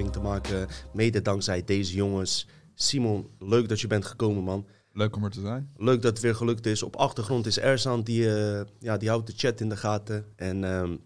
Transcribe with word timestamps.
aflevering 0.00 0.12
te 0.12 0.20
maken. 0.20 0.68
Mede 0.92 1.22
dankzij 1.22 1.64
deze 1.64 1.94
jongens. 1.94 2.46
Simon, 2.74 3.30
leuk 3.38 3.68
dat 3.68 3.80
je 3.80 3.86
bent 3.86 4.04
gekomen, 4.04 4.42
man. 4.42 4.66
Leuk 4.92 5.16
om 5.16 5.24
er 5.24 5.30
te 5.30 5.40
zijn. 5.40 5.70
Leuk 5.76 6.02
dat 6.02 6.12
het 6.12 6.20
weer 6.20 6.34
gelukt 6.34 6.66
is. 6.66 6.82
Op 6.82 6.96
achtergrond 6.96 7.46
is 7.46 7.58
Erzan, 7.58 8.02
die, 8.02 8.34
eh, 8.34 8.64
ja, 8.78 8.96
die 8.96 9.08
houdt 9.08 9.26
de 9.26 9.32
chat 9.36 9.60
in 9.60 9.68
de 9.68 9.76
gaten. 9.76 10.24
En 10.36 10.64
ehm, 10.64 10.96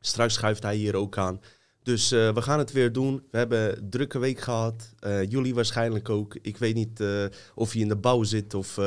straks 0.00 0.34
schuift 0.34 0.62
hij 0.62 0.76
hier 0.76 0.96
ook 0.96 1.18
aan. 1.18 1.40
Dus 1.82 2.12
eh, 2.12 2.34
we 2.34 2.42
gaan 2.42 2.58
het 2.58 2.72
weer 2.72 2.92
doen. 2.92 3.22
We 3.30 3.38
hebben 3.38 3.78
een 3.78 3.90
drukke 3.90 4.18
week 4.18 4.40
gehad. 4.40 4.92
Eh, 4.98 5.30
jullie 5.30 5.54
waarschijnlijk 5.54 6.08
ook. 6.08 6.38
Ik 6.42 6.56
weet 6.56 6.74
niet 6.74 7.00
eh, 7.00 7.24
of 7.54 7.74
je 7.74 7.80
in 7.80 7.88
de 7.88 7.96
bouw 7.96 8.22
zit 8.22 8.54
of, 8.54 8.80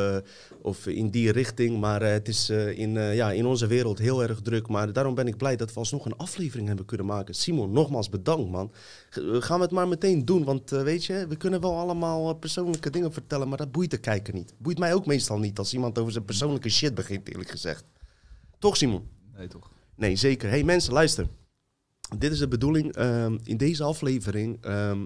of 0.62 0.88
in 0.88 1.10
die 1.10 1.32
richting. 1.32 1.80
Maar 1.80 2.02
het 2.02 2.28
is 2.28 2.50
in, 2.50 2.94
ja, 2.94 3.32
in 3.32 3.46
onze 3.46 3.68
wereld 3.68 4.00
heel 4.00 4.24
erg 4.24 4.42
druk. 4.42 4.68
Maar 4.68 4.94
daarom 4.94 5.16
ben 5.16 5.28
ik 5.28 5.38
blij 5.38 5.56
dat 5.56 5.74
we 5.74 5.80
alsnog 5.80 6.06
een 6.06 6.18
aflevering 6.18 6.68
hebben 6.68 6.86
kunnen 6.86 7.06
maken. 7.06 7.34
Simon, 7.34 7.72
nogmaals 7.72 8.10
bedankt 8.10 8.52
man. 8.52 8.72
Gaan 9.40 9.58
we 9.58 9.64
het 9.64 9.74
maar 9.74 9.88
meteen 9.88 10.26
doen. 10.26 10.44
Want 10.44 10.70
weet 10.70 11.06
je, 11.06 11.26
we 11.28 11.36
kunnen 11.36 11.62
wel 11.62 11.78
allemaal 11.78 12.34
persoonlijke 12.34 12.90
dingen 12.90 13.14
vertellen. 13.14 13.48
Maar 13.48 13.58
dat 13.58 13.72
boeit 13.72 13.92
de 13.92 13.98
kijker 13.98 14.34
niet. 14.34 14.54
Boeit 14.58 14.80
mij 14.80 14.94
ook 14.94 15.06
meestal 15.06 15.40
niet 15.40 15.58
als 15.58 15.74
iemand 15.74 16.00
over 16.00 16.12
zijn 16.12 16.26
persoonlijke 16.26 16.70
shit 16.70 16.96
begint 16.96 17.30
eerlijk 17.30 17.50
gezegd. 17.50 17.84
Toch 18.60 18.78
Simon? 18.78 19.08
Nee, 19.38 19.48
toch? 19.48 19.72
Nee, 19.96 20.16
zeker. 20.16 20.50
Hey 20.50 20.64
mensen, 20.64 20.94
luister. 20.94 21.28
Dit 22.18 22.32
is 22.32 22.40
de 22.40 22.48
bedoeling. 22.48 22.96
Ehm, 22.96 23.38
in 23.44 23.58
deze 23.58 23.84
aflevering 23.84 24.58
ehm, 24.62 25.06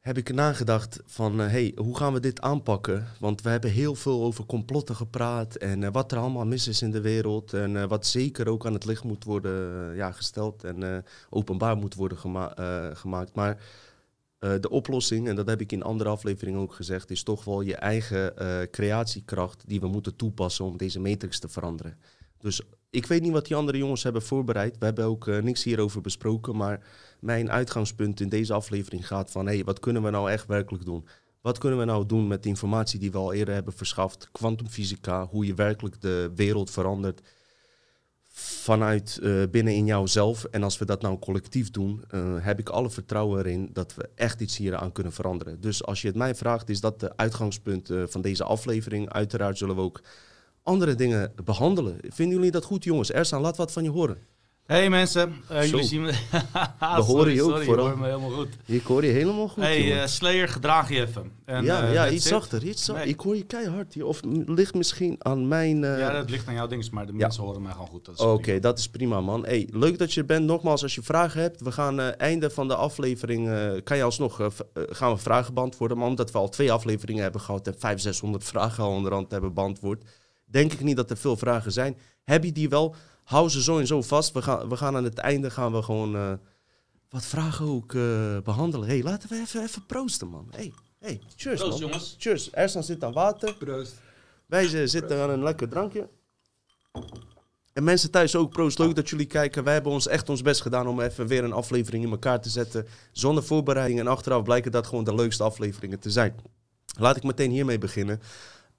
heb 0.00 0.18
ik 0.18 0.32
nagedacht 0.32 1.00
van... 1.04 1.40
eh, 1.40 1.48
hey, 1.48 1.72
hoe 1.76 1.96
gaan 1.96 2.12
we 2.12 2.20
dit 2.20 2.40
aanpakken? 2.40 3.06
Want 3.18 3.42
we 3.42 3.48
hebben 3.48 3.70
heel 3.70 3.94
veel 3.94 4.22
over 4.22 4.46
complotten 4.46 4.96
gepraat... 4.96 5.54
en 5.54 5.82
eh, 5.82 5.90
wat 5.92 6.12
er 6.12 6.18
allemaal 6.18 6.46
mis 6.46 6.68
is 6.68 6.82
in 6.82 6.90
de 6.90 7.00
wereld... 7.00 7.52
en 7.52 7.76
eh, 7.76 7.84
wat 7.84 8.06
zeker 8.06 8.48
ook 8.48 8.66
aan 8.66 8.72
het 8.72 8.84
licht 8.84 9.04
moet 9.04 9.24
worden 9.24 9.94
ja, 9.94 10.12
gesteld... 10.12 10.64
en 10.64 11.04
openbaar 11.30 11.76
moet 11.76 11.94
worden 11.94 12.18
gema- 12.18 12.54
gemaakt. 12.94 13.34
Maar 13.34 13.62
de 14.38 14.70
oplossing, 14.70 15.28
en 15.28 15.36
dat 15.36 15.46
heb 15.46 15.60
ik 15.60 15.72
in 15.72 15.82
andere 15.82 16.10
afleveringen 16.10 16.60
ook 16.60 16.74
gezegd... 16.74 17.10
is 17.10 17.22
toch 17.22 17.44
wel 17.44 17.60
je 17.60 17.76
eigen 17.76 18.34
creatiekracht... 18.70 19.62
die 19.66 19.80
we 19.80 19.86
moeten 19.86 20.16
toepassen 20.16 20.64
om 20.64 20.76
deze 20.76 21.00
matrix 21.00 21.38
te 21.38 21.48
veranderen. 21.48 21.98
Dus 22.38 22.62
ik 22.90 23.06
weet 23.06 23.22
niet 23.22 23.32
wat 23.32 23.46
die 23.46 23.56
andere 23.56 23.78
jongens 23.78 24.02
hebben 24.02 24.22
voorbereid. 24.22 24.78
We 24.78 24.84
hebben 24.84 25.04
ook 25.04 25.28
eh, 25.28 25.42
niks 25.42 25.64
hierover 25.64 26.00
besproken. 26.00 26.56
Maar 26.56 26.86
mijn 27.20 27.50
uitgangspunt 27.50 28.20
in 28.20 28.28
deze 28.28 28.52
aflevering 28.52 29.06
gaat 29.06 29.30
van... 29.30 29.46
hé, 29.46 29.64
wat 29.64 29.80
kunnen 29.80 30.02
we 30.02 30.10
nou 30.10 30.30
echt 30.30 30.46
werkelijk 30.46 30.84
doen? 30.84 31.06
Wat 31.40 31.58
kunnen 31.58 31.78
we 31.78 31.84
nou 31.84 32.06
doen 32.06 32.26
met 32.26 32.42
de 32.42 32.48
informatie 32.48 32.98
die 32.98 33.10
we 33.10 33.18
al 33.18 33.32
eerder 33.32 33.54
hebben 33.54 33.72
verschaft? 33.72 34.28
Kwantumfysica, 34.32 35.26
hoe 35.26 35.46
je 35.46 35.54
werkelijk 35.54 36.00
de 36.00 36.32
wereld 36.34 36.70
verandert 36.70 37.20
vanuit 38.32 39.18
eh, 39.22 39.42
binnen 39.50 39.74
in 39.74 39.86
jouzelf. 39.86 40.44
En 40.44 40.62
als 40.62 40.78
we 40.78 40.84
dat 40.84 41.02
nou 41.02 41.18
collectief 41.18 41.70
doen, 41.70 42.04
eh, 42.08 42.36
heb 42.38 42.58
ik 42.58 42.68
alle 42.68 42.90
vertrouwen 42.90 43.38
erin 43.38 43.70
dat 43.72 43.94
we 43.94 44.08
echt 44.14 44.40
iets 44.40 44.56
hier 44.56 44.76
aan 44.76 44.92
kunnen 44.92 45.12
veranderen. 45.12 45.60
Dus 45.60 45.84
als 45.84 46.02
je 46.02 46.08
het 46.08 46.16
mij 46.16 46.34
vraagt, 46.34 46.68
is 46.68 46.80
dat 46.80 47.00
de 47.00 47.16
uitgangspunt 47.16 47.90
van 48.06 48.20
deze 48.20 48.44
aflevering. 48.44 49.12
Uiteraard 49.12 49.58
zullen 49.58 49.74
we 49.76 49.80
ook 49.80 50.00
andere 50.62 50.94
dingen 50.94 51.32
behandelen. 51.44 51.96
Vinden 52.08 52.36
jullie 52.36 52.50
dat 52.50 52.64
goed, 52.64 52.84
jongens? 52.84 53.12
Erstaan, 53.12 53.40
laat 53.40 53.56
wat 53.56 53.72
van 53.72 53.82
je 53.82 53.90
horen. 53.90 54.18
Hey 54.70 54.90
mensen, 54.90 55.34
eh, 55.48 55.64
jullie 55.70 55.84
zien 55.84 56.02
me. 56.02 56.12
We 56.96 57.02
horen 57.02 57.32
je 57.32 57.42
ook 57.42 57.50
sorry, 57.50 57.64
vooral. 57.64 57.86
hoor 57.86 57.98
me 57.98 58.04
helemaal 58.04 58.30
goed. 58.30 58.48
Ik 58.64 58.82
hoor 58.82 59.04
je 59.04 59.10
helemaal 59.10 59.48
goed, 59.48 59.62
hey, 59.62 60.00
eh, 60.00 60.06
Slayer, 60.06 60.48
gedraag 60.48 60.88
je 60.88 61.00
even. 61.00 61.32
En, 61.44 61.64
ja, 61.64 61.82
eh, 61.82 61.92
ja 61.92 62.08
iets 62.08 62.24
it. 62.24 62.30
zachter. 62.30 62.64
Iets 62.64 62.84
zachter. 62.84 63.04
Nee. 63.04 63.14
Ik 63.14 63.20
hoor 63.20 63.36
je 63.36 63.42
keihard 63.42 63.94
hier. 63.94 64.06
Of 64.06 64.20
ligt 64.46 64.74
misschien 64.74 65.16
aan 65.18 65.48
mijn... 65.48 65.80
Ja, 65.80 66.12
dat 66.12 66.30
ligt 66.30 66.48
aan 66.48 66.54
jouw 66.54 66.66
ding, 66.66 66.90
maar 66.90 67.06
de 67.06 67.12
mensen 67.12 67.42
horen 67.42 67.62
mij 67.62 67.72
gewoon 67.72 67.88
goed. 67.88 68.20
Oké, 68.20 68.58
dat 68.58 68.78
is 68.78 68.88
prima, 68.88 69.20
man. 69.20 69.44
Hey, 69.44 69.68
leuk 69.72 69.98
dat 69.98 70.12
je 70.12 70.20
er 70.20 70.26
bent. 70.26 70.46
Nogmaals, 70.46 70.82
als 70.82 70.94
je 70.94 71.02
vragen 71.02 71.40
hebt, 71.40 71.60
we 71.60 71.72
gaan 71.72 72.00
einde 72.00 72.50
van 72.50 72.68
de 72.68 72.74
aflevering. 72.74 73.50
kan 73.84 73.96
je 73.96 74.02
alsnog 74.02 74.50
gaan 74.74 75.12
we 75.12 75.18
vragen 75.18 75.54
beantwoorden. 75.54 75.98
Maar 75.98 76.06
omdat 76.06 76.30
we 76.30 76.38
al 76.38 76.48
twee 76.48 76.72
afleveringen 76.72 77.22
hebben 77.22 77.40
gehad 77.40 77.66
en 77.66 77.72
500, 77.72 78.02
600 78.02 78.44
vragen 78.44 78.84
al 78.84 78.90
onderhand 78.90 79.30
hebben 79.30 79.54
beantwoord, 79.54 80.04
denk 80.50 80.72
ik 80.72 80.80
niet 80.80 80.96
dat 80.96 81.10
er 81.10 81.16
veel 81.16 81.36
vragen 81.36 81.72
zijn. 81.72 81.96
Heb 82.24 82.44
je 82.44 82.52
die 82.52 82.68
wel? 82.68 82.94
Hou 83.24 83.48
ze 83.48 83.62
zo 83.62 83.78
en 83.78 83.86
zo 83.86 84.02
vast. 84.02 84.32
We 84.32 84.42
gaan, 84.42 84.68
we 84.68 84.76
gaan 84.76 84.96
aan 84.96 85.04
het 85.04 85.18
einde 85.18 85.50
gaan 85.50 85.72
we 85.72 85.82
gewoon 85.82 86.16
eh, 86.16 86.32
wat 87.08 87.24
vragen 87.26 87.66
ook 87.66 87.94
eh, 87.94 88.38
behandelen. 88.44 88.88
Hey, 88.88 89.02
laten 89.02 89.28
we 89.28 89.36
even, 89.40 89.62
even 89.62 89.86
proosten, 89.86 90.28
man. 90.28 90.46
Hey, 90.50 90.72
hey, 90.98 91.20
cheers, 91.36 91.60
Proost, 91.60 91.80
man. 91.80 91.88
jongens. 91.88 92.14
Cheers. 92.18 92.50
Ersan 92.50 92.82
zit 92.84 93.04
aan 93.04 93.12
water. 93.12 93.54
Proost. 93.54 93.94
Wij 94.46 94.66
z- 94.68 94.84
zitten 94.84 95.20
aan 95.22 95.30
een 95.30 95.42
lekker 95.42 95.68
drankje. 95.68 96.08
En 97.72 97.84
mensen 97.84 98.10
thuis 98.10 98.36
ook, 98.36 98.50
proost. 98.50 98.78
Leuk 98.78 98.94
dat 98.94 99.08
jullie 99.08 99.26
kijken. 99.26 99.64
Wij 99.64 99.72
hebben 99.72 99.92
ons 99.92 100.06
echt 100.06 100.28
ons 100.28 100.42
best 100.42 100.60
gedaan 100.60 100.86
om 100.86 101.00
even 101.00 101.26
weer 101.26 101.44
een 101.44 101.52
aflevering 101.52 102.04
in 102.04 102.10
elkaar 102.10 102.40
te 102.40 102.48
zetten. 102.50 102.86
Zonder 103.12 103.42
voorbereiding. 103.44 103.98
En 104.00 104.06
achteraf 104.06 104.42
blijken 104.42 104.72
dat 104.72 104.86
gewoon 104.86 105.04
de 105.04 105.14
leukste 105.14 105.42
afleveringen 105.42 105.98
te 105.98 106.10
zijn. 106.10 106.34
Laat 106.98 107.16
ik 107.16 107.22
meteen 107.22 107.50
hiermee 107.50 107.78
beginnen. 107.78 108.20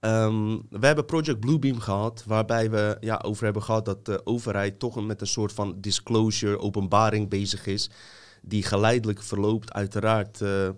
Ehm, 0.01 0.57
we 0.69 0.85
hebben 0.85 1.05
Project 1.05 1.39
Bluebeam 1.39 1.79
gehad, 1.79 2.23
waarbij 2.27 2.69
we 2.69 2.97
ja, 2.99 3.21
over 3.25 3.43
hebben 3.43 3.63
gehad 3.63 3.85
dat 3.85 4.05
de 4.05 4.25
overheid 4.25 4.79
toch 4.79 5.05
met 5.05 5.21
een 5.21 5.27
soort 5.27 5.53
van 5.53 5.75
disclosure, 5.81 6.59
openbaring 6.59 7.29
bezig 7.29 7.65
is. 7.65 7.89
Die 8.41 8.63
geleidelijk 8.63 9.21
verloopt, 9.21 9.73
uiteraard 9.73 10.41
eh, 10.41 10.69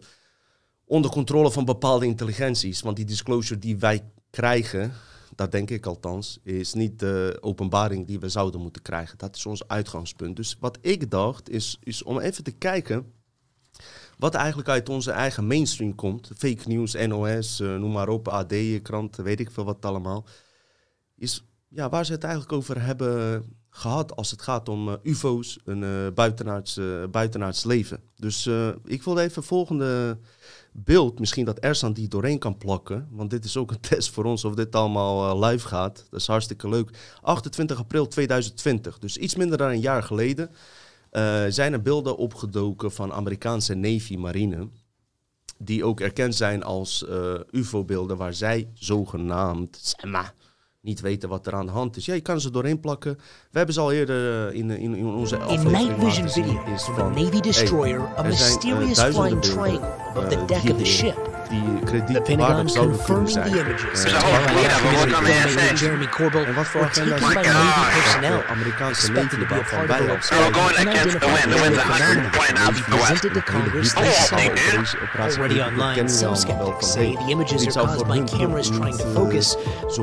onder 0.85 1.11
controle 1.11 1.51
van 1.51 1.66
bepaalde 1.66 2.06
intelligenties. 2.06 2.81
Want 2.81 2.95
die 2.95 3.06
disclosure 3.06 3.59
die 3.59 3.78
wij 3.78 4.01
krijgen, 4.29 4.94
dat 5.35 5.51
denk 5.51 5.69
ik 5.69 5.85
althans, 5.85 6.40
is 6.44 6.73
niet 6.73 7.00
de 7.00 7.38
openbaring 7.41 8.07
die 8.07 8.19
we 8.19 8.29
zouden 8.29 8.61
moeten 8.61 8.81
krijgen. 8.81 9.17
Dat 9.17 9.35
is 9.35 9.45
ons 9.45 9.67
uitgangspunt. 9.67 10.35
Dus 10.35 10.57
wat 10.59 10.78
ik 10.81 11.11
dacht, 11.11 11.50
is, 11.50 11.78
is 11.84 12.03
om 12.03 12.19
even 12.19 12.44
te 12.44 12.51
kijken 12.51 13.13
wat 14.23 14.34
eigenlijk 14.34 14.69
uit 14.69 14.89
onze 14.89 15.11
eigen 15.11 15.47
mainstream 15.47 15.95
komt. 15.95 16.31
Fake 16.38 16.67
news, 16.67 16.94
NOS, 16.94 17.59
eh, 17.59 17.75
noem 17.75 17.91
maar 17.91 18.09
op, 18.09 18.28
AD, 18.28 18.53
kranten, 18.81 19.23
weet 19.23 19.39
ik 19.39 19.51
veel 19.51 19.63
wat 19.63 19.85
allemaal. 19.85 20.25
Is 21.16 21.45
ja, 21.67 21.89
waar 21.89 22.06
ze 22.06 22.11
het 22.11 22.23
eigenlijk 22.23 22.53
over 22.53 22.81
hebben 22.81 23.44
gehad 23.69 24.16
als 24.16 24.31
het 24.31 24.41
gaat 24.41 24.69
om 24.69 24.89
eh, 24.89 24.95
UFO's, 25.03 25.59
een 25.66 25.84
eh 25.84 26.13
buitenaards, 26.13 26.79
buitenaards 27.11 27.63
leven. 27.63 28.00
Dus 28.16 28.50
ik 28.85 29.03
wilde 29.03 29.22
even 29.22 29.44
volgende 29.44 30.17
beeld, 30.72 31.19
misschien 31.19 31.45
dat 31.45 31.59
Ersan 31.59 31.94
die 31.94 32.07
doorheen 32.07 32.40
kan 32.40 32.57
plakken. 32.57 33.07
Want 33.11 33.29
dit 33.29 33.45
is 33.45 33.57
ook 33.57 33.72
een 33.72 33.79
test 33.90 34.09
voor 34.09 34.23
ons 34.23 34.45
of 34.45 34.55
dit 34.55 34.75
allemaal 34.75 35.45
live 35.45 35.67
gaat. 35.67 36.05
Dat 36.09 36.19
is 36.19 36.28
hartstikke 36.28 36.69
leuk. 36.69 37.17
28 37.22 37.78
april 37.78 38.07
2020, 38.07 39.00
dus 39.00 39.17
iets 39.17 39.35
minder 39.35 39.57
dan 39.57 39.69
een 39.69 39.79
jaar 39.79 40.03
geleden, 40.03 40.50
eh, 41.13 41.44
zijn 41.50 41.74
er 41.74 41.81
beelden 41.81 42.18
opgedoken 42.18 42.91
van 42.91 43.13
Amerikaanse 43.13 43.74
Navy 43.74 44.16
marine. 44.16 44.68
Die 45.57 45.84
ook 45.85 46.00
erkend 46.00 46.35
zijn 46.35 46.63
als 46.63 47.06
eh, 47.07 47.34
UFO-beelden 47.51 48.18
waar 48.18 48.34
zij 48.34 48.69
zogenaamd, 48.74 49.79
zeg 49.81 50.12
maar, 50.12 50.34
niet 50.81 51.02
weten 51.02 51.29
wat 51.29 51.47
er 51.47 51.53
aan 51.53 51.66
de 51.66 51.72
hand 51.72 51.97
is. 51.97 52.06
Ja, 52.06 52.13
je 52.13 52.22
kan 52.22 52.41
ze 52.41 52.52
doorheen 52.52 52.79
plakken. 52.79 53.16
We 53.52 53.57
hebben 53.57 53.73
ze 53.73 53.81
al 53.81 53.91
eerder 53.91 54.47
eh, 54.47 54.59
in, 54.59 54.69
in, 54.69 54.96
in 54.96 55.06
onze 55.06 55.38
aflevering 55.38 55.97
night 55.97 56.03
vision 56.03 56.29
video 56.29 56.78
van, 56.78 57.13
Navy 57.13 57.40
destroyer, 57.40 58.00
hey, 58.00 58.18
a 58.18 58.28
mysterious 58.28 59.02
flying 59.02 59.41
triangle 59.41 59.93
above 60.09 60.28
the 60.28 60.46
deck 60.46 60.72
of 60.72 60.78
the 60.78 60.85
ship. 60.85 61.33
die 61.53 61.79
kredietwaardig 61.85 62.72
zouden 62.72 63.03
kunnen 63.05 63.29
zijn. 63.29 63.50
Ze 63.94 64.09
horen 64.09 65.76
Jeremy 65.76 66.08
Corbyn 66.08 66.46
en 66.46 66.53
wat 66.53 66.66
voor 66.66 66.84
agenda 66.84 67.17
zijn 67.17 67.46
personeel 68.03 68.44
Amerikaanse 68.50 69.11
ledendebat 69.11 69.66
van 69.66 69.85
Bijland. 69.85 70.32
Presented 72.90 73.34
to 73.34 73.41
Congress 73.52 73.94
this 73.94 74.28
summer. 74.28 74.52
Already 75.20 75.61
online, 75.61 76.09
some 76.09 76.35
skeptics 76.35 76.91
say 76.91 77.16
the 77.16 77.32
images 77.32 77.78
are 77.78 77.85
caused 77.85 78.08
by 78.08 78.23
cameras 78.38 78.70
trying 78.70 78.97
to 78.97 79.06
focus, 79.06 79.58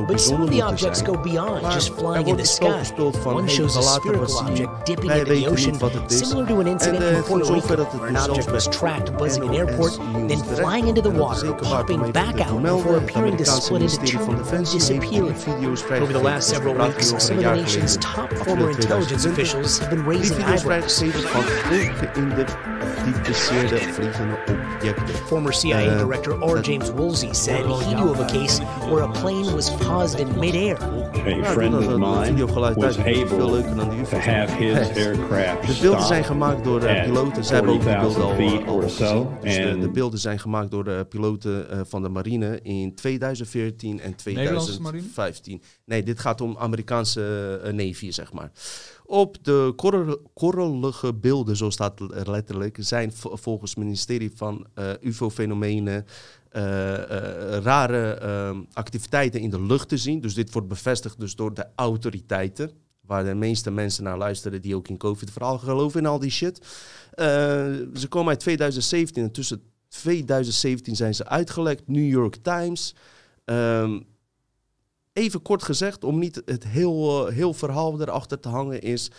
but 0.07 0.19
some 0.21 0.43
of 0.43 0.49
the 0.49 0.61
objects 0.61 1.01
go 1.01 1.17
beyond 1.17 1.71
just 1.73 1.93
flying 1.93 2.27
in 2.27 2.37
the 2.37 2.45
sky. 2.45 2.83
One 3.23 3.47
shows 3.47 3.75
a 3.75 3.81
spherical 3.81 4.37
object 4.37 4.85
dipping 4.85 5.11
into 5.11 5.33
the 5.33 5.47
ocean, 5.47 5.79
similar 6.09 6.45
to 6.45 6.59
an 6.59 6.67
incident 6.67 7.03
in 7.03 7.23
Puerto 7.23 7.53
Rico 7.53 7.83
where 7.83 8.09
an 8.09 8.15
object 8.15 8.51
was 8.51 8.67
tracked 8.67 9.17
buzzing 9.17 9.43
an 9.43 9.53
airport, 9.55 9.97
then 10.27 10.39
flying 10.55 10.87
into 10.87 11.01
the 11.01 11.09
water 11.09 11.40
popping 11.49 11.99
even 11.99 12.11
back 12.11 12.39
out 12.39 12.61
before 12.61 12.97
appearing 12.97 13.37
to 13.37 13.45
split 13.45 13.81
into 13.81 13.97
two 14.05 14.17
van 14.19 14.29
and 14.29 14.37
Defensie 14.37 14.77
disappearing. 14.79 15.35
Over 16.01 16.13
the 16.13 16.19
last 16.19 16.47
several 16.49 16.73
weeks, 16.75 17.07
some 17.23 17.37
of 17.37 17.43
the 17.43 17.55
nation's 17.55 17.97
top 17.97 18.31
former 18.33 18.69
intelligence 18.71 19.25
officials 19.25 19.79
have 19.79 19.89
been 19.89 20.05
raising 20.05 20.37
video's 20.37 20.61
eyebrows. 20.61 20.97
vrijgegeven 20.99 21.29
van 21.29 21.41
ongeïdentificeerde 21.41 23.77
vliegende. 23.77 24.35
Former 25.25 25.53
CIA 25.53 25.79
Uh, 25.81 25.97
Director 25.97 26.33
R. 26.43 26.59
James 26.61 26.91
Woolsey 26.91 27.33
said 27.33 27.65
he 27.65 27.93
knew 27.95 28.09
of 28.09 28.19
a 28.19 28.25
case 28.25 28.61
where 28.89 29.03
a 29.03 29.07
plane 29.11 29.51
was 29.53 29.69
paused 29.69 30.19
in 30.19 30.39
midair. 30.39 30.77
A 31.41 31.43
friend 31.43 31.73
of 31.75 31.87
mine 31.87 32.37
was 32.37 32.63
uit. 32.63 32.79
Dat 32.79 32.89
is 32.89 32.95
veel 32.95 33.23
able 33.25 33.51
leuker 33.51 33.75
dan 33.75 33.89
de 33.89 33.95
to 34.09 34.17
have 34.17 34.51
his 34.53 34.89
aircraft 35.05 35.67
De 35.67 35.77
beelden 35.81 36.01
zijn 36.05 36.23
stop 36.23 36.23
gemaakt 36.23 36.63
door 36.63 36.79
de 36.79 36.89
at 36.89 37.01
piloten. 37.03 37.43
Ze 37.43 37.53
hebben 37.53 37.73
ook 37.73 37.81
die 37.81 37.97
beelden 37.99 38.23
al, 38.23 38.35
40,000 38.35 38.59
feet 38.59 38.67
al 38.67 38.75
or 38.75 38.81
gezien. 38.83 39.07
so. 39.07 39.31
Dus 39.41 39.55
de, 39.55 39.61
de 39.79 39.85
And 39.85 39.89
beelden 39.89 40.19
zijn 40.19 40.39
gemaakt 40.39 40.71
door 40.71 40.83
de 40.83 41.05
piloten 41.09 41.30
eh, 41.39 41.79
van 41.83 42.01
de 42.01 42.09
marine 42.09 42.59
in 42.61 42.95
2014 42.95 43.99
en 43.99 44.15
Nederlandse 44.25 44.77
2015. 44.77 45.61
Nee, 45.85 46.03
dit 46.03 46.19
gaat 46.19 46.41
om 46.41 46.57
Amerikaanse 46.57 47.59
eh, 47.63 47.73
Navy, 47.73 48.11
zeg 48.11 48.33
maar. 48.33 48.51
Op 49.05 49.37
de 49.43 49.73
korrel- 49.75 50.21
korrelige 50.33 51.13
beelden, 51.13 51.55
zo 51.57 51.69
staat 51.69 51.99
het 51.99 52.11
er 52.11 52.31
letterlijk, 52.31 52.77
zijn 52.79 53.13
vo- 53.13 53.35
volgens 53.35 53.69
het 53.71 53.79
ministerie 53.79 54.31
van 54.35 54.67
eh, 54.73 54.89
UFO-fenomenen 55.01 56.05
rare 57.63 58.13
ehm, 58.13 58.61
activiteiten 58.73 59.39
in 59.39 59.49
de 59.49 59.61
lucht 59.61 59.89
te 59.89 59.97
zien. 59.97 60.21
Dus 60.21 60.33
dit 60.33 60.51
wordt 60.51 60.67
bevestigd 60.67 61.19
dus 61.19 61.35
door 61.35 61.53
de 61.53 61.65
autoriteiten, 61.75 62.71
waar 63.05 63.23
de 63.23 63.33
meeste 63.33 63.71
mensen 63.71 64.03
naar 64.03 64.17
luisteren 64.17 64.61
die 64.61 64.75
ook 64.75 64.87
in 64.87 64.97
COVID-verhaal 64.97 65.57
geloven 65.57 65.99
in 65.99 66.05
al 66.05 66.19
die 66.19 66.31
shit. 66.31 66.59
Ze 67.95 68.05
komen 68.09 68.29
uit 68.29 68.39
2017 68.39 69.23
en 69.23 69.31
tussen 69.31 69.61
2017 69.91 70.95
zijn 70.95 71.15
ze 71.15 71.27
uitgelekt. 71.27 71.87
New 71.87 72.09
York 72.09 72.35
Times. 72.35 72.95
Ehm, 73.45 73.99
even 75.13 75.41
kort 75.41 75.63
gezegd, 75.63 76.03
om 76.03 76.19
niet 76.19 76.41
het 76.45 76.67
heel, 76.67 77.27
eh, 77.27 77.33
heel 77.33 77.53
verhaal 77.53 78.01
erachter 78.01 78.39
te 78.39 78.49
hangen, 78.49 78.81
is 78.81 79.11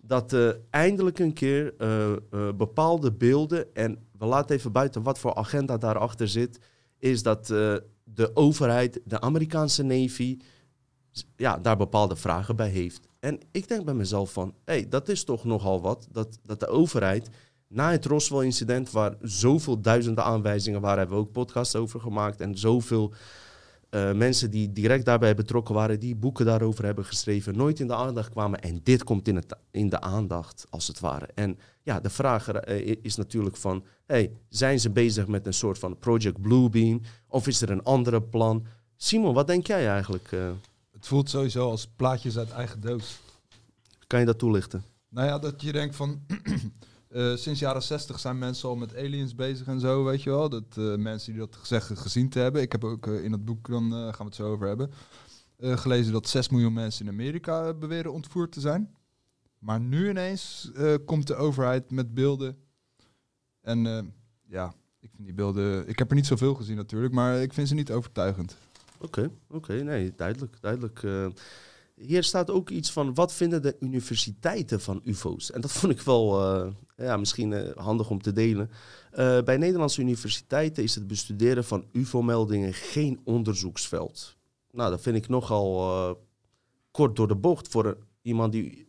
dat 0.00 0.32
eh, 0.32 0.48
eindelijk 0.70 1.18
een 1.18 1.32
keer 1.32 1.74
eh, 1.78 2.12
bepaalde 2.56 3.12
beelden, 3.12 3.74
en 3.74 3.98
we 4.18 4.26
laten 4.26 4.56
even 4.56 4.72
buiten 4.72 5.02
wat 5.02 5.18
voor 5.18 5.34
agenda 5.34 5.76
daarachter 5.76 6.28
zit, 6.28 6.58
is 6.98 7.22
dat 7.22 7.46
de 8.04 8.30
overheid, 8.34 9.00
de 9.04 9.20
Amerikaanse 9.20 9.82
Navy, 9.82 10.38
ja, 11.36 11.58
daar 11.58 11.76
bepaalde 11.76 12.16
vragen 12.16 12.56
bij 12.56 12.68
heeft. 12.68 13.08
En 13.20 13.40
ik 13.50 13.68
denk 13.68 13.84
bij 13.84 13.94
mezelf 13.94 14.32
van, 14.32 14.54
hé, 14.64 14.72
hey, 14.72 14.88
dat 14.88 15.08
is 15.08 15.24
toch 15.24 15.44
nogal 15.44 15.80
wat, 15.80 16.08
dat, 16.10 16.38
dat 16.42 16.60
de 16.60 16.66
overheid 16.66 17.30
na 17.68 17.90
het 17.90 18.04
Roswell-incident, 18.04 18.90
waar 18.90 19.14
zoveel 19.20 19.80
duizenden 19.80 20.24
aanwijzingen 20.24 20.80
waren, 20.80 20.98
hebben 20.98 21.16
we 21.16 21.22
ook 21.22 21.32
podcasts 21.32 21.76
over 21.76 22.00
gemaakt 22.00 22.40
en 22.40 22.58
zoveel 22.58 23.12
eh, 23.90 24.12
mensen 24.12 24.50
die 24.50 24.72
direct 24.72 25.04
daarbij 25.04 25.34
betrokken 25.34 25.74
waren, 25.74 26.00
die 26.00 26.14
boeken 26.14 26.46
daarover 26.46 26.84
hebben 26.84 27.04
geschreven, 27.04 27.56
nooit 27.56 27.80
in 27.80 27.86
de 27.86 27.94
aandacht 27.94 28.30
kwamen. 28.30 28.60
En 28.60 28.80
dit 28.82 29.04
komt 29.04 29.28
in, 29.28 29.36
het, 29.36 29.56
in 29.70 29.88
de 29.88 30.00
aandacht, 30.00 30.66
als 30.70 30.86
het 30.86 31.00
ware. 31.00 31.28
En 31.34 31.58
ja, 31.82 32.00
de 32.00 32.10
vraag 32.10 32.48
eh, 32.48 32.96
is 33.02 33.16
natuurlijk 33.16 33.56
van, 33.56 33.84
hey, 34.06 34.32
zijn 34.48 34.80
ze 34.80 34.90
bezig 34.90 35.26
met 35.26 35.46
een 35.46 35.54
soort 35.54 35.78
van 35.78 35.98
Project 35.98 36.40
Bluebeam? 36.40 37.00
Of 37.26 37.46
is 37.46 37.60
er 37.60 37.70
een 37.70 37.82
andere 37.82 38.22
plan? 38.22 38.66
Simon, 38.96 39.34
wat 39.34 39.46
denk 39.46 39.66
jij 39.66 39.88
eigenlijk? 39.88 40.32
eh? 40.32 40.50
Het 40.92 41.06
voelt 41.06 41.30
sowieso 41.30 41.70
als 41.70 41.86
plaatjes 41.96 42.38
uit 42.38 42.50
eigen 42.50 42.80
doos. 42.80 43.20
kan 44.06 44.20
je 44.20 44.26
dat 44.26 44.38
toelichten? 44.38 44.84
Nou 45.08 45.26
ja, 45.26 45.38
dat 45.38 45.62
je 45.62 45.72
denkt 45.72 45.96
van... 45.96 46.20
eh, 47.16 47.36
sinds 47.36 47.60
jaren 47.60 47.82
60 47.82 48.18
zijn 48.18 48.38
mensen 48.38 48.68
al 48.68 48.76
met 48.76 48.96
aliens 48.96 49.34
bezig 49.34 49.66
en 49.66 49.80
zo, 49.80 50.04
weet 50.04 50.22
je 50.22 50.30
wel. 50.30 50.48
Dat 50.48 50.64
eh, 50.76 50.94
mensen 50.94 51.32
die 51.32 51.40
dat 51.40 51.56
gezegd 51.56 51.98
gezien 51.98 52.28
te 52.28 52.38
hebben. 52.38 52.62
Ik 52.62 52.72
heb 52.72 52.84
ook 52.84 53.06
eh, 53.06 53.24
in 53.24 53.32
het 53.32 53.44
boek, 53.44 53.68
dan 53.68 53.90
gaan 53.90 54.16
we 54.18 54.24
het 54.24 54.34
zo 54.34 54.52
over 54.52 54.66
hebben, 54.66 54.90
gelezen 55.58 56.12
dat 56.12 56.28
6 56.28 56.48
miljoen 56.48 56.72
mensen 56.72 57.06
in 57.06 57.12
Amerika 57.12 57.74
beweren 57.74 58.12
ontvoerd 58.12 58.52
te 58.52 58.60
zijn. 58.60 58.94
Maar 59.58 59.80
nu 59.80 60.08
ineens 60.08 60.70
komt 61.04 61.26
de 61.26 61.34
overheid 61.34 61.90
met 61.90 62.14
beelden. 62.14 62.56
En 63.60 64.12
ja, 64.46 64.74
ik 65.00 65.10
vind 65.14 65.24
die 65.24 65.34
beelden... 65.34 65.88
Ik 65.88 65.98
heb 65.98 66.08
er 66.10 66.16
niet 66.16 66.26
zoveel 66.26 66.54
gezien 66.54 66.76
natuurlijk, 66.76 67.14
maar 67.14 67.42
ik 67.42 67.52
vind 67.52 67.68
ze 67.68 67.74
niet 67.74 67.92
overtuigend. 67.92 68.56
Oké, 68.98 69.30
oké, 69.50 69.72
nee, 69.72 70.12
duidelijk, 70.16 70.56
duidelijk. 70.60 71.02
eh. 71.02 71.26
Hier 72.00 72.22
staat 72.22 72.50
ook 72.50 72.70
iets 72.70 72.92
van, 72.92 73.14
wat 73.14 73.32
vinden 73.32 73.62
de 73.62 73.76
universiteiten 73.80 74.80
van 74.80 75.00
ufo's? 75.04 75.50
En 75.50 75.60
dat 75.60 75.72
vond 75.72 75.92
ik 75.92 76.00
wel, 76.00 76.42
eh, 76.42 76.70
ja, 76.96 77.16
misschien 77.16 77.52
eh, 77.52 77.76
handig 77.76 78.10
om 78.10 78.22
te 78.22 78.32
delen. 78.32 78.70
Eh, 79.10 79.42
bij 79.42 79.56
Nederlandse 79.56 80.00
universiteiten 80.00 80.82
is 80.82 80.94
het 80.94 81.06
bestuderen 81.06 81.64
van 81.64 81.84
ufo-meldingen 81.92 82.74
geen 82.74 83.20
onderzoeksveld. 83.24 84.36
Nou, 84.70 84.90
dat 84.90 85.00
vind 85.00 85.16
ik 85.16 85.28
nogal 85.28 86.24
kort 86.90 87.16
door 87.16 87.28
de 87.28 87.36
bocht 87.36 87.68
voor 87.68 87.96
iemand 88.22 88.52
die 88.52 88.86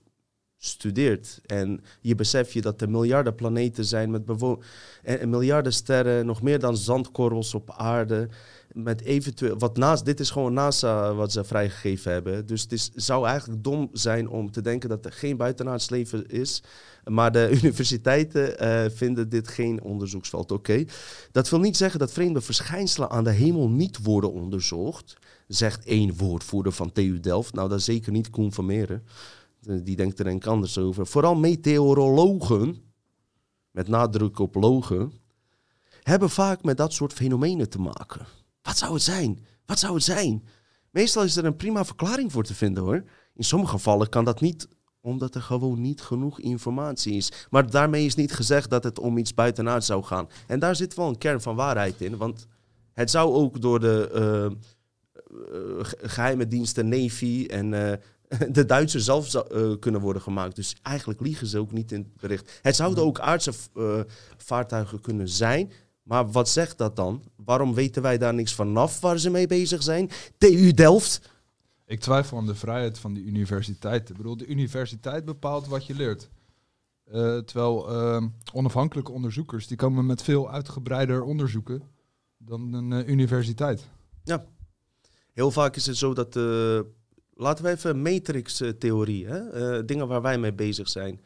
studeert. 0.57 1.42
En 1.45 1.81
je 2.01 2.15
beseft 2.15 2.54
je 2.54 2.62
dat 2.62 2.81
er 2.81 2.89
miljarden 2.89 3.36
planeten 3.36 3.86
zijn 3.86 4.12
met 4.12 4.25
bewo- 4.25 4.62
en 5.04 5.30
miljarden 5.30 5.74
sterren, 5.74 6.25
nog 6.25 6.42
meer 6.42 6.59
dan 6.59 6.77
zandkorrels 6.77 7.54
op 7.54 7.71
aarde 7.71 8.30
met 8.77 9.01
eventueel, 9.01 9.57
wat 9.57 9.77
naast, 9.77 10.06
dit 10.06 10.19
is 10.19 10.29
gewoon 10.29 10.53
NASA 10.53 11.13
wat 11.13 11.31
ze 11.31 11.44
vrijgegeven 11.44 12.12
hebben. 12.12 12.45
Dus 12.45 12.62
het 12.62 12.71
is, 12.71 12.91
zou 12.94 13.27
eigenlijk 13.27 13.63
dom 13.63 13.89
zijn 13.94 14.29
om 14.29 14.51
te 14.51 14.62
denken 14.62 14.89
dat 14.89 15.06
er 15.06 15.12
geen 15.12 15.38
buitenaards 15.38 15.89
leven 15.89 16.27
is. 16.27 16.63
Maar 17.03 17.31
de 17.31 17.50
universiteiten 17.62 18.59
eh, 18.59 18.91
vinden 18.91 19.29
dit 19.29 19.47
geen 19.47 19.81
onderzoeksveld. 19.81 20.51
Oké. 20.51 20.85
Dat 21.31 21.50
wil 21.50 21.59
niet 21.59 21.77
zeggen 21.77 22.00
dat 22.00 22.12
vreemde 22.12 22.41
verschijnselen 22.41 23.09
aan 23.09 23.24
de 23.24 23.31
hemel 23.31 23.69
niet 23.69 24.03
worden 24.03 24.31
onderzocht. 24.31 25.18
Zegt 25.47 25.85
één 25.85 26.15
woordvoerder 26.15 26.71
van 26.71 26.91
TU 26.91 27.19
Delft. 27.19 27.53
Nou, 27.53 27.69
dat 27.69 27.81
zeker 27.81 28.12
niet 28.12 28.30
Koen 28.30 28.53
van 28.53 28.65
Meren. 28.65 29.03
Eh, 29.63 29.75
Die 29.83 29.95
denkt 29.95 30.19
er 30.19 30.27
ik 30.27 30.45
anders 30.45 30.77
over. 30.77 31.07
Vooral 31.07 31.35
meteorologen, 31.35 32.77
met 33.71 33.88
nadruk 33.88 34.39
op 34.39 34.56
logen, 34.56 35.12
hebben 36.01 36.30
vaak 36.30 36.63
met 36.63 36.77
dat 36.77 36.94
soort 36.94 37.13
fenomenen 37.13 37.69
te 37.69 37.80
maken. 37.80 38.25
Wat 38.68 38.78
zou 38.78 38.94
het 38.94 39.02
zijn? 39.04 39.46
Wat 39.66 39.80
zou 39.80 39.94
het 39.94 40.04
zijn? 40.04 40.44
Meestal 40.92 41.24
is 41.24 41.36
er 41.36 41.46
een 41.46 41.56
prima 41.56 41.86
verklaring 41.86 42.31
voor 42.31 42.44
te 42.44 42.54
vinden 42.56 42.84
hoor. 42.84 43.04
In 43.36 43.44
sommige 43.44 43.72
gevallen 43.72 44.10
kan 44.10 44.25
dat 44.25 44.42
niet, 44.42 44.68
omdat 45.02 45.36
er 45.36 45.42
gewoon 45.42 45.81
niet 45.81 46.02
genoeg 46.02 46.40
informatie 46.40 47.14
is. 47.14 47.31
Maar 47.50 47.69
daarmee 47.69 48.06
is 48.06 48.16
niet 48.16 48.34
gezegd 48.34 48.69
dat 48.69 48.84
het 48.84 49.00
om 49.00 49.18
iets 49.18 49.34
buitenaard 49.34 49.84
zou 49.84 50.04
gaan. 50.04 50.30
En 50.48 50.60
daar 50.60 50.75
zit 50.75 50.94
wel 50.96 51.08
een 51.08 51.18
kern 51.18 51.42
van 51.42 51.56
waarheid 51.56 52.02
in. 52.02 52.18
Want 52.18 52.48
het 52.94 53.12
zou 53.12 53.34
ook 53.34 53.62
door 53.62 53.80
de 53.80 54.10
eh, 54.14 54.46
eh, 54.46 54.52
ge- 55.86 55.98
geheime 56.02 56.48
diensten 56.48 56.88
Navy 56.88 57.46
en 57.50 57.74
eh, 57.74 57.98
de 58.52 58.66
Duitsers 58.66 59.06
zelf 59.06 59.28
zou- 59.28 59.78
kunnen 59.78 60.02
worden 60.02 60.22
gemaakt. 60.22 60.56
Dus 60.56 60.75
eigenlijk 60.81 61.19
liegen 61.22 61.48
ze 61.48 61.58
ook 61.60 61.72
niet 61.72 61.92
in 61.92 62.00
het 62.00 62.18
bericht. 62.22 62.60
Het 62.62 62.75
zouden 62.75 63.04
ook 63.04 63.19
aardse 63.19 63.54
vaartuigen 64.38 65.02
kunnen 65.02 65.30
zijn. 65.30 65.72
Maar 66.07 66.31
wat 66.31 66.50
zegt 66.50 66.77
dat 66.77 66.95
dan? 66.95 67.23
Waarom 67.35 67.73
weten 67.73 68.02
wij 68.02 68.18
daar 68.18 68.33
niks 68.33 68.54
vanaf 68.54 68.99
waar 68.99 69.19
ze 69.19 69.30
mee 69.30 69.47
bezig 69.47 69.83
zijn? 69.83 70.09
TU 70.37 70.71
Delft? 70.71 71.30
Ik 71.85 71.99
twijfel 71.99 72.37
aan 72.37 72.45
de 72.45 72.56
vrijheid 72.56 72.99
van 72.99 73.14
die 73.14 73.23
universiteit. 73.23 74.09
Ik 74.09 74.18
bedoel, 74.18 74.37
de 74.37 74.45
universiteit 74.45 75.26
bepaalt 75.26 75.68
wat 75.68 75.85
je 75.85 75.95
leert. 75.95 76.30
Eh, 77.04 77.37
terwijl 77.37 77.90
ehm, 77.90 78.28
onafhankelijke 78.54 79.11
onderzoekers, 79.11 79.68
die 79.68 79.78
komen 79.78 80.06
met 80.06 80.21
veel 80.23 80.52
uitgebreider 80.52 81.23
onderzoeken 81.23 81.81
dan 82.37 82.73
een 82.73 82.94
eh, 82.94 83.07
universiteit. 83.07 83.87
Heel 85.33 85.52
vaak 85.52 85.76
is 85.76 85.85
het 85.85 85.97
zo 85.97 86.14
dat... 86.14 86.35
eh, 86.35 86.80
laten 87.33 87.64
we 87.64 87.69
even 87.69 88.02
matrix-theorie, 88.02 89.28
dingen 89.85 90.07
waar 90.07 90.21
wij 90.21 90.37
mee 90.37 90.54
bezig 90.54 90.90
zijn. 90.90 91.21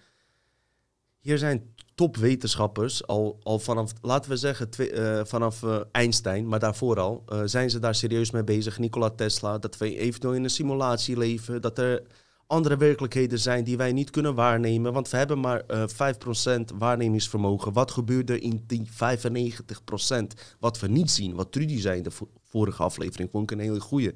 Hier 1.21 1.37
zijn 1.37 1.73
topwetenschappers, 1.95 3.07
al, 3.07 3.39
al 3.43 3.59
vanaf, 3.59 3.91
laten 4.01 4.29
we 4.31 4.37
zeggen, 4.37 4.69
eh, 4.71 5.21
vanaf 5.25 5.63
eh, 5.63 5.79
Einstein, 5.91 6.47
maar 6.47 6.59
daarvoor 6.59 6.99
al, 6.99 7.23
eh, 7.27 7.41
zijn 7.45 7.69
ze 7.69 7.79
daar 7.79 7.95
serieus 7.95 8.31
mee 8.31 8.43
bezig. 8.43 8.79
Nikola 8.79 9.09
Tesla, 9.09 9.57
dat 9.57 9.77
we 9.77 9.97
eventueel 9.97 10.33
in 10.33 10.43
een 10.43 10.49
simulatie 10.49 11.17
leven, 11.17 11.61
dat 11.61 11.77
er 11.77 12.03
andere 12.47 12.77
werkelijkheden 12.77 13.39
zijn 13.39 13.63
die 13.63 13.77
wij 13.77 13.91
niet 13.93 14.09
kunnen 14.09 14.35
waarnemen, 14.35 14.93
want 14.93 15.09
we 15.09 15.17
hebben 15.17 15.39
maar 15.39 15.59
eh 15.67 15.83
5% 15.87 16.71
waarnemingsvermogen. 16.77 17.73
Wat 17.73 17.91
gebeurt 17.91 18.29
er 18.29 18.41
in 18.41 18.63
die 18.67 18.89
95% 18.89 20.33
wat 20.59 20.79
we 20.79 20.87
niet 20.87 21.11
zien? 21.11 21.35
Wat 21.35 21.51
Trudy 21.51 21.79
zei 21.79 21.97
in 21.97 22.03
de 22.03 22.11
vo- 22.11 22.29
vorige 22.49 22.83
aflevering, 22.83 23.29
vond 23.31 23.51
ik 23.51 23.57
een 23.57 23.63
hele 23.63 23.79
goeie. 23.79 24.13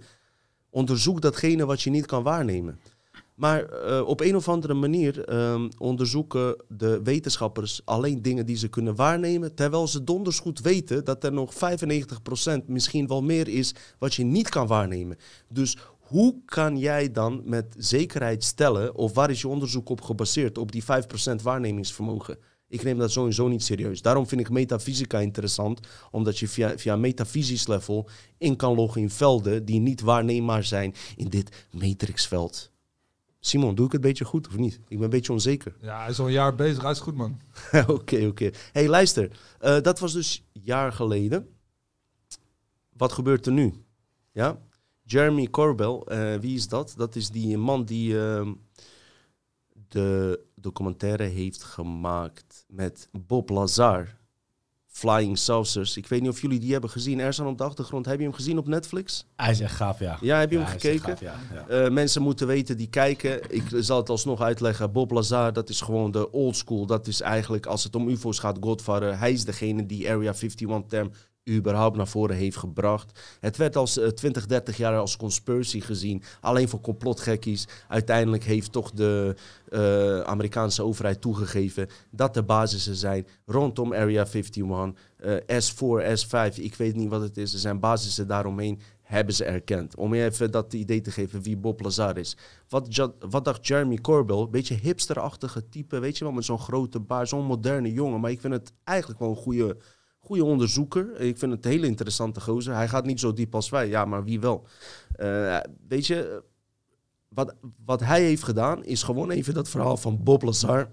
Onderzoek 0.69 1.21
datgene 1.21 1.65
wat 1.65 1.81
je 1.81 1.89
niet 1.89 2.05
kan 2.05 2.23
waarnemen. 2.23 2.79
Maar 3.35 3.63
eh, 3.63 4.07
op 4.07 4.21
een 4.21 4.35
of 4.35 4.49
andere 4.49 4.73
manier 4.73 5.23
ehm, 5.23 5.69
onderzoeken 5.77 6.63
de 6.67 7.01
wetenschappers 7.03 7.81
alleen 7.85 8.21
dingen 8.21 8.45
die 8.45 8.57
ze 8.57 8.67
kunnen 8.67 8.95
waarnemen, 8.95 9.55
terwijl 9.55 9.87
ze 9.87 10.03
donders 10.03 10.39
goed 10.39 10.59
weten 10.59 11.05
dat 11.05 11.23
er 11.23 11.33
nog 11.33 11.53
95% 11.53 11.57
misschien 12.65 13.07
wel 13.07 13.23
meer 13.23 13.47
is 13.47 13.75
wat 13.99 14.13
je 14.13 14.23
niet 14.23 14.49
kan 14.49 14.67
waarnemen. 14.67 15.17
Dus 15.49 15.77
hoe 15.99 16.35
kan 16.45 16.77
jij 16.77 17.11
dan 17.11 17.41
met 17.45 17.75
zekerheid 17.77 18.43
stellen, 18.43 18.95
of 18.95 19.13
waar 19.13 19.29
is 19.29 19.41
je 19.41 19.47
onderzoek 19.47 19.89
op 19.89 20.01
gebaseerd, 20.01 20.57
op 20.57 20.71
die 20.71 20.83
5% 20.83 21.41
waarnemingsvermogen? 21.41 22.37
Ik 22.67 22.83
neem 22.83 22.97
dat 22.97 23.11
sowieso 23.11 23.47
niet 23.47 23.63
serieus. 23.63 24.01
Daarom 24.01 24.27
vind 24.27 24.41
ik 24.41 24.49
metafysica 24.49 25.19
interessant, 25.19 25.79
omdat 26.11 26.39
je 26.39 26.47
via, 26.47 26.77
via 26.77 26.95
metafysisch 26.95 27.67
level 27.67 28.09
in 28.37 28.55
kan 28.55 28.75
loggen 28.75 29.01
in 29.01 29.09
velden 29.09 29.65
die 29.65 29.79
niet 29.79 30.01
waarneembaar 30.01 30.63
zijn 30.63 30.93
in 31.15 31.29
dit 31.29 31.67
matrixveld. 31.71 32.73
Simon, 33.45 33.75
doe 33.75 33.85
ik 33.85 33.91
het 33.91 34.01
een 34.01 34.07
beetje 34.07 34.25
goed 34.25 34.47
of 34.47 34.57
niet? 34.57 34.73
Ik 34.73 34.83
ben 34.87 35.03
een 35.03 35.09
beetje 35.09 35.31
onzeker. 35.31 35.75
Ja, 35.81 35.99
hij 35.99 36.09
is 36.09 36.19
al 36.19 36.25
een 36.25 36.31
jaar 36.31 36.55
bezig, 36.55 36.81
hij 36.81 36.91
is 36.91 36.99
goed 36.99 37.15
man. 37.15 37.41
Oké, 37.87 38.25
oké. 38.25 38.51
hey, 38.71 38.87
luister. 38.87 39.39
Eh, 39.59 39.81
dat 39.81 39.99
was 39.99 40.13
dus 40.13 40.45
jaar 40.51 40.91
geleden. 40.91 41.47
Wat 42.89 43.11
gebeurt 43.11 43.45
er 43.45 43.51
nu? 43.51 43.73
Ja? 44.31 44.61
Jeremy 45.03 45.49
Corbell, 45.49 46.01
eh, 46.05 46.35
wie 46.35 46.55
is 46.55 46.67
dat? 46.67 46.93
Dat 46.97 47.15
is 47.15 47.29
die 47.29 47.57
man 47.57 47.85
die 47.85 48.19
ehm, 48.19 48.53
de 49.87 50.39
documentaire 50.55 51.23
heeft 51.23 51.63
gemaakt 51.63 52.65
met 52.67 53.09
Bob 53.11 53.49
Lazar 53.49 54.17
Flying 54.95 55.37
Saucers. 55.37 55.97
Ik 55.97 56.07
weet 56.07 56.21
niet 56.21 56.29
of 56.29 56.41
jullie 56.41 56.59
die 56.59 56.71
hebben 56.71 56.89
gezien. 56.89 57.19
Er 57.19 57.33
staan 57.33 57.47
op 57.47 57.57
de 57.57 57.63
achtergrond. 57.63 58.05
Heb 58.05 58.17
je 58.17 58.23
hem 58.23 58.33
gezien 58.33 58.57
op 58.57 58.67
Netflix? 58.67 59.25
Hij 59.35 59.51
is 59.51 59.59
echt 59.59 59.75
gaaf, 59.75 59.99
ja. 59.99 60.17
Ja, 60.21 60.39
heb 60.39 60.51
je 60.51 60.57
hem 60.57 60.67
gekeken? 60.67 60.99
gaaf, 60.99 61.19
ja. 61.19 61.35
ja. 61.53 61.67
Eh, 61.67 61.91
mensen 61.91 62.21
moeten 62.21 62.47
weten 62.47 62.77
die 62.77 62.87
kijken. 62.87 63.41
Ik 63.49 63.63
zal 63.69 63.97
het 63.97 64.09
alsnog 64.09 64.41
uitleggen. 64.41 64.91
Bob 64.91 65.11
Lazar, 65.11 65.53
dat 65.53 65.69
is 65.69 65.81
gewoon 65.81 66.11
de 66.11 66.31
old 66.31 66.55
school. 66.55 66.85
Dat 66.85 67.07
is 67.07 67.21
eigenlijk, 67.21 67.65
als 67.65 67.83
het 67.83 67.95
om 67.95 68.07
UFO's 68.07 68.39
gaat, 68.39 68.57
Godfather. 68.61 69.19
Hij 69.19 69.31
is 69.31 69.45
degene 69.45 69.85
die 69.85 70.09
Area 70.09 70.33
51-term 70.35 71.11
überhaupt 71.49 71.97
naar 71.97 72.07
voren 72.07 72.35
heeft 72.35 72.57
gebracht. 72.57 73.19
Het 73.39 73.57
werd 73.57 73.75
als 73.75 73.97
eh, 73.97 74.07
20, 74.07 74.45
30 74.45 74.77
jaar 74.77 74.97
als 74.97 75.17
conspiracy 75.17 75.79
gezien. 75.79 76.23
Alleen 76.41 76.69
voor 76.69 76.81
complotgekkies. 76.81 77.67
Uiteindelijk 77.87 78.43
heeft 78.43 78.71
toch 78.71 78.91
de 78.91 79.35
eh, 79.69 80.19
Amerikaanse 80.19 80.83
overheid 80.83 81.21
toegegeven 81.21 81.87
dat 82.11 82.33
de 82.33 82.43
basissen 82.43 82.95
zijn 82.95 83.27
rondom 83.45 83.93
Area 83.93 84.25
51. 84.25 84.93
eh, 85.17 85.61
S4, 85.63 86.19
S5, 86.25 86.55
ik 86.55 86.75
weet 86.75 86.95
niet 86.95 87.09
wat 87.09 87.21
het 87.21 87.37
is. 87.37 87.53
Er 87.53 87.59
zijn 87.59 87.79
basissen 87.79 88.27
daaromheen 88.27 88.79
hebben 89.05 89.33
ze 89.33 89.45
erkend. 89.45 89.95
Om 89.95 90.15
je 90.15 90.23
even 90.23 90.51
dat 90.51 90.73
idee 90.73 91.01
te 91.01 91.11
geven 91.11 91.41
wie 91.41 91.57
Bob 91.57 91.81
Lazar 91.81 92.17
is. 92.17 92.37
Wat, 92.69 93.09
wat 93.29 93.45
dacht 93.45 93.67
Jeremy 93.67 93.97
Corbell? 93.97 94.47
Beetje 94.51 94.75
hipsterachtige 94.75 95.69
type, 95.69 95.99
weet 95.99 96.17
je 96.17 96.23
wel, 96.23 96.33
met 96.33 96.45
zo'n 96.45 96.59
grote 96.59 96.99
baard, 96.99 97.29
zo'n 97.29 97.45
moderne 97.45 97.93
jongen. 97.93 98.19
Maar 98.19 98.31
ik 98.31 98.39
vind 98.39 98.53
het 98.53 98.73
eigenlijk 98.83 99.19
wel 99.19 99.29
een 99.29 99.35
goede, 99.35 99.77
goede 100.25 100.43
onderzoeker. 100.43 101.19
Ik 101.19 101.37
vind 101.37 101.51
het 101.51 101.65
een 101.65 101.71
hele 101.71 101.87
interessante 101.87 102.41
gozer. 102.41 102.75
Hij 102.75 102.87
gaat 102.87 103.05
niet 103.05 103.19
zo 103.19 103.33
diep 103.33 103.55
als 103.55 103.69
wij, 103.69 103.87
ja, 103.87 104.05
maar 104.05 104.23
wie 104.23 104.39
wel. 104.39 104.67
Eh, 105.15 105.59
weet 105.87 106.07
je, 106.07 106.43
wat, 107.27 107.55
wat 107.85 107.99
hij 107.99 108.23
heeft 108.23 108.43
gedaan 108.43 108.83
is 108.83 109.03
gewoon 109.03 109.31
even 109.31 109.53
dat 109.53 109.69
verhaal 109.69 109.97
van 109.97 110.23
Bob 110.23 110.41
Lazar 110.41 110.91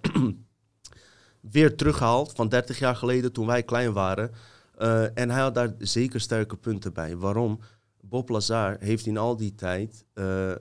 weer 1.41 1.77
teruggehaald 1.77 2.33
van 2.33 2.49
30 2.49 2.79
jaar 2.79 2.97
geleden 2.97 3.33
toen 3.33 3.47
wij 3.47 3.62
klein 3.62 3.93
waren. 3.93 4.31
Eh, 4.79 5.19
en 5.19 5.31
hij 5.31 5.41
had 5.41 5.55
daar 5.55 5.75
zeker 5.79 6.21
sterke 6.21 6.57
punten 6.57 6.93
bij. 6.93 7.17
Waarom? 7.17 7.61
Bob 8.01 8.29
Lazar 8.29 8.77
heeft 8.81 9.07
in 9.07 9.17
al 9.17 9.37
die 9.37 9.55
tijd 9.55 10.05
eh, 10.12 10.53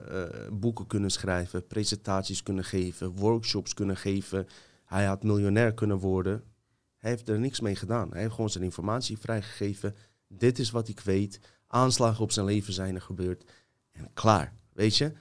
boeken 0.52 0.86
kunnen 0.86 1.10
schrijven, 1.10 1.66
presentaties 1.66 2.42
kunnen 2.42 2.64
geven, 2.64 3.10
workshops 3.16 3.74
kunnen 3.74 3.96
geven. 3.96 4.46
Hij 4.84 5.04
had 5.04 5.22
miljonair 5.22 5.74
kunnen 5.74 5.98
worden. 5.98 6.42
Hij 7.02 7.10
heeft 7.10 7.28
er 7.28 7.38
niks 7.38 7.60
mee 7.60 7.76
gedaan. 7.76 8.10
Hij 8.10 8.20
heeft 8.20 8.34
gewoon 8.34 8.50
zijn 8.50 8.64
informatie 8.64 9.18
vrijgegeven. 9.18 9.96
Dit 10.28 10.58
is 10.58 10.70
wat 10.70 10.88
ik 10.88 11.00
weet. 11.00 11.40
Aanslagen 11.66 12.22
op 12.22 12.32
zijn 12.32 12.46
leven 12.46 12.72
zijn 12.72 12.94
er 12.94 13.00
gebeurd. 13.00 13.44
En 13.92 14.10
klaar, 14.14 14.52
weet 14.72 14.96
je? 14.96 15.12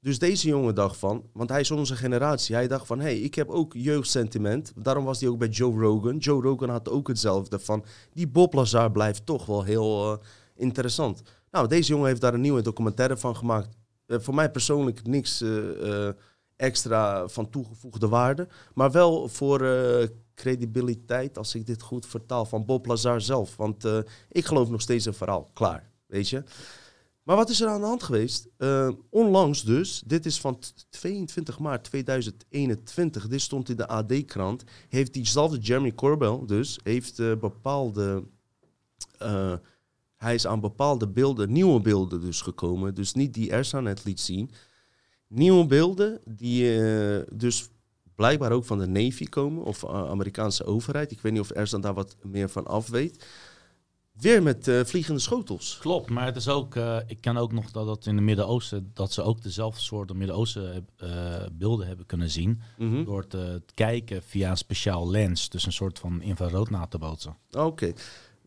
Dus 0.00 0.18
deze 0.18 0.48
jongen 0.48 0.74
dacht 0.74 0.96
van, 0.96 1.24
want 1.32 1.50
hij 1.50 1.60
is 1.60 1.70
onze 1.70 1.96
generatie. 1.96 2.54
Hij 2.54 2.68
dacht 2.68 2.86
van, 2.86 2.98
hé, 2.98 3.04
hey, 3.04 3.18
ik 3.18 3.34
heb 3.34 3.48
ook 3.48 3.74
jeugdsentiment. 3.74 4.72
Daarom 4.76 5.04
was 5.04 5.20
hij 5.20 5.28
ook 5.28 5.38
bij 5.38 5.48
Joe 5.48 5.80
Rogan. 5.80 6.16
Joe 6.16 6.42
Rogan 6.42 6.68
had 6.68 6.88
ook 6.88 7.08
hetzelfde 7.08 7.58
van, 7.58 7.84
die 8.12 8.28
Bob 8.28 8.52
Lazar 8.52 8.90
blijft 8.90 9.26
toch 9.26 9.46
wel 9.46 9.62
heel 9.62 10.12
eh, 10.12 10.18
interessant. 10.54 11.22
Nou, 11.50 11.68
deze 11.68 11.90
jongen 11.90 12.08
heeft 12.08 12.20
daar 12.20 12.34
een 12.34 12.40
nieuwe 12.40 12.62
documentaire 12.62 13.16
van 13.16 13.36
gemaakt. 13.36 13.76
Eh, 14.06 14.18
voor 14.20 14.34
mij 14.34 14.50
persoonlijk 14.50 15.06
niks 15.06 15.40
eh, 15.40 16.08
extra 16.56 17.28
van 17.28 17.50
toegevoegde 17.50 18.08
waarde. 18.08 18.48
Maar 18.74 18.90
wel 18.90 19.28
voor 19.28 19.60
credibiliteit, 20.40 21.38
als 21.38 21.54
ik 21.54 21.66
dit 21.66 21.82
goed 21.82 22.06
vertaal, 22.06 22.44
van 22.44 22.64
Bob 22.64 22.86
Lazar 22.86 23.20
zelf. 23.20 23.56
Want 23.56 23.84
eh, 23.84 23.98
ik 24.28 24.44
geloof 24.46 24.70
nog 24.70 24.80
steeds 24.80 25.04
een 25.04 25.14
verhaal. 25.14 25.50
Klaar, 25.52 25.90
weet 26.06 26.28
je. 26.28 26.42
Maar 27.22 27.36
wat 27.36 27.50
is 27.50 27.60
er 27.60 27.68
aan 27.68 27.80
de 27.80 27.86
hand 27.86 28.02
geweest? 28.02 28.48
Eh, 28.56 28.90
onlangs 29.10 29.62
dus, 29.64 30.02
dit 30.06 30.26
is 30.26 30.40
van 30.40 30.58
t- 30.58 30.86
22 30.90 31.58
maart 31.58 31.84
2021, 31.84 33.28
dit 33.28 33.40
stond 33.40 33.68
in 33.68 33.76
de 33.76 33.88
AD-krant, 33.88 34.64
heeft 34.88 35.12
diezelfde 35.12 35.58
Jeremy 35.58 35.94
Corbell 35.94 36.40
dus, 36.46 36.78
heeft 36.82 37.18
eh, 37.18 37.36
bepaalde, 37.36 38.24
hij 40.16 40.34
is 40.34 40.46
aan 40.46 40.60
bepaalde 40.60 41.08
beelden, 41.08 41.52
nieuwe 41.52 41.80
beelden 41.80 42.20
dus 42.20 42.40
gekomen, 42.40 42.94
dus 42.94 43.14
niet 43.14 43.34
die 43.34 43.50
Ersa 43.50 43.80
net 43.80 44.04
liet 44.04 44.20
zien. 44.20 44.50
Nieuwe 45.26 45.66
beelden 45.66 46.20
die 46.24 46.80
dus 47.34 47.68
blijkbaar 48.20 48.52
ook 48.52 48.64
van 48.64 48.78
de 48.78 48.86
Navy 48.86 49.24
komen, 49.24 49.64
of 49.64 49.82
eh, 49.82 49.90
Amerikaanse 49.90 50.64
overheid. 50.64 51.10
Ik 51.10 51.20
weet 51.20 51.32
niet 51.32 51.40
of 51.40 51.50
Ersa 51.50 51.78
daar 51.78 51.94
wat 51.94 52.16
meer 52.22 52.48
van 52.48 52.66
af 52.66 52.88
weet. 52.88 53.26
Weer 54.12 54.42
met 54.42 54.68
eh, 54.68 54.84
vliegende 54.84 55.20
schotels. 55.20 55.78
Klopt, 55.80 56.10
maar 56.10 56.26
het 56.26 56.36
is 56.36 56.48
ook, 56.48 56.74
eh, 56.76 56.96
ik 57.06 57.20
ken 57.20 57.36
ook 57.36 57.52
nog 57.52 57.70
dat, 57.70 57.86
dat 57.86 58.06
in 58.06 58.14
het 58.14 58.24
Midden-Oosten, 58.24 58.90
dat 58.94 59.12
ze 59.12 59.22
ook 59.22 59.42
dezelfde 59.42 59.80
soort 59.80 60.14
Midden-Oosten 60.14 60.88
beelden 61.52 61.86
hebben 61.86 62.06
kunnen 62.06 62.30
zien. 62.30 62.60
Mhm. 62.78 63.04
Door 63.04 63.26
te 63.26 63.62
kijken 63.74 64.22
via 64.22 64.50
een 64.50 64.56
speciaal 64.56 65.10
lens, 65.10 65.48
dus 65.48 65.66
een 65.66 65.72
soort 65.72 65.98
van 65.98 66.22
infrarood 66.22 66.70
na 66.70 66.86
te 66.86 66.98
bootsen. 66.98 67.36
Oké. 67.50 67.92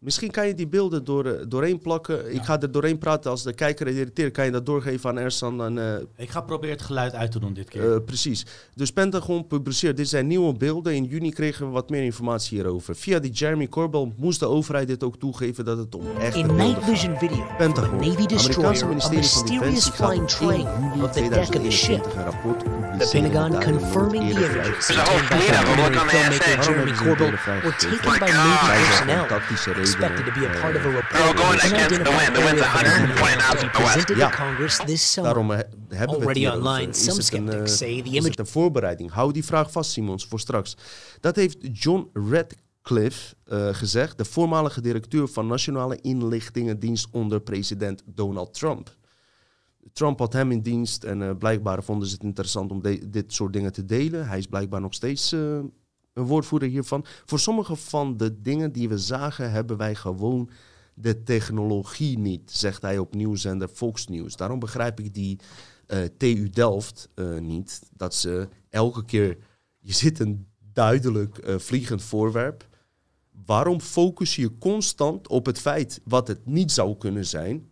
Misschien 0.03 0.31
kan 0.31 0.47
je 0.47 0.53
die 0.53 0.67
beelden 0.67 1.03
door, 1.03 1.25
eh, 1.25 1.45
doorheen 1.47 1.79
plakken. 1.79 2.33
Ik 2.33 2.41
ga 2.43 2.61
er 2.61 2.71
doorheen 2.71 2.97
praten. 2.97 3.31
Als 3.31 3.43
de 3.43 3.53
kijker 3.53 3.85
het 3.87 3.95
irriteert, 3.95 4.33
kan 4.33 4.45
je 4.45 4.51
dat 4.51 4.65
doorgeven 4.65 5.09
aan 5.09 5.17
Ersan. 5.17 5.63
En, 5.63 5.77
eh, 5.77 6.23
Ik 6.23 6.29
ga 6.29 6.41
proberen 6.41 6.75
het 6.75 6.85
geluid 6.85 7.13
uit 7.13 7.31
te 7.31 7.39
doen 7.39 7.53
dit 7.53 7.69
keer. 7.69 7.93
eh, 7.93 7.99
precies. 8.05 8.45
Dus 8.75 8.91
Pentagon 8.91 9.47
publiceert, 9.47 9.97
dit 9.97 10.09
zijn 10.09 10.27
nieuwe 10.27 10.53
beelden. 10.53 10.93
In 10.95 11.03
juni 11.03 11.31
kregen 11.31 11.65
we 11.65 11.71
wat 11.71 11.89
meer 11.89 12.03
informatie 12.03 12.57
hierover. 12.57 12.95
Via 12.95 13.19
die 13.19 13.31
Jeremy 13.31 13.67
Corbell 13.67 14.11
moest 14.17 14.39
de 14.39 14.45
overheid 14.47 14.87
dit 14.87 15.03
ook 15.03 15.17
toegeven 15.17 15.65
dat 15.65 15.77
het 15.77 15.95
om 15.95 16.03
echte 16.19 16.39
In 16.39 16.55
night 16.55 16.73
gaat. 16.73 16.83
vision 16.83 17.17
video, 17.17 17.45
Pentagon. 17.57 17.95
Navy 17.95 18.25
Amerikaanse 18.35 18.85
ministerie 18.85 18.85
van 18.85 19.15
mysterious 19.15 19.43
Defensie 19.43 19.91
gaat 19.91 19.95
flying 19.95 20.21
in 20.21 20.27
train 20.27 20.67
of 21.03 21.11
the 21.11 21.71
ship. 21.71 22.03
2021 22.03 22.15
een 22.15 22.23
rapport 22.23 22.63
The 22.99 23.09
Pentagon 23.11 23.63
confirming 23.63 24.33
the 24.33 24.45
images 24.45 24.87
whole 24.95 25.21
by. 25.29 26.61
Jeremy 26.61 26.91
Corbell 26.91 27.31
were 27.63 27.75
taken 27.77 28.19
by 28.19 28.31
Navy 28.31 28.83
personnel, 28.83 29.25
expected 29.93 30.25
to 30.25 30.39
be 30.39 30.45
a 30.47 30.59
part 30.61 30.75
of 30.75 30.85
a 30.85 30.87
eh, 30.89 30.95
report 30.95 31.23
We're 31.23 31.41
going 31.43 31.59
against 31.59 32.03
the 32.03 32.15
wind. 32.19 32.35
The 32.35 32.43
wind's 32.47 32.61
area 32.61 32.71
120 32.71 33.13
phenomena 33.13 33.35
knots 33.35 33.61
to 33.61 33.65
be 33.65 33.71
from 33.71 33.71
the 33.71 33.79
west. 33.83 33.93
presented 33.93 34.17
Ja. 34.17 34.29
to 34.29 34.35
Congress 34.35 34.77
this 34.85 35.11
summer. 35.11 35.33
Daarom 35.33 35.49
he- 35.49 35.55
hebben 35.55 36.19
we 36.19 36.25
het 36.27 36.37
Already 36.37 36.47
online, 36.47 36.89
Is 36.89 36.97
some 37.03 37.09
het 37.09 37.17
een, 37.17 37.23
skeptics 37.23 37.71
eh, 37.71 37.77
say 37.87 38.01
the 38.01 38.09
is 38.09 38.11
image- 38.15 38.29
het 38.29 38.39
een 38.39 38.47
voorbereiding? 38.47 39.11
Hou 39.11 39.31
die 39.31 39.45
vraag 39.45 39.71
vast, 39.71 39.91
Simons, 39.91 40.25
voor 40.25 40.39
straks. 40.39 40.77
Dat 41.19 41.35
heeft 41.35 41.57
John 41.71 42.09
Radcliffe 42.13 43.35
eh, 43.45 43.67
gezegd, 43.71 44.17
de 44.17 44.25
voormalige 44.25 44.81
directeur 44.81 45.27
van 45.27 45.47
Nationale 45.47 45.97
Inlichtingendienst 46.01 47.07
onder 47.11 47.39
president 47.41 48.01
Donald 48.05 48.53
Trump. 48.53 48.95
Trump 49.93 50.19
had 50.19 50.33
hem 50.33 50.51
in 50.51 50.61
dienst 50.61 51.03
en 51.03 51.21
eh, 51.21 51.29
blijkbaar 51.39 51.83
vonden 51.83 52.07
ze 52.07 52.13
het 52.13 52.23
interessant 52.23 52.71
om 52.71 52.81
dit 53.09 53.33
soort 53.33 53.53
dingen 53.53 53.71
te 53.73 53.85
delen. 53.85 54.27
Hij 54.27 54.37
is 54.37 54.45
blijkbaar 54.47 54.81
nog 54.81 54.93
steeds 54.93 55.31
eh, 55.31 55.39
een 56.13 56.25
woordvoerder 56.25 56.69
hiervan. 56.69 57.05
Voor 57.25 57.39
sommige 57.39 57.75
van 57.75 58.17
de 58.17 58.41
dingen 58.41 58.71
die 58.71 58.89
we 58.89 58.97
zagen, 58.97 59.51
hebben 59.51 59.77
wij 59.77 59.95
gewoon 59.95 60.49
de 60.93 61.23
technologie 61.23 62.19
niet, 62.19 62.51
zegt 62.51 62.81
hij 62.81 62.97
op 62.97 63.15
nieuwszender 63.15 63.67
Fox 63.67 64.07
News. 64.07 64.35
Daarom 64.35 64.59
begrijp 64.59 64.99
ik 64.99 65.13
die 65.13 65.39
eh, 65.85 66.03
TU 66.17 66.49
Delft 66.49 67.09
eh, 67.15 67.37
niet, 67.37 67.81
dat 67.91 68.15
ze 68.15 68.47
elke 68.69 69.05
keer, 69.05 69.37
je 69.79 69.93
zit 69.93 70.19
een 70.19 70.47
duidelijk 70.73 71.37
eh, 71.37 71.57
vliegend 71.57 72.01
voorwerp. 72.01 72.67
Waarom 73.45 73.81
focus 73.81 74.35
je 74.35 74.57
constant 74.57 75.27
op 75.27 75.45
het 75.45 75.59
feit 75.59 76.01
wat 76.03 76.27
het 76.27 76.45
niet 76.45 76.71
zou 76.71 76.97
kunnen 76.97 77.25
zijn, 77.25 77.69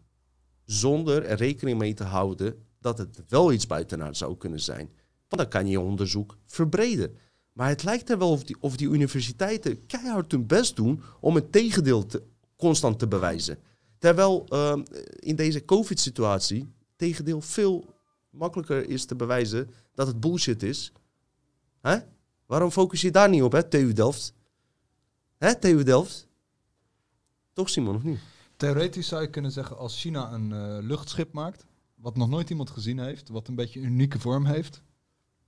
zonder 0.65 1.25
er 1.25 1.37
rekening 1.37 1.77
mee 1.77 1.93
te 1.93 2.03
houden 2.03 2.65
dat 2.79 2.97
het 2.97 3.23
wel 3.27 3.51
iets 3.51 3.67
buitenaard 3.67 4.17
zou 4.17 4.37
kunnen 4.37 4.59
zijn? 4.59 4.89
Want 5.27 5.41
dan 5.41 5.47
kan 5.47 5.67
je 5.67 5.79
onderzoek 5.79 6.37
verbreden. 6.45 7.17
Maar 7.51 7.67
het 7.67 7.83
lijkt 7.83 8.09
er 8.09 8.17
wel 8.17 8.31
of 8.31 8.43
die, 8.43 8.55
of 8.59 8.77
die 8.77 8.87
universiteiten 8.87 9.85
keihard 9.85 10.31
hun 10.31 10.47
best 10.47 10.75
doen 10.75 11.01
om 11.19 11.35
het 11.35 11.51
tegendeel 11.51 12.05
te, 12.05 12.23
constant 12.55 12.99
te 12.99 13.07
bewijzen. 13.07 13.57
Terwijl 13.97 14.45
ehm, 14.47 14.83
in 15.15 15.35
deze 15.35 15.65
COVID-situatie 15.65 16.73
tegendeel 16.95 17.41
veel 17.41 17.85
makkelijker 18.29 18.89
is 18.89 19.05
te 19.05 19.15
bewijzen 19.15 19.69
dat 19.93 20.07
het 20.07 20.19
bullshit 20.19 20.63
is. 20.63 20.91
Waarom 22.45 22.71
focus 22.71 23.01
je 23.01 23.11
daar 23.11 23.29
niet 23.29 23.41
op, 23.41 23.51
hè, 23.51 23.63
TU 23.63 23.93
Delft? 23.93 24.33
Hè, 25.37 25.59
TU 25.59 25.83
Delft? 25.83 26.27
Toch, 27.53 27.69
Simon, 27.69 27.95
of 27.95 28.03
niet? 28.03 28.19
Theoretisch 28.57 29.07
zou 29.07 29.21
je 29.21 29.29
kunnen 29.29 29.51
zeggen, 29.51 29.77
als 29.77 30.01
China 30.01 30.31
een 30.31 30.51
eh, 30.51 30.77
luchtschip 30.81 31.33
maakt, 31.33 31.65
wat 31.95 32.17
nog 32.17 32.29
nooit 32.29 32.49
iemand 32.49 32.69
gezien 32.69 32.99
heeft, 32.99 33.29
wat 33.29 33.47
een 33.47 33.55
beetje 33.55 33.79
een 33.79 33.85
unieke 33.85 34.19
vorm 34.19 34.45
heeft, 34.45 34.81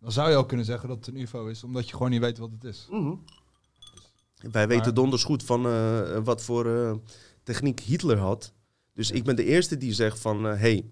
dan 0.04 0.12
zou 0.12 0.30
je 0.30 0.36
ook 0.36 0.48
kunnen 0.48 0.66
zeggen 0.66 0.88
dat 0.90 0.98
het 0.98 1.08
een 1.08 1.22
UFO 1.22 1.46
is, 1.46 1.64
omdat 1.64 1.90
je 1.90 1.96
gewoon 1.96 2.12
niet 2.12 2.22
weet 2.22 2.38
wat 2.38 2.52
het 2.52 2.64
is. 2.64 2.88
Wij 4.52 4.68
weten 4.68 4.96
donders 4.96 5.24
goed 5.24 5.44
van 5.44 5.66
eh, 5.66 6.18
wat 6.24 6.44
voor 6.44 6.66
eh, 6.76 6.94
techniek 7.44 7.80
Hitler 7.80 8.18
had. 8.18 8.54
Dus 8.94 9.12
ik 9.12 9.24
ben 9.24 9.36
de 9.36 9.46
eerste 9.46 9.78
die 9.78 9.94
zegt 9.94 10.20
van... 10.20 10.44
hé, 10.44 10.56
hey, 10.56 10.86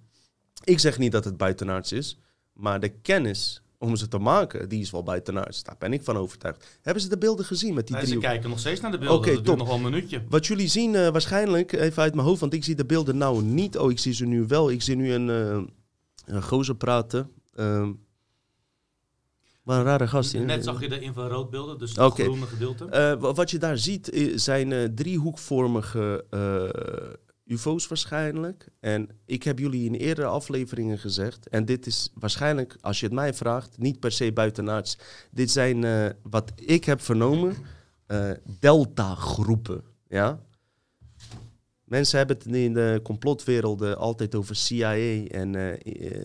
ik 0.63 0.80
zeg 0.80 0.98
niet 0.98 1.12
dat 1.12 1.24
het 1.24 1.38
buitenaards 1.38 1.91
is... 1.91 2.18
maar 2.53 2.80
de 2.80 2.89
kennis 2.89 3.62
om 3.77 3.96
ze 3.96 4.08
te 4.08 4.18
maken, 4.18 4.70
die 4.70 4.82
is 4.82 4.91
wel 4.91 5.03
buitenaards. 5.03 5.63
Daar 5.63 5.75
ben 5.80 5.94
ik 5.94 6.03
van 6.03 6.18
overtuigd. 6.18 6.80
Hebben 6.82 7.03
ze 7.03 7.10
de 7.10 7.18
beelden 7.18 7.46
gezien 7.46 7.74
met 7.74 7.88
die 7.88 7.96
Nee, 7.96 8.06
ze 8.06 8.12
drie... 8.12 8.22
kijken 8.22 8.50
nog 8.50 8.60
steeds 8.60 8.82
naar 8.82 8.91
de 8.91 8.98
beelden. 8.98 9.18
Oké, 9.18 9.41
top. 9.41 9.58
nog 9.58 9.68
wel 9.68 9.75
een 9.75 9.84
minuutje. 9.84 10.24
Wat 10.30 10.48
jullie 10.48 10.68
zien 10.68 10.96
eh, 10.96 11.10
waarschijnlijk, 11.10 11.72
even 11.72 12.03
uit 12.03 12.15
mijn 12.15 12.27
hoofd... 12.27 12.39
want 12.39 12.53
ik 12.53 12.63
zie 12.63 12.75
de 12.75 12.86
beelden 12.86 13.18
nou 13.18 13.44
niet. 13.44 13.77
Oh, 13.77 13.91
ik 13.91 14.00
zie 14.00 14.13
ze 14.13 14.25
nu 14.25 14.46
wel. 14.48 14.72
Ik 14.72 14.82
zie 14.82 14.96
nu 14.96 15.13
een, 15.13 15.30
eh 15.30 15.75
een 16.36 16.44
gozer 16.44 16.75
praten. 16.75 17.32
Ehm, 17.56 17.91
Wat 19.63 19.77
een 19.77 19.84
rare 19.84 20.08
gast. 20.08 20.34
Net 20.34 20.63
zag 20.63 20.82
je 20.82 20.89
de 20.89 21.00
infraroodbeelden, 21.00 21.77
dus 21.77 21.96
het 21.96 22.13
groene 22.13 22.46
gedeelte. 22.46 22.86
Eh, 22.86 23.20
wa- 23.20 23.34
wat 23.34 23.51
je 23.51 23.58
daar 23.58 23.77
ziet 23.77 24.10
eh, 24.10 24.32
zijn 24.38 24.72
eh, 24.72 24.84
driehoekvormige 24.84 26.25
eh, 26.30 27.53
UFO's 27.56 27.88
waarschijnlijk. 27.88 28.68
En 28.80 29.10
ik 29.25 29.44
heb 29.44 29.60
jullie 29.60 29.86
in 29.86 29.94
eerdere 29.94 30.27
afleveringen 30.27 30.98
gezegd, 30.98 31.48
en 31.50 31.65
dit 31.65 31.86
is 31.88 32.12
waarschijnlijk, 32.13 32.77
als 32.82 33.00
je 33.00 33.06
het 33.06 33.15
mij 33.15 33.34
vraagt, 33.34 33.77
niet 33.77 34.00
per 34.00 34.12
se 34.12 34.34
buitenaards. 34.34 34.98
Dit 35.32 35.51
zijn, 35.51 35.86
wat 36.24 36.51
ik 36.56 36.86
heb 36.86 37.01
vernomen, 37.01 37.56
delta-groepen. 38.60 39.84
Ja? 40.08 40.39
Mensen 41.84 42.18
hebben 42.18 42.38
het 42.38 42.46
in 42.46 42.74
de 42.74 43.00
complotwerelden 43.03 43.98
altijd 43.98 44.36
over 44.36 44.56
CIA 44.56 44.94
en 45.27 45.80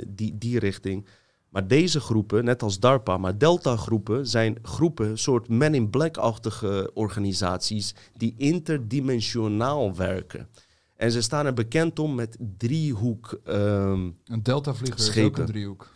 die, 0.08 0.38
die 0.38 0.58
richting. 0.58 1.06
Maar 1.56 1.66
deze 1.68 2.00
groepen, 2.00 2.44
net 2.44 2.62
als 2.62 2.78
DARPA, 2.78 3.16
maar 3.16 3.38
Delta-groepen 3.38 4.26
zijn 4.26 4.58
groepen, 4.62 5.18
soort 5.18 5.48
Men 5.48 5.74
in 5.74 5.90
Black-achtige 5.90 6.90
organisaties 6.94 7.94
die 8.16 8.34
interdimensionaal 8.36 9.94
werken. 9.94 10.48
En 10.96 11.10
ze 11.12 11.20
staan 11.20 11.46
er 11.46 11.54
bekend 11.54 11.98
om 11.98 12.14
met 12.14 12.36
driehoek. 12.56 13.40
ehm, 13.44 14.10
Een 14.24 14.42
delta-vlieger 14.42 14.98
is 14.98 15.24
ook 15.24 15.38
een 15.38 15.46
driehoek. 15.46 15.92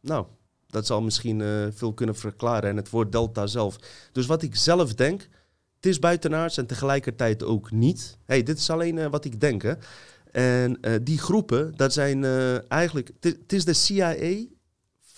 nou, 0.00 0.26
dat 0.66 0.86
zal 0.86 1.02
misschien 1.02 1.40
eh, 1.40 1.66
veel 1.70 1.92
kunnen 1.92 2.16
verklaren. 2.16 2.70
En 2.70 2.76
het 2.76 2.90
woord 2.90 3.12
Delta 3.12 3.46
zelf. 3.46 3.76
Dus 4.12 4.26
wat 4.26 4.42
ik 4.42 4.56
zelf 4.56 4.94
denk, 4.94 5.28
het 5.76 5.86
is 5.86 5.98
buitenaards 5.98 6.56
en 6.56 6.66
tegelijkertijd 6.66 7.42
ook 7.42 7.70
niet. 7.70 8.18
hey, 8.24 8.42
dit 8.42 8.58
is 8.58 8.70
alleen 8.70 8.98
eh, 8.98 9.10
wat 9.10 9.24
ik 9.24 9.40
denk. 9.40 9.62
Hè. 9.62 9.72
En 10.32 10.80
eh, 10.80 10.94
die 11.02 11.18
groepen, 11.18 11.72
dat 11.76 11.92
zijn 11.92 12.24
eigenlijk. 12.68 13.10
Het 13.20 13.52
is 13.52 13.64
de 13.64 13.72
CIA 13.72 14.46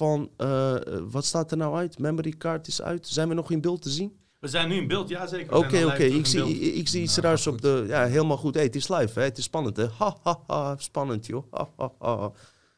van. 0.01 0.31
eh, 0.37 0.77
eh, 0.77 1.03
wat 1.11 1.25
staat 1.25 1.51
er 1.51 1.57
nou 1.57 1.77
uit? 1.77 1.99
Memory 1.99 2.31
card 2.39 2.67
is 2.67 2.83
uit. 2.83 3.07
Zijn 3.07 3.29
we 3.29 3.35
nog 3.35 3.51
in 3.51 3.61
beeld 3.61 3.83
te 3.83 3.91
zien? 3.91 4.13
We 4.39 4.49
zijn 4.49 4.69
nu 4.69 4.75
in 4.75 4.89
beeld, 4.89 5.09
ja 5.09 5.27
zeker. 5.27 5.57
Oké, 5.57 5.85
oké. 5.85 6.03
Ik, 6.03 6.27
zie, 6.27 6.61
ik, 6.61 6.75
ik 6.75 6.89
zie 6.89 7.03
iets 7.03 7.17
Nou, 7.17 7.27
raars 7.29 7.47
op 7.47 7.61
de... 7.61 7.85
Ja, 7.89 8.05
helemaal 8.07 8.37
goed. 8.37 8.55
Hey, 8.55 8.65
het 8.65 8.77
is 8.77 8.89
live, 8.89 9.19
hè. 9.19 9.25
Het 9.25 9.39
is 9.39 9.45
spannend, 9.45 9.77
hè. 9.77 9.87
Ha, 9.99 10.17
ha, 10.23 10.41
ha. 10.47 10.77
Spannend, 10.79 11.27
joh. 11.27 11.45
Ha, 11.51 11.69
ha, 11.77 11.93
ha. 11.99 12.33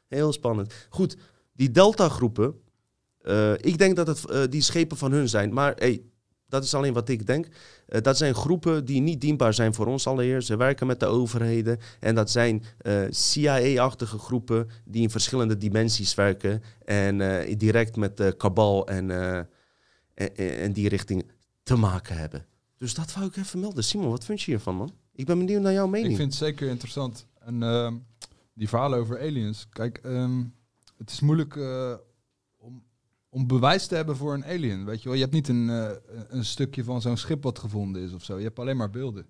Heel 0.09 0.33
spannend. 0.33 0.87
Goed, 0.91 1.17
die 1.52 1.71
Delta-groepen... 1.71 2.55
eh, 3.21 3.52
ik 3.52 3.79
denk 3.79 3.97
dat 3.97 4.07
het 4.07 4.52
die 4.52 4.62
schepen 4.62 4.97
van 4.97 5.12
hun 5.12 5.29
zijn. 5.29 5.52
Maar 5.52 5.73
hey, 5.76 6.02
dat 6.52 6.64
is 6.64 6.75
alleen 6.75 6.92
wat 6.92 7.09
ik 7.09 7.26
denk. 7.26 7.49
Eh, 7.87 8.00
dat 8.00 8.16
zijn 8.16 8.35
groepen 8.35 8.85
die 8.85 9.00
niet 9.00 9.21
dienbaar 9.21 9.54
zijn 9.54 9.75
voor 9.75 9.87
ons 9.87 10.06
allereerst. 10.06 10.47
Ze 10.47 10.56
werken 10.56 10.87
met 10.87 11.00
de 11.00 11.06
overheden. 11.06 11.78
En 12.00 12.14
dat 12.14 12.30
zijn 12.30 12.64
eh, 12.78 13.02
CIA-achtige 13.11 14.18
groepen 14.18 14.68
die 14.85 15.02
in 15.02 15.11
verschillende 15.11 15.56
dimensies 15.56 16.14
werken. 16.14 16.62
En 16.85 17.21
eh, 17.21 17.59
direct 17.59 17.97
met 17.97 18.16
de 18.16 18.35
kabal 18.37 18.87
en, 18.87 19.11
en, 20.14 20.37
en 20.37 20.73
die 20.73 20.88
richting 20.88 21.30
te 21.62 21.76
maken 21.76 22.16
hebben. 22.16 22.47
Dus 22.78 22.94
dat 22.94 23.14
wou 23.14 23.26
ik 23.26 23.37
even 23.37 23.61
melden. 23.61 23.85
Simon, 23.85 24.11
wat 24.11 24.25
vind 24.25 24.42
je 24.42 24.50
hiervan, 24.50 24.75
man? 24.75 24.92
Ik 25.14 25.26
ben 25.26 25.38
benieuwd 25.38 25.62
naar 25.62 25.73
jouw 25.73 25.87
mening. 25.87 26.11
Ik 26.11 26.16
vind 26.16 26.32
het 26.32 26.42
zeker 26.42 26.68
interessant. 26.68 27.26
En 27.38 27.62
ehm, 27.62 27.94
die 28.54 28.68
verhalen 28.68 28.99
over 28.99 29.21
aliens. 29.21 29.66
Kijk, 29.68 29.99
ehm, 30.02 30.44
het 30.99 31.11
is 31.11 31.21
moeilijk 31.21 31.56
om, 33.35 33.47
bewijs 33.47 33.87
te 33.87 33.95
hebben 33.95 34.17
voor 34.17 34.35
een 34.35 34.45
alien. 34.45 34.85
Weet 34.85 35.03
je 35.03 35.09
wel, 35.09 35.15
je 35.17 35.23
hebt 35.23 35.35
niet 35.35 35.49
een, 35.49 35.71
eh, 35.71 35.91
een 36.29 36.45
stukje 36.45 36.85
van 36.85 37.01
zo'n 37.01 37.17
schip 37.17 37.43
wat 37.43 37.59
gevonden 37.59 38.03
is 38.03 38.12
of 38.12 38.25
zo. 38.25 38.37
Je 38.37 38.45
hebt 38.45 38.59
alleen 38.59 38.77
maar 38.77 38.91
beelden. 38.91 39.27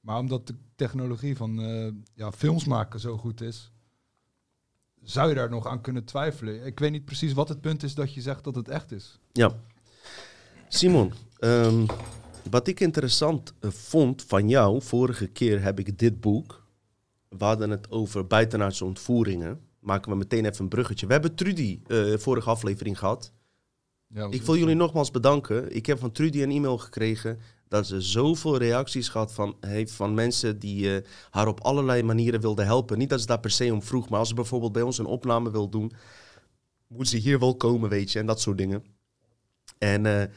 Maar 0.00 0.18
omdat 0.18 0.46
de 0.46 0.54
technologie 0.76 1.36
van 1.36 1.62
eh, 1.62 1.92
ja, 2.14 2.32
films 2.32 2.64
maken 2.64 3.00
zo 3.00 3.16
goed 3.16 3.40
is, 3.40 3.72
zou 5.02 5.28
je 5.28 5.34
daar 5.34 5.50
nog 5.50 5.66
aan 5.66 5.80
kunnen 5.80 6.04
twijfelen. 6.04 6.66
Ik 6.66 6.78
weet 6.78 6.90
niet 6.90 7.04
precies 7.04 7.32
wat 7.32 7.48
het 7.48 7.60
punt 7.60 7.82
is 7.82 7.94
dat 7.94 8.14
je 8.14 8.20
zegt 8.20 8.44
dat 8.44 8.54
het 8.54 8.68
echt 8.68 8.92
is. 8.92 9.18
Ja. 9.32 9.52
Simon, 10.68 11.12
ehm, 11.38 11.86
wat 12.50 12.68
ik 12.68 12.80
interessant 12.80 13.52
eh, 13.60 13.70
vond 13.70 14.22
van 14.22 14.48
jou, 14.48 14.82
vorige 14.82 15.26
keer 15.26 15.62
heb 15.62 15.78
ik 15.78 15.98
dit 15.98 16.20
boek. 16.20 16.66
We 17.28 17.44
hadden 17.44 17.70
het 17.70 17.90
over 17.90 18.26
buitenaardse 18.26 18.84
ontvoeringen. 18.84 19.67
Maken 19.80 20.10
we 20.10 20.16
meteen 20.16 20.44
even 20.44 20.62
een 20.62 20.68
bruggetje. 20.68 21.06
We 21.06 21.12
hebben 21.12 21.34
Trudy 21.34 21.80
eh, 21.86 22.16
vorige 22.16 22.50
aflevering 22.50 22.98
gehad. 22.98 23.32
Ja, 24.06 24.26
Ik 24.30 24.42
wil 24.42 24.56
jullie 24.56 24.74
nogmaals 24.74 25.10
bedanken. 25.10 25.74
Ik 25.74 25.86
heb 25.86 25.98
van 25.98 26.12
Trudy 26.12 26.42
een 26.42 26.50
e-mail 26.50 26.78
gekregen 26.78 27.38
dat 27.68 27.86
ze 27.86 28.00
zoveel 28.00 28.56
reacties 28.56 29.08
gehad 29.08 29.32
van, 29.32 29.56
heeft 29.60 29.92
van 29.92 30.14
mensen 30.14 30.58
die 30.58 30.96
eh, 30.96 31.08
haar 31.30 31.46
op 31.46 31.60
allerlei 31.60 32.02
manieren 32.02 32.40
wilden 32.40 32.64
helpen. 32.64 32.98
Niet 32.98 33.08
dat 33.08 33.20
ze 33.20 33.26
daar 33.26 33.40
per 33.40 33.50
se 33.50 33.72
om 33.72 33.82
vroeg, 33.82 34.08
maar 34.08 34.18
als 34.18 34.28
ze 34.28 34.34
bijvoorbeeld 34.34 34.72
bij 34.72 34.82
ons 34.82 34.98
een 34.98 35.06
opname 35.06 35.50
wil 35.50 35.68
doen, 35.68 35.92
moet 36.86 37.08
ze 37.08 37.16
hier 37.16 37.38
wel 37.38 37.56
komen, 37.56 37.88
weet 37.88 38.12
je, 38.12 38.18
en 38.18 38.26
dat 38.26 38.40
soort 38.40 38.58
dingen. 38.58 38.84
En 39.78 40.06
eh, 40.06 40.32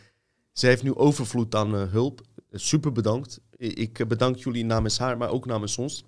ze 0.53 0.67
heeft 0.67 0.83
nu 0.83 0.95
overvloed 0.95 1.55
aan 1.55 1.73
hulp. 1.73 2.21
Super 2.51 2.91
bedankt. 2.91 3.41
Ik 3.57 4.07
bedank 4.07 4.35
jullie 4.35 4.65
namens 4.65 4.97
haar, 4.97 5.17
maar 5.17 5.29
ook 5.29 5.45
namens 5.45 5.77
ons. 5.77 6.05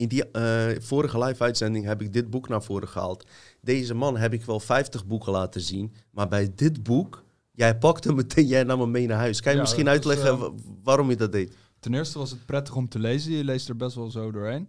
In 0.00 0.08
die 0.08 0.30
eh, 0.30 0.80
vorige 0.82 1.18
live-uitzending 1.18 1.84
heb 1.84 2.02
ik 2.02 2.12
dit 2.12 2.30
boek 2.30 2.48
naar 2.48 2.62
voren 2.62 2.88
gehaald. 2.88 3.26
Deze 3.60 3.94
man 3.94 4.16
heb 4.16 4.32
ik 4.32 4.44
wel 4.44 4.60
50 4.60 5.06
boeken 5.06 5.32
laten 5.32 5.60
zien. 5.60 5.92
Maar 6.10 6.28
bij 6.28 6.52
dit 6.54 6.82
boek, 6.82 7.24
jij 7.52 7.78
pakte 7.78 8.08
hem 8.08 8.16
meteen, 8.16 8.46
jij 8.46 8.62
nam 8.64 8.80
hem 8.80 8.90
mee 8.90 9.06
naar 9.06 9.18
huis. 9.18 9.40
Kan 9.40 9.50
je 9.52 9.56
Ja, 9.56 9.62
misschien 9.62 9.84
is, 9.86 9.90
uitleggen 9.90 10.28
eh, 10.30 10.38
wa- 10.38 10.50
waarom 10.82 11.10
je 11.10 11.16
dat 11.16 11.32
deed? 11.32 11.56
Ten 11.80 11.94
eerste 11.94 12.18
was 12.18 12.30
het 12.30 12.46
prettig 12.46 12.74
om 12.76 12.88
te 12.88 12.98
lezen. 12.98 13.32
Je 13.32 13.44
leest 13.44 13.68
er 13.68 13.76
best 13.76 13.94
wel 13.94 14.10
zo 14.10 14.30
doorheen. 14.30 14.68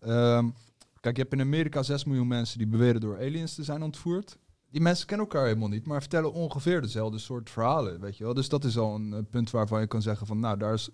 Ehm, 0.00 0.48
kijk, 1.00 1.16
je 1.16 1.22
hebt 1.22 1.34
in 1.34 1.40
Amerika 1.40 1.82
6 1.82 2.04
miljoen 2.04 2.28
mensen 2.28 2.58
die 2.58 2.66
beweren 2.66 3.00
door 3.00 3.16
aliens 3.18 3.54
te 3.54 3.62
zijn 3.64 3.82
ontvoerd. 3.82 4.38
Die 4.70 4.80
mensen 4.80 5.06
kennen 5.06 5.26
elkaar 5.26 5.46
helemaal 5.46 5.68
niet, 5.68 5.86
maar 5.86 6.00
vertellen 6.00 6.32
ongeveer 6.32 6.80
dezelfde 6.80 7.18
soort 7.18 7.50
verhalen, 7.50 8.00
weet 8.00 8.16
je 8.16 8.24
wel. 8.24 8.34
Dus 8.34 8.48
dat 8.48 8.64
is 8.64 8.78
al 8.78 8.94
een 8.94 9.12
eh, 9.12 9.18
punt 9.30 9.50
waarvan 9.50 9.80
je 9.80 9.86
kan 9.86 10.02
zeggen 10.02 10.26
van, 10.26 10.40
nou, 10.40 10.58
daar 10.58 10.74
is, 10.74 10.88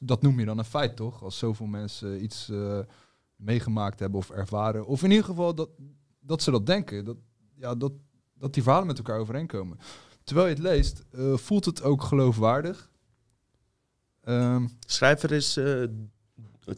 dat 0.00 0.22
noem 0.22 0.38
je 0.38 0.44
dan 0.46 0.58
een 0.58 0.64
feit, 0.64 0.96
toch? 0.96 1.22
Als 1.22 1.38
zoveel 1.38 1.66
mensen 1.66 2.22
iets 2.22 2.50
meegemaakt 3.40 4.00
hebben 4.00 4.18
of 4.18 4.30
ervaren. 4.30 4.86
Of 4.86 5.02
in 5.02 5.10
ieder 5.10 5.24
geval 5.24 5.54
dat, 5.54 5.68
dat 6.20 6.42
ze 6.42 6.50
dat 6.50 6.66
denken. 6.66 7.04
Dat, 7.04 7.16
ja, 7.54 7.74
dat, 7.74 7.92
dat 8.34 8.54
die 8.54 8.62
verhalen 8.62 8.86
met 8.86 8.98
elkaar 8.98 9.18
overeenkomen. 9.18 9.78
Terwijl 10.24 10.48
je 10.48 10.54
het 10.54 10.62
leest, 10.62 11.04
eh, 11.10 11.36
voelt 11.36 11.64
het 11.64 11.82
ook 11.82 12.02
geloofwaardig. 12.02 12.90
Ehm, 14.20 14.66
Schrijver 14.86 15.32
is 15.32 15.56
eh, 15.56 15.82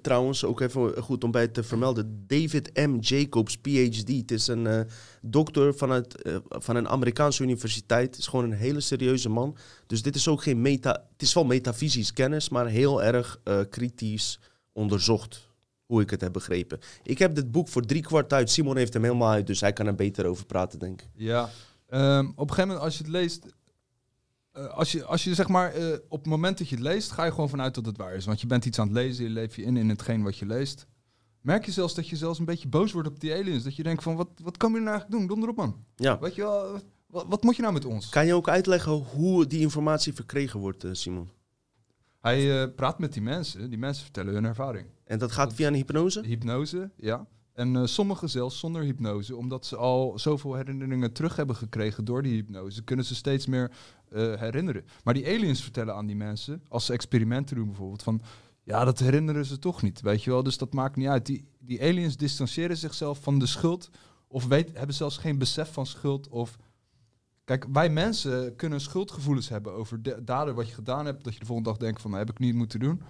trouwens 0.01 0.45
ook 0.45 0.61
even 0.61 1.03
goed 1.03 1.25
om 1.25 1.31
bij 1.31 1.49
te 1.49 1.63
vermelden. 1.63 2.25
David 2.27 2.75
M. 2.75 2.97
Jacobs, 3.01 3.57
PhD. 3.57 4.09
Het 4.09 4.31
is 4.31 4.47
een 4.47 4.67
eh, 4.67 4.81
dokter 5.21 5.75
van, 5.75 5.91
het, 5.91 6.41
van 6.49 6.77
een 6.77 6.89
Amerikaanse 6.89 7.43
universiteit. 7.43 8.07
Het 8.07 8.19
is 8.19 8.27
gewoon 8.27 8.45
een 8.45 8.57
hele 8.57 8.81
serieuze 8.81 9.29
man. 9.29 9.57
Dus 9.87 10.03
dit 10.03 10.15
is 10.15 10.29
ook 10.29 10.43
geen 10.43 10.61
meta... 10.61 11.07
Het 11.13 11.23
is 11.23 11.35
wel 11.35 11.45
metafysisch 11.45 12.13
kennis, 12.13 12.49
maar 12.49 12.67
heel 12.67 13.03
erg 13.03 13.41
kritisch 13.71 14.41
onderzocht. 14.73 15.52
Hoe 15.93 16.03
ik 16.03 16.11
het 16.11 16.21
heb 16.21 16.33
begrepen. 16.33 16.79
Ik 17.03 17.19
heb 17.19 17.35
dit 17.35 17.51
boek 17.51 17.69
voor 17.69 17.83
drie 17.83 18.03
kwart 18.03 18.33
uit. 18.33 18.51
Simon 18.51 18.77
heeft 18.77 18.93
hem 18.93 19.03
helemaal 19.03 19.31
uit, 19.31 19.47
dus 19.47 19.61
hij 19.61 19.73
kan 19.73 19.87
er 19.87 19.95
beter 19.95 20.27
over 20.27 20.47
praten, 20.47 20.79
denk 20.79 21.03
ik. 21.03 21.09
Ja. 21.15 21.51
Ehm, 21.89 22.27
op 22.27 22.49
een 22.49 22.55
gegeven 22.55 22.67
moment, 22.67 22.85
als 22.85 22.97
je 22.99 23.03
het 23.03 23.13
leest, 23.13 23.47
eh, 24.53 24.67
als, 24.67 24.93
je, 24.93 25.05
als 25.05 25.25
je 25.25 25.35
zeg 25.35 25.49
maar 25.49 25.73
eh, 25.75 25.93
op 26.09 26.19
het 26.19 26.29
moment 26.29 26.59
dat 26.59 26.69
je 26.69 26.75
het 26.75 26.85
leest, 26.85 27.11
ga 27.11 27.25
je 27.25 27.31
gewoon 27.31 27.49
vanuit 27.49 27.75
dat 27.75 27.87
het 27.87 27.97
waar 27.97 28.15
is. 28.15 28.25
Want 28.25 28.41
je 28.41 28.47
bent 28.47 28.65
iets 28.65 28.79
aan 28.79 28.87
het 28.87 28.97
lezen, 28.97 29.25
je 29.25 29.31
leef 29.31 29.57
je 29.57 29.63
in 29.63 29.77
in 29.77 29.89
hetgeen 29.89 30.23
wat 30.23 30.37
je 30.37 30.47
leest. 30.47 30.87
Merk 31.41 31.65
je 31.65 31.73
zelfs 31.73 31.95
dat 31.95 32.09
je 32.09 32.17
zelfs 32.17 32.39
een 32.39 32.45
beetje 32.45 32.69
boos 32.69 32.93
wordt 32.93 33.09
op 33.09 33.21
die 33.21 33.35
aliens. 33.35 33.65
Dat 33.65 33.77
je 33.77 33.83
denkt 33.83 34.03
van, 34.03 34.17
wat, 34.17 34.29
wat 34.43 34.57
kan 34.57 34.73
je 34.73 34.79
nou 34.79 34.91
eigenlijk 34.91 35.19
doen? 35.19 35.29
Donder 35.29 35.49
op 35.49 35.57
man. 35.57 35.85
Ja. 35.97 36.19
Weet 36.19 36.35
je 36.35 36.43
wel, 36.43 36.81
wat, 37.07 37.27
wat 37.29 37.43
moet 37.43 37.57
je 37.57 37.63
nou 37.63 37.75
met 37.75 37.85
ons? 37.85 38.09
Kan 38.09 38.27
je 38.27 38.35
ook 38.35 38.49
uitleggen 38.49 38.93
hoe 38.93 39.47
die 39.47 39.61
informatie 39.61 40.13
verkregen 40.13 40.61
wordt, 40.61 40.85
eh, 40.85 40.91
Simon? 40.93 41.31
Hij 42.23 42.63
eh, 42.63 42.69
praat 42.75 42.99
met 42.99 43.13
die 43.13 43.23
mensen, 43.23 43.71
die 43.71 43.79
mensen 43.79 44.03
vertellen 44.03 44.35
hun 44.35 44.45
ervaring. 44.45 44.87
En 45.05 45.19
dat 45.19 45.33
gaat 45.33 45.55
via 45.55 45.69
een 45.69 45.75
hypnose? 45.75 46.21
Hypnose, 46.27 46.91
ja. 46.97 47.27
En 47.53 47.77
eh, 47.77 47.85
sommigen 47.85 48.31
zelfs 48.31 48.59
zonder 48.59 48.83
hypnose, 48.83 49.37
omdat 49.37 49.67
ze 49.67 49.77
al 49.77 50.19
zoveel 50.19 50.55
herinneringen 50.55 51.13
terug 51.13 51.37
hebben 51.37 51.57
gekregen 51.57 52.05
door 52.05 52.23
die 52.23 52.35
hypnose, 52.35 52.83
kunnen 52.83 53.05
ze 53.05 53.15
steeds 53.15 53.47
meer 53.47 53.71
eh, 54.09 54.35
herinneren. 54.35 54.85
Maar 55.05 55.15
die 55.15 55.27
aliens 55.27 55.63
vertellen 55.63 55.95
aan 55.95 56.07
die 56.07 56.17
mensen, 56.17 56.63
als 56.69 56.87
ze 56.87 56.93
experimenten 56.93 57.57
doen 57.57 57.67
bijvoorbeeld, 57.67 58.03
van 58.03 58.23
ja, 58.63 58.85
dat 58.85 58.99
herinneren 58.99 59.45
ze 59.45 59.59
toch 59.59 59.83
niet, 59.83 60.01
weet 60.01 60.25
je 60.25 60.31
wel. 60.31 60.43
Dus 60.43 60.59
dat 60.59 60.73
maakt 60.73 60.97
niet 60.97 61.09
uit. 61.09 61.27
Die, 61.27 61.45
die 61.59 61.83
aliens 61.83 62.17
distancieren 62.17 62.77
zichzelf 62.77 63.23
van 63.23 63.39
de 63.39 63.47
schuld, 63.47 63.91
of 64.29 64.47
weet, 64.47 64.77
hebben 64.77 64.97
zelfs 64.97 65.17
geen 65.17 65.39
besef 65.39 65.73
van 65.73 65.87
schuld. 65.87 66.29
Of 66.29 66.59
kijk, 67.45 67.67
wij 67.73 67.91
mensen 67.91 68.57
kunnen 68.57 68.81
schuldgevoelens 68.81 69.49
hebben 69.49 69.73
over 69.73 70.03
de, 70.03 70.25
daden 70.25 70.55
wat 70.55 70.69
je 70.69 70.75
gedaan 70.75 71.07
hebt, 71.07 71.25
dat 71.25 71.33
je 71.33 71.39
de 71.41 71.47
volgende 71.47 71.71
dag 71.71 71.79
denkt 71.79 72.01
van, 72.01 72.11
nou, 72.11 72.23
heb 72.23 72.33
ik 72.35 72.39
niet 72.39 72.55
moeten 72.55 72.81
doen. 72.81 73.03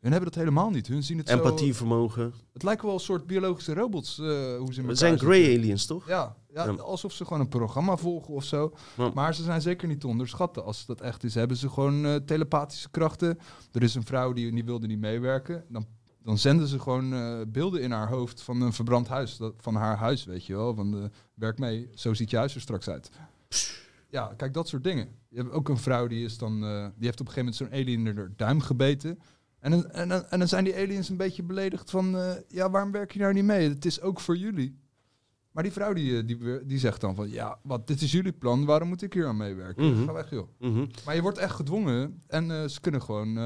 Hun 0.00 0.12
hebben 0.12 0.30
dat 0.30 0.40
helemaal 0.40 0.70
niet. 0.70 0.86
Hun 0.86 1.02
zien 1.02 1.18
het 1.18 1.28
zo... 1.28 1.36
Empathievermogen. 1.36 2.34
Het 2.52 2.62
lijken 2.62 2.86
wel 2.86 2.94
een 2.94 3.00
soort 3.00 3.26
biologische 3.26 3.74
robots, 3.74 4.18
eh, 4.18 4.24
hoe 4.56 4.72
ze 4.72 4.80
elkaar 4.80 4.96
zijn 4.96 5.18
grey 5.18 5.56
aliens, 5.56 5.86
toch? 5.86 6.08
Ja, 6.08 6.36
ja, 6.54 6.64
Ja. 6.64 6.70
alsof 6.72 7.12
ze 7.12 7.24
gewoon 7.24 7.40
een 7.40 7.48
programma 7.48 7.96
volgen 7.96 8.34
of 8.34 8.44
zo. 8.44 8.72
Ja. 8.96 9.10
Maar 9.14 9.34
ze 9.34 9.42
zijn 9.42 9.60
zeker 9.60 9.88
niet 9.88 10.00
te 10.00 10.06
onderschatten. 10.06 10.64
Als 10.64 10.86
dat 10.86 11.00
echt 11.00 11.24
is, 11.24 11.34
hebben 11.34 11.56
ze 11.56 11.68
gewoon 11.68 12.04
eh, 12.04 12.14
telepathische 12.14 12.90
krachten. 12.90 13.38
Er 13.72 13.82
is 13.82 13.94
een 13.94 14.04
vrouw 14.04 14.32
die, 14.32 14.52
die 14.52 14.64
wilde 14.64 14.86
niet 14.86 15.00
meewerken. 15.00 15.64
Dan, 15.68 15.86
dan 16.22 16.38
zenden 16.38 16.66
ze 16.66 16.78
gewoon 16.78 17.12
eh, 17.12 17.40
beelden 17.48 17.82
in 17.82 17.90
haar 17.90 18.08
hoofd 18.08 18.42
van 18.42 18.60
een 18.60 18.72
verbrand 18.72 19.08
huis. 19.08 19.36
Dat, 19.36 19.54
van 19.56 19.74
haar 19.74 19.96
huis, 19.96 20.24
weet 20.24 20.46
je 20.46 20.54
wel. 20.54 20.74
Van 20.74 20.90
de, 20.90 21.10
werk 21.34 21.58
mee, 21.58 21.88
zo 21.94 22.14
ziet 22.14 22.30
je 22.30 22.36
huis 22.36 22.54
er 22.54 22.60
straks 22.60 22.88
uit. 22.88 23.10
Ja, 24.08 24.34
kijk, 24.36 24.54
dat 24.54 24.68
soort 24.68 24.84
dingen. 24.84 25.08
Je 25.28 25.36
hebt 25.36 25.52
ook 25.52 25.68
een 25.68 25.78
vrouw 25.78 26.06
die 26.06 26.24
is 26.24 26.38
dan, 26.38 26.64
eh, 26.64 26.86
die 26.96 27.06
heeft 27.06 27.20
op 27.20 27.26
een 27.26 27.32
gegeven 27.32 27.38
moment 27.38 27.56
zo'n 27.56 27.72
alien 27.72 28.06
in 28.06 28.16
haar 28.16 28.32
duim 28.36 28.60
gebeten. 28.60 29.18
En 29.60 29.70
dan, 29.70 29.90
en, 29.90 30.30
en 30.30 30.38
dan 30.38 30.48
zijn 30.48 30.64
die 30.64 30.76
aliens 30.76 31.08
een 31.08 31.16
beetje 31.16 31.42
beledigd 31.42 31.90
van, 31.90 32.16
eh, 32.16 32.32
ja, 32.48 32.70
waarom 32.70 32.92
werk 32.92 33.12
je 33.12 33.18
nou 33.18 33.32
niet 33.32 33.44
mee? 33.44 33.68
Het 33.68 33.84
is 33.84 34.00
ook 34.00 34.20
voor 34.20 34.36
jullie. 34.36 34.78
Maar 35.50 35.62
die 35.62 35.72
vrouw 35.72 35.92
die, 35.92 36.18
eh, 36.18 36.26
die, 36.26 36.66
die 36.66 36.78
zegt 36.78 37.00
dan 37.00 37.14
van, 37.14 37.30
ja, 37.30 37.58
wat, 37.62 37.86
dit 37.86 38.00
is 38.00 38.12
jullie 38.12 38.32
plan, 38.32 38.64
waarom 38.64 38.88
moet 38.88 39.02
ik 39.02 39.12
hier 39.12 39.26
aan 39.26 39.36
meewerken? 39.36 39.92
Mhm. 39.92 40.04
Ga 40.04 40.12
weg, 40.12 40.30
joh. 40.30 40.48
Mhm. 40.58 40.86
Maar 41.04 41.14
je 41.14 41.22
wordt 41.22 41.38
echt 41.38 41.54
gedwongen 41.54 42.22
en 42.26 42.70
ze 42.70 42.80
kunnen 42.80 43.02
gewoon 43.02 43.38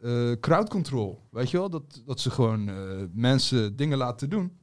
eh, 0.00 0.32
crowd 0.40 0.68
control, 0.68 1.22
weet 1.30 1.50
je 1.50 1.56
wel? 1.56 1.70
Dat, 1.70 2.02
dat 2.04 2.20
ze 2.20 2.30
gewoon 2.30 2.70
mensen 3.12 3.76
dingen 3.76 3.98
laten 3.98 4.30
doen 4.30 4.58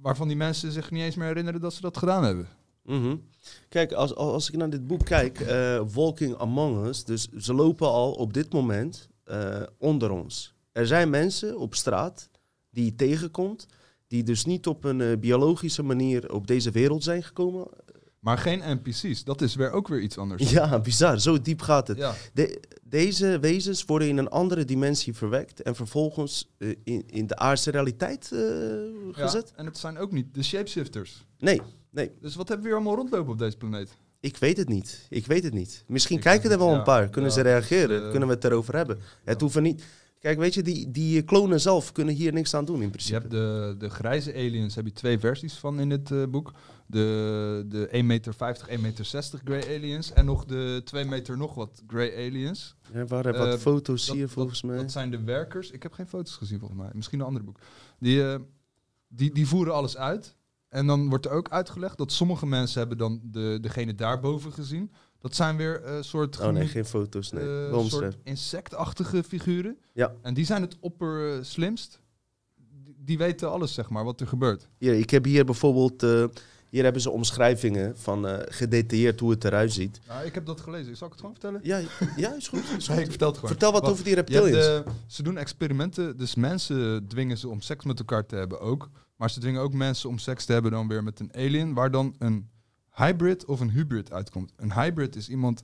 waarvan 0.00 0.28
die 0.28 0.36
mensen 0.36 0.72
zich 0.72 0.90
niet 0.90 1.02
eens 1.02 1.16
meer 1.16 1.26
herinneren 1.26 1.60
dat 1.60 1.74
ze 1.74 1.80
dat 1.80 1.96
gedaan 1.96 2.24
hebben. 2.24 2.48
Mhm. 2.84 3.16
Kijk, 3.68 3.92
als, 3.92 4.14
als 4.14 4.48
ik 4.50 4.56
naar 4.56 4.70
dit 4.70 4.86
boek 4.86 5.04
kijk, 5.04 5.40
eh, 5.40 5.80
Walking 5.94 6.36
Among 6.36 6.86
Us, 6.86 7.04
dus 7.04 7.28
ze 7.38 7.54
lopen 7.54 7.88
al 7.88 8.12
op 8.12 8.32
dit 8.32 8.52
moment 8.52 9.08
eh, 9.24 9.62
onder 9.78 10.10
ons. 10.10 10.54
Er 10.72 10.86
zijn 10.86 11.10
mensen 11.10 11.58
op 11.58 11.74
straat 11.74 12.28
die 12.70 12.84
je 12.84 12.94
tegenkomt, 12.94 13.66
die 14.06 14.22
dus 14.22 14.44
niet 14.44 14.66
op 14.66 14.84
een 14.84 15.00
eh, 15.00 15.18
biologische 15.18 15.82
manier 15.82 16.32
op 16.32 16.46
deze 16.46 16.70
wereld 16.70 17.02
zijn 17.04 17.22
gekomen. 17.22 17.66
Maar 18.18 18.38
geen 18.38 18.62
NPC's, 18.82 19.24
dat 19.24 19.40
is 19.42 19.54
weer 19.54 19.70
ook 19.70 19.88
weer 19.88 20.00
iets 20.00 20.18
anders. 20.18 20.50
Ja, 20.50 20.80
bizar. 20.80 21.20
Zo 21.20 21.40
diep 21.40 21.60
gaat 21.60 21.88
het. 21.88 21.96
Ja. 21.98 22.14
De- 22.32 22.62
deze 22.82 23.38
wezens 23.40 23.84
worden 23.84 24.08
in 24.08 24.16
een 24.16 24.28
andere 24.28 24.64
dimensie 24.64 25.14
verwekt 25.14 25.62
en 25.62 25.74
vervolgens 25.74 26.50
in, 26.84 27.02
in 27.06 27.26
de 27.26 27.36
aardse 27.36 27.70
realiteit 27.70 28.30
eh, 28.32 28.38
Ja, 28.38 29.12
gezet. 29.12 29.52
en 29.56 29.66
het 29.66 29.78
zijn 29.78 29.98
ook 29.98 30.12
niet 30.12 30.34
de 30.34 30.42
shapeshifters. 30.42 31.24
Nee, 31.38 31.60
nee. 31.94 32.10
Dus 32.20 32.34
wat 32.34 32.48
hebben 32.48 32.66
we 32.66 32.72
hier 32.72 32.80
allemaal 32.82 32.96
rondlopen 33.00 33.32
op 33.32 33.38
deze 33.38 33.56
planeet? 33.56 33.96
Ik 34.20 34.36
weet 34.36 34.56
het 34.56 34.68
niet. 34.68 35.06
Ik 35.10 35.26
weet 35.26 35.44
het 35.44 35.52
niet. 35.54 35.84
Misschien 35.86 36.16
Ik 36.16 36.22
kijken 36.22 36.50
er 36.50 36.58
wel 36.58 36.70
ja, 36.70 36.76
een 36.78 36.82
paar. 36.82 37.08
Kunnen 37.08 37.30
ja, 37.30 37.36
ze 37.36 37.42
reageren? 37.42 37.88
dus, 37.88 38.02
eh, 38.02 38.10
kunnen 38.10 38.28
we 38.28 38.34
het 38.34 38.44
erover 38.44 38.76
hebben? 38.76 38.98
Het 39.24 39.40
hoeven 39.40 39.62
niet. 39.62 39.84
Kijk, 40.18 40.38
weet 40.38 40.54
je, 40.54 40.62
die, 40.62 40.90
die 40.90 41.22
klonen 41.22 41.60
zelf 41.60 41.92
kunnen 41.92 42.14
hier 42.14 42.32
niks 42.32 42.54
aan 42.54 42.64
doen 42.64 42.76
in 42.76 42.82
Je 42.82 42.88
principe. 42.90 43.18
hebt 43.18 43.30
de, 43.30 43.74
de 43.78 43.88
grijze 43.90 44.34
aliens, 44.34 44.74
heb 44.74 44.84
je 44.84 44.92
twee 44.92 45.18
versies 45.18 45.54
van 45.54 45.80
in 45.80 45.88
dit 45.88 46.10
eh, 46.10 46.22
boek. 46.28 46.52
De, 46.86 47.64
de 47.68 47.88
1,50 47.92 48.04
meter, 48.04 48.34
1,60 48.70 48.80
meter 48.80 49.04
grey 49.44 49.76
aliens 49.76 50.12
en 50.12 50.24
nog 50.24 50.44
de 50.44 50.80
2 50.84 51.04
meter 51.04 51.36
nog 51.36 51.54
wat 51.54 51.82
grey 51.86 52.16
aliens. 52.26 52.74
Er 52.92 53.06
waren 53.06 53.38
wat 53.38 53.46
Eh, 53.54 53.58
foto's 53.60 54.10
hier 54.10 54.20
dat- 54.20 54.30
volgens 54.30 54.62
mij. 54.62 54.76
Dat 54.76 54.92
zijn 54.92 55.10
de 55.10 55.22
werkers. 55.22 55.70
Ik 55.70 55.82
heb 55.82 55.92
geen 55.92 56.06
foto's 56.06 56.34
gezien 56.36 56.58
volgens 56.58 56.80
mij. 56.80 56.90
Misschien 56.94 57.20
een 57.20 57.26
ander 57.26 57.44
boek. 57.44 57.58
Die, 57.98 58.22
die, 59.08 59.32
die 59.34 59.46
voeren 59.46 59.74
alles 59.74 59.96
uit. 59.96 60.36
En 60.74 60.86
dan 60.86 61.08
wordt 61.08 61.26
er 61.26 61.32
ook 61.32 61.48
uitgelegd 61.48 61.98
dat 61.98 62.12
sommige 62.12 62.46
mensen 62.46 62.78
hebben 62.78 62.98
dan 62.98 63.20
de, 63.22 63.58
degene 63.60 63.94
daarboven 63.94 64.52
gezien. 64.52 64.92
Dat 65.18 65.34
zijn 65.34 65.56
weer 65.56 65.82
eh 65.82 65.96
soort, 66.00 66.40
oh 66.40 66.48
nee, 66.48 66.66
geen 66.66 66.84
foto's. 66.84 67.32
Nee. 67.32 67.44
Wel 67.44 67.84
soort 67.88 68.16
insectachtige 68.22 69.22
figuren. 69.22 69.78
Ja. 69.92 70.14
En 70.22 70.34
die 70.34 70.44
zijn 70.44 70.62
het 70.62 70.76
opper 70.80 71.32
eh, 71.32 71.38
slimst. 71.42 72.00
Die, 72.96 73.18
weten 73.18 73.50
alles, 73.50 73.74
zeg 73.74 73.88
maar, 73.90 74.04
wat 74.04 74.20
er 74.20 74.26
gebeurt. 74.26 74.68
Hier, 74.78 74.94
ik 74.94 75.10
heb 75.10 75.24
hier 75.24 75.44
bijvoorbeeld. 75.44 76.00
hier 76.70 76.82
hebben 76.84 77.02
ze 77.02 77.10
omschrijvingen 77.10 77.98
van 77.98 78.26
gedetailleerd 78.48 79.20
hoe 79.20 79.30
het 79.30 79.44
eruit 79.44 79.72
ziet. 79.72 80.00
Nou, 80.08 80.26
ik 80.26 80.34
heb 80.34 80.46
dat 80.46 80.60
gelezen. 80.60 80.96
Zal 80.96 81.06
ik 81.06 81.12
het 81.12 81.22
gewoon 81.22 81.36
vertellen? 81.40 81.60
Ja, 81.62 81.80
ja 82.16 82.34
is 82.34 82.48
goed. 82.48 82.62
Is 82.76 82.88
Nee, 82.88 82.96
goed. 82.96 83.04
ik 83.04 83.10
vertel 83.10 83.28
het 83.28 83.36
gewoon. 83.36 83.50
Vertel 83.50 83.72
wat 83.72 83.84
over 83.84 84.04
die 84.04 84.14
reptilians. 84.14 84.50
de- 84.50 84.84
ze 85.06 85.22
doen 85.22 85.36
experimenten, 85.36 86.16
dus 86.16 86.34
mensen 86.34 87.06
dwingen 87.08 87.38
ze 87.38 87.48
om 87.48 87.60
seks 87.60 87.84
met 87.84 87.98
elkaar 87.98 88.26
te 88.26 88.36
hebben 88.36 88.60
ook. 88.60 88.90
Maar 89.16 89.30
ze 89.30 89.40
dwingen 89.40 89.60
ook 89.60 89.72
mensen 89.72 90.08
om 90.08 90.18
seks 90.18 90.44
te 90.44 90.52
hebben 90.52 90.70
dan 90.70 90.88
weer 90.88 91.02
met 91.02 91.20
een 91.20 91.34
alien, 91.34 91.74
waar 91.74 91.90
dan 91.90 92.14
een 92.18 92.50
hybrid 92.90 93.44
of 93.44 93.60
een 93.60 93.70
hybrid 93.70 94.12
uitkomt. 94.12 94.52
Een 94.56 94.72
hybrid 94.72 95.16
is 95.16 95.28
iemand 95.28 95.62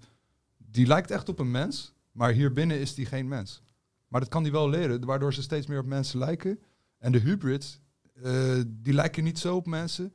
die 0.56 0.86
lijkt 0.86 1.10
echt 1.10 1.28
op 1.28 1.38
een 1.38 1.50
mens, 1.50 1.94
maar 2.12 2.32
hier 2.32 2.52
binnen 2.52 2.80
is 2.80 2.94
die 2.94 3.06
geen 3.06 3.28
mens. 3.28 3.62
Maar 4.08 4.20
dat 4.20 4.28
kan 4.28 4.42
die 4.42 4.52
wel 4.52 4.68
leren, 4.68 5.04
waardoor 5.04 5.34
ze 5.34 5.42
steeds 5.42 5.66
meer 5.66 5.78
op 5.78 5.86
mensen 5.86 6.18
lijken. 6.18 6.58
En 6.98 7.12
de 7.12 7.18
hybrids, 7.18 7.80
eh, 8.22 8.60
die 8.66 8.92
lijken 8.92 9.24
niet 9.24 9.38
zo 9.38 9.56
op 9.56 9.66
mensen, 9.66 10.14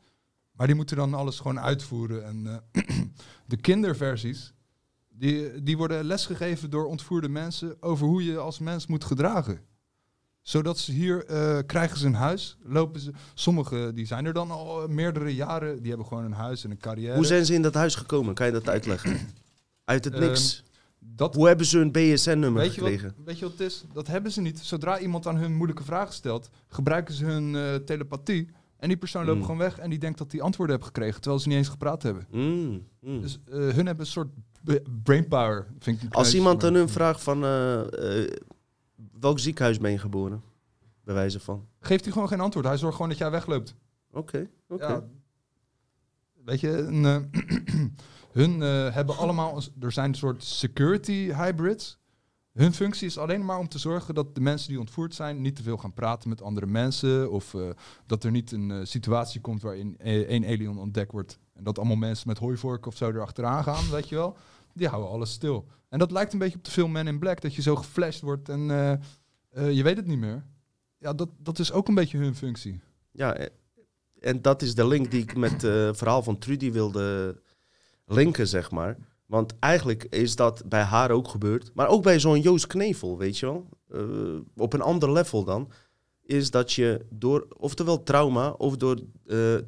maar 0.52 0.68
die 0.68 0.76
moeten 0.76 0.98
dan 0.98 1.14
alles 1.14 1.40
gewoon 1.40 1.60
uitvoeren. 1.60 2.26
En 2.26 2.64
eh, 2.72 2.98
de 3.48 3.58
kinderversies, 3.58 4.54
die, 5.10 5.64
die 5.64 5.78
worden 5.78 6.04
lesgegeven 6.04 6.70
door 6.70 6.86
ontvoerde 6.86 7.30
mensen 7.30 7.82
over 7.82 8.08
hoe 8.08 8.24
je 8.24 8.38
als 8.38 8.60
mens 8.60 8.88
moet 8.88 9.04
gedragen. 9.04 9.60
Zodat 10.46 10.78
ze 10.78 10.92
hier 10.92 11.26
eh, 11.26 11.58
krijgen 11.66 11.98
ze 11.98 12.06
een 12.06 12.14
huis, 12.14 12.58
lopen 12.64 13.00
ze. 13.00 13.12
Sommigen 13.34 13.96
die 13.96 14.06
zijn 14.06 14.26
er 14.26 14.34
dan 14.34 14.52
al 14.52 14.82
eh, 14.84 14.88
meerdere 14.90 15.36
jaren, 15.36 15.78
die 15.80 15.88
hebben 15.88 16.08
gewoon 16.08 16.24
een 16.26 16.32
huis 16.34 16.64
en 16.64 16.72
een 16.72 16.78
carrière. 16.78 17.16
Hoe 17.16 17.26
zijn 17.26 17.46
ze 17.46 17.54
in 17.54 17.62
dat 17.62 17.74
huis 17.74 17.96
gekomen? 17.96 18.34
Kan 18.34 18.46
je 18.46 18.52
dat 18.52 18.70
uitleggen? 18.70 19.18
Uit 19.86 20.04
het 20.06 20.14
Ehm, 20.14 20.24
niks. 20.24 20.64
dat, 21.00 21.36
Hoe 21.36 21.48
hebben 21.48 21.66
ze 21.66 21.78
hun 21.78 21.92
BSN-nummer 21.92 22.64
wat, 22.64 22.72
gekregen? 22.74 23.16
weet 23.26 23.40
je 23.40 23.44
wat 23.46 23.52
het 23.58 23.62
is? 23.68 23.84
Dat 23.94 24.08
hebben 24.08 24.32
ze 24.32 24.42
niet. 24.42 24.60
Zodra 24.60 25.00
iemand 25.00 25.28
aan 25.28 25.38
hun 25.38 25.56
moeilijke 25.56 25.84
vragen 25.84 26.14
stelt, 26.14 26.50
gebruiken 26.68 27.14
ze 27.14 27.26
hun 27.26 27.56
eh, 27.56 27.76
telepathie. 27.76 28.50
En 28.78 28.88
die 28.88 28.98
persoon 28.98 29.26
loopt 29.26 29.38
Mm. 29.38 29.44
gewoon 29.46 29.60
weg 29.60 29.78
en 29.80 29.90
die 29.90 30.00
denkt 30.00 30.18
dat 30.18 30.32
hij 30.32 30.42
antwoorden 30.42 30.76
heeft 30.76 30.88
gekregen, 30.88 31.22
terwijl 31.22 31.42
ze 31.42 31.48
niet 31.48 31.58
eens 31.58 31.68
gepraat 31.70 32.04
hebben. 32.04 32.28
Mm, 32.32 32.88
mm. 33.00 33.22
Dus 33.22 33.40
hun 33.50 33.86
hebben 33.86 34.00
een 34.00 34.06
soort 34.12 34.30
brainpower, 35.04 35.68
vind 35.80 36.04
ik. 36.04 36.14
Als 36.14 36.36
iemand 36.36 36.64
aan 36.64 36.74
hun 36.74 36.90
vraagt 36.90 37.22
van... 37.24 37.44
welk 39.26 39.40
ziekenhuis 39.40 39.78
ben 39.78 39.92
je 39.92 39.98
geboren? 39.98 40.44
Bij 41.04 41.14
wijze 41.14 41.40
van. 41.40 41.68
Geeft 41.80 42.04
hij 42.04 42.14
gewoon 42.14 42.28
geen 42.28 42.40
antwoord. 42.40 42.66
Hij 42.66 42.78
zorgt 42.78 42.96
gewoon 42.96 43.10
dat 43.10 43.20
jij 43.20 43.32
wegloopt. 43.32 43.76
Oké, 44.12 44.50
oké. 44.68 44.88
Ja, 44.88 45.04
weet 46.44 46.60
je, 46.60 46.70
een, 46.70 47.06
eh, 47.06 47.18
hun 48.42 48.62
eh, 48.62 48.94
hebben 48.94 49.18
allemaal, 49.18 49.62
er 49.80 49.92
zijn 49.92 50.10
een 50.10 50.16
soort 50.16 50.44
security 50.44 51.34
hybrids. 51.34 52.00
Hun 52.52 52.74
functie 52.74 53.08
is 53.08 53.18
alleen 53.18 53.46
maar 53.46 53.58
om 53.58 53.68
te 53.68 53.80
zorgen 53.80 54.16
dat 54.16 54.36
de 54.36 54.42
mensen 54.42 54.70
die 54.70 54.80
ontvoerd 54.80 55.16
zijn 55.16 55.42
niet 55.42 55.56
te 55.56 55.64
veel 55.64 55.78
gaan 55.78 55.94
praten 55.94 56.30
met 56.30 56.42
andere 56.42 56.66
mensen. 56.66 57.32
Of 57.32 57.54
eh, 57.54 57.70
dat 58.06 58.24
er 58.24 58.32
niet 58.32 58.52
een 58.52 58.88
situatie 58.88 59.42
komt 59.42 59.62
waarin 59.62 59.98
eh, 59.98 60.20
één 60.20 60.46
alien 60.46 60.78
ontdekt 60.78 61.12
wordt. 61.12 61.40
En 61.54 61.64
dat 61.64 61.78
allemaal 61.78 61.96
mensen 61.96 62.28
met 62.28 62.38
hooivorken 62.38 62.92
of 62.92 62.98
zo 62.98 63.10
erachteraan 63.10 63.64
gaan, 63.64 63.90
weet 63.90 64.10
je 64.10 64.16
wel. 64.16 64.38
Die 64.76 64.88
houden 64.88 65.12
alles 65.12 65.32
stil. 65.32 65.66
En 65.90 66.00
dat 66.00 66.12
lijkt 66.12 66.34
een 66.34 66.40
beetje 66.40 66.58
op 66.58 66.64
de 66.64 66.72
film 66.72 66.92
Man 66.92 67.08
in 67.08 67.20
Black. 67.20 67.42
Dat 67.42 67.56
je 67.56 67.62
zo 67.62 67.76
geflasht 67.76 68.22
wordt 68.22 68.50
en 68.50 68.72
eh, 68.72 68.92
eh, 69.50 69.72
je 69.72 69.84
weet 69.84 69.98
het 69.98 70.08
niet 70.08 70.18
meer. 70.18 70.46
Ja, 70.98 71.14
dat, 71.14 71.30
dat 71.38 71.60
is 71.60 71.72
ook 71.72 71.88
een 71.88 71.96
beetje 71.96 72.18
hun 72.18 72.36
functie. 72.36 72.82
Ja, 73.12 73.36
eh, 73.36 73.48
en 74.20 74.42
dat 74.42 74.62
is 74.62 74.76
de 74.76 74.88
link 74.88 75.12
die 75.12 75.22
ik 75.22 75.36
met 75.36 75.62
het 75.62 75.98
verhaal 75.98 76.24
van 76.24 76.38
Trudy 76.38 76.72
wilde 76.72 77.42
linken, 78.06 78.48
zeg 78.48 78.72
maar. 78.72 78.98
Want 79.26 79.60
eigenlijk 79.60 80.04
is 80.04 80.36
dat 80.36 80.64
bij 80.66 80.82
haar 80.82 81.12
ook 81.12 81.28
gebeurd. 81.28 81.72
Maar 81.74 81.88
ook 81.88 82.04
bij 82.04 82.20
zo'n 82.20 82.42
Joost 82.42 82.68
Knevel, 82.68 83.18
weet 83.18 83.38
je 83.38 83.46
wel. 83.46 83.70
Op 84.56 84.74
een 84.74 84.82
ander 84.82 85.12
level 85.12 85.44
dan. 85.44 85.72
Is 86.22 86.52
dat 86.52 86.74
je 86.74 87.06
door, 87.10 87.48
oftewel 87.58 88.04
trauma 88.04 88.50
of 88.50 88.78
door 88.78 89.00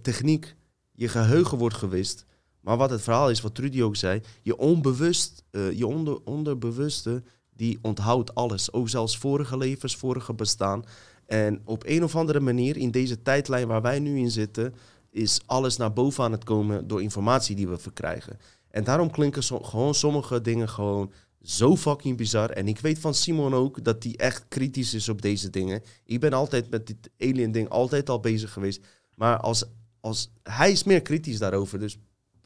techniek, 0.02 0.56
je 0.92 1.08
geheugen 1.08 1.58
wordt 1.58 1.76
gewist. 1.76 2.26
Maar 2.68 2.78
wat 2.78 2.90
het 2.90 3.02
verhaal 3.02 3.30
is, 3.30 3.42
wat 3.42 3.56
Trudy 3.56 3.82
ook 3.82 3.96
zei. 3.96 4.22
Je 4.42 4.58
onbewust, 4.58 5.44
eh, 5.52 5.72
je 5.72 5.88
onder, 5.88 6.20
onderbewuste, 6.24 7.24
die 7.56 7.80
onthoudt 7.82 8.36
alles. 8.36 8.72
Ook 8.74 8.90
zelfs 8.90 9.18
vorige 9.18 9.58
levens, 9.58 9.96
vorige 9.96 10.34
bestaan. 10.34 10.84
En 11.26 11.62
op 11.66 11.84
een 11.86 12.04
of 12.04 12.16
andere 12.16 12.40
manier, 12.40 12.78
in 12.78 12.92
deze 12.92 13.22
tijdlijn 13.22 13.68
waar 13.68 13.82
wij 13.82 14.00
nu 14.00 14.18
in 14.18 14.32
zitten, 14.32 14.76
is 15.10 15.42
alles 15.46 15.78
naar 15.78 15.94
boven 15.94 16.24
aan 16.24 16.32
het 16.32 16.44
komen 16.44 16.88
door 16.88 17.02
informatie 17.02 17.56
die 17.56 17.68
we 17.68 17.78
verkrijgen. 17.78 18.40
En 18.70 18.84
daarom 18.84 19.12
klinken 19.12 19.44
gewoon 19.44 19.94
sommige 19.94 20.42
dingen 20.42 20.70
gewoon 20.70 21.12
zo 21.42 21.76
fucking 21.76 22.18
bizar. 22.18 22.50
En 22.50 22.68
ik 22.68 22.80
weet 22.80 23.00
van 23.00 23.14
Simon 23.14 23.54
ook 23.54 23.84
dat 23.84 24.04
hij 24.04 24.16
echt 24.16 24.46
kritisch 24.48 24.94
is 24.94 25.10
op 25.10 25.22
deze 25.22 25.50
dingen. 25.50 25.84
Ik 26.06 26.20
ben 26.20 26.34
altijd 26.34 26.70
met 26.70 26.88
dit 26.88 27.10
alien 27.20 27.52
ding 27.52 27.70
altijd 27.70 28.10
al 28.10 28.20
bezig 28.20 28.54
geweest. 28.54 28.86
Maar 29.16 29.38
als, 29.38 29.64
als, 30.00 30.32
hij 30.44 30.72
is 30.72 30.84
meer 30.84 31.02
kritisch 31.02 31.38
daarover. 31.38 31.80
Dus 31.80 31.98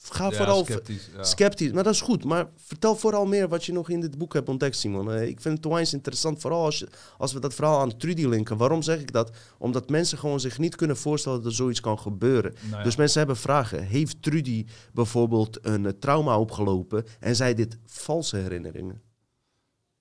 ga 0.09 0.31
vooral 0.31 0.63
sceptisch. 0.65 1.09
Ja. 1.15 1.23
sceptisch. 1.23 1.71
Maar 1.71 1.83
dat 1.83 1.93
is 1.93 2.01
goed. 2.01 2.23
Maar 2.23 2.49
vertel 2.57 2.95
vooral 2.95 3.25
meer 3.25 3.47
wat 3.47 3.65
je 3.65 3.71
nog 3.73 3.89
in 3.89 4.01
dit 4.01 4.17
boek 4.17 4.33
hebt 4.33 4.49
ontdekt, 4.49 4.75
Simon. 4.75 5.11
Eh, 5.11 5.27
ik 5.27 5.41
vind 5.41 5.55
het 5.57 5.65
onwijs 5.65 5.93
interessant. 5.93 6.41
Vooral 6.41 6.63
als, 6.65 6.79
je, 6.79 6.87
als 7.17 7.33
we 7.33 7.39
dat 7.39 7.53
verhaal 7.53 7.79
aan 7.79 7.97
Trudy 7.97 8.25
linken. 8.25 8.57
Waarom 8.57 8.81
zeg 8.81 8.99
ik 8.99 9.11
dat? 9.11 9.31
Omdat 9.57 9.89
mensen 9.89 10.17
gewoon 10.17 10.39
zich 10.39 10.57
niet 10.57 10.75
kunnen 10.75 10.97
voorstellen 10.97 11.37
dat 11.37 11.47
er 11.47 11.53
zoiets 11.55 11.79
kan 11.79 11.99
gebeuren. 11.99 12.53
Nou 12.61 12.75
ja. 12.77 12.83
Dus 12.83 12.95
mensen 12.95 13.17
hebben 13.17 13.37
vragen. 13.37 13.83
Heeft 13.83 14.21
Trudy 14.21 14.65
bijvoorbeeld 14.93 15.57
een 15.61 15.85
eh, 15.85 15.91
trauma 15.99 16.39
opgelopen 16.39 17.05
en 17.19 17.35
zij 17.35 17.53
dit 17.53 17.77
valse 17.85 18.37
herinneringen? 18.37 19.01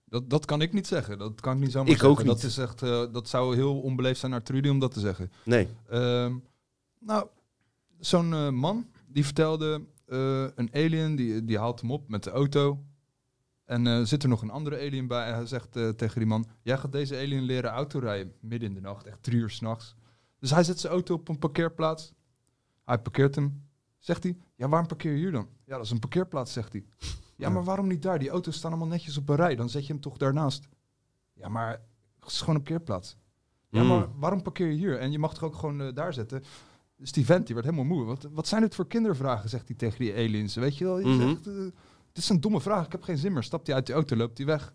Dat, 0.04 0.30
dat 0.30 0.44
kan 0.44 0.62
ik 0.62 0.72
niet 0.72 0.86
zeggen. 0.86 1.18
Dat 1.18 1.40
kan 1.40 1.52
ik 1.54 1.60
niet 1.62 1.72
zomaar 1.72 1.88
Ik 1.88 1.92
zeggen. 1.98 2.10
ook 2.10 2.24
Dat, 2.24 2.36
niet. 2.36 2.44
is 2.44 2.58
echt, 2.58 2.82
eh, 2.82 3.02
dat 3.12 3.28
zou 3.28 3.54
heel 3.54 3.80
onbeleefd 3.80 4.20
zijn 4.20 4.30
naar 4.32 4.42
Trudy 4.42 4.68
om 4.68 4.78
dat 4.78 4.92
te 4.92 5.00
zeggen. 5.00 5.32
Nee. 5.44 5.68
Ehm, 5.88 6.34
nou, 6.98 7.26
zo'n 7.98 8.54
man 8.54 8.86
die 9.12 9.25
vertelde 9.25 9.85
eh, 10.07 10.42
een 10.55 10.68
alien, 10.75 11.16
die, 11.16 11.44
die 11.44 11.59
haalt 11.59 11.81
hem 11.81 11.90
op 11.90 12.09
met 12.09 12.25
de 12.25 12.31
auto. 12.31 12.85
En 13.64 13.87
eh, 13.87 14.03
zit 14.03 14.23
er 14.23 14.29
nog 14.29 14.42
een 14.42 14.51
andere 14.51 14.77
alien 14.77 15.07
bij. 15.07 15.27
En 15.27 15.35
hij 15.35 15.46
zegt 15.46 15.77
eh, 15.77 15.88
tegen 15.88 16.18
die 16.18 16.29
man: 16.29 16.46
Jij 16.62 16.79
gaat 16.79 16.92
deze 16.92 17.16
alien 17.16 17.42
leren 17.42 17.70
autorijden. 17.70 18.33
Midden 18.40 18.68
in 18.68 18.75
de 18.75 18.81
nacht, 18.81 19.07
echt 19.07 19.23
drie 19.23 19.38
uur 19.38 19.51
s'nachts. 19.51 19.94
Dus 20.38 20.51
hij 20.51 20.62
zet 20.64 20.81
zijn 20.81 20.92
auto 20.92 21.14
op 21.14 21.29
een 21.29 21.38
parkeerplaats. 21.38 22.12
Hij 22.85 22.99
parkeert 22.99 23.35
hem. 23.35 23.68
Zegt 23.99 24.23
hij, 24.23 24.37
ja, 24.55 24.68
waarom 24.68 24.88
parkeer 24.88 25.12
je 25.12 25.18
hier 25.18 25.31
dan? 25.33 25.49
Ja, 25.64 25.77
dat 25.77 25.85
is 25.85 25.90
een 25.90 25.99
parkeerplaats, 25.99 26.53
zegt 26.53 26.73
hij. 26.73 26.85
Ja, 27.37 27.49
maar 27.51 27.64
waarom 27.64 27.87
niet 27.87 28.03
daar? 28.03 28.18
Die 28.18 28.29
auto's 28.31 28.57
staan 28.57 28.70
allemaal 28.70 28.88
netjes 28.88 29.16
op 29.16 29.29
een 29.29 29.37
rij. 29.37 29.57
Dan 29.57 29.68
zet 29.68 29.87
je 29.87 29.92
hem 29.92 30.03
toch 30.03 30.16
daarnaast. 30.16 30.68
Ja, 31.33 31.49
maar 31.49 31.70
het 32.20 32.31
is 32.31 32.40
gewoon 32.40 32.55
een 32.55 32.62
parkeerplaats. 32.62 33.16
Ja, 33.68 33.83
Mm. 33.83 33.88
maar 33.88 34.09
waarom 34.18 34.42
parkeer 34.42 34.66
je 34.66 34.77
hier? 34.77 34.99
En 34.99 35.12
je 35.12 35.18
mag 35.18 35.35
toch 35.35 35.42
ook 35.42 35.55
gewoon 35.55 35.94
daar 35.94 36.12
zetten? 36.12 36.42
Dus 37.00 37.12
die 37.12 37.24
vent, 37.24 37.46
die 37.46 37.54
werd 37.54 37.66
helemaal 37.66 37.96
moe. 37.96 38.04
Wat, 38.04 38.28
wat 38.32 38.46
zijn 38.48 38.62
dit 38.62 38.74
voor 38.74 38.86
kindervragen, 38.86 39.48
zegt 39.48 39.68
hij 39.68 39.76
tegen 39.76 39.98
die 39.98 40.12
aliens. 40.14 40.54
Weet 40.54 40.78
je 40.78 40.84
wel? 40.84 40.98
Je 40.98 41.06
Mhm. 41.06 41.28
zegt, 41.28 41.46
eh, 41.46 41.54
het 42.08 42.18
is 42.18 42.28
een 42.28 42.40
domme 42.40 42.60
vraag, 42.60 42.86
ik 42.86 42.92
heb 42.92 43.02
geen 43.02 43.18
zin 43.18 43.32
meer. 43.32 43.42
Stapt 43.42 43.66
hij 43.66 43.76
uit 43.76 43.86
die 43.86 43.94
auto, 43.94 44.16
loopt 44.16 44.36
hij 44.38 44.46
weg. 44.46 44.74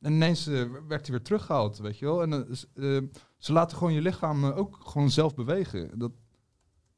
En 0.00 0.12
ineens 0.12 0.46
eh, 0.46 0.54
werd 0.88 1.06
hij 1.06 1.10
weer 1.16 1.22
teruggehaald, 1.22 1.78
weet 1.78 1.98
je 1.98 2.04
wel? 2.04 2.22
En 2.22 2.32
eh, 2.32 2.98
ze 3.38 3.52
laten 3.52 3.76
gewoon 3.76 3.92
je 3.92 4.00
lichaam 4.00 4.44
ook 4.44 4.78
gewoon 4.80 5.10
zelf 5.10 5.34
bewegen. 5.34 5.98
Dat, 5.98 6.12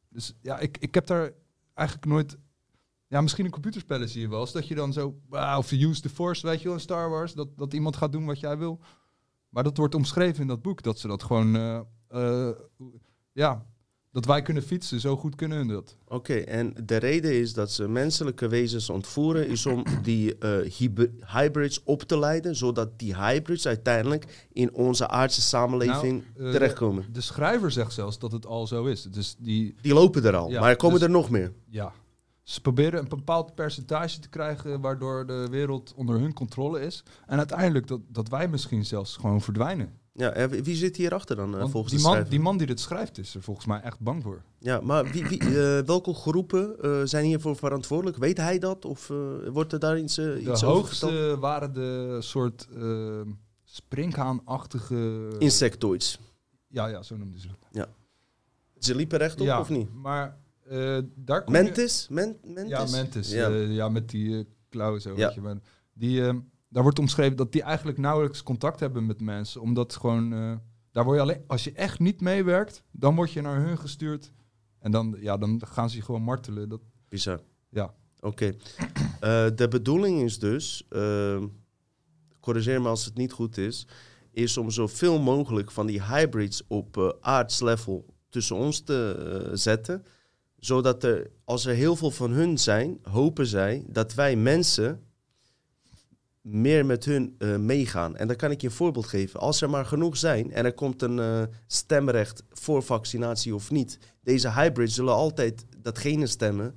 dus 0.08 0.34
ja, 0.40 0.58
ik, 0.58 0.78
ik 0.78 0.94
heb 0.94 1.06
daar 1.06 1.32
eigenlijk 1.74 2.08
nooit... 2.08 2.36
Ja, 3.06 3.20
misschien 3.20 3.44
in 3.44 3.50
computerspellen 3.50 4.08
zie 4.08 4.20
je 4.20 4.28
wel 4.28 4.40
eens 4.40 4.52
dat 4.52 4.68
je 4.68 4.74
dan 4.74 4.92
zo... 4.92 5.20
ah, 5.30 5.58
of 5.58 5.70
use 5.72 6.00
the 6.00 6.08
force, 6.08 6.46
weet 6.46 6.58
je 6.58 6.64
wel, 6.64 6.74
in 6.76 6.80
Star 6.82 7.10
Wars. 7.10 7.32
Dat, 7.34 7.48
dat 7.56 7.74
iemand 7.74 7.96
gaat 7.96 8.12
doen 8.12 8.24
wat 8.26 8.40
jij 8.40 8.58
wil. 8.58 8.80
Maar 9.48 9.62
dat 9.62 9.76
wordt 9.76 9.94
omschreven 9.94 10.40
in 10.40 10.46
dat 10.48 10.62
boek. 10.62 10.82
Dat 10.82 10.98
ze 10.98 11.08
dat 11.08 11.22
gewoon... 11.22 11.52
ja, 13.32 13.66
dat 14.12 14.24
wij 14.24 14.42
kunnen 14.42 14.62
fietsen. 14.62 15.00
Zo 15.00 15.16
goed 15.16 15.34
kunnen 15.34 15.58
hun 15.58 15.68
dat. 15.68 15.96
Oké, 16.08 16.34
en 16.34 16.74
de 16.84 16.96
reden 16.96 17.32
is 17.40 17.52
dat 17.54 17.70
ze 17.70 17.88
menselijke 17.88 18.48
wezens 18.48 18.90
ontvoeren, 18.90 19.48
is 19.48 19.66
om 19.66 19.84
die 20.02 20.38
eh, 20.38 20.70
hyb- 20.72 21.10
hybrids 21.32 21.82
op 21.84 22.02
te 22.02 22.18
leiden, 22.18 22.56
zodat 22.56 22.98
die 22.98 23.16
hybrids 23.16 23.66
uiteindelijk 23.66 24.46
in 24.52 24.74
onze 24.74 25.08
aardse 25.08 25.40
samenleving 25.40 26.24
Nou, 26.34 26.46
eh, 26.46 26.52
terechtkomen. 26.52 27.06
De 27.12 27.20
schrijver 27.20 27.70
zegt 27.70 27.92
zelfs 27.92 28.18
dat 28.18 28.32
het 28.32 28.46
al 28.46 28.66
zo 28.66 28.84
is. 28.84 29.02
Dus 29.02 29.36
die, 29.38 29.74
Die 29.82 29.94
lopen 29.94 30.24
er 30.24 30.36
al, 30.36 30.50
Ja, 30.50 30.60
maar 30.60 30.70
er 30.70 30.76
komen 30.76 30.98
dus- 30.98 31.06
er 31.06 31.12
nog 31.14 31.30
meer. 31.30 31.52
ja, 31.68 31.92
ze 32.42 32.60
proberen 32.60 33.00
een 33.00 33.08
bepaald 33.08 33.54
percentage 33.54 34.18
te 34.18 34.28
krijgen 34.28 34.80
waardoor 34.80 35.26
de 35.26 35.46
wereld 35.50 35.92
onder 35.96 36.18
hun 36.20 36.32
controle 36.34 36.80
is. 36.80 37.02
En 37.26 37.38
uiteindelijk 37.38 37.86
dat, 37.86 38.00
dat 38.08 38.28
wij 38.28 38.48
misschien 38.48 38.84
zelfs 38.84 39.16
gewoon 39.16 39.40
verdwijnen. 39.40 40.00
Ja, 40.14 40.30
en 40.30 40.50
wie 40.62 40.76
zit 40.76 40.96
hierachter 40.96 41.36
dan 41.36 41.52
eh, 41.52 41.58
Want 41.58 41.70
volgens 41.70 41.92
die, 41.92 42.02
de 42.02 42.06
man, 42.06 42.12
schrijver? 42.14 42.36
die 42.36 42.44
man 42.44 42.56
die 42.58 42.66
dit 42.66 42.80
schrijft 42.80 43.18
is 43.18 43.34
er 43.34 43.42
volgens 43.42 43.66
mij 43.66 43.80
echt 43.80 44.00
bang 44.00 44.22
voor. 44.22 44.42
Ja, 44.58 44.80
maar 44.80 45.10
wie, 45.12 45.26
wie, 45.26 45.38
eh, 45.40 45.84
welke 45.84 46.14
groepen 46.14 46.76
eh, 46.82 47.00
zijn 47.04 47.24
hiervoor 47.24 47.56
verantwoordelijk? 47.56 48.16
Weet 48.16 48.36
hij 48.36 48.58
dat? 48.58 48.84
Of 48.84 49.10
eh, 49.10 49.16
wordt 49.52 49.72
er 49.72 49.78
daar 49.78 49.98
iets, 49.98 50.18
eh, 50.18 50.24
De 50.24 50.40
iets 50.40 50.64
over 50.64 50.88
verteld? 50.88 51.12
hoogste 51.12 51.38
waren 51.38 51.72
de 51.72 52.16
soort 52.20 52.68
eh 52.76 53.20
springhaanachtige... 53.64 55.28
Insectoids. 55.38 56.18
Ja, 56.68 56.86
ja, 56.86 57.02
zo 57.02 57.16
noemden 57.16 57.40
ze 57.40 57.48
dat. 57.48 57.88
Ze 58.78 58.94
liepen 58.94 59.18
rechtop 59.18 59.46
ja, 59.46 59.60
of 59.60 59.68
niet? 59.68 59.92
maar 59.94 60.38
eh, 60.68 60.98
daar 61.14 61.44
kom 61.44 61.54
je- 61.54 61.62
Mentis? 61.62 62.06
Men, 62.10 62.36
mentis? 62.44 62.68
Ja, 62.68 62.86
Mentis. 62.96 63.30
Ja. 63.30 63.48
Ja, 63.48 63.56
ja 63.68 63.88
met 63.88 64.10
die 64.10 64.38
eh, 64.38 64.44
klauwen 64.68 65.00
zo. 65.00 65.16
Ja. 65.16 65.26
Weet 65.26 65.34
je, 65.34 65.60
die, 65.92 66.26
eh, 66.26 66.34
daar 66.72 66.82
wordt 66.82 66.98
omschreven 66.98 67.36
dat 67.36 67.52
die 67.52 67.62
eigenlijk 67.62 67.98
nauwelijks 67.98 68.42
contact 68.42 68.80
hebben 68.80 69.06
met 69.06 69.20
mensen. 69.20 69.60
Omdat 69.60 69.96
gewoon... 69.96 70.32
eh, 70.32 70.56
daar 70.92 71.04
word 71.04 71.16
je 71.16 71.22
alleen... 71.22 71.44
Als 71.46 71.64
je 71.64 71.72
echt 71.72 71.98
niet 71.98 72.20
meewerkt, 72.20 72.82
dan 72.90 73.14
word 73.14 73.32
je 73.32 73.40
naar 73.40 73.60
hun 73.60 73.78
gestuurd. 73.78 74.32
En 74.78 74.90
dan, 74.90 75.16
ja, 75.20 75.36
dan 75.36 75.62
gaan 75.64 75.90
ze 75.90 75.96
je 75.96 76.02
gewoon 76.02 76.22
martelen. 76.22 76.68
Dat, 76.68 76.80
Bizar. 77.08 77.40
Ja. 77.68 77.94
Oké. 78.20 78.54
Eh, 79.20 79.46
de 79.54 79.68
bedoeling 79.68 80.22
is 80.22 80.38
dus, 80.38 80.86
ehm, 80.88 81.46
corrigeer 82.40 82.82
me 82.82 82.88
als 82.88 83.04
het 83.04 83.14
niet 83.14 83.32
goed 83.32 83.56
is, 83.56 83.86
is 84.30 84.56
om 84.56 84.70
zoveel 84.70 85.20
mogelijk 85.20 85.70
van 85.70 85.86
die 85.86 86.02
hybrids 86.02 86.62
op 86.66 86.96
eh 86.96 87.08
aardslevel 87.20 88.06
tussen 88.28 88.56
ons 88.56 88.80
te 88.80 89.50
zetten. 89.52 90.04
Zodat 90.56 91.04
er, 91.04 91.30
als 91.44 91.66
er 91.66 91.74
heel 91.74 91.96
veel 91.96 92.10
van 92.10 92.30
hun 92.30 92.58
zijn, 92.58 92.98
hopen 93.02 93.46
zij 93.46 93.84
dat 93.88 94.14
wij 94.14 94.36
mensen 94.36 95.02
meer 96.42 96.86
met 96.86 97.04
hun 97.04 97.34
eh, 97.38 97.56
meegaan. 97.56 98.16
En 98.16 98.26
dan 98.26 98.36
kan 98.36 98.50
ik 98.50 98.60
je 98.60 98.66
een 98.66 98.72
voorbeeld 98.72 99.06
geven. 99.06 99.40
Als 99.40 99.60
er 99.60 99.70
maar 99.70 99.86
genoeg 99.86 100.16
zijn 100.16 100.52
en 100.52 100.64
er 100.64 100.74
komt 100.74 101.02
een 101.02 101.18
eh, 101.18 101.42
stemrecht 101.66 102.42
voor 102.50 102.82
vaccinatie 102.82 103.54
of 103.54 103.70
niet, 103.70 103.98
deze 104.22 104.52
hybrids 104.52 104.94
zullen 104.94 105.14
altijd 105.14 105.64
datgene 105.78 106.26
stemmen 106.26 106.74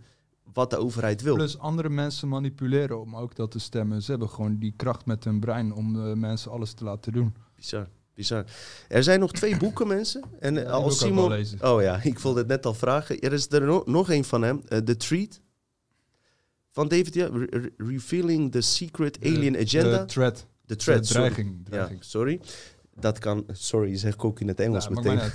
wat 0.54 0.70
de 0.70 0.78
overheid 0.78 1.22
wil. 1.22 1.36
Plus 1.36 1.58
andere 1.58 1.90
mensen 1.90 2.28
manipuleren 2.28 3.02
om 3.02 3.16
ook 3.16 3.36
dat 3.36 3.52
te 3.52 3.60
stemmen. 3.60 4.02
Ze 4.02 4.12
hebben 4.12 4.30
gewoon 4.30 4.58
die 4.58 4.74
kracht 4.76 5.06
met 5.06 5.24
hun 5.24 5.40
brein 5.40 5.74
om 5.74 6.20
mensen 6.20 6.52
alles 6.52 6.74
te 6.74 6.84
laten 6.84 7.12
doen. 7.12 7.36
Bizar, 7.56 7.88
bizar. 8.14 8.46
Er 8.88 9.04
zijn 9.04 9.20
nog 9.20 9.32
twee 9.32 9.58
boeken, 9.58 9.88
mensen. 9.88 10.24
En 10.40 10.66
eh, 10.66 10.72
als 10.72 11.00
Simon... 11.00 11.46
Oh 11.62 11.82
ja, 11.82 12.00
ik 12.04 12.20
wilde 12.20 12.40
het 12.40 12.48
net 12.48 12.66
al 12.66 12.74
vragen. 12.74 13.20
Er 13.20 13.34
is 13.34 13.52
er 13.52 13.66
no- 13.66 13.84
nog 13.86 14.10
een 14.10 14.24
van 14.24 14.42
hem, 14.42 14.62
The 14.66 14.98
Treat. 14.98 15.42
Van 16.76 16.88
David, 16.88 17.14
ja, 17.14 17.28
Re- 17.34 17.48
Re- 17.50 17.70
Revealing 17.78 18.52
the 18.52 18.62
Secret 18.62 19.18
Alien 19.24 19.58
Agenda. 19.58 19.98
De 19.98 20.06
threat. 20.06 20.46
The 20.66 20.76
Threat, 20.76 21.00
de 21.00 21.06
sorry. 21.06 21.30
dreiging. 21.30 21.66
dreiging. 21.66 22.00
Ja, 22.02 22.06
sorry. 22.08 22.40
Dat 23.00 23.20
kan, 23.20 23.46
sorry, 23.52 23.98
zeg 23.98 24.14
ik 24.14 24.24
ook 24.24 24.40
in 24.40 24.48
het 24.48 24.60
Engels 24.60 24.84
Ja, 24.84 24.90
meteen. 24.90 25.20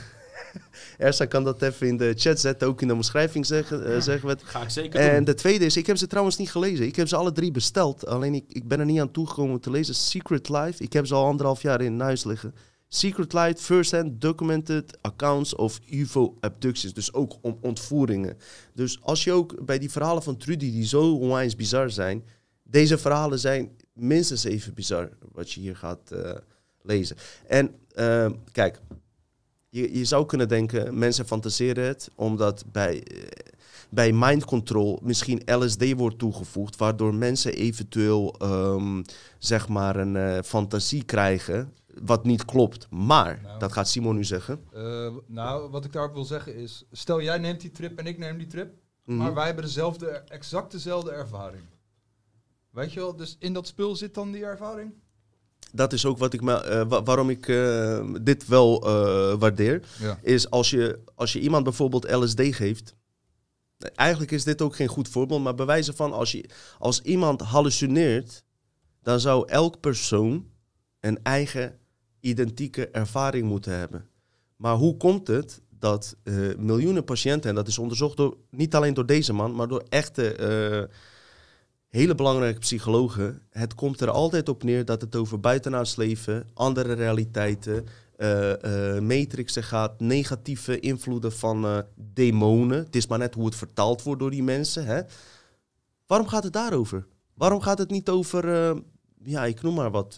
Ersa 0.99 1.25
kan 1.25 1.45
dat 1.45 1.63
even 1.63 1.87
in 1.87 1.97
de 1.97 2.13
chat 2.17 2.41
zetten, 2.41 2.69
ook 2.69 2.83
in 2.83 2.89
de 2.89 2.95
omschrijving 2.95 3.47
zeggen, 3.47 3.87
eh, 3.95 4.01
zeggen 4.01 4.27
we 4.27 4.33
het. 4.33 4.43
Ga 4.43 4.63
ik 4.63 4.69
zeker 4.71 5.01
En 5.01 5.15
doen. 5.15 5.25
de 5.25 5.35
tweede 5.35 5.65
is, 5.65 5.77
ik 5.77 5.87
heb 5.87 5.97
ze 5.97 6.07
trouwens 6.07 6.37
niet 6.37 6.51
gelezen. 6.51 6.87
Ik 6.87 6.97
heb 6.97 7.09
ze 7.09 7.17
alle 7.17 7.33
drie 7.33 7.51
besteld. 7.51 8.07
Alleen 8.07 8.35
ik, 8.35 8.45
ik 8.49 8.69
ben 8.69 8.81
er 8.81 8.87
niet 8.87 9.01
aan 9.01 9.11
toegekomen 9.11 9.53
om 9.53 9.61
te 9.61 9.71
lezen. 9.71 9.95
Secret 9.95 10.49
Life. 10.49 10.83
Ik 10.83 10.93
heb 10.93 11.07
ze 11.07 11.15
al 11.15 11.25
anderhalf 11.27 11.63
jaar 11.63 11.81
in 11.81 12.01
huis 12.01 12.25
liggen. 12.25 12.55
Secret 12.93 13.33
Life, 13.33 13.63
first-hand 13.63 14.21
documented 14.21 14.99
accounts 15.01 15.55
of 15.55 15.81
UFO 15.91 16.37
abductions. 16.41 16.95
Dus 16.95 17.13
ook 17.13 17.37
om 17.41 17.59
ontvoeringen. 17.61 18.37
Dus 18.75 19.03
als 19.03 19.25
je 19.25 19.33
ook 19.33 19.65
bij 19.65 19.79
die 19.79 19.91
verhalen 19.91 20.23
van 20.23 20.37
Trudy, 20.37 20.73
die 20.73 20.87
zo 20.87 21.15
onwijs 21.15 21.57
bizar 21.57 21.91
zijn. 21.91 22.25
Deze 22.63 22.99
verhalen 22.99 23.39
zijn 23.39 23.71
minstens 23.93 24.45
even 24.45 24.75
bizar 24.75 25.09
wat 25.33 25.53
je 25.53 25.61
hier 25.61 25.77
gaat 25.77 26.11
eh, 26.11 26.35
lezen. 26.83 27.17
En 27.47 27.75
eh, 27.95 28.31
kijk, 28.53 28.81
je, 29.71 29.99
je 29.99 30.05
zou 30.05 30.27
kunnen 30.27 30.49
denken, 30.49 30.99
mensen 30.99 31.27
fantaseren 31.27 31.85
het, 31.85 32.11
omdat 32.15 32.65
bij, 32.73 33.03
eh, 33.03 33.23
bij 33.91 34.13
mind 34.13 34.45
control 34.45 34.99
misschien 35.03 35.43
LSD 35.47 35.93
wordt 35.93 36.19
toegevoegd, 36.19 36.77
waardoor 36.77 37.15
mensen 37.15 37.55
eventueel 37.55 38.35
ehm, 38.39 39.03
zeg 39.39 39.69
maar 39.69 39.97
een 39.97 40.17
eh, 40.17 40.39
fantasie 40.45 41.05
krijgen, 41.05 41.73
wat 42.01 42.25
niet 42.25 42.45
klopt. 42.45 42.87
Maar, 42.91 43.41
Nou. 43.43 43.59
dat 43.59 43.73
gaat 43.73 43.89
Simon 43.89 44.15
nu 44.15 44.25
zeggen. 44.25 44.65
Eh, 44.73 45.15
nou, 45.27 45.71
wat 45.71 45.85
ik 45.85 45.93
daarop 45.93 46.15
wil 46.15 46.25
zeggen 46.25 46.55
is... 46.57 46.85
Stel, 46.93 47.23
jij 47.23 47.39
neemt 47.39 47.61
die 47.61 47.71
trip 47.71 47.99
en 47.99 48.07
ik 48.07 48.19
neem 48.19 48.39
die 48.39 48.47
trip. 48.47 48.75
Mhm. 49.05 49.17
Maar 49.19 49.35
wij 49.35 49.47
hebben 49.47 49.65
dezelfde, 49.65 50.07
exact 50.09 50.73
dezelfde 50.73 51.11
ervaring. 51.11 51.63
Weet 52.71 52.93
je 52.93 53.01
wel? 53.01 53.17
Dus 53.17 53.37
in 53.39 53.53
dat 53.53 53.67
spul 53.67 53.97
zit 53.97 54.15
dan 54.15 54.33
die 54.33 54.45
ervaring? 54.45 54.93
Dat 55.73 55.93
is 55.93 56.05
ook 56.07 56.19
wat 56.19 56.33
ik 56.33 56.41
me, 56.41 56.55
eh, 56.55 56.83
wa- 56.89 57.03
waarom 57.03 57.31
ik 57.31 57.49
eh, 57.49 58.05
dit 58.23 58.47
wel 58.47 58.81
waardeer. 59.39 59.83
Ja. 59.99 60.19
is 60.23 60.51
als 60.51 60.71
je, 60.71 60.99
als 61.15 61.33
je 61.33 61.41
iemand 61.41 61.65
bijvoorbeeld 61.65 62.11
LSD 62.11 62.41
geeft. 62.41 62.95
Eigenlijk 63.95 64.31
is 64.31 64.45
dit 64.45 64.63
ook 64.63 64.77
geen 64.77 64.89
goed 64.89 65.09
voorbeeld, 65.09 65.43
maar 65.43 65.55
bewijzen 65.55 65.95
van 65.97 66.13
als, 66.13 66.33
je, 66.33 66.49
als 66.79 67.01
iemand 67.03 67.41
hallucineert, 67.41 68.45
dan 69.03 69.21
zou 69.21 69.49
elk 69.49 69.81
persoon 69.81 70.47
een 71.01 71.23
eigen 71.23 71.79
identieke 72.21 72.89
ervaring 72.89 73.49
moeten 73.49 73.79
hebben. 73.79 74.09
Maar 74.57 74.75
hoe 74.75 74.97
komt 74.97 75.27
het 75.27 75.61
dat 75.81 76.17
eh, 76.23 76.35
miljoenen 76.59 77.05
patiënten, 77.05 77.51
en 77.51 77.57
dat 77.57 77.69
is 77.69 77.79
onderzocht 77.79 78.17
door, 78.17 78.37
niet 78.51 78.75
alleen 78.75 78.95
door 78.95 79.07
deze 79.07 79.33
man, 79.33 79.55
maar 79.55 79.69
door 79.69 79.85
echte 79.89 80.35
eh, 80.35 80.97
hele 81.89 82.15
belangrijke 82.15 82.59
psychologen, 82.59 83.43
het 83.51 83.75
komt 83.75 84.01
er 84.01 84.11
altijd 84.11 84.49
op 84.49 84.63
neer 84.63 84.85
dat 84.85 85.01
het 85.01 85.17
over 85.17 85.41
buitenaards 85.41 85.97
leven, 85.97 86.49
andere 86.55 86.93
realiteiten, 86.93 87.87
eh, 88.17 88.99
matrixen 88.99 89.63
gaat, 89.63 90.01
negatieve 90.01 90.81
invloeden 90.81 91.33
van 91.33 91.85
demonen. 91.95 92.79
Het 92.79 92.97
is 92.97 93.07
maar 93.07 93.19
net 93.19 93.35
hoe 93.35 93.45
het 93.45 93.55
vertaald 93.55 94.03
wordt 94.03 94.21
door 94.21 94.31
die 94.31 94.43
mensen. 94.43 94.87
Hè? 94.87 95.01
Waarom 96.07 96.29
gaat 96.29 96.45
het 96.45 96.53
daarover? 96.53 97.07
Waarom 97.35 97.61
gaat 97.61 97.79
het 97.79 97.91
niet 97.91 98.09
over, 98.09 98.75
ja, 99.23 99.45
ik 99.45 99.63
noem 99.63 99.75
maar 99.75 99.91
wat, 99.91 100.17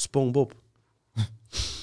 SpongeBob? 0.00 0.54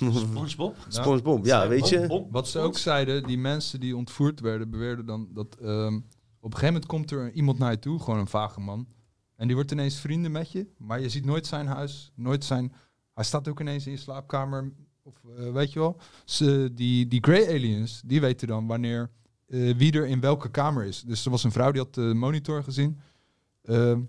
SpongeBob? 0.08 0.76
SpongeBob, 0.88 1.46
ja, 1.46 1.68
weet 1.68 1.90
je. 1.90 2.08
Bob, 2.08 2.32
Wat 2.32 2.48
ze 2.48 2.60
ook 2.60 2.78
zeiden, 2.78 3.24
die 3.24 3.38
mensen 3.38 3.80
die 3.80 3.96
ontvoerd 3.96 4.40
werden, 4.40 4.70
beweerden 4.70 5.06
dan 5.06 5.28
dat 5.34 5.56
ehm, 5.56 5.96
op 6.40 6.54
een 6.54 6.60
gegeven 6.60 6.66
moment 6.66 6.86
komt 6.86 7.12
er 7.12 7.32
iemand 7.32 7.58
naar 7.58 7.72
je 7.72 7.80
toe, 7.80 8.00
gewoon 8.00 8.20
een 8.20 8.28
vage 8.28 8.60
man. 8.60 8.88
En 9.36 9.48
die 9.48 9.56
wordt 9.56 9.72
ineens 9.72 10.00
vrienden 10.00 10.32
met 10.32 10.52
je, 10.52 10.68
maar 10.78 11.02
je 11.02 11.10
ziet 11.10 11.26
nooit 11.26 11.48
zijn 11.48 11.68
huis, 11.68 12.12
nooit 12.16 12.44
zijn... 12.44 12.74
Hij 13.14 13.24
staat 13.24 13.48
ook 13.48 13.60
ineens 13.60 13.86
in 13.86 13.92
je 13.92 13.98
slaapkamer, 13.98 14.72
of 15.04 15.16
eh, 15.38 15.52
weet 15.52 15.74
je 15.74 15.80
wel. 15.80 16.00
Ze, 16.26 16.72
die, 16.74 17.08
die 17.08 17.24
grey 17.24 17.48
aliens, 17.48 18.02
die 18.06 18.22
weten 18.22 18.48
dan 18.48 18.68
wanneer, 18.68 19.10
eh, 19.48 19.78
wie 19.78 19.92
er 19.92 20.08
in 20.08 20.20
welke 20.20 20.50
kamer 20.50 20.86
is. 20.86 21.02
Dus 21.02 21.26
er 21.26 21.32
was 21.32 21.44
een 21.44 21.52
vrouw 21.52 21.72
die 21.72 21.82
had 21.82 21.94
de 21.94 22.14
monitor 22.14 22.64
gezien. 22.64 23.00
Ehm, 23.64 24.02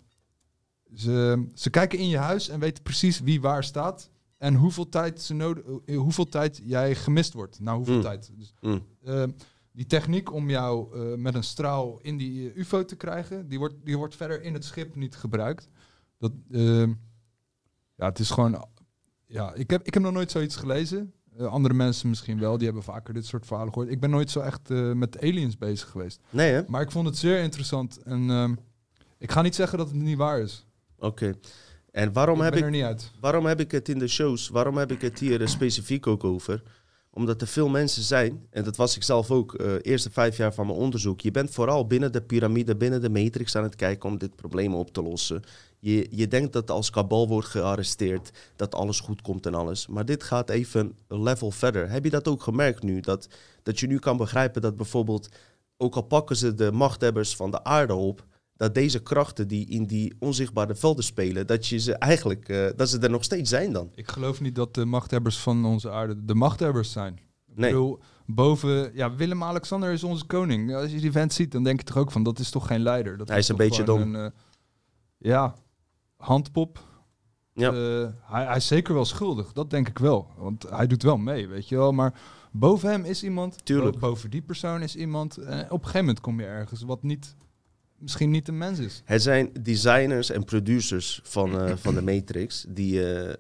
ze, 0.95 1.47
ze 1.55 1.71
kijken 1.71 1.99
in 1.99 2.09
je 2.09 2.19
huis 2.19 2.49
en 2.49 2.61
weten 2.61 2.83
precies 2.83 3.21
wie 3.21 3.41
waar 3.41 3.65
staat. 3.65 4.11
En 4.39 4.55
hoeveel 4.55 4.89
tijd, 4.89 5.23
ze 5.23 5.35
nodig, 5.35 5.65
eh, 5.87 5.97
hoeveel 5.99 6.29
tijd 6.29 6.61
jij 6.65 6.95
gemist 6.95 7.33
wordt. 7.33 7.61
Na 7.61 7.77
hoeveel 7.77 7.95
Mm. 7.95 8.03
tijd. 8.03 8.31
Dus, 8.37 8.55
Mm. 8.61 8.83
eh, 9.05 9.25
die 9.73 9.87
techniek 9.87 10.33
om 10.33 10.51
jou 10.51 10.99
eh, 11.13 11.19
met 11.19 11.35
een 11.35 11.43
straal 11.45 11.99
in 12.03 12.17
die 12.17 12.51
eh, 12.51 12.57
UFO 12.57 12.85
te 12.85 12.97
krijgen, 12.97 13.49
die 13.49 13.59
wordt, 13.59 13.75
die 13.85 13.97
wordt 13.97 14.17
verder 14.17 14.43
in 14.43 14.55
het 14.55 14.65
schip 14.65 14.95
niet 14.95 15.17
gebruikt. 15.17 15.69
Dat, 16.19 16.33
ehm, 16.51 16.93
ja, 17.95 18.07
het 18.07 18.19
is 18.19 18.31
gewoon. 18.31 18.65
Ja, 19.27 19.55
ik 19.55 19.71
heb, 19.71 19.87
ik 19.87 19.95
heb 19.95 20.03
nog 20.03 20.13
nooit 20.13 20.31
zoiets 20.31 20.57
gelezen. 20.57 21.13
Andere 21.39 21.75
mensen 21.75 22.09
misschien 22.09 22.39
wel, 22.39 22.57
die 22.57 22.67
hebben 22.67 22.83
vaker 22.85 23.15
dit 23.15 23.27
soort 23.27 23.47
verhalen 23.47 23.73
gehoord. 23.73 23.93
Ik 23.93 24.01
ben 24.01 24.11
nooit 24.11 24.31
zo 24.31 24.41
echt 24.41 24.69
met 24.95 25.21
aliens 25.23 25.59
bezig 25.59 25.89
geweest. 25.89 26.21
Nee, 26.31 26.53
hè? 26.53 26.63
Maar 26.67 26.83
ik 26.83 26.91
vond 26.91 27.07
het 27.07 27.17
zeer 27.17 27.43
interessant. 27.43 27.97
En 28.03 28.31
ehm, 28.31 28.55
ik 29.19 29.31
ga 29.31 29.43
niet 29.43 29.55
zeggen 29.55 29.79
dat 29.79 29.87
het 29.87 29.97
niet 29.97 30.17
waar 30.17 30.41
is. 30.41 30.67
Oké. 30.99 31.35
En 31.91 32.13
waarom 32.13 32.39
ik 32.39 32.45
heb 32.45 32.57
ik 32.57 32.63
er 32.65 32.71
niet 32.71 32.83
uit. 32.83 33.11
Waarom 33.21 33.47
heb 33.47 33.61
ik 33.61 33.71
het 33.71 33.89
in 33.89 33.99
de 33.99 34.09
shows, 34.09 34.49
waarom 34.49 34.77
heb 34.77 34.93
ik 34.93 35.01
het 35.01 35.19
hier 35.19 35.41
eh, 35.41 35.47
specifiek 35.47 36.07
ook 36.07 36.25
over? 36.25 36.63
Omdat 37.11 37.41
er 37.41 37.47
veel 37.47 37.69
mensen 37.69 38.03
zijn, 38.03 38.47
en 38.51 38.65
dat 38.65 38.77
was 38.77 38.97
ik 38.97 39.03
zelf 39.03 39.31
ook, 39.31 39.55
eh 39.55 39.73
eerste 39.83 40.11
vijf 40.11 40.37
jaar 40.37 40.55
van 40.55 40.67
mijn 40.67 40.79
onderzoek. 40.79 41.21
Je 41.21 41.31
bent 41.31 41.51
vooral 41.51 41.87
binnen 41.87 42.13
de 42.13 42.23
piramide, 42.23 42.77
binnen 42.77 43.01
de 43.01 43.11
matrix 43.11 43.57
aan 43.57 43.63
het 43.63 43.77
kijken 43.77 44.09
om 44.09 44.19
dit 44.19 44.37
probleem 44.37 44.75
op 44.75 44.93
te 44.93 45.03
lossen. 45.03 45.43
Je, 45.79 46.07
je 46.11 46.29
denkt 46.29 46.53
dat 46.53 46.71
als 46.71 46.91
kabal 46.91 47.29
wordt 47.29 47.49
gearresteerd, 47.49 48.31
dat 48.57 48.75
alles 48.75 49.01
goed 49.01 49.23
komt 49.23 49.47
en 49.47 49.55
alles. 49.55 49.87
Maar 49.87 50.05
dit 50.05 50.23
gaat 50.23 50.51
even 50.51 50.97
een 51.09 51.23
level 51.23 51.51
verder. 51.51 51.91
Heb 51.91 52.05
je 52.05 52.11
dat 52.11 52.29
ook 52.29 52.43
gemerkt 52.43 52.83
nu? 52.83 53.01
Dat, 53.01 53.29
dat 53.63 53.81
je 53.81 53.87
nu 53.87 53.99
kan 53.99 54.17
begrijpen 54.17 54.63
dat 54.63 54.77
bijvoorbeeld, 54.77 55.29
ook 55.77 55.95
al 55.95 56.03
pakken 56.03 56.37
ze 56.37 56.55
de 56.55 56.73
machthebbers 56.73 57.37
van 57.37 57.51
de 57.51 57.65
aarde 57.65 57.95
op, 57.95 58.27
dat 58.59 58.75
deze 58.75 58.99
krachten 59.03 59.49
die 59.49 59.67
in 59.69 59.85
die 59.87 60.15
onzichtbare 60.19 60.75
velden 60.75 61.05
spelen, 61.05 61.47
dat, 61.47 61.67
je 61.67 61.79
ze 61.79 61.95
eigenlijk, 61.95 62.49
eh, 62.49 62.67
dat 62.77 62.89
ze 62.89 62.99
er 62.99 63.11
nog 63.11 63.25
steeds 63.25 63.51
zijn 63.51 63.73
dan. 63.73 63.91
Ik 63.95 64.09
geloof 64.09 64.41
niet 64.41 64.55
dat 64.55 64.75
de 64.75 64.85
machthebbers 64.85 65.39
van 65.39 65.65
onze 65.65 65.91
aarde 65.91 66.25
de 66.25 66.35
machthebbers 66.35 66.93
zijn. 66.93 67.15
Ik 67.47 67.57
Nee. 67.57 67.71
bedoel, 67.71 67.99
boven... 68.27 68.91
Ja, 68.95 69.15
Willem-Alexander 69.15 69.93
is 69.93 70.05
onze 70.05 70.25
koning. 70.27 70.75
Als 70.75 70.91
je 70.91 71.01
die 71.01 71.13
vent 71.13 71.33
ziet, 71.33 71.53
dan 71.53 71.63
denk 71.65 71.79
je 71.79 71.85
toch 71.87 71.97
ook 71.97 72.11
van, 72.11 72.23
dat 72.23 72.39
is 72.39 72.51
toch 72.51 72.67
geen 72.67 72.81
leider? 72.81 73.17
Dat 73.17 73.29
Hij 73.29 73.39
is 73.39 73.49
een 73.49 73.57
beetje 73.57 73.89
Een, 73.89 74.15
eh, 74.17 74.27
ja, 75.19 75.55
handpop. 76.17 76.79
Ja. 77.53 77.73
Eh, 77.73 78.09
hij, 78.23 78.45
hij 78.45 78.57
is 78.57 78.67
zeker 78.67 78.95
wel 78.95 79.05
schuldig, 79.05 79.53
dat 79.53 79.71
denk 79.71 79.89
ik 79.89 79.99
wel. 79.99 80.31
Want 80.37 80.71
hij 80.71 80.87
doet 80.87 81.03
wel 81.03 81.17
mee, 81.17 81.49
weet 81.49 81.69
je 81.69 81.77
wel. 81.77 81.93
Maar 81.93 82.21
boven 82.53 82.91
hem 82.91 83.05
is 83.05 83.23
iemand, 83.23 83.65
Tuurlijk. 83.65 83.99
bo- 83.99 84.09
boven 84.09 84.31
die 84.31 84.43
persoon 84.43 84.83
is 84.83 84.97
iemand. 84.97 85.37
En 85.37 85.65
op 85.65 85.71
een 85.71 85.79
gegeven 85.79 86.01
moment 86.01 86.21
kom 86.21 86.41
je 86.41 86.47
ergens 86.47 86.83
wat 86.83 87.03
niet, 87.03 87.37
misschien 87.99 88.31
niet 88.31 88.49
een 88.49 88.59
mens 88.59 88.79
is. 88.79 89.03
Het 89.05 89.23
zijn 89.23 89.51
designers 89.61 90.31
en 90.31 90.45
producers 90.45 91.21
van, 91.23 91.61
eh, 91.61 91.77
van 91.77 91.95
de 91.95 92.03
Matrix 92.03 92.65
die 92.69 93.15
eh, 93.15 93.35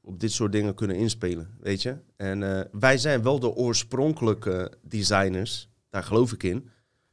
op 0.00 0.20
dit 0.20 0.32
soort 0.32 0.52
dingen 0.52 0.74
kunnen 0.74 0.96
inspelen, 0.96 1.48
weet 1.60 1.82
je. 1.82 1.96
En 2.16 2.58
eh, 2.58 2.64
wij 2.72 2.98
zijn 2.98 3.22
wel 3.22 3.38
de 3.38 3.54
oorspronkelijke 3.54 4.72
designers, 4.82 5.68
daar 5.90 6.04
geloof 6.04 6.32
ik 6.32 6.42
in. 6.42 6.68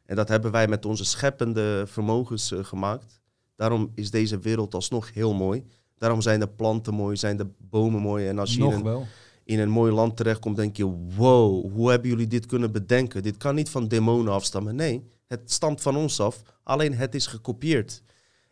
En 0.06 0.16
dat 0.16 0.28
hebben 0.28 0.52
wij 0.52 0.68
met 0.68 0.86
onze 0.86 1.06
scheppende 1.06 1.84
vermogens 1.88 2.54
gemaakt. 2.62 3.20
Daarom 3.56 3.92
is 3.96 4.12
deze 4.12 4.40
wereld 4.40 4.74
alsnog 4.74 5.14
heel 5.14 5.34
mooi. 5.34 5.64
Daarom 5.98 6.22
zijn 6.22 6.40
de 6.40 6.48
planten 6.48 6.94
mooi, 6.94 7.18
zijn 7.18 7.38
de 7.38 7.48
bomen 7.58 8.02
mooi. 8.02 8.28
En 8.28 8.40
als 8.40 8.56
je 8.56 8.64
in 8.64 8.72
een, 8.72 8.84
wel. 8.84 9.06
in 9.44 9.60
een 9.60 9.70
mooi 9.70 9.92
land 9.92 10.18
terechtkomt, 10.18 10.56
denk 10.56 10.78
je: 10.78 10.86
wow, 11.16 11.72
hoe 11.72 11.90
hebben 11.90 12.10
jullie 12.10 12.28
dit 12.28 12.46
kunnen 12.46 12.72
bedenken? 12.72 13.24
Dit 13.24 13.38
kan 13.38 13.56
niet 13.56 13.70
van 13.70 13.88
demonen 13.88 14.34
afstammen. 14.34 14.76
Nee, 14.76 15.04
het 15.32 15.52
stamt 15.52 15.82
van 15.82 15.96
ons 15.96 16.20
af, 16.20 16.42
alleen 16.64 16.94
het 16.94 17.16
is 17.16 17.28
gekopieerd. 17.28 18.04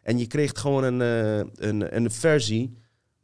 En 0.01 0.17
je 0.17 0.27
kreeg 0.27 0.51
gewoon 0.55 0.83
een, 0.83 1.01
eh, 1.01 1.67
een, 1.67 1.95
een 1.95 2.11
versie 2.11 2.77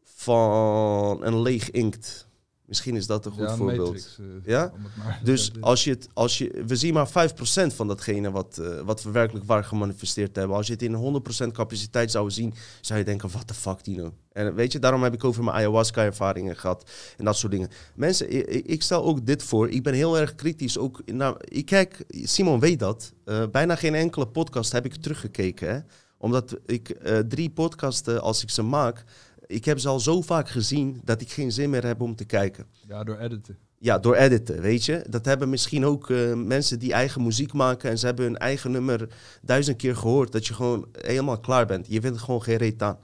van 0.04 1.26
een 1.26 1.42
leeg 1.42 1.72
inkt. 1.72 2.28
Misschien 2.68 2.96
is 2.96 3.08
dat 3.08 3.26
een 3.26 3.32
goed 3.32 3.42
Ja, 3.50 3.56
voorbeeld. 3.56 3.86
Matrix, 3.94 4.18
eh, 4.20 4.26
Ja? 4.46 4.72
maar- 4.98 5.20
Dus 5.24 5.52
ja, 5.54 5.60
als 5.72 5.84
je 5.84 5.90
het, 5.90 6.08
als 6.14 6.38
je, 6.38 6.64
we 6.68 6.76
zien 6.76 6.94
maar 6.94 7.08
5% 7.08 7.74
van 7.74 7.88
datgene 7.88 8.32
wat, 8.32 8.58
eh, 8.58 8.80
wat 8.86 9.04
we 9.04 9.12
werkelijk 9.12 9.46
waar 9.46 9.64
gemanifesteerd 9.64 10.36
hebben. 10.36 10.58
Als 10.58 10.68
je 10.68 10.74
het 10.74 10.82
in 10.82 10.94
100% 10.94 11.52
capaciteit 11.52 12.12
zou 12.12 12.32
zien, 12.32 12.54
zou 12.82 13.00
je 13.00 13.06
denken, 13.06 13.30
wat 13.32 13.48
de 13.48 13.54
fuck 13.54 13.80
Tino? 13.80 14.14
En 14.32 14.56
weet 14.56 14.72
je, 14.72 14.80
daarom 14.80 15.04
heb 15.04 15.14
ik 15.14 15.24
over 15.24 15.44
mijn 15.44 15.56
ayahuasca-ervaringen 15.56 16.56
gehad 16.58 16.90
en 17.18 17.26
dat 17.26 17.38
soort 17.38 17.52
dingen. 17.52 17.70
Mensen, 17.96 18.32
ik, 18.70 18.82
stel 18.84 19.04
ook 19.04 19.26
dit 19.26 19.44
voor. 19.44 19.70
Ik 19.70 19.84
ben 19.84 19.94
heel 19.94 20.18
erg 20.20 20.36
kritisch. 20.36 20.78
Ook 20.78 21.02
naar, 21.06 21.36
ik 21.40 21.66
kijk, 21.66 22.04
Simon 22.08 22.60
weet 22.60 22.80
dat. 22.80 23.14
eh, 23.26 23.44
bijna 23.52 23.76
geen 23.76 23.96
enkele 23.96 24.28
podcast 24.28 24.72
heb 24.72 24.86
ik 24.86 24.96
teruggekeken. 24.96 25.70
Hè? 25.74 25.80
Omdat 26.18 26.56
ik 26.66 26.98
drie 27.28 27.50
podcasten, 27.50 28.22
als 28.22 28.44
ik 28.44 28.50
ze 28.50 28.62
maak, 28.62 29.04
ik 29.48 29.66
heb 29.66 29.80
ze 29.80 29.88
al 29.88 30.00
zo 30.00 30.22
vaak 30.22 30.50
gezien 30.50 31.02
dat 31.04 31.22
ik 31.22 31.32
geen 31.32 31.52
zin 31.52 31.70
meer 31.70 31.86
heb 31.86 32.02
om 32.02 32.16
te 32.16 32.26
kijken. 32.26 32.66
ja, 32.88 33.04
door 33.04 33.18
editen. 33.18 33.58
Ja, 33.78 34.00
door 34.00 34.16
editen, 34.16 34.62
weet 34.62 34.86
je. 34.86 35.06
Dat 35.10 35.26
hebben 35.26 35.50
misschien 35.50 35.86
ook 35.86 36.10
eh, 36.10 36.34
mensen 36.34 36.80
die 36.80 36.94
eigen 36.94 37.24
muziek 37.24 37.54
maken 37.54 37.90
en 37.90 37.98
ze 37.98 38.06
hebben 38.06 38.26
hun 38.26 38.38
eigen 38.38 38.72
nummer 38.72 39.10
duizend 39.42 39.78
keer 39.78 39.96
gehoord. 39.96 40.32
Dat 40.32 40.48
je 40.48 40.54
gewoon 40.54 40.88
helemaal 40.92 41.40
klaar 41.40 41.66
bent. 41.66 41.88
Je 41.90 42.02
vindt 42.02 42.20
gewoon 42.20 42.44
geen 42.44 42.58
reet 42.58 42.82
aan. 42.82 43.00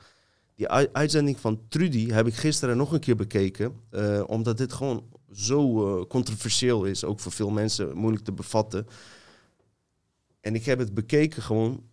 Die 0.56 0.68
ui- 0.70 0.90
uitzending 0.92 1.40
van 1.40 1.62
Trudy 1.70 2.10
heb 2.12 2.28
ik 2.28 2.34
gisteren 2.34 2.78
nog 2.78 2.92
een 2.92 3.00
keer 3.00 3.16
bekeken. 3.16 3.74
eh, 3.90 4.24
omdat 4.28 4.58
dit 4.58 4.74
gewoon 4.74 5.04
zo 5.32 5.88
eh, 6.00 6.06
controversieel 6.08 6.86
is. 6.86 7.04
Ook 7.04 7.20
voor 7.20 7.32
veel 7.32 7.50
mensen 7.50 7.98
moeilijk 7.98 8.24
te 8.24 8.32
bevatten. 8.32 8.88
En 10.42 10.56
ik 10.56 10.66
heb 10.66 10.80
het 10.80 10.94
bekeken 10.94 11.42
gewoon 11.42 11.84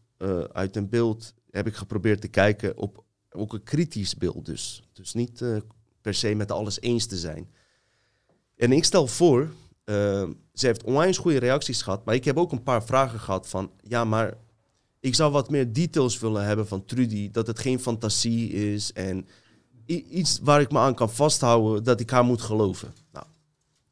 uit 0.52 0.76
een 0.76 0.88
beeld. 0.88 1.34
Heb 1.50 1.66
ik 1.66 1.74
geprobeerd 1.74 2.20
te 2.20 2.28
kijken 2.28 2.76
op 2.76 3.04
ook 3.38 3.53
een 3.53 3.62
kritisch 3.62 4.16
beeld 4.16 4.46
dus. 4.46 4.83
Dus 4.92 5.14
niet 5.14 5.42
eh, 5.42 5.57
per 6.01 6.14
se 6.14 6.35
met 6.35 6.53
alles 6.53 6.81
eens 6.81 7.07
te 7.07 7.16
zijn. 7.16 7.48
En 8.57 8.72
ik 8.72 8.85
stel 8.85 9.07
voor, 9.07 9.48
eh, 9.85 10.29
ze 10.55 10.66
heeft 10.66 10.83
onwijs 10.83 11.18
goede 11.18 11.38
reacties 11.38 11.83
gehad, 11.83 12.05
maar 12.05 12.14
ik 12.14 12.24
heb 12.24 12.37
ook 12.37 12.53
een 12.53 12.62
paar 12.62 12.85
vragen 12.85 13.20
gehad 13.20 13.48
van, 13.48 13.70
ja, 13.83 14.05
maar 14.05 14.37
ik 15.01 15.14
zou 15.14 15.33
wat 15.33 15.51
meer 15.51 15.72
details 15.72 16.18
willen 16.18 16.44
hebben 16.44 16.68
van 16.68 16.85
Trudy, 16.85 17.31
dat 17.31 17.46
het 17.46 17.59
geen 17.59 17.81
fantasie 17.81 18.51
is 18.51 18.92
en 18.92 19.27
iets 19.87 20.38
waar 20.42 20.61
ik 20.61 20.70
me 20.70 20.79
aan 20.79 20.94
kan 20.94 21.11
vasthouden, 21.11 21.85
dat 21.85 22.01
ik 22.01 22.11
haar 22.11 22.24
moet 22.24 22.42
geloven. 22.42 22.94
Nou, 23.12 23.27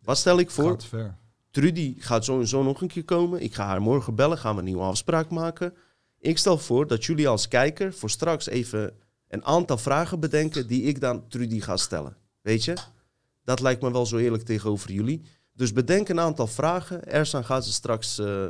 wat 0.02 0.18
stel 0.18 0.38
ik 0.38 0.50
voor? 0.50 0.80
Gaat. 0.80 1.12
Trudy 1.50 1.94
gaat 1.98 2.24
zo 2.24 2.40
en 2.40 2.46
zo 2.46 2.62
nog 2.62 2.80
een 2.80 2.88
keer 2.88 3.04
komen. 3.04 3.42
Ik 3.42 3.54
ga 3.54 3.66
haar 3.66 3.82
morgen 3.82 4.14
bellen, 4.14 4.38
gaan 4.38 4.52
we 4.52 4.58
een 4.58 4.64
nieuwe 4.64 4.82
afspraak 4.82 5.30
maken. 5.30 5.74
Ik 6.18 6.38
stel 6.38 6.58
voor 6.58 6.86
dat 6.86 7.04
jullie 7.04 7.28
als 7.28 7.48
kijker 7.48 7.94
voor 7.94 8.10
straks 8.10 8.46
even 8.46 8.92
een 9.28 9.44
aantal 9.44 9.78
vragen 9.78 10.20
bedenken 10.20 10.66
die 10.66 10.82
ik 10.82 11.00
dan 11.00 11.28
Trudy 11.28 11.60
ga 11.60 11.76
stellen. 11.76 12.16
Weet 12.40 12.64
je? 12.64 12.76
Dat 13.44 13.60
lijkt 13.60 13.82
me 13.82 13.92
wel 13.92 14.06
zo 14.06 14.16
eerlijk 14.16 14.42
tegenover 14.42 14.92
jullie. 14.92 15.22
Dus 15.52 15.72
bedenk 15.72 16.08
een 16.08 16.20
aantal 16.20 16.46
vragen. 16.46 17.04
Ersan 17.04 17.44
gaat 17.44 17.64
ze 17.64 17.72
straks, 17.72 18.18
eh, 18.18 18.46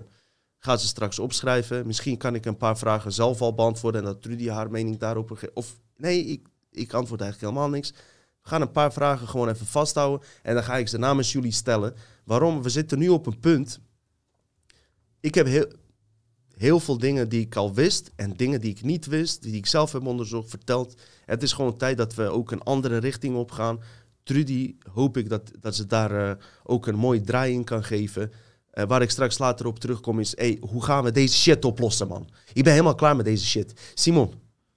gaat 0.58 0.80
ze 0.80 0.86
straks 0.86 1.18
opschrijven. 1.18 1.86
Misschien 1.86 2.16
kan 2.16 2.34
ik 2.34 2.46
een 2.46 2.56
paar 2.56 2.78
vragen 2.78 3.12
zelf 3.12 3.40
al 3.40 3.54
beantwoorden 3.54 4.00
en 4.00 4.06
dat 4.06 4.22
Trudy 4.22 4.48
haar 4.48 4.70
mening 4.70 4.98
daarop 4.98 5.30
geeft. 5.30 5.52
Of 5.52 5.78
nee, 5.96 6.24
ik, 6.24 6.46
ik 6.70 6.92
antwoord 6.92 7.20
eigenlijk 7.20 7.52
helemaal 7.52 7.74
niks. 7.74 7.90
We 8.42 8.48
gaan 8.52 8.60
een 8.60 8.70
paar 8.70 8.92
vragen 8.92 9.28
gewoon 9.28 9.48
even 9.48 9.66
vasthouden 9.66 10.26
en 10.42 10.54
dan 10.54 10.64
ga 10.64 10.76
ik 10.76 10.88
ze 10.88 10.98
namens 10.98 11.32
jullie 11.32 11.52
stellen. 11.52 11.94
Waarom? 12.24 12.62
We 12.62 12.68
zitten 12.68 12.98
nu 12.98 13.08
op 13.08 13.26
een 13.26 13.40
punt. 13.40 13.80
Ik 15.20 15.34
heb 15.34 15.46
heel, 15.46 15.66
heel 16.56 16.80
veel 16.80 16.98
dingen 16.98 17.28
die 17.28 17.40
ik 17.40 17.56
al 17.56 17.74
wist 17.74 18.10
en 18.14 18.32
dingen 18.36 18.60
die 18.60 18.70
ik 18.70 18.82
niet 18.82 19.06
wist, 19.06 19.42
die 19.42 19.54
ik 19.54 19.66
zelf 19.66 19.92
heb 19.92 20.06
onderzocht, 20.06 20.50
verteld. 20.50 20.94
Het 21.24 21.42
is 21.42 21.52
gewoon 21.52 21.76
tijd 21.76 21.96
dat 21.96 22.14
we 22.14 22.30
ook 22.30 22.50
een 22.50 22.62
andere 22.62 22.96
richting 22.96 23.36
op 23.36 23.50
gaan. 23.50 23.80
Trudy, 24.22 24.74
hoop 24.92 25.16
ik 25.16 25.28
dat, 25.28 25.50
dat 25.60 25.74
ze 25.74 25.86
daar 25.86 26.28
eh, 26.28 26.36
ook 26.62 26.86
een 26.86 26.96
mooie 26.96 27.20
draai 27.20 27.52
in 27.52 27.64
kan 27.64 27.84
geven. 27.84 28.32
Eh, 28.70 28.84
waar 28.84 29.02
ik 29.02 29.10
straks 29.10 29.38
later 29.38 29.66
op 29.66 29.78
terugkom 29.78 30.20
is, 30.20 30.36
hey, 30.36 30.58
hoe 30.60 30.84
gaan 30.84 31.04
we 31.04 31.10
deze 31.10 31.36
shit 31.36 31.64
oplossen, 31.64 32.08
man? 32.08 32.28
Ik 32.52 32.64
ben 32.64 32.72
helemaal 32.72 32.94
klaar 32.94 33.16
met 33.16 33.24
deze 33.24 33.46
shit. 33.46 33.92
Simon, 33.94 34.32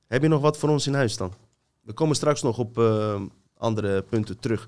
heb 0.08 0.22
je 0.22 0.28
nog 0.28 0.42
wat 0.42 0.58
voor 0.58 0.70
ons 0.70 0.88
in 0.88 0.94
huis 0.94 1.18
dan? 1.18 1.34
We 1.82 1.94
komen 1.94 2.16
straks 2.16 2.42
nog 2.42 2.58
op 2.58 2.78
eh, 2.78 3.22
andere 3.58 4.02
punten 4.02 4.40
terug. 4.40 4.68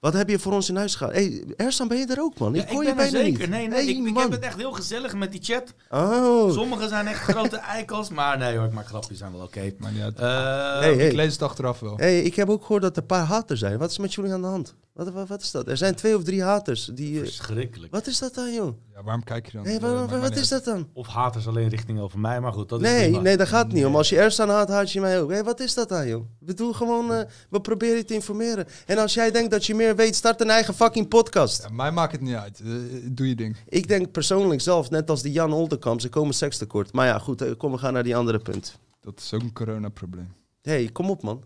Wat 0.00 0.12
heb 0.12 0.28
je 0.28 0.38
voor 0.38 0.52
ons 0.52 0.68
in 0.68 0.76
huis 0.76 0.94
gehad? 0.94 1.12
hey, 1.12 1.44
Ersan, 1.56 1.88
ben 1.88 1.98
je 1.98 2.06
er 2.06 2.20
ook, 2.20 2.38
man? 2.38 2.54
Ja, 2.54 2.62
ik 2.62 2.68
hoor 2.68 2.84
je 2.84 2.94
ben 2.94 3.04
er 3.04 3.10
bijna 3.10 3.26
zeker. 3.26 3.40
niet. 3.40 3.48
Nee, 3.50 3.68
nee, 3.68 3.78
Hey, 3.78 3.86
ik, 3.86 4.06
ik 4.06 4.18
heb 4.18 4.30
het 4.30 4.40
echt 4.40 4.56
heel 4.56 4.72
gezellig 4.72 5.14
met 5.14 5.32
die 5.32 5.40
chat. 5.42 5.74
Oh, 5.90 6.52
Sommigen 6.52 6.88
zijn 6.88 7.06
echt 7.06 7.20
grote 7.20 7.56
eikels, 7.76 8.08
maar 8.08 8.38
nee 8.38 8.56
hoor, 8.56 8.66
ik 8.66 8.72
maak 8.72 8.86
grapjes, 8.86 9.18
zijn 9.18 9.32
wel 9.32 9.42
oké. 9.42 9.72
Maar 9.78 9.92
uit. 10.02 10.18
Eh, 10.18 10.78
Hey, 10.80 10.94
hey. 10.94 11.06
Ik 11.06 11.12
lees 11.12 11.32
het 11.32 11.42
achteraf 11.42 11.80
wel. 11.80 11.96
Hey, 11.96 12.22
ik 12.22 12.34
heb 12.34 12.48
ook 12.48 12.62
gehoord 12.62 12.82
dat 12.82 12.96
er 12.96 13.02
een 13.02 13.06
paar 13.08 13.24
haters 13.24 13.60
zijn. 13.60 13.78
Wat 13.78 13.90
is 13.90 13.98
met 13.98 14.14
jullie 14.14 14.32
aan 14.32 14.40
de 14.42 14.46
hand? 14.46 14.74
Wat, 15.04 15.12
wat, 15.12 15.28
wat 15.28 15.40
is 15.40 15.50
dat? 15.50 15.68
Er 15.68 15.76
zijn 15.76 15.94
twee 15.94 16.16
of 16.16 16.22
drie 16.24 16.42
haters. 16.42 16.84
Die, 16.94 17.16
eh, 17.16 17.22
Verschrikkelijk. 17.24 17.92
wat 17.92 18.06
is 18.06 18.18
dat 18.18 18.34
dan, 18.34 18.54
joh? 18.54 18.74
Ja, 18.94 19.02
waarom 19.02 19.24
kijk 19.24 19.46
je 19.46 19.52
dan? 19.52 19.64
Hey, 19.66 19.76
Eh, 19.78 20.20
wat, 20.20 20.36
is 20.36 20.48
dat 20.48 20.64
dan? 20.64 20.88
Of 20.92 21.06
haters 21.06 21.46
alleen 21.46 21.68
richting 21.68 22.00
over 22.00 22.18
mij, 22.18 22.40
maar 22.40 22.52
goed, 22.52 22.68
dat 22.68 22.80
is 22.82 22.88
Nee, 22.88 23.02
prima. 23.08 23.20
nee, 23.22 23.36
dat 23.36 23.48
gaat 23.48 23.72
niet 23.72 23.84
om. 23.84 23.96
Als 23.96 24.08
je 24.08 24.18
Ersan 24.18 24.48
haat, 24.48 24.68
haat 24.68 24.92
je 24.92 25.00
mij 25.00 25.20
ook. 25.20 25.30
Hey, 25.30 25.44
wat 25.44 25.60
is 25.60 25.74
dat 25.74 25.88
dan, 25.88 26.08
joh? 26.08 26.24
We 26.38 26.54
doen 26.54 26.74
gewoon, 26.74 27.12
eh, 27.12 27.20
we 27.50 27.60
proberen 27.60 27.96
je 27.96 28.04
te 28.04 28.14
informeren. 28.14 28.66
En 28.86 28.98
als 28.98 29.14
jij 29.14 29.30
denkt 29.30 29.50
dat 29.50 29.66
je 29.66 29.74
meer 29.74 29.96
weet, 29.96 30.14
start 30.16 30.40
een 30.40 30.50
eigen 30.50 30.74
fucking 30.74 31.08
podcast. 31.08 31.62
Ja, 31.62 31.68
mij 31.68 31.90
maakt 31.90 32.12
het 32.12 32.20
niet 32.20 32.34
uit. 32.34 32.60
Eh, 32.60 32.66
doe 33.04 33.28
je 33.28 33.34
ding. 33.34 33.56
Ik 33.68 33.88
denk 33.88 34.10
persoonlijk 34.12 34.60
zelf, 34.60 34.90
net 34.90 35.10
als 35.10 35.22
die 35.22 35.32
Jan 35.32 35.52
Oldenkamp, 35.52 36.00
ze 36.00 36.08
komen 36.08 36.34
sekstekort. 36.34 36.92
Maar 36.92 37.06
ja, 37.06 37.18
goed, 37.18 37.56
kom, 37.56 37.72
we 37.72 37.78
gaan 37.78 37.92
naar 37.92 38.04
die 38.04 38.16
andere 38.16 38.38
punt. 38.38 38.78
Dat 39.00 39.18
is 39.18 39.34
ook 39.34 39.40
een 39.42 39.52
coronaprobleem. 39.52 40.32
hey, 40.62 40.88
kom 40.92 41.10
op, 41.10 41.22
man. 41.22 41.42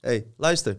hey, 0.00 0.26
luister. 0.36 0.76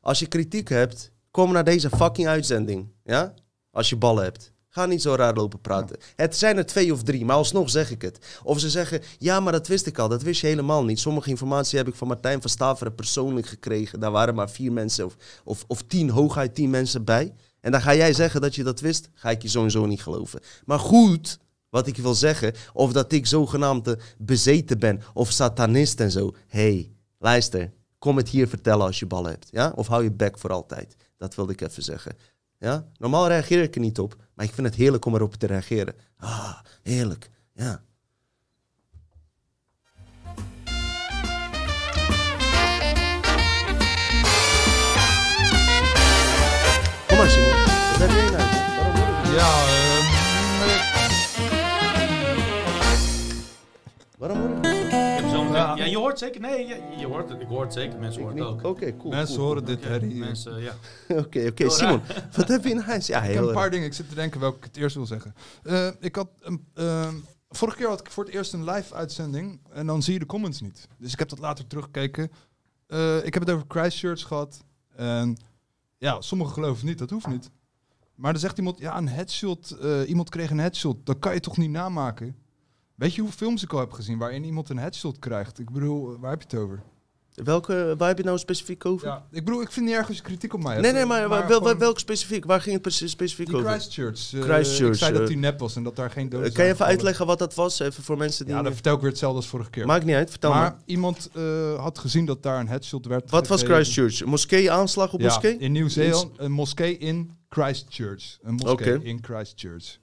Als 0.00 0.18
je 0.18 0.26
kritiek 0.26 0.68
hebt, 0.68 1.11
kom 1.32 1.52
naar 1.52 1.64
deze 1.64 1.90
fucking 1.90 2.28
uitzending. 2.28 2.88
Ja? 3.04 3.34
Als 3.70 3.88
je 3.88 3.96
ballen 3.96 4.24
hebt. 4.24 4.52
Ga 4.68 4.86
niet 4.86 5.02
zo 5.02 5.14
raar 5.14 5.34
lopen 5.34 5.60
praten. 5.60 5.96
Het 6.16 6.36
zijn 6.36 6.56
er 6.56 6.66
twee 6.66 6.92
of 6.92 7.02
drie, 7.02 7.24
maar 7.24 7.36
alsnog 7.36 7.70
zeg 7.70 7.90
ik 7.90 8.02
het. 8.02 8.40
Of 8.42 8.60
ze 8.60 8.70
zeggen, 8.70 9.02
ja, 9.18 9.40
maar 9.40 9.52
dat 9.52 9.66
wist 9.66 9.86
ik 9.86 9.98
al. 9.98 10.08
Dat 10.08 10.22
wist 10.22 10.40
je 10.40 10.46
helemaal 10.46 10.84
niet. 10.84 10.98
Sommige 10.98 11.30
informatie 11.30 11.78
heb 11.78 11.88
ik 11.88 11.94
van 11.94 12.08
Martijn 12.08 12.40
van 12.40 12.50
Staveren 12.50 12.94
persoonlijk 12.94 13.46
gekregen. 13.46 14.00
Daar 14.00 14.10
waren 14.10 14.34
maar 14.34 14.50
vier 14.50 14.72
mensen 14.72 15.04
of, 15.04 15.16
of, 15.44 15.64
of 15.66 15.82
tien, 15.82 16.10
hooguit 16.10 16.54
tien 16.54 16.70
mensen 16.70 17.04
bij. 17.04 17.34
En 17.60 17.70
dan 17.70 17.80
ga 17.80 17.94
jij 17.94 18.12
zeggen 18.12 18.40
dat 18.40 18.54
je 18.54 18.62
dat 18.62 18.80
wist, 18.80 19.08
ga 19.14 19.30
ik 19.30 19.42
je 19.42 19.48
sowieso 19.48 19.86
niet 19.86 20.02
geloven. 20.02 20.40
Maar 20.64 20.78
goed, 20.78 21.38
wat 21.68 21.86
ik 21.86 21.96
wil 21.96 22.14
zeggen, 22.14 22.54
of 22.72 22.92
dat 22.92 23.12
ik 23.12 23.26
zogenaamd 23.26 23.94
bezeten 24.18 24.78
ben 24.78 25.02
of 25.14 25.30
satanist 25.30 26.00
en 26.00 26.10
zo. 26.10 26.34
hey, 26.46 26.92
luister, 27.18 27.72
kom 27.98 28.16
het 28.16 28.28
hier 28.28 28.48
vertellen 28.48 28.86
als 28.86 28.98
je 28.98 29.06
bal 29.06 29.24
hebt. 29.24 29.48
Ja? 29.50 29.72
Of 29.74 29.86
hou 29.86 30.02
je 30.02 30.12
bek 30.12 30.38
voor 30.38 30.50
altijd. 30.50 30.96
Dat 31.22 31.34
wilde 31.34 31.52
ik 31.52 31.60
even 31.60 31.82
zeggen. 31.82 32.16
Ja? 32.58 32.86
Normaal 32.98 33.28
reageer 33.28 33.62
ik 33.62 33.74
er 33.74 33.80
niet 33.80 33.98
op, 33.98 34.16
maar 34.34 34.44
ik 34.44 34.52
vind 34.52 34.66
het 34.66 34.76
heerlijk 34.76 35.04
om 35.04 35.14
erop 35.14 35.34
te 35.34 35.46
reageren. 35.46 35.94
Ah, 36.16 36.58
heerlijk. 36.82 37.30
Ja. 37.52 37.82
Kom 47.06 47.16
maar, 47.16 47.30
Simon. 47.30 47.50
Wat 47.90 47.98
heb 47.98 48.10
jij 48.10 48.30
nou? 48.30 48.42
Ja, 49.34 49.64
ehm, 49.66 50.06
Waarom 54.18 54.38
hoor 54.38 54.56
ik 54.56 54.71
Ja. 55.84 55.90
je 55.90 55.96
hoort 55.96 56.18
zeker. 56.18 56.40
Nee, 56.40 56.66
je, 56.66 56.80
je 56.96 57.06
hoort 57.06 57.28
het. 57.28 57.40
Ik 57.40 57.46
hoor 57.46 57.62
het 57.62 57.72
zeker. 57.72 57.98
Mensen 57.98 58.22
horen 58.22 58.36
het 58.36 58.46
ook. 58.46 58.62
Oké, 58.62 58.96
cool. 58.96 59.12
mensen 59.12 59.36
cool. 59.36 59.46
horen 59.46 59.64
dit. 59.64 60.18
Mensen, 60.18 60.60
ja. 60.60 60.74
Oké, 61.22 61.46
oké. 61.46 61.70
Simon, 61.70 62.00
wat 62.36 62.48
heb 62.48 62.64
je 62.64 62.70
in 62.70 62.78
huis? 62.78 63.06
Ja, 63.06 63.18
Ik 63.18 63.24
heb 63.24 63.32
heel 63.32 63.48
een 63.48 63.54
paar 63.54 63.70
dingen. 63.70 63.86
Ik 63.86 63.94
zit 63.94 64.08
te 64.08 64.14
denken 64.14 64.40
welke 64.40 64.56
ik 64.56 64.64
het 64.64 64.76
eerst 64.76 64.96
wil 64.96 65.06
zeggen. 65.06 65.34
Eh, 65.62 65.88
ik 66.00 66.16
had 66.16 66.28
een, 66.40 66.66
ehm, 66.74 67.14
vorige 67.48 67.76
keer 67.76 67.88
had 67.88 68.00
ik 68.00 68.10
voor 68.10 68.24
het 68.24 68.34
eerst 68.34 68.52
een 68.52 68.64
live 68.64 68.94
uitzending 68.94 69.60
en 69.72 69.86
dan 69.86 70.02
zie 70.02 70.12
je 70.12 70.18
de 70.18 70.26
comments 70.26 70.60
niet. 70.60 70.88
Dus 70.98 71.12
ik 71.12 71.18
heb 71.18 71.28
dat 71.28 71.38
later 71.38 71.66
teruggekeken. 71.66 72.30
Eh, 72.86 73.24
ik 73.24 73.34
heb 73.34 73.42
het 73.42 73.52
over 73.52 73.64
Christchurch 73.68 74.22
gehad. 74.22 74.64
En 74.96 75.36
ja, 75.98 76.20
sommigen 76.20 76.52
geloven 76.52 76.86
niet, 76.86 76.98
dat 76.98 77.10
hoeft 77.10 77.26
niet. 77.26 77.50
Maar 78.14 78.32
dan 78.32 78.40
zegt 78.40 78.58
iemand, 78.58 78.78
ja, 78.78 78.96
een 78.96 79.08
headshot, 79.08 79.70
eh, 79.70 80.08
iemand 80.08 80.28
kreeg 80.28 80.50
een 80.50 80.58
headshot, 80.58 81.06
dat 81.06 81.18
kan 81.18 81.34
je 81.34 81.40
toch 81.40 81.56
niet 81.56 81.70
namaken? 81.70 82.36
Weet 83.02 83.14
je 83.14 83.20
hoeveel 83.20 83.38
films 83.46 83.62
ik 83.62 83.72
al 83.72 83.78
heb 83.78 83.92
gezien 83.92 84.18
waarin 84.18 84.44
iemand 84.44 84.68
een 84.68 84.78
headshot 84.78 85.18
krijgt? 85.18 85.58
Ik 85.58 85.70
bedoel, 85.70 86.18
waar 86.18 86.30
heb 86.30 86.40
je 86.42 86.46
het 86.56 86.64
over? 86.64 86.82
Welke, 87.34 87.94
waar 87.98 88.08
heb 88.08 88.18
je 88.18 88.24
nou 88.24 88.38
specifiek 88.38 88.84
over? 88.86 89.06
Ja, 89.06 89.26
ik 89.30 89.44
bedoel, 89.44 89.60
ik 89.62 89.70
vind 89.72 89.86
niet 89.86 89.94
erg 89.94 90.08
als 90.08 90.16
je 90.16 90.22
kritiek 90.22 90.54
op 90.54 90.62
mij 90.62 90.80
nee, 90.80 90.92
nee, 90.92 91.04
maar, 91.06 91.28
wel, 91.28 91.46
wel- 91.46 91.58
gewoon 91.58 91.78
welk 91.78 91.98
specifiek? 91.98 92.44
Waar 92.44 92.60
ging 92.60 92.72
het 92.72 92.82
precies 92.82 93.10
specifiek 93.10 93.46
Die 93.46 93.56
over? 93.56 93.70
Christchurch. 93.70 94.32
eh, 94.34 94.40
Christchurch, 94.40 94.92
ik 94.92 94.98
zei 94.98 95.12
dat 95.12 95.20
eh, 95.22 95.26
die 95.28 95.36
nep 95.36 95.58
was 95.58 95.76
en 95.76 95.82
dat 95.82 95.96
daar 95.96 96.10
geen 96.10 96.30
Eh, 96.32 96.38
zijn 96.38 96.52
kan 96.52 96.64
je 96.64 96.72
even 96.72 96.84
uitleggen 96.86 97.26
wat 97.26 97.38
dat 97.38 97.54
was? 97.54 97.78
Even 97.78 98.02
voor 98.02 98.16
mensen 98.16 98.46
die... 98.46 98.54
Ja, 98.54 98.62
dan 98.62 98.72
vertel 98.72 98.94
ik 98.94 99.00
weer 99.00 99.10
hetzelfde 99.10 99.36
als 99.38 99.48
vorige 99.48 99.70
keer. 99.70 99.86
Maakt 99.86 100.04
niet 100.04 100.14
uit, 100.14 100.30
vertel 100.30 100.50
maar 100.50 100.60
maar. 100.60 100.76
iemand 100.84 101.30
eh, 101.34 101.74
had 101.80 101.98
gezien 101.98 102.26
dat 102.26 102.42
daar 102.42 102.60
een 102.60 102.68
headshot 102.68 103.06
werd 103.06 103.30
Wat 103.30 103.46
was. 103.48 103.62
Christchurch? 103.62 104.20
Een 104.20 104.28
Moskee-aanslag 104.28 105.12
op 105.12 105.20
Ja, 105.20 105.26
moskee? 105.26 105.56
in 105.58 105.72
Nieuw-Zeeland. 105.72 106.30
Een 106.36 106.52
moskee 106.52 106.98
in 106.98 107.36
Christchurch. 107.48 108.38
Een 108.42 108.54
moskee 108.54 109.02
in 109.02 109.18
Christchurch. 109.22 109.98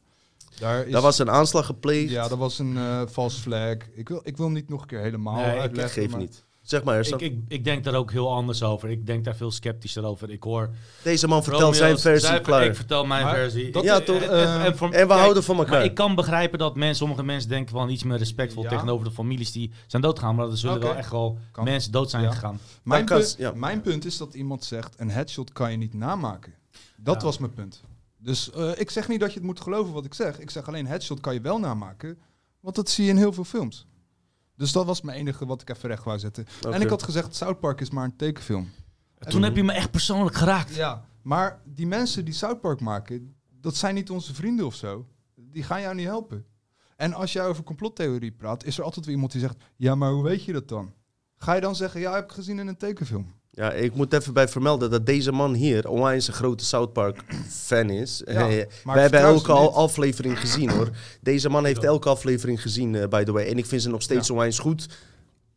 Daar, 0.60 0.86
is, 0.86 0.92
Daar 0.92 1.02
was 1.02 1.20
een 1.20 1.30
aanslag 1.30 1.66
gepleegd. 1.66 2.10
Ja, 2.12 2.28
dat 2.28 2.38
was 2.38 2.60
een 2.60 2.78
eh 2.78 3.02
false 3.12 3.42
flag. 3.42 3.76
Ik 3.94 4.10
wil, 4.10 4.22
ik 4.24 4.38
wil 4.38 4.46
hem 4.46 4.56
niet 4.56 4.70
nog 4.70 4.82
een 4.82 4.88
keer 4.88 5.00
helemaal 5.00 5.36
Nee, 5.36 5.54
ik 5.56 5.60
uitleggen. 5.60 6.02
Geef 6.02 6.12
maar- 6.12 6.20
niet. 6.20 6.48
Zeg 6.62 6.84
maar. 6.84 7.00
Ik, 7.08 7.22
ik, 7.22 7.40
ik 7.48 7.64
denk 7.64 7.84
daar 7.84 7.94
ook 7.96 8.12
heel 8.12 8.32
anders 8.32 8.64
over. 8.64 8.90
Ik 8.90 9.06
denk 9.06 9.26
daar 9.26 9.36
veel 9.36 9.52
sceptischer 9.52 10.04
over. 10.06 10.30
Ik 10.30 10.44
hoor. 10.44 10.70
Deze 11.04 11.28
man 11.28 11.44
vertelt 11.44 11.76
zijn 11.76 12.00
versie 12.00 12.42
klaar. 12.42 12.66
Ik 12.66 12.76
vertel 12.76 13.06
mijn 13.06 13.24
Maar 13.24 13.36
versie. 13.36 13.72
dat- 13.72 13.84
Ja, 13.84 13.96
En- 13.96 14.06
toch? 14.06 14.22
En, 14.22 14.30
Eh, 14.30 14.66
en, 14.66 14.78
voor- 14.78 14.88
en 14.88 15.02
we 15.02 15.08
kijk, 15.08 15.20
houden 15.20 15.44
van 15.44 15.58
elkaar. 15.58 15.72
Maar 15.72 15.84
ik 15.84 15.94
kan 15.94 16.16
begrijpen 16.16 16.60
dat 16.60 16.76
mensen, 16.76 16.96
sommige 16.98 17.24
mensen 17.24 17.50
denken 17.50 17.72
van 17.76 17.90
iets 17.90 18.04
meer 18.04 18.18
respectvol 18.18 18.64
Ja. 18.64 18.70
tegenover 18.70 19.06
de 19.06 19.12
families 19.12 19.52
die 19.52 19.72
zijn 19.88 20.02
doodgegaan. 20.02 20.36
Maar 20.36 20.50
er 20.50 20.58
zullen 20.58 20.80
wel 20.80 20.96
echt 20.96 21.12
wel 21.12 21.38
Kan. 21.52 21.64
mensen 21.64 21.92
dood 21.92 22.10
zijn 22.10 22.24
Ja. 22.24 22.32
gegaan. 22.32 22.60
Mijn, 22.84 23.06
kan- 23.06 23.18
punt, 23.18 23.36
ja. 23.38 23.52
mijn 23.56 23.82
punt 23.82 24.06
is 24.06 24.18
dat 24.18 24.34
iemand 24.34 24.64
zegt, 24.64 24.94
een 24.98 25.10
headshot 25.10 25.52
kan 25.52 25.72
je 25.72 25.78
niet 25.78 25.94
namaken. 25.94 26.54
Dat 26.98 27.16
Ja. 27.16 27.24
was 27.24 27.38
mijn 27.38 27.54
punt. 27.54 27.82
Dus 28.22 28.52
eh, 28.52 28.80
ik 28.80 28.90
zeg 28.90 29.08
niet 29.08 29.20
dat 29.20 29.30
je 29.30 29.38
het 29.38 29.48
moet 29.48 29.60
geloven 29.60 29.94
wat 29.94 30.06
ik 30.06 30.14
zeg. 30.14 30.40
Ik 30.40 30.50
zeg 30.50 30.68
alleen, 30.68 30.88
headshot 30.88 31.20
kan 31.20 31.34
je 31.34 31.42
wel 31.42 31.60
namaken. 31.60 32.20
Want 32.60 32.76
dat 32.76 32.90
zie 32.90 33.06
je 33.06 33.10
in 33.10 33.18
heel 33.18 33.34
veel 33.34 33.44
films. 33.44 33.88
Dus 34.56 34.72
dat 34.72 34.86
was 34.86 35.02
mijn 35.02 35.18
enige 35.18 35.46
wat 35.46 35.62
ik 35.62 35.70
even 35.70 35.90
recht 35.90 36.04
wou 36.04 36.20
zetten. 36.20 36.46
En 36.72 36.82
ik 36.82 36.90
had 36.90 37.04
gezegd, 37.04 37.36
South 37.36 37.60
Park 37.60 37.82
is 37.82 37.90
maar 37.90 38.04
een 38.04 38.16
tekenfilm. 38.16 38.70
Toen 39.20 39.44
heb 39.44 39.56
je 39.56 39.64
me 39.64 39.72
echt 39.72 39.92
persoonlijk 39.92 40.36
geraakt. 40.36 40.76
Ja, 40.76 41.06
maar 41.22 41.62
die 41.66 41.88
mensen 41.88 42.26
die 42.26 42.34
South 42.34 42.62
Park 42.62 42.80
maken, 42.80 43.36
dat 43.62 43.76
zijn 43.76 43.96
niet 43.96 44.10
onze 44.10 44.34
vrienden 44.34 44.66
of 44.66 44.76
zo. 44.76 45.08
Die 45.36 45.64
gaan 45.64 45.82
jou 45.82 45.96
niet 45.96 46.06
helpen. 46.06 46.46
En 46.96 47.14
als 47.14 47.34
jij 47.34 47.48
over 47.48 47.64
complottheorie 47.64 48.32
praat, 48.32 48.64
is 48.64 48.78
er 48.78 48.84
altijd 48.84 49.06
weer 49.06 49.14
iemand 49.14 49.32
die 49.32 49.42
zegt, 49.42 49.56
ja, 49.76 49.96
maar 49.96 50.12
hoe 50.12 50.24
weet 50.24 50.44
je 50.44 50.54
dat 50.54 50.68
dan? 50.68 50.94
Ga 51.36 51.54
je 51.54 51.62
dan 51.62 51.76
zeggen, 51.76 52.00
ja, 52.00 52.14
heb 52.14 52.24
ik 52.24 52.32
gezien 52.32 52.60
in 52.60 52.68
een 52.68 52.78
tekenfilm? 52.78 53.34
Ja, 53.60 53.72
ik 53.72 53.96
moet 53.96 54.14
even 54.14 54.34
bij 54.34 54.48
vermelden 54.48 54.90
dat 54.90 55.06
deze 55.06 55.32
man 55.32 55.54
hier 55.54 55.90
onwijs 55.90 56.28
een 56.28 56.34
grote 56.34 56.66
South 56.66 56.94
Park 56.94 57.24
fan 57.48 57.90
is. 57.90 58.22
Ja, 58.26 58.48
we 58.48 59.00
hebben 59.00 59.20
elke 59.20 59.52
al 59.52 59.74
aflevering 59.76 60.40
gezien 60.40 60.70
hoor. 60.70 60.90
Deze 61.22 61.50
man 61.50 61.66
heeft 61.66 61.84
elke 61.84 62.10
aflevering 62.10 62.62
gezien, 62.62 62.96
eh, 62.96 63.08
by 63.08 63.24
the 63.24 63.32
way. 63.32 63.46
En 63.48 63.58
ik 63.58 63.66
vind 63.66 63.82
ze 63.82 63.90
nog 63.90 64.02
steeds 64.02 64.28
Ja. 64.28 64.34
onwijs 64.34 64.60
goed. 64.60 64.88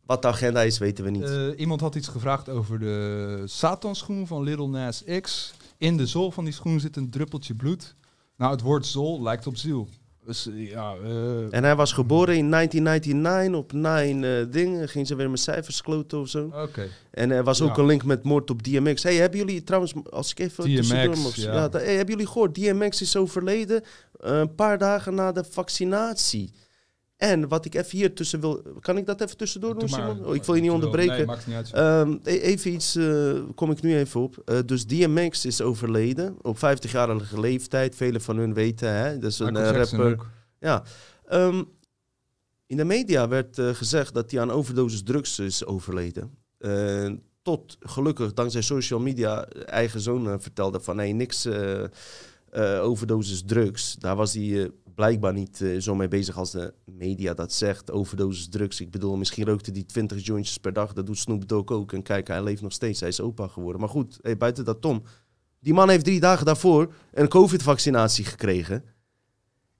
Wat 0.05 0.21
de 0.21 0.27
agenda 0.27 0.61
is, 0.61 0.77
weten 0.77 1.03
we 1.03 1.09
niet. 1.09 1.23
Eh, 1.23 1.47
iemand 1.59 1.81
had 1.81 1.95
iets 1.95 2.07
gevraagd 2.07 2.49
over 2.49 2.79
de 2.79 3.41
Satanschoen 3.45 4.27
van 4.27 4.43
Little 4.43 4.67
Nas 4.67 5.03
X. 5.21 5.53
In 5.77 5.97
de 5.97 6.05
zool 6.05 6.31
van 6.31 6.43
die 6.43 6.53
schoen 6.53 6.79
zit 6.79 6.95
een 6.95 7.09
druppeltje 7.09 7.55
bloed. 7.55 7.95
Nou, 8.37 8.51
het 8.51 8.61
woord 8.61 8.85
zool 8.85 9.21
lijkt 9.21 9.47
op 9.47 9.57
ziel. 9.57 9.87
Dus 10.25 10.49
ja, 10.53 10.93
eh, 11.03 11.53
En 11.53 11.63
hij 11.63 11.75
was 11.75 11.91
geboren 11.93 12.37
in 12.37 12.49
1999 12.49 13.59
op 13.59 13.71
9 13.73 14.23
eh 14.23 14.45
dingen. 14.51 14.89
Ging 14.89 15.07
ze 15.07 15.15
weer 15.15 15.29
met 15.29 15.39
cijfers 15.39 15.81
kloten 15.81 16.19
of 16.19 16.27
zo. 16.27 16.51
oké. 16.53 16.87
En 17.11 17.31
er 17.31 17.43
was 17.43 17.61
ook 17.61 17.75
Ja. 17.75 17.81
een 17.81 17.87
link 17.87 18.03
met 18.03 18.23
moord 18.23 18.49
op 18.49 18.63
DMX. 18.63 19.03
Hey, 19.03 19.15
hebben 19.15 19.39
jullie 19.39 19.63
trouwens, 19.63 19.93
als 20.09 20.31
ik 20.31 20.39
even 20.39 20.63
DMX, 20.63 21.35
ja. 21.35 21.53
ja. 21.53 21.69
hey, 21.71 21.95
hebben 21.95 22.13
jullie 22.15 22.27
gehoord? 22.31 22.55
DMX 22.55 23.01
is 23.01 23.15
overleden 23.15 23.81
eh, 24.19 24.37
een 24.39 24.55
paar 24.55 24.77
dagen 24.77 25.15
na 25.15 25.31
de 25.31 25.43
vaccinatie. 25.49 26.51
En 27.23 27.47
wat 27.47 27.65
ik 27.65 27.75
even 27.75 27.97
hier 27.97 28.13
tussen 28.13 28.39
wil... 28.39 28.61
Kan 28.79 28.97
ik 28.97 29.05
dat 29.05 29.21
even 29.21 29.37
tussendoor 29.37 29.79
doen. 29.79 29.89
Simon? 29.89 30.25
Oh, 30.25 30.35
ik 30.35 30.43
wil 30.43 30.55
je 30.55 30.61
niet 30.61 30.71
onderbreken. 30.71 31.15
Nee, 31.15 31.25
maakt 31.25 31.47
niet 31.47 31.55
uit. 31.55 31.71
Ehm, 31.71 32.17
e- 32.23 32.39
even 32.39 32.73
iets, 32.73 32.95
eh, 32.95 33.33
kom 33.55 33.71
ik 33.71 33.81
nu 33.81 33.97
even 33.97 34.21
op. 34.21 34.41
Eh, 34.45 34.59
dus 34.65 34.85
DMX 34.85 35.45
is 35.45 35.61
overleden 35.61 36.35
op 36.41 36.57
50-jarige 36.57 37.39
leeftijd. 37.39 37.95
Velen 37.95 38.21
van 38.21 38.37
hun 38.37 38.53
weten, 38.53 38.89
hè? 38.89 39.17
Dat 39.17 39.31
is 39.31 39.39
een 39.39 39.55
eh, 39.55 39.71
rapper. 39.71 40.19
Ja. 40.59 40.83
Ehm, 41.25 41.63
in 42.65 42.77
de 42.77 42.83
media 42.83 43.27
werd 43.27 43.59
gezegd 43.59 44.13
dat 44.13 44.31
hij 44.31 44.41
aan 44.41 44.51
overdosis 44.51 45.03
drugs 45.03 45.39
is 45.39 45.65
overleden. 45.65 46.37
Tot 47.41 47.77
gelukkig, 47.79 48.33
dankzij 48.33 48.61
social 48.61 48.99
media, 48.99 49.45
eigen 49.65 49.99
zoon 49.99 50.41
vertelde 50.41 50.79
van 50.79 50.95
nee, 50.95 51.13
niks 51.13 51.47
overdosis 52.81 53.43
drugs. 53.45 53.95
Daar 53.99 54.15
was 54.15 54.33
hij 54.33 54.71
blijkbaar 54.95 55.33
niet 55.33 55.61
eh, 55.61 55.79
zo 55.79 55.95
mee 55.95 56.07
bezig 56.07 56.37
als 56.37 56.51
de 56.51 56.73
media 56.85 57.33
dat 57.33 57.53
zegt. 57.53 57.91
Overdosis 57.91 58.49
drugs. 58.49 58.81
Ik 58.81 58.91
bedoel, 58.91 59.17
misschien 59.17 59.45
rookte 59.45 59.71
hij 59.71 59.83
20 59.83 60.25
jointjes 60.25 60.57
per 60.57 60.73
dag. 60.73 60.93
Dat 60.93 61.05
doet 61.05 61.17
Snoop 61.17 61.47
Dogg 61.47 61.71
ook. 61.71 61.93
En 61.93 62.03
kijk, 62.03 62.27
hij 62.27 62.43
leeft 62.43 62.61
nog 62.61 62.71
steeds. 62.71 62.99
Hij 62.99 63.09
is 63.09 63.21
opa 63.21 63.47
geworden. 63.47 63.81
Maar 63.81 63.89
goed, 63.89 64.37
buiten 64.37 64.65
dat 64.65 64.81
Tom. 64.81 65.03
Die 65.59 65.73
man 65.73 65.89
heeft 65.89 66.05
drie 66.05 66.19
dagen 66.19 66.45
daarvoor 66.45 66.93
een 67.11 67.27
COVID-vaccinatie 67.27 68.25
gekregen. 68.25 68.83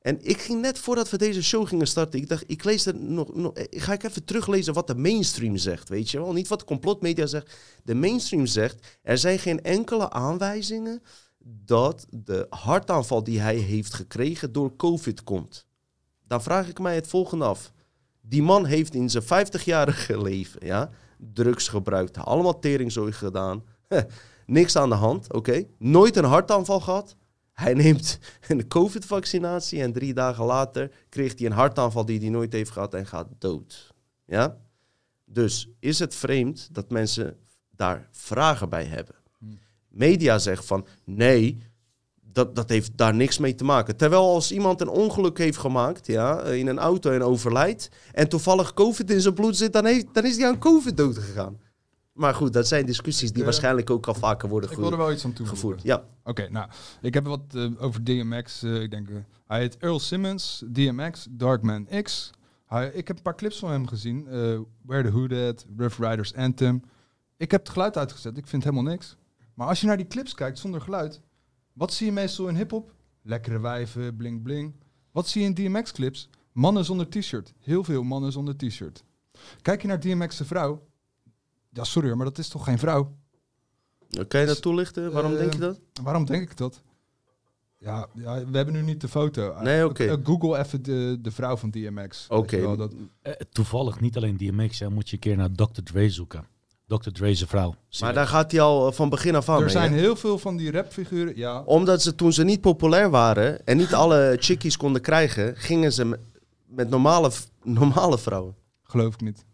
En 0.03 0.17
ik 0.21 0.41
ging 0.41 0.61
net 0.61 0.79
voordat 0.79 1.09
we 1.09 1.17
deze 1.17 1.43
show 1.43 1.67
gingen 1.67 1.87
starten, 1.87 2.19
ik 2.19 2.29
dacht, 2.29 2.43
ik 2.47 2.63
lees 2.63 2.85
er 2.85 2.95
nog, 2.95 3.35
nog 3.35 3.53
eh, 3.53 3.81
ga 3.81 3.93
ik 3.93 4.03
even 4.03 4.25
teruglezen 4.25 4.73
wat 4.73 4.87
de 4.87 4.95
mainstream 4.95 5.57
zegt, 5.57 5.89
weet 5.89 6.11
je 6.11 6.17
wel? 6.19 6.33
Niet 6.33 6.47
wat 6.47 6.59
de 6.59 6.65
complotmedia 6.65 7.25
zegt. 7.25 7.53
De 7.83 7.95
mainstream 7.95 8.45
zegt, 8.45 8.99
er 9.01 9.17
zijn 9.17 9.39
geen 9.39 9.61
enkele 9.61 10.09
aanwijzingen 10.09 11.01
dat 11.43 12.07
de 12.09 12.45
hartaanval 12.49 13.23
die 13.23 13.39
hij 13.39 13.55
heeft 13.55 13.93
gekregen 13.93 14.51
door 14.51 14.75
COVID 14.75 15.23
komt. 15.23 15.65
Dan 16.27 16.43
vraag 16.43 16.69
ik 16.69 16.79
mij 16.79 16.95
het 16.95 17.07
volgende 17.07 17.45
af. 17.45 17.71
Die 18.21 18.43
man 18.43 18.65
heeft 18.65 18.93
in 18.93 19.09
zijn 19.09 19.23
50-jarige 19.23 20.21
leven, 20.21 20.65
ja, 20.65 20.89
drugs 21.17 21.67
gebruikt, 21.67 22.17
allemaal 22.17 22.59
teringzooi 22.59 23.11
gedaan. 23.11 23.63
Niks 24.45 24.75
aan 24.75 24.89
de 24.89 24.95
hand, 24.95 25.33
oké. 25.33 25.63
Nooit 25.77 26.15
een 26.15 26.23
hartaanval 26.23 26.79
gehad. 26.79 27.15
Hij 27.53 27.73
neemt 27.73 28.19
een 28.47 28.67
COVID-vaccinatie 28.67 29.81
en 29.81 29.93
drie 29.93 30.13
dagen 30.13 30.45
later 30.45 30.91
kreeg 31.09 31.37
hij 31.37 31.45
een 31.45 31.51
hartaanval 31.51 32.05
die 32.05 32.19
hij 32.19 32.29
nooit 32.29 32.53
heeft 32.53 32.71
gehad 32.71 32.93
en 32.93 33.05
gaat 33.05 33.27
dood. 33.39 33.93
Ja? 34.25 34.57
Dus 35.25 35.69
is 35.79 35.99
het 35.99 36.15
vreemd 36.15 36.69
dat 36.71 36.91
mensen 36.91 37.37
daar 37.69 38.07
vragen 38.11 38.69
bij 38.69 38.85
hebben? 38.85 39.15
Media 39.93 40.39
zegt 40.39 40.65
van 40.65 40.85
nee, 41.05 41.57
dat, 42.21 42.55
dat 42.55 42.69
heeft 42.69 42.97
daar 42.97 43.13
niks 43.15 43.37
mee 43.37 43.55
te 43.55 43.63
maken. 43.63 43.97
Terwijl 43.97 44.21
als 44.33 44.51
iemand 44.51 44.81
een 44.81 44.89
ongeluk 44.89 45.37
heeft 45.37 45.57
gemaakt 45.57 46.07
ja, 46.07 46.41
in 46.41 46.67
een 46.67 46.79
auto 46.79 47.11
en 47.11 47.21
overlijdt 47.23 47.89
en 48.11 48.29
toevallig 48.29 48.73
COVID 48.73 49.11
in 49.11 49.21
zijn 49.21 49.33
bloed 49.33 49.57
zit, 49.57 49.73
dan, 49.73 49.85
heeft, 49.85 50.05
dan 50.13 50.25
is 50.25 50.37
hij 50.37 50.47
aan 50.47 50.59
COVID 50.59 50.97
dood 50.97 51.17
gegaan. 51.17 51.59
Maar 52.13 52.33
goed, 52.35 52.53
dat 52.53 52.67
zijn 52.67 52.85
discussies 52.85 53.29
die 53.31 53.39
eh, 53.39 53.43
waarschijnlijk 53.45 53.89
ook 53.89 54.07
al 54.07 54.13
vaker 54.13 54.49
worden 54.49 54.71
Ik 54.71 54.77
wil 54.77 54.91
er 54.91 54.97
wel 54.97 55.11
iets 55.11 55.25
aan 55.25 55.33
toevoegen. 55.33 55.57
gevoerd. 55.57 55.83
Ja, 55.83 56.03
Oké, 56.23 56.49
nou, 56.49 56.69
ik 57.01 57.13
heb 57.13 57.25
wat 57.25 57.41
eh, 57.55 57.65
over 57.77 58.03
DMX. 58.03 58.63
eh, 58.63 58.81
ik 58.81 58.91
denk, 58.91 59.07
hij 59.47 59.59
heet 59.59 59.77
Earl 59.77 59.99
Simmons, 59.99 60.63
DMX, 60.71 61.27
Darkman 61.29 61.87
X. 62.01 62.31
Hij, 62.65 62.91
ik 62.93 63.07
heb 63.07 63.17
een 63.17 63.23
paar 63.23 63.35
clips 63.35 63.59
van 63.59 63.71
hem 63.71 63.87
gezien. 63.87 64.25
Where 64.81 65.03
the 65.03 65.09
Hood 65.09 65.31
At, 65.31 65.65
Rough 65.77 65.99
Riders 65.99 66.33
Anthem. 66.35 66.81
Ik 67.37 67.51
heb 67.51 67.59
het 67.59 67.69
geluid 67.69 67.97
uitgezet, 67.97 68.37
ik 68.37 68.47
vind 68.47 68.63
helemaal 68.63 68.91
niks. 68.91 69.15
Maar 69.53 69.67
als 69.67 69.81
je 69.81 69.87
naar 69.87 69.97
die 69.97 70.07
clips 70.07 70.33
kijkt 70.33 70.59
zonder 70.59 70.81
geluid, 70.81 71.21
wat 71.73 71.93
zie 71.93 72.05
je 72.05 72.11
meestal 72.11 72.47
in 72.47 72.55
hip-hop? 72.55 72.93
Lekkere 73.21 73.59
wijven, 73.59 74.15
bling 74.15 74.41
bling. 74.43 74.73
Wat 75.11 75.27
zie 75.27 75.41
je 75.41 75.47
in 75.47 75.53
DMX-clips? 75.53 76.29
Mannen 76.51 76.85
zonder 76.85 77.09
t-shirt. 77.09 77.53
Heel 77.59 77.83
veel 77.83 78.03
mannen 78.03 78.31
zonder 78.31 78.57
t-shirt. 78.57 79.03
Kijk 79.61 79.81
je 79.81 79.87
naar 79.87 79.99
DMX' 79.99 80.41
vrouw? 80.43 80.87
Ja, 81.69 81.83
sorry 81.83 82.07
hoor, 82.07 82.17
maar 82.17 82.25
dat 82.25 82.37
is 82.37 82.47
toch 82.47 82.63
geen 82.63 82.79
vrouw? 82.79 83.15
kan 84.27 84.39
je 84.41 84.45
dat 84.45 84.61
toelichten? 84.61 85.11
Waarom 85.11 85.31
Eh, 85.31 85.37
denk 85.37 85.53
je 85.53 85.59
dat? 85.59 85.79
Waarom 86.03 86.25
denk 86.25 86.41
ik 86.51 86.57
dat? 86.57 86.81
Ja, 87.77 88.07
ja, 88.13 88.45
we 88.45 88.57
hebben 88.57 88.73
nu 88.73 88.81
niet 88.81 89.01
de 89.01 89.07
foto. 89.07 89.61
Nee, 89.61 89.85
oké. 89.85 90.03
Eh, 90.05 90.17
Google 90.23 90.57
even 90.59 90.83
de, 90.83 91.17
de 91.21 91.31
vrouw 91.31 91.57
van 91.57 91.69
DMX. 91.71 92.27
Oké. 92.29 92.75
dat- 92.75 92.93
Eh, 93.21 93.33
toevallig 93.33 93.99
niet 93.99 94.17
alleen 94.17 94.37
DMX, 94.37 94.79
hè, 94.79 94.89
moet 94.89 95.09
je 95.09 95.13
een 95.15 95.21
keer 95.21 95.35
naar 95.37 95.51
Dr. 95.51 95.81
Dre 95.83 96.09
zoeken. 96.09 96.47
Dr. 96.97 97.09
Dre's 97.11 97.43
vrouw. 97.47 97.75
Maar 97.99 98.13
daar 98.13 98.27
gaat 98.27 98.51
hij 98.51 98.61
al 98.61 98.87
eh, 98.87 98.93
van 98.93 99.09
begin 99.09 99.35
af 99.35 99.49
aan 99.49 99.55
er 99.55 99.61
mee, 99.61 99.69
zijn 99.69 99.91
hè? 99.93 99.99
heel 99.99 100.15
veel 100.15 100.37
van 100.37 100.57
die 100.57 100.71
rapfiguren. 100.71 101.37
Ja, 101.37 101.61
Omdat 101.65 102.01
ze 102.01 102.15
toen 102.15 102.33
ze 102.33 102.43
niet 102.43 102.61
populair 102.61 103.09
waren 103.09 103.65
en 103.65 103.77
niet 103.77 103.93
alle 103.93 104.37
chickies 104.39 104.77
konden 104.77 105.01
krijgen, 105.01 105.57
gingen 105.57 105.93
ze 105.93 106.17
met, 106.65 106.89
normale, 106.89 107.31
normale 107.63 108.17
vrouwen. 108.17 108.55
geloof 108.83 109.13
ik 109.13 109.21
niet. 109.21 109.45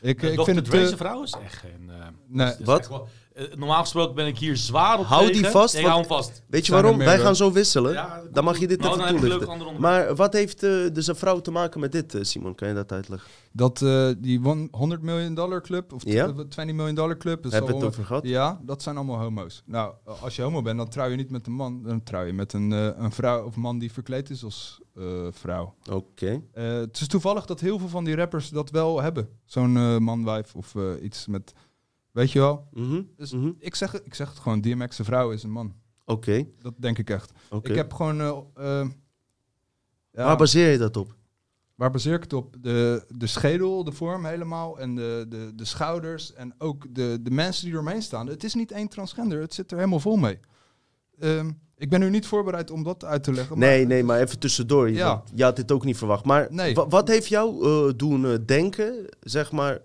Ik, 0.00 0.22
ik 0.22 0.36
Dr. 0.36 0.42
vind 0.44 0.56
het 0.56 0.64
Dre's 0.64 0.90
te- 0.90 0.96
vrouw 0.96 1.22
is 1.22 1.34
echt 1.44 1.56
geen... 1.56 1.90
eh, 1.90 2.06
Nee, 2.26 2.54
Wat? 2.64 2.78
echt 2.78 2.88
wel- 2.88 3.00
eh, 3.02 3.06
normaal 3.54 3.80
gesproken 3.80 4.14
ben 4.14 4.26
ik 4.26 4.38
hier 4.38 4.56
zwaar 4.56 4.98
op 4.98 5.04
Hou 5.06 5.26
die 5.26 5.34
tegen. 5.34 5.50
vast, 5.50 5.74
Ik 5.74 5.80
want- 5.80 5.92
hou 5.94 6.06
hem 6.06 6.16
vast. 6.16 6.42
Weet 6.48 6.66
je 6.66 6.72
Zijn 6.72 6.82
waarom? 6.82 6.98
Wij 7.00 7.08
meer, 7.08 7.18
gaan 7.18 7.32
eh? 7.32 7.36
zo 7.38 7.52
wisselen. 7.52 7.92
Ja, 7.92 8.22
Dan 8.32 8.44
mag 8.44 8.58
je 8.58 8.66
dit 8.66 8.80
nou, 8.80 8.92
even 8.92 9.04
heb 9.06 9.22
leuk 9.22 9.40
toelichten. 9.44 9.80
Maar 9.80 10.14
wat 10.14 10.32
heeft 10.32 10.62
eh, 10.62 10.70
dus 10.92 11.06
een 11.06 11.16
vrouw 11.16 11.40
te 11.40 11.50
maken 11.50 11.80
met 11.80 11.92
dit, 11.92 12.14
eh, 12.14 12.22
Simon? 12.22 12.54
Kan 12.54 12.68
je 12.68 12.74
dat 12.74 12.92
uitleggen? 12.92 13.28
dat 13.52 13.82
eh, 13.82 14.08
die 14.18 14.44
one- 14.44 14.68
100 14.70 15.02
miljoen 15.02 15.34
dollar 15.34 15.60
club, 15.62 15.92
of 15.92 16.02
Ja. 16.04 16.32
tw- 16.32 16.40
20 16.48 16.74
miljoen 16.76 16.94
dollar 16.94 17.16
club. 17.16 17.44
is 17.46 17.52
Hebben 17.52 17.70
we 17.70 17.76
het 17.76 17.86
over 17.86 18.04
gehad? 18.04 18.26
Ja, 18.26 18.60
dat 18.62 18.82
zijn 18.82 18.96
allemaal 18.96 19.18
homo's. 19.18 19.62
Nou, 19.66 19.92
als 20.20 20.36
je 20.36 20.42
homo 20.42 20.62
bent, 20.62 20.76
dan 20.78 20.88
trouw 20.88 21.08
je 21.08 21.16
niet 21.16 21.30
met 21.30 21.46
een 21.46 21.52
man. 21.52 21.82
Dan 21.82 22.02
trouw 22.02 22.24
je 22.24 22.32
met 22.32 22.52
een, 22.52 22.72
eh, 22.72 22.88
een 22.96 23.12
vrouw 23.12 23.44
of 23.44 23.56
man 23.56 23.78
die 23.78 23.92
verkleed 23.92 24.30
is 24.30 24.44
als 24.44 24.80
eh, 24.96 25.04
vrouw. 25.30 25.74
Oké. 25.90 26.42
Eh, 26.52 26.64
het 26.72 27.00
is 27.00 27.06
toevallig 27.08 27.44
dat 27.46 27.60
heel 27.60 27.78
veel 27.78 27.88
van 27.88 28.04
die 28.04 28.16
rappers 28.16 28.48
dat 28.48 28.70
wel 28.70 29.02
hebben. 29.02 29.28
Zo'n 29.44 29.76
eh 29.76 29.96
man-wijf 29.98 30.54
of 30.54 30.74
eh, 30.74 30.82
iets 31.02 31.26
met... 31.26 31.52
Weet 32.16 32.32
je 32.32 32.38
wel? 32.38 32.68
Mhm, 32.72 33.02
Dus 33.16 33.32
mhm. 33.32 33.50
ik, 33.58 33.74
zeg, 33.74 33.92
het- 33.92 34.02
ik 34.06 34.14
zeg 34.14 34.28
het 34.28 34.38
gewoon, 34.38 34.60
DMX' 34.60 34.98
vrouw 35.02 35.30
is 35.30 35.42
een 35.42 35.50
man. 35.50 35.74
Oké. 36.04 36.46
Dat 36.62 36.74
denk 36.76 36.98
ik 36.98 37.10
echt. 37.10 37.32
oké. 37.50 37.68
Ik 37.70 37.76
heb 37.76 37.92
gewoon... 37.92 38.20
eh, 38.20 38.80
eh, 38.80 38.88
ja, 40.12 40.24
Waar 40.24 40.36
baseer 40.36 40.70
je 40.70 40.78
dat 40.78 40.96
op? 40.96 41.14
waar 41.74 41.90
baseer 41.90 42.14
ik 42.14 42.22
het 42.22 42.32
op? 42.32 42.56
De, 42.60 43.04
de 43.08 43.26
schedel, 43.26 43.84
de 43.84 43.92
vorm 43.92 44.24
helemaal. 44.24 44.78
En 44.78 44.94
de, 44.94 45.26
de, 45.28 45.52
de 45.54 45.64
schouders. 45.64 46.32
En 46.32 46.54
ook 46.58 46.94
de, 46.94 47.18
de 47.22 47.30
mensen 47.30 47.64
die 47.64 47.72
eromheen 47.74 48.02
staan. 48.02 48.26
Het 48.26 48.44
is 48.44 48.54
niet 48.54 48.70
één 48.72 48.88
transgender. 48.88 49.40
Het 49.40 49.54
zit 49.54 49.70
er 49.70 49.76
helemaal 49.76 50.00
vol 50.00 50.16
mee. 50.16 50.38
Ehm, 51.18 51.50
ik 51.76 51.90
ben 51.90 52.00
nu 52.00 52.10
niet 52.10 52.26
voorbereid 52.26 52.70
om 52.70 52.82
dat 52.82 53.04
uit 53.04 53.22
te 53.24 53.32
leggen. 53.32 53.58
maar- 53.58 53.68
Nee, 53.68 53.86
nee, 53.86 54.04
maar 54.04 54.20
even 54.20 54.38
tussendoor. 54.38 54.88
Je, 54.88 54.94
Ja. 54.96 55.22
je 55.34 55.42
had 55.42 55.56
dit 55.56 55.72
ook 55.72 55.84
niet 55.84 55.96
verwacht. 55.98 56.24
Maar 56.24 56.46
Nee. 56.50 56.74
wa- 56.74 56.88
wat 56.88 57.08
heeft 57.08 57.28
jou 57.28 57.64
eh, 57.66 57.92
doen 57.96 58.42
denken, 58.46 59.06
zeg 59.20 59.52
maar, 59.52 59.82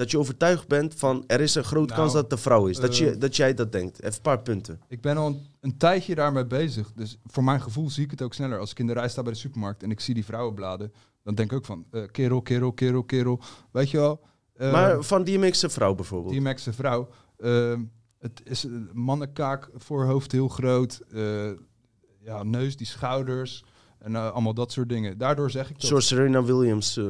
dat 0.00 0.10
je 0.10 0.18
overtuigd 0.18 0.68
bent 0.68 0.94
van 0.94 1.24
er 1.26 1.40
is 1.40 1.54
een 1.54 1.64
grote 1.64 1.86
Nou, 1.86 2.00
kans 2.00 2.12
dat 2.12 2.22
het 2.22 2.32
een 2.32 2.38
vrouw 2.38 2.66
is? 2.66 2.76
Dat, 2.78 2.96
je, 2.96 3.10
eh, 3.10 3.20
dat 3.20 3.36
jij 3.36 3.54
dat 3.54 3.72
denkt. 3.72 4.02
Even 4.02 4.14
een 4.14 4.22
paar 4.22 4.42
punten. 4.42 4.80
Ik 4.88 5.00
ben 5.00 5.16
al 5.16 5.26
een, 5.26 5.46
een 5.60 5.76
tijdje 5.76 6.14
daarmee 6.14 6.46
bezig. 6.46 6.92
Dus 6.92 7.18
voor 7.24 7.44
mijn 7.44 7.60
gevoel 7.60 7.90
zie 7.90 8.04
ik 8.04 8.10
het 8.10 8.22
ook 8.22 8.34
sneller. 8.34 8.58
Als 8.58 8.70
ik 8.70 8.78
in 8.78 8.86
de 8.86 8.92
rij 8.92 9.08
sta 9.08 9.22
bij 9.22 9.32
de 9.32 9.38
supermarkt 9.38 9.82
en 9.82 9.90
ik 9.90 10.00
zie 10.00 10.14
die 10.14 10.24
vrouwenbladen, 10.24 10.92
dan 11.22 11.34
denk 11.34 11.50
ik 11.50 11.56
ook 11.56 11.64
van 11.64 11.84
eh, 11.90 12.02
kerel, 12.10 12.42
kerel, 12.42 12.72
kerel, 12.72 13.04
kerel. 13.04 13.40
Weet 13.70 13.90
je 13.90 13.96
wel? 13.96 14.20
Eh, 14.54 14.72
maar 14.72 15.02
van 15.02 15.24
DMX 15.24 15.62
een 15.62 15.70
vrouw 15.70 15.94
bijvoorbeeld. 15.94 16.34
DMX 16.34 16.66
een 16.66 16.74
vrouw. 16.74 17.08
eh, 17.36 17.74
het 18.18 18.40
is 18.44 18.62
een 18.64 18.90
mannenkaak, 18.92 19.70
voorhoofd 19.74 20.32
heel 20.32 20.48
groot. 20.48 21.00
ja, 22.20 22.42
neus, 22.42 22.76
die 22.76 22.86
schouders. 22.86 23.64
En 23.98 24.16
allemaal 24.16 24.54
dat 24.54 24.72
soort 24.72 24.88
dingen. 24.88 25.18
Daardoor 25.18 25.50
zeg 25.50 25.70
ik 25.70 25.80
dat. 25.80 25.84
Zoals 25.84 26.06
Serena 26.06 26.42
Williams. 26.44 27.00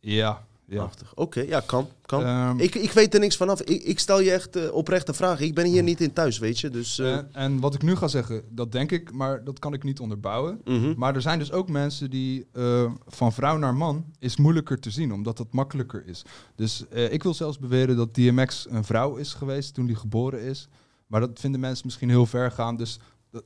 Ja, 0.00 0.46
ja. 0.68 0.90
Oké, 1.14 1.40
ja, 1.40 1.60
kan. 1.60 1.88
kan. 2.06 2.24
Ehm, 2.24 2.58
ik, 2.58 2.74
ik 2.74 2.90
weet 2.92 3.14
er 3.14 3.20
niks 3.20 3.36
vanaf. 3.36 3.60
Ik, 3.60 3.82
ik 3.82 3.98
stel 3.98 4.20
je 4.20 4.30
echt 4.32 4.56
eh, 4.56 4.72
oprechte 4.72 5.12
vragen. 5.14 5.44
Ik 5.46 5.54
ben 5.54 5.64
hier 5.66 5.82
niet 5.82 6.00
in 6.00 6.12
thuis, 6.12 6.38
weet 6.38 6.60
je. 6.60 6.70
Dus, 6.70 6.98
eh, 6.98 7.16
en, 7.16 7.28
en 7.32 7.60
wat 7.60 7.74
ik 7.74 7.82
nu 7.82 7.96
ga 7.96 8.08
zeggen, 8.08 8.42
dat 8.50 8.72
denk 8.72 8.90
ik, 8.92 9.12
maar 9.12 9.44
dat 9.44 9.58
kan 9.58 9.72
ik 9.72 9.82
niet 9.82 10.00
onderbouwen. 10.00 10.60
mhm. 10.64 10.94
Maar 10.96 11.14
er 11.14 11.22
zijn 11.22 11.38
dus 11.38 11.52
ook 11.52 11.68
mensen 11.68 12.10
die 12.10 12.46
eh, 12.52 12.92
van 13.06 13.32
vrouw 13.32 13.56
naar 13.56 13.74
man 13.74 14.04
is 14.18 14.36
moeilijker 14.36 14.80
te 14.80 14.90
zien, 14.90 15.12
omdat 15.12 15.38
het 15.38 15.52
makkelijker 15.52 16.06
is. 16.06 16.22
Dus 16.54 16.84
ik 17.10 17.22
wil 17.22 17.34
zelfs 17.34 17.58
beweren 17.58 17.96
dat 17.96 18.14
DMX 18.14 18.66
een 18.70 18.84
vrouw 18.84 19.16
is 19.16 19.34
geweest 19.34 19.74
toen 19.74 19.86
hij 19.86 19.94
geboren 19.94 20.40
is. 20.40 20.68
Maar 21.06 21.20
dat 21.20 21.40
vinden 21.40 21.60
mensen 21.60 21.86
misschien 21.86 22.08
heel 22.08 22.26
ver 22.26 22.50
gaan. 22.50 22.76
Dus 22.76 22.98
dat, 23.30 23.44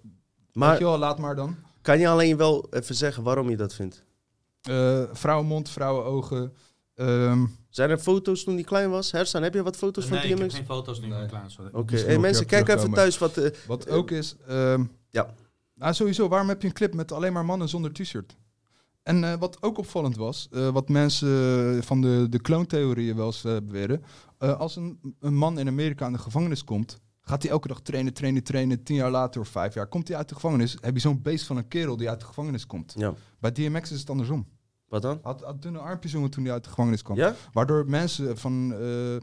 Maar 0.53 0.79
je 0.79 0.85
wel, 0.85 0.99
laat 0.99 1.19
maar 1.19 1.35
dan. 1.37 1.57
kan 1.83 1.99
je 1.99 2.09
alleen 2.09 2.37
wel 2.37 2.67
even 2.71 2.95
zeggen 2.95 3.23
waarom 3.23 3.51
je 3.51 3.57
dat 3.57 3.75
vindt? 3.75 4.05
Vrouwenmond, 5.13 5.69
vrouwenogen. 5.71 6.53
Ehm, 7.01 7.47
Zijn 7.69 7.91
er 7.91 7.99
foto's 7.99 8.45
toen 8.45 8.55
hij 8.55 8.63
klein 8.65 8.91
was? 8.91 9.13
Hersan, 9.13 9.43
heb 9.43 9.55
je 9.55 9.63
wat 9.63 9.77
foto's 9.77 10.05
van 10.07 10.17
nee, 10.17 10.23
ik 10.25 10.29
heb 10.31 10.39
DMX? 10.39 10.55
geen 10.55 10.65
foto's 10.65 11.01
nu 11.01 11.07
Nee. 11.07 11.29
van 11.29 11.51
sorry. 11.51 11.71
Oké, 11.73 11.97
hey, 11.97 12.19
mensen, 12.19 12.47
kijk 12.47 12.69
even 12.69 12.93
thuis 12.93 13.19
wat... 13.19 13.37
eh, 13.37 13.51
wat 13.67 13.85
eh, 13.85 13.95
ook 13.95 14.11
is... 14.11 14.37
ehm, 14.47 14.85
Ja. 15.11 15.35
Nou, 15.75 15.95
sowieso, 15.95 16.29
waarom 16.29 16.49
heb 16.49 16.63
je 16.63 16.69
een 16.69 16.75
clip 16.75 16.95
met 16.95 17.13
alleen 17.13 17.33
maar 17.33 17.45
mannen 17.45 17.69
zonder 17.69 17.93
t-shirt? 17.93 18.37
En 19.03 19.25
eh, 19.25 19.35
wat 19.39 19.63
ook 19.63 19.79
opvallend 19.79 20.17
was, 20.17 20.49
eh, 20.51 20.69
wat 20.69 20.89
mensen 20.89 21.85
van 21.85 22.01
de, 22.01 22.27
de 22.31 22.41
kloontheorieën 22.41 23.17
wel 23.17 23.27
eens 23.27 23.43
beweren. 23.43 24.03
eh, 24.39 24.59
als 24.59 24.77
een, 24.77 24.99
een 25.21 25.35
man 25.35 25.59
in 25.59 25.69
Amerika 25.69 26.05
aan 26.05 26.13
de 26.13 26.19
gevangenis 26.19 26.65
komt, 26.65 27.01
gaat 27.21 27.43
hij 27.43 27.51
elke 27.51 27.69
dag 27.69 27.81
trainen, 27.81 28.13
trainen, 28.13 28.43
trainen. 28.43 28.83
Tien 28.83 28.97
jaar 28.97 29.11
later 29.11 29.41
of 29.41 29.49
vijf 29.49 29.75
jaar 29.75 29.87
komt 29.87 30.09
hij 30.09 30.17
uit 30.17 30.29
de 30.29 30.35
gevangenis. 30.35 30.77
Heb 30.81 30.95
je 30.95 31.01
zo'n 31.01 31.23
beest 31.23 31.47
van 31.47 31.57
een 31.57 31.69
kerel 31.69 31.97
die 31.97 32.09
uit 32.09 32.21
de 32.21 32.27
gevangenis 32.27 32.67
komt. 32.67 32.95
Ja, 32.97 33.15
Bij 33.39 33.53
DMX 33.53 33.91
is 33.93 34.01
het 34.01 34.11
andersom. 34.11 34.47
Wat 34.91 35.03
dan? 35.03 35.19
Had, 35.23 35.43
had 35.43 35.63
dunne 35.63 35.79
armpjes 35.79 36.13
jongen 36.13 36.31
toen 36.31 36.45
hij 36.45 36.53
uit 36.53 36.63
de 36.65 36.69
gevangenis 36.71 37.03
kwam. 37.03 37.17
Ja? 37.17 37.35
Waardoor 37.53 37.85
mensen 37.89 38.39
van 38.39 38.73
eh, 38.73 38.79
de 38.79 39.21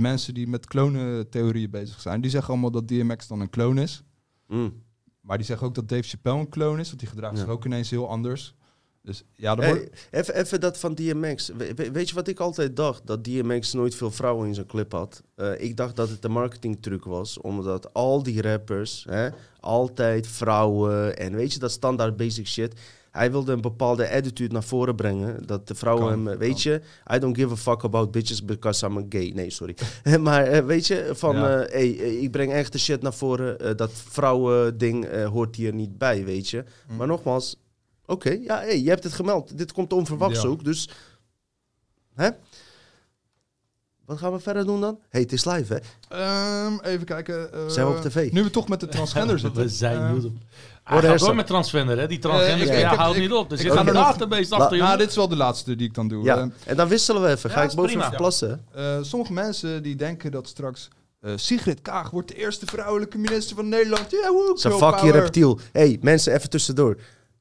mensen 0.00 0.34
die 0.34 0.46
met 0.48 0.66
klonentheorieën 0.66 1.70
bezig 1.70 2.00
zijn, 2.00 2.20
die 2.20 2.30
zeggen 2.30 2.50
allemaal 2.52 2.70
dat 2.70 2.88
DMX 2.88 3.26
dan 3.26 3.40
een 3.40 3.50
kloon 3.50 3.78
is. 3.78 4.02
Mm. 4.46 4.82
Maar 5.20 5.36
die 5.36 5.46
zeggen 5.46 5.66
ook 5.66 5.74
dat 5.74 5.88
Dave 5.88 6.02
Chappelle 6.08 6.38
een 6.38 6.48
kloon 6.48 6.78
is, 6.78 6.86
want 6.86 6.98
die 7.00 7.08
gedraagt 7.08 7.34
Ja. 7.36 7.40
zich 7.40 7.50
ook 7.50 7.64
ineens 7.64 7.90
heel 7.90 8.08
anders. 8.08 8.54
Dus 9.02 9.24
ja, 9.34 9.56
er 9.56 9.62
Hey, 9.62 9.68
wordt- 9.74 10.08
even, 10.10 10.34
even 10.34 10.60
dat 10.60 10.78
van 10.78 10.94
DMX. 10.94 11.48
We- 11.48 11.74
we- 11.74 11.90
weet 11.90 12.08
je 12.08 12.14
wat 12.14 12.28
ik 12.28 12.40
altijd 12.40 12.76
dacht? 12.76 13.06
Dat 13.06 13.24
DMX 13.24 13.72
nooit 13.72 13.94
veel 13.94 14.10
vrouwen 14.10 14.46
in 14.48 14.54
zijn 14.54 14.66
clip 14.66 14.92
had. 14.92 15.22
Eh, 15.34 15.60
ik 15.60 15.76
dacht 15.76 15.96
dat 15.96 16.08
het 16.08 16.24
een 16.24 16.32
marketingtruc 16.32 17.04
was. 17.04 17.40
Omdat 17.40 17.92
al 17.94 18.22
die 18.22 18.42
rappers 18.42 19.06
hè, 19.08 19.28
altijd 19.60 20.26
vrouwen 20.26 21.16
en 21.18 21.34
weet 21.34 21.52
je, 21.52 21.58
dat 21.58 21.70
standaard 21.70 22.16
basic 22.16 22.46
shit. 22.46 22.80
Hij 23.10 23.30
wilde 23.30 23.52
een 23.52 23.60
bepaalde 23.60 24.10
attitude 24.10 24.52
naar 24.52 24.62
voren 24.62 24.94
brengen. 24.96 25.46
Dat 25.46 25.68
de 25.68 25.74
vrouwen 25.74 26.04
Kan, 26.04 26.12
hem, 26.12 26.24
kan. 26.24 26.36
weet 26.38 26.62
je, 26.62 26.80
I 27.14 27.18
don't 27.18 27.36
give 27.36 27.52
a 27.52 27.56
fuck 27.56 27.84
about 27.84 28.10
bitches 28.10 28.44
because 28.44 28.86
I'm 28.86 28.96
a 28.98 29.04
gay. 29.08 29.30
Nee, 29.34 29.50
sorry. 29.50 29.76
maar 30.20 30.44
eh, 30.44 30.64
weet 30.64 30.86
je, 30.86 31.10
van 31.14 31.36
Ja. 31.36 31.58
eh, 31.60 31.72
hey, 31.72 31.98
eh, 31.98 32.22
ik 32.22 32.30
breng 32.30 32.52
echt 32.52 32.72
de 32.72 32.78
shit 32.78 33.02
naar 33.02 33.14
voren. 33.14 33.76
dat 33.76 33.90
vrouwen 33.92 34.78
ding 34.78 35.22
hoort 35.24 35.56
hier 35.56 35.74
niet 35.74 35.98
bij, 35.98 36.24
weet 36.24 36.48
je. 36.48 36.64
Hm. 36.86 36.96
Maar 36.96 37.06
nogmaals, 37.06 37.56
oké, 38.06 38.30
ja, 38.30 38.58
hey, 38.60 38.80
je 38.82 38.88
hebt 38.88 39.04
het 39.04 39.12
gemeld. 39.12 39.58
Dit 39.58 39.72
komt 39.72 39.92
onverwachts 39.92 40.42
Ja. 40.42 40.48
ook, 40.48 40.64
dus... 40.64 40.88
Hè? 42.14 42.28
Wat 44.04 44.18
gaan 44.18 44.32
we 44.32 44.38
verder 44.40 44.64
doen 44.66 44.80
dan? 44.80 45.00
hey, 45.08 45.20
het 45.20 45.32
is 45.32 45.44
live, 45.44 45.74
hè? 45.74 45.80
Ehm, 46.16 46.78
even 46.82 47.06
kijken. 47.06 47.50
Zijn 47.70 47.86
we 47.86 47.92
op 47.92 48.00
tv? 48.00 48.32
Nu 48.32 48.42
we 48.42 48.50
toch 48.50 48.68
met 48.68 48.80
de 48.80 48.88
transgender 48.88 49.38
zitten. 49.44 49.62
We 49.62 49.68
zijn. 49.68 50.10
Hoor 50.10 50.30
Hij 50.90 51.00
gaat 51.10 51.18
door 51.18 51.34
met 51.34 51.46
transgender, 51.46 51.98
hè? 51.98 52.06
Die 52.06 52.18
transgender. 52.18 52.68
Eh, 52.68 52.74
ik- 52.74 52.80
ja, 52.80 52.92
ik- 52.92 52.98
houdt 52.98 53.18
niet 53.18 53.32
op. 53.32 53.50
Dus 53.50 53.58
ik 53.60 53.64
je 53.66 53.70
ga 53.72 53.78
gaat 53.78 53.86
er 53.86 53.92
database 53.94 54.54
achter, 54.54 54.58
Nou, 54.70 54.76
jongen. 54.76 54.98
dit 54.98 55.08
is 55.08 55.16
wel 55.16 55.28
de 55.28 55.36
laatste 55.36 55.76
die 55.76 55.86
ik 55.88 55.94
dan 55.94 56.08
doe. 56.08 56.24
Ja, 56.24 56.36
Eh, 56.36 56.46
en 56.64 56.76
dan 56.76 56.88
wisselen 56.88 57.22
we 57.22 57.28
even. 57.28 57.50
Ga 57.50 57.62
Ja, 57.62 57.68
ik 57.70 57.74
boven 57.76 58.10
plassen, 58.16 58.64
eh, 58.74 58.98
sommige 59.00 59.32
mensen 59.32 59.82
die 59.82 59.96
denken 59.96 60.30
dat 60.30 60.48
straks 60.48 60.88
eh, 61.20 61.32
Sigrid 61.36 61.82
Kaag 61.82 62.10
wordt 62.10 62.28
de 62.28 62.34
eerste 62.34 62.66
vrouwelijke 62.66 63.18
minister 63.18 63.56
van 63.56 63.68
Nederland. 63.68 64.10
Ja, 64.10 64.32
woe, 64.32 64.52
Zo'n 64.54 64.70
girl 64.72 64.78
fucking 64.90 65.00
power. 65.10 65.20
reptiel. 65.22 65.58
hey, 65.72 65.98
mensen, 66.00 66.34
even 66.34 66.50
tussendoor. 66.50 66.96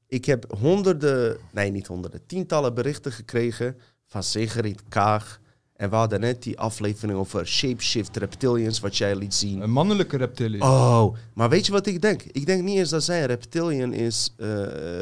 Ik 0.07 0.25
heb 0.25 0.45
honderden, 0.59 1.37
nee 1.51 1.71
niet 1.71 1.87
honderden, 1.87 2.21
tientallen 2.25 2.73
berichten 2.73 3.11
gekregen 3.11 3.77
van 4.07 4.23
Sigrid 4.23 4.81
Kaag. 4.89 5.39
En 5.79 5.89
we 5.89 5.95
hadden 5.95 6.19
net 6.19 6.43
die 6.43 6.59
aflevering 6.59 7.19
over 7.19 7.47
shapeshift 7.47 8.17
reptilians, 8.17 8.79
wat 8.79 8.97
jij 8.97 9.15
liet 9.15 9.33
zien. 9.33 9.61
Een 9.61 9.71
mannelijke 9.71 10.17
reptilie. 10.17 10.61
Oh, 10.61 11.15
maar 11.33 11.49
weet 11.49 11.65
je 11.65 11.71
wat 11.71 11.85
ik 11.85 12.01
denk? 12.01 12.23
Ik 12.23 12.45
denk 12.45 12.63
niet 12.63 12.77
eens 12.77 12.89
dat 12.89 13.03
zij 13.03 13.21
een 13.21 13.27
reptilian 13.27 13.93
is, 13.93 14.33
eh, 14.37 14.47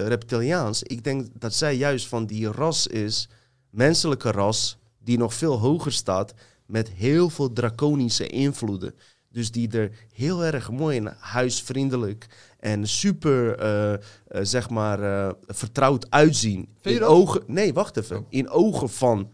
reptiliaans. 0.08 0.84
Ik 0.84 1.04
denk 1.04 1.28
dat 1.34 1.54
zij 1.54 1.76
juist 1.76 2.08
van 2.08 2.26
die 2.26 2.52
ras 2.52 2.88
is, 2.88 3.30
menselijke 3.70 4.32
ras, 4.32 4.78
die 5.04 5.18
nog 5.18 5.34
veel 5.34 5.60
hoger 5.60 5.92
staat. 5.92 6.34
met 6.66 6.90
heel 6.90 7.30
veel 7.30 7.54
draconische 7.54 8.28
invloeden. 8.28 8.94
Dus 9.32 9.52
die 9.52 9.70
er 9.72 9.92
heel 10.14 10.44
erg 10.44 10.72
mooi 10.72 10.98
en 10.98 11.16
huisvriendelijk 11.20 12.28
en 12.60 12.88
super, 12.88 13.58
eh, 13.60 13.94
eh, 13.94 14.00
zeg 14.42 14.70
maar, 14.70 15.34
vertrouwd 15.48 16.06
uitzien. 16.12 16.56
Vind 16.82 16.84
je 16.84 16.90
In 16.92 17.00
dat? 17.00 17.10
ogen, 17.10 17.44
nee, 17.48 17.74
wacht 17.74 17.98
even. 17.98 18.18
Oh. 18.18 18.26
In 18.30 18.50
ogen 18.50 18.90
van 18.90 19.30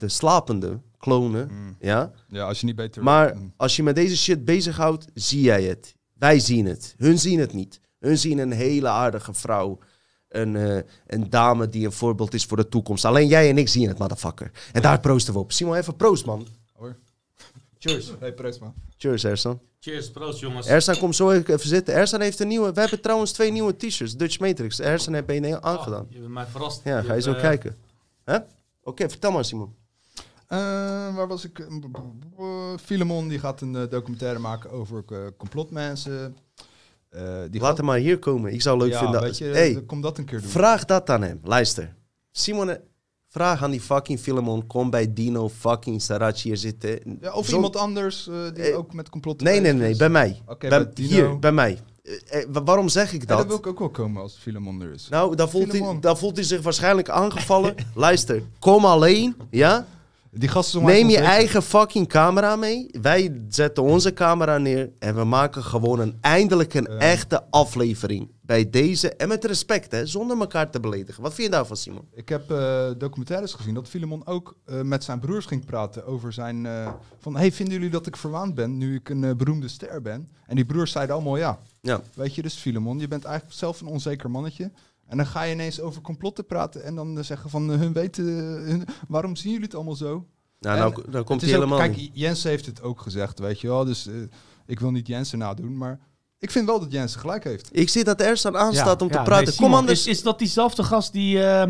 de 0.00 0.08
slapende 0.08 0.80
klonen, 0.98 1.48
Mm. 1.50 1.76
ja. 1.80 2.12
Ja, 2.28 2.44
als 2.46 2.60
je 2.60 2.66
niet 2.66 2.76
beter... 2.76 3.02
Maar 3.02 3.36
Mm. 3.36 3.52
als 3.56 3.76
je 3.76 3.82
met 3.82 3.94
deze 3.94 4.16
shit 4.16 4.44
bezighoudt, 4.44 5.06
zie 5.14 5.40
jij 5.40 5.62
het. 5.62 5.94
Wij 6.14 6.38
zien 6.38 6.66
het. 6.66 6.94
Hun 6.96 7.18
zien 7.18 7.38
het 7.38 7.52
niet. 7.52 7.80
Hun 7.98 8.18
zien 8.18 8.38
een 8.38 8.52
hele 8.52 8.88
aardige 8.88 9.34
vrouw. 9.34 9.78
Een, 10.28 10.56
eh, 10.56 10.82
een 11.06 11.30
dame 11.30 11.68
die 11.68 11.84
een 11.86 11.92
voorbeeld 11.92 12.34
is 12.34 12.44
voor 12.44 12.56
de 12.56 12.68
toekomst. 12.68 13.04
Alleen 13.04 13.26
jij 13.28 13.48
en 13.48 13.58
ik 13.58 13.68
zien 13.68 13.88
het, 13.88 13.98
motherfucker. 13.98 14.50
En 14.72 14.82
daar 14.82 15.00
proosten 15.00 15.32
we 15.32 15.38
op. 15.38 15.52
Simon, 15.52 15.74
even 15.74 15.96
proost, 15.96 16.24
man. 16.26 16.46
Hoor. 16.72 16.96
Cheers. 17.78 18.12
Hey, 18.20 18.32
proost 18.34 18.60
man. 18.60 18.74
Cheers, 18.96 19.24
Ersan. 19.24 19.60
Cheers, 19.80 20.10
proost 20.10 20.38
jongens. 20.40 20.66
Ersan, 20.66 20.98
kom 20.98 21.12
zo 21.12 21.30
even 21.30 21.60
zitten. 21.60 21.94
Ersan 21.94 22.20
heeft 22.20 22.40
een 22.40 22.48
nieuwe... 22.48 22.72
We 22.72 22.80
hebben 22.80 23.00
trouwens 23.00 23.32
twee 23.32 23.52
nieuwe 23.52 23.76
t-shirts. 23.76 24.16
Dutch 24.16 24.38
Matrix. 24.38 24.80
Ersan 24.80 25.14
heeft 25.14 25.28
een 25.28 25.62
aangedaan. 25.62 26.04
Oh, 26.04 26.10
je 26.10 26.18
bent 26.20 26.32
mij 26.32 26.46
verrast. 26.46 26.80
Ja, 26.84 27.02
ga 27.02 27.14
je 27.14 27.20
zo 27.22 27.32
eh, 27.32 27.40
kijken. 27.40 27.76
Hè? 28.24 28.38
Oké, 28.82 29.08
vertel 29.08 29.30
maar, 29.32 29.44
Simon. 29.44 29.74
Eh, 30.50 30.58
waar 31.14 31.28
was 31.28 31.44
ik? 31.44 31.58
Uh, 31.58 31.66
Filemon 32.82 33.28
die 33.28 33.38
gaat 33.38 33.60
een 33.60 33.76
eh, 33.76 33.82
documentaire 33.90 34.38
maken 34.38 34.70
over 34.70 35.04
eh, 35.08 35.18
complotmensen. 35.36 36.36
Eh, 37.08 37.22
die 37.50 37.60
Laat 37.60 37.76
hem 37.76 37.86
maar 37.86 37.98
hier 37.98 38.18
komen. 38.18 38.52
Ik 38.52 38.62
zou 38.62 38.78
leuk 38.78 38.90
ja, 38.90 38.98
vinden. 38.98 39.20
Weet 39.20 39.38
je, 39.38 39.44
hey, 39.44 39.72
dan 39.74 39.86
kom 39.86 40.00
dat 40.00 40.18
een 40.18 40.24
keer 40.24 40.40
doen. 40.40 40.50
Vraag 40.50 40.84
dat 40.84 41.10
aan 41.10 41.22
hem. 41.22 41.40
Luister. 41.44 41.94
Simon, 42.30 42.70
eh, 42.70 42.76
vraag 43.28 43.62
aan 43.62 43.70
die 43.70 43.80
fucking 43.80 44.20
Filemon. 44.20 44.66
Kom 44.66 44.90
bij 44.90 45.12
Dino 45.12 45.48
fucking 45.48 46.02
Sarachi 46.02 46.48
hier 46.48 46.56
zitten. 46.56 47.18
ja, 47.20 47.32
of 47.32 47.46
Zo- 47.46 47.54
iemand 47.54 47.76
anders 47.76 48.28
eh, 48.28 48.34
die 48.54 48.62
Eh, 48.64 48.78
ook 48.78 48.92
met 48.94 49.08
complot 49.08 49.40
Nee, 49.40 49.60
nee, 49.60 49.72
nee. 49.72 49.90
is. 49.90 49.96
Bij 49.98 50.08
mij. 50.08 50.40
Bij- 50.58 50.90
Dino. 50.94 51.08
hier, 51.08 51.38
bij 51.38 51.52
mij. 51.52 51.78
Eh, 52.02 52.40
eh, 52.42 52.46
wa- 52.52 52.62
waarom 52.62 52.88
zeg 52.88 53.12
ik 53.12 53.20
Ja, 53.20 53.26
dat? 53.26 53.38
dat 53.38 53.46
wil 53.46 53.56
ik 53.56 53.66
ook 53.66 53.78
wel 53.78 53.90
komen 53.90 54.22
als 54.22 54.36
Filemon 54.38 54.80
er 54.82 54.92
is. 54.92 55.08
Nou, 55.08 55.34
daar 55.36 55.48
voelt, 55.48 55.72
hij, 55.72 55.98
daar 56.00 56.16
voelt 56.16 56.36
hij 56.36 56.44
zich 56.44 56.62
waarschijnlijk 56.62 57.08
aangevallen. 57.08 57.74
Luister, 57.94 58.42
kom 58.58 58.84
alleen, 58.84 59.36
ja? 59.50 59.86
Die 60.30 60.48
gasten 60.48 60.80
zijn 60.80 60.92
Neem 60.92 61.08
je 61.08 61.18
eigen 61.18 61.62
fucking 61.62 62.08
camera 62.08 62.56
mee. 62.56 62.86
Wij 63.00 63.42
zetten 63.48 63.82
onze 63.82 64.12
camera 64.12 64.58
neer 64.58 64.90
en 64.98 65.14
we 65.14 65.24
maken 65.24 65.64
gewoon 65.64 66.00
een 66.00 66.18
eindelijk 66.20 66.74
een 66.74 66.86
echte 66.86 67.50
aflevering 67.50 68.30
bij 68.40 68.70
deze. 68.70 69.14
En 69.14 69.28
met 69.28 69.44
respect, 69.44 69.92
hè, 69.92 70.06
zonder 70.06 70.38
elkaar 70.38 70.70
te 70.70 70.80
beledigen. 70.80 71.22
Wat 71.22 71.34
vind 71.34 71.46
je 71.48 71.54
daarvan, 71.54 71.76
Simon? 71.76 72.08
Ik 72.12 72.28
heb 72.28 72.50
eh, 72.50 72.90
documentaires 72.98 73.54
gezien 73.54 73.74
dat 73.74 73.88
Filemon 73.88 74.26
ook 74.26 74.56
eh, 74.64 74.80
met 74.80 75.04
zijn 75.04 75.20
broers 75.20 75.46
ging 75.46 75.64
praten 75.64 76.06
over 76.06 76.32
zijn... 76.32 76.66
eh, 76.66 76.92
van, 77.18 77.36
hey, 77.36 77.52
vinden 77.52 77.74
jullie 77.74 77.90
dat 77.90 78.06
ik 78.06 78.16
verwaand 78.16 78.54
ben 78.54 78.78
nu 78.78 78.94
ik 78.94 79.08
een 79.08 79.36
beroemde 79.36 79.68
ster 79.68 80.02
ben? 80.02 80.28
En 80.46 80.56
die 80.56 80.64
broers 80.64 80.92
zeiden 80.92 81.14
allemaal 81.14 81.36
ja. 81.36 81.58
Ja. 81.80 82.00
Weet 82.14 82.34
je, 82.34 82.42
dus 82.42 82.54
Filemon, 82.54 82.98
je 82.98 83.08
bent 83.08 83.24
eigenlijk 83.24 83.56
zelf 83.56 83.80
een 83.80 83.86
onzeker 83.86 84.30
mannetje. 84.30 84.70
En 85.10 85.16
dan 85.16 85.26
ga 85.26 85.42
je 85.42 85.52
ineens 85.52 85.80
over 85.80 86.02
complotten 86.02 86.46
praten 86.46 86.84
en 86.84 86.94
dan 86.94 87.24
zeggen 87.24 87.50
van, 87.50 87.72
eh, 87.72 87.78
hun 87.78 87.92
weten, 87.92 88.24
eh, 88.26 88.68
hun, 88.70 88.84
waarom 89.08 89.36
zien 89.36 89.50
jullie 89.50 89.66
het 89.66 89.74
allemaal 89.74 89.94
zo? 89.94 90.26
Nou, 90.60 90.76
En 90.76 90.82
nou, 90.82 90.94
dan 91.10 91.24
komt 91.24 91.40
Het 91.40 91.50
hij 91.50 91.58
is 91.60 91.64
ook- 91.64 91.70
helemaal 91.70 91.78
Kijk. 91.96 92.10
Jens 92.12 92.42
heeft 92.42 92.66
het 92.66 92.82
ook 92.82 93.00
gezegd, 93.00 93.38
weet 93.38 93.60
je 93.60 93.68
wel. 93.68 93.84
Dus 93.84 94.06
eh, 94.06 94.14
ik 94.66 94.80
wil 94.80 94.90
niet 94.90 95.06
Jensen 95.06 95.38
nadoen, 95.38 95.76
maar 95.76 95.98
ik 96.38 96.50
vind 96.50 96.66
wel 96.66 96.80
dat 96.80 96.92
Jensen 96.92 97.20
gelijk 97.20 97.44
heeft. 97.44 97.68
Ik 97.72 97.88
zie 97.88 98.04
dat 98.04 98.20
Ersan 98.20 98.56
aanstaat 98.56 99.02
om 99.02 99.06
ja, 99.08 99.12
te 99.12 99.18
nee, 99.18 99.26
praten. 99.28 99.52
Simon, 99.52 99.70
Kom 99.70 99.78
anders. 99.78 100.00
Is, 100.00 100.06
is 100.06 100.22
dat 100.22 100.38
diezelfde 100.38 100.82
gast 100.82 101.12
die 101.12 101.42
eh 101.44 101.66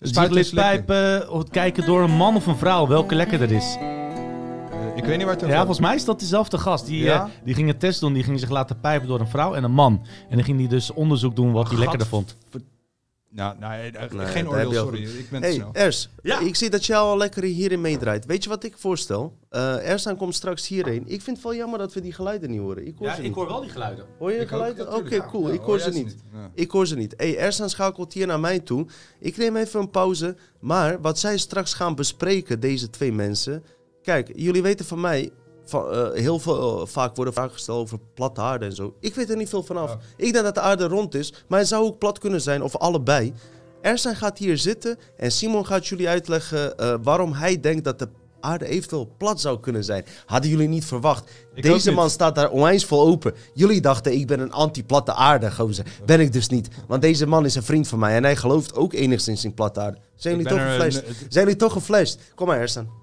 slikken. 0.00 0.54
pijpen 0.54 1.30
of 1.30 1.38
het 1.38 1.50
kijken 1.50 1.84
door 1.86 2.02
een 2.02 2.16
man 2.16 2.36
of 2.36 2.46
een 2.46 2.56
vrouw, 2.56 2.86
welke 2.86 3.14
lekkerder 3.14 3.52
is? 3.52 3.76
Eh, 3.80 4.96
ik 4.96 5.04
weet 5.04 5.16
niet 5.16 5.24
waar 5.26 5.34
het 5.34 5.42
over 5.42 5.48
Ja, 5.54 5.56
volgens 5.56 5.80
mij 5.80 5.94
is 5.94 6.04
dat 6.04 6.18
diezelfde 6.18 6.58
gast. 6.58 6.86
Die, 6.86 7.02
Ja? 7.02 7.28
die 7.44 7.54
ging 7.54 7.68
een 7.68 7.78
test 7.78 8.00
doen, 8.00 8.12
die 8.12 8.22
ging 8.22 8.40
zich 8.40 8.50
laten 8.50 8.80
pijpen 8.80 9.08
door 9.08 9.20
een 9.20 9.28
vrouw 9.28 9.54
en 9.54 9.64
een 9.64 9.72
man. 9.72 10.06
En 10.28 10.36
dan 10.36 10.44
ging 10.44 10.58
die 10.58 10.68
dus 10.68 10.90
onderzoek 10.90 11.36
doen 11.36 11.52
wat 11.52 11.68
hij 11.68 11.78
lekkerder 11.78 12.06
vond. 12.06 12.36
Nou, 13.34 13.58
nee, 13.58 13.90
eh, 13.90 14.10
Nee, 14.10 14.26
geen 14.26 14.48
oordeel, 14.48 14.72
sorry. 14.72 15.06
goed. 15.06 15.18
Ik 15.18 15.30
ben 15.30 15.40
te 15.40 15.46
Hey, 15.46 15.54
snel. 15.56 15.70
Ers, 15.72 16.08
Ja. 16.22 16.40
ik 16.40 16.56
zie 16.56 16.70
dat 16.70 16.86
jij 16.86 16.96
al 16.96 17.16
lekker 17.16 17.42
hierin 17.42 17.80
meedraait. 17.80 18.26
Weet 18.26 18.42
je 18.42 18.48
wat 18.48 18.64
ik 18.64 18.74
voorstel? 18.78 19.36
Eh 19.48 19.90
Ersan 19.90 20.16
komt 20.16 20.34
straks 20.34 20.68
hierheen. 20.68 21.02
Ik 21.06 21.22
vind 21.22 21.36
het 21.36 21.44
wel 21.46 21.54
jammer 21.54 21.78
dat 21.78 21.92
we 21.94 22.00
die 22.00 22.12
geluiden 22.12 22.50
niet 22.50 22.60
horen. 22.60 22.86
Ik 22.86 22.94
hoor 22.98 23.10
ze 23.10 23.22
niet. 23.22 23.34
wel 23.34 23.60
die 23.60 23.70
geluiden. 23.70 24.04
Hoor 24.18 24.30
je 24.30 24.36
de 24.36 24.42
Ik 24.42 24.48
geluiden? 24.48 24.86
ja, 24.86 24.96
Oké, 24.96 25.26
cool. 25.26 25.46
Ja, 25.48 25.54
ik 25.54 25.60
hoor 25.60 25.78
ze 25.80 25.90
niet. 25.90 26.16
Ja. 26.32 26.50
Ik 26.54 26.70
hoor 26.70 26.86
ze 26.86 26.96
niet. 26.96 27.14
Hey, 27.16 27.36
Ersan 27.38 27.70
schakelt 27.70 28.12
hier 28.12 28.26
naar 28.26 28.40
mij 28.40 28.58
toe. 28.60 28.86
Ik 29.18 29.36
neem 29.36 29.56
even 29.56 29.80
een 29.80 29.90
pauze. 29.90 30.36
Maar 30.60 31.00
wat 31.00 31.18
zij 31.18 31.38
straks 31.38 31.74
gaan 31.74 31.94
bespreken, 31.94 32.60
deze 32.60 32.90
twee 32.90 33.12
mensen. 33.12 33.64
Kijk, 34.02 34.30
jullie 34.34 34.62
weten 34.62 34.84
van 34.86 35.00
mij. 35.00 35.30
Van, 35.64 35.90
eh, 35.90 36.10
heel 36.12 36.38
veel, 36.38 36.80
eh, 36.80 36.86
vaak 36.86 37.16
worden 37.16 37.34
vragen 37.34 37.52
gesteld 37.52 37.78
over 37.78 37.98
platte 38.14 38.40
aarde 38.40 38.64
en 38.64 38.72
zo. 38.72 38.94
Ik 39.00 39.14
weet 39.14 39.30
er 39.30 39.36
niet 39.36 39.48
veel 39.48 39.62
vanaf. 39.62 39.90
Ja. 39.90 39.98
Ik 40.16 40.32
denk 40.32 40.44
dat 40.44 40.54
de 40.54 40.60
aarde 40.60 40.86
rond 40.86 41.14
is, 41.14 41.32
maar 41.48 41.58
het 41.58 41.68
zou 41.68 41.84
ook 41.84 41.98
plat 41.98 42.18
kunnen 42.18 42.40
zijn, 42.40 42.62
of 42.62 42.76
allebei. 42.76 43.32
Ersan 43.80 44.16
gaat 44.16 44.38
hier 44.38 44.58
zitten 44.58 44.98
en 45.16 45.32
Simon 45.32 45.66
gaat 45.66 45.86
jullie 45.86 46.08
uitleggen 46.08 46.78
eh, 46.78 46.94
waarom 47.02 47.32
hij 47.32 47.60
denkt 47.60 47.84
dat 47.84 47.98
de 47.98 48.08
aarde 48.40 48.66
eventueel 48.66 49.14
plat 49.18 49.40
zou 49.40 49.60
kunnen 49.60 49.84
zijn. 49.84 50.04
Hadden 50.26 50.50
jullie 50.50 50.68
niet 50.68 50.84
verwacht. 50.84 51.30
Ik 51.54 51.62
Deze 51.62 51.88
niet. 51.88 51.98
man 51.98 52.10
staat 52.10 52.34
daar 52.34 52.50
onwijs 52.50 52.84
vol 52.84 53.06
open. 53.06 53.34
Jullie 53.54 53.80
dachten, 53.80 54.12
ik 54.12 54.26
ben 54.26 54.40
een 54.40 54.52
anti-platte 54.52 55.12
aarde, 55.12 55.52
gozer. 55.52 55.86
Ben 56.04 56.20
ik 56.20 56.32
dus 56.32 56.48
niet. 56.48 56.68
Want 56.86 57.02
deze 57.02 57.26
man 57.26 57.44
is 57.44 57.54
een 57.54 57.62
vriend 57.62 57.88
van 57.88 57.98
mij 57.98 58.16
en 58.16 58.22
hij 58.22 58.36
gelooft 58.36 58.74
ook 58.74 58.92
enigszins 58.92 59.44
in 59.44 59.54
platte 59.54 59.80
aarde. 59.80 59.98
Zijn 60.14 60.36
jullie 60.36 60.50
toch 60.50 60.62
geflasht? 60.66 61.02
Zijn 61.28 61.44
jullie 61.44 61.56
toch 61.60 61.72
geflasht? 61.72 62.20
Kom 62.34 62.46
maar, 62.46 62.60
Ersan. 62.60 63.01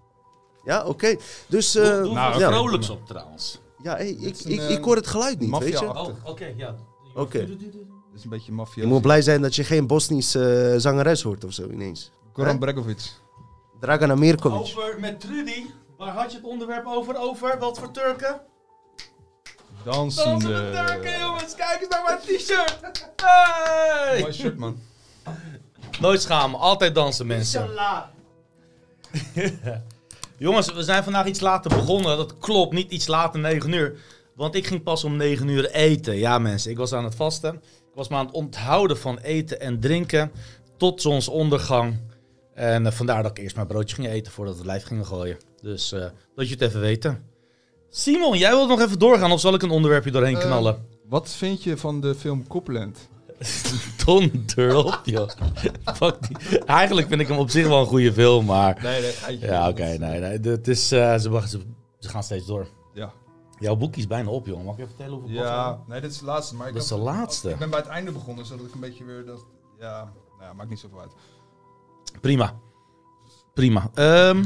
Ja, 0.63 0.85
oké. 0.85 1.15
Dus, 1.47 1.75
eh, 1.75 1.83
Doe, 1.83 2.01
doe 2.03 2.13
Nou, 2.13 2.33
er 2.33 2.39
ja. 2.39 2.47
vrolijks 2.51 2.89
op 2.89 3.05
trouwens. 3.07 3.59
ja, 3.83 3.95
hey, 3.95 4.09
ik, 4.09 4.39
een, 4.45 4.51
ik, 4.51 4.59
eh, 4.59 4.69
ik 4.69 4.83
hoor 4.83 4.95
het 4.95 5.07
geluid 5.07 5.39
niet, 5.39 5.57
weet 5.57 5.79
je? 5.79 5.89
Oh, 5.97 6.09
oké, 6.23 6.53
ja. 6.57 6.75
Oké. 7.15 7.47
Dat 7.47 7.57
is 8.15 8.23
een 8.23 8.29
beetje 8.29 8.51
maffia. 8.51 8.81
Je 8.83 8.87
moet 8.89 9.01
blij 9.01 9.21
zijn 9.21 9.41
dat 9.41 9.55
je 9.55 9.63
geen 9.63 9.87
Bosnische 9.87 10.71
eh, 10.73 10.79
zangeres 10.79 11.21
hoort 11.21 11.43
of 11.43 11.53
zo 11.53 11.69
ineens. 11.69 12.11
Goran 12.33 12.51
Hè? 12.51 12.57
Bregovic. 12.57 13.11
Dragana 13.79 14.15
Mirkovic. 14.15 14.59
Over 14.59 14.99
met 14.99 15.19
Trudy. 15.19 15.65
Waar 15.97 16.13
had 16.13 16.31
je 16.31 16.37
het 16.37 16.45
onderwerp 16.45 16.85
over? 16.85 17.17
Over 17.17 17.59
wat 17.59 17.79
voor 17.79 17.91
Turken? 17.91 18.41
Dansende. 19.83 20.71
Turken, 20.85 21.19
jongens. 21.19 21.55
Kijk 21.55 21.79
eens 21.79 21.89
naar 21.89 22.03
mijn 22.03 22.19
t-shirt. 22.39 22.79
Hey! 23.15 24.19
Mooi 24.21 24.33
shirt, 24.33 24.57
man. 24.57 24.79
Nooit 25.99 26.21
schamen, 26.21 26.59
altijd 26.59 26.95
dansen 26.95 27.27
mensen. 27.27 27.69
Jongens, 30.39 30.73
we 30.73 30.83
zijn 30.83 31.03
vandaag 31.03 31.25
iets 31.25 31.39
later 31.39 31.69
begonnen. 31.69 32.17
Dat 32.17 32.37
klopt, 32.37 32.73
niet 32.73 32.91
iets 32.91 33.07
later 33.07 33.39
9 33.39 33.73
uur. 33.73 33.99
Want 34.35 34.55
ik 34.55 34.67
ging 34.67 34.83
pas 34.83 35.03
om 35.03 35.15
9 35.17 35.47
uur 35.47 35.69
eten. 35.71 36.17
Ja 36.17 36.39
mensen, 36.39 36.71
ik 36.71 36.77
was 36.77 36.93
aan 36.93 37.03
het 37.03 37.15
vasten. 37.15 37.53
Ik 37.55 37.95
was 37.95 38.07
me 38.07 38.15
aan 38.15 38.25
het 38.25 38.35
onthouden 38.35 38.97
van 38.97 39.17
eten 39.17 39.59
en 39.59 39.79
drinken. 39.79 40.31
Tot 40.77 41.01
zonsondergang. 41.01 41.97
En 42.53 42.85
eh, 42.85 42.91
vandaar 42.91 43.23
dat 43.23 43.31
ik 43.31 43.43
eerst 43.43 43.55
mijn 43.55 43.67
broodje 43.67 43.95
ging 43.95 44.07
eten 44.07 44.31
voordat 44.31 44.53
we 44.53 44.59
het 44.59 44.69
lijf 44.69 44.83
gingen 44.83 45.05
gooien. 45.05 45.37
Dus 45.61 45.91
eh, 45.91 46.05
dat 46.35 46.47
je 46.47 46.53
het 46.53 46.61
even 46.63 46.79
weten. 46.79 47.23
Simon, 47.89 48.37
jij 48.37 48.49
wilt 48.51 48.67
nog 48.67 48.81
even 48.81 48.99
doorgaan 48.99 49.31
of 49.31 49.39
zal 49.39 49.53
ik 49.53 49.61
een 49.61 49.69
onderwerpje 49.69 50.11
doorheen 50.11 50.35
Eh, 50.37 50.41
knallen? 50.41 50.85
Wat 51.09 51.29
vind 51.29 51.63
je 51.63 51.77
van 51.77 52.01
de 52.01 52.15
film 52.15 52.47
Copland? 52.47 53.09
Donder 54.05 54.75
op, 54.75 54.99
joh. 55.03 55.29
Fuck 55.95 56.15
die. 56.27 56.59
Eigenlijk 56.65 57.07
vind 57.07 57.21
ik 57.21 57.27
hem 57.27 57.37
op 57.37 57.49
zich 57.49 57.67
wel 57.67 57.79
een 57.79 57.85
goede 57.85 58.13
film, 58.13 58.45
maar... 58.45 58.79
Nee, 58.83 59.01
nee. 59.27 59.39
Ja, 59.39 59.69
oké, 59.69 59.83
nee, 59.97 60.19
nee. 60.19 60.39
Het 60.39 60.67
is, 60.67 60.91
eh, 60.91 61.13
ze, 61.17 61.41
ze, 61.47 61.59
ze 61.99 62.09
gaan 62.09 62.23
steeds 62.23 62.45
door. 62.45 62.67
Ja. 62.93 63.11
Jouw 63.59 63.75
boekje 63.75 63.99
is 64.01 64.07
bijna 64.07 64.29
op, 64.29 64.45
jongen. 64.45 64.65
Mag 64.65 64.73
ik 64.73 64.79
even 64.79 64.95
vertellen 64.95 65.19
hoeveel 65.19 65.37
Ja, 65.43 65.79
nee, 65.87 66.01
dit 66.01 66.11
is 66.11 66.19
de 66.19 66.25
laatste. 66.25 66.55
Maar 66.55 66.67
ik 66.67 66.73
Dat 66.73 66.83
is 66.83 66.89
had- 66.89 66.99
de 66.99 67.05
laatste. 67.05 67.49
Ik 67.49 67.57
ben 67.57 67.69
bij 67.69 67.79
het 67.79 67.87
einde 67.87 68.11
begonnen, 68.11 68.45
zodat 68.45 68.65
ik 68.65 68.73
een 68.73 68.79
beetje 68.79 69.03
weer 69.03 69.25
dat... 69.25 69.45
Ja, 69.79 70.03
nou 70.37 70.49
ja, 70.49 70.53
maakt 70.53 70.69
niet 70.69 70.79
zoveel 70.79 70.99
uit. 70.99 71.11
Prima. 72.21 72.53
Prima. 73.53 73.89
Ehm, 73.93 74.43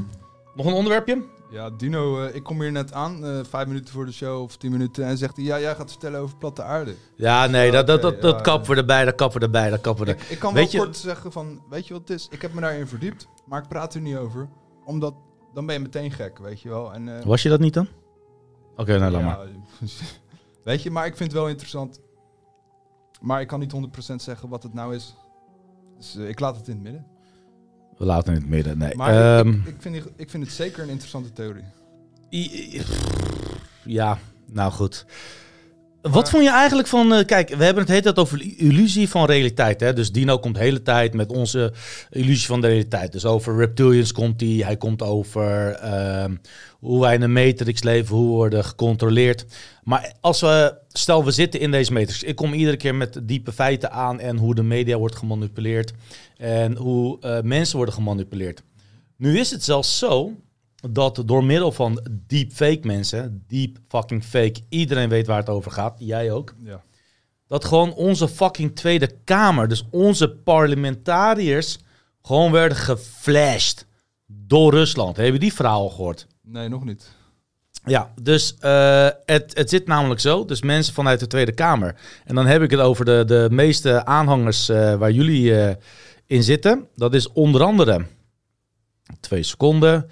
nog 0.55 0.65
een 0.65 0.73
onderwerpje? 0.73 1.23
Ja, 1.53 1.69
Dino, 1.69 2.21
eh, 2.23 2.35
ik 2.35 2.43
kom 2.43 2.61
hier 2.61 2.71
net 2.71 2.93
aan, 2.93 3.25
eh, 3.25 3.39
vijf 3.43 3.67
minuten 3.67 3.93
voor 3.93 4.05
de 4.05 4.11
show 4.11 4.41
of 4.41 4.57
tien 4.57 4.71
minuten. 4.71 5.05
En 5.05 5.17
zegt 5.17 5.35
hij, 5.35 5.45
ja, 5.45 5.59
jij 5.59 5.75
gaat 5.75 5.91
vertellen 5.91 6.19
over 6.19 6.37
platte 6.37 6.63
aarde. 6.63 6.95
Ja, 7.15 7.45
nee, 7.45 7.71
dat, 7.71 7.87
dat, 7.87 8.01
dat, 8.01 8.21
dat 8.21 8.41
kappen 8.41 8.69
we 8.69 8.75
erbij, 8.75 9.05
dat 9.05 9.15
kappen 9.15 9.39
we 9.39 9.45
erbij, 9.45 9.69
dat 9.69 9.81
kappen 9.81 10.05
we 10.05 10.11
er. 10.11 10.17
Ik, 10.21 10.29
ik 10.29 10.39
kan 10.39 10.53
Weet 10.53 10.71
wel 10.71 10.81
je- 10.81 10.87
kort 10.87 10.97
zeggen 10.97 11.31
van, 11.31 11.63
weet 11.69 11.87
je 11.87 11.93
wat 11.93 12.01
het 12.07 12.17
is? 12.19 12.27
Ik 12.31 12.41
heb 12.41 12.53
me 12.53 12.61
daarin 12.61 12.87
verdiept, 12.87 13.27
maar 13.45 13.61
ik 13.61 13.67
praat 13.67 13.93
er 13.93 14.01
niet 14.01 14.15
over. 14.15 14.49
Omdat, 14.85 15.13
dan 15.53 15.65
ben 15.65 15.75
je 15.75 15.81
meteen 15.81 16.11
gek, 16.11 16.37
weet 16.37 16.61
je 16.61 16.69
wel. 16.69 16.93
En, 16.93 17.17
eh, 17.19 17.25
Was 17.25 17.43
je 17.43 17.49
dat 17.49 17.59
niet 17.59 17.73
dan? 17.73 17.87
Oké, 18.75 18.97
nou 18.97 19.11
laat 19.11 19.21
ja, 19.21 19.27
maar. 19.27 19.47
weet 20.63 20.83
je, 20.83 20.91
maar 20.91 21.05
ik 21.05 21.17
vind 21.17 21.31
het 21.31 21.39
wel 21.39 21.49
interessant. 21.49 22.01
Maar 23.21 23.41
ik 23.41 23.47
kan 23.47 23.59
niet 23.59 23.73
100% 24.11 24.15
zeggen 24.15 24.49
wat 24.49 24.63
het 24.63 24.73
nou 24.73 24.95
is. 24.95 25.15
Dus 25.97 26.15
ik 26.15 26.39
laat 26.39 26.55
het 26.55 26.67
in 26.67 26.73
het 26.73 26.83
midden. 26.83 27.05
We 27.97 28.05
laten 28.05 28.33
in 28.33 28.39
het 28.39 28.49
midden, 28.49 28.77
nee. 28.77 28.95
Maar 28.95 29.39
ik- 29.39 29.45
Ehm, 29.45 29.53
ik, 29.59 29.65
ik, 29.67 29.75
vind, 29.79 29.93
die- 29.95 30.03
ik 30.15 30.29
vind 30.29 30.43
het 30.43 30.53
zeker 30.53 30.83
een 30.83 30.89
interessante 30.89 31.33
theorie. 31.33 31.63
I- 32.31 32.75
I- 32.77 32.81
Ja, 33.85 34.17
nou 34.45 34.71
goed. 34.71 35.05
Wat 36.11 36.29
vond 36.29 36.43
je 36.43 36.49
eigenlijk 36.49 36.87
van... 36.87 37.13
eh, 37.13 37.25
kijk, 37.25 37.49
we 37.49 37.63
hebben 37.63 37.83
het 37.83 37.91
hele 37.91 38.01
tijd 38.01 38.19
over 38.19 38.41
illusie 38.57 39.09
van 39.09 39.25
realiteit. 39.25 39.79
Hè? 39.79 39.93
Dus 39.93 40.11
Dino 40.11 40.39
komt 40.39 40.55
de 40.55 40.61
hele 40.61 40.81
tijd 40.81 41.13
met 41.13 41.31
onze 41.31 41.73
illusie 42.09 42.47
van 42.47 42.61
de 42.61 42.67
realiteit. 42.67 43.11
Dus 43.11 43.25
over 43.25 43.55
reptilians 43.55 44.11
komt 44.11 44.41
hij. 44.41 44.49
Hij 44.49 44.77
komt 44.77 45.01
over 45.01 45.71
ehm, 45.71 46.35
hoe 46.79 47.01
wij 47.01 47.13
in 47.13 47.19
de 47.19 47.27
matrix 47.27 47.83
leven. 47.83 48.15
Hoe 48.15 48.25
we 48.25 48.31
worden 48.31 48.65
gecontroleerd. 48.65 49.45
Maar 49.83 50.13
als 50.21 50.41
we... 50.41 50.77
Stel, 50.87 51.25
we 51.25 51.31
zitten 51.31 51.59
in 51.59 51.71
deze 51.71 51.93
matrix. 51.93 52.23
Ik 52.23 52.35
kom 52.35 52.53
iedere 52.53 52.77
keer 52.77 52.95
met 52.95 53.19
diepe 53.23 53.51
feiten 53.51 53.91
aan. 53.91 54.19
En 54.19 54.37
hoe 54.37 54.55
de 54.55 54.63
media 54.63 54.97
wordt 54.97 55.15
gemanipuleerd. 55.15 55.93
En 56.37 56.75
hoe 56.75 57.19
eh, 57.21 57.41
mensen 57.41 57.75
worden 57.77 57.95
gemanipuleerd. 57.95 58.63
Nu 59.17 59.39
is 59.39 59.51
het 59.51 59.63
zelfs 59.63 59.97
zo 59.97 60.31
dat 60.91 61.23
door 61.25 61.43
middel 61.43 61.71
van 61.71 62.05
deepfake 62.27 62.79
mensen, 62.87 63.43
deep 63.47 63.77
fucking 63.87 64.23
fake, 64.23 64.61
iedereen 64.69 65.09
weet 65.09 65.27
waar 65.27 65.37
het 65.39 65.49
over 65.49 65.71
gaat, 65.71 65.95
jij 65.99 66.31
ook, 66.31 66.53
Ja. 66.63 66.83
dat 67.47 67.65
gewoon 67.65 67.93
onze 67.93 68.27
fucking 68.27 68.75
Tweede 68.75 69.09
Kamer, 69.23 69.67
dus 69.67 69.85
onze 69.91 70.29
parlementariërs, 70.29 71.79
gewoon 72.21 72.51
werden 72.51 72.77
geflasht 72.77 73.85
door 74.25 74.71
Rusland. 74.71 75.17
Heb 75.17 75.33
je 75.33 75.39
die 75.39 75.53
verhaal 75.53 75.89
gehoord? 75.89 76.27
Nee, 76.41 76.69
nog 76.69 76.83
niet. 76.85 77.11
Ja, 77.85 78.13
dus 78.21 78.55
eh, 78.59 79.07
het, 79.25 79.57
het 79.57 79.69
zit 79.69 79.87
namelijk 79.87 80.19
zo. 80.19 80.45
Dus 80.45 80.61
mensen 80.61 80.93
vanuit 80.93 81.19
de 81.19 81.27
Tweede 81.27 81.53
Kamer. 81.53 81.95
En 82.25 82.35
dan 82.35 82.45
heb 82.45 82.61
ik 82.61 82.71
het 82.71 82.79
over 82.79 83.05
de, 83.05 83.23
de 83.25 83.47
meeste 83.51 84.05
aanhangers 84.05 84.69
eh, 84.69 84.95
waar 84.95 85.11
jullie 85.11 85.61
eh, 85.61 85.75
in 86.25 86.43
zitten. 86.43 86.87
Dat 86.95 87.13
is 87.13 87.31
onder 87.31 87.63
andere... 87.63 88.05
Twee 89.19 89.43
seconden. 89.43 90.09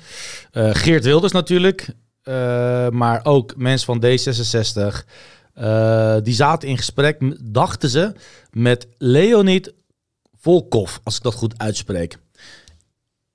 eh, 0.52 0.70
Geert 0.74 1.04
Wilders 1.04 1.32
natuurlijk. 1.34 1.90
eh, 2.22 2.90
maar 2.90 3.26
ook 3.26 3.56
mensen 3.58 3.86
van 3.86 4.00
D66. 4.06 5.06
eh, 5.54 6.16
die 6.24 6.34
zaten 6.34 6.70
in 6.70 6.78
gesprek, 6.78 7.38
dachten 7.54 7.90
ze, 7.90 8.14
met 8.52 8.88
Leonid 8.98 9.74
Volkov. 10.40 10.98
Als 11.04 11.18
ik 11.18 11.24
dat 11.24 11.34
goed 11.34 11.58
uitspreek. 11.58 12.18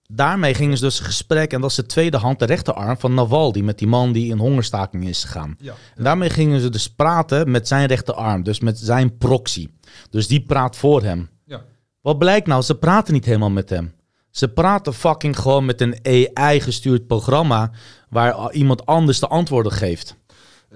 Daarmee 0.09 0.55
gingen 0.55 0.77
ze 0.79 0.85
dus 0.85 0.99
in 0.99 1.05
gesprek. 1.05 1.53
En 1.53 1.61
dat 1.61 1.71
is 1.71 1.77
de 1.77 1.87
tweede 1.87 2.17
hand, 2.17 2.39
de 2.39 2.45
rechterarm 2.45 2.99
van 2.99 3.15
Navalny. 3.15 3.61
Met 3.61 3.79
die 3.79 3.89
man 3.89 4.13
die 4.13 4.31
in 4.31 4.39
hongerstaking 4.39 5.09
is 5.09 5.25
gegaan. 5.25 5.57
Ja. 5.61 5.75
En 5.97 6.05
daarmee 6.05 6.31
gingen 6.31 6.61
ze 6.61 6.69
dus 6.69 6.89
praten 6.89 7.51
met 7.51 7.69
zijn 7.69 7.87
rechterarm. 7.87 8.43
Dus 8.43 8.61
met 8.61 8.79
zijn 8.79 9.17
proxy. 9.17 9.69
Dus 10.11 10.27
die 10.29 10.41
praat 10.41 10.77
voor 10.77 11.03
hem. 11.03 11.29
Ja. 11.45 11.63
Wat 12.01 12.19
blijkt 12.19 12.47
nou? 12.47 12.63
Ze 12.63 12.75
praten 12.75 13.13
niet 13.13 13.25
helemaal 13.25 13.51
met 13.51 13.71
hem. 13.71 13.95
Ze 14.37 14.49
praten 14.49 14.95
fucking 14.95 15.39
gewoon 15.39 15.65
met 15.65 15.81
een 15.81 15.99
AI-gestuurd 16.35 17.07
programma. 17.07 17.71
Waar 18.09 18.53
iemand 18.53 18.87
anders 18.87 19.21
de 19.21 19.27
antwoorden 19.29 19.73
geeft. 19.73 20.17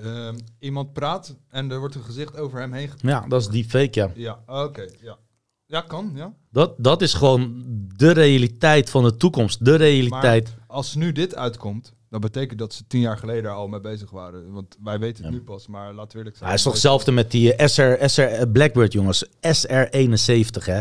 Ehm, 0.02 0.38
iemand 0.58 0.92
praat 0.92 1.36
en 1.48 1.70
er 1.70 1.78
wordt 1.78 1.94
een 1.94 2.02
gezicht 2.02 2.36
over 2.38 2.58
hem 2.61 2.72
heen. 2.72 2.88
ge- 2.88 2.96
Ja, 3.00 3.24
dat 3.28 3.40
is 3.40 3.48
die 3.48 3.64
fake, 3.64 3.90
ja. 4.00 4.11
Ja, 4.14 4.38
oké. 4.46 4.84
ja. 5.02 5.16
ja, 5.66 5.80
kan, 5.80 6.12
ja. 6.14 6.32
Dat, 6.50 6.74
dat 6.78 7.02
is 7.02 7.14
gewoon 7.14 7.64
de 7.96 8.11
realiteit 8.11 8.90
van 8.90 9.04
de 9.04 9.16
toekomst. 9.16 9.64
De 9.64 9.74
realiteit. 9.74 10.44
Maar 10.56 10.66
als 10.76 10.94
nu 10.94 11.12
dit 11.12 11.34
uitkomt, 11.34 11.92
dan 12.11 12.20
betekent 12.20 12.58
dat 12.58 12.72
ze 12.74 12.86
tien 12.86 13.00
jaar 13.00 13.18
geleden 13.18 13.52
al 13.52 13.68
mee 13.68 13.80
bezig 13.80 14.11
waren. 14.11 14.52
Want 14.52 14.76
wij 14.82 14.98
weten 14.98 15.24
het 15.24 15.32
nu 15.32 15.40
pas, 15.40 15.66
maar 15.66 15.94
laten 15.94 16.12
we 16.12 16.18
eerlijk 16.18 16.36
zijn. 16.36 16.48
Hij 16.48 16.58
is 16.58 16.62
toch 16.64 16.72
hetzelfde 16.72 17.12
met 17.12 17.30
die 17.30 17.54
eh, 17.54 17.66
SR, 17.66 18.08
SR 18.08 18.20
eh, 18.22 18.50
Blackbird, 18.52 18.92
jongens. 18.92 19.24
SR71, 19.26 20.64
hè. 20.64 20.80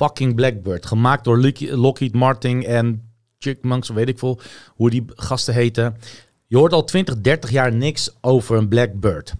Fucking 0.00 0.34
Blackbird. 0.34 0.86
Gemaakt 0.86 1.24
door 1.24 1.52
Lockheed 1.58 2.14
Martin 2.14 2.64
en 2.64 3.12
Chickmunks, 3.38 3.88
weet 3.88 4.08
ik 4.08 4.18
veel 4.18 4.40
hoe 4.68 4.90
die 4.90 5.04
gasten 5.06 5.54
heten. 5.54 5.96
Je 6.46 6.56
hoort 6.56 6.72
al 6.72 6.84
20, 6.84 7.20
30 7.20 7.50
jaar 7.50 7.72
niks 7.72 8.16
over 8.20 8.56
een 8.56 8.68
Blackbird. 8.68 9.34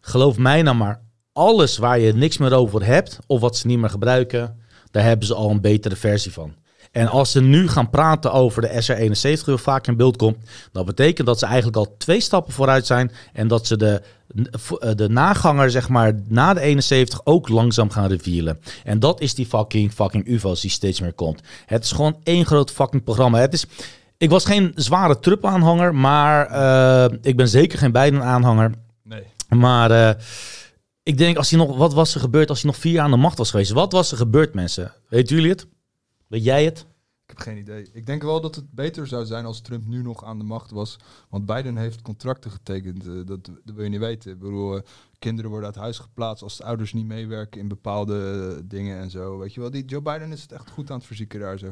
Geloof 0.00 0.38
mij 0.38 0.62
nou 0.62 0.76
maar, 0.76 1.00
alles 1.32 1.76
waar 1.76 1.98
je 1.98 2.12
niks 2.12 2.38
meer 2.38 2.52
over 2.52 2.84
hebt, 2.84 3.18
of 3.26 3.40
wat 3.40 3.56
ze 3.56 3.66
niet 3.66 3.78
meer 3.78 3.90
gebruiken, 3.90 4.60
daar 4.90 5.04
hebben 5.04 5.26
ze 5.26 5.34
al 5.34 5.50
een 5.50 5.60
betere 5.60 5.96
versie 5.96 6.32
van. 6.32 6.54
En 6.94 7.08
als 7.08 7.30
ze 7.30 7.40
nu 7.42 7.68
gaan 7.68 7.90
praten 7.90 8.32
over 8.32 8.62
de 8.62 8.68
SR71, 8.68 9.44
die 9.44 9.56
vaak 9.56 9.86
in 9.86 9.96
beeld 9.96 10.16
komt, 10.16 10.36
dat 10.72 10.86
betekent 10.86 11.26
dat 11.26 11.38
ze 11.38 11.46
eigenlijk 11.46 11.76
al 11.76 11.94
twee 11.98 12.20
stappen 12.20 12.52
vooruit 12.52 12.86
zijn 12.86 13.10
en 13.32 13.48
dat 13.48 13.66
ze 13.66 13.76
de, 13.76 14.02
de 14.94 15.08
naganger, 15.08 15.70
zeg 15.70 15.88
maar, 15.88 16.12
na 16.28 16.54
de 16.54 16.60
71 16.60 17.20
ook 17.24 17.48
langzaam 17.48 17.90
gaan 17.90 18.08
revealen. 18.08 18.60
En 18.84 18.98
dat 18.98 19.20
is 19.20 19.34
die 19.34 19.46
fucking, 19.46 19.92
fucking 19.92 20.26
UFO's 20.26 20.60
die 20.60 20.70
steeds 20.70 21.00
meer 21.00 21.12
komt. 21.12 21.40
Het 21.66 21.84
is 21.84 21.92
gewoon 21.92 22.16
één 22.22 22.46
groot 22.46 22.70
fucking 22.70 23.04
programma. 23.04 23.38
Het 23.38 23.52
is, 23.52 23.66
ik 24.16 24.30
was 24.30 24.44
geen 24.44 24.72
zware 24.74 25.18
Trump-aanhanger, 25.18 25.94
maar 25.94 26.46
eh, 26.46 27.16
ik 27.22 27.36
ben 27.36 27.48
zeker 27.48 27.78
geen 27.78 27.92
Biden-aanhanger. 27.92 28.70
Nee. 29.02 29.22
Maar 29.48 29.90
eh, 29.90 30.22
ik 31.02 31.18
denk, 31.18 31.36
als 31.36 31.50
hij 31.50 31.58
nog, 31.58 31.76
wat 31.76 31.94
was 31.94 32.14
er 32.14 32.20
gebeurd 32.20 32.48
als 32.48 32.62
hij 32.62 32.70
nog 32.70 32.80
vier 32.80 32.92
jaar 32.92 33.04
aan 33.04 33.10
de 33.10 33.16
macht 33.16 33.38
was 33.38 33.50
geweest? 33.50 33.70
Wat 33.70 33.92
was 33.92 34.10
er 34.10 34.16
gebeurd, 34.16 34.54
mensen? 34.54 34.92
Weten 35.08 35.36
jullie 35.36 35.50
het? 35.50 35.66
Weet 36.26 36.44
jij 36.44 36.64
het? 36.64 36.86
Ik 37.26 37.30
heb 37.30 37.38
geen 37.38 37.58
idee. 37.58 37.88
Ik 37.92 38.06
denk 38.06 38.22
wel 38.22 38.40
dat 38.40 38.54
het 38.54 38.70
beter 38.70 39.06
zou 39.06 39.24
zijn 39.24 39.44
als 39.44 39.60
Trump 39.60 39.86
nu 39.86 40.02
nog 40.02 40.24
aan 40.24 40.38
de 40.38 40.44
macht 40.44 40.70
was. 40.70 40.96
Want 41.28 41.46
Biden 41.46 41.76
heeft 41.76 42.02
contracten 42.02 42.50
getekend. 42.50 43.06
eh, 43.06 43.12
dat, 43.24 43.44
dat 43.44 43.74
wil 43.74 43.84
je 43.84 43.90
niet 43.90 44.00
weten. 44.00 44.30
Ik 44.32 44.38
bedoel, 44.38 44.76
eh, 44.76 44.82
kinderen 45.18 45.50
worden 45.50 45.68
uit 45.68 45.78
huis 45.78 45.98
geplaatst 45.98 46.42
als 46.42 46.56
de 46.56 46.64
ouders 46.64 46.92
niet 46.92 47.06
meewerken 47.06 47.60
in 47.60 47.68
bepaalde 47.68 48.52
eh, 48.56 48.62
dingen 48.64 48.98
en 48.98 49.10
zo. 49.10 49.38
Weet 49.38 49.54
je 49.54 49.60
wel, 49.60 49.70
die 49.70 49.84
Joe 49.84 50.02
Biden 50.02 50.32
is 50.32 50.42
het 50.42 50.52
echt 50.52 50.70
goed 50.70 50.90
aan 50.90 50.96
het 50.96 51.06
verzieken 51.06 51.40
daar 51.40 51.58
zo. 51.58 51.66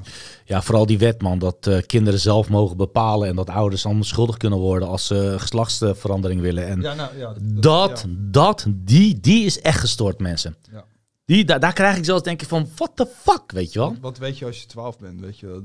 Ja, 0.44 0.62
vooral 0.62 0.86
die 0.86 0.98
wet, 0.98 1.22
man. 1.22 1.38
Dat 1.38 1.82
kinderen 1.86 2.20
zelf 2.20 2.48
mogen 2.48 2.76
bepalen 2.76 3.28
en 3.28 3.36
dat 3.36 3.48
ouders 3.50 3.84
allemaal 3.84 4.05
schuldig 4.05 4.36
kunnen 4.36 4.59
worden 4.59 4.88
als 4.88 5.07
ze 5.07 5.34
geslachtsverandering 5.38 6.40
willen. 6.40 6.66
En 6.66 6.80
Ja, 6.80 6.94
nou 6.94 7.18
ja. 7.18 7.34
dat, 7.42 8.05
ja. 8.07 8.14
dat, 8.18 8.66
die, 8.68 9.20
die 9.20 9.44
is 9.44 9.61
echt 9.61 9.80
gestoord, 9.80 10.20
mensen. 10.20 10.57
Ja. 10.72 10.84
Die, 11.33 11.45
daar, 11.45 11.61
daar 11.61 11.72
krijg 11.72 11.97
ik 11.97 12.05
zelfs 12.05 12.22
denken 12.22 12.47
van, 12.47 12.68
what 12.74 12.97
the 12.97 13.07
fuck, 13.07 13.53
weet 13.53 13.72
je 13.72 13.78
wel? 13.78 13.97
Wat, 14.01 14.18
weet 14.18 14.39
je 14.39 14.45
als 14.45 14.61
je 14.61 14.66
12 14.66 14.99
bent, 14.99 15.20
weet 15.20 15.39
je 15.39 15.47
wel. 15.47 15.62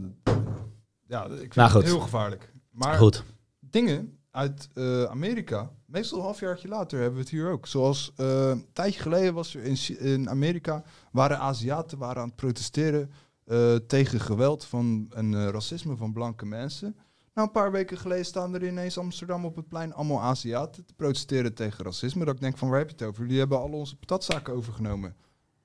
Ja, 1.08 1.26
ik 1.26 1.30
vind 1.40 1.56
Nou, 1.56 1.74
het 1.74 1.86
heel 1.86 2.00
gevaarlijk. 2.00 2.52
Maar 2.72 2.98
Goed. 2.98 3.24
dingen 3.60 4.18
uit 4.32 4.70
eh, 4.74 5.04
Amerika, 5.04 5.72
meestal 5.86 6.18
een 6.18 6.24
halfjaartje 6.24 6.68
later 6.68 6.98
hebben 7.00 7.16
we 7.16 7.22
het 7.22 7.30
hier 7.30 7.50
ook. 7.50 7.68
Zoals 7.68 8.12
eh, 8.16 8.50
een 8.50 8.66
tijdje 8.74 9.02
geleden 9.02 9.34
was 9.34 9.56
er 9.56 9.64
in, 9.64 9.98
in 9.98 10.30
Amerika, 10.30 10.84
waren 11.12 11.40
Aziaten 11.40 11.98
waren 11.98 12.22
aan 12.22 12.28
het 12.28 12.38
protesteren 12.38 13.12
eh, 13.46 13.76
tegen 13.76 14.20
geweld 14.20 14.66
van, 14.66 15.12
en 15.16 15.52
racisme 15.52 15.96
van 15.96 16.14
blanke 16.14 16.46
mensen. 16.46 16.96
Nou, 17.34 17.48
een 17.48 17.54
paar 17.54 17.72
weken 17.72 17.98
geleden 17.98 18.26
staan 18.26 18.54
er 18.54 18.68
ineens 18.68 18.98
Amsterdam 18.98 19.46
op 19.46 19.56
het 19.56 19.68
plein 19.68 19.94
allemaal 19.94 20.22
Aziaten 20.22 20.86
te 20.86 20.94
protesteren 20.94 21.54
tegen 21.54 21.84
racisme. 21.84 22.26
Dat 22.26 22.36
ik 22.36 22.42
denk 22.42 22.58
van, 22.58 22.70
waar 22.70 22.80
heb 22.80 22.90
je 22.90 22.96
het 22.96 23.06
over? 23.06 23.22
Jullie 23.22 23.40
hebben 23.40 23.60
al 23.60 23.70
onze 23.70 23.96
patatzaken 23.96 24.54
overgenomen. 24.54 25.16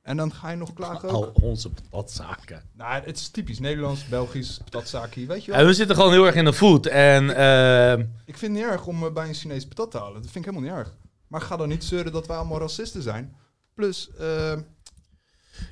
En 0.02 0.16
dan 0.16 0.32
ga 0.32 0.50
je 0.50 0.56
nog 0.56 0.72
klagen 0.72 1.08
ook? 1.08 1.24
Al 1.24 1.32
onze 1.42 1.70
patatzaken. 1.70 2.62
Nou, 2.76 3.04
het 3.04 3.16
is 3.18 3.28
typisch 3.28 3.58
Nederlands, 3.58 4.08
Belgisch, 4.08 4.60
patatzaakje, 4.64 5.26
weet 5.26 5.44
je 5.44 5.50
wel. 5.50 5.60
En 5.60 5.66
we 5.66 5.72
zitten 5.74 5.96
gewoon 5.96 6.12
heel 6.12 6.26
erg 6.26 6.34
in 6.34 6.44
de 6.44 6.52
food. 6.52 6.86
En 6.86 7.36
eh, 7.36 7.92
Ik 8.24 8.38
vind 8.38 8.40
het 8.40 8.50
niet 8.50 8.62
erg 8.62 8.86
om 8.86 9.04
eh, 9.04 9.12
bij 9.12 9.28
een 9.28 9.34
Chinees 9.34 9.66
patat 9.66 9.90
te 9.90 9.98
halen. 9.98 10.22
Dat 10.22 10.30
vind 10.30 10.46
ik 10.46 10.50
helemaal 10.52 10.70
niet 10.70 10.78
erg. 10.86 10.94
Maar 11.26 11.40
ga 11.40 11.56
dan 11.56 11.68
niet 11.68 11.84
zeuren 11.84 12.12
dat 12.12 12.26
wij 12.26 12.36
allemaal 12.36 12.58
racisten 12.58 13.02
zijn. 13.02 13.34
Plus, 13.74 14.10
eh, 14.18 14.52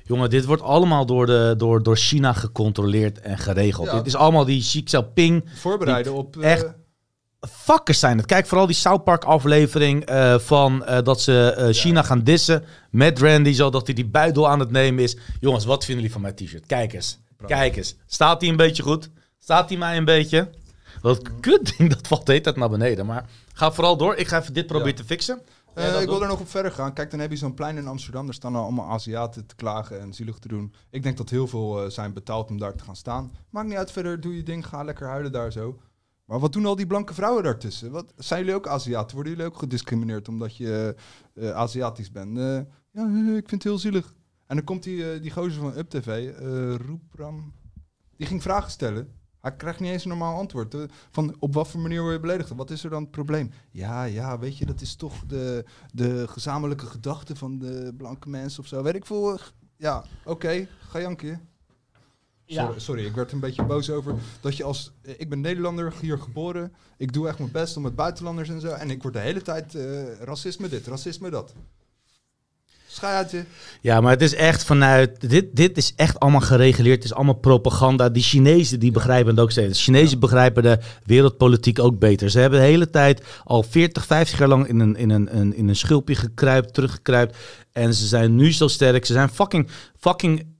jongen, 0.03 0.29
dit 0.29 0.45
wordt 0.45 0.61
allemaal 0.61 1.05
door, 1.05 1.25
de, 1.25 1.53
door, 1.57 1.83
door 1.83 1.97
China 1.97 2.33
gecontroleerd 2.33 3.19
en 3.19 3.37
geregeld. 3.37 3.87
Ja. 3.87 3.93
Dit 3.97 4.05
is 4.05 4.15
allemaal 4.15 4.45
die 4.45 4.61
Xi 4.61 4.79
Jinping. 4.83 5.43
voorbereiden 5.55 6.13
op... 6.13 6.37
eh, 6.37 6.51
echt 6.51 6.65
Fuckers 7.49 7.99
zijn 7.99 8.17
het. 8.17 8.25
Kijk 8.25 8.47
vooral 8.47 8.65
die 8.65 8.75
South 8.75 9.03
Park 9.03 9.23
aflevering 9.23 10.05
eh, 10.05 10.39
van 10.39 10.85
eh, 10.85 11.03
dat 11.03 11.21
ze 11.21 11.53
eh, 11.57 11.73
China 11.73 12.03
gaan 12.03 12.23
dissen 12.23 12.63
met 12.89 13.19
Randy, 13.19 13.51
zodat 13.53 13.85
hij 13.85 13.95
die 13.95 14.05
buidel 14.05 14.49
aan 14.49 14.59
het 14.59 14.71
nemen 14.71 15.03
is. 15.03 15.17
Jongens, 15.39 15.65
wat 15.65 15.85
vinden 15.85 15.95
jullie 15.95 16.11
van 16.11 16.21
mijn 16.21 16.35
t-shirt? 16.35 16.65
Kijk 16.65 16.93
eens. 16.93 17.19
Kijk 17.45 17.75
eens. 17.75 17.95
Staat 18.05 18.41
hij 18.41 18.49
een 18.49 18.55
beetje 18.55 18.83
goed? 18.83 19.09
Staat 19.39 19.69
hij 19.69 19.77
mij 19.77 19.97
een 19.97 20.05
beetje? 20.05 20.49
Dat 21.01 21.39
kut 21.39 21.77
ding, 21.77 21.89
dat 21.93 22.07
valt 22.07 22.25
de 22.25 22.31
hele 22.31 22.43
tijd 22.43 22.55
naar 22.55 22.69
beneden. 22.69 23.05
Maar 23.05 23.25
ga 23.53 23.71
vooral 23.71 23.97
door. 23.97 24.15
Ik 24.15 24.27
ga 24.27 24.39
even 24.39 24.53
dit 24.53 24.67
proberen 24.67 24.91
Ja. 24.91 24.97
te 25.01 25.03
fixen. 25.07 25.41
Ja, 25.75 25.99
ik 25.99 26.07
wil 26.07 26.21
er 26.21 26.27
nog 26.27 26.39
op 26.39 26.49
verder 26.49 26.71
gaan. 26.71 26.93
Kijk, 26.93 27.11
dan 27.11 27.19
heb 27.19 27.31
je 27.31 27.37
zo'n 27.37 27.53
plein 27.53 27.77
in 27.77 27.87
Amsterdam. 27.87 28.25
Daar 28.25 28.33
staan 28.33 28.55
allemaal 28.55 28.89
Aziaten 28.89 29.45
te 29.45 29.55
klagen 29.55 30.01
en 30.01 30.13
zielig 30.13 30.37
te 30.37 30.47
doen. 30.47 30.73
Ik 30.89 31.03
denk 31.03 31.17
dat 31.17 31.29
heel 31.29 31.47
veel 31.47 31.91
zijn 31.91 32.13
betaald 32.13 32.49
om 32.49 32.57
daar 32.59 32.75
te 32.75 32.83
gaan 32.83 32.95
staan. 32.95 33.31
Maakt 33.49 33.67
niet 33.67 33.77
uit 33.77 33.91
verder, 33.91 34.21
doe 34.21 34.35
je 34.35 34.43
ding, 34.43 34.67
ga 34.67 34.83
lekker 34.83 35.07
huilen 35.07 35.31
daar 35.31 35.51
zo. 35.51 35.79
Maar 36.31 36.39
wat 36.39 36.53
doen 36.53 36.65
al 36.65 36.75
die 36.75 36.87
blanke 36.87 37.13
vrouwen 37.13 37.43
daartussen? 37.43 37.91
Wat, 37.91 38.13
zijn 38.17 38.39
jullie 38.39 38.55
ook 38.55 38.67
Aziaten? 38.67 39.15
Worden 39.15 39.33
jullie 39.33 39.47
ook 39.47 39.57
gediscrimineerd 39.57 40.27
omdat 40.27 40.55
je 40.57 40.95
eh, 41.33 41.51
Aziatisch 41.51 42.11
bent? 42.11 42.37
Eh, 42.37 42.59
ja, 42.91 43.05
eh, 43.05 43.35
ik 43.35 43.49
vind 43.49 43.51
het 43.51 43.63
heel 43.63 43.77
zielig. 43.77 44.13
En 44.47 44.55
dan 44.55 44.65
komt 44.65 44.83
die, 44.83 45.19
die 45.19 45.31
gozer 45.31 45.61
van 45.61 45.77
UpTV, 45.77 46.31
Roepram, 46.87 47.53
die 48.17 48.27
ging 48.27 48.41
vragen 48.41 48.71
stellen. 48.71 49.13
Hij 49.41 49.55
krijgt 49.55 49.79
niet 49.79 49.91
eens 49.91 50.03
een 50.03 50.09
normaal 50.09 50.37
antwoord. 50.37 50.75
Van 51.11 51.35
op 51.39 51.53
wat 51.53 51.67
voor 51.67 51.79
manier 51.79 52.01
word 52.01 52.13
je 52.13 52.19
beledigd? 52.19 52.49
Wat 52.49 52.71
is 52.71 52.83
er 52.83 52.89
dan 52.89 53.01
het 53.01 53.11
probleem? 53.11 53.51
Ja, 53.71 54.03
ja, 54.03 54.39
weet 54.39 54.57
je, 54.57 54.65
dat 54.65 54.81
is 54.81 54.95
toch 54.95 55.25
de, 55.25 55.65
de 55.93 56.27
gezamenlijke 56.27 56.85
gedachte 56.85 57.35
van 57.35 57.59
de 57.59 57.93
blanke 57.97 58.29
mensen 58.29 58.61
of 58.61 58.67
zo. 58.67 58.83
Weet 58.83 58.95
ik 58.95 59.05
veel. 59.05 59.39
Ja, 59.77 60.03
oké, 60.25 60.67
ga 60.79 60.99
janken. 60.99 61.50
Ja. 62.51 62.63
Sorry, 62.65 62.79
sorry, 62.79 63.05
ik 63.05 63.15
werd 63.15 63.27
er 63.27 63.33
een 63.33 63.39
beetje 63.39 63.63
boos 63.63 63.89
over. 63.89 64.13
Dat 64.41 64.57
je 64.57 64.63
als... 64.63 64.91
eh, 65.01 65.13
Ik 65.17 65.29
ben 65.29 65.41
Nederlander, 65.41 65.93
hier 66.01 66.17
geboren. 66.17 66.73
Ik 66.97 67.13
doe 67.13 67.27
echt 67.27 67.37
mijn 67.39 67.51
best 67.51 67.77
om 67.77 67.83
met 67.83 67.95
buitenlanders 67.95 68.49
en 68.49 68.61
zo. 68.61 68.67
En 68.67 68.89
ik 68.89 69.01
word 69.01 69.13
de 69.13 69.19
hele 69.19 69.41
tijd 69.41 69.75
eh, 69.75 69.83
racisme 70.23 70.69
dit, 70.69 70.87
racisme 70.87 71.29
dat. 71.29 71.53
Schij 72.87 73.13
uit 73.13 73.31
je. 73.31 73.43
Ja, 73.81 74.01
maar 74.01 74.11
het 74.11 74.21
is 74.21 74.33
echt 74.35 74.63
vanuit. 74.63 75.29
Dit, 75.29 75.55
dit 75.55 75.77
is 75.77 75.93
echt 75.95 76.19
allemaal 76.19 76.41
gereguleerd. 76.41 76.95
Het 76.95 77.03
is 77.05 77.13
allemaal 77.13 77.33
propaganda. 77.33 78.09
Die 78.09 78.23
Chinezen 78.23 78.79
die 78.79 78.91
begrijpen 78.91 79.31
het 79.31 79.39
ook 79.39 79.51
steeds. 79.51 79.77
De 79.77 79.83
Chinezen 79.83 80.19
begrijpen 80.19 80.63
de 80.63 80.79
wereldpolitiek 81.05 81.79
ook 81.79 81.99
beter. 81.99 82.29
Ze 82.29 82.39
hebben 82.39 82.59
de 82.59 82.65
hele 82.65 82.89
tijd 82.89 83.23
al 83.43 83.63
40, 83.63 84.05
50 84.05 84.39
jaar 84.39 84.47
lang 84.47 84.67
in 84.67 84.79
een, 84.79 84.95
in 84.95 85.09
een, 85.09 85.37
een, 85.37 85.55
in 85.55 85.67
een 85.67 85.75
schulpje 85.75 86.15
gekruipt, 86.15 86.73
teruggekruipt. 86.73 87.37
En 87.71 87.93
ze 87.93 88.07
zijn 88.07 88.35
nu 88.35 88.51
zo 88.53 88.67
sterk. 88.67 89.05
Ze 89.05 89.13
zijn 89.13 89.29
fucking. 89.29 89.69
fucking 89.97 90.50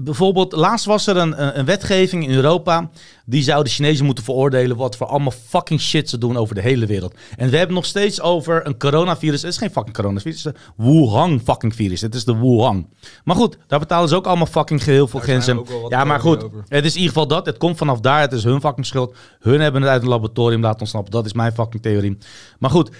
Bijvoorbeeld, 0.00 0.52
laatst 0.52 0.86
was 0.86 1.06
er 1.06 1.16
een, 1.16 1.58
een, 1.58 1.64
wetgeving 1.64 2.24
in 2.24 2.34
Europa. 2.34 2.90
Die 3.24 3.42
zou 3.42 3.64
de 3.64 3.70
Chinezen 3.70 4.04
moeten 4.04 4.24
veroordelen. 4.24 4.76
wat 4.76 4.96
voor 4.96 5.06
allemaal 5.06 5.32
fucking 5.46 5.80
shit 5.80 6.08
ze 6.08 6.18
doen 6.18 6.36
over 6.36 6.54
de 6.54 6.60
hele 6.60 6.86
wereld. 6.86 7.14
En 7.36 7.50
we 7.50 7.56
hebben 7.56 7.74
nog 7.74 7.84
steeds 7.84 8.20
over 8.20 8.66
een 8.66 8.78
coronavirus. 8.78 9.42
Het 9.42 9.50
is 9.52 9.58
geen 9.58 9.70
fucking 9.70 9.94
coronavirus. 9.94 10.44
Het 10.44 10.54
is 10.54 10.62
de 10.62 10.82
Wuhan 10.84 11.40
fucking 11.44 11.74
virus. 11.74 12.00
Het 12.00 12.14
is 12.14 12.24
de 12.24 12.36
Wuhan. 12.36 12.88
Maar 13.24 13.36
goed, 13.36 13.58
daar 13.66 13.78
betalen 13.78 14.08
ze 14.08 14.16
ook 14.16 14.26
allemaal 14.26 14.46
fucking 14.46 14.84
heel 14.84 15.08
veel 15.08 15.20
Daar 15.20 15.42
zijn 15.42 15.42
grenzen. 15.42 15.88
Ja, 15.88 16.04
maar 16.04 16.20
goed. 16.20 16.44
over. 16.44 16.64
Het 16.68 16.84
is 16.84 16.94
in 16.94 17.00
ieder 17.00 17.12
geval 17.12 17.28
dat. 17.28 17.46
Het 17.46 17.58
komt 17.58 17.76
vanaf 17.76 18.00
daar. 18.00 18.20
Het 18.20 18.32
is 18.32 18.44
hun 18.44 18.60
fucking 18.60 18.86
schuld. 18.86 19.14
Hun 19.38 19.60
hebben 19.60 19.82
het 19.82 19.90
uit 19.90 20.02
een 20.02 20.08
laboratorium 20.08 20.60
laten 20.60 20.80
ontsnappen. 20.80 21.12
Dat 21.12 21.26
is 21.26 21.32
mijn 21.32 21.52
fucking 21.52 21.82
theorie. 21.82 22.18
Maar 22.58 22.70
goed, 22.70 22.90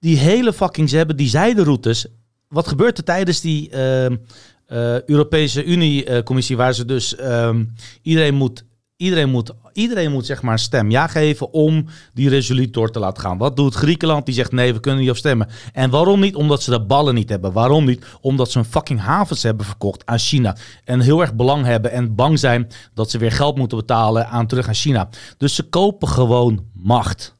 die 0.00 0.16
hele 0.16 0.52
fucking, 0.52 0.88
ze 0.88 0.96
hebben 0.96 1.16
die 1.16 1.28
zijderoutes. 1.28 2.06
Wat 2.48 2.68
gebeurt 2.68 2.98
er 2.98 3.04
tijdens 3.04 3.40
die 3.40 3.70
ehm, 3.70 4.12
eh, 4.12 4.18
Europese 5.06 5.64
Unie-commissie, 5.64 6.56
waar 6.56 6.74
ze 6.74 6.84
dus 6.84 7.16
ehm, 7.16 7.64
iedereen 8.02 8.34
moet. 8.34 8.66
Iedereen 8.96 9.30
moet, 9.30 9.52
iedereen 9.72 10.12
moet 10.12 10.26
zeg 10.26 10.42
maar 10.42 10.52
een 10.52 10.58
stem 10.58 10.90
ja 10.90 11.06
geven 11.06 11.52
om 11.52 11.86
die 12.14 12.28
resolutie 12.28 12.72
door 12.72 12.90
te 12.90 12.98
laten 12.98 13.22
gaan. 13.22 13.38
Wat 13.38 13.56
doet 13.56 13.74
Griekenland? 13.74 14.26
Die 14.26 14.34
zegt 14.34 14.52
nee, 14.52 14.72
we 14.72 14.80
kunnen 14.80 15.00
niet 15.00 15.10
op 15.10 15.16
stemmen. 15.16 15.48
En 15.72 15.90
waarom 15.90 16.20
niet? 16.20 16.34
Omdat 16.34 16.62
ze 16.62 16.70
de 16.70 16.80
ballen 16.80 17.14
niet 17.14 17.28
hebben. 17.28 17.52
Waarom 17.52 17.84
niet? 17.84 18.04
Omdat 18.20 18.50
ze 18.50 18.58
hun 18.58 18.66
fucking 18.66 19.00
havens 19.00 19.42
hebben 19.42 19.66
verkocht 19.66 20.06
aan 20.06 20.18
China. 20.18 20.56
En 20.84 21.00
heel 21.00 21.20
erg 21.20 21.34
belang 21.34 21.64
hebben 21.64 21.90
en 21.90 22.14
bang 22.14 22.38
zijn 22.38 22.68
dat 22.94 23.10
ze 23.10 23.18
weer 23.18 23.32
geld 23.32 23.56
moeten 23.56 23.78
betalen 23.78 24.28
aan 24.28 24.46
terug 24.46 24.68
aan 24.68 24.74
China. 24.74 25.08
Dus 25.36 25.54
ze 25.54 25.62
kopen 25.62 26.08
gewoon 26.08 26.64
macht. 26.72 27.37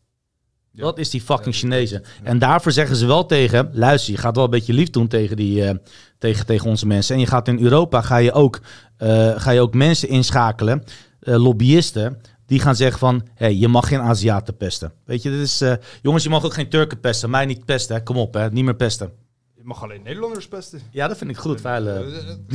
Dat 0.84 0.98
is 0.98 1.10
die 1.10 1.20
fucking 1.20 1.54
Chinezen. 1.54 2.02
En 2.22 2.38
daarvoor 2.38 2.72
zeggen 2.72 2.96
ze 2.96 3.06
wel 3.06 3.26
tegen, 3.26 3.70
luister, 3.72 4.12
je 4.12 4.18
gaat 4.18 4.34
wel 4.34 4.44
een 4.44 4.50
beetje 4.50 4.72
lief 4.72 4.90
doen 4.90 5.08
tegen, 5.08 5.36
die, 5.36 5.64
eh, 5.64 5.74
tegen, 6.18 6.46
tegen 6.46 6.68
onze 6.70 6.86
mensen. 6.86 7.14
En 7.14 7.20
je 7.20 7.26
gaat 7.26 7.48
in 7.48 7.60
Europa, 7.62 8.00
ga 8.02 8.16
je 8.16 8.32
ook, 8.32 8.60
eh, 8.96 9.40
ga 9.40 9.50
je 9.50 9.60
ook 9.60 9.74
mensen 9.74 10.08
inschakelen, 10.08 10.84
eh, 11.20 11.34
lobbyisten, 11.42 12.20
die 12.46 12.60
gaan 12.60 12.76
zeggen 12.76 12.98
van, 12.98 13.26
hey, 13.34 13.54
je 13.56 13.68
mag 13.68 13.88
geen 13.88 14.00
Aziaten 14.00 14.56
pesten. 14.56 14.92
Weet 15.04 15.22
je, 15.22 15.30
dit 15.30 15.40
is, 15.40 15.62
jongens, 16.02 16.24
je 16.24 16.30
mag 16.30 16.44
ook 16.44 16.54
geen 16.54 16.68
Turken 16.68 17.00
pesten, 17.00 17.30
mij 17.30 17.46
niet 17.46 17.64
pesten, 17.64 17.96
hè. 17.96 18.02
kom 18.02 18.16
op, 18.16 18.34
hè. 18.34 18.50
niet 18.50 18.64
meer 18.64 18.76
pesten. 18.76 19.12
Je 19.54 19.64
mag 19.64 19.82
alleen 19.82 20.02
Nederlanders 20.02 20.48
pesten. 20.48 20.80
Ja, 20.90 21.08
dat 21.08 21.18
vind 21.18 21.30
ik 21.30 21.36
goed, 21.36 21.60
vuile 21.60 22.04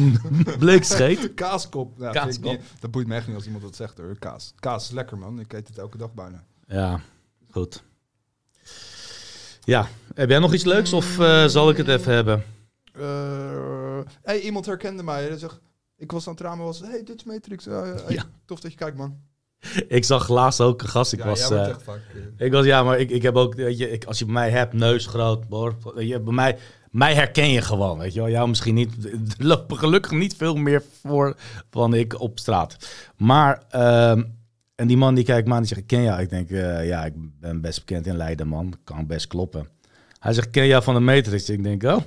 bleekscheet. 0.59 1.33
Kaaskop. 1.35 1.99
Kaaskop. 2.11 2.51
niet- 2.51 2.61
Dat 2.79 2.91
boeit 2.91 3.07
me 3.07 3.15
echt 3.15 3.27
niet 3.27 3.35
als 3.35 3.45
iemand 3.45 3.63
dat 3.63 3.75
zegt 3.75 3.97
hoor. 3.97 4.15
Kaas. 4.19 4.53
Kaas 4.59 4.83
is 4.83 4.91
lekker 4.91 5.17
man. 5.17 5.39
Ik 5.39 5.53
eet 5.53 5.67
het 5.67 5.77
elke 5.77 5.97
dag 5.97 6.13
bijna. 6.13 6.43
Ja, 6.67 6.99
goed. 7.51 7.83
Ja, 9.63 9.87
heb 10.15 10.29
jij 10.29 10.39
nog 10.39 10.53
iets 10.53 10.63
leuks 10.63 10.93
of 10.93 11.19
eh, 11.19 11.45
zal 11.45 11.69
ik 11.69 11.77
het 11.77 11.87
even 11.87 12.13
hebben? 12.13 12.43
Eh, 12.93 13.99
hey, 14.23 14.39
iemand 14.39 14.65
herkende 14.65 15.03
mij. 15.03 15.23
Hij 15.23 15.37
zegt, 15.37 15.59
ik 15.97 16.11
was 16.11 16.27
aan 16.27 16.33
het 16.33 16.41
ramen, 16.41 16.65
was, 16.65 16.79
hey, 16.79 17.03
Dutch 17.03 17.25
Matrix. 17.25 17.67
eh, 17.67 17.81
hey, 17.81 18.13
Ja. 18.13 18.23
Tof 18.45 18.59
dat 18.59 18.71
je 18.71 18.77
kijkt, 18.77 18.97
man. 18.97 19.17
Ik 19.87 20.03
zag 20.05 20.27
laatst 20.29 20.61
ook 20.61 20.81
een 20.81 20.87
gast, 20.87 21.13
ik 21.13 21.19
ja, 21.19 21.25
was... 21.25 21.49
eh, 21.51 21.69
eh, 21.69 21.75
Ik 22.37 22.51
was, 22.51 22.65
ja, 22.65 22.83
maar 22.83 22.99
ik, 22.99 23.09
ik 23.09 23.21
heb 23.21 23.35
ook, 23.35 23.55
weet 23.55 23.77
je, 23.77 23.89
ik, 23.91 24.05
als 24.05 24.19
je 24.19 24.25
bij 24.25 24.33
mij 24.33 24.49
hebt, 24.49 24.73
neus 24.73 25.05
groot, 25.05 25.43
hoor, 25.49 25.75
je, 26.03 26.19
bij 26.19 26.33
mij, 26.33 26.57
mij 26.91 27.13
herken 27.13 27.49
je 27.49 27.61
gewoon, 27.61 27.97
weet 27.97 28.13
je 28.13 28.19
wel. 28.19 28.29
Jou 28.29 28.47
misschien 28.47 28.73
niet, 28.75 29.05
er 29.37 29.45
lopen 29.45 29.77
gelukkig 29.77 30.11
niet 30.11 30.35
veel 30.35 30.55
meer 30.55 30.83
voor 31.01 31.35
van 31.71 31.93
ik 31.93 32.19
op 32.19 32.39
straat. 32.39 32.77
Maar, 33.17 33.63
ehm, 33.69 34.23
en 34.75 34.87
die 34.87 34.97
man 34.97 35.15
die 35.15 35.23
kijkt 35.23 35.47
me 35.47 35.53
aan, 35.53 35.59
die 35.59 35.67
zegt, 35.67 35.85
ken 35.85 36.01
jou. 36.01 36.21
Ik 36.21 36.29
denk, 36.29 36.49
eh, 36.49 36.87
ja, 36.87 37.05
ik 37.05 37.13
ben 37.39 37.61
best 37.61 37.79
bekend 37.79 38.05
in 38.07 38.17
Leiden, 38.17 38.47
man. 38.47 38.73
Kan 38.83 39.07
best 39.07 39.27
kloppen. 39.27 39.67
Hij 40.19 40.33
zegt, 40.33 40.49
ken 40.49 40.67
jou 40.67 40.83
van 40.83 40.93
de 40.93 40.99
Matrix. 40.99 41.49
Ik 41.49 41.63
denk, 41.63 41.83
oh, 41.83 42.01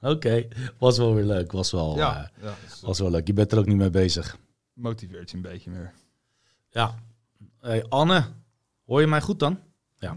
oké. 0.00 0.48
Was 0.78 0.98
wel 0.98 1.14
weer 1.14 1.24
leuk, 1.24 1.52
was 1.52 1.70
wel, 1.70 1.96
ja, 1.96 2.30
eh, 2.34 2.42
ja 2.42 2.54
is, 2.66 2.80
was 2.80 2.98
wel 2.98 3.10
leuk. 3.10 3.26
Je 3.26 3.32
bent 3.32 3.52
er 3.52 3.58
ook 3.58 3.66
niet 3.66 3.76
mee 3.76 3.90
bezig. 3.90 4.38
motiveert 4.72 5.30
je 5.30 5.36
een 5.36 5.42
beetje 5.42 5.70
meer. 5.70 5.92
Ja. 6.70 6.94
Hey, 7.60 7.84
Anne, 7.88 8.24
hoor 8.84 9.00
je 9.00 9.06
mij 9.06 9.20
goed 9.20 9.38
dan? 9.38 9.60
Ja. 9.98 10.16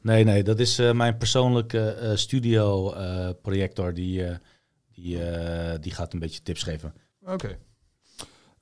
Nee, 0.00 0.24
nee, 0.24 0.42
dat 0.42 0.58
is 0.58 0.78
eh, 0.78 0.92
mijn 0.92 1.16
persoonlijke 1.16 2.12
studio 2.14 2.92
projector. 3.42 3.94
Die, 3.94 4.24
die, 4.92 5.18
die 5.80 5.92
gaat 5.92 6.12
een 6.12 6.18
beetje 6.18 6.42
tips 6.42 6.62
geven. 6.62 6.94
Oké. 7.20 7.58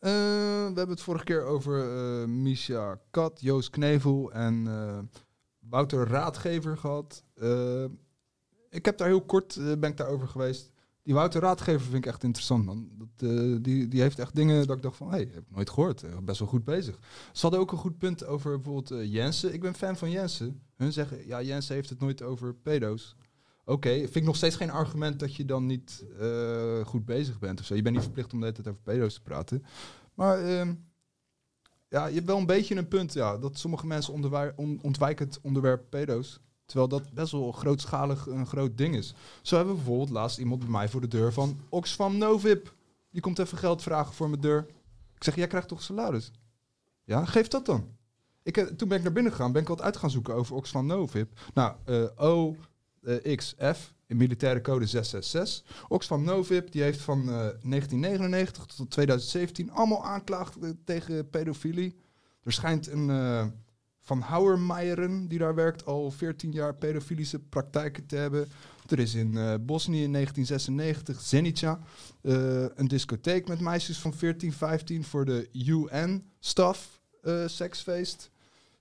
Eh, 0.03 0.11
we 0.11 0.73
hebben 0.75 0.89
het 0.89 1.01
vorige 1.01 1.25
keer 1.25 1.45
over 1.45 1.81
eh 1.81 2.29
Misha 2.29 3.01
Kat, 3.11 3.41
Joost 3.41 3.71
Knevel 3.71 4.33
en 4.33 4.67
eh, 4.67 4.99
Wouter 5.59 6.09
Raadgever 6.09 6.77
gehad. 6.79 7.25
Eh, 7.35 7.85
ik 8.71 8.85
heb 8.85 8.99
daar 8.99 9.09
heel 9.09 9.25
kort 9.25 9.59
ben 9.79 9.91
ik 9.91 9.97
daarover 9.97 10.29
geweest. 10.29 10.71
Die 11.03 11.15
Wouter 11.15 11.41
Raadgever 11.41 11.81
vind 11.81 11.95
ik 11.95 12.07
echt 12.07 12.23
interessant, 12.23 12.65
man. 12.65 12.89
Dat, 12.99 13.29
die, 13.65 13.89
die 13.89 14.01
heeft 14.01 14.19
echt 14.19 14.35
dingen 14.35 14.67
dat 14.67 14.77
ik 14.77 14.83
dacht 14.83 14.97
van, 14.97 15.11
hé, 15.11 15.17
hey, 15.17 15.29
heb 15.33 15.43
ik 15.43 15.55
nooit 15.55 15.71
gehoord. 15.71 16.03
Eh, 16.03 16.19
best 16.23 16.39
wel 16.39 16.49
goed 16.49 16.65
bezig. 16.65 16.99
Ze 17.33 17.41
hadden 17.41 17.61
ook 17.61 17.73
een 17.73 17.79
goed 17.79 17.99
punt 17.99 18.27
over 18.27 18.61
bijvoorbeeld 18.61 19.11
Jensen. 19.11 19.55
Ik 19.55 19.61
ben 19.61 19.75
fan 19.75 19.97
van 19.97 20.11
Jensen. 20.11 20.63
Hun 20.77 20.93
zeggen, 20.93 21.27
ja, 21.27 21.43
Jensen 21.43 21.75
heeft 21.75 21.91
het 21.91 22.01
nooit 22.01 22.23
over 22.23 22.55
pedo's. 22.55 23.17
Oké, 23.65 23.91
vind 23.91 24.17
ik 24.17 24.25
nog 24.25 24.37
steeds 24.37 24.57
geen 24.57 24.71
argument 24.71 25.21
dat 25.21 25.37
je 25.37 25.45
dan 25.45 25.67
niet 25.67 26.05
eh, 26.19 26.87
goed 26.87 27.05
bezig 27.05 27.39
bent 27.39 27.61
of 27.61 27.67
zo. 27.67 27.75
Je 27.75 27.83
bent 27.83 27.95
niet 27.95 28.05
verplicht 28.05 28.33
om 28.33 28.39
de 28.39 28.45
hele 28.45 28.57
tijd 28.57 28.69
over 28.69 28.83
pedo's 28.83 29.15
te 29.15 29.23
praten. 29.23 29.65
Maar 30.15 30.45
ehm, 30.45 30.75
ja, 31.89 32.07
je 32.07 32.15
hebt 32.15 32.27
wel 32.27 32.39
een 32.39 32.47
beetje 32.47 32.77
een 32.77 32.89
punt, 32.89 33.13
ja, 33.13 33.39
dat 33.39 33.59
sommige 33.59 33.87
mensen 33.87 34.15
ontwijken 34.83 35.27
het 35.27 35.41
onderwerp 35.43 35.91
pedo's. 35.91 36.41
Terwijl 36.65 36.89
dat 36.89 37.13
best 37.13 37.33
wel 37.33 37.53
grootschalig 37.53 38.27
een 38.27 38.47
groot 38.47 38.79
ding 38.79 38.97
is. 38.97 39.15
Zo 39.43 39.57
hebben 39.57 39.75
we 39.75 39.81
bijvoorbeeld 39.81 40.11
laatst 40.11 40.39
iemand 40.39 40.61
bij 40.61 40.69
mij 40.69 40.89
voor 40.89 41.01
de 41.01 41.09
deur 41.09 41.33
van 41.33 41.61
Oxfam 41.69 42.19
Novib. 42.19 42.75
Die 43.11 43.21
komt 43.21 43.39
even 43.39 43.59
geld 43.59 43.83
vragen 43.83 44.15
voor 44.15 44.29
mijn 44.29 44.41
deur. 44.41 44.67
Ik 45.15 45.25
zeg, 45.25 45.37
jij 45.37 45.47
krijgt 45.47 45.69
toch 45.69 45.83
salaris? 45.83 46.31
Ja, 47.05 47.25
geef 47.25 47.49
dat 47.49 47.67
dan. 47.67 47.97
Ik, 48.43 48.57
eh, 48.57 48.65
toen 48.65 48.89
ben 48.89 48.97
ik 48.97 49.05
naar 49.05 49.13
binnen 49.13 49.33
gegaan, 49.33 49.53
ben 49.53 49.63
ik 49.63 49.69
wat 49.69 49.83
uit 49.83 49.97
gaan 49.97 50.11
zoeken 50.11 50.35
over 50.35 50.57
Oxfam 50.57 50.87
Novib. 50.87 51.41
Nou, 51.55 51.75
eh 53.03 53.33
OXF, 53.33 53.95
in 54.07 54.17
militaire 54.17 54.61
code 54.61 54.87
666. 54.87 55.87
Oxfam 55.89 56.25
Novib, 56.25 56.71
die 56.71 56.83
heeft 56.83 57.01
van 57.01 57.21
eh, 57.21 57.27
1999 57.27 58.67
tot 58.67 58.91
2017 58.91 59.71
allemaal 59.71 60.05
aanklachten 60.05 60.81
tegen 60.85 61.31
pedofilie. 61.31 61.97
Er 62.43 62.53
schijnt 62.53 62.87
een 62.87 63.11
eh, 63.11 63.47
Van 64.05 64.21
Houwermeijeren, 64.21 65.29
die 65.29 65.39
daar 65.39 65.55
werkt, 65.55 65.87
al 65.87 66.11
14 66.11 66.53
jaar 66.53 66.75
pedofilische 66.75 67.39
praktijken 67.39 68.07
te 68.07 68.17
hebben. 68.17 68.49
Er 68.89 68.99
is 68.99 69.15
in 69.15 69.37
eh, 69.37 69.55
Bosnië 69.61 70.03
in 70.03 70.13
1996, 70.13 71.21
Zenica, 71.21 71.81
eh, 72.23 72.65
een 72.75 72.89
discotheek 72.89 73.49
met 73.49 73.61
meisjes 73.61 73.99
van 73.99 74.15
14, 74.15 74.53
15 74.53 75.05
voor 75.05 75.25
de 75.25 75.49
UN-staf 75.53 77.01
eh, 77.23 77.47
seksfeest. 77.47 78.31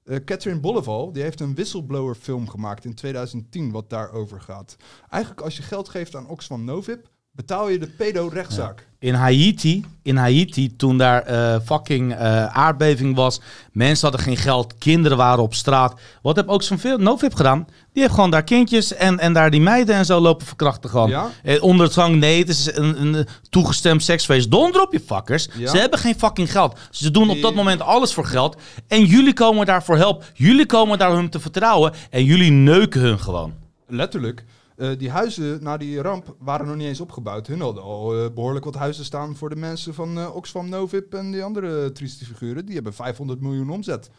Eh, 0.03 0.17
Catherine 0.25 0.59
Bolleval, 0.59 1.11
die 1.11 1.23
heeft 1.23 1.39
een 1.39 1.55
whistleblower 1.55 2.15
film 2.15 2.49
gemaakt 2.49 2.85
in 2.85 2.95
2010 2.95 3.71
wat 3.71 3.89
daarover 3.89 4.41
gaat. 4.41 4.75
Eigenlijk 5.09 5.41
als 5.41 5.57
je 5.57 5.63
geld 5.63 5.89
geeft 5.89 6.15
aan 6.15 6.27
Oxfam 6.27 6.63
Novib, 6.63 7.07
betaal 7.31 7.69
je 7.69 7.79
de 7.79 7.89
pedo-rechtszaak. 7.89 8.90
In 9.01 9.13
Haiti, 9.13 9.85
in 10.01 10.15
Haiti, 10.15 10.75
toen 10.75 10.97
daar 10.97 11.23
eh, 11.23 11.55
fucking 11.65 12.13
eh, 12.13 12.45
aardbeving 12.45 13.15
was, 13.15 13.41
mensen 13.71 14.07
hadden 14.07 14.25
geen 14.25 14.37
geld, 14.37 14.77
kinderen 14.77 15.17
waren 15.17 15.43
op 15.43 15.53
straat. 15.53 15.99
Wat 16.21 16.35
heb 16.35 16.47
ook 16.47 16.63
zo'n 16.63 16.79
Novib 16.97 17.33
gedaan? 17.33 17.67
Die 17.93 18.01
heeft 18.01 18.13
gewoon 18.13 18.31
daar 18.31 18.43
kindjes 18.43 18.93
en, 18.93 19.19
en 19.19 19.33
daar 19.33 19.51
die 19.51 19.61
meiden 19.61 19.95
en 19.95 20.05
zo 20.05 20.19
lopen 20.19 20.45
verkrachten 20.45 20.89
gewoon. 20.89 21.09
Ja? 21.09 21.29
Eh, 21.43 21.63
onder 21.63 21.85
het 21.85 21.93
zang, 21.93 22.15
nee, 22.15 22.39
het 22.39 22.49
is 22.49 22.75
een, 22.75 23.01
een 23.01 23.27
toegestemd 23.49 24.03
seksfeest. 24.03 24.51
Donder 24.51 24.81
op 24.81 24.91
je 24.91 25.01
fuckers. 25.05 25.47
Ja. 25.57 25.69
Ze 25.69 25.77
hebben 25.77 25.99
geen 25.99 26.15
fucking 26.15 26.51
geld. 26.51 26.77
Ze 26.91 27.11
doen 27.11 27.29
op 27.29 27.41
dat 27.41 27.55
moment 27.55 27.81
alles 27.81 28.13
voor 28.13 28.25
geld. 28.25 28.57
En 28.87 29.05
jullie 29.05 29.33
komen 29.33 29.65
daarvoor 29.65 29.97
help. 29.97 30.23
Jullie 30.33 30.65
komen 30.65 30.97
daar 30.97 31.11
hun 31.11 31.29
te 31.29 31.39
vertrouwen. 31.39 31.93
En 32.09 32.23
jullie 32.23 32.51
neuken 32.51 33.01
hun 33.01 33.19
gewoon. 33.19 33.53
Letterlijk. 33.87 34.43
Eh, 34.81 34.97
die 34.97 35.09
huizen 35.09 35.63
na 35.63 35.77
die 35.77 36.01
ramp 36.01 36.35
waren 36.39 36.67
nog 36.67 36.75
niet 36.75 36.87
eens 36.87 37.01
opgebouwd. 37.01 37.47
Hun 37.47 37.61
hadden 37.61 37.83
al 37.83 38.15
eh, 38.15 38.33
behoorlijk 38.33 38.65
wat 38.65 38.75
huizen 38.75 39.05
staan 39.05 39.35
voor 39.35 39.49
de 39.49 39.55
mensen 39.55 39.93
van 39.93 40.17
eh, 40.17 40.35
Oxfam 40.35 40.69
Novib 40.69 41.13
en 41.13 41.31
die 41.31 41.43
andere 41.43 41.91
trieste 41.91 42.25
figuren. 42.25 42.65
Die 42.65 42.75
hebben 42.75 42.93
500 42.93 43.41
miljoen 43.41 43.69
omzet. 43.69 44.09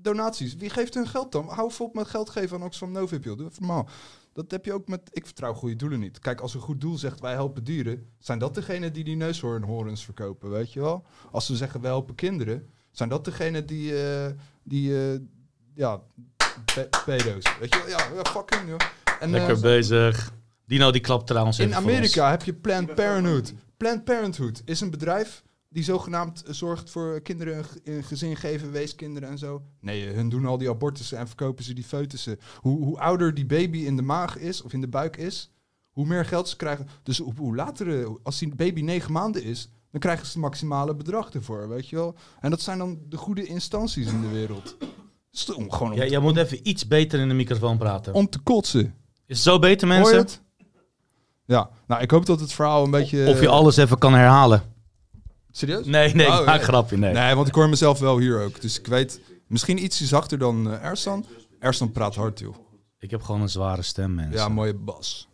Donaties. 0.00 0.56
Wie 0.56 0.70
geeft 0.70 0.94
hun 0.94 1.06
geld 1.06 1.32
dan? 1.32 1.48
Hou 1.48 1.72
vol 1.72 1.90
met 1.92 2.08
geld 2.08 2.30
geven 2.30 2.56
aan 2.56 2.66
Oxfam 2.66 2.92
Novib, 2.92 3.24
joh. 3.24 3.38
Normaal. 3.38 3.88
Dat 4.32 4.50
heb 4.50 4.64
je 4.64 4.72
ook 4.72 4.88
met, 4.88 5.00
ik 5.12 5.24
vertrouw 5.24 5.54
goede 5.54 5.76
doelen 5.76 6.00
niet. 6.00 6.18
Kijk, 6.18 6.40
als 6.40 6.54
een 6.54 6.60
goed 6.60 6.80
doel 6.80 6.96
zegt 6.98 7.20
wij 7.20 7.32
helpen 7.32 7.64
dieren, 7.64 8.08
zijn 8.18 8.38
dat 8.38 8.54
degenen 8.54 8.92
die 8.92 9.04
die 9.04 9.16
neushoornhorens 9.16 10.04
verkopen, 10.04 10.50
weet 10.50 10.72
je 10.72 10.80
wel? 10.80 11.04
Als 11.30 11.46
ze 11.46 11.56
zeggen 11.56 11.80
wij 11.80 11.90
helpen 11.90 12.14
kinderen, 12.14 12.70
zijn 12.90 13.08
dat 13.08 13.24
degenen 13.24 13.66
die, 13.66 13.92
die 14.62 14.92
ja, 15.74 16.00
pe- 16.74 16.88
pedo's, 17.04 17.58
weet 17.60 17.74
je 17.74 17.82
wel? 17.86 17.88
Ja, 17.88 18.06
ja 18.14 18.30
fucking, 18.30 18.68
joh. 18.68 19.03
En, 19.24 19.30
Lekker 19.30 19.54
eh, 19.56 19.60
bezig. 19.60 20.32
Dino 20.66 20.90
die 20.90 21.00
klapt 21.00 21.26
trouwens 21.26 21.58
in 21.58 21.66
voor 21.68 21.76
Amerika 21.76 22.30
heb 22.30 22.42
je 22.42 22.54
Planned 22.54 22.94
Parenthood. 22.94 23.52
Planned 23.76 24.04
Parenthood 24.04 24.62
is 24.64 24.80
een 24.80 24.90
bedrijf 24.90 25.42
die 25.68 25.82
zogenaamd 25.84 26.42
eh, 26.42 26.52
zorgt 26.54 26.90
voor 26.90 27.20
kinderen 27.20 27.56
een, 27.58 27.64
ge- 27.64 27.80
een 27.84 28.04
gezin 28.04 28.36
geven, 28.36 28.70
weeskinderen 28.72 29.28
en 29.28 29.38
zo. 29.38 29.62
Nee, 29.80 30.06
eh, 30.08 30.14
hun 30.14 30.28
doen 30.28 30.46
al 30.46 30.58
die 30.58 30.68
abortussen 30.70 31.18
en 31.18 31.26
verkopen 31.26 31.64
ze 31.64 31.72
die 31.74 31.84
foetussen. 31.84 32.38
Hoe, 32.56 32.84
hoe 32.84 32.98
ouder 32.98 33.34
die 33.34 33.46
baby 33.46 33.78
in 33.78 33.96
de 33.96 34.02
maag 34.02 34.38
is, 34.38 34.62
of 34.62 34.72
in 34.72 34.80
de 34.80 34.88
buik 34.88 35.16
is, 35.16 35.50
hoe 35.90 36.06
meer 36.06 36.24
geld 36.24 36.48
ze 36.48 36.56
krijgen. 36.56 36.88
Dus 37.02 37.18
hoe, 37.18 37.32
hoe 37.36 37.54
later, 37.54 38.08
als 38.22 38.38
die 38.38 38.54
baby 38.54 38.80
negen 38.80 39.12
maanden 39.12 39.42
is, 39.44 39.68
dan 39.90 40.00
krijgen 40.00 40.26
ze 40.26 40.32
het 40.32 40.40
maximale 40.40 40.94
bedrag 40.94 41.30
ervoor, 41.30 41.68
weet 41.68 41.88
je 41.88 41.96
wel. 41.96 42.14
En 42.40 42.50
dat 42.50 42.60
zijn 42.60 42.78
dan 42.78 42.98
de 43.08 43.16
goede 43.16 43.44
instanties 43.46 44.06
in 44.06 44.20
de 44.20 44.28
wereld. 44.28 44.76
Dus 45.30 45.52
om, 45.52 45.70
gewoon 45.72 45.92
om. 45.92 45.98
Ja, 45.98 46.06
jij 46.06 46.18
moet 46.18 46.36
even 46.36 46.68
iets 46.68 46.86
beter 46.86 47.20
in 47.20 47.28
de 47.28 47.34
microfoon 47.34 47.78
praten. 47.78 48.14
om 48.14 48.28
te 48.28 48.38
kotsen. 48.38 48.94
Is 49.26 49.36
het 49.36 49.46
zo 49.46 49.58
beter, 49.58 49.88
Hoor 49.88 49.96
je 49.96 50.02
mensen? 50.02 50.20
het? 50.20 50.42
Ja, 51.46 51.70
nou 51.86 52.02
ik 52.02 52.10
hoop 52.10 52.26
dat 52.26 52.40
het 52.40 52.52
verhaal 52.52 52.84
een 52.84 52.90
beetje... 52.90 53.26
Of 53.28 53.40
je 53.40 53.48
alles 53.48 53.76
even 53.76 53.98
kan 53.98 54.14
herhalen. 54.14 54.62
Serieus? 55.50 55.86
Nee, 55.86 56.14
nee, 56.14 56.28
Oh, 56.28 56.38
ik 56.38 56.44
maak 56.46 56.56
nee. 56.56 56.64
grapje. 56.64 56.96
Nee. 56.96 57.12
Nee, 57.12 57.34
want 57.34 57.48
ik 57.48 57.54
hoor 57.54 57.68
mezelf 57.68 57.98
wel 57.98 58.18
hier 58.18 58.42
ook. 58.42 58.60
Dus 58.60 58.78
ik 58.78 58.86
weet 58.86 59.20
misschien 59.46 59.84
ietsje 59.84 60.06
zachter 60.06 60.38
dan 60.38 60.70
eh, 60.70 60.84
Ersan. 60.84 61.26
Ersan 61.58 61.92
praat 61.92 62.14
hard, 62.14 62.38
joh. 62.38 62.54
Ik 62.98 63.10
heb 63.10 63.22
gewoon 63.22 63.40
een 63.40 63.48
zware 63.48 63.82
stem, 63.82 64.14
mensen. 64.14 64.34
Ja, 64.34 64.48
mooie 64.48 64.74
bas. 64.74 65.28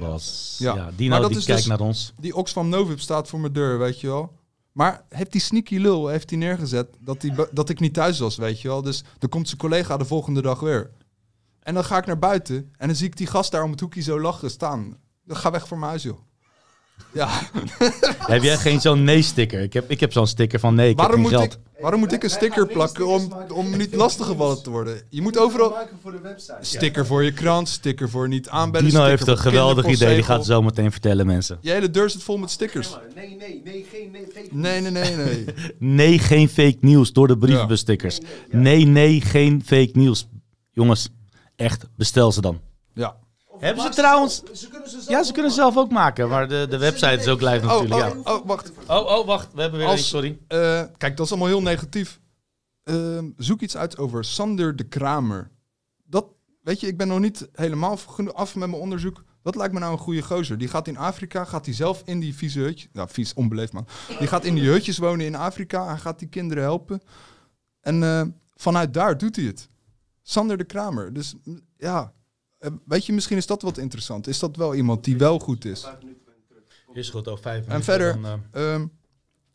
Bas. 0.00 0.56
Ja. 0.58 0.74
Ja. 0.74 0.90
Dino 0.96 1.20
dat 1.20 1.28
die 1.32 1.44
kijkt 1.44 1.56
dus- 1.60 1.66
naar 1.66 1.80
ons. 1.80 2.12
Die 2.20 2.36
Oxfam 2.36 2.68
Novib 2.68 2.98
staat 2.98 3.28
voor 3.28 3.40
mijn 3.40 3.52
deur, 3.52 3.78
weet 3.78 4.00
je 4.00 4.06
wel. 4.06 4.32
Maar 4.72 5.04
heeft 5.08 5.32
die 5.32 5.40
sneaky 5.40 5.76
lul 5.78 6.08
heeft 6.08 6.28
die 6.28 6.38
neergezet 6.38 6.88
dat, 7.00 7.20
die, 7.20 7.32
dat 7.52 7.68
ik 7.68 7.80
niet 7.80 7.94
thuis 7.94 8.18
was, 8.18 8.36
weet 8.36 8.60
je 8.60 8.68
wel. 8.68 8.82
Dus 8.82 9.04
dan 9.18 9.28
komt 9.28 9.46
zijn 9.46 9.60
collega 9.60 9.96
de 9.96 10.04
volgende 10.04 10.42
dag 10.42 10.60
weer. 10.60 10.90
En 11.66 11.74
dan 11.74 11.84
ga 11.84 11.96
ik 11.96 12.06
naar 12.06 12.18
buiten 12.18 12.56
en 12.76 12.86
dan 12.86 12.96
zie 12.96 13.06
ik 13.06 13.16
die 13.16 13.26
gast 13.26 13.50
daar 13.50 13.62
om 13.62 13.70
het 13.70 13.80
hoekje 13.80 14.02
zo 14.02 14.20
lachen 14.20 14.50
staan. 14.50 14.96
Dan 15.24 15.36
ga 15.36 15.50
weg 15.50 15.68
voor 15.68 15.78
mijn 15.78 15.90
huis, 15.90 16.02
joh. 16.02 16.18
Ja, 17.12 17.28
Heb 18.32 18.42
jij 18.42 18.56
geen 18.56 18.80
zo'n 18.80 19.04
nee-sticker? 19.04 19.60
Ik 19.60 19.72
heb, 19.72 19.90
ik 19.90 20.00
heb 20.00 20.12
zo'n 20.12 20.26
sticker 20.26 20.60
van 20.60 20.74
nee, 20.74 20.90
ik 20.90 20.96
waarom 20.96 21.14
heb 21.14 21.30
moet, 21.30 21.40
geld. 21.40 21.52
ik, 21.52 21.80
waarom 21.80 22.00
moet 22.00 22.12
ik 22.12 22.22
een 22.22 22.30
sticker 22.30 22.66
plakken 22.66 23.06
om, 23.06 23.32
om 23.52 23.76
niet 23.76 23.94
lastiggevallen 23.94 24.62
te 24.62 24.70
worden? 24.70 25.02
Je 25.10 25.22
moet 25.22 25.38
overal... 25.38 25.76
Sticker 26.60 27.06
voor 27.06 27.24
je 27.24 27.32
krant, 27.32 27.68
sticker 27.68 28.10
voor 28.10 28.28
niet 28.28 28.48
aanbellen. 28.48 28.88
Dino 28.88 29.04
heeft 29.04 29.26
een 29.26 29.38
geweldig 29.38 29.86
idee, 29.86 30.14
die 30.14 30.24
gaat 30.24 30.36
het 30.36 30.46
zo 30.46 30.62
meteen 30.62 30.92
vertellen, 30.92 31.26
mensen. 31.26 31.58
Je 31.60 31.70
hele 31.70 31.90
deur 31.90 32.10
zit 32.10 32.22
vol 32.22 32.36
met 32.36 32.50
stickers. 32.50 32.96
Nee, 33.14 33.36
nee, 33.36 33.60
nee, 33.64 33.86
geen 33.90 34.10
nee, 34.10 34.26
fake 34.34 34.48
Nee, 34.50 34.80
nee, 34.80 34.90
nee, 34.90 35.16
nee. 35.16 35.44
Nee, 35.78 36.18
geen 36.18 36.48
fake 36.48 36.78
nieuws 36.80 37.12
door 37.12 37.28
de 37.28 37.38
brievenbus-stickers. 37.38 38.20
Nee, 38.50 38.84
nee, 38.84 39.20
geen 39.20 39.62
fake 39.64 39.90
nieuws. 39.92 40.28
Jongens, 40.72 41.08
echt, 41.56 41.86
bestel 41.96 42.32
ze 42.32 42.40
dan. 42.40 42.60
Ja. 42.92 43.16
Hebben 43.58 43.82
ze 43.82 43.88
trouwens... 43.88 44.42
Ze 44.52 44.68
kunnen 44.68 44.90
ze 44.90 45.04
Ja, 45.08 45.22
ze 45.22 45.32
kunnen 45.32 45.50
ze 45.50 45.56
zelf 45.56 45.76
ook 45.76 45.90
maken, 45.90 46.28
maar 46.28 46.48
de, 46.48 46.66
de 46.70 46.78
website 46.78 47.16
is 47.16 47.28
ook 47.28 47.40
live 47.40 47.66
Oh, 47.66 47.80
natuurlijk. 47.80 48.16
oh, 48.16 48.24
ja. 48.24 48.32
oh, 48.34 48.46
wacht. 48.46 48.72
Oh, 48.86 49.06
oh, 49.18 49.26
wacht, 49.26 49.52
we 49.54 49.60
hebben 49.60 49.78
weer 49.78 49.88
Als- 49.88 49.98
een, 50.00 50.06
sorry. 50.06 50.38
Eh, 50.48 50.82
kijk, 50.96 51.16
dat 51.16 51.26
is 51.26 51.30
allemaal 51.32 51.48
heel 51.48 51.62
negatief. 51.62 52.20
Ehm, 52.82 53.30
zoek 53.36 53.60
iets 53.60 53.76
uit 53.76 53.98
over 53.98 54.24
Sander 54.24 54.76
de 54.76 54.84
Kramer. 54.84 55.50
Dat, 56.04 56.26
weet 56.62 56.80
je, 56.80 56.86
ik 56.86 56.96
ben 56.96 57.08
nog 57.08 57.18
niet 57.20 57.48
helemaal 57.52 57.98
af 58.32 58.54
met 58.54 58.68
mijn 58.70 58.82
onderzoek. 58.82 59.24
Dat 59.42 59.56
lijkt 59.56 59.72
me 59.72 59.78
nou 59.80 59.92
een 59.92 59.98
goede 59.98 60.22
gozer. 60.22 60.58
Die 60.58 60.68
gaat 60.68 60.88
in 60.88 60.96
Afrika, 60.96 61.44
gaat 61.44 61.64
hij 61.64 61.74
zelf 61.74 62.02
in 62.04 62.20
die 62.20 62.34
vieze 62.34 62.60
hutjes... 62.60 62.88
Nou, 62.92 63.08
vies, 63.10 63.34
onbeleefd 63.34 63.72
man. 63.72 63.86
Die 64.18 64.28
gaat 64.28 64.44
in 64.44 64.54
die 64.54 64.68
hutjes 64.68 64.98
wonen 64.98 65.26
in 65.26 65.34
Afrika. 65.34 65.86
Hij 65.86 65.98
gaat 65.98 66.18
die 66.18 66.28
kinderen 66.28 66.62
helpen. 66.62 67.02
En 67.80 68.02
eh, 68.02 68.22
vanuit 68.54 68.94
daar 68.94 69.18
doet 69.18 69.36
hij 69.36 69.44
het. 69.44 69.68
Sander 70.28 70.58
de 70.58 70.64
Kramer. 70.64 71.12
Dus 71.12 71.34
ja, 71.76 72.12
eh, 72.58 72.70
weet 72.84 73.06
je, 73.06 73.12
misschien 73.12 73.36
is 73.36 73.46
dat 73.46 73.62
wat 73.62 73.78
interessant. 73.78 74.26
Is 74.26 74.38
dat 74.38 74.56
wel 74.56 74.74
iemand 74.74 75.04
die 75.04 75.16
wel 75.16 75.38
goed 75.38 75.64
is? 75.64 75.86
Is 76.92 77.10
goed, 77.10 77.28
over 77.28 77.42
vijf 77.42 77.54
minuten. 77.54 77.74
En 77.76 77.82
verder, 77.82 78.22
dan, 78.22 78.42
eh, 78.52 78.74
Ehm, 78.74 78.86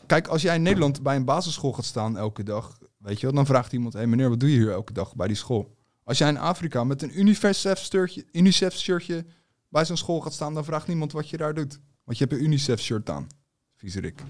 kijk, 0.06 0.28
als 0.28 0.42
jij 0.42 0.56
in 0.56 0.62
Nederland 0.62 1.04
bij 1.04 1.16
een 1.16 1.26
basisschool 1.26 1.74
gaat 1.74 1.86
staan 1.86 2.18
elke 2.18 2.44
dag, 2.44 2.78
weet 2.98 3.20
je 3.20 3.26
wel, 3.26 3.36
dan 3.36 3.46
vraagt 3.46 3.74
iemand: 3.74 3.94
hé 3.94 4.00
hey 4.00 4.08
meneer, 4.08 4.30
wat 4.30 4.40
doe 4.40 4.52
je 4.52 4.58
hier 4.58 4.72
elke 4.72 4.94
dag 4.94 5.16
bij 5.16 5.28
die 5.28 5.36
school? 5.36 5.76
Als 6.04 6.18
jij 6.18 6.30
in 6.30 6.38
Afrika 6.38 6.84
met 6.84 7.02
een 7.02 7.20
UNICEF-shirtje 7.20 8.26
UNICEF 8.32 8.78
shirtje 8.78 9.26
bij 9.70 9.86
zo'n 9.86 9.98
school 9.98 10.20
gaat 10.20 10.34
staan, 10.34 10.54
dan 10.54 10.66
vraagt 10.66 10.88
niemand 10.88 11.12
wat 11.12 11.30
je 11.30 11.38
daar 11.38 11.54
doet. 11.54 11.80
Want 12.04 12.18
je 12.18 12.24
hebt 12.24 12.38
een 12.38 12.46
UNICEF-shirt 12.46 13.10
aan. 13.10 13.28
Viezerik. 13.76 14.24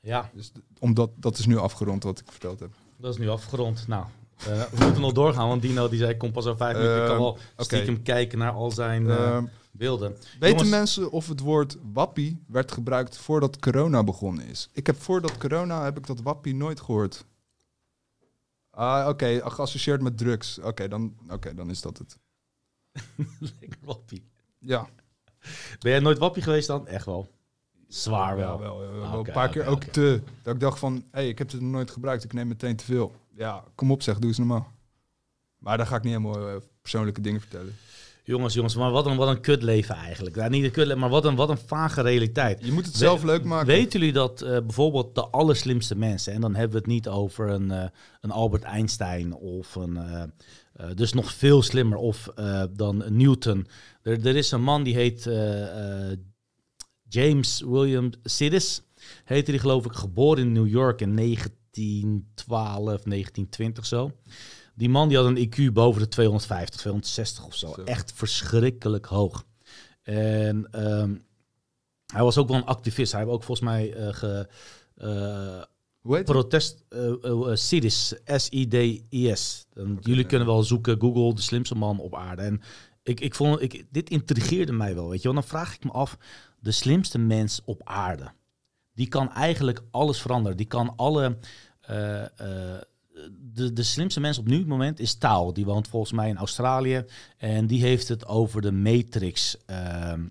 ja, 0.00 0.30
Dus 0.34 0.52
omdat, 0.78 1.10
dat 1.16 1.38
is 1.38 1.46
nu 1.46 1.56
afgerond 1.56 2.02
wat 2.02 2.18
ik 2.18 2.30
verteld 2.30 2.60
heb. 2.60 2.74
Dat 3.00 3.12
is 3.12 3.18
nu 3.18 3.28
afgerond. 3.28 3.86
Nou, 3.88 4.04
eh, 4.38 4.62
we 4.62 4.84
moeten 4.84 5.00
nog 5.02 5.12
doorgaan, 5.12 5.48
want 5.48 5.62
Dino 5.62 5.88
die 5.88 5.98
zei, 5.98 6.16
kom 6.16 6.32
pas 6.32 6.44
over 6.46 6.58
vijf 6.58 6.72
minuten. 6.76 6.96
Ik 6.96 7.06
kan 7.06 7.14
Ehm, 7.14 7.22
wel 7.22 7.38
stiekem 7.56 8.02
kijken 8.02 8.38
naar 8.38 8.52
al 8.52 8.70
zijn 8.70 9.10
eh, 9.10 9.26
Ehm, 9.26 9.44
beelden. 9.72 10.10
weten 10.12 10.48
Jongens, 10.48 10.68
mensen 10.70 11.10
of 11.10 11.28
het 11.28 11.40
woord 11.40 11.76
wappie 11.92 12.44
werd 12.46 12.72
gebruikt 12.72 13.16
voordat 13.18 13.58
corona 13.58 14.04
begonnen 14.04 14.46
is? 14.46 14.68
Ik 14.72 14.86
heb 14.86 14.96
voordat 15.02 15.38
corona 15.38 15.84
heb 15.84 15.98
ik 15.98 16.06
dat 16.06 16.20
wappie 16.20 16.54
nooit 16.54 16.80
gehoord. 16.80 17.24
Ah, 18.70 19.08
oké, 19.08 19.40
geassocieerd 19.50 20.02
met 20.02 20.18
drugs. 20.18 20.58
Oké, 20.58 20.88
dan, 20.88 21.14
oké, 21.28 21.54
dan 21.54 21.70
is 21.70 21.80
dat 21.80 21.98
het. 21.98 22.18
Lekker 23.60 23.78
wappie. 23.84 24.28
Ja, 24.58 24.88
Ben 25.78 25.90
jij 25.92 26.00
nooit 26.00 26.18
wappie 26.18 26.42
geweest 26.42 26.66
dan? 26.66 26.86
Echt 26.86 27.04
wel. 27.06 27.28
Zwaar 27.90 28.36
wel. 28.36 28.58
wel, 28.58 28.78
wel, 28.78 28.92
wel, 28.92 29.18
Oké, 29.18 29.28
een 29.28 29.34
paar 29.34 29.48
keer 29.48 29.66
ook 29.66 29.82
te. 29.82 30.20
Dat 30.42 30.54
ik 30.54 30.60
dacht 30.60 30.78
van, 30.78 30.94
hé, 30.94 31.00
hey, 31.10 31.28
ik 31.28 31.38
heb 31.38 31.50
het 31.50 31.60
nog 31.60 31.70
nooit 31.70 31.90
gebruikt, 31.90 32.24
ik 32.24 32.32
neem 32.32 32.48
meteen 32.48 32.76
te 32.76 32.84
veel. 32.84 33.12
Ja, 33.36 33.64
kom 33.74 33.90
op 33.90 34.02
zeg, 34.02 34.18
doe 34.18 34.28
eens 34.28 34.38
normaal. 34.38 34.72
Maar 35.58 35.76
daar 35.76 35.86
ga 35.86 35.96
ik 35.96 36.02
niet 36.02 36.12
helemaal 36.16 36.48
eh, 36.48 36.54
persoonlijke 36.80 37.20
dingen 37.20 37.40
vertellen. 37.40 37.76
Jongens, 38.24 38.54
jongens, 38.54 38.76
maar 38.76 38.90
wat 38.90 39.06
een, 39.06 39.16
wat 39.16 39.28
een 39.28 39.40
kutleven 39.40 39.94
eigenlijk. 39.94 40.36
Ja, 40.36 40.48
niet 40.48 40.64
een 40.64 40.70
kutleven, 40.70 41.00
maar 41.00 41.10
wat 41.10 41.24
een, 41.24 41.34
wat 41.34 41.48
een 41.48 41.58
vage 41.58 42.02
realiteit. 42.02 42.64
Je 42.64 42.72
moet 42.72 42.86
het 42.86 42.96
zelf 42.96 43.20
We- 43.20 43.26
leuk 43.26 43.44
maken. 43.44 43.66
Weten 43.66 43.98
jullie 44.00 44.14
dat 44.14 44.40
eh, 44.42 44.50
bijvoorbeeld 44.50 45.14
de 45.14 45.26
allerslimste 45.28 45.96
mensen, 45.96 46.32
en 46.32 46.40
dan 46.40 46.54
hebben 46.54 46.72
we 46.72 46.78
het 46.78 46.86
niet 46.86 47.08
over 47.08 47.48
een, 47.48 47.70
eh, 47.70 47.84
een 48.20 48.30
Albert 48.30 48.62
Einstein 48.62 49.34
of 49.34 49.74
een, 49.74 49.98
dus 50.94 51.12
nog 51.12 51.32
veel 51.32 51.62
slimmer, 51.62 51.98
of 51.98 52.28
dan 52.70 53.04
Newton. 53.08 53.66
Er, 54.02 54.26
er 54.26 54.36
is 54.36 54.50
een 54.50 54.62
man 54.62 54.82
die 54.82 54.94
heet 54.94 55.26
James 57.10 57.62
William 57.66 58.10
Sidis, 58.22 58.82
heette 59.24 59.50
die 59.50 59.60
geloof 59.60 59.84
ik, 59.84 59.92
geboren 59.92 60.42
in 60.42 60.52
New 60.52 60.68
York 60.68 61.00
in 61.00 61.16
1912, 61.16 62.84
1920 62.84 63.86
zo. 63.86 64.10
Die 64.74 64.88
man 64.88 65.08
die 65.08 65.16
had 65.16 65.26
een 65.26 65.48
IQ 65.48 65.72
boven 65.72 66.00
de 66.02 66.08
250, 66.08 66.80
260 66.80 67.46
of 67.46 67.54
zo. 67.54 67.72
Zo. 67.72 67.82
Echt 67.82 68.12
verschrikkelijk 68.12 69.06
hoog. 69.06 69.44
En 70.02 70.68
ehm, 70.70 71.14
hij 72.06 72.22
was 72.22 72.38
ook 72.38 72.48
wel 72.48 72.56
een 72.56 72.64
activist. 72.64 73.12
Hij 73.12 73.20
heeft 73.20 73.32
ook 73.32 73.42
volgens 73.42 73.68
mij 73.68 73.94
eh, 73.94 74.14
ge, 74.14 74.48
eh, 74.94 76.22
protest 76.24 76.84
eh, 76.88 77.54
SIDIS, 77.54 78.14
S-I-D-I-S. 78.24 79.66
Jullie 80.00 80.26
kunnen 80.26 80.46
wel 80.46 80.62
zoeken 80.62 81.00
Google 81.00 81.34
de 81.34 81.40
slimste 81.40 81.74
man 81.74 81.98
op 81.98 82.14
aarde. 82.14 82.42
En 82.42 82.60
ik, 83.02 83.20
ik 83.20 83.34
vond, 83.34 83.62
ik, 83.62 83.86
dit 83.90 84.10
intrigeerde 84.10 84.72
mij 84.72 84.94
wel, 84.94 85.08
weet 85.08 85.22
je. 85.22 85.28
Want 85.28 85.40
dan 85.40 85.48
vraag 85.48 85.74
ik 85.74 85.84
me 85.84 85.90
af, 85.90 86.18
de 86.60 86.70
slimste 86.70 87.18
mens 87.18 87.60
op 87.64 87.80
aarde, 87.84 88.32
die 88.94 89.08
kan 89.08 89.32
eigenlijk 89.32 89.82
alles 89.90 90.20
veranderen. 90.20 90.56
Die 90.56 90.66
kan 90.66 90.96
alle 90.96 91.38
eh, 91.80 92.22
eh, 92.22 92.80
de, 93.38 93.72
de 93.72 93.82
slimste 93.82 94.20
mens 94.20 94.38
op 94.38 94.46
nu 94.46 94.66
moment 94.66 95.00
is 95.00 95.14
Taal. 95.14 95.52
Die 95.52 95.64
woont 95.64 95.88
volgens 95.88 96.12
mij 96.12 96.28
in 96.28 96.36
Australië. 96.36 97.04
En 97.36 97.66
die 97.66 97.82
heeft 97.82 98.08
het 98.08 98.26
over 98.26 98.62
de 98.62 98.72
Matrix. 98.72 99.56
ehm, 99.66 100.26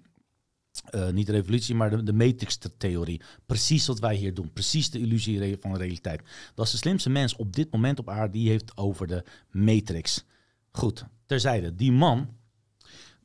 eh, 0.89 1.09
niet 1.09 1.25
de 1.25 1.31
revolutie, 1.31 1.75
maar 1.75 1.89
de, 1.89 2.03
de 2.03 2.13
Matrix-theorie. 2.13 3.21
Precies 3.45 3.87
wat 3.87 3.99
wij 3.99 4.15
hier 4.15 4.33
doen. 4.33 4.53
Precies 4.53 4.89
de 4.89 4.99
illusie 4.99 5.57
van 5.59 5.71
de 5.71 5.77
realiteit. 5.77 6.21
Dat 6.55 6.65
is 6.65 6.71
de 6.71 6.77
slimste 6.77 7.09
mens 7.09 7.35
op 7.35 7.55
dit 7.55 7.71
moment 7.71 7.99
op 7.99 8.09
aarde. 8.09 8.33
Die 8.33 8.49
heeft 8.49 8.77
over 8.77 9.07
de 9.07 9.23
Matrix. 9.51 10.25
Goed, 10.71 11.05
terzijde. 11.25 11.75
Die 11.75 11.91
man, 11.91 12.37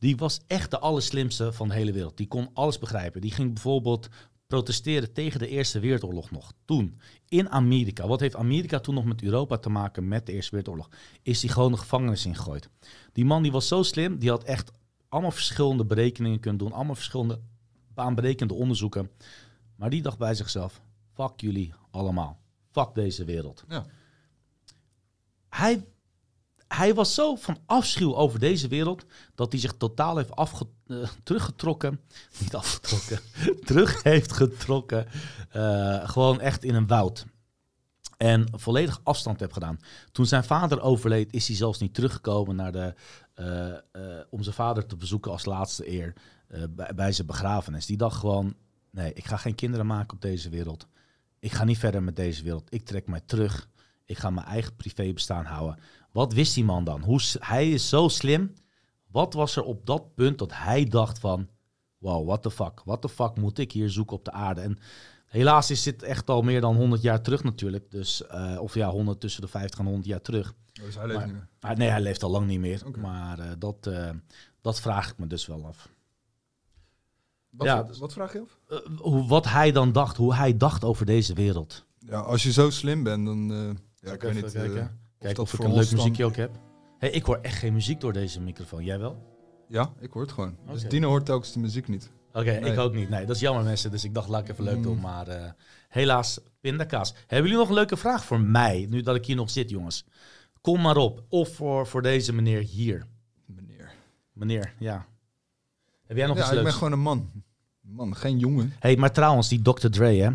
die 0.04 0.16
was 0.16 0.40
echt 0.46 0.70
de 0.70 0.78
allerslimste 0.78 1.52
van 1.52 1.68
de 1.68 1.74
hele 1.74 1.92
wereld. 1.92 2.16
Die 2.16 2.28
kon 2.28 2.50
alles 2.52 2.78
begrijpen. 2.78 3.20
Die 3.20 3.30
ging 3.30 3.52
bijvoorbeeld 3.52 4.08
protesteren 4.46 5.12
tegen 5.12 5.38
de 5.38 5.48
Eerste 5.48 5.80
Wereldoorlog 5.80 6.30
nog. 6.30 6.52
Toen, 6.64 7.00
in 7.28 7.50
Amerika. 7.50 8.06
Wat 8.06 8.20
heeft 8.20 8.36
Amerika 8.36 8.80
toen 8.80 8.94
nog 8.94 9.04
met 9.04 9.22
Europa 9.22 9.56
te 9.56 9.68
maken 9.68 10.08
met 10.08 10.26
de 10.26 10.32
Eerste 10.32 10.50
Wereldoorlog? 10.50 10.90
Is 11.22 11.40
die 11.40 11.50
gewoon 11.50 11.72
de 11.72 11.78
gevangenis 11.78 12.26
ingegooid. 12.26 12.68
Die 13.12 13.24
man 13.24 13.42
die 13.42 13.52
was 13.52 13.68
zo 13.68 13.82
slim, 13.82 14.18
die 14.18 14.30
had 14.30 14.44
echt 14.44 14.70
allemaal 15.08 15.30
verschillende 15.30 15.84
berekeningen 15.84 16.40
kunnen 16.40 16.58
doen. 16.58 16.72
Allemaal 16.72 16.94
verschillende 16.94 17.40
baanberekende 17.94 18.54
onderzoeken. 18.54 19.10
Maar 19.76 19.90
die 19.90 20.02
dacht 20.02 20.18
bij 20.18 20.34
zichzelf, 20.34 20.80
fuck 21.14 21.40
jullie 21.40 21.74
allemaal. 21.90 22.40
Fuck 22.70 22.94
deze 22.94 23.24
wereld. 23.24 23.64
Ja. 23.68 23.86
Hij, 25.48 25.84
hij 26.76 26.94
was 26.94 27.14
zo 27.14 27.34
van 27.34 27.58
afschuw 27.66 28.14
over 28.14 28.38
deze 28.38 28.68
wereld 28.68 29.04
dat 29.34 29.52
hij 29.52 29.60
zich 29.60 29.74
totaal 29.76 30.16
heeft 30.16 30.36
afge 30.36 30.66
eh, 30.86 30.96
teruggetrokken. 31.22 32.00
Niet 32.40 32.54
afgetrokken. 32.54 33.18
terug 33.66 34.02
heeft 34.02 34.32
getrokken. 34.32 35.06
eh, 35.50 36.08
gewoon 36.08 36.40
echt 36.40 36.64
in 36.64 36.74
een 36.74 36.86
woud. 36.86 37.26
En 38.16 38.46
volledig 38.52 39.00
afstand 39.02 39.40
heeft 39.40 39.52
gedaan. 39.52 39.78
Toen 40.12 40.26
zijn 40.26 40.44
vader 40.44 40.80
overleed, 40.80 41.32
is 41.32 41.46
hij 41.46 41.56
zelfs 41.56 41.78
niet 41.78 41.94
teruggekomen 41.94 42.56
naar 42.56 42.72
de, 42.72 42.94
eh, 43.34 44.20
om 44.30 44.42
zijn 44.42 44.54
vader 44.54 44.86
te 44.86 44.96
bezoeken 44.96 45.30
als 45.30 45.44
laatste 45.44 45.90
eer 45.90 46.12
bij, 46.70 46.92
bij 46.94 47.12
zijn 47.12 47.26
begrafenis. 47.26 47.86
Die 47.86 47.96
dacht 47.96 48.18
gewoon: 48.18 48.54
nee, 48.90 49.12
ik 49.12 49.26
ga 49.26 49.36
geen 49.36 49.54
kinderen 49.54 49.86
maken 49.86 50.14
op 50.14 50.22
deze 50.22 50.48
wereld. 50.48 50.86
Ik 51.38 51.52
ga 51.52 51.64
niet 51.64 51.78
verder 51.78 52.02
met 52.02 52.16
deze 52.16 52.42
wereld. 52.42 52.66
Ik 52.68 52.84
trek 52.84 53.06
mij 53.06 53.20
terug. 53.26 53.68
Ik 54.04 54.18
ga 54.18 54.30
mijn 54.30 54.46
eigen 54.46 54.76
privébestaan 54.76 55.44
houden. 55.44 55.78
Wat 56.14 56.32
wist 56.32 56.54
die 56.54 56.64
man 56.64 56.84
dan? 56.84 57.02
Hoe, 57.02 57.20
hij 57.38 57.70
is 57.70 57.88
zo 57.88 58.08
slim. 58.08 58.54
Wat 59.10 59.32
was 59.34 59.56
er 59.56 59.62
op 59.62 59.86
dat 59.86 60.14
punt 60.14 60.38
dat 60.38 60.52
hij 60.54 60.84
dacht 60.84 61.18
van... 61.18 61.48
Wow, 61.98 62.26
what 62.26 62.42
the 62.42 62.50
fuck? 62.50 62.82
What 62.84 63.00
the 63.02 63.08
fuck 63.08 63.36
moet 63.36 63.58
ik 63.58 63.72
hier 63.72 63.90
zoeken 63.90 64.16
op 64.16 64.24
de 64.24 64.30
aarde? 64.30 64.60
En 64.60 64.78
helaas 65.26 65.70
is 65.70 65.82
dit 65.82 66.02
echt 66.02 66.30
al 66.30 66.42
meer 66.42 66.60
dan 66.60 66.76
100 66.76 67.02
jaar 67.02 67.22
terug 67.22 67.42
natuurlijk. 67.44 67.90
Dus, 67.90 68.26
eh, 68.26 68.56
of 68.60 68.74
ja, 68.74 68.90
100 68.90 69.20
tussen 69.20 69.40
de 69.42 69.48
50 69.48 69.78
en 69.78 69.84
100 69.84 70.06
jaar 70.06 70.20
terug. 70.20 70.54
Dus 70.72 70.94
hij 70.94 71.06
leeft 71.06 71.18
Maar- 71.18 71.26
niet 71.26 71.36
meer. 71.36 71.48
Ah, 71.60 71.76
nee, 71.76 71.88
hij 71.88 72.00
leeft 72.00 72.22
al 72.22 72.30
lang 72.30 72.46
niet 72.46 72.60
meer. 72.60 72.82
Maar 73.00 73.38
eh, 73.38 73.50
dat, 73.58 73.86
eh, 73.86 74.10
dat 74.60 74.80
vraag 74.80 75.10
ik 75.10 75.18
me 75.18 75.26
dus 75.26 75.46
wel 75.46 75.66
af. 75.66 75.88
Wat, 77.50 77.66
Ja, 77.66 77.86
wat, 77.98 78.12
vraag 78.12 78.32
je 78.32 78.40
af? 78.40 78.58
Eh, 78.68 78.98
hoe, 78.98 79.26
wat 79.28 79.44
hij 79.48 79.72
dan 79.72 79.92
dacht, 79.92 80.16
hoe 80.16 80.34
hij 80.34 80.56
dacht 80.56 80.84
over 80.84 81.06
deze 81.06 81.34
wereld. 81.34 81.84
Ja, 81.98 82.20
als 82.20 82.42
je 82.42 82.52
zo 82.52 82.70
slim 82.70 83.02
bent, 83.02 83.26
dan... 83.26 83.52
eh, 83.52 83.70
ja, 84.08 84.12
ik 84.12 84.20
weet 84.22 84.34
niet... 84.34 84.52
kijken? 84.52 85.00
Kijk 85.24 85.38
of 85.38 85.52
ik 85.52 85.58
een 85.60 85.74
leuk 85.74 85.88
dan- 85.88 85.96
muziekje 85.96 86.24
ook 86.24 86.36
heb. 86.36 86.50
Hey, 86.98 87.10
ik 87.10 87.24
hoor 87.24 87.38
echt 87.42 87.58
geen 87.58 87.72
muziek 87.72 88.00
door 88.00 88.12
deze 88.12 88.40
microfoon. 88.40 88.84
Jij 88.84 88.98
wel? 88.98 89.32
ja, 89.68 89.92
ik 90.00 90.10
hoor 90.10 90.22
het 90.22 90.32
gewoon. 90.32 90.56
Dus 90.66 90.80
Oké. 90.80 90.88
Dino 90.88 91.08
hoort 91.08 91.26
telkens 91.26 91.52
de 91.52 91.58
muziek 91.58 91.88
niet. 91.88 92.10
Oké, 92.32 92.50
Nee. 92.60 92.72
ik 92.72 92.78
ook 92.78 92.94
niet. 92.94 93.08
Nee, 93.08 93.26
dat 93.26 93.34
is 93.36 93.42
jammer 93.42 93.64
mensen. 93.64 93.90
Dus 93.90 94.04
ik 94.04 94.14
dacht, 94.14 94.28
laat 94.28 94.40
ik 94.42 94.48
even 94.48 94.64
leuk 94.64 94.76
Mm. 94.76 94.82
doen. 94.82 95.00
Maar 95.00 95.28
eh, 95.28 95.50
helaas, 95.88 96.38
pindakaas. 96.60 97.14
Hebben 97.26 97.42
jullie 97.42 97.56
nog 97.56 97.68
een 97.68 97.74
leuke 97.74 97.96
vraag 97.96 98.24
voor 98.24 98.40
mij? 98.40 98.86
Nu 98.90 99.00
dat 99.02 99.16
ik 99.16 99.26
hier 99.26 99.36
nog 99.36 99.50
zit, 99.50 99.70
jongens. 99.70 100.04
Kom 100.60 100.80
maar 100.80 100.96
op. 100.96 101.22
Of 101.28 101.48
voor, 101.54 101.86
voor 101.86 102.02
deze 102.02 102.32
meneer 102.32 102.60
hier. 102.60 103.06
Meneer. 103.46 103.92
Meneer, 104.32 104.74
ja. 104.78 105.06
Heb 106.06 106.16
jij 106.16 106.26
nog 106.26 106.36
Ja, 106.36 106.42
iets 106.42 106.50
ik 106.50 106.54
leuks? 106.56 106.68
ben 106.68 106.78
gewoon 106.78 106.92
een 106.92 107.00
man. 107.04 107.30
Man, 107.80 108.16
geen 108.16 108.38
jongen. 108.38 108.72
hey, 108.78 108.96
maar 108.96 109.12
trouwens, 109.12 109.48
die 109.48 109.62
Dr. 109.62 109.88
Dre, 109.88 110.06
hè. 110.14 110.30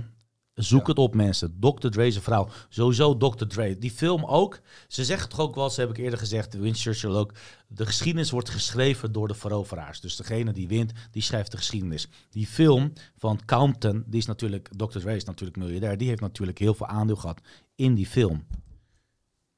Zoek 0.63 0.81
Ja. 0.81 0.87
het 0.87 0.97
op, 0.97 1.15
mensen. 1.15 1.59
Dr. 1.59 1.87
Dre 1.89 2.11
zijn 2.11 2.23
vrouw. 2.23 2.47
Sowieso 2.69 3.17
Dr. 3.17 3.45
Dre. 3.45 3.77
Die 3.77 3.91
film 3.91 4.25
ook. 4.25 4.59
Ze 4.87 5.05
zeggen 5.05 5.29
toch 5.29 5.39
ook 5.39 5.55
wel, 5.55 5.69
ze 5.69 5.79
heb 5.79 5.89
ik 5.89 5.97
eerder 5.97 6.19
gezegd, 6.19 6.53
Winston 6.53 6.93
Churchill 6.93 7.19
ook. 7.19 7.33
De 7.67 7.85
geschiedenis 7.85 8.31
wordt 8.31 8.49
geschreven 8.49 9.11
door 9.11 9.27
de 9.27 9.33
veroveraars. 9.33 9.99
Dus 10.01 10.15
degene 10.15 10.51
die 10.53 10.67
wint, 10.67 10.91
die 11.11 11.21
schrijft 11.21 11.51
de 11.51 11.57
geschiedenis. 11.57 12.07
Die 12.29 12.47
film 12.47 12.93
van 13.15 13.39
Compton, 13.45 14.03
die 14.07 14.19
is 14.19 14.25
natuurlijk, 14.25 14.69
Dr. 14.77 14.99
Dre 14.99 15.15
is 15.15 15.23
natuurlijk 15.23 15.57
miljardair. 15.57 15.97
Die 15.97 16.07
heeft 16.07 16.21
natuurlijk 16.21 16.57
heel 16.59 16.73
veel 16.73 16.87
aandeel 16.87 17.15
gehad 17.15 17.41
in 17.75 17.95
die 17.95 18.07
film. 18.07 18.45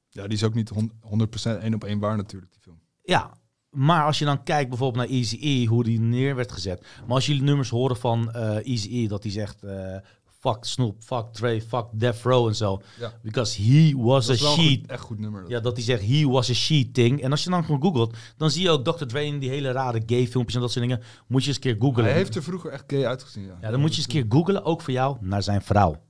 Ja, 0.10 0.24
die 0.24 0.38
is 0.38 0.44
ook 0.44 0.54
niet 0.54 0.70
hon- 0.70 0.92
100% 1.02 1.62
één 1.62 1.74
op 1.74 1.84
één 1.84 2.00
waar 2.00 2.18
natuurlijk, 2.18 2.52
die 2.52 2.62
film. 2.62 2.80
Ja, 3.04 3.34
maar 3.70 4.06
als 4.06 4.20
je 4.20 4.26
dan 4.26 4.44
kijkt 4.44 4.70
bijvoorbeeld 4.70 5.08
naar 5.08 5.16
Easy-E, 5.18 5.66
hoe 5.66 5.84
die 5.84 6.00
neer 6.00 6.36
werd 6.36 6.52
gezet. 6.52 6.86
Maar 7.06 7.16
als 7.16 7.26
jullie 7.26 7.42
nummers 7.44 7.70
horen 7.70 7.98
van 7.98 8.32
eh 8.32 8.66
Easy-E, 8.68 9.08
dat 9.08 9.24
hij 9.24 9.32
zegt... 9.32 9.64
eh, 9.64 9.96
fuck 10.42 10.66
Snoop, 10.66 10.96
fuck 11.04 11.26
Dre, 11.34 11.62
fuck 11.62 11.86
Death 11.92 12.22
Row 12.22 12.48
en 12.48 12.56
zo. 12.56 12.82
Ja. 13.00 13.14
Because 13.24 13.62
he 13.62 13.94
was 13.98 14.26
Dat 14.26 14.42
a 14.42 14.50
sheet. 14.54 14.80
goed, 14.80 14.90
echt 14.90 15.02
goed 15.02 15.20
nummer. 15.20 15.42
dat. 15.42 15.50
Ja, 15.50 15.60
dat 15.60 15.76
hij 15.76 15.84
zegt, 15.86 16.02
he 16.08 16.28
was 16.28 16.50
a 16.50 16.54
sheet 16.54 16.94
thing. 16.94 17.22
En 17.22 17.32
als 17.32 17.44
je 17.44 17.50
dan 17.50 17.64
gewoon 17.66 17.82
googelt, 17.82 18.16
dan 18.38 18.52
zie 18.52 18.62
je 18.62 18.70
ook 18.70 18.84
Dr. 18.86 19.06
Dre 19.06 19.24
in 19.26 19.40
die 19.40 19.50
hele 19.50 19.72
rare 19.72 20.04
gay 20.06 20.28
filmpjes 20.28 20.56
en 20.56 20.62
dat 20.62 20.72
soort 20.72 20.86
dingen. 20.88 21.04
Moet 21.28 21.42
je 21.42 21.48
eens 21.48 21.56
een 21.56 21.62
keer 21.64 21.76
googlen. 21.80 22.04
Hij 22.06 22.14
heeft 22.14 22.36
er 22.36 22.44
vroeger 22.44 22.72
echt 22.72 22.84
gay 22.88 23.06
uitgezien, 23.06 23.46
ja. 23.46 23.58
Ja, 23.62 23.72
dan 23.72 23.80
moet 23.80 23.90
je 23.90 23.96
eens 23.96 24.06
een 24.06 24.12
keer 24.22 24.26
googlen, 24.38 24.64
ook 24.66 24.82
voor 24.82 24.94
jou, 24.94 25.18
naar 25.20 25.44
zijn 25.44 25.62
vrouw. 25.62 26.02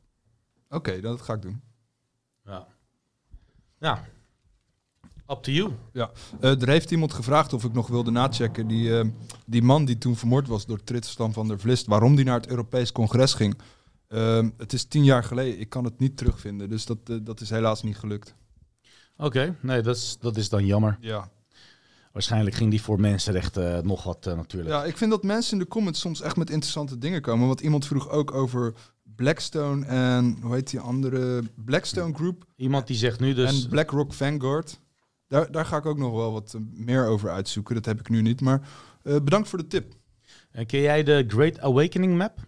Oké, 0.69 0.99
dat 1.01 1.21
ga 1.21 1.33
ik 1.33 1.41
doen. 1.41 1.61
Ja. 2.45 2.67
Ja. 3.79 4.03
Up 5.27 5.37
to 5.43 5.51
you. 5.51 5.71
Ja, 5.93 6.11
eh, 6.39 6.61
er 6.61 6.67
heeft 6.67 6.91
iemand 6.91 7.13
gevraagd 7.13 7.53
of 7.53 7.63
ik 7.63 7.73
nog 7.73 7.87
wilde 7.87 8.11
nachecken. 8.11 8.67
Die, 8.67 8.97
eh, 8.99 9.05
die 9.45 9.61
man 9.61 9.85
die 9.85 9.97
toen 9.97 10.15
vermoord 10.15 10.47
was 10.47 10.65
door 10.65 10.83
Tristan 10.83 11.33
van 11.33 11.47
der 11.47 11.59
Vlist, 11.59 11.85
waarom 11.87 12.15
die 12.15 12.25
naar 12.25 12.39
het 12.39 12.47
Europees 12.47 12.91
Congres 12.91 13.33
ging. 13.33 13.57
Ehm, 14.11 14.49
het 14.57 14.73
is 14.73 14.83
tien 14.83 15.03
jaar 15.03 15.23
geleden, 15.23 15.59
ik 15.59 15.69
kan 15.69 15.83
het 15.83 15.99
niet 15.99 16.17
terugvinden. 16.17 16.69
Dus 16.69 16.85
dat, 16.85 16.97
eh, 17.05 17.15
dat 17.21 17.41
is 17.41 17.49
helaas 17.49 17.83
niet 17.83 17.97
gelukt. 17.97 18.35
Oké, 19.17 19.55
nee, 19.61 19.81
dat 19.81 19.95
is, 19.95 20.17
dat 20.19 20.37
is 20.37 20.49
dan 20.49 20.65
jammer. 20.65 20.97
Ja. 20.99 21.31
Waarschijnlijk 22.11 22.55
ging 22.55 22.69
die 22.69 22.81
voor 22.81 22.99
mensenrechten 22.99 23.77
eh, 23.77 23.83
nog 23.83 24.03
wat 24.03 24.27
eh, 24.27 24.35
natuurlijk. 24.35 24.69
ja, 24.69 24.83
ik 24.83 24.97
vind 24.97 25.11
dat 25.11 25.23
mensen 25.23 25.53
in 25.53 25.59
de 25.59 25.67
comments 25.67 25.99
soms 25.99 26.21
echt 26.21 26.35
met 26.35 26.49
interessante 26.49 26.97
dingen 26.97 27.21
komen. 27.21 27.47
Want 27.47 27.61
iemand 27.61 27.85
vroeg 27.85 28.09
ook 28.09 28.33
over 28.33 28.73
Blackstone 29.15 29.85
en 29.85 30.37
hoe 30.41 30.53
heet 30.53 30.69
die 30.69 30.79
andere? 30.79 31.43
Blackstone 31.55 32.13
Group 32.13 32.45
Iemand 32.55 32.87
die 32.87 32.97
zegt 32.97 33.19
nu 33.19 33.33
dus... 33.33 33.63
en 33.63 33.69
BlackRock 33.69 34.13
Vanguard. 34.13 34.79
Daar, 35.27 35.51
daar 35.51 35.65
ga 35.65 35.77
ik 35.77 35.85
ook 35.85 35.97
nog 35.97 36.13
wel 36.13 36.31
wat 36.31 36.57
meer 36.73 37.05
over 37.05 37.29
uitzoeken. 37.29 37.75
Dat 37.75 37.85
heb 37.85 37.99
ik 37.99 38.09
nu 38.09 38.21
niet. 38.21 38.41
Maar 38.41 38.61
bedankt 39.03 39.49
voor 39.49 39.59
de 39.59 39.67
tip. 39.67 39.93
En 40.51 40.65
ken 40.65 40.81
jij 40.81 41.03
de 41.03 41.23
Great 41.27 41.59
Awakening 41.59 42.17
map? 42.17 42.39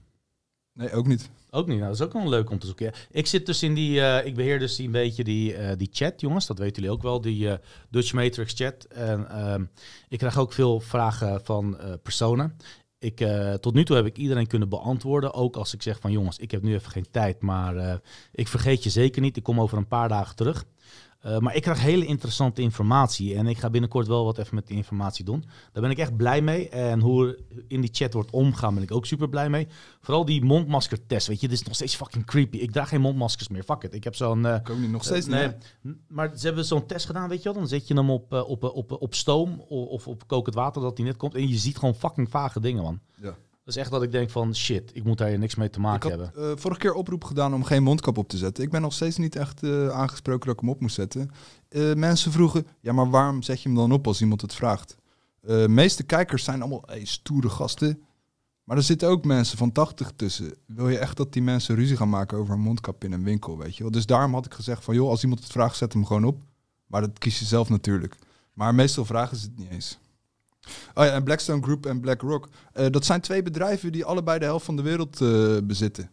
Nee, 0.73 0.91
ook 0.91 1.07
niet. 1.07 1.29
Ook 1.55 1.67
niet. 1.67 1.77
Nou, 1.77 1.89
dat 1.89 1.99
is 1.99 2.05
ook 2.05 2.13
wel 2.13 2.29
leuk 2.29 2.49
om 2.49 2.59
te 2.59 2.65
zoeken. 2.65 2.91
Ik 3.11 3.27
zit 3.27 3.45
dus 3.45 3.63
in 3.63 3.73
die, 3.73 4.01
eh, 4.01 4.25
ik 4.25 4.35
beheer 4.35 4.59
dus 4.59 4.75
die, 4.75 4.85
een 4.85 4.91
beetje 4.91 5.23
die, 5.23 5.55
eh, 5.55 5.77
die 5.77 5.89
chat, 5.91 6.21
jongens. 6.21 6.47
Dat 6.47 6.57
weten 6.57 6.75
jullie 6.75 6.97
ook 6.97 7.01
wel, 7.01 7.21
die 7.21 7.49
eh, 7.49 7.57
Dutch 7.89 8.13
Matrix 8.13 8.53
chat. 8.53 8.83
En 8.83 9.29
ehm, 9.29 9.65
ik 10.09 10.17
krijg 10.17 10.37
ook 10.37 10.53
veel 10.53 10.79
vragen 10.79 11.41
van 11.43 11.77
personen. 12.03 12.57
Ik, 12.99 13.27
tot 13.59 13.73
nu 13.73 13.85
toe 13.85 13.95
heb 13.95 14.05
ik 14.05 14.17
iedereen 14.17 14.47
kunnen 14.47 14.69
beantwoorden. 14.69 15.33
Ook 15.33 15.55
als 15.55 15.73
ik 15.73 15.81
zeg 15.81 15.99
van 15.99 16.11
jongens, 16.11 16.37
ik 16.37 16.51
heb 16.51 16.61
nu 16.61 16.73
even 16.73 16.91
geen 16.91 17.07
tijd. 17.11 17.41
Maar 17.41 18.01
ik 18.31 18.47
vergeet 18.47 18.83
je 18.83 18.89
zeker 18.89 19.21
niet. 19.21 19.37
Ik 19.37 19.43
kom 19.43 19.61
over 19.61 19.77
een 19.77 19.87
paar 19.87 20.09
dagen 20.09 20.35
terug. 20.35 20.65
Eh, 21.23 21.37
maar 21.37 21.55
ik 21.55 21.61
krijg 21.61 21.81
hele 21.81 22.05
interessante 22.05 22.61
informatie. 22.61 23.35
En 23.35 23.47
ik 23.47 23.57
ga 23.57 23.69
binnenkort 23.69 24.07
wel 24.07 24.25
wat 24.25 24.37
even 24.37 24.55
met 24.55 24.67
die 24.67 24.77
informatie 24.77 25.25
doen. 25.25 25.43
Daar 25.71 25.81
ben 25.81 25.91
ik 25.91 25.97
echt 25.97 26.15
blij 26.17 26.41
mee. 26.41 26.69
En 26.69 26.99
hoe 26.99 27.27
er 27.27 27.39
in 27.67 27.81
die 27.81 27.89
chat 27.93 28.13
wordt 28.13 28.31
omgaan, 28.31 28.73
ben 28.73 28.83
ik 28.83 28.91
ook 28.91 29.05
super 29.05 29.29
blij 29.29 29.49
mee. 29.49 29.67
Vooral 30.01 30.25
die 30.25 30.43
mondmaskertest. 30.45 31.27
Weet 31.27 31.41
je, 31.41 31.47
dit 31.47 31.57
is 31.59 31.63
nog 31.65 31.75
steeds 31.75 31.95
fucking 31.95 32.25
creepy. 32.25 32.57
Ik 32.57 32.71
draag 32.71 32.89
geen 32.89 33.01
mondmaskers 33.01 33.47
meer. 33.47 33.63
Fuck 33.63 33.83
it. 33.83 33.93
Ik 33.93 34.03
heb 34.03 34.15
zo'n. 34.15 34.45
eh, 34.45 34.55
Ik 34.55 34.69
ook 34.69 34.77
niet. 34.77 34.91
Nog 34.91 35.03
steeds 35.03 35.25
nee, 35.25 35.45
niet. 35.47 35.75
hè? 35.83 35.89
n- 35.89 36.01
maar 36.07 36.31
ze 36.37 36.45
hebben 36.45 36.65
zo'n 36.65 36.85
test 36.85 37.05
gedaan, 37.05 37.29
weet 37.29 37.37
je 37.37 37.43
wel. 37.43 37.53
Dan 37.53 37.67
zet 37.67 37.87
je 37.87 37.93
hem 37.93 38.09
op, 38.09 38.33
eh, 38.33 38.49
op, 38.49 38.63
eh, 38.63 38.75
op, 38.75 38.91
eh, 38.91 38.97
op 39.01 39.13
stoom 39.15 39.63
o- 39.69 39.83
of 39.83 40.07
op 40.07 40.27
kokend 40.27 40.55
water 40.55 40.81
dat 40.81 40.97
hij 40.97 41.05
net 41.05 41.17
komt. 41.17 41.35
En 41.35 41.47
je 41.49 41.57
ziet 41.57 41.77
gewoon 41.77 41.95
fucking 41.95 42.29
vage 42.29 42.59
dingen, 42.59 42.83
man. 42.83 42.99
Ja. 43.21 43.35
Dat 43.63 43.75
is 43.75 43.81
echt 43.81 43.91
dat 43.91 44.03
ik 44.03 44.11
denk 44.11 44.29
van 44.29 44.55
shit, 44.55 44.91
ik 44.93 45.03
moet 45.03 45.17
daar 45.17 45.27
hier 45.27 45.39
niks 45.39 45.55
mee 45.55 45.69
te 45.69 45.77
Ik 45.77 45.83
maken 45.85 46.11
had 46.11 46.19
hebben. 46.19 46.51
eh, 46.51 46.57
vorige 46.57 46.79
keer 46.79 46.93
oproep 46.93 47.23
gedaan 47.23 47.53
om 47.53 47.63
geen 47.63 47.83
mondkap 47.83 48.17
op 48.17 48.27
te 48.27 48.37
zetten. 48.37 48.63
Ik 48.63 48.69
ben 48.69 48.81
nog 48.81 48.93
steeds 48.93 49.17
niet 49.17 49.35
echt 49.35 49.63
eh, 49.63 49.89
aangesproken 49.89 50.45
dat 50.45 50.53
ik 50.55 50.59
hem 50.59 50.69
op 50.69 50.79
moest 50.81 50.95
zetten. 50.95 51.31
Eh, 51.69 51.93
mensen 51.93 52.31
vroegen, 52.31 52.67
ja, 52.79 52.93
maar 52.93 53.09
waarom 53.09 53.41
zet 53.41 53.61
je 53.61 53.69
hem 53.69 53.77
dan 53.77 53.91
op 53.91 54.07
als 54.07 54.21
iemand 54.21 54.41
het 54.41 54.53
vraagt? 54.53 54.95
De 55.41 55.65
meeste 55.69 56.03
kijkers 56.03 56.43
zijn 56.43 56.61
allemaal 56.61 56.83
hey, 56.85 57.05
stoere 57.05 57.49
gasten. 57.49 58.01
Maar 58.63 58.77
er 58.77 58.83
zitten 58.83 59.09
ook 59.09 59.25
mensen 59.25 59.57
van 59.57 59.71
80 59.71 60.11
tussen. 60.15 60.53
Wil 60.65 60.89
je 60.89 60.97
echt 60.97 61.17
dat 61.17 61.33
die 61.33 61.41
mensen 61.41 61.75
ruzie 61.75 61.97
gaan 61.97 62.09
maken 62.09 62.37
over 62.37 62.53
een 62.53 62.59
mondkap 62.59 63.03
in 63.03 63.11
een 63.11 63.23
winkel, 63.23 63.57
weet 63.57 63.75
je 63.75 63.83
wel? 63.83 63.91
Dus 63.91 64.05
daarom 64.05 64.33
had 64.33 64.45
ik 64.45 64.53
gezegd 64.53 64.83
van, 64.83 64.95
joh, 64.95 65.09
als 65.09 65.23
iemand 65.23 65.43
het 65.43 65.51
vraagt, 65.51 65.77
zet 65.77 65.93
hem 65.93 66.05
gewoon 66.05 66.23
op. 66.23 66.41
Maar 66.87 67.01
dat 67.01 67.19
kies 67.19 67.39
je 67.39 67.45
zelf 67.45 67.69
natuurlijk. 67.69 68.15
Maar 68.53 68.75
meestal 68.75 69.05
vragen 69.05 69.37
ze 69.37 69.45
het 69.45 69.57
niet 69.57 69.69
eens. 69.69 69.99
Oh 70.93 71.03
ja, 71.03 71.11
en 71.11 71.23
Blackstone 71.23 71.61
Group 71.61 71.85
en 71.85 71.99
BlackRock. 71.99 72.49
eh, 72.73 72.85
dat 72.89 73.05
zijn 73.05 73.21
twee 73.21 73.43
bedrijven 73.43 73.91
die 73.91 74.05
allebei 74.05 74.39
de 74.39 74.45
helft 74.45 74.65
van 74.65 74.75
de 74.75 74.81
wereld 74.81 75.21
eh, 75.21 75.57
bezitten. 75.63 76.09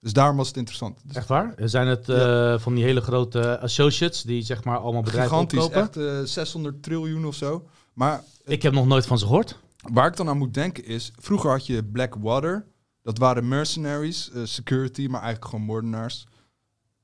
Dus 0.00 0.12
daarom 0.12 0.36
was 0.36 0.48
het 0.48 0.56
interessant. 0.56 1.00
Dus 1.04 1.16
Echt 1.16 1.28
waar? 1.28 1.54
Zijn 1.64 1.86
het 1.86 2.08
eh, 2.08 2.58
van 2.58 2.74
die 2.74 2.84
hele 2.84 3.00
grote 3.00 3.58
associates 3.60 4.22
die 4.22 4.42
zeg 4.42 4.64
maar 4.64 4.78
allemaal 4.78 5.02
bedrijven 5.02 5.30
gigantisch, 5.30 5.64
opkopen? 5.64 5.82
echt 5.82 6.20
eh, 6.20 6.26
600 6.26 6.82
triljoen 6.82 7.26
of 7.26 7.34
zo. 7.34 7.68
Maar 7.92 8.22
Ik 8.44 8.62
heb 8.62 8.72
nog 8.72 8.86
nooit 8.86 9.06
van 9.06 9.18
ze 9.18 9.26
gehoord. 9.26 9.58
waar 9.92 10.06
ik 10.06 10.16
dan 10.16 10.28
aan 10.28 10.38
moet 10.38 10.54
denken 10.54 10.84
is, 10.84 11.12
vroeger 11.18 11.50
had 11.50 11.66
je 11.66 11.84
Blackwater. 11.84 12.66
Dat 13.02 13.18
waren 13.18 13.48
mercenaries, 13.48 14.30
security, 14.44 15.06
maar 15.06 15.20
eigenlijk 15.22 15.50
gewoon 15.50 15.64
moordenaars. 15.64 16.26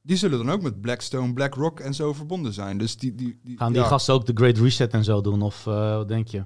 Die 0.02 0.16
zullen 0.16 0.38
dan 0.38 0.50
ook 0.50 0.62
met 0.62 0.80
Blackstone, 0.80 1.32
BlackRock 1.32 1.80
en 1.80 1.94
zo 1.94 2.12
verbonden 2.12 2.52
zijn. 2.52 2.78
Dus 2.78 2.96
die, 2.96 3.14
die, 3.14 3.38
die, 3.42 3.56
Gaan 3.56 3.72
die 3.72 3.82
ja. 3.82 3.88
gasten 3.88 4.14
ook 4.14 4.26
de 4.26 4.32
Great 4.34 4.58
Reset 4.58 4.92
en 4.92 5.04
zo 5.04 5.20
doen? 5.20 5.42
Of 5.42 5.64
wat 5.64 6.08
denk 6.08 6.28
je? 6.28 6.44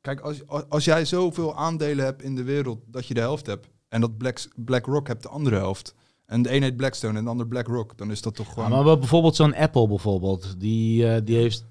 Kijk, 0.00 0.20
als, 0.20 0.46
als- 0.68 0.84
jij 0.84 1.04
zoveel 1.04 1.56
aandelen 1.56 2.04
hebt 2.04 2.22
in 2.22 2.34
de 2.34 2.42
wereld 2.42 2.78
dat 2.86 3.06
je 3.06 3.14
de 3.14 3.20
helft 3.20 3.46
hebt. 3.46 3.68
En 3.88 4.00
dat 4.00 4.16
Black, 4.18 4.38
BlackRock 4.56 5.06
hebt 5.06 5.22
de 5.22 5.28
andere 5.28 5.56
helft. 5.56 5.94
En 6.26 6.42
de 6.42 6.54
een 6.54 6.62
heet 6.62 6.76
Blackstone 6.76 7.18
en 7.18 7.24
de 7.24 7.30
ander 7.30 7.46
BlackRock. 7.46 7.98
Dan 7.98 8.10
is 8.10 8.22
dat 8.22 8.34
toch 8.34 8.46
Ja, 8.46 8.52
gewoon... 8.52 8.84
maar 8.84 8.98
bijvoorbeeld 8.98 9.36
zo'n 9.36 9.54
Apple 9.54 9.88
bijvoorbeeld, 9.88 10.60
die, 10.60 11.06
eh, 11.08 11.20
die 11.24 11.36
heeft 11.36 11.64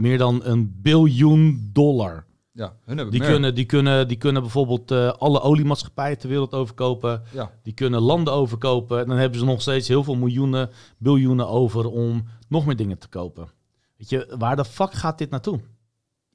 meer 0.00 0.18
dan 0.18 0.40
een 0.44 0.74
biljoen 0.82 1.70
dollar. 1.72 2.24
ja, 2.52 2.76
hun 2.84 2.96
hebben 2.96 3.10
Die 3.10 3.20
meer. 3.20 3.30
kunnen, 3.30 3.54
die, 3.54 3.64
kunnen, 3.66 4.08
die 4.08 4.16
kunnen 4.16 4.42
bijvoorbeeld 4.42 4.90
eh, 4.90 5.12
alle 5.12 5.40
oliemaatschappijen 5.40 6.18
ter 6.18 6.28
wereld 6.28 6.52
overkopen. 6.54 7.22
Ja. 7.32 7.50
Die 7.62 7.72
kunnen 7.74 8.00
landen 8.00 8.32
overkopen. 8.32 9.00
En 9.00 9.06
dan 9.06 9.16
hebben 9.16 9.38
ze 9.38 9.44
nog 9.44 9.60
steeds 9.60 9.88
heel 9.88 10.04
veel 10.04 10.16
miljoenen, 10.16 10.70
biljoenen 10.98 11.48
over 11.48 11.86
om 11.88 12.24
nog 12.48 12.66
meer 12.66 12.76
dingen 12.76 12.98
te 12.98 13.08
kopen. 13.08 13.48
Weet 13.96 14.08
je, 14.08 14.34
waar 14.38 14.56
de 14.56 14.64
fuck 14.64 14.92
gaat 14.92 15.18
dit 15.18 15.30
naartoe? 15.30 15.60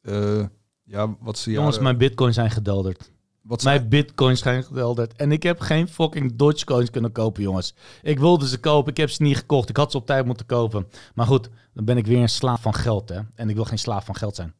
Eh, 0.01 0.45
ja, 0.85 1.15
wat 1.19 1.37
ze 1.37 1.51
Jongens, 1.51 1.79
mijn 1.79 1.97
bitcoins 1.97 2.35
zijn 2.35 2.51
gedelderd. 2.51 3.11
wat 3.41 3.61
ze- 3.61 3.67
Mijn 3.67 3.89
bitcoins 3.89 4.39
zijn 4.39 4.63
gedelderd. 4.63 5.13
En 5.15 5.31
ik 5.31 5.43
heb 5.43 5.59
geen 5.59 5.87
fucking 5.87 6.35
Dogecoins 6.35 6.89
kunnen 6.89 7.11
kopen, 7.11 7.43
jongens. 7.43 7.75
Ik 8.01 8.19
wilde 8.19 8.47
ze 8.47 8.59
kopen, 8.59 8.91
ik 8.91 8.97
heb 8.97 9.09
ze 9.09 9.21
niet 9.23 9.37
gekocht. 9.37 9.69
Ik 9.69 9.77
had 9.77 9.91
ze 9.91 9.97
op 9.97 10.05
tijd 10.05 10.25
moeten 10.25 10.45
kopen. 10.45 10.87
Maar 11.15 11.25
goed, 11.25 11.49
dan 11.73 11.85
ben 11.85 11.97
ik 11.97 12.05
weer 12.05 12.21
een 12.21 12.29
slaaf 12.29 12.61
van 12.61 12.73
geld, 12.73 13.09
hè. 13.09 13.19
En 13.35 13.49
ik 13.49 13.55
wil 13.55 13.65
geen 13.65 13.79
slaaf 13.79 14.05
van 14.05 14.15
geld 14.15 14.35
zijn. 14.35 14.53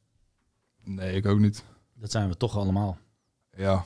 Nee, 0.84 1.16
ik 1.16 1.26
ook 1.26 1.40
niet. 1.40 1.64
Dat 1.94 2.12
zijn 2.12 2.30
we 2.30 2.38
toch 2.38 2.58
allemaal. 2.58 2.98
Ja. 3.58 3.86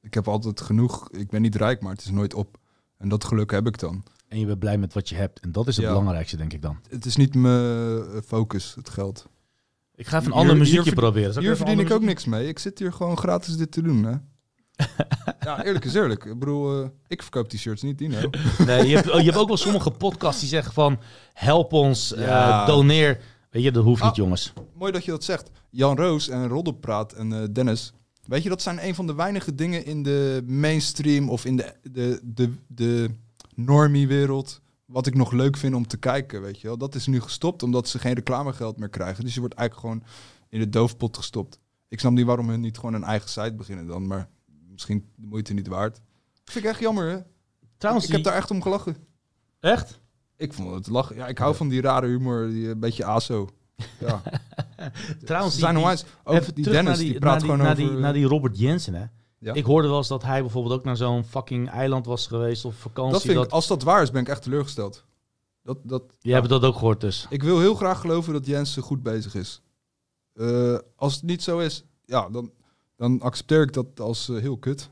Ik 0.00 0.14
heb 0.14 0.28
altijd 0.28 0.60
genoeg. 0.60 1.10
Ik 1.10 1.30
ben 1.30 1.42
niet 1.42 1.54
rijk, 1.56 1.80
maar 1.80 1.92
het 1.92 2.00
is 2.00 2.10
nooit 2.10 2.34
op. 2.34 2.58
En 2.96 3.08
dat 3.08 3.24
geluk 3.24 3.50
heb 3.50 3.66
ik 3.66 3.78
dan. 3.78 4.02
En 4.28 4.38
je 4.38 4.46
bent 4.46 4.58
blij 4.58 4.78
met 4.78 4.94
wat 4.94 5.08
je 5.08 5.14
hebt. 5.14 5.40
En 5.40 5.52
dat 5.52 5.66
is 5.68 5.76
het 5.76 5.84
Ja. 5.84 5.90
belangrijkste, 5.90 6.36
denk 6.36 6.52
ik 6.52 6.62
dan. 6.62 6.78
Het 6.88 7.04
is 7.06 7.16
niet 7.16 7.34
mijn 7.34 8.22
focus, 8.22 8.74
het 8.74 8.88
geld. 8.88 9.28
Ik 10.00 10.06
ga 10.06 10.18
even 10.18 10.30
een 10.30 10.38
ander 10.38 10.56
muziekje 10.56 10.92
proberen. 10.92 11.32
Zal 11.32 11.42
Hier 11.42 11.56
verdien 11.56 11.80
ik 11.80 11.90
ook 11.90 12.02
niks 12.02 12.24
mee. 12.24 12.48
Ik 12.48 12.58
zit 12.58 12.78
hier 12.78 12.92
gewoon 12.92 13.16
gratis 13.18 13.56
dit 13.56 13.72
te 13.72 13.82
doen, 13.82 14.04
hè. 14.04 14.14
ja, 15.46 15.64
eerlijk 15.64 15.84
is 15.84 15.94
eerlijk. 15.94 16.24
Ik 16.24 16.38
bedoel, 16.38 16.82
eh, 16.82 16.88
ik 17.06 17.22
verkoop 17.22 17.48
t-shirts 17.48 17.82
niet, 17.82 17.98
Dino. 17.98 18.16
Nee, 18.66 18.86
je 18.88 18.94
hebt, 18.94 19.10
oh, 19.10 19.18
je 19.18 19.24
hebt 19.24 19.36
ook 19.36 19.48
wel 19.48 19.56
sommige 19.56 19.90
podcasts 19.90 20.40
die 20.40 20.48
zeggen 20.48 20.72
van... 20.72 20.98
Help 21.32 21.72
ons, 21.72 22.14
eh, 22.14 22.26
Ja. 22.26 22.66
doneer. 22.66 23.20
Weet 23.50 23.62
je, 23.62 23.72
dat 23.72 23.84
hoeft 23.84 24.02
niet, 24.02 24.10
Ah. 24.10 24.16
jongens. 24.16 24.52
Mooi 24.74 24.92
dat 24.92 25.04
je 25.04 25.10
dat 25.10 25.24
zegt. 25.24 25.50
Jan 25.70 25.96
Roos 25.96 26.28
en 26.28 26.48
Roddelpraat 26.48 27.12
en 27.12 27.32
eh, 27.32 27.38
Dennis. 27.52 27.92
Weet 28.26 28.42
je, 28.42 28.48
dat 28.48 28.62
zijn 28.62 28.86
een 28.86 28.94
van 28.94 29.06
de 29.06 29.14
weinige 29.14 29.54
dingen 29.54 29.84
in 29.84 30.02
de 30.02 30.42
mainstream 30.46 31.28
of 31.28 31.44
in 31.44 31.56
de, 31.56 31.74
de, 31.82 32.20
de, 32.22 32.52
de 32.66 33.10
normie-wereld. 33.54 34.60
Wat 34.90 35.06
ik 35.06 35.14
nog 35.14 35.32
leuk 35.32 35.56
vind 35.56 35.74
om 35.74 35.86
te 35.86 35.96
kijken, 35.96 36.42
weet 36.42 36.60
je 36.60 36.66
wel. 36.66 36.78
Dat 36.78 36.94
is 36.94 37.06
nu 37.06 37.20
gestopt 37.20 37.62
omdat 37.62 37.88
ze 37.88 37.98
geen 37.98 38.14
reclamegeld 38.14 38.78
meer 38.78 38.88
krijgen. 38.88 39.24
Dus 39.24 39.34
je 39.34 39.40
wordt 39.40 39.54
eigenlijk 39.54 39.88
gewoon 39.88 40.04
in 40.48 40.60
de 40.60 40.68
doofpot 40.68 41.16
gestopt. 41.16 41.58
Ik 41.88 42.00
snap 42.00 42.12
niet 42.12 42.26
waarom 42.26 42.48
hun 42.48 42.60
niet 42.60 42.76
gewoon 42.78 42.94
een 42.94 43.04
eigen 43.04 43.28
site 43.28 43.54
beginnen 43.54 43.86
dan. 43.86 44.06
Maar 44.06 44.28
misschien 44.70 45.10
de 45.16 45.26
moeite 45.26 45.54
niet 45.54 45.66
waard. 45.66 45.94
Dat 45.94 46.52
vind 46.52 46.64
ik 46.64 46.70
echt 46.70 46.80
jammer, 46.80 47.08
hè. 47.10 47.18
Trouwens, 47.78 48.06
ik 48.06 48.12
heb 48.12 48.22
daar 48.24 48.34
echt 48.34 48.50
om 48.50 48.62
gelachen. 48.62 48.96
Echt? 49.60 50.00
Ik 50.36 50.52
vond 50.52 50.74
het 50.74 50.86
lachen. 50.86 51.16
Ja, 51.16 51.26
ik 51.26 51.38
hou 51.38 51.54
van 51.54 51.68
die 51.68 51.80
rare 51.80 52.06
humor, 52.06 52.48
die 52.48 52.68
een 52.68 52.80
beetje 52.80 53.04
aso. 53.04 53.48
Ja. 53.98 54.22
Trouwens, 55.24 55.58
zijn 55.58 55.74
die- 55.74 55.82
die- 55.84 56.04
even 56.24 56.54
die 56.54 56.64
Dennis, 56.64 56.98
die, 56.98 57.10
die 57.10 57.18
praat 57.18 57.40
gewoon 57.40 57.58
naar 57.58 57.70
over... 57.70 57.84
Die, 57.92 57.92
naar 57.92 58.12
die 58.12 58.24
Robert 58.24 58.58
Jensen, 58.58 58.94
hè. 58.94 59.04
Ja. 59.40 59.52
Ik 59.52 59.64
hoorde 59.64 59.88
wel 59.88 59.96
eens 59.96 60.08
dat 60.08 60.22
hij 60.22 60.40
bijvoorbeeld 60.40 60.74
ook 60.74 60.84
naar 60.84 60.96
zo'n 60.96 61.24
fucking 61.24 61.68
eiland 61.70 62.06
was 62.06 62.26
geweest 62.26 62.64
of 62.64 62.74
vakantie. 62.74 63.12
Dat 63.12 63.22
vind 63.22 63.34
dat, 63.34 63.44
ik, 63.44 63.50
als 63.50 63.66
dat 63.66 63.82
waar 63.82 64.02
is, 64.02 64.10
ben 64.10 64.20
ik 64.22 64.28
echt 64.28 64.42
teleurgesteld. 64.42 65.04
Dat, 65.62 65.78
dat, 65.82 66.02
Je 66.18 66.28
ja. 66.28 66.34
hebt 66.34 66.48
dat 66.48 66.64
ook 66.64 66.74
gehoord 66.74 67.00
dus. 67.00 67.26
Ik 67.30 67.42
wil 67.42 67.60
heel 67.60 67.74
graag 67.74 68.00
geloven 68.00 68.32
dat 68.32 68.46
Jensen 68.46 68.82
goed 68.82 69.02
bezig 69.02 69.34
is. 69.34 69.62
Eh, 70.32 70.78
als 70.96 71.14
het 71.14 71.22
niet 71.22 71.42
zo 71.42 71.58
is, 71.58 71.84
ja, 72.04 72.28
dan, 72.28 72.52
dan 72.96 73.20
accepteer 73.20 73.62
ik 73.62 73.72
dat 73.72 74.00
als 74.00 74.28
eh, 74.28 74.36
heel 74.36 74.58
kut. 74.58 74.90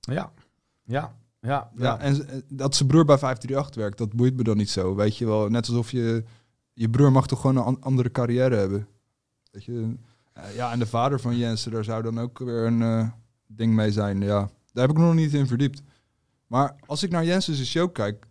Ja. 0.00 0.12
Ja. 0.12 0.32
Ja. 0.84 1.16
Ja. 1.40 1.70
ja. 1.76 1.98
en 1.98 2.28
eh, 2.28 2.38
dat 2.48 2.74
zijn 2.74 2.88
broer 2.88 3.04
bij 3.04 3.18
538 3.18 3.74
werkt, 3.82 3.98
dat 3.98 4.12
boeit 4.16 4.36
me 4.36 4.42
dan 4.42 4.56
niet 4.56 4.70
zo. 4.70 4.94
Weet 4.94 5.16
je 5.16 5.26
wel, 5.26 5.48
net 5.48 5.68
alsof 5.68 5.90
je... 5.90 6.24
Je 6.72 6.90
broer 6.90 7.12
mag 7.12 7.26
toch 7.26 7.40
gewoon 7.40 7.56
een 7.56 7.64
an- 7.64 7.80
andere 7.80 8.10
carrière 8.10 8.54
hebben. 8.56 8.88
Weet 9.50 9.64
je? 9.64 9.94
Ja, 10.54 10.72
en 10.72 10.78
de 10.78 10.86
vader 10.86 11.20
van 11.20 11.36
Jensen, 11.36 11.72
daar 11.72 11.84
zou 11.84 12.02
dan 12.02 12.20
ook 12.20 12.38
weer 12.38 12.66
een 12.66 13.12
ding 13.48 13.74
mee 13.74 13.90
zijn. 13.92 14.20
Ja, 14.20 14.50
daar 14.72 14.86
heb 14.86 14.96
ik 14.96 15.02
nog 15.02 15.14
niet 15.14 15.34
in 15.34 15.46
verdiept. 15.46 15.82
Maar 16.46 16.74
als 16.86 17.02
ik 17.02 17.10
naar 17.10 17.24
Jensen's 17.24 17.64
show 17.70 17.92
kijk, 17.92 18.26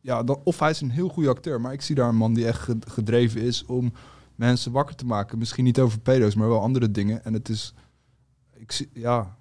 ja, 0.00 0.22
dan, 0.22 0.40
of 0.44 0.58
hij 0.58 0.70
is 0.70 0.80
een 0.80 0.90
heel 0.90 1.08
goede 1.08 1.28
acteur, 1.28 1.60
maar 1.60 1.72
ik 1.72 1.82
zie 1.82 1.94
daar 1.94 2.08
een 2.08 2.16
man 2.16 2.34
die 2.34 2.46
echt 2.46 2.60
ge- 2.60 2.78
gedreven 2.88 3.40
is 3.40 3.64
om 3.64 3.92
mensen 4.34 4.72
wakker 4.72 4.94
te 4.94 5.06
maken. 5.06 5.38
Misschien 5.38 5.64
niet 5.64 5.78
over 5.80 6.00
pedo's, 6.00 6.34
maar 6.34 6.48
wel 6.48 6.60
andere 6.60 6.90
dingen. 6.90 7.24
En 7.24 7.32
het 7.32 7.48
is, 7.48 7.74
ik 8.54 8.72
zie, 8.72 8.88
ja, 8.92 9.36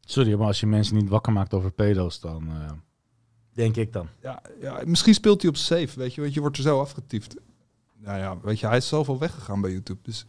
Sorry, 0.00 0.34
maar 0.34 0.46
als 0.46 0.60
je 0.60 0.66
mensen 0.66 0.96
niet 0.96 1.08
wakker 1.08 1.32
maakt 1.32 1.54
over 1.54 1.70
pedo's, 1.72 2.20
dan 2.20 2.48
eh, 2.48 2.70
denk 3.52 3.76
ik 3.76 3.92
dan. 3.92 4.08
ja, 4.22 4.42
ja, 4.60 4.82
misschien 4.86 5.14
speelt 5.14 5.40
hij 5.42 5.50
op 5.50 5.56
safe, 5.56 5.98
weet 5.98 6.14
je, 6.14 6.20
want 6.20 6.34
je 6.34 6.40
wordt 6.40 6.56
er 6.56 6.62
zo 6.62 6.80
afgetiefd. 6.80 7.34
Nou 7.96 8.18
ja, 8.18 8.40
weet 8.40 8.60
je, 8.60 8.66
hij 8.66 8.76
is 8.76 8.88
zelf 8.88 9.08
al 9.08 9.18
weggegaan 9.18 9.60
bij 9.60 9.70
YouTube, 9.70 10.00
dus 10.02 10.26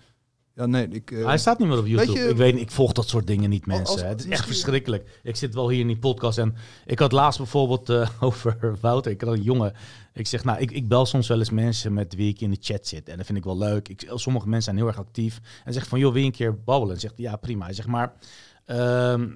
ja, 0.60 0.65
nee, 0.65 0.88
ik. 0.88 1.11
eh, 1.11 1.26
Hij 1.26 1.38
staat 1.38 1.60
niet 1.60 1.68
meer 1.68 1.77
op 1.77 1.86
YouTube. 1.88 2.19
Je- 2.19 2.27
ik 2.30 2.36
weet 2.36 2.53
niet, 2.53 2.61
ik 2.61 2.72
volg 2.72 2.91
dat 2.91 3.07
soort 3.10 3.27
dingen 3.27 3.49
niet, 3.49 3.64
Als- 3.68 3.76
mensen. 3.77 3.94
als- 3.94 4.02
het 4.03 4.19
is 4.19 4.27
echt 4.31 4.45
verschrikkelijk. 4.45 5.19
Ik 5.23 5.36
zit 5.36 5.53
wel 5.53 5.69
hier 5.69 5.80
in 5.80 5.88
die 5.88 5.98
podcast 5.99 6.38
en 6.38 6.56
ik 6.86 6.99
had 6.99 7.11
laatst 7.11 7.38
bijvoorbeeld 7.40 7.90
eh, 7.90 8.10
over 8.19 8.77
Wouter. 8.81 9.11
Ik 9.11 9.22
had 9.22 9.34
een 9.34 9.41
jongen. 9.41 9.73
Ik 10.14 10.27
zeg, 10.27 10.44
nou, 10.44 10.60
ik, 10.60 10.72
ik 10.72 10.88
bel 10.88 11.06
soms 11.06 11.27
wel 11.27 11.40
eens 11.40 11.49
mensen 11.49 11.94
met 11.94 12.15
wie 12.15 12.30
ik 12.30 12.41
in 12.41 12.52
de 12.52 12.57
chat 12.60 12.88
zit. 12.88 13.10
En 13.10 13.18
dat 13.18 13.26
vind 13.26 13.38
ik 13.38 13.44
wel 13.44 13.57
leuk. 13.57 13.88
Ik, 13.90 14.11
sommige 14.14 14.45
mensen 14.48 14.64
zijn 14.64 14.77
heel 14.77 14.88
erg 14.88 14.98
actief. 15.06 15.40
En 15.65 15.73
zegt 15.73 15.88
van, 15.88 15.99
joh, 15.99 16.11
wil 16.11 16.22
je 16.22 16.27
een 16.27 16.34
keer 16.34 16.64
babbelen? 16.64 16.95
En 16.95 17.02
zegt 17.02 17.14
hij, 17.18 17.26
ja, 17.26 17.36
prima. 17.36 17.65
Hij 17.65 17.73
zegt, 17.73 17.88
maar... 17.88 18.14
ehm, 18.65 19.30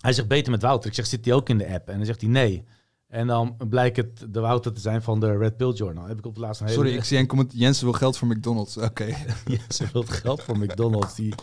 hij 0.00 0.12
zegt, 0.12 0.28
beter 0.28 0.50
met 0.50 0.62
Wouter. 0.62 0.88
Ik 0.88 0.94
zeg, 0.96 1.06
zit 1.06 1.24
hij 1.24 1.34
ook 1.34 1.48
in 1.48 1.58
de 1.58 1.68
app? 1.68 1.88
En 1.88 1.96
dan 1.96 2.06
zegt 2.06 2.20
hij, 2.20 2.30
nee. 2.30 2.64
En 3.12 3.26
dan 3.26 3.56
blijkt 3.68 3.96
het 3.96 4.26
de 4.28 4.40
Wouter 4.40 4.72
te 4.72 4.80
zijn 4.80 5.02
van 5.02 5.20
de 5.20 5.36
Red 5.36 5.56
Pill 5.56 5.72
Journal. 5.72 6.04
Heb 6.04 6.18
ik 6.18 6.26
op 6.26 6.32
het 6.34 6.42
laatst 6.42 6.60
een 6.60 6.66
hele... 6.66 6.78
Sorry, 6.78 6.94
ik 6.96 7.04
zie 7.04 7.18
een 7.18 7.26
comment. 7.26 7.52
Jensen 7.54 7.84
wil 7.84 7.92
geld 7.92 8.16
voor 8.18 8.28
McDonald's. 8.28 8.76
Oké. 8.76 9.04
Ja, 9.46 9.58
ze 9.68 9.84
wil 9.92 10.02
geld 10.02 10.42
voor 10.42 10.58
McDonald's. 10.58 11.14
Die... 11.14 11.34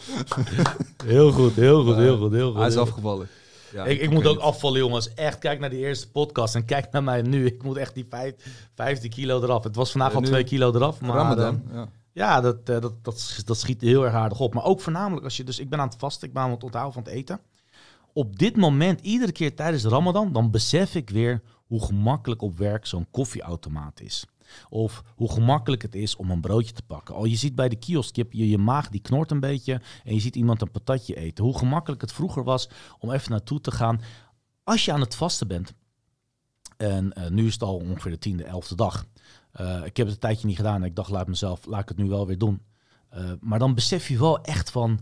Heel 1.06 1.32
goed, 1.32 1.54
heel 1.54 1.84
goed, 1.84 1.96
heel 1.96 2.18
goed, 2.18 2.32
heel 2.32 2.50
goed. 2.50 2.58
Hij 2.60 2.68
is 2.68 2.78
afgevallen. 2.78 3.28
Ja, 3.74 3.86
ik, 3.86 4.02
ik 4.02 4.10
moet 4.10 4.28
ook 4.28 4.38
afvallen, 4.40 4.80
jongens. 4.80 5.14
Echt, 5.14 5.38
kijk 5.40 5.60
naar 5.60 5.70
die 5.70 5.80
eerste 5.80 6.12
podcast 6.12 6.56
en 6.56 6.66
kijk 6.66 6.92
naar 6.92 7.04
mij 7.04 7.22
nu. 7.22 7.46
Ik 7.46 7.64
moet 7.64 7.78
echt 7.78 7.94
die 7.94 8.06
vijf, 8.10 8.36
15 8.76 9.10
kilo 9.10 9.42
eraf. 9.44 9.64
Het 9.64 9.76
was 9.76 9.92
vandaag 9.92 10.14
al 10.14 10.22
nu- 10.22 10.28
2 10.28 10.44
kilo 10.44 10.74
eraf. 10.74 11.02
Maar 11.02 11.16
Ramadan. 11.16 11.62
eh, 11.70 11.74
ja. 11.76 11.88
ja, 12.12 12.42
dat, 12.42 12.56
eh, 12.56 12.82
dat, 12.82 13.04
dat, 13.04 13.42
dat 13.46 13.58
schiet 13.58 13.82
heel 13.82 14.06
erg 14.06 14.14
aardig 14.14 14.40
op. 14.40 14.54
Maar 14.54 14.64
ook 14.64 14.82
voornamelijk 14.82 15.24
als 15.24 15.38
je... 15.38 15.44
Dus 15.44 15.60
ik 15.60 15.70
ben 15.70 15.80
aan 15.80 15.88
het 15.88 16.00
vasten, 16.00 16.28
ik 16.28 16.34
ben 16.34 16.44
aan 16.44 16.52
het 16.52 16.64
onthouden 16.64 16.94
van 16.94 17.04
het 17.04 17.12
eten. 17.12 17.40
Op 18.14 18.40
dit 18.40 18.56
moment, 18.58 19.02
iedere 19.02 19.32
keer 19.32 19.56
tijdens 19.56 19.84
de 19.84 19.90
Ramadan, 19.90 20.34
dan 20.34 20.52
besef 20.52 20.96
ik 20.96 21.10
weer 21.10 21.42
hoe 21.70 21.86
gemakkelijk 21.86 22.42
op 22.42 22.58
werk 22.58 22.86
zo'n 22.86 23.08
koffieautomaat 23.12 24.02
is. 24.02 24.26
Of 24.70 25.04
hoe 25.16 25.32
gemakkelijk 25.32 25.82
het 25.82 25.96
is 25.96 26.16
om 26.16 26.32
een 26.32 26.42
broodje 26.42 26.74
te 26.74 26.82
pakken. 26.82 27.16
Al 27.16 27.26
je 27.26 27.36
ziet 27.36 27.56
bij 27.56 27.70
de 27.70 27.76
kiosk, 27.76 28.16
je, 28.16 28.50
je 28.50 28.58
maag 28.58 28.90
die 28.90 29.02
knort 29.02 29.32
een 29.32 29.40
beetje 29.40 29.82
en 30.04 30.14
je 30.14 30.20
ziet 30.20 30.36
iemand 30.36 30.62
een 30.62 30.72
patatje 30.72 31.16
eten. 31.16 31.44
Hoe 31.44 31.58
gemakkelijk 31.58 32.02
het 32.02 32.12
vroeger 32.12 32.44
was 32.44 32.70
om 33.00 33.12
even 33.12 33.32
naartoe 33.32 33.62
te 33.62 33.72
gaan. 33.72 34.02
Als 34.64 34.86
je 34.86 34.94
aan 34.94 35.02
het 35.02 35.16
vasten 35.16 35.48
bent, 35.48 35.74
en 36.78 37.14
eh, 37.14 37.30
nu 37.30 37.46
is 37.46 37.54
het 37.54 37.64
al 37.64 37.76
ongeveer 37.76 38.12
de 38.12 38.18
tiende, 38.18 38.44
elfde 38.44 38.76
dag. 38.76 39.06
Eh, 39.52 39.86
ik 39.86 39.98
heb 39.98 40.06
het 40.06 40.16
een 40.16 40.22
tijdje 40.22 40.48
niet 40.48 40.56
gedaan 40.56 40.76
en 40.76 40.88
ik 40.88 40.96
dacht, 40.96 41.10
laat 41.10 41.28
mezelf, 41.28 41.66
laat 41.66 41.82
ik 41.82 41.90
het 41.90 41.98
nu 41.98 42.10
wel 42.10 42.28
weer 42.28 42.38
doen. 42.38 42.62
Eh, 43.10 43.32
maar 43.40 43.60
dan 43.60 43.76
besef 43.76 44.08
je 44.08 44.20
wel 44.20 44.42
echt 44.42 44.72
van, 44.72 45.00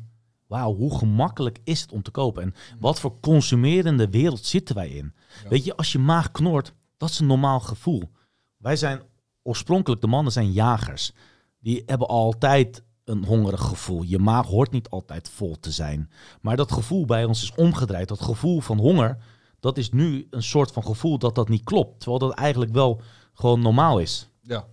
wauw, 0.47 0.75
hoe 0.75 0.97
gemakkelijk 0.97 1.59
is 1.63 1.81
het 1.81 1.91
om 1.91 2.01
te 2.01 2.11
kopen? 2.11 2.43
En 2.43 2.53
wat 2.79 2.99
voor 2.99 3.19
consumerende 3.19 4.09
wereld 4.09 4.45
zitten 4.45 4.75
wij 4.75 4.89
in? 4.89 5.13
Weet 5.49 5.63
je, 5.65 5.75
als 5.75 5.91
je 5.91 5.99
maag 5.99 6.31
knort, 6.31 6.73
dat 6.97 7.09
is 7.09 7.19
een 7.19 7.25
normaal 7.27 7.59
gevoel. 7.59 8.11
Wij 8.57 8.75
zijn 8.75 9.01
oorspronkelijk, 9.43 10.01
de 10.01 10.07
mannen 10.07 10.31
zijn 10.33 10.51
jagers. 10.51 11.11
Die 11.59 11.83
hebben 11.85 12.07
altijd 12.07 12.83
een 13.03 13.25
hongerig 13.25 13.61
gevoel. 13.61 14.01
Je 14.01 14.19
maag 14.19 14.45
hoort 14.47 14.71
niet 14.71 14.89
altijd 14.89 15.29
vol 15.29 15.59
te 15.59 15.71
zijn. 15.71 16.11
Maar 16.41 16.55
dat 16.55 16.71
gevoel 16.71 17.05
bij 17.05 17.25
ons 17.25 17.43
is 17.43 17.55
omgedraaid. 17.55 18.07
Dat 18.07 18.21
gevoel 18.21 18.59
van 18.59 18.77
honger, 18.77 19.17
dat 19.59 19.77
is 19.77 19.91
nu 19.91 20.27
een 20.29 20.43
soort 20.43 20.71
van 20.71 20.83
gevoel 20.83 21.17
dat 21.17 21.35
dat 21.35 21.49
niet 21.49 21.63
klopt. 21.63 21.99
Terwijl 21.99 22.19
dat 22.19 22.33
eigenlijk 22.33 22.71
wel 22.71 23.01
gewoon 23.33 23.61
normaal 23.61 23.99
is. 23.99 24.29
ja. 24.41 24.65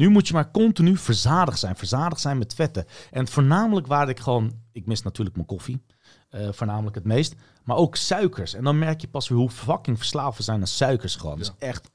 Nu 0.00 0.08
moet 0.08 0.28
je 0.28 0.34
maar 0.34 0.50
continu 0.50 0.96
verzadigd 0.96 1.58
zijn. 1.58 1.76
Verzadigd 1.76 2.20
zijn 2.20 2.38
met 2.38 2.54
vetten. 2.54 2.84
En 3.10 3.28
voornamelijk 3.28 3.86
waar 3.86 4.08
ik 4.08 4.20
gewoon... 4.20 4.52
Ik 4.72 4.86
mis 4.86 5.02
natuurlijk 5.02 5.36
mijn 5.36 5.48
koffie. 5.48 5.82
eh, 6.30 6.48
voornamelijk 6.52 6.94
het 6.94 7.04
meest. 7.04 7.34
Maar 7.64 7.76
ook 7.76 7.96
suikers. 7.96 8.54
En 8.54 8.64
dan 8.64 8.78
merk 8.78 9.00
je 9.00 9.08
pas 9.08 9.28
weer 9.28 9.38
hoe 9.38 9.50
fucking 9.50 9.96
verslaafd 9.98 10.36
we 10.36 10.42
zijn 10.42 10.60
aan 10.60 10.66
suikers 10.66 11.16
gewoon. 11.16 11.38
Dat 11.38 11.54
is 11.58 11.66
echt 11.66 11.90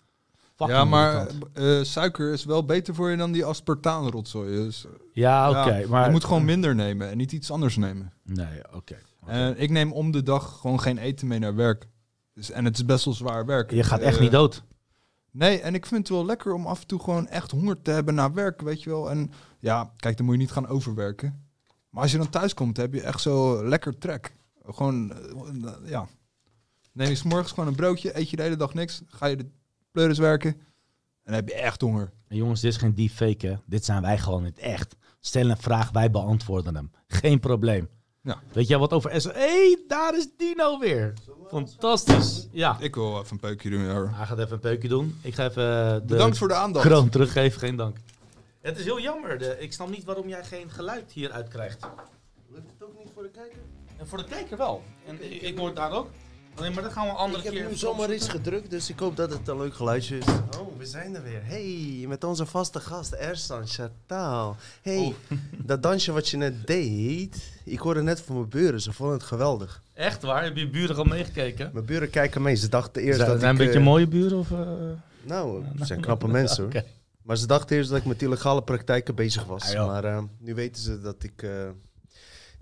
fucking 0.56 0.78
ja, 0.78 0.86
maar 0.86 1.28
eh, 1.54 1.80
suiker 1.84 2.34
is 2.34 2.46
wel 2.46 2.66
beter 2.66 2.96
voor 2.96 3.10
je 3.10 3.18
dan 3.18 3.32
die 3.32 3.46
aspartaanrotzooi. 3.46 4.56
Dus, 4.56 4.86
Ja, 5.14 5.50
oké. 5.50 5.76
ja, 5.76 5.88
maar... 5.88 6.06
Je 6.06 6.12
moet 6.12 6.24
gewoon 6.24 6.46
minder 6.46 6.76
nemen 6.76 7.10
en 7.10 7.18
niet 7.18 7.32
iets 7.32 7.52
anders 7.52 7.78
nemen. 7.78 8.14
Nee, 8.24 8.74
oké. 8.74 8.96
En 9.26 9.60
ik 9.62 9.70
neem 9.70 9.92
om 9.92 10.12
de 10.12 10.24
dag 10.24 10.58
gewoon 10.60 10.80
geen 10.80 10.98
eten 10.98 11.28
mee 11.28 11.40
naar 11.40 11.56
werk. 11.56 11.88
Dus, 12.34 12.52
en 12.52 12.66
het 12.66 12.76
is 12.76 12.86
best 12.86 13.06
wel 13.06 13.14
zwaar 13.14 13.46
werk. 13.46 13.72
Je 13.72 13.84
gaat 13.84 14.00
echt 14.00 14.16
Eh, 14.16 14.22
niet 14.22 14.32
dood. 14.32 14.64
Nee, 15.36 15.62
en 15.62 15.76
ik 15.76 15.86
vind 15.86 16.08
het 16.08 16.18
wel 16.18 16.26
lekker 16.26 16.54
om 16.54 16.66
af 16.66 16.82
en 16.82 16.88
toe 16.88 17.00
gewoon 17.00 17.28
echt 17.28 17.52
honger 17.52 17.82
te 17.82 17.92
hebben 17.92 18.16
naar 18.16 18.34
werk, 18.34 18.62
weet 18.62 18.84
je 18.84 18.90
wel. 18.90 19.10
En 19.10 19.32
ja, 19.60 19.92
kijk, 19.96 20.18
dan 20.18 20.26
moet 20.26 20.36
je 20.36 20.42
niet 20.42 20.52
gaan 20.52 20.68
overwerken. 20.68 21.46
Maar 21.90 22.02
als 22.02 22.12
je 22.12 22.18
dan 22.18 22.30
thuis 22.30 22.54
komt, 22.54 22.78
heb 22.78 22.94
je 22.94 23.02
echt 23.02 23.22
zo 23.22 23.66
lekker 23.68 23.98
trek. 23.98 24.36
Gewoon, 24.66 25.12
eh, 25.12 25.90
ja. 25.90 26.08
Neem 26.92 27.10
je 27.10 27.16
's 27.16 27.24
morgens 27.24 27.52
gewoon 27.52 27.70
een 27.70 27.76
broodje, 27.76 28.18
eet 28.20 28.30
je 28.30 28.36
de 28.36 28.42
hele 28.42 28.56
dag 28.56 28.74
niks, 28.74 29.02
ga 29.08 29.26
je 29.26 29.36
de 29.36 29.50
pleuris 29.92 30.18
werken 30.18 30.52
en 31.26 31.32
dan 31.32 31.34
heb 31.34 31.48
je 31.48 31.56
echt 31.56 31.82
honger. 31.82 32.12
En 32.28 32.36
jongens, 32.36 32.62
dit 32.62 32.72
is 32.72 32.78
geen 32.78 32.96
deepfake, 32.96 33.48
hè. 33.48 33.56
Dit 33.66 33.86
zijn 33.86 34.02
wij 34.02 34.18
gewoon 34.18 34.40
in 34.40 34.46
het 34.46 34.58
echt. 34.58 34.96
Stel 35.20 35.50
een 35.50 35.58
vraag, 35.58 35.92
wij 35.92 36.12
beantwoorden 36.12 36.76
hem. 36.76 36.92
Geen 37.08 37.40
probleem. 37.40 37.90
Ja. 38.26 38.40
Weet 38.54 38.68
jij 38.68 38.78
wat 38.78 38.94
over 38.94 39.22
S? 39.22 39.24
Hé, 39.24 39.32
hey, 39.32 39.84
daar 39.88 40.18
is 40.18 40.28
Dino 40.38 40.80
weer. 40.80 41.14
Fantastisch. 41.50 42.48
Ja. 42.52 42.78
Ik 42.80 42.96
wil 42.96 43.20
even 43.20 43.32
een 43.32 43.40
peukje 43.40 43.70
doen, 43.70 43.90
hoor. 43.90 44.10
Hij 44.14 44.26
gaat 44.26 44.40
even 44.40 44.52
een 44.54 44.60
peukje 44.60 44.88
doen. 44.88 45.20
Ik 45.22 45.36
ga 45.36 45.46
even 45.46 45.86
eh, 45.86 45.94
de 45.94 46.02
Bedankt 46.06 46.38
voor 46.38 46.48
de 46.48 46.54
aandacht. 46.54 46.86
kroon 46.88 47.10
teruggeven. 47.10 47.60
Geen 47.60 47.76
dank. 47.76 47.98
Het 48.62 48.78
is 48.78 48.84
heel 48.84 49.00
jammer. 49.00 49.38
De, 49.38 49.56
ik 49.60 49.74
snap 49.74 49.90
niet 49.90 50.04
waarom 50.04 50.28
jij 50.28 50.44
geen 50.44 50.70
geluid 50.70 51.12
hieruit 51.12 51.48
krijgt. 51.48 51.86
Lukt 52.50 52.72
het 52.78 52.84
ook 52.90 52.98
niet 53.04 53.10
voor 53.14 53.24
de 53.24 53.30
kijker? 53.30 53.58
En 53.98 54.08
voor 54.08 54.18
de 54.18 54.24
kijker 54.24 54.58
wel. 54.58 54.84
En 55.08 55.32
ik, 55.34 55.42
ik 55.42 55.58
hoor 55.58 55.68
het 55.68 55.76
daar 55.76 55.92
ook. 55.92 56.10
Nee, 56.60 56.70
maar 56.72 56.84
dat 56.84 56.92
gaan 56.92 57.06
we 57.06 57.10
een 57.12 57.16
andere 57.18 57.38
Ik 57.38 57.44
heb 57.44 57.54
keer 57.54 57.62
nu 57.62 57.68
even 57.68 57.80
zomaar 57.80 58.14
iets 58.14 58.30
gedrukt, 58.30 58.70
dus 58.70 58.90
ik 58.90 59.00
hoop 59.00 59.16
dat 59.16 59.30
het 59.32 59.48
een 59.48 59.58
leuk 59.58 59.76
geluidje 59.76 60.18
is. 60.18 60.26
Oh, 60.60 60.78
we 60.78 60.86
zijn 60.86 61.16
er 61.16 61.24
weer. 61.24 61.42
Hey, 61.44 62.06
met 62.08 62.24
onze 62.24 62.46
vaste 62.46 62.80
gast 62.80 63.12
Ersan 63.14 63.68
Chataal. 63.68 64.56
Hey, 64.82 64.98
Oh. 64.98 65.14
dat 65.70 65.84
dansje 65.84 66.12
wat 66.12 66.30
je 66.30 66.38
net 66.38 66.68
deed, 66.68 67.52
ik 67.64 67.80
hoorde 67.80 68.02
net 68.02 68.22
van 68.22 68.36
mijn 68.36 68.50
buren, 68.50 68.82
ze 68.82 68.94
vonden 68.94 69.18
het 69.18 69.26
geweldig. 69.26 69.82
Echt 69.94 70.22
waar? 70.24 70.44
Heb 70.44 70.58
je 70.58 70.70
buren 70.70 70.96
al 70.96 71.04
meegekeken? 71.04 71.70
Mijn 71.74 71.86
buren 71.86 72.10
kijken 72.10 72.42
mee, 72.42 72.56
ze 72.56 72.70
dachten 72.70 73.02
eerst 73.02 73.18
Zijn, 73.20 73.30
dat 73.32 73.40
zijn 73.40 73.54
ik... 73.54 73.60
een 73.60 73.66
beetje 73.66 73.80
eh, 73.82 73.86
mooie 73.86 74.08
buren? 74.08 74.38
Of, 74.38 74.52
eh? 74.52 74.60
Nou, 75.24 75.64
het 75.78 75.88
zijn 75.88 76.02
knappe 76.02 76.28
mensen 76.28 76.64
hoor. 76.64 76.72
Oké. 76.74 76.86
Maar 77.22 77.38
ze 77.38 77.48
dachten 77.48 77.76
eerst 77.76 77.90
dat 77.90 78.00
ik 78.00 78.06
met 78.06 78.22
illegale 78.22 78.64
praktijken 78.64 79.16
bezig 79.16 79.44
was. 79.46 79.76
Ah, 79.76 79.88
maar 79.88 80.04
eh, 80.04 80.24
nu 80.40 80.54
weten 80.54 80.82
ze 80.82 81.02
dat 81.02 81.24
ik 81.24 81.44
eh, 81.44 81.50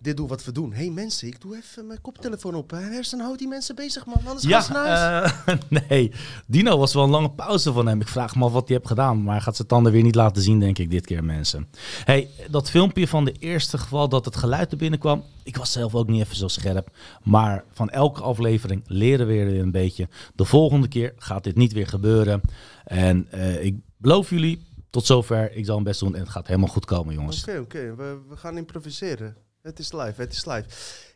dit 0.03 0.17
doe 0.17 0.27
wat 0.27 0.45
we 0.45 0.51
doen. 0.51 0.73
hey, 0.73 0.89
mensen, 0.89 1.27
ik 1.27 1.41
doe 1.41 1.55
even 1.55 1.87
mijn 1.87 2.01
koptelefoon 2.01 2.55
op. 2.55 2.71
Hersen, 2.71 3.19
houd 3.19 3.37
die 3.37 3.47
mensen 3.47 3.75
bezig 3.75 4.05
man, 4.05 4.21
anders 4.25 4.65
ze 4.65 4.71
naar. 4.71 4.87
Ja, 4.87 5.23
eh, 5.45 5.55
nee. 5.89 6.11
Dino 6.47 6.77
was 6.77 6.93
wel 6.93 7.03
een 7.03 7.09
lange 7.09 7.31
pauze 7.31 7.73
van 7.73 7.87
hem. 7.87 8.01
Ik 8.01 8.07
vraag 8.07 8.35
me 8.35 8.45
af 8.45 8.51
wat 8.51 8.67
hij 8.67 8.77
heeft 8.77 8.87
gedaan. 8.87 9.23
Maar 9.23 9.33
hij 9.33 9.43
gaat 9.43 9.55
zijn 9.55 9.67
tanden 9.67 9.91
weer 9.91 10.03
niet 10.03 10.15
laten 10.15 10.41
zien, 10.41 10.59
denk 10.59 10.77
ik, 10.77 10.91
dit 10.91 11.05
keer, 11.05 11.23
mensen. 11.23 11.67
hey, 12.03 12.29
dat 12.49 12.69
filmpje 12.69 13.07
van 13.07 13.25
de 13.25 13.31
eerste 13.31 13.77
geval 13.77 14.09
dat 14.09 14.25
het 14.25 14.35
geluid 14.35 14.71
er 14.71 14.77
binnenkwam. 14.77 15.23
Ik 15.43 15.57
was 15.57 15.71
zelf 15.71 15.95
ook 15.95 16.07
niet 16.07 16.21
even 16.21 16.35
zo 16.35 16.47
scherp. 16.47 16.89
Maar 17.23 17.63
van 17.71 17.89
elke 17.89 18.21
aflevering 18.21 18.83
leren 18.87 19.27
we 19.27 19.33
weer 19.33 19.59
een 19.59 19.71
beetje. 19.71 20.07
De 20.35 20.45
volgende 20.45 20.87
keer 20.87 21.13
gaat 21.17 21.43
dit 21.43 21.55
niet 21.55 21.73
weer 21.73 21.87
gebeuren. 21.87 22.41
En 22.83 23.27
eh, 23.31 23.63
ik 23.63 23.75
beloof 23.97 24.29
jullie, 24.29 24.65
tot 24.89 25.05
zover. 25.05 25.51
Ik 25.55 25.65
zal 25.65 25.73
mijn 25.73 25.87
best 25.87 25.99
doen 25.99 26.15
en 26.15 26.21
het 26.21 26.29
gaat 26.29 26.47
helemaal 26.47 26.69
goed 26.69 26.85
komen, 26.85 27.13
jongens. 27.13 27.41
Oké, 27.41 27.59
oké, 27.59 27.95
we, 27.95 28.19
we 28.29 28.37
gaan 28.37 28.57
improviseren. 28.57 29.35
Het 29.63 29.79
is 29.79 29.91
live, 29.91 30.21
het 30.21 30.33
is 30.33 30.45
live. 30.45 30.65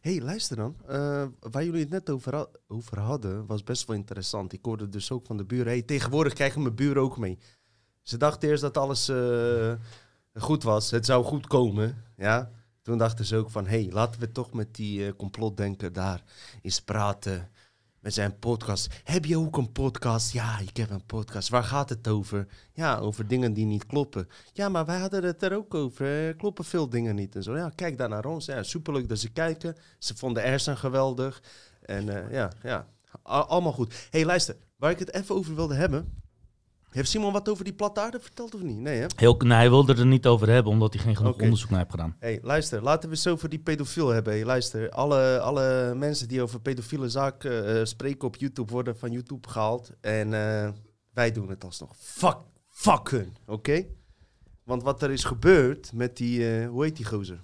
hey, 0.01 0.21
luister 0.21 0.55
dan. 0.55 0.75
Eh, 0.87 1.25
waar 1.39 1.63
jullie 1.63 1.79
het 1.79 1.89
net 1.89 2.09
over, 2.09 2.47
over 2.67 2.99
hadden, 2.99 3.45
was 3.45 3.63
best 3.63 3.87
wel 3.87 3.95
interessant. 3.95 4.53
Ik 4.53 4.65
hoorde 4.65 4.89
dus 4.89 5.11
ook 5.11 5.25
van 5.25 5.37
de 5.37 5.45
buren. 5.45 5.67
Hey, 5.67 5.81
tegenwoordig 5.81 6.33
krijgen 6.33 6.61
mijn 6.61 6.75
buren 6.75 7.01
ook 7.01 7.17
mee. 7.17 7.37
Ze 8.01 8.17
dachten 8.17 8.49
eerst 8.49 8.61
dat 8.61 8.77
alles 8.77 9.09
eh, 9.09 9.73
goed 10.33 10.63
was. 10.63 10.91
Het 10.91 11.05
zou 11.05 11.25
goed 11.25 11.47
komen, 11.47 12.03
ja. 12.17 12.51
Toen 12.81 12.97
dachten 12.97 13.25
ze 13.25 13.35
ook 13.35 13.51
van, 13.51 13.67
hey, 13.67 13.89
laten 13.91 14.19
we 14.19 14.31
toch 14.31 14.53
met 14.53 14.75
die 14.75 15.05
eh, 15.05 15.13
complotdenker 15.17 15.93
daar 15.93 16.23
eens 16.61 16.81
praten. 16.81 17.49
Met 18.07 18.15
zijn 18.15 18.39
podcast. 18.39 19.01
Heb 19.03 19.25
je 19.25 19.37
ook 19.37 19.57
een 19.57 19.71
podcast? 19.71 20.33
Ja, 20.33 20.59
ik 20.59 20.77
heb 20.77 20.89
een 20.89 21.05
podcast. 21.05 21.49
Waar 21.49 21.63
gaat 21.63 21.89
het 21.89 22.07
over? 22.07 22.47
Ja, 22.73 22.97
over 22.97 23.27
dingen 23.27 23.53
die 23.53 23.65
niet 23.65 23.85
kloppen. 23.85 24.27
Ja, 24.53 24.69
maar 24.69 24.85
wij 24.85 24.99
hadden 24.99 25.23
het 25.23 25.43
er 25.43 25.55
ook 25.55 25.73
over. 25.73 26.05
Er 26.05 26.35
kloppen 26.35 26.65
veel 26.65 26.89
dingen 26.89 27.15
niet 27.15 27.35
en 27.35 27.43
zo. 27.43 27.57
Ja, 27.57 27.71
kijk 27.75 27.97
daar 27.97 28.09
naar 28.09 28.25
ons. 28.25 28.45
Ja, 28.45 28.63
superleuk 28.63 29.09
dat 29.09 29.19
ze 29.19 29.29
kijken. 29.29 29.75
Ze 29.97 30.15
vonden 30.15 30.43
Ersan 30.43 30.77
geweldig. 30.77 31.41
En 31.81 32.09
eh, 32.09 32.31
ja, 32.31 32.51
ja, 32.63 32.87
allemaal 33.23 33.73
goed. 33.73 34.07
hey, 34.09 34.25
luister. 34.25 34.55
Waar 34.77 34.91
ik 34.91 34.99
het 34.99 35.13
even 35.13 35.35
over 35.35 35.55
wilde 35.55 35.75
hebben. 35.75 36.21
Heeft 36.97 37.09
Simon 37.09 37.31
wat 37.31 37.49
over 37.49 37.63
die 37.63 37.73
platte 37.73 37.99
aarde 37.99 38.19
verteld 38.19 38.55
of 38.55 38.61
niet? 38.61 38.77
Nee, 38.77 38.99
hè? 38.99 39.05
Heel, 39.15 39.35
nee, 39.37 39.57
hij 39.57 39.69
wilde 39.69 39.95
er 39.95 40.05
niet 40.05 40.25
over 40.25 40.49
hebben, 40.49 40.71
omdat 40.71 40.93
hij 40.93 41.03
geen 41.03 41.15
genoeg 41.15 41.41
onderzoek 41.41 41.69
naar 41.69 41.79
heeft 41.79 41.91
gedaan. 41.91 42.15
hey, 42.19 42.39
luister. 42.41 42.83
Laten 42.83 43.09
we 43.09 43.15
zo 43.15 43.31
over 43.31 43.49
die 43.49 43.59
pedofiel 43.59 44.07
hebben. 44.07 44.33
Hey, 44.33 44.45
luister. 44.45 44.89
Alle, 44.89 45.39
alle 45.39 45.93
mensen 45.95 46.27
die 46.27 46.41
over 46.41 46.61
pedofiele 46.61 47.09
zaken 47.09 47.79
eh, 47.79 47.85
spreken 47.85 48.27
op 48.27 48.35
YouTube 48.35 48.71
worden 48.71 48.97
van 48.97 49.11
YouTube 49.11 49.49
gehaald. 49.49 49.91
En 50.01 50.33
eh, 50.33 50.69
wij 51.13 51.31
doen 51.31 51.49
het 51.49 51.63
alsnog. 51.63 51.95
Fuck, 51.97 52.37
fuck 52.67 53.09
hun, 53.09 53.35
oké? 53.45 53.85
Want 54.63 54.83
wat 54.83 55.01
er 55.01 55.11
is 55.11 55.23
gebeurd 55.23 55.93
met 55.93 56.17
die, 56.17 56.59
eh, 56.59 56.67
hoe 56.69 56.83
heet 56.83 56.95
die 56.95 57.05
gozer? 57.05 57.39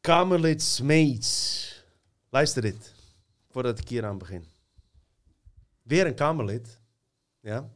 Kamerlid 0.00 0.62
Smeets. 0.62 1.84
Luister 2.30 2.62
dit, 2.62 2.94
voordat 3.50 3.78
ik 3.78 3.88
hier 3.88 4.04
aan 4.04 4.18
begin. 4.18 4.44
Weer 5.82 6.06
een 6.06 6.14
Kamerlid, 6.14 6.80
ja, 7.46 7.70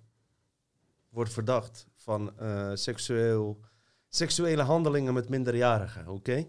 wordt 1.09 1.33
verdacht 1.33 1.87
van 1.95 2.39
eh, 2.39 2.71
seksueel, 2.75 3.61
seksuele 4.09 4.63
handelingen 4.63 5.15
met 5.15 5.29
minderjarigen, 5.29 6.09
oké? 6.09 6.47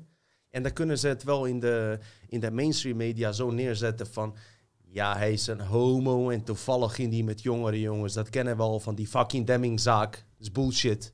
En 0.49 0.63
dan 0.63 0.73
kunnen 0.73 0.99
ze 0.99 1.07
het 1.07 1.23
wel 1.23 1.45
in 1.45 1.59
de, 1.59 1.99
in 2.27 2.39
de 2.39 2.51
mainstream 2.51 2.97
media 2.97 3.31
zo 3.31 3.51
neerzetten 3.51 4.07
van... 4.07 4.35
Ja, 4.83 5.17
hij 5.17 5.33
is 5.33 5.47
een 5.47 5.61
homo 5.61 6.29
en 6.29 6.43
toevallig 6.43 6.95
ging 6.95 7.13
hij 7.13 7.23
met 7.23 7.41
jongere 7.41 7.79
jongens. 7.79 8.13
Dat 8.13 8.29
kennen 8.29 8.57
we 8.57 8.63
al 8.63 8.79
van 8.79 8.95
die 8.95 9.07
fucking 9.07 9.45
Demming-zaak. 9.45 10.11
Dat 10.11 10.39
is 10.39 10.51
bullshit. 10.51 11.13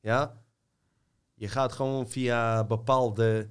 Ja? 0.00 0.42
Je 1.34 1.48
gaat 1.48 1.72
gewoon 1.72 2.08
via 2.08 2.64
bepaalde 2.64 3.50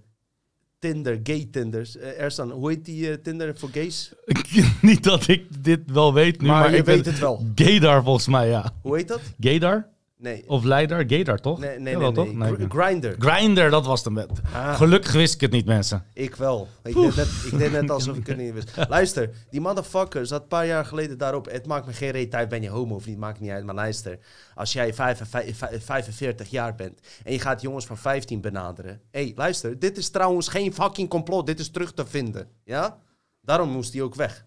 Tinder, 0.82 1.20
gay 1.24 1.48
Tinders. 1.52 1.98
Eh, 1.98 2.22
Ersan, 2.22 2.52
hoe 2.52 2.70
heet 2.70 2.86
die 2.86 3.10
eh, 3.10 3.18
Tinder 3.24 3.58
voor 3.58 3.70
gays? 3.70 4.14
niet 4.82 5.04
dat 5.04 5.28
ik 5.28 5.64
dit 5.64 5.80
wel 5.86 6.14
weet 6.14 6.42
nu, 6.42 6.48
maar, 6.48 6.60
maar 6.60 6.72
je 6.72 6.78
ik 6.78 6.86
weet 6.86 7.06
het 7.06 7.20
wel. 7.20 7.46
Gaydar 7.56 8.04
volgens 8.04 8.28
mij, 8.28 8.48
ja. 8.48 8.72
Hoe 8.82 8.96
heet 8.96 9.08
dat? 9.08 9.22
Gaydar? 9.40 9.88
Nee. 10.22 10.44
Of 10.48 10.64
Leidar? 10.64 11.04
Gaydar, 11.08 11.38
toch? 11.40 11.60
Nee, 11.60 11.80
nee, 11.80 11.94
Jawel, 11.94 12.12
nee. 12.12 12.26
toch? 12.26 12.34
nee. 12.36 12.54
Gr- 12.56 12.78
Grindr. 12.78 13.16
Grinder, 13.20 13.70
dat 13.70 13.86
was 13.86 14.04
hem. 14.04 14.18
Ah. 14.18 14.76
Gelukkig 14.76 15.12
wist 15.12 15.34
ik 15.34 15.42
het 15.42 15.52
niet, 15.52 15.66
mensen. 15.66 16.06
Ik 16.14 16.36
wel. 16.36 16.68
Ik 16.84 16.94
deed, 16.94 17.16
net, 17.16 17.28
ik 17.46 17.58
deed 17.58 17.72
net 17.72 17.90
alsof 17.90 18.18
ik 18.18 18.28
het 18.28 18.38
niet 18.38 18.54
wist. 18.54 18.72
Luister, 18.90 19.30
die 19.50 19.62
motherfucker 19.62 20.26
zat 20.26 20.42
een 20.42 20.48
paar 20.48 20.66
jaar 20.66 20.86
geleden 20.86 21.18
daarop. 21.18 21.46
Het 21.52 21.66
maakt 21.66 21.86
me 21.86 21.94
geen 21.94 22.12
reet 22.12 22.36
uit, 22.36 22.50
ben 22.50 22.62
je 22.62 22.70
homo 22.70 22.96
of 22.96 23.06
niet, 23.06 23.18
maakt 23.18 23.40
niet 23.40 23.50
uit. 23.50 23.64
Maar 23.66 23.76
luister, 23.76 24.20
als 24.56 24.74
jij 24.74 24.94
vijf- 24.94 25.22
vijf- 25.30 25.58
vijf- 25.58 25.86
45 25.86 26.50
jaar 26.50 26.76
bent 26.76 27.00
en 27.24 27.34
je 27.34 27.40
gaat 27.40 27.62
jongens 27.62 27.86
van 27.86 27.98
15 27.98 28.42
benaderen. 28.42 29.02
Hé, 29.12 29.24
hey, 29.24 29.34
luister, 29.36 29.80
dit 29.80 29.98
is 29.98 30.10
trouwens 30.10 30.48
geen 30.48 30.74
fucking 30.74 31.10
complot. 31.10 31.46
Dit 31.46 31.60
is 31.60 31.70
terug 31.70 31.94
te 31.94 32.06
vinden. 32.06 32.48
Ja? 32.64 33.00
Daarom 33.42 33.70
moest 33.70 33.94
hij 33.94 34.02
ook 34.02 34.16
weg. 34.16 34.46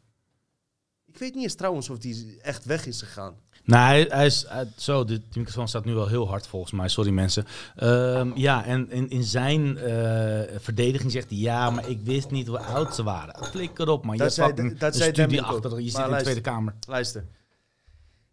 Ik 1.07 1.19
weet 1.19 1.35
niet 1.35 1.43
eens 1.43 1.55
trouwens 1.55 1.91
of 1.91 1.99
die 1.99 2.39
echt 2.43 2.65
weg 2.65 2.87
is 2.87 3.03
gegaan. 3.03 3.35
Nou, 3.65 3.87
hij, 3.87 4.07
hij 4.09 4.27
is... 4.27 4.45
hij- 4.49 4.69
zo, 4.77 5.05
de, 5.05 5.21
microfoon 5.35 5.69
staat 5.69 5.85
nu 5.85 5.95
wel 5.95 6.09
heel 6.09 6.29
hard 6.29 6.47
volgens 6.47 6.73
mij. 6.73 6.89
Sorry, 6.89 7.11
mensen. 7.11 7.45
Ehm, 7.77 8.31
ja, 8.35 8.65
en 8.65 8.91
in, 8.91 9.11
in 9.11 9.23
zijn 9.25 9.79
eh, 9.79 10.59
verdediging 10.59 11.13
zegt 11.13 11.31
hij... 11.31 11.39
Ja, 11.39 11.71
maar 11.71 11.89
ik 11.89 12.01
wist 12.03 12.31
niet 12.31 12.47
hoe 12.47 12.59
oud 12.59 12.95
ze 12.95 13.03
waren. 13.03 13.45
Flikker 13.45 13.89
op, 13.89 14.05
man. 14.05 14.17
Je 14.17 14.23
Dat 14.23 14.37
hebt 14.37 14.49
fucking 14.49 14.79
dat 14.79 14.93
een 14.93 14.99
zei 14.99 15.13
studie 15.13 15.43
achter. 15.43 15.81
Je 15.81 15.91
zit 15.91 15.99
Maar 15.99 16.11
in 16.11 16.17
de. 16.17 16.23
Tweede 16.23 16.41
Kamer. 16.41 16.75
Luister. 16.87 17.25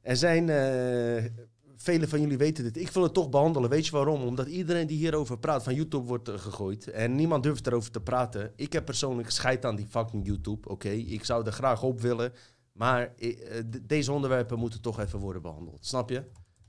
Er 0.01 0.15
zijn, 0.17 0.49
eh 0.49 1.31
velen 1.81 2.09
van 2.09 2.21
jullie 2.21 2.37
weten 2.37 2.63
dit. 2.63 2.77
Ik 2.77 2.89
wil 2.89 3.03
het 3.03 3.13
toch 3.13 3.29
behandelen. 3.29 3.69
Weet 3.69 3.85
je 3.85 3.91
waarom? 3.91 4.21
Omdat 4.21 4.47
iedereen 4.47 4.87
die 4.87 4.97
hierover 4.97 5.37
praat 5.37 5.63
van 5.63 5.75
YouTube 5.75 6.07
wordt 6.07 6.29
eh, 6.29 6.37
gegooid. 6.37 6.87
En 6.87 7.15
niemand 7.15 7.43
durft 7.43 7.67
erover 7.67 7.91
te 7.91 8.01
praten. 8.01 8.51
Ik 8.55 8.73
heb 8.73 8.85
persoonlijk 8.85 9.29
scheid 9.29 9.65
aan 9.65 9.75
die 9.75 9.87
fucking 9.89 10.25
YouTube. 10.25 10.69
Oké, 10.69 10.89
ik 10.89 11.25
zou 11.25 11.45
er 11.45 11.51
graag 11.51 11.83
op 11.83 12.01
willen. 12.01 12.33
Maar 12.81 13.13
eh, 13.15 13.57
eh, 13.57 13.65
deze 13.81 14.11
onderwerpen 14.11 14.59
moeten 14.59 14.81
toch 14.81 14.99
even 14.99 15.19
worden 15.19 15.41
behandeld. 15.41 15.85
Snap 15.85 16.09
je? 16.09 16.23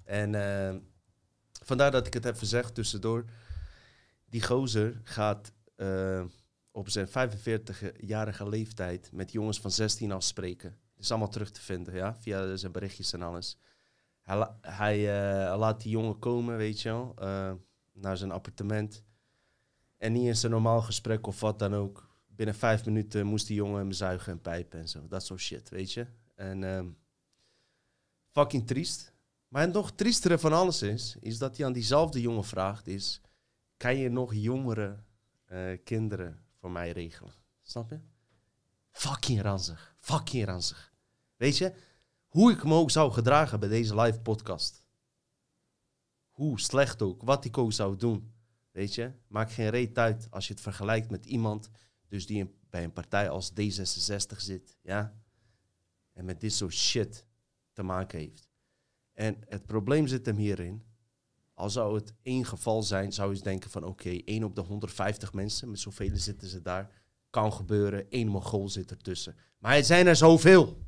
En 0.04 0.34
eh, 0.34 0.76
vandaar 1.64 1.90
dat 1.90 2.06
ik 2.06 2.14
het 2.14 2.24
even 2.24 2.46
zeg 2.46 2.70
tussendoor. 2.70 3.24
Die 4.24 4.42
gozer 4.42 5.00
gaat 5.04 5.52
eh, 5.76 6.24
op 6.70 6.88
zijn 6.88 7.08
45-jarige 7.08 8.48
leeftijd 8.48 9.12
met 9.12 9.32
jongens 9.32 9.60
van 9.60 9.70
16 9.70 10.12
afspreken. 10.12 10.78
Is 10.96 11.10
allemaal 11.10 11.28
terug 11.28 11.50
te 11.50 11.60
vinden, 11.60 11.94
ja, 11.94 12.14
via 12.14 12.56
zijn 12.56 12.72
berichtjes 12.72 13.12
en 13.12 13.22
alles. 13.22 13.58
Hij, 14.20 14.36
la- 14.36 14.58
hij 14.60 15.06
laat 15.56 15.80
die 15.82 15.90
jongen 15.90 16.18
komen, 16.18 16.56
weet 16.56 16.80
je 16.80 16.88
wel, 16.88 17.14
naar 17.92 18.16
zijn 18.16 18.30
appartement. 18.30 19.04
En 19.98 20.12
niet 20.12 20.26
eens 20.26 20.42
een 20.42 20.50
normaal 20.50 20.82
gesprek 20.82 21.26
of 21.26 21.40
wat 21.40 21.58
dan 21.58 21.74
ook. 21.74 22.11
Binnen 22.42 22.60
vijf 22.60 22.84
minuten 22.84 23.26
moest 23.26 23.46
die 23.46 23.56
jongen 23.56 23.78
hem 23.78 23.92
zuigen 23.92 24.32
en 24.32 24.40
pijpen 24.40 24.80
en 24.80 24.88
zo. 24.88 25.08
Dat 25.08 25.24
soort 25.24 25.40
shit, 25.40 25.68
weet 25.68 25.92
je. 25.92 26.06
En 26.34 26.64
ehm, 26.64 26.88
fucking 28.30 28.66
triest. 28.66 29.12
Maar 29.48 29.62
het 29.62 29.72
nog 29.72 29.92
triestere 29.92 30.38
van 30.38 30.52
alles 30.52 30.82
is, 30.82 31.16
is 31.20 31.38
dat 31.38 31.56
hij 31.56 31.66
aan 31.66 31.72
diezelfde 31.72 32.20
jongen 32.20 32.44
vraagt, 32.44 32.86
is... 32.86 33.20
Kan 33.76 33.96
je 33.96 34.08
nog 34.08 34.34
jongere 34.34 35.02
eh, 35.44 35.78
kinderen 35.84 36.44
voor 36.58 36.70
mij 36.70 36.90
regelen? 36.90 37.32
Snap 37.62 37.90
je? 37.90 38.00
Fucking 38.90 39.40
ranzig. 39.40 39.96
Fucking 39.98 40.44
ranzig. 40.44 40.92
Weet 41.36 41.58
je, 41.58 41.72
hoe 42.26 42.52
ik 42.52 42.64
me 42.64 42.74
ook 42.74 42.90
zou 42.90 43.12
gedragen 43.12 43.60
bij 43.60 43.68
deze 43.68 44.00
live 44.00 44.20
podcast. 44.20 44.84
Hoe 46.30 46.60
slecht 46.60 47.02
ook, 47.02 47.22
wat 47.22 47.44
ik 47.44 47.58
ook 47.58 47.72
zou 47.72 47.96
doen. 47.96 48.32
Weet 48.70 48.94
je, 48.94 49.12
maakt 49.26 49.52
geen 49.52 49.70
reet 49.70 49.98
uit 49.98 50.26
als 50.30 50.46
je 50.46 50.52
het 50.52 50.62
vergelijkt 50.62 51.10
met 51.10 51.26
iemand 51.26 51.70
dus 52.12 52.26
die 52.26 52.54
bij 52.70 52.84
een 52.84 52.92
partij 52.92 53.28
als 53.28 53.50
D66 53.50 54.36
zit. 54.36 54.76
Ja? 54.82 55.14
En 56.12 56.24
met 56.24 56.40
dit 56.40 56.52
soort 56.52 56.74
shit 56.74 57.26
te 57.72 57.82
maken 57.82 58.18
heeft. 58.18 58.48
En 59.12 59.36
het 59.48 59.66
probleem 59.66 60.06
zit 60.06 60.26
hem 60.26 60.36
hierin. 60.36 60.84
Al 61.54 61.70
zou 61.70 61.94
het 61.94 62.14
één 62.22 62.44
geval 62.44 62.82
zijn, 62.82 63.12
zou 63.12 63.34
je 63.34 63.42
denken 63.42 63.70
van 63.70 63.84
oké, 63.84 64.10
één 64.10 64.44
op 64.44 64.54
de 64.54 64.60
150 64.60 65.32
mensen, 65.32 65.70
met 65.70 65.80
zoveel 65.80 66.16
zitten 66.16 66.48
ze 66.48 66.62
daar, 66.62 66.90
kan 67.30 67.52
gebeuren. 67.52 68.06
Eén 68.10 68.28
Mongool 68.28 68.68
zit 68.68 68.90
ertussen. 68.90 69.36
Maar 69.58 69.74
het 69.74 69.86
zijn 69.86 70.06
er 70.06 70.16
zoveel. 70.16 70.82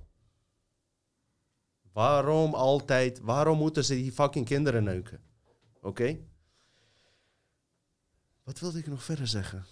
Waarom 1.93 2.55
altijd, 2.55 3.19
waarom 3.19 3.59
moeten 3.59 3.85
ze 3.85 3.95
die 3.95 4.13
fucking 4.13 4.47
kinderen 4.47 4.85
neuken? 4.85 5.21
Oké? 5.81 6.19
Wat 8.43 8.61
wilde 8.61 8.79
ik 8.79 8.87
nog 8.87 9.03
verder 9.03 9.27
zeggen? 9.27 9.67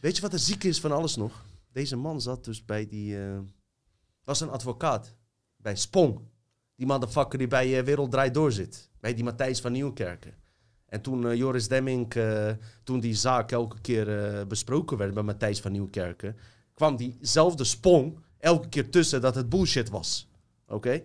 Weet 0.00 0.16
je 0.16 0.22
wat 0.22 0.32
er 0.32 0.38
ziek 0.38 0.64
is 0.64 0.80
van 0.80 0.92
alles 0.92 1.16
nog? 1.16 1.44
Deze 1.72 1.96
man 1.96 2.20
zat 2.20 2.44
dus 2.44 2.64
bij 2.64 2.86
die... 2.86 3.24
eh, 3.24 3.38
was 4.24 4.40
een 4.40 4.50
advocaat. 4.50 5.14
Bij 5.56 5.76
Spong. 5.76 6.20
Die 6.74 6.86
motherfucker 6.86 7.38
die 7.38 7.46
bij 7.46 7.78
eh, 7.78 7.84
Wereld 7.84 8.10
Draait 8.10 8.34
Door 8.34 8.52
zit. 8.52 8.90
Bij 9.00 9.14
die 9.14 9.24
Matthijs 9.24 9.60
van 9.60 9.72
Nieuwkerken. 9.72 10.34
En 10.86 11.00
toen 11.00 11.26
eh, 11.26 11.34
Joris 11.34 11.68
Demming, 11.68 12.12
toen 12.84 13.00
die 13.00 13.14
zaak 13.14 13.52
elke 13.52 13.80
keer 13.80 14.46
besproken 14.46 14.96
werd 14.96 15.14
bij 15.14 15.22
Matthijs 15.22 15.60
van 15.60 15.72
Nieuwkerken, 15.72 16.36
kwam 16.74 16.96
diezelfde 16.96 17.64
Spong 17.64 18.18
elke 18.38 18.68
keer 18.68 18.90
tussen 18.90 19.20
dat 19.20 19.34
het 19.34 19.48
bullshit 19.48 19.88
was. 19.88 20.28
Oké? 20.66 21.02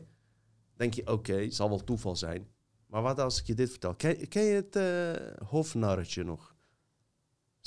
Denk 0.75 0.93
je, 0.93 1.11
oké, 1.11 1.33
het 1.33 1.55
zal 1.55 1.69
wel 1.69 1.83
toeval 1.83 2.15
zijn. 2.15 2.47
Maar 2.87 3.01
wat 3.01 3.19
als 3.19 3.39
ik 3.39 3.45
je 3.45 3.53
dit 3.53 3.69
vertel? 3.69 3.95
Ken, 3.95 4.27
ken 4.27 4.43
je 4.43 4.65
het 4.69 4.79
hofnarretje 5.47 6.23
nog? 6.23 6.54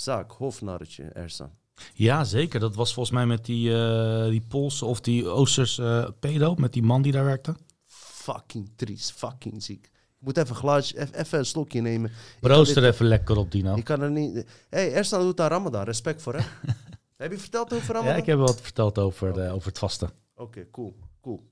Zaak, 0.01 0.33
hofnarretje, 0.33 1.03
Ersan. 1.05 1.51
Ja, 1.95 2.25
zeker. 2.25 2.61
Dat 2.61 2.75
was 2.75 2.93
volgens 2.95 3.15
mij 3.15 3.27
met 3.27 3.45
die, 3.45 3.75
eh, 3.75 4.29
die 4.29 4.43
Poolse 4.49 4.85
of 4.85 5.01
die 5.01 5.27
Oosters 5.29 5.79
eh, 5.79 6.09
pedo, 6.21 6.55
met 6.55 6.73
die 6.73 6.83
man 6.83 7.03
die 7.03 7.13
daar 7.13 7.25
werkte. 7.25 7.57
Fucking 7.87 8.71
triest, 8.77 9.13
fucking 9.13 9.63
ziek. 9.63 9.85
Ik 9.87 10.25
moet 10.25 10.37
even 10.37 10.57
eff- 10.79 11.15
even 11.15 11.39
een 11.39 11.45
slokje 11.47 11.81
nemen. 11.81 12.11
Ik 12.11 12.17
kan 12.41 12.51
Rooster 12.51 12.83
dit- 12.83 12.93
even 12.93 13.07
lekker 13.07 13.37
op, 13.37 13.51
Dino. 13.53 13.75
Ik 13.77 13.85
kan 13.85 14.01
er 14.03 14.11
niet... 14.11 14.35
Hé, 14.35 14.45
hey, 14.69 14.93
Ersan 14.93 15.21
doet 15.21 15.41
aan 15.41 15.49
Ramadan, 15.49 15.85
respect 15.85 16.23
voor 16.23 16.35
hem. 16.35 16.45
Heb 17.17 17.31
je 17.33 17.39
verteld 17.39 17.73
over 17.75 17.87
Ramadan? 17.95 18.13
Ja, 18.15 18.21
ik 18.21 18.27
heb 18.27 18.37
wel 18.37 18.47
wat 18.47 18.61
verteld 18.61 18.99
over, 18.99 19.39
eh, 19.41 19.55
over 19.55 19.69
het 19.69 19.79
vasten. 19.79 20.11
Oké, 20.37 20.71
cool, 20.71 20.97
cool. 21.21 21.51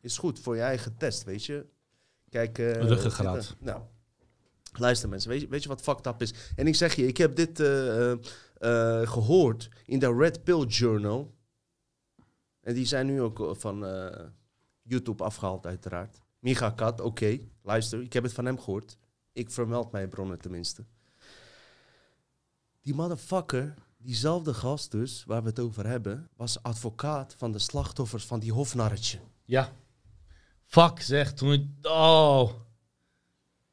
Is 0.00 0.18
goed 0.18 0.40
voor 0.40 0.56
je 0.56 0.62
eigen 0.62 0.96
test, 0.96 1.24
weet 1.24 1.44
je. 1.44 1.66
Kijk, 2.30 2.58
eh, 2.58 2.72
Ruggengraat. 2.72 3.56
nou, 3.60 3.80
luister 4.78 5.08
mensen, 5.08 5.30
weet 5.30 5.40
je, 5.40 5.48
weet 5.48 5.62
je 5.62 5.68
wat 5.68 5.80
fucked 5.80 6.06
up 6.06 6.22
is? 6.22 6.34
En 6.56 6.66
ik 6.66 6.74
zeg 6.74 6.94
je, 6.94 7.06
ik 7.06 7.16
heb 7.16 7.36
dit 7.36 7.60
eh, 7.60 8.10
eh, 8.10 8.18
eh, 8.54 9.08
gehoord 9.08 9.68
in 9.86 9.98
de 9.98 10.14
Red 10.14 10.44
Pill 10.44 10.64
Journal. 10.66 11.34
En 12.60 12.74
die 12.74 12.86
zijn 12.86 13.06
nu 13.06 13.20
ook 13.20 13.56
van 13.58 13.86
YouTube 14.82 15.24
afgehaald, 15.24 15.66
uiteraard. 15.66 16.20
Micha 16.38 16.70
Kat, 16.70 17.00
oké, 17.00 17.38
luister, 17.62 18.02
ik 18.02 18.12
heb 18.12 18.22
het 18.22 18.32
van 18.32 18.44
hem 18.44 18.58
gehoord. 18.58 18.96
Ik 19.32 19.50
vermeld 19.50 19.92
mijn 19.92 20.08
bronnen 20.08 20.38
tenminste. 20.40 20.84
Die 22.80 22.94
motherfucker, 22.94 23.74
diezelfde 23.96 24.54
gast 24.54 24.90
dus, 24.90 25.24
waar 25.24 25.42
we 25.42 25.48
het 25.48 25.60
over 25.60 25.86
hebben, 25.86 26.28
was 26.36 26.62
advocaat 26.62 27.34
van 27.38 27.52
de 27.52 27.58
slachtoffers 27.58 28.24
van 28.26 28.40
die 28.40 28.52
hofnarretje. 28.52 29.18
Ja. 29.44 29.72
Fuck, 30.66 31.00
zeg. 31.00 31.32
Toen 31.32 31.52
ik... 31.52 31.66
Oh. 31.82 32.52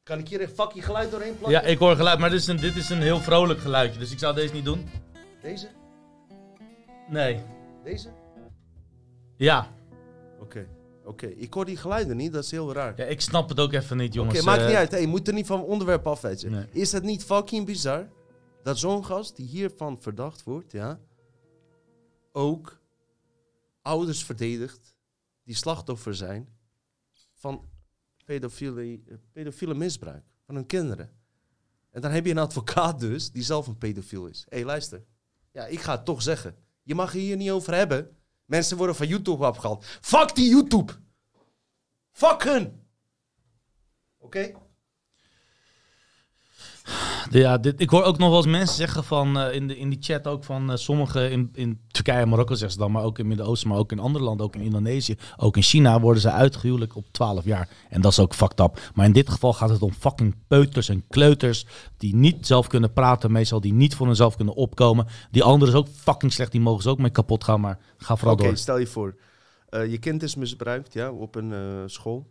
Kan 0.02 0.18
ik 0.18 0.28
hier 0.28 0.40
een 0.40 0.48
fucking 0.48 0.84
geluid 0.84 1.10
doorheen 1.10 1.38
plakken? 1.38 1.60
Ja, 1.62 1.66
ik 1.66 1.78
hoor 1.78 1.96
geluid, 1.96 2.18
maar 2.18 2.30
dit 2.30 2.40
is, 2.40 2.46
een, 2.46 2.56
dit 2.56 2.76
is 2.76 2.88
een 2.88 3.02
heel 3.02 3.20
vrolijk 3.20 3.60
geluidje, 3.60 3.98
dus 3.98 4.12
ik 4.12 4.18
zou 4.18 4.34
deze 4.34 4.52
niet 4.54 4.64
doen. 4.64 4.88
Deze? 5.42 5.68
Nee. 7.08 7.42
Deze? 7.84 8.08
Ja. 9.36 9.68
Oké, 10.40 10.68
oké. 11.04 11.26
Ik 11.26 11.54
hoor 11.54 11.64
die 11.64 11.76
geluiden 11.76 12.16
niet, 12.16 12.32
dat 12.32 12.44
is 12.44 12.50
heel 12.50 12.72
raar. 12.72 12.92
ja, 12.96 13.04
ik 13.04 13.20
snap 13.20 13.48
het 13.48 13.60
ook 13.60 13.72
even 13.72 13.96
niet, 13.96 14.08
Oké, 14.08 14.18
jongens. 14.18 14.42
maakt 14.44 14.60
Eh, 14.60 14.66
niet 14.66 14.76
uit. 14.76 14.90
Hey, 14.90 15.00
je 15.00 15.06
moet 15.06 15.28
er 15.28 15.34
niet 15.34 15.46
van 15.46 15.62
onderwerp 15.62 16.06
afwijzen. 16.06 16.50
Nee. 16.50 16.66
Is 16.70 16.92
het 16.92 17.02
niet 17.02 17.24
fucking 17.24 17.66
bizar 17.66 18.08
dat 18.62 18.78
zo'n 18.78 19.04
gast 19.04 19.36
die 19.36 19.46
hiervan 19.46 20.00
verdacht 20.00 20.42
wordt, 20.42 20.72
ja, 20.72 21.00
ook 22.32 22.78
ouders 23.82 24.24
verdedigt 24.24 24.96
die 25.44 25.54
slachtoffer 25.54 26.14
zijn 26.14 26.48
van 27.34 27.68
pedofiele, 28.30 28.82
eh, 28.82 29.14
pedofiele 29.32 29.74
misbruik 29.74 30.24
van 30.46 30.54
hun 30.54 30.66
kinderen. 30.66 31.10
En 31.90 32.00
dan 32.00 32.10
heb 32.10 32.24
je 32.24 32.30
een 32.30 32.38
advocaat 32.38 33.00
dus, 33.00 33.30
die 33.30 33.42
zelf 33.42 33.66
een 33.66 33.78
pedofiel 33.78 34.26
is. 34.26 34.44
Hé, 34.48 34.56
hey, 34.56 34.66
luister. 34.66 35.04
Ja, 35.52 35.66
ik 35.66 35.80
ga 35.80 35.92
het 35.92 36.04
toch 36.04 36.22
zeggen. 36.22 36.56
Je 36.82 36.94
mag 36.94 37.12
hier 37.12 37.36
niet 37.36 37.50
over 37.50 37.74
hebben. 37.74 38.16
Mensen 38.44 38.76
worden 38.76 38.96
van 38.96 39.06
YouTube 39.06 39.44
afgehaald. 39.44 39.84
Fuck 39.84 40.34
die 40.34 40.50
YouTube! 40.50 40.92
Fuck 42.10 42.42
hun! 42.42 42.82
Oké? 44.18 44.52
Ja, 47.30 47.58
dit, 47.58 47.80
ik 47.80 47.90
hoor 47.90 48.02
ook 48.02 48.18
nog 48.18 48.28
wel 48.28 48.36
eens 48.38 48.46
mensen 48.46 48.76
zeggen 48.76 49.04
van 49.04 49.38
eh, 49.38 49.54
in, 49.54 49.68
de, 49.68 49.78
in 49.78 49.88
die 49.90 49.98
chat 50.00 50.26
ook 50.26 50.44
van 50.44 50.70
eh, 50.70 50.76
sommigen 50.76 51.30
in, 51.30 51.50
in 51.54 51.80
Turkije 51.90 52.20
en 52.20 52.28
Marokko 52.28 52.52
zeggen 52.54 52.72
ze 52.72 52.78
dan, 52.78 52.92
maar 52.92 53.02
ook 53.02 53.18
in 53.18 53.24
het 53.24 53.26
Midden-Oosten, 53.26 53.68
maar 53.68 53.78
ook 53.78 53.92
in 53.92 53.98
andere 53.98 54.24
landen, 54.24 54.46
ook 54.46 54.54
in 54.54 54.60
Indonesië, 54.60 55.16
ook 55.36 55.56
in 55.56 55.62
China 55.62 56.00
worden 56.00 56.22
ze 56.22 56.30
uitgehuwelijk 56.30 56.96
op 56.96 57.06
12 57.10 57.44
jaar. 57.44 57.68
En 57.88 58.00
dat 58.00 58.12
is 58.12 58.18
ook 58.18 58.34
fucked 58.34 58.60
up. 58.60 58.90
Maar 58.94 59.06
in 59.06 59.12
dit 59.12 59.30
geval 59.30 59.52
gaat 59.52 59.68
het 59.70 59.82
om 59.82 59.92
fucking 59.92 60.34
peuters 60.48 60.88
en 60.88 61.04
kleuters 61.08 61.66
die 61.96 62.14
niet 62.14 62.46
zelf 62.46 62.66
kunnen 62.66 62.92
praten, 62.92 63.32
meestal 63.32 63.60
die 63.60 63.72
niet 63.72 63.94
voor 63.94 64.06
hunzelf 64.06 64.36
kunnen 64.36 64.54
opkomen. 64.54 65.06
Die 65.30 65.42
anderen 65.42 65.74
is 65.74 65.80
ook 65.80 65.88
fucking 65.88 66.32
slecht, 66.32 66.52
die 66.52 66.60
mogen 66.60 66.82
ze 66.82 66.88
ook 66.88 66.98
mee 66.98 67.10
kapot 67.10 67.44
gaan, 67.44 67.60
maar 67.60 67.78
ga 67.98 68.16
vooral 68.16 68.34
Oké, 68.34 68.44
door. 68.44 68.56
stel 68.56 68.78
je 68.78 68.86
voor. 68.86 69.14
eh, 69.68 69.90
je 69.90 69.98
kind 69.98 70.22
is 70.22 70.34
misbruikt 70.34 70.92
ja, 70.92 71.10
op 71.10 71.34
een 71.34 71.52
school. 71.86 72.26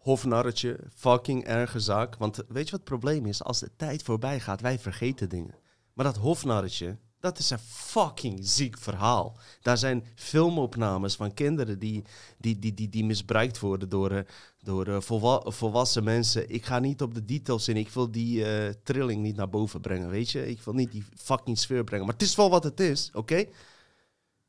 Hofnarretje, 0.00 0.78
fucking 0.94 1.44
erge 1.44 1.80
zaak. 1.80 2.16
Want 2.16 2.36
weet 2.36 2.64
je 2.64 2.70
wat 2.70 2.80
het 2.80 2.84
probleem 2.84 3.26
is? 3.26 3.42
Als 3.42 3.58
de 3.58 3.70
tijd 3.76 4.02
voorbij 4.02 4.40
gaat, 4.40 4.60
wij 4.60 4.78
vergeten 4.78 5.28
dingen. 5.28 5.54
Maar 5.92 6.04
dat 6.04 6.16
hofnarretje, 6.16 6.98
dat 7.20 7.38
is 7.38 7.50
een 7.50 7.58
fucking 7.58 8.38
ziek 8.42 8.78
verhaal. 8.78 9.36
Daar 9.62 9.78
zijn 9.78 10.06
filmopnames 10.14 11.14
van 11.14 11.34
kinderen 11.34 11.78
die, 11.78 12.04
die, 12.38 12.58
die, 12.58 12.74
die, 12.74 12.88
die 12.88 13.04
misbruikt 13.04 13.58
worden 13.58 13.88
door, 13.88 14.10
eh, 14.10 14.22
door 14.62 14.86
eh, 14.86 15.00
volwa- 15.00 15.50
volwassen 15.50 16.04
mensen. 16.04 16.50
Ik 16.50 16.64
ga 16.64 16.78
niet 16.78 17.02
op 17.02 17.14
de 17.14 17.24
details 17.24 17.68
in. 17.68 17.76
Ik 17.76 17.88
wil 17.88 18.10
die 18.10 18.44
eh, 18.44 18.74
trilling 18.82 19.22
niet 19.22 19.36
naar 19.36 19.48
boven 19.48 19.80
brengen, 19.80 20.08
weet 20.10 20.30
je? 20.30 20.48
Ik 20.48 20.60
wil 20.60 20.74
niet 20.74 20.92
die 20.92 21.04
fucking 21.16 21.58
sfeer 21.58 21.84
brengen. 21.84 22.04
Maar 22.04 22.14
het 22.14 22.24
is 22.24 22.34
wel 22.36 22.50
wat 22.50 22.64
het 22.64 22.80
is, 22.80 23.10
oké? 23.12 23.44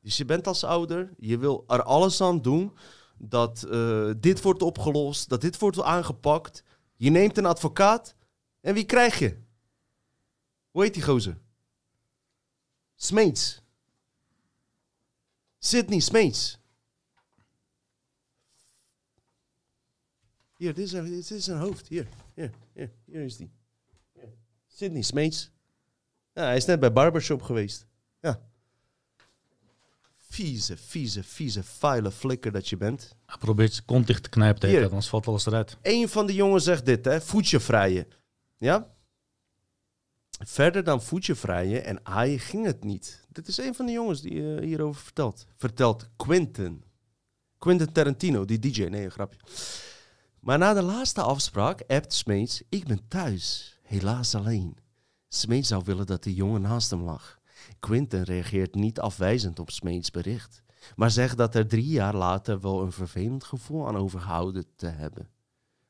Dus 0.02 0.18
je 0.18 0.26
bent 0.26 0.48
als 0.48 0.64
ouder, 0.64 1.14
je 1.18 1.38
wil 1.38 1.64
er 1.68 1.84
alles 1.84 2.22
aan 2.22 2.42
doen 2.42 2.72
dat 3.24 3.64
eh, 3.64 4.12
dit 4.18 4.42
wordt 4.42 4.62
opgelost, 4.62 5.30
dat 5.30 5.42
dit 5.42 5.60
wordt 5.60 5.82
aangepakt. 5.82 6.64
Je 6.96 7.10
neemt 7.10 7.38
een 7.38 7.46
advocaat 7.46 8.16
en 8.62 8.74
wie 8.74 8.86
krijg 8.86 9.20
je? 9.20 9.38
Hoe 10.72 10.84
heet 10.84 10.94
die 10.94 11.04
gozer? 11.04 11.38
Smeets. 12.96 13.62
Sydney 15.58 16.00
Smeets. 16.00 16.60
Hier, 20.58 20.74
dit 20.74 20.86
is, 20.86 20.92
een, 20.92 21.06
dit 21.06 21.32
is 21.32 21.48
een 21.48 21.58
hoofd. 21.58 21.88
Hier, 21.88 22.08
hier, 22.34 22.52
hier, 22.74 22.92
hier 23.06 23.22
is 23.22 23.38
die. 23.38 23.52
Sydney 24.68 25.02
Smeets. 25.02 25.52
Ja, 26.34 26.44
hij 26.44 26.56
is 26.56 26.66
net 26.66 26.80
bij 26.80 26.92
Barbershop 26.92 27.42
geweest. 27.42 27.86
Ja. 28.20 28.51
Vieze, 30.32 30.78
vieze, 30.78 31.24
vieze, 31.24 31.64
vuile 31.64 32.12
flikker 32.12 32.52
dat 32.52 32.70
je 32.70 32.78
bent. 32.78 33.16
Hij 33.26 33.38
probeert 33.38 33.74
zijn 33.74 33.86
kont 33.86 34.08
dicht 34.08 34.24
te 34.24 34.30
knijpen, 34.30 34.70
Hier. 34.70 34.84
anders 34.86 35.08
valt 35.08 35.28
alles 35.28 35.46
eruit. 35.46 35.78
Een 35.82 36.10
van 36.10 36.26
de 36.26 36.34
jongens 36.34 36.64
zegt 36.64 36.86
dit, 36.86 37.06
hè. 37.06 37.22
Voetje 37.22 37.60
vrijen. 37.60 38.08
Ja? 38.58 38.94
Verder 40.46 40.84
dan 40.84 41.02
voetje 41.02 41.36
vrijen 41.36 41.86
en 41.86 42.00
aaien 42.04 42.40
ging 42.40 42.66
het 42.66 42.84
niet. 42.84 43.26
Dit 43.30 43.48
is 43.48 43.58
een 43.58 43.76
van 43.76 43.86
de 43.86 43.92
jongens 43.92 44.22
die 44.22 44.56
eh, 44.56 44.64
hierover 44.64 45.02
vertelt. 45.02 45.46
Vertelt 45.58 46.10
Quentin. 46.16 46.84
Quentin 47.58 47.92
Tarantino, 47.92 48.46
die 48.46 48.60
DJ. 48.60 48.84
Nee, 48.84 49.04
een 49.04 49.12
grapje. 49.12 49.40
Maar 50.40 50.58
na 50.58 50.74
de 50.74 50.82
laatste 50.82 51.22
afspraak 51.22 51.82
appt 51.88 52.14
Smeets... 52.14 52.62
Ik 52.70 52.88
ben 52.88 53.08
thuis, 53.08 53.78
helaas 53.84 54.36
alleen. 54.36 54.78
Smeets 55.28 55.68
zou 55.68 55.84
willen 55.86 56.06
dat 56.06 56.24
de 56.24 56.34
jongen 56.34 56.62
naast 56.62 56.90
hem 56.90 57.04
lag. 57.04 57.40
Quentin 57.82 58.22
reageert 58.22 58.76
niet 58.76 59.00
afwijzend 59.00 59.60
op 59.60 59.70
Smeets 59.70 60.12
bericht... 60.12 60.64
maar 60.96 61.12
zegt 61.12 61.38
dat 61.38 61.56
er 61.56 61.68
drie 61.68 61.88
jaar 61.88 62.16
later 62.16 62.60
wel 62.60 62.82
een 62.82 62.92
vervelend 62.92 63.44
gevoel 63.44 63.88
aan 63.88 63.98
overgehouden 63.98 64.66
te 64.76 64.88
hebben. 64.88 65.30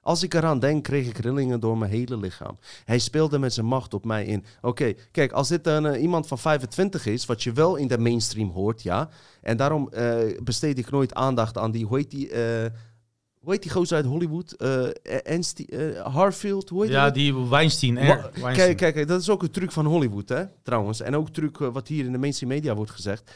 Als 0.03 0.23
ik 0.23 0.33
eraan 0.33 0.59
denk, 0.59 0.83
kreeg 0.83 1.07
ik 1.07 1.17
rillingen 1.17 1.59
door 1.59 1.77
mijn 1.77 1.91
hele 1.91 2.17
lichaam. 2.17 2.57
Hij 2.85 2.99
speelde 2.99 3.39
met 3.39 3.53
zijn 3.53 3.65
macht 3.65 3.93
op 3.93 4.05
mij 4.05 4.25
in. 4.25 4.45
Oké, 4.61 4.93
kijk, 5.11 5.31
als 5.31 5.47
dit 5.47 5.67
een, 5.67 5.85
eh, 5.85 6.01
iemand 6.01 6.27
van 6.27 6.37
25 6.37 7.05
is, 7.05 7.25
wat 7.25 7.43
je 7.43 7.51
wel 7.51 7.75
in 7.75 7.87
de 7.87 7.97
mainstream 7.97 8.49
hoort, 8.49 8.83
ja. 8.83 9.09
En 9.41 9.57
daarom 9.57 9.89
eh, 9.89 10.17
besteed 10.43 10.77
ik 10.77 10.91
nooit 10.91 11.13
aandacht 11.13 11.57
aan 11.57 11.71
die, 11.71 11.85
hoe 11.85 11.97
heet 11.97 12.11
die, 12.11 12.29
eh, 12.29 12.71
hoe 13.41 13.51
heet 13.53 13.61
die 13.61 13.71
gozer 13.71 13.95
uit 13.95 14.05
Hollywood? 14.05 14.51
Eh, 14.51 16.01
Harfield, 16.03 16.69
hoe 16.69 16.81
heet 16.83 16.91
Ja, 16.91 17.05
dat? 17.05 17.13
die 17.13 17.35
Weinstein. 17.35 17.95
Kijk, 17.95 18.77
kijk, 18.77 18.93
kijk, 18.93 19.07
dat 19.07 19.21
is 19.21 19.29
ook 19.29 19.43
een 19.43 19.51
truc 19.51 19.71
van 19.71 19.85
Hollywood, 19.85 20.29
hè, 20.29 20.43
trouwens. 20.63 21.01
En 21.01 21.15
ook 21.15 21.29
truc 21.29 21.57
wat 21.57 21.87
hier 21.87 22.05
in 22.05 22.11
de 22.11 22.17
mainstream 22.17 22.51
media 22.53 22.75
wordt 22.75 22.91
gezegd. 22.91 23.31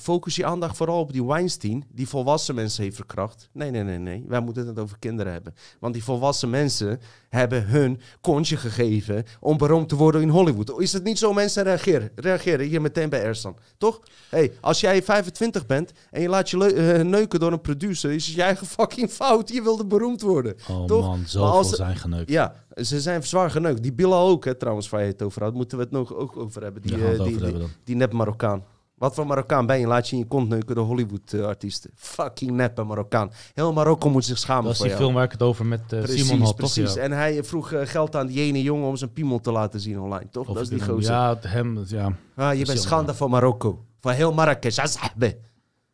Focus 0.00 0.36
je 0.36 0.44
aandacht 0.44 0.76
vooral 0.76 1.00
op 1.00 1.12
die 1.12 1.24
Weinstein, 1.24 1.84
die 1.92 2.08
volwassen 2.08 2.54
mensen 2.54 2.82
heeft 2.82 2.96
verkracht. 2.96 3.48
Nee, 3.52 3.70
nee, 3.70 3.82
nee, 3.82 3.98
nee. 3.98 4.24
Wij 4.28 4.40
moeten 4.40 4.66
het 4.66 4.78
over 4.78 4.98
kinderen 4.98 5.32
hebben. 5.32 5.54
Want 5.80 5.94
die 5.94 6.04
volwassen 6.04 6.50
mensen 6.50 7.00
hebben 7.28 7.66
hun 7.66 8.00
kontje 8.20 8.56
gegeven 8.56 9.24
om 9.40 9.56
beroemd 9.56 9.88
te 9.88 9.96
worden 9.96 10.20
in 10.22 10.28
Hollywood. 10.28 10.80
Is 10.80 10.92
het 10.92 11.04
niet 11.04 11.18
zo 11.18 11.32
mensen 11.32 11.62
reageren? 11.62 12.10
Reageren 12.14 12.66
hier 12.66 12.80
meteen 12.80 13.08
bij 13.08 13.22
Ersan. 13.22 13.56
Toch? 13.78 14.00
hey, 14.28 14.52
als 14.60 14.80
jij 14.80 15.02
25 15.02 15.66
bent 15.66 15.92
en 16.10 16.20
je 16.22 16.28
laat 16.28 16.50
je 16.50 16.64
eh, 16.74 17.04
neuken 17.04 17.40
door 17.40 17.52
een 17.52 17.60
producer, 17.60 18.10
is 18.12 18.26
het 18.26 18.34
je 18.34 18.42
eigen 18.42 18.66
fucking 18.66 19.10
fout. 19.10 19.48
Je 19.52 19.62
wilde 19.62 19.84
beroemd 19.86 20.20
worden. 20.22 20.54
Oh 20.70 20.84
Toch? 20.84 21.06
man, 21.06 21.18
Maar 21.18 21.28
zoveel 21.28 21.50
als- 21.52 21.70
zijn 21.70 21.96
geneukt. 21.96 22.30
Ja, 22.30 22.54
ze 22.82 23.00
zijn 23.00 23.22
zwaar 23.22 23.50
geneukt. 23.50 23.82
Die 23.82 23.92
Bilal 23.92 24.28
ook, 24.28 24.44
hè, 24.44 24.54
trouwens, 24.54 24.88
waar 24.88 25.00
je 25.00 25.06
het 25.06 25.22
over 25.22 25.42
had. 25.42 25.54
Moeten 25.54 25.78
we 25.78 25.84
het 25.84 25.92
nog 25.92 26.14
ook 26.14 26.36
over 26.36 26.62
hebben. 26.62 26.82
Die, 26.82 26.92
eh, 26.92 26.98
die, 27.00 27.08
over 27.10 27.24
die, 27.24 27.34
hebben 27.42 27.60
dan. 27.60 27.70
die 27.84 27.96
nep 27.96 28.12
Marokkaan. 28.12 28.64
Wat 29.02 29.14
voor 29.14 29.26
Marokkaan 29.26 29.66
ben 29.66 29.80
je? 29.80 29.86
Laat 29.86 30.08
je 30.08 30.12
in 30.12 30.18
je 30.22 30.28
kont 30.28 30.48
neuken 30.48 30.74
door 30.74 30.86
Hollywood-artiesten. 30.86 31.90
Fucking 31.94 32.50
neppe 32.50 32.82
Marokkaan. 32.82 33.32
Heel 33.54 33.72
Marokko 33.72 34.10
moet 34.10 34.24
zich 34.24 34.38
schamen 34.38 34.64
Dat 34.64 34.72
is 34.72 34.78
die 34.78 34.88
jou. 34.88 35.00
film 35.00 35.14
waar 35.14 35.24
ik 35.24 35.32
het 35.32 35.42
over 35.42 35.66
met 35.66 35.80
eh, 35.80 36.00
Precies, 36.00 36.26
Simon 36.26 36.44
had, 36.44 36.56
precies. 36.56 36.86
toch? 36.86 36.94
Ja. 36.94 37.00
En 37.02 37.12
hij 37.12 37.44
vroeg 37.44 37.72
eh, 37.72 37.86
geld 37.86 38.16
aan 38.16 38.26
die 38.26 38.40
ene 38.40 38.62
jongen 38.62 38.88
om 38.88 38.96
zijn 38.96 39.12
piemel 39.12 39.40
te 39.40 39.52
laten 39.52 39.80
zien 39.80 40.00
online, 40.00 40.28
toch? 40.30 40.48
Of 40.48 40.54
dat 40.54 40.62
is 40.62 40.68
die 40.68 40.82
gozer. 40.82 41.12
Ja, 41.12 41.38
hem, 41.40 41.84
ja. 41.86 42.16
Ah, 42.34 42.58
je 42.58 42.64
bent 42.64 42.80
schande 42.80 43.14
van 43.14 43.30
Marokko. 43.30 43.84
Van 44.00 44.12
heel 44.12 44.32
Marrakesh. 44.32 44.78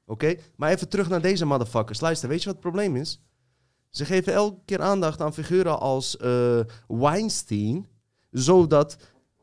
Oké? 0.06 0.34
Maar 0.56 0.70
even 0.70 0.88
terug 0.88 1.08
naar 1.08 1.20
deze 1.20 1.44
motherfuckers. 1.44 2.00
Luister, 2.00 2.28
weet 2.28 2.38
je 2.38 2.44
wat 2.44 2.54
het 2.54 2.62
probleem 2.62 2.96
is? 2.96 3.20
Ze 3.90 4.04
geven 4.04 4.32
elke 4.32 4.60
keer 4.64 4.80
aandacht 4.80 5.20
aan 5.20 5.34
figuren 5.34 5.80
als 5.80 6.16
eh, 6.16 6.60
Weinstein. 6.86 7.86
Zodat 8.30 8.96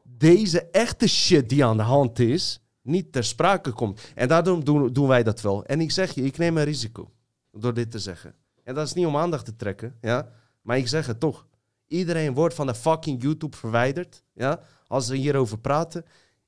deze 0.03 0.61
echte 0.71 1.07
shit 1.07 1.49
die 1.49 1.65
aan 1.65 1.77
de 1.77 1.83
hand 1.83 2.19
is, 2.19 2.59
niet 2.85 3.11
ter 3.11 3.23
sprake 3.23 3.71
komt. 3.71 4.01
En 4.15 4.27
daarom 4.27 4.63
doen, 4.63 4.93
doen 4.93 5.07
wij 5.07 5.23
dat 5.23 5.41
wel. 5.41 5.65
En 5.65 5.81
ik 5.81 5.91
zeg 5.91 6.13
je, 6.13 6.21
ik 6.21 6.37
neem 6.37 6.57
een 6.57 6.63
risico 6.63 7.11
door 7.51 7.73
dit 7.73 7.91
te 7.91 7.99
zeggen. 7.99 8.35
En 8.63 8.75
dat 8.75 8.87
is 8.87 8.93
niet 8.93 9.05
om 9.05 9.17
aandacht 9.17 9.45
te 9.45 9.55
trekken, 9.55 9.97
ja. 10.01 10.29
Maar 10.61 10.77
ik 10.77 10.87
zeg 10.87 11.07
het 11.07 11.19
toch. 11.19 11.47
Iedereen 11.87 12.33
wordt 12.33 12.55
van 12.55 12.67
de 12.67 12.75
fucking 12.75 13.21
YouTube 13.21 13.57
verwijderd, 13.57 14.23
ja. 14.33 14.59
Als 14.87 15.05
ze 15.05 15.15
hierover 15.15 15.57
praten. 15.57 16.05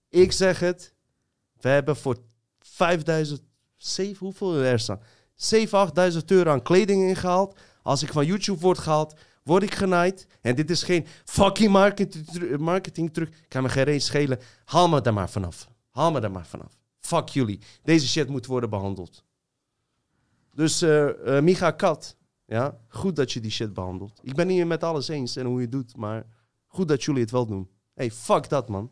Ik 0.09 0.31
zeg 0.31 0.59
het. 0.59 0.93
We 1.59 1.69
hebben 1.69 1.95
voor 1.95 2.17
5000, 2.59 3.41
7, 3.77 4.17
hoeveel 4.17 4.55
er 4.55 4.79
staan? 4.79 5.01
7, 5.35 5.77
8000 5.77 6.31
euro 6.31 6.51
aan 6.51 6.61
kleding 6.61 7.03
ingehaald. 7.03 7.59
Als 7.81 8.03
ik 8.03 8.11
van 8.11 8.25
YouTube 8.25 8.59
word 8.59 8.77
gehaald, 8.77 9.19
word 9.43 9.63
ik 9.63 9.75
genaaid. 9.75 10.27
En 10.41 10.55
dit 10.55 10.69
is 10.69 10.83
geen 10.83 11.05
fucking 11.25 11.71
marketing, 12.59 13.13
truc. 13.13 13.45
Kan 13.47 13.63
me 13.63 13.69
geen 13.69 13.83
reet 13.83 14.03
schelen. 14.03 14.39
Haal 14.65 14.87
me 14.87 15.01
daar 15.01 15.13
maar 15.13 15.29
vanaf. 15.29 15.67
Haal 15.97 16.11
me 16.11 16.19
daar 16.19 16.31
maar 16.31 16.45
vanaf. 16.45 16.77
Fuck 16.99 17.29
jullie. 17.29 17.59
Deze 17.83 18.07
shit 18.07 18.29
moet 18.29 18.45
worden 18.45 18.69
behandeld. 18.69 19.23
Dus 20.53 20.81
eh, 20.81 21.39
Micha 21.41 21.71
Kat, 21.71 22.17
ja, 22.45 22.79
goed 22.87 23.15
dat 23.15 23.31
je 23.31 23.39
die 23.39 23.51
shit 23.51 23.73
behandelt. 23.73 24.19
Ik 24.23 24.35
ben 24.35 24.47
niet 24.47 24.65
met 24.65 24.83
alles 24.83 25.07
eens 25.07 25.35
en 25.35 25.45
hoe 25.45 25.55
je 25.55 25.61
het 25.61 25.71
doet, 25.71 25.95
maar 25.95 26.25
goed 26.67 26.87
dat 26.87 27.03
jullie 27.03 27.21
het 27.21 27.31
wel 27.31 27.45
doen. 27.45 27.69
hey, 27.93 28.11
fuck 28.11 28.49
dat 28.49 28.69
man. 28.69 28.91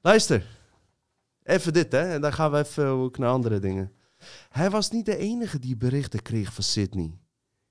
Luister, 0.00 0.46
even 1.42 1.72
dit 1.72 1.92
hè, 1.92 2.12
en 2.12 2.20
dan 2.20 2.32
gaan 2.32 2.50
we 2.50 2.58
even 2.58 2.86
ook 2.86 3.18
naar 3.18 3.30
andere 3.30 3.58
dingen. 3.58 3.92
Hij 4.48 4.70
was 4.70 4.90
niet 4.90 5.06
de 5.06 5.16
enige 5.16 5.58
die 5.58 5.76
berichten 5.76 6.22
kreeg 6.22 6.52
van 6.52 6.64
Sydney. 6.64 7.18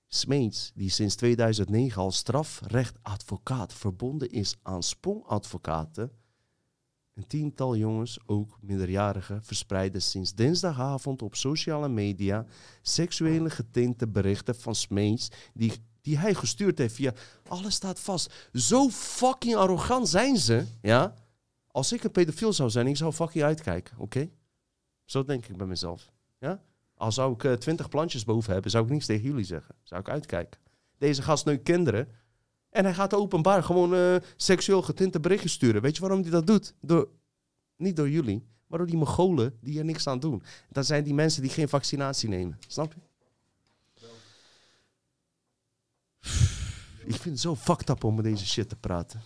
Smeets, 0.08 0.72
die 0.76 0.90
sinds 0.90 1.16
2009 1.16 2.02
als 2.02 2.18
strafrechtadvocaat 2.18 3.74
verbonden 3.74 4.30
is 4.30 4.58
aan 4.62 4.84
Sprong-advocaten, 4.84 6.12
een 7.14 7.28
tiental 7.28 7.76
jongens, 7.76 8.20
ook 8.26 8.58
minderjarigen, 8.62 9.44
verspreiden 9.44 10.02
sinds 10.02 10.34
dinsdagavond 10.34 11.22
op 11.22 11.36
sociale 11.36 11.90
media 11.90 12.46
seksuele 12.82 13.50
getinte 13.50 14.08
berichten 14.08 14.56
van 14.56 14.76
Smeets 14.76 15.30
die, 15.54 15.74
die 16.02 16.18
hij 16.18 16.34
gestuurd 16.34 16.78
heeft 16.78 16.96
via 16.96 17.14
alles 17.48 17.74
staat 17.76 18.00
vast. 18.00 18.50
Zo 18.54 18.90
fucking 18.90 19.56
arrogant 19.56 20.10
zijn 20.10 20.38
ze, 20.38 20.66
ja. 20.82 21.14
Als 21.68 21.92
ik 21.92 22.04
een 22.04 22.12
pedofiel 22.12 22.54
zou 22.54 22.70
zijn, 22.70 22.88
ik 22.88 22.98
zou 22.98 23.12
fucking 23.12 23.44
uitkijken, 23.44 23.98
oké? 23.98 24.30
Zo 25.06 25.24
denk 25.24 25.46
ik 25.46 25.58
bij 25.58 25.68
mezelf, 25.68 26.12
ja. 26.38 26.62
Als 26.96 27.16
zou 27.16 27.34
ik 27.34 27.44
eh, 27.44 27.54
twintig 27.54 27.90
plantjes 27.90 28.24
boven 28.24 28.54
hebben, 28.54 28.72
zou 28.72 28.84
ik 28.84 28.90
niks 28.92 29.06
tegen 29.06 29.24
jullie 29.24 29.46
zeggen. 29.46 29.76
Zou 29.84 30.02
ik 30.02 30.10
uitkijken. 30.10 30.60
Deze 30.98 31.22
gast 31.22 31.46
neukt 31.46 31.64
kinderen. 31.64 32.08
En 32.72 32.84
hij 32.84 32.94
gaat 32.94 33.14
openbaar 33.14 33.64
gewoon 33.64 33.96
eh, 33.96 34.16
seksueel 34.36 34.82
getinte 34.82 35.20
berichten 35.20 35.50
sturen. 35.50 35.82
Weet 35.82 35.96
je 35.96 36.02
waarom 36.02 36.22
hij 36.22 36.32
dat 36.32 36.48
doet? 36.48 36.74
Door, 36.82 37.10
niet 37.76 37.96
door 37.96 38.10
jullie, 38.10 38.46
maar 38.68 38.78
door 38.78 38.88
die 38.88 38.98
Mongolen 38.98 39.58
die 39.62 39.80
er 39.80 39.86
niks 39.86 40.08
aan 40.08 40.20
doen. 40.20 40.44
Dat 40.70 40.86
zijn 40.86 41.04
die 41.04 41.14
mensen 41.14 41.42
die 41.42 41.52
geen 41.52 41.70
vaccinatie 41.70 42.30
nemen. 42.30 42.60
Snap 42.68 42.94
je? 42.94 43.00
Ik 47.06 47.16
vind 47.16 47.24
het 47.24 47.40
zo 47.40 47.56
fucked 47.56 47.90
up 47.90 48.04
om 48.04 48.16
met 48.16 48.24
deze 48.24 48.46
shit 48.46 48.70
te 48.70 48.76
praten. 48.76 49.22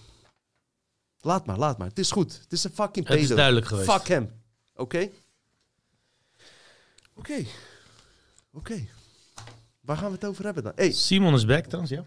Laat 1.19 1.45
maar, 1.45 1.57
laat 1.57 1.77
maar. 1.77 1.87
Het 1.87 1.99
is 1.99 2.11
goed. 2.11 2.39
Het 2.41 2.51
is 2.51 2.63
een 2.63 2.71
fucking 2.71 3.05
pedo. 3.05 3.19
Het 3.19 3.29
is 3.29 3.35
duidelijk 3.35 3.65
geweest. 3.65 3.91
Fuck 3.91 4.07
hem. 4.07 4.31
Oké? 4.75 5.09
Oké. 7.13 7.45
Oké. 8.51 8.87
Waar 9.81 9.97
gaan 9.97 10.07
we 10.07 10.13
het 10.13 10.25
over 10.25 10.45
hebben 10.45 10.63
dan? 10.63 10.71
Hey, 10.75 10.91
Simon 10.91 11.33
is 11.33 11.45
back 11.45 11.65
trouwens, 11.65 11.91
ja. 11.91 12.05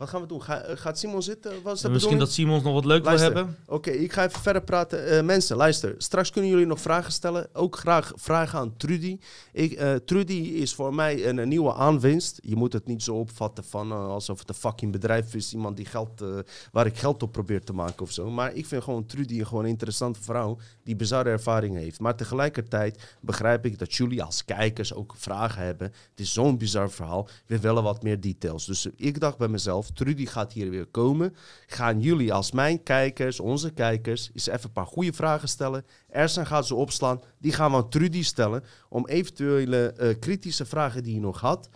Wat 0.00 0.08
gaan 0.08 0.20
we 0.20 0.26
doen? 0.26 0.42
Ga, 0.42 0.60
eh, 0.60 0.76
gaat 0.76 0.98
Simon 0.98 1.22
zitten? 1.22 1.62
Wat 1.62 1.74
is 1.74 1.80
de 1.80 1.86
En 1.86 1.92
misschien 1.92 2.18
dat 2.18 2.32
Simon 2.32 2.62
nog 2.62 2.72
wat 2.72 2.84
leuk 2.84 3.04
wil 3.04 3.18
hebben. 3.18 3.56
Oké, 3.66 3.90
ik 3.90 4.12
ga 4.12 4.24
even 4.24 4.40
verder 4.40 4.62
praten. 4.62 5.06
Eh, 5.06 5.22
mensen, 5.22 5.56
luister. 5.56 5.94
Straks 5.98 6.30
kunnen 6.30 6.50
jullie 6.50 6.66
nog 6.66 6.80
vragen 6.80 7.12
stellen. 7.12 7.48
Ook 7.52 7.76
graag 7.76 8.12
vragen 8.14 8.58
aan 8.58 8.76
Trudy. 8.76 9.18
Ik, 9.52 9.72
eh, 9.72 9.94
Trudy 9.94 10.32
is 10.32 10.74
voor 10.74 10.94
mij 10.94 11.28
een, 11.28 11.38
een 11.38 11.48
nieuwe 11.48 11.74
aanwinst. 11.74 12.38
Je 12.42 12.56
moet 12.56 12.72
het 12.72 12.86
niet 12.86 13.02
zo 13.02 13.14
opvatten 13.14 13.64
van 13.64 13.92
alsof 13.92 14.38
het 14.38 14.48
een 14.48 14.54
fucking 14.54 14.92
bedrijf 14.92 15.34
is. 15.34 15.52
Iemand 15.52 15.76
die 15.76 15.86
geld, 15.86 16.24
waar 16.72 16.86
ik 16.86 16.96
geld 16.96 17.22
op 17.22 17.32
probeer 17.32 17.64
te 17.64 17.72
maken 17.72 18.02
of 18.02 18.10
zo. 18.10 18.30
Maar 18.30 18.54
ik 18.54 18.66
vind 18.66 18.82
gewoon 18.82 19.06
Trudy 19.06 19.38
een 19.38 19.46
gewoon 19.46 19.66
interessante 19.66 20.22
vrouw 20.22 20.58
die 20.84 20.96
bizarre 20.96 21.30
ervaringen 21.30 21.80
heeft. 21.80 22.00
Maar 22.00 22.16
tegelijkertijd 22.16 23.16
begrijp 23.20 23.66
ik 23.66 23.78
dat 23.78 23.94
jullie 23.94 24.22
als 24.22 24.44
kijkers 24.44 24.94
ook 24.94 25.14
vragen 25.16 25.62
hebben. 25.62 25.92
Het 26.10 26.20
is 26.20 26.32
zo'n 26.32 26.58
bizar 26.58 26.90
verhaal. 26.90 27.28
We 27.46 27.60
willen 27.60 27.82
wat 27.82 28.02
meer 28.02 28.20
details. 28.20 28.66
Dus 28.66 28.86
ik 28.96 29.20
dacht 29.20 29.38
bij 29.38 29.48
mezelf, 29.48 29.89
Trudy 29.92 30.26
gaat 30.26 30.52
hier 30.52 30.70
weer 30.70 30.86
komen. 30.86 31.34
Gaan 31.66 32.00
jullie 32.00 32.32
als 32.32 32.52
mijn 32.52 32.82
kijkers, 32.82 33.40
onze 33.40 33.70
kijkers, 33.70 34.30
eens 34.34 34.46
even 34.48 34.64
een 34.64 34.72
paar 34.72 34.86
goede 34.86 35.12
vragen 35.12 35.48
stellen. 35.48 35.84
Ersan 36.08 36.46
gaat 36.46 36.66
ze 36.66 36.74
opslaan. 36.74 37.20
Die 37.38 37.52
gaan 37.52 37.70
we 37.70 37.76
aan 37.76 37.88
Trudy 37.90 38.22
stellen. 38.22 38.64
Om 38.88 39.06
eventuele 39.06 39.92
eh, 39.92 40.18
kritische 40.18 40.64
vragen 40.64 41.02
die 41.02 41.14
je 41.14 41.20
nog 41.20 41.40
had, 41.40 41.68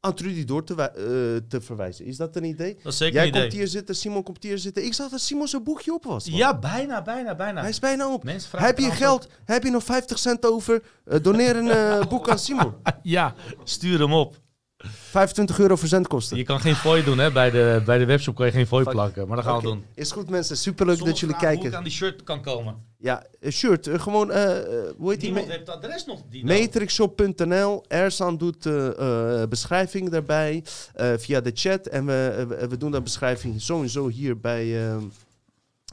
aan 0.00 0.14
Trudy 0.14 0.44
door 0.44 0.64
te, 0.64 0.74
eh, 0.74 1.48
te 1.48 1.60
verwijzen. 1.60 2.04
Is 2.04 2.16
dat 2.16 2.36
een 2.36 2.44
idee? 2.44 2.76
Dat 2.82 2.92
is 2.92 2.98
zeker 2.98 3.14
Jij 3.14 3.22
een 3.22 3.28
idee. 3.28 3.40
komt 3.42 3.52
hier 3.52 3.66
zitten, 3.68 3.94
Simon 3.96 4.22
komt 4.22 4.42
hier 4.42 4.58
zitten. 4.58 4.84
Ik 4.84 4.94
zag 4.94 5.10
dat 5.10 5.20
Simon 5.20 5.48
zijn 5.48 5.62
boekje 5.64 5.92
op 5.94 6.04
was. 6.04 6.28
man. 6.30 6.38
Ja, 6.38 6.58
bijna, 6.58 7.02
bijna, 7.02 7.34
bijna. 7.34 7.60
Hij 7.60 7.70
is 7.70 7.78
bijna 7.78 8.12
op. 8.12 8.24
Heb 8.50 8.78
je 8.78 8.90
geld? 8.90 9.28
Heb 9.44 9.62
je 9.62 9.70
nog 9.70 9.84
50 9.84 10.18
cent 10.18 10.46
over? 10.46 10.82
Eh, 11.04 11.18
doneer 11.22 11.56
een 11.56 12.08
boek 12.08 12.28
aan 12.28 12.38
Simon. 12.38 12.74
Ja, 13.02 13.34
stuur 13.64 13.98
hem 13.98 14.12
op. 14.12 14.36
25 14.78 15.58
euro 15.58 15.76
verzendkosten. 15.76 16.36
Je 16.36 16.42
kan 16.42 16.60
geen 16.60 16.74
fooi 16.74 17.04
doen, 17.04 17.18
hè. 17.18 17.32
Bij 17.32 17.50
de, 17.50 17.82
bij 17.84 17.98
de 17.98 18.04
webshop 18.04 18.34
kan 18.34 18.46
je 18.46 18.52
geen 18.52 18.66
fooi 18.66 18.84
Fuck. 18.84 18.92
plakken. 18.92 19.26
Maar 19.26 19.36
dat 19.36 19.44
gaan 19.44 19.56
we 19.56 19.62
doen. 19.62 19.84
Is 19.94 20.10
goed 20.12 20.30
mensen, 20.30 20.56
superleuk 20.56 20.98
dat 20.98 21.06
Sommige 21.06 21.20
jullie 21.20 21.34
vragen 21.36 21.54
Hoe 21.54 21.62
kijken. 21.62 21.78
ik 21.78 21.84
aan 21.84 21.84
die 21.84 21.92
shirt 22.10 22.22
kan 22.22 22.42
komen. 22.42 22.76
Ja, 22.98 23.26
een 23.40 23.52
shirt. 23.52 23.86
eh, 23.86 24.00
gewoon, 24.00 24.30
eh, 24.30 24.58
eh, 24.58 24.90
hoe 24.98 25.10
heet 25.10 25.20
die? 25.20 25.28
Niemand 25.30 25.46
Ma- 25.46 25.52
heeft 25.52 25.66
het 25.66 25.76
adres 25.76 26.04
nog. 26.04 26.22
Die. 26.30 26.44
Matrixshop.nl. 26.44 27.84
Ersan 27.88 28.36
doet 28.36 28.66
eh, 28.66 29.42
eh, 29.42 29.48
beschrijving 29.48 30.10
daarbij 30.10 30.64
eh, 30.94 31.12
via 31.16 31.40
de 31.40 31.50
chat. 31.54 31.86
En 31.86 32.06
we, 32.06 32.46
eh, 32.60 32.66
we- 32.68 32.76
doen 32.76 32.90
de 32.90 33.02
beschrijving 33.02 33.60
sowieso 33.60 34.08
hier 34.08 34.40
bij 34.40 34.88
eh, 34.90 34.96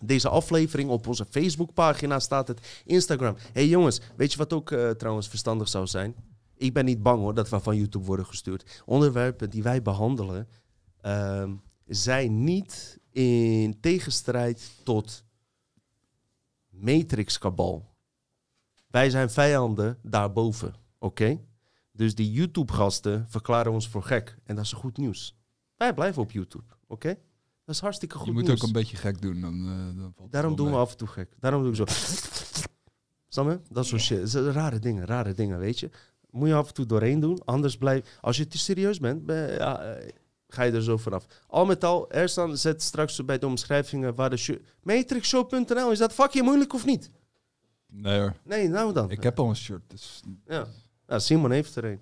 deze 0.01 0.29
aflevering. 0.29 0.89
Op 0.89 1.07
onze 1.07 1.25
Facebookpagina 1.29 2.19
staat 2.19 2.47
het. 2.47 2.59
Instagram. 2.85 3.35
hey 3.53 3.67
jongens, 3.67 4.01
weet 4.15 4.31
je 4.31 4.37
wat 4.37 4.53
ook 4.53 4.71
eh, 4.71 4.89
trouwens 4.89 5.27
verstandig 5.27 5.67
zou 5.67 5.87
zijn? 5.87 6.15
Ik 6.63 6.73
ben 6.73 6.85
niet 6.85 7.03
bang 7.03 7.19
hoor 7.19 7.33
dat 7.33 7.49
we 7.49 7.59
van 7.59 7.77
YouTube 7.77 8.05
worden 8.05 8.25
gestuurd. 8.25 8.81
Onderwerpen 8.85 9.49
die 9.49 9.63
wij 9.63 9.81
behandelen 9.81 10.47
ehm, 11.01 11.55
zijn 11.85 12.43
niet 12.43 12.99
in 13.09 13.79
tegenstrijd 13.79 14.71
tot 14.83 15.25
Matrix-kabal. 16.69 17.95
Wij 18.87 19.09
zijn 19.09 19.29
vijanden 19.29 19.97
daarboven, 20.01 20.73
oké? 20.99 21.39
Dus 21.91 22.15
die 22.15 22.31
YouTube-gasten 22.31 23.25
verklaren 23.29 23.71
ons 23.71 23.87
voor 23.87 24.03
gek. 24.03 24.37
En 24.43 24.55
dat 24.55 24.65
is 24.65 24.73
goed 24.73 24.97
nieuws. 24.97 25.37
Wij 25.75 25.93
blijven 25.93 26.21
op 26.21 26.31
YouTube, 26.31 26.73
oké? 26.87 27.17
Dat 27.65 27.75
is 27.75 27.81
hartstikke 27.81 28.17
goed 28.17 28.25
Je 28.25 28.31
moet 28.33 28.43
nieuws. 28.43 28.61
ook 28.61 28.67
een 28.67 28.73
beetje 28.73 28.97
gek 28.97 29.21
doen. 29.21 29.41
Dan, 29.41 29.53
eh, 29.53 30.01
dan 30.01 30.13
valt 30.15 30.31
Daarom 30.31 30.55
doen 30.55 30.69
we 30.69 30.75
af 30.77 30.91
en 30.91 30.97
toe 30.97 31.07
gek. 31.07 31.35
Daarom 31.39 31.61
doe 31.61 31.71
ik 31.71 31.77
zo. 31.77 31.85
Snap 33.27 33.49
je? 33.49 33.59
Dat 33.69 33.85
soort 33.85 34.01
shit. 34.01 34.33
Rare 34.33 34.79
dingen, 34.79 35.05
rare 35.05 35.33
dingen, 35.33 35.59
weet 35.59 35.79
je. 35.79 35.89
Moet 36.33 36.47
je 36.47 36.53
af 36.53 36.67
en 36.67 36.73
toe 36.73 36.85
doorheen 36.85 37.19
doen. 37.19 37.41
Anders 37.45 37.77
blijf... 37.77 38.17
Als 38.21 38.37
je 38.37 38.47
te 38.47 38.57
serieus 38.57 38.99
bent, 38.99 39.25
ben- 39.25 39.53
ja, 39.53 39.81
eh, 39.81 40.09
ga 40.47 40.63
je 40.63 40.71
er 40.71 40.83
zo 40.83 40.97
vanaf. 40.97 41.25
Al 41.47 41.65
met 41.65 41.83
al, 41.83 42.11
Ersan 42.11 42.57
zet 42.57 42.81
straks 42.81 43.25
bij 43.25 43.37
de 43.39 43.45
omschrijvingen 43.45 44.15
waar 44.15 44.29
de... 44.29 44.37
show- 44.37 44.59
Matrixshow.nl, 44.81 45.91
is 45.91 45.97
dat 45.97 46.13
fucking 46.13 46.45
moeilijk 46.45 46.73
of 46.73 46.85
niet? 46.85 47.11
Nee 47.87 48.19
hoor. 48.19 48.33
Nee, 48.43 48.67
nou 48.67 48.93
dan. 48.93 49.09
Ik 49.11 49.23
heb 49.23 49.39
al 49.39 49.49
een 49.49 49.55
shirt. 49.55 49.81
Dus 49.87 50.21
Ja. 50.47 50.67
ja, 51.07 51.19
Simon 51.19 51.51
heeft 51.51 51.75
er 51.75 51.85
een. 51.85 51.99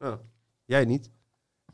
Ja. 0.00 0.20
Jij 0.64 0.84
niet. 0.84 1.10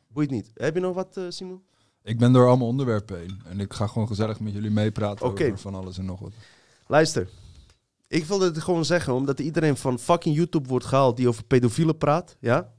Boeit 0.08 0.30
niet. 0.30 0.50
Heb 0.54 0.74
je 0.74 0.80
nog 0.80 0.94
wat, 0.94 1.16
eh, 1.16 1.24
Simon? 1.28 1.62
ik 2.02 2.18
ben 2.18 2.32
door 2.32 2.46
allemaal 2.48 2.66
onderwerpen 2.68 3.18
heen. 3.18 3.40
En 3.46 3.60
ik 3.60 3.72
ga 3.72 3.86
gewoon 3.86 4.08
gezellig 4.08 4.40
met 4.40 4.52
jullie 4.52 4.70
meepraten 4.70 5.26
over 5.26 5.58
van 5.58 5.74
alles 5.74 5.98
en 5.98 6.04
nog 6.04 6.20
wat. 6.20 6.32
Luister. 6.86 7.28
Ik 8.10 8.24
wilde 8.24 8.44
het 8.44 8.62
gewoon 8.62 8.84
zeggen, 8.84 9.12
omdat 9.12 9.40
iedereen 9.40 9.76
van 9.76 9.98
fucking 9.98 10.36
YouTube 10.36 10.68
wordt 10.68 10.84
gehaald 10.84 11.16
die 11.16 11.28
over 11.28 11.44
pedofielen 11.44 11.98
praat. 11.98 12.36
Ja? 12.40 12.72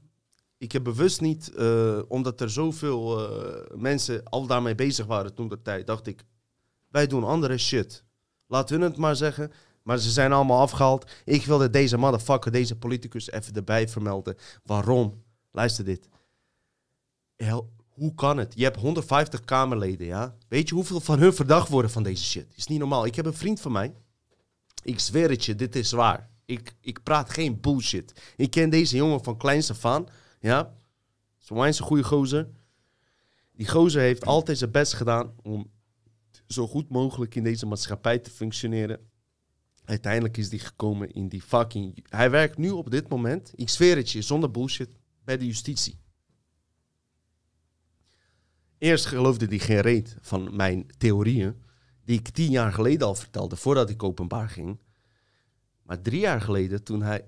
Ik 0.58 0.72
heb 0.72 0.84
bewust 0.84 1.20
niet, 1.20 1.54
eh, 1.54 1.98
omdat 2.08 2.40
er 2.40 2.50
zoveel 2.50 3.28
eh, 3.28 3.76
mensen 3.76 4.22
al 4.24 4.46
daarmee 4.46 4.74
bezig 4.74 5.06
waren 5.06 5.34
toen 5.34 5.48
de 5.48 5.62
tijd, 5.62 5.86
dacht 5.86 6.06
ik, 6.06 6.24
wij 6.88 7.06
doen 7.06 7.24
andere 7.24 7.58
shit. 7.58 8.04
Laat 8.46 8.68
hun 8.68 8.80
het 8.80 8.96
maar 8.96 9.16
zeggen. 9.16 9.52
Maar 9.82 9.98
ze 9.98 10.10
zijn 10.10 10.32
allemaal 10.32 10.60
afgehaald. 10.60 11.10
Ik 11.24 11.44
wilde 11.44 11.70
deze 11.70 11.96
motherfucker, 11.96 12.52
deze 12.52 12.76
politicus 12.76 13.30
even 13.30 13.54
erbij 13.54 13.88
vermelden. 13.88 14.36
Waarom? 14.64 15.22
Luister 15.52 15.84
dit. 15.84 16.08
Hoe 17.88 18.14
kan 18.14 18.38
het? 18.38 18.52
Je 18.56 18.64
hebt 18.64 18.76
150 18.76 19.40
Kamerleden, 19.40 20.06
ja? 20.06 20.34
Weet 20.48 20.68
je 20.68 20.74
hoeveel 20.74 21.00
van 21.00 21.18
hun 21.18 21.34
verdacht 21.34 21.68
worden 21.68 21.90
van 21.90 22.02
deze 22.02 22.24
shit? 22.24 22.46
Is 22.56 22.66
niet 22.66 22.78
normaal. 22.78 23.06
Ik 23.06 23.14
heb 23.14 23.26
een 23.26 23.34
vriend 23.34 23.60
van 23.60 23.72
mij. 23.72 23.94
Ik 24.82 24.98
zweer 24.98 25.30
het 25.30 25.44
je, 25.44 25.54
dit 25.54 25.76
is 25.76 25.92
waar. 25.92 26.30
Ik, 26.44 26.74
ik 26.80 27.02
praat 27.02 27.30
geen 27.30 27.60
bullshit. 27.60 28.34
Ik 28.36 28.50
ken 28.50 28.70
deze 28.70 28.96
jongen 28.96 29.24
van 29.24 29.36
kleins 29.36 29.70
af 29.70 29.84
aan. 29.84 30.06
Ja? 30.40 30.74
Zo 31.38 31.62
is 31.62 31.78
een 31.78 31.84
goede 31.84 32.04
gozer. 32.04 32.48
Die 33.52 33.68
gozer 33.68 34.00
heeft 34.00 34.24
altijd 34.24 34.58
zijn 34.58 34.70
best 34.70 34.92
gedaan 34.92 35.34
om 35.42 35.70
zo 36.46 36.66
goed 36.66 36.88
mogelijk 36.88 37.34
in 37.34 37.44
deze 37.44 37.66
maatschappij 37.66 38.18
te 38.18 38.30
functioneren. 38.30 39.10
Uiteindelijk 39.84 40.36
is 40.36 40.48
die 40.48 40.58
gekomen 40.58 41.10
in 41.10 41.28
die 41.28 41.42
fucking... 41.42 42.06
Hij 42.08 42.30
werkt 42.30 42.58
nu 42.58 42.70
op 42.70 42.90
dit 42.90 43.08
moment, 43.08 43.52
ik 43.54 43.68
zweer 43.68 43.96
het 43.96 44.10
je, 44.10 44.22
zonder 44.22 44.50
bullshit, 44.50 44.90
bij 45.24 45.36
de 45.38 45.46
justitie. 45.46 45.98
Eerst 48.78 49.06
geloofde 49.06 49.46
hij 49.46 49.58
geen 49.58 49.80
reet 49.80 50.16
van 50.20 50.56
mijn 50.56 50.86
theorieën, 50.98 51.62
die 52.04 52.18
ik 52.18 52.28
tien 52.28 52.50
jaar 52.50 52.72
geleden 52.72 53.06
al 53.06 53.14
vertelde, 53.14 53.56
voordat 53.56 53.90
ik 53.90 54.02
openbaar 54.02 54.48
ging. 54.48 54.78
Maar 55.82 56.00
drie 56.00 56.20
jaar 56.20 56.40
geleden, 56.40 56.82
toen 56.82 57.02
hij... 57.02 57.24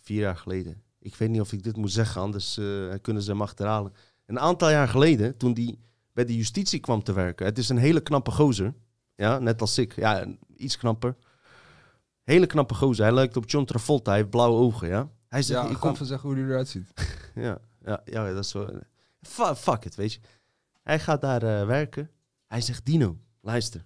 Vier 0.00 0.20
jaar 0.20 0.36
geleden. 0.36 0.82
Ik 0.98 1.14
weet 1.14 1.28
niet 1.30 1.40
of 1.40 1.52
ik 1.52 1.62
dit 1.62 1.76
moet 1.76 1.92
zeggen, 1.92 2.20
anders 2.20 2.58
eh, 2.58 2.94
kunnen 3.02 3.22
ze 3.22 3.30
hem 3.30 3.42
achterhalen. 3.42 3.92
Een 4.26 4.38
aantal 4.40 4.70
jaar 4.70 4.88
geleden, 4.88 5.36
toen 5.36 5.52
hij 5.52 5.78
bij 6.12 6.24
de 6.24 6.36
justitie 6.36 6.80
kwam 6.80 7.02
te 7.02 7.12
werken. 7.12 7.46
Het 7.46 7.58
is 7.58 7.68
een 7.68 7.76
hele 7.78 8.00
knappe 8.00 8.30
gozer. 8.30 8.74
Ja, 9.14 9.38
net 9.38 9.60
als 9.60 9.78
ik. 9.78 9.96
Ja, 9.96 10.26
iets 10.56 10.76
knapper. 10.76 11.16
Hele 12.22 12.46
knappe 12.46 12.74
gozer. 12.74 13.04
Hij 13.04 13.14
lijkt 13.14 13.36
op 13.36 13.50
John 13.50 13.64
Travolta. 13.64 14.10
Hij 14.10 14.18
heeft 14.20 14.30
blauwe 14.30 14.56
ogen, 14.58 14.88
ja. 14.88 15.10
Hij 15.28 15.42
zegt, 15.42 15.62
Ja, 15.62 15.70
ik 15.70 15.76
kom... 15.76 15.92
even 15.92 16.06
zeggen 16.06 16.28
hoe 16.28 16.38
die 16.38 16.46
eruit 16.46 16.68
ziet. 16.68 16.92
Ja, 17.34 17.58
ja, 17.84 18.00
ja, 18.04 18.32
dat 18.32 18.44
is 18.44 18.50
zo. 18.50 18.68
Fu- 19.22 19.54
fuck 19.54 19.84
it, 19.84 19.94
weet 19.94 20.12
je. 20.12 20.20
Hij 20.82 20.98
gaat 21.00 21.20
daar 21.20 21.42
eh, 21.42 21.66
werken. 21.66 22.10
Hij 22.46 22.60
zegt, 22.60 22.84
Dino, 22.86 23.16
luister. 23.46 23.84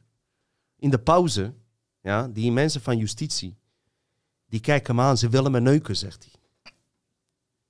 In 0.76 0.90
de 0.90 0.98
pauze, 0.98 1.54
ja, 2.00 2.28
die 2.28 2.52
mensen 2.52 2.80
van 2.80 2.98
justitie, 2.98 3.56
die 4.46 4.60
kijken 4.60 4.96
hem 4.96 5.04
aan, 5.04 5.18
ze 5.18 5.28
willen 5.28 5.52
me 5.52 5.60
neuken, 5.60 5.96
zegt 5.96 6.24
hij. 6.24 6.72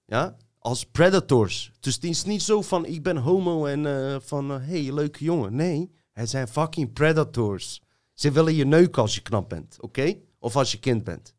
Ja, 0.04 0.36
als 0.58 0.86
predators. 0.86 1.72
Dus 1.80 1.94
het 1.94 2.04
is 2.04 2.24
niet 2.24 2.42
zo 2.42 2.62
van, 2.62 2.86
ik 2.86 3.02
ben 3.02 3.16
homo 3.16 3.66
en 3.66 3.86
eh, 3.86 4.20
van, 4.20 4.50
hé, 4.50 4.82
hey, 4.82 4.92
leuke 4.92 5.24
jongen. 5.24 5.54
Nee, 5.54 5.90
het 6.12 6.30
zijn 6.30 6.48
fucking 6.48 6.92
predators. 6.92 7.82
Ze 8.12 8.30
willen 8.30 8.54
je 8.54 8.64
neuken 8.64 9.02
als 9.02 9.14
je 9.14 9.22
knap 9.22 9.48
bent, 9.48 9.80
oké? 9.80 10.16
Of 10.38 10.56
als 10.56 10.72
je 10.72 10.78
kind 10.78 11.04
bent. 11.04 11.34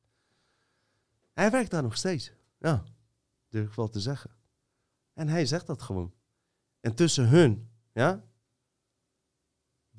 Hij 1.34 1.52
werkt 1.52 1.72
daar 1.72 1.84
nog 1.84 1.98
steeds. 1.98 2.32
Ja, 2.60 2.84
durf 3.50 3.68
ik 3.68 3.74
wel 3.74 3.90
te 3.90 4.00
zeggen. 4.00 4.30
En 5.14 5.28
hij 5.28 5.46
zegt 5.46 5.68
dat 5.68 5.82
gewoon. 5.82 6.14
En 6.80 6.96
tussen 6.96 7.28
hun, 7.28 7.70
ja, 7.94 8.24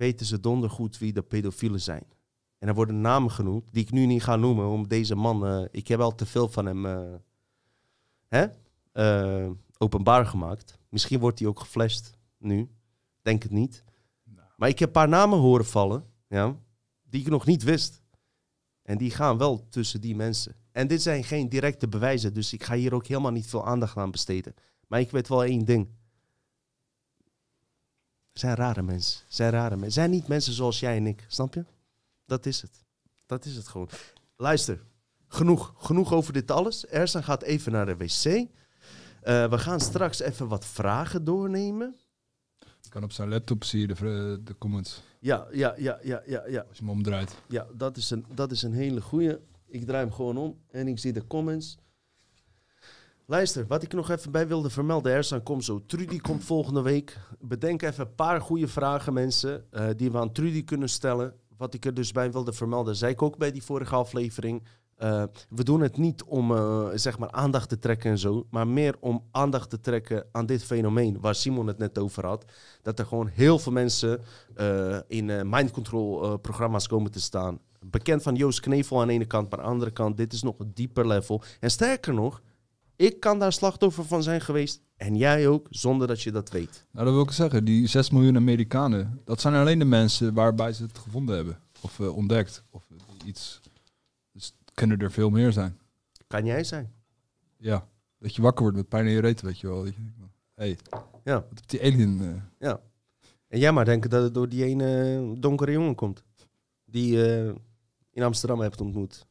weten 0.02 0.26
ze 0.26 0.40
dondergoed 0.40 0.98
wie 0.98 1.12
de 1.12 1.22
pedofielen 1.22 1.80
zijn. 1.80 2.04
En 2.58 2.68
er 2.68 2.74
worden 2.74 3.00
namen 3.00 3.30
genoemd, 3.30 3.72
die 3.72 3.82
ik 3.82 3.90
nu 3.90 4.06
niet 4.06 4.22
ga 4.22 4.36
noemen, 4.36 4.66
om 4.66 4.88
deze 4.88 5.14
man, 5.14 5.46
eh, 5.46 5.64
ik 5.70 5.88
heb 5.88 6.00
al 6.00 6.14
te 6.14 6.26
veel 6.26 6.48
van 6.48 6.66
hem, 6.66 6.86
eh, 6.86 7.14
hè, 8.28 8.46
eh, 8.92 9.50
openbaar 9.78 10.26
gemaakt. 10.26 10.78
Misschien 10.88 11.18
wordt 11.18 11.38
hij 11.38 11.48
ook 11.48 11.60
geflasht 11.60 12.16
nu, 12.38 12.68
denk 13.20 13.42
het 13.42 13.52
niet. 13.52 13.84
Maar 14.56 14.68
ik 14.68 14.78
heb 14.78 14.88
een 14.88 14.94
paar 14.94 15.08
namen 15.08 15.38
horen 15.38 15.66
vallen, 15.66 16.04
ja, 16.28 16.56
die 17.02 17.20
ik 17.20 17.28
nog 17.28 17.46
niet 17.46 17.62
wist. 17.62 18.02
En 18.82 18.98
die 18.98 19.10
gaan 19.10 19.38
wel 19.38 19.68
tussen 19.68 20.00
die 20.00 20.16
mensen. 20.16 20.54
En 20.72 20.86
dit 20.86 21.02
zijn 21.02 21.24
geen 21.24 21.48
directe 21.48 21.88
bewijzen, 21.88 22.34
dus 22.34 22.52
ik 22.52 22.62
ga 22.62 22.74
hier 22.74 22.94
ook 22.94 23.06
helemaal 23.06 23.32
niet 23.32 23.46
veel 23.46 23.66
aandacht 23.66 23.96
aan 23.96 24.10
besteden. 24.10 24.54
Maar 24.86 25.00
ik 25.00 25.10
weet 25.10 25.28
wel 25.28 25.44
één 25.44 25.64
ding. 25.64 25.88
Zijn 28.32 28.54
rare 28.54 28.82
mensen. 28.82 29.20
Zijn 29.28 29.50
rare 29.50 29.74
mensen. 29.74 29.92
Zijn 29.92 30.10
niet 30.10 30.28
mensen 30.28 30.52
zoals 30.52 30.80
jij 30.80 30.96
en 30.96 31.06
ik, 31.06 31.24
snap 31.28 31.54
je? 31.54 31.64
Dat 32.26 32.46
is 32.46 32.62
het. 32.62 32.84
Dat 33.26 33.44
is 33.44 33.56
het 33.56 33.68
gewoon. 33.68 33.88
Luister, 34.36 34.82
genoeg. 35.28 35.74
Genoeg 35.76 36.12
over 36.12 36.32
dit 36.32 36.50
alles. 36.50 36.86
Ersan 36.86 37.22
gaat 37.24 37.42
even 37.42 37.72
naar 37.72 37.86
de 37.86 37.96
wc. 37.96 38.24
Eh, 38.24 38.48
we 39.50 39.58
gaan 39.58 39.80
straks 39.80 40.20
even 40.20 40.48
wat 40.48 40.66
vragen 40.66 41.24
doornemen. 41.24 41.96
Je 42.80 42.88
kan 42.88 43.02
op 43.02 43.12
zijn 43.12 43.28
laptop 43.28 43.64
zie 43.64 43.80
je 43.80 43.86
de, 43.86 44.40
de 44.44 44.58
comments. 44.58 45.02
Ja, 45.18 45.46
ja, 45.52 45.74
ja, 45.76 45.98
ja, 46.02 46.22
ja, 46.26 46.46
ja. 46.46 46.60
Als 46.68 46.78
je 46.78 46.84
hem 46.84 46.90
omdraait. 46.90 47.34
Ja, 47.48 47.66
dat 47.74 47.96
is 47.96 48.10
een, 48.10 48.24
dat 48.34 48.50
is 48.50 48.62
een 48.62 48.72
hele 48.72 49.00
goeie. 49.00 49.38
Ik 49.66 49.84
draai 49.84 50.04
hem 50.04 50.12
gewoon 50.12 50.36
om 50.36 50.58
en 50.70 50.88
ik 50.88 50.98
zie 50.98 51.12
de 51.12 51.26
comments. 51.26 51.78
Luister, 53.26 53.66
wat 53.66 53.82
ik 53.82 53.92
nog 53.92 54.10
even 54.10 54.32
bij 54.32 54.48
wilde 54.48 54.70
vermelden. 54.70 55.12
Ersan 55.12 55.42
komt 55.42 55.64
zo. 55.64 55.82
Trudy 55.86 56.18
komt 56.18 56.44
volgende 56.44 56.82
week. 56.82 57.18
Bedenk 57.40 57.82
even 57.82 58.06
een 58.06 58.14
paar 58.14 58.40
goede 58.40 58.68
vragen, 58.68 59.12
mensen, 59.12 59.64
eh, 59.70 59.86
die 59.96 60.10
we 60.10 60.18
aan 60.18 60.32
Trudy 60.32 60.64
kunnen 60.64 60.88
stellen. 60.88 61.34
Wat 61.56 61.74
ik 61.74 61.84
er 61.84 61.94
dus 61.94 62.12
bij 62.12 62.32
wilde 62.32 62.52
vermelden, 62.52 62.96
zei 62.96 63.12
ik 63.12 63.22
ook 63.22 63.38
bij 63.38 63.52
die 63.52 63.62
vorige 63.62 63.94
aflevering. 63.94 64.62
Eh, 64.96 65.22
we 65.48 65.64
doen 65.64 65.80
het 65.80 65.96
niet 65.96 66.22
om 66.22 66.56
eh, 66.56 66.88
zeg 66.94 67.18
maar 67.18 67.30
aandacht 67.30 67.68
te 67.68 67.78
trekken 67.78 68.10
en 68.10 68.18
zo, 68.18 68.46
maar 68.50 68.68
meer 68.68 68.96
om 69.00 69.24
aandacht 69.30 69.70
te 69.70 69.80
trekken 69.80 70.26
aan 70.32 70.46
dit 70.46 70.64
fenomeen 70.64 71.20
waar 71.20 71.34
Simon 71.34 71.66
het 71.66 71.78
net 71.78 71.98
over 71.98 72.26
had. 72.26 72.44
Dat 72.82 72.98
er 72.98 73.06
gewoon 73.06 73.26
heel 73.26 73.58
veel 73.58 73.72
mensen 73.72 74.20
in 75.08 75.48
mind 75.48 75.70
control 75.70 76.38
programma's 76.38 76.86
komen 76.86 77.10
te 77.10 77.20
staan. 77.20 77.58
Bekend 77.80 78.22
van 78.22 78.34
Joost 78.34 78.60
Knevel 78.60 79.00
aan 79.00 79.06
de 79.06 79.12
ene 79.12 79.24
kant, 79.24 79.50
maar 79.50 79.58
aan 79.58 79.64
de 79.64 79.70
andere 79.70 79.90
kant, 79.90 80.16
dit 80.16 80.32
is 80.32 80.42
nog 80.42 80.58
een 80.58 80.70
dieper 80.74 81.06
level. 81.06 81.42
En 81.60 81.70
sterker 81.70 82.14
nog, 82.14 82.42
ik 82.96 83.20
kan 83.20 83.38
daar 83.38 83.52
slachtoffer 83.52 84.04
van 84.04 84.22
zijn 84.22 84.40
geweest. 84.40 84.80
En 84.96 85.16
jij 85.16 85.48
ook, 85.48 85.66
zonder 85.70 86.06
dat 86.06 86.22
je 86.22 86.30
dat 86.30 86.50
weet. 86.50 86.84
Nou, 86.90 87.04
dat 87.06 87.14
wil 87.14 87.22
ik 87.22 87.30
zeggen. 87.30 87.64
Die 87.64 87.86
6 87.86 88.10
miljoen 88.10 88.36
Amerikanen, 88.36 89.20
dat 89.24 89.40
zijn 89.40 89.54
alleen 89.54 89.78
de 89.78 89.84
mensen 89.84 90.34
waarbij 90.34 90.72
ze 90.72 90.82
het 90.82 90.98
gevonden 90.98 91.36
hebben. 91.36 91.60
Of 91.80 92.00
eh, 92.00 92.16
ontdekt. 92.16 92.64
Of 92.70 92.84
eh, 92.90 93.26
iets. 93.28 93.60
Dus 94.32 94.54
kunnen 94.74 94.98
er 94.98 95.12
veel 95.12 95.30
meer 95.30 95.52
zijn. 95.52 95.78
Kan 96.26 96.44
jij 96.44 96.64
zijn? 96.64 96.92
Ja. 97.56 97.88
Dat 98.18 98.34
je 98.34 98.42
wakker 98.42 98.62
wordt 98.62 98.76
met 98.76 98.88
pijn 98.88 99.06
in 99.06 99.12
je 99.12 99.20
reet, 99.20 99.40
weet 99.40 99.58
je 99.58 99.66
wel. 99.68 99.86
Hey, 100.54 100.78
Ja. 101.24 101.34
wat 101.34 101.46
heeft 101.54 101.70
die 101.70 101.80
alien... 101.82 102.20
eh, 102.20 102.42
Ja. 102.68 102.80
En 103.48 103.58
jij 103.58 103.72
maar 103.72 103.84
denken 103.84 104.10
dat 104.10 104.22
het 104.22 104.34
door 104.34 104.48
die 104.48 104.64
ene 104.64 105.34
donkere 105.38 105.72
jongen 105.72 105.94
komt. 105.94 106.22
Die 106.84 107.12
je 107.16 107.54
in 108.10 108.22
Amsterdam 108.22 108.60
hebt 108.60 108.80
ontmoet. 108.80 109.26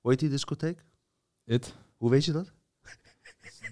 Hoe 0.00 0.10
heet 0.10 0.20
die 0.20 0.28
discotheek? 0.28 0.84
it? 1.44 1.74
Hoe 1.96 2.10
weet 2.10 2.24
je 2.24 2.32
dat? 2.32 2.52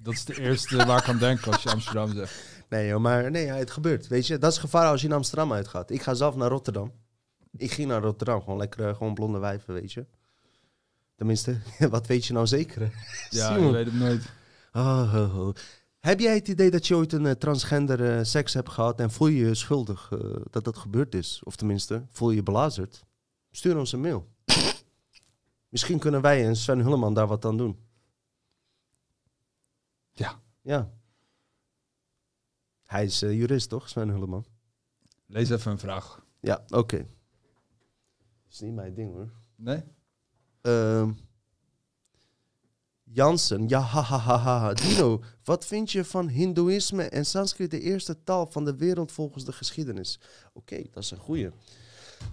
Dat 0.02 0.12
is 0.12 0.24
de 0.24 0.40
eerste 0.40 0.77
waar 0.77 0.98
ik 0.98 1.09
aan 1.09 1.19
denk 1.19 1.47
als 1.47 1.62
je 1.62 1.70
Amsterdam 1.70 2.12
zegt. 2.12 2.35
Nee, 2.69 2.89
joh, 2.89 3.01
maar 3.01 3.31
nee, 3.31 3.44
ja, 3.44 3.55
het 3.55 3.70
gebeurt. 3.70 4.06
Weet 4.06 4.27
je, 4.27 4.39
dat 4.39 4.52
is 4.52 4.59
gevaar 4.59 4.86
als 4.86 5.01
je 5.01 5.06
in 5.06 5.12
Amsterdam 5.12 5.52
uitgaat. 5.52 5.90
Ik 5.90 6.02
ga 6.02 6.15
zelf 6.15 6.36
naar 6.36 6.48
Rotterdam. 6.48 6.93
Ik 7.56 7.73
ging 7.73 7.89
naar 7.89 8.02
Rotterdam, 8.02 8.40
gewoon 8.40 8.59
lekker, 8.59 8.89
eh, 8.89 8.97
gewoon 8.97 9.15
blonde 9.15 9.39
wijven, 9.39 9.74
weet 9.74 9.93
je. 9.93 10.06
Tenminste, 11.16 11.59
wat 11.90 12.06
weet 12.06 12.27
je 12.27 12.32
nou 12.32 12.47
zeker? 12.47 12.82
Ja, 13.31 13.56
je 13.56 13.70
weet 13.70 13.85
het 13.85 13.94
nooit. 13.94 14.23
Oh, 14.73 15.15
oh, 15.15 15.39
oh. 15.39 15.55
Heb 15.98 16.20
jij 16.20 16.35
het 16.35 16.48
idee 16.48 16.70
dat 16.70 16.86
je 16.86 16.97
ooit 16.97 17.12
een 17.12 17.27
eh, 17.27 17.32
transgender 17.32 18.16
eh, 18.16 18.24
seks 18.24 18.55
hebt 18.55 18.69
gehad 18.69 19.01
en 19.01 19.10
voel 19.10 19.28
je 19.28 19.47
je 19.47 19.55
schuldig 19.55 20.12
dat 20.51 20.65
dat 20.65 20.77
gebeurd 20.77 21.15
is? 21.15 21.40
Of 21.44 21.56
tenminste, 21.56 22.06
voel 22.10 22.31
je 22.31 22.36
je 22.36 22.43
belazerd? 22.43 23.05
Stuur 23.51 23.78
ons 23.78 23.93
een 23.93 24.01
mail. 24.01 24.28
Misschien 25.69 25.98
kunnen 25.98 26.20
wij 26.20 26.47
en 26.47 26.56
Sven 26.56 26.81
Hulleman 26.81 27.15
daar 27.15 27.27
wat 27.27 27.44
aan 27.44 27.56
doen. 27.56 27.88
Ja. 30.19 30.40
Ja. 30.62 30.90
Hij 32.85 33.05
is 33.05 33.23
eh, 33.23 33.32
jurist, 33.32 33.69
toch, 33.69 33.89
Sven 33.89 34.09
Hulleman? 34.09 34.45
Lees 35.27 35.51
even 35.51 35.70
een 35.70 35.78
vraag. 35.78 36.24
Ja, 36.40 36.65
oké. 36.69 37.07
is 38.49 38.61
niet 38.61 38.74
mijn 38.74 38.95
ding, 38.95 39.12
hoor. 39.12 39.31
Nee? 39.57 39.82
Ehm 40.61 41.11
Jansen, 43.03 43.69
ja, 43.69 43.81
ha, 43.81 44.01
ha, 44.01 44.19
ha, 44.19 44.39
ha. 44.39 44.73
Dino, 44.73 45.23
wat 45.45 45.66
vind 45.66 45.90
je 45.90 46.05
van 46.05 46.28
Hindoeïsme 46.28 47.03
en 47.03 47.27
Sanskrit, 47.27 47.70
de 47.70 47.81
eerste 47.81 48.23
taal 48.23 48.47
van 48.47 48.65
de 48.65 48.77
wereld 48.77 49.12
volgens 49.12 49.45
de 49.45 49.53
geschiedenis? 49.53 50.20
Oké, 50.53 50.82
dat 50.90 51.03
is 51.03 51.11
een 51.11 51.19
goeie. 51.19 51.51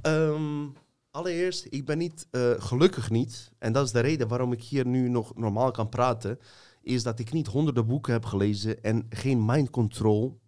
Ehm, 0.02 0.68
Allereerst, 1.16 1.68
ik 1.70 1.86
ben 1.86 1.98
niet, 1.98 2.28
eh, 2.32 2.52
gelukkig 2.58 3.10
niet, 3.10 3.52
en 3.58 3.74
dat 3.74 3.86
is 3.86 3.92
de 3.92 4.00
reden 4.00 4.28
waarom 4.28 4.52
ik 4.52 4.62
hier 4.64 4.86
nu 4.86 5.10
nog 5.10 5.36
normaal 5.36 5.72
kan 5.72 5.90
praten, 5.90 6.40
is 6.86 7.04
dat 7.04 7.20
ik 7.20 7.32
niet 7.32 7.48
honderden 7.48 7.86
boeken 7.86 8.14
heb 8.14 8.26
gelezen 8.26 8.84
en 8.84 9.06
geen 9.10 9.46
mind 9.46 9.70
control 9.70 10.40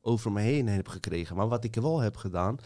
over 0.00 0.32
me 0.32 0.40
heen 0.40 0.68
heb 0.68 0.88
gekregen. 0.88 1.36
Maar 1.36 1.48
wat 1.48 1.64
ik 1.64 1.74
wel 1.74 2.00
heb 2.00 2.16
gedaan, 2.16 2.56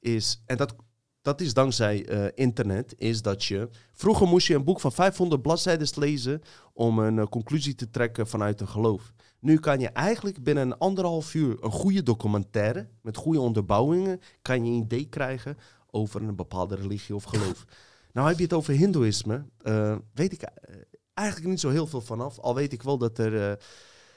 is, 0.00 0.42
en 0.46 0.56
dat, 0.56 0.74
dat 1.22 1.40
is 1.40 1.54
dankzij 1.54 2.06
eh, 2.06 2.26
internet, 2.34 2.94
is 2.98 3.22
dat 3.22 3.44
je, 3.44 3.68
vroeger 3.92 4.26
moest 4.26 4.46
je 4.46 4.54
een 4.54 4.64
boek 4.64 4.80
van 4.80 4.92
500 4.92 5.42
bladzijden 5.42 5.88
lezen 5.94 6.42
om 6.72 6.98
een 6.98 7.18
eh, 7.18 7.26
conclusie 7.26 7.74
te 7.74 7.90
trekken 7.90 8.26
vanuit 8.26 8.60
een 8.60 8.68
geloof. 8.68 9.12
Nu 9.40 9.58
kan 9.58 9.80
je 9.80 9.88
eigenlijk 9.88 10.42
binnen 10.42 10.70
een 10.70 10.78
anderhalf 10.78 11.34
uur 11.34 11.64
een 11.64 11.70
goede 11.70 12.02
documentaire 12.02 12.88
met 13.02 13.16
goede 13.16 13.40
onderbouwingen, 13.40 14.20
kan 14.42 14.64
je 14.64 14.70
een 14.70 14.82
idee 14.82 15.08
krijgen 15.08 15.56
over 15.90 16.22
een 16.22 16.36
bepaalde 16.36 16.74
religie 16.74 17.14
of 17.14 17.24
geloof. 17.24 17.64
Nou 18.12 18.28
heb 18.28 18.36
je 18.36 18.42
het 18.42 18.52
over 18.52 18.74
hindoeïsme, 18.74 19.44
eh, 19.62 19.96
weet 20.14 20.32
ik 20.32 20.42
eigenlijk 21.18 21.50
niet 21.50 21.60
zo 21.60 21.70
heel 21.70 21.86
veel 21.86 22.00
vanaf. 22.00 22.38
Al 22.38 22.54
weet 22.54 22.72
ik 22.72 22.82
wel 22.82 22.98
dat 22.98 23.18
er 23.18 23.50
eh, 23.50 23.56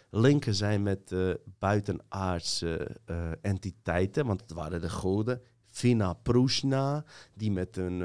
linken 0.10 0.56
zijn 0.56 0.84
met 0.84 1.12
eh, 1.12 1.30
buitenaardse 1.60 2.98
eh, 3.06 3.16
entiteiten, 3.42 4.26
want 4.26 4.42
het 4.42 4.52
waren 4.52 4.82
de 4.82 4.90
goden. 4.90 5.42
Vina 5.70 6.14
Prushna, 6.14 7.04
die 7.34 7.52
met 7.52 7.78
een, 7.78 8.04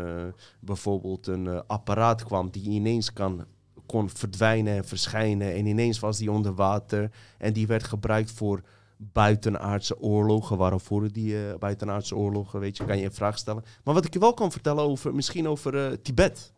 bijvoorbeeld 0.61 1.27
een 1.27 1.67
apparaat 1.67 2.25
kwam 2.25 2.51
die 2.51 2.71
ineens 2.71 3.13
kan, 3.13 3.45
kon 3.87 4.11
verdwijnen 4.11 4.77
en 4.77 4.85
verschijnen. 4.85 5.55
En 5.55 5.67
ineens 5.67 5.99
was 5.99 6.19
die 6.19 6.31
onder 6.31 6.55
water. 6.55 7.11
En 7.39 7.53
die 7.53 7.67
werd 7.67 7.85
gebruikt 7.85 8.31
voor 8.31 8.63
buitenaardse 8.97 10.01
oorlogen. 10.01 10.57
Waarom 10.57 10.81
voeren 10.81 11.13
die 11.13 11.59
buitenaardse 11.59 12.17
oorlogen? 12.17 12.61
Weet 12.61 12.77
je, 12.77 12.85
kan 12.85 12.99
je 12.99 13.05
een 13.05 13.13
vraag 13.13 13.39
stellen. 13.39 13.65
Maar 13.85 13.95
wat 13.95 14.05
ik 14.05 14.13
je 14.13 14.19
wel 14.19 14.35
kan 14.35 14.53
vertellen 14.53 14.85
over, 14.85 15.15
misschien 15.15 15.49
over 15.49 16.03
Tibet. 16.03 16.53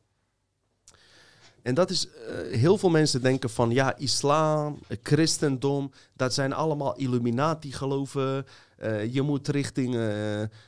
En 1.62 1.74
dat 1.74 1.90
is, 1.90 2.08
eh, 2.08 2.58
heel 2.58 2.78
veel 2.78 2.90
mensen 2.90 3.22
denken 3.22 3.50
van, 3.50 3.70
ja, 3.70 3.96
islam, 3.96 4.78
christendom, 5.02 5.90
dat 6.16 6.34
zijn 6.34 6.52
allemaal 6.52 6.96
Illuminati 6.96 7.72
geloven. 7.72 8.46
Eh, 8.76 9.14
je 9.14 9.22
moet 9.22 9.48
richting 9.48 9.94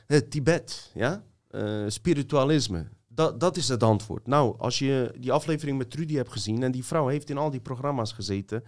het 0.05 0.31
Tibet, 0.31 0.91
ja, 0.93 1.23
spiritualisme. 1.87 2.87
Dat, 3.07 3.39
dat 3.39 3.57
is 3.57 3.67
het 3.67 3.83
antwoord. 3.83 4.27
Nou, 4.27 4.59
als 4.59 4.79
je 4.79 5.13
die 5.19 5.31
aflevering 5.31 5.77
met 5.77 5.91
Trudy 5.91 6.15
hebt 6.15 6.31
gezien 6.31 6.63
en 6.63 6.71
die 6.71 6.85
vrouw 6.85 7.07
heeft 7.07 7.29
in 7.29 7.37
al 7.37 7.49
die 7.49 7.59
programma's 7.59 8.11
gezeten, 8.11 8.63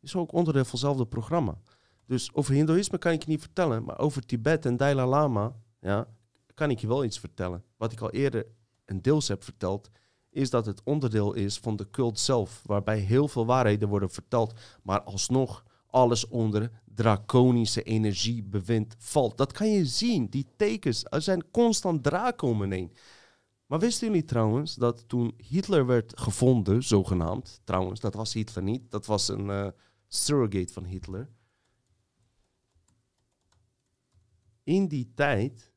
is 0.00 0.16
ook 0.16 0.32
onderdeel 0.32 0.64
van 0.64 0.70
hetzelfde 0.70 1.06
programma. 1.06 1.58
Dus 2.06 2.34
over 2.34 2.54
Hindoeïsme 2.54 2.98
kan 2.98 3.12
ik 3.12 3.22
je 3.24 3.30
niet 3.30 3.40
vertellen, 3.40 3.84
maar 3.84 3.98
over 3.98 4.26
Tibet 4.26 4.66
en 4.66 4.76
Dalai 4.76 5.08
Lama, 5.08 5.56
ja, 5.80 6.08
kan 6.54 6.70
ik 6.70 6.78
je 6.78 6.86
wel 6.86 7.04
iets 7.04 7.18
vertellen. 7.18 7.64
Wat 7.76 7.92
ik 7.92 8.00
al 8.00 8.10
eerder 8.10 8.46
een 8.84 9.02
deels 9.02 9.28
heb 9.28 9.44
verteld, 9.44 9.90
is 10.34 10.50
dat 10.50 10.66
het 10.66 10.82
onderdeel 10.84 11.32
is 11.32 11.58
van 11.58 11.76
de 11.76 11.90
cult 11.90 12.18
zelf, 12.18 12.62
waarbij 12.66 12.98
heel 12.98 13.28
veel 13.28 13.46
waarheden 13.46 13.88
worden 13.88 14.10
verteld, 14.10 14.54
maar 14.82 15.02
alsnog 15.02 15.64
alles 15.86 16.28
onder 16.28 16.70
draconische 16.94 17.82
energiebewind 17.82 18.94
valt. 18.98 19.38
Dat 19.38 19.52
kan 19.52 19.68
je 19.68 19.84
zien, 19.84 20.26
die 20.26 20.46
tekens. 20.56 21.04
Er 21.08 21.22
zijn 21.22 21.50
constant 21.50 22.02
draken 22.02 22.48
om 22.48 22.72
heen. 22.72 22.92
Maar 23.66 23.78
wisten 23.78 24.06
jullie 24.06 24.24
trouwens 24.24 24.74
dat 24.74 25.08
toen 25.08 25.34
Hitler 25.36 25.86
werd 25.86 26.20
gevonden, 26.20 26.82
zogenaamd, 26.82 27.60
trouwens, 27.64 28.00
dat 28.00 28.14
was 28.14 28.32
Hitler 28.32 28.64
niet, 28.64 28.90
dat 28.90 29.06
was 29.06 29.28
een 29.28 29.50
eh, 29.50 29.68
surrogate 30.08 30.72
van 30.72 30.84
Hitler. 30.84 31.30
In 34.62 34.88
die 34.88 35.12
tijd 35.14 35.72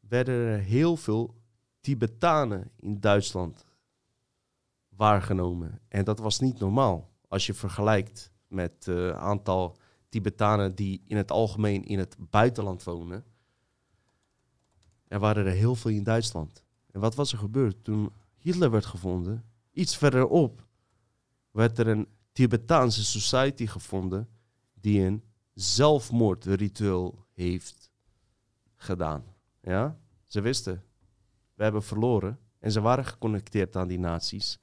werden 0.00 0.34
er 0.34 0.58
heel 0.58 0.96
veel 0.96 1.39
Tibetanen 1.80 2.70
in 2.76 3.00
Duitsland 3.00 3.64
waargenomen. 4.88 5.80
En 5.88 6.04
dat 6.04 6.18
was 6.18 6.40
niet 6.40 6.58
normaal 6.58 7.10
als 7.28 7.46
je 7.46 7.54
vergelijkt 7.54 8.32
met 8.46 8.84
het 8.84 9.14
aantal 9.14 9.76
Tibetanen 10.08 10.74
die 10.74 11.02
in 11.06 11.16
het 11.16 11.30
algemeen 11.30 11.84
in 11.84 11.98
het 11.98 12.16
buitenland 12.18 12.82
wonen. 12.82 13.24
Er 15.08 15.18
waren 15.18 15.46
er 15.46 15.52
heel 15.52 15.74
veel 15.74 15.90
in 15.90 16.02
Duitsland. 16.02 16.64
En 16.90 17.00
wat 17.00 17.14
was 17.14 17.32
er 17.32 17.38
gebeurd 17.38 17.84
toen 17.84 18.12
Hitler 18.36 18.70
werd 18.70 18.86
gevonden? 18.86 19.44
Iets 19.72 19.96
verderop 19.96 20.66
werd 21.50 21.78
er 21.78 21.88
een 21.88 22.08
Tibetaanse 22.32 23.04
society 23.04 23.66
gevonden 23.66 24.28
die 24.74 25.00
een 25.00 25.24
zelfmoordritueel 25.54 27.26
heeft 27.32 27.90
gedaan. 28.76 29.24
Ja? 29.60 29.98
Ze 30.26 30.40
wisten, 30.40 30.82
we 31.60 31.66
hebben 31.66 31.82
verloren. 31.82 32.38
En 32.58 32.72
ze 32.72 32.80
waren 32.80 33.04
geconnecteerd 33.04 33.76
aan 33.76 33.88
die 33.88 33.98
nazi's. 33.98 34.58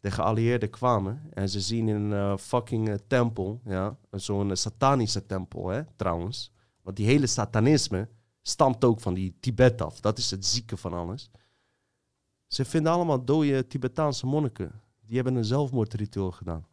De 0.00 0.10
geallieerden 0.10 0.70
kwamen 0.70 1.22
en 1.30 1.48
ze 1.48 1.60
zien 1.60 1.88
in 1.88 1.94
een 1.94 2.12
eh, 2.12 2.36
fucking 2.36 2.88
eh, 2.88 2.94
tempel, 3.06 3.60
ja, 3.64 3.96
zo'n 4.10 4.50
eh, 4.50 4.56
satanische 4.56 5.26
tempel, 5.26 5.68
hè, 5.68 5.82
trouwens. 5.96 6.52
Want 6.82 6.96
die 6.96 7.06
hele 7.06 7.26
satanisme 7.26 8.08
stamt 8.42 8.84
ook 8.84 9.00
van 9.00 9.14
die 9.14 9.36
Tibet 9.40 9.82
af. 9.82 10.00
Dat 10.00 10.18
is 10.18 10.30
het 10.30 10.46
zieke 10.46 10.76
van 10.76 10.92
alles. 10.92 11.30
Ze 12.46 12.64
vinden 12.64 12.92
allemaal 12.92 13.24
dode 13.24 13.66
Tibetaanse 13.66 14.26
monniken. 14.26 14.80
Die 15.00 15.14
hebben 15.14 15.34
een 15.34 15.44
zelfmoordritueel 15.44 16.30
gedaan. 16.30 16.66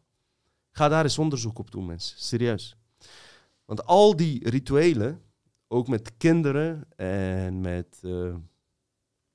Ga 0.72 0.88
daar 0.88 1.04
eens 1.04 1.20
onderzoek 1.20 1.60
op 1.60 1.72
doen, 1.72 1.86
mensen. 1.86 2.20
Serieus. 2.20 2.78
Want 3.66 3.86
al 3.86 4.16
die 4.16 4.50
rituelen, 4.50 5.22
ook 5.68 5.88
met 5.88 6.18
kinderen 6.18 6.88
en 6.96 7.62
met 7.62 8.02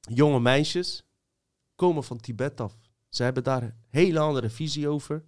jonge 0.05 0.41
meisjes, 0.41 1.05
komen 1.75 2.05
van 2.05 2.21
Tibet 2.21 2.61
af. 2.61 2.77
Ze 3.09 3.23
hebben 3.23 3.45
daar 3.45 3.63
een 3.63 3.75
hele 3.89 4.19
andere 4.19 4.51
visie 4.51 4.89
over. 4.89 5.25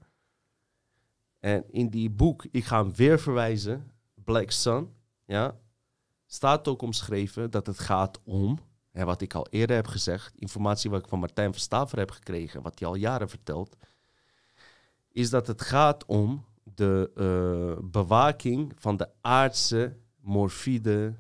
En 1.39 1.73
in 1.73 1.89
die 1.89 2.11
boek, 2.11 2.47
ik 2.51 2.65
ga 2.65 2.83
hem 2.83 2.95
weer 2.95 3.21
verwijzen, 3.21 3.91
Black 4.15 4.51
Sun, 4.51 4.95
ja, 5.25 5.59
staat 6.27 6.69
ook 6.69 6.83
omschreven 6.83 7.51
dat 7.51 7.67
het 7.67 7.79
gaat 7.79 8.21
om, 8.25 8.59
hè, 8.91 9.05
wat 9.05 9.21
ik 9.21 9.35
al 9.35 9.47
eerder 9.51 9.77
heb 9.77 9.87
gezegd, 9.87 10.37
informatie 10.37 10.91
wat 10.91 11.03
ik 11.03 11.09
van 11.09 11.19
Martijn 11.19 11.51
van 11.51 11.61
Staver 11.61 11.99
heb 11.99 12.11
gekregen, 12.11 12.63
wat 12.63 12.79
hij 12.79 12.89
al 12.89 12.95
jaren 12.95 13.29
vertelt, 13.29 13.77
is 15.09 15.31
dat 15.31 15.47
het 15.47 15.63
gaat 15.63 16.05
om 16.07 16.45
de 16.63 17.11
eh, 17.15 17.85
bewaking 17.85 18.73
van 18.77 18.97
de 18.97 19.09
aardse 19.21 19.97
morfide 20.21 21.17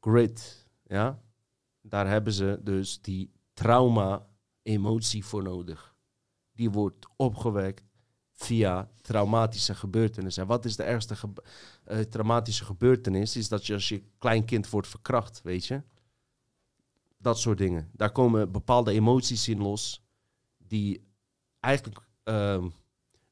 grid. 0.00 0.66
Ja? 0.86 1.22
Daar 1.82 2.08
hebben 2.08 2.32
ze 2.32 2.60
dus 2.62 3.00
die 3.00 3.32
trauma-emotie 3.52 5.24
voor 5.24 5.42
nodig. 5.42 5.94
Die 6.52 6.70
wordt 6.70 7.06
opgewekt 7.16 7.84
via 8.32 8.90
traumatische 9.00 9.74
gebeurtenissen. 9.74 10.42
En 10.42 10.48
wat 10.48 10.64
is 10.64 10.76
de 10.76 10.82
ergste 10.82 11.14
eh, 11.84 11.98
traumatische 11.98 12.64
gebeurtenis? 12.64 13.36
Is 13.36 13.48
dat 13.48 13.66
je 13.66 13.72
als 13.72 13.88
je 13.88 14.02
klein 14.18 14.44
kind 14.44 14.70
wordt 14.70 14.88
verkracht, 14.88 15.42
weet 15.42 15.66
je? 15.66 15.82
Dat 17.18 17.38
soort 17.38 17.58
dingen. 17.58 17.90
Daar 17.92 18.12
komen 18.12 18.52
bepaalde 18.52 18.92
emoties 18.92 19.48
in 19.48 19.58
los 19.58 20.04
die 20.58 21.04
eigenlijk 21.60 22.00
ehm, 22.22 22.68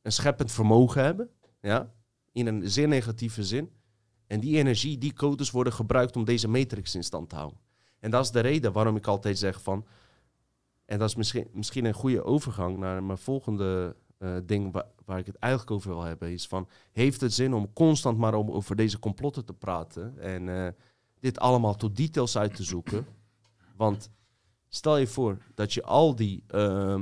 een 0.03 0.13
scheppend 0.13 0.53
vermogen 0.53 1.03
hebben, 1.03 1.31
ja, 1.61 1.93
in 2.33 2.47
een 2.47 2.71
zeer 2.71 2.89
negatieve 2.89 3.45
zin. 3.45 3.71
En 4.27 4.41
die 4.41 4.57
energie, 4.57 4.99
die 4.99 5.13
codes 5.13 5.51
worden 5.51 5.73
gebruikt 5.73 6.17
om 6.17 6.25
deze 6.25 6.49
matrix 6.49 6.95
in 6.95 7.05
stand 7.05 7.29
te 7.29 7.35
houden. 7.35 7.59
En 8.01 8.11
dat 8.11 8.25
is 8.25 8.31
de 8.31 8.41
reden 8.41 8.73
waarom 8.73 8.97
ik 8.97 9.07
altijd 9.07 9.39
zeg 9.39 9.63
van, 9.63 9.87
en 10.85 10.99
dat 10.99 11.09
is 11.09 11.15
misschien, 11.15 11.49
misschien 11.53 11.85
een 11.85 11.93
goede 11.95 12.25
overgang 12.25 12.79
naar 12.79 13.03
mijn 13.03 13.19
volgende 13.19 13.97
eh, 14.19 14.37
ding 14.45 14.73
wa- 14.73 14.91
waar 15.05 15.19
ik 15.19 15.27
het 15.27 15.37
eigenlijk 15.37 15.73
over 15.73 15.91
wil 15.91 16.03
hebben, 16.03 16.31
is 16.33 16.47
van, 16.47 16.69
heeft 16.93 17.21
het 17.21 17.33
zin 17.33 17.55
om 17.55 17.73
constant 17.73 18.19
maar 18.19 18.35
om, 18.35 18.51
over 18.51 18.77
deze 18.77 18.99
complotten 18.99 19.45
te 19.45 19.53
praten 19.53 20.19
en 20.19 20.65
eh, 20.65 20.73
dit 21.21 21.39
allemaal 21.39 21.75
tot 21.77 21.97
details 21.97 22.37
uit 22.39 22.55
te 22.55 22.63
zoeken? 22.63 23.07
Want 23.77 24.11
stel 24.69 24.97
je 24.97 25.07
voor 25.07 25.39
dat 25.55 25.73
je 25.73 25.83
al 25.83 26.15
die 26.17 26.45
eh, 26.47 27.01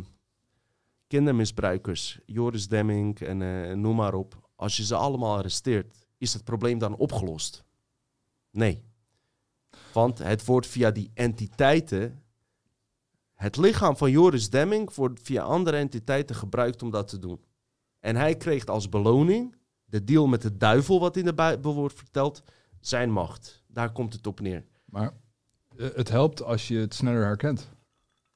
kindermisbruikers, 1.07 2.21
Joris 2.27 2.69
Demming 2.69 3.21
en 3.21 3.43
eh, 3.43 3.75
noem 3.77 3.97
maar 3.97 4.15
op, 4.15 4.51
als 4.57 4.77
je 4.77 4.85
ze 4.85 4.95
allemaal 4.95 5.37
arresteert, 5.37 6.07
is 6.19 6.33
het 6.33 6.45
probleem 6.45 6.79
dan 6.79 6.97
opgelost? 6.97 7.65
Nee. 8.51 8.85
Want 9.99 10.19
het 10.19 10.45
wordt 10.45 10.67
via 10.67 10.91
die 10.91 11.11
entiteiten, 11.15 12.23
het 13.35 13.57
lichaam 13.57 13.97
van 13.97 14.11
Joris 14.11 14.51
Demming 14.51 14.95
wordt 14.95 15.21
via 15.23 15.43
andere 15.43 15.77
entiteiten 15.77 16.37
gebruikt 16.37 16.83
om 16.83 16.91
dat 16.91 17.09
te 17.09 17.19
doen. 17.19 17.41
En 18.01 18.17
hij 18.17 18.37
kreeg 18.37 18.67
als 18.67 18.89
beloning 18.89 19.57
de 19.85 20.05
deal 20.05 20.27
met 20.27 20.43
de 20.43 20.57
duivel, 20.57 21.01
wat 21.01 21.17
in 21.17 21.25
de 21.25 21.35
Bijbel 21.35 21.75
wordt 21.75 21.95
verteld, 21.95 22.43
zijn 22.81 23.11
macht. 23.11 23.63
Daar 23.67 23.93
komt 23.93 24.13
het 24.13 24.27
op 24.27 24.41
neer. 24.41 24.65
Maar 24.85 25.13
eh, 25.77 25.87
het 25.95 26.09
helpt 26.09 26.43
als 26.43 26.69
je 26.69 26.79
het 26.79 26.95
sneller 26.95 27.25
herkent. 27.25 27.69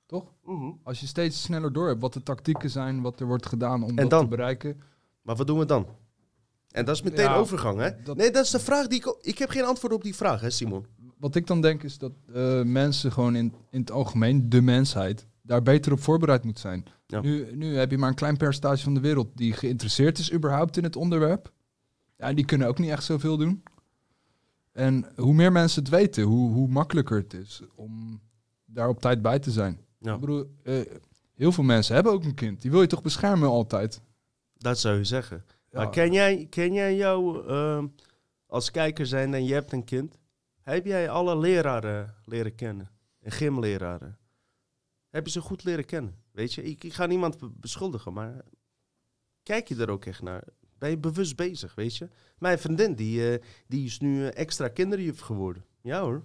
Toch? 0.06 0.32
Mhm. 0.44 0.70
Als 0.82 1.00
je 1.00 1.06
steeds 1.06 1.42
sneller 1.42 1.72
door 1.72 1.88
hebt 1.88 2.00
wat 2.00 2.12
de 2.12 2.22
tactieken 2.22 2.70
zijn, 2.70 3.02
wat 3.02 3.20
er 3.20 3.26
wordt 3.26 3.46
gedaan 3.46 3.82
om 3.82 3.88
En 3.88 3.96
dat 3.96 4.10
dan? 4.10 4.22
te 4.22 4.28
bereiken. 4.36 4.80
Maar 5.22 5.36
wat 5.36 5.46
doen 5.46 5.58
we 5.58 5.64
dan? 5.64 5.86
En 6.70 6.84
dat 6.84 6.94
is 6.94 7.02
meteen 7.02 7.24
Ja, 7.24 7.36
overgang, 7.36 7.78
hè? 7.78 8.02
dat- 8.02 8.16
Nee, 8.16 8.30
dat 8.30 8.44
is 8.44 8.50
de 8.50 8.58
vraag 8.60 8.86
die 8.86 8.98
ik... 8.98 9.16
Ik 9.20 9.38
heb 9.38 9.50
geen 9.50 9.64
antwoord 9.64 9.92
op 9.92 10.02
die 10.02 10.14
vraag, 10.14 10.40
hè, 10.40 10.50
Simon? 10.50 10.86
Wat 11.22 11.34
ik 11.34 11.46
dan 11.46 11.60
denk 11.60 11.82
is 11.82 11.98
dat 11.98 12.12
eh, 12.34 12.62
mensen 12.62 13.12
gewoon 13.12 13.36
in, 13.36 13.54
in 13.70 13.80
het 13.80 13.90
algemeen, 13.90 14.48
de 14.48 14.60
mensheid, 14.60 15.26
daar 15.42 15.62
beter 15.62 15.92
op 15.92 16.00
voorbereid 16.00 16.44
moet 16.44 16.58
zijn. 16.58 16.84
Ja. 17.06 17.20
Nu, 17.20 17.56
nu 17.56 17.76
heb 17.76 17.90
je 17.90 17.98
maar 17.98 18.08
een 18.08 18.14
klein 18.14 18.36
percentage 18.36 18.82
van 18.82 18.94
de 18.94 19.00
wereld 19.00 19.28
die 19.34 19.52
geïnteresseerd 19.52 20.18
is 20.18 20.32
überhaupt 20.32 20.76
in 20.76 20.82
het 20.84 20.96
onderwerp. 20.96 21.52
Ja, 22.16 22.32
die 22.32 22.44
kunnen 22.44 22.68
ook 22.68 22.78
niet 22.78 22.90
echt 22.90 23.04
zoveel 23.04 23.36
doen. 23.36 23.62
En 24.72 25.06
hoe 25.16 25.34
meer 25.34 25.52
mensen 25.52 25.82
het 25.82 25.92
weten, 25.92 26.22
hoe, 26.22 26.52
hoe 26.52 26.68
makkelijker 26.68 27.16
het 27.16 27.34
is 27.34 27.62
om 27.74 28.20
daar 28.64 28.88
op 28.88 29.00
tijd 29.00 29.22
bij 29.22 29.38
te 29.38 29.50
zijn. 29.50 29.80
Ja. 29.98 30.14
Ik 30.14 30.20
bedoel, 30.20 30.56
eh, 30.62 30.80
heel 31.34 31.52
veel 31.52 31.64
mensen 31.64 31.94
hebben 31.94 32.12
ook 32.12 32.24
een 32.24 32.34
kind. 32.34 32.62
Die 32.62 32.70
wil 32.70 32.80
je 32.80 32.86
toch 32.86 33.02
beschermen 33.02 33.48
altijd? 33.48 34.00
Dat 34.56 34.78
zou 34.78 34.96
je 34.96 35.04
zeggen. 35.04 35.44
Ja. 35.70 35.78
Maar 35.78 35.90
ken 35.90 36.12
jij, 36.12 36.46
ken 36.50 36.72
jij 36.72 36.96
jou 36.96 37.48
ehm, 37.48 37.86
als 38.46 38.70
kijker 38.70 39.06
zijn 39.06 39.34
en 39.34 39.44
je 39.44 39.54
hebt 39.54 39.72
een 39.72 39.84
kind? 39.84 40.20
Heb 40.62 40.86
jij 40.86 41.10
alle 41.10 41.36
leraren 41.36 42.14
leren 42.24 42.54
kennen? 42.54 42.90
En 43.20 43.30
gymleraren? 43.32 44.18
Heb 45.08 45.24
je 45.26 45.32
ze 45.32 45.40
goed 45.40 45.64
leren 45.64 45.84
kennen? 45.84 46.16
Weet 46.30 46.52
je, 46.54 46.62
ik, 46.62 46.84
ik 46.84 46.92
ga 46.92 47.06
niemand 47.06 47.38
be- 47.38 47.50
beschuldigen, 47.50 48.12
maar 48.12 48.44
kijk 49.42 49.68
je 49.68 49.76
er 49.76 49.90
ook 49.90 50.04
echt 50.04 50.22
naar? 50.22 50.44
Ben 50.78 50.90
je 50.90 50.98
bewust 50.98 51.36
bezig, 51.36 51.74
weet 51.74 51.96
je? 51.96 52.08
Mijn 52.38 52.58
vriendin, 52.58 52.94
die, 52.94 53.32
eh, 53.38 53.42
die 53.66 53.84
is 53.84 54.00
nu 54.00 54.26
eh, 54.26 54.38
extra 54.40 54.68
kinderjuf 54.68 55.20
geworden. 55.20 55.64
Ja 55.82 56.00
hoor. 56.00 56.24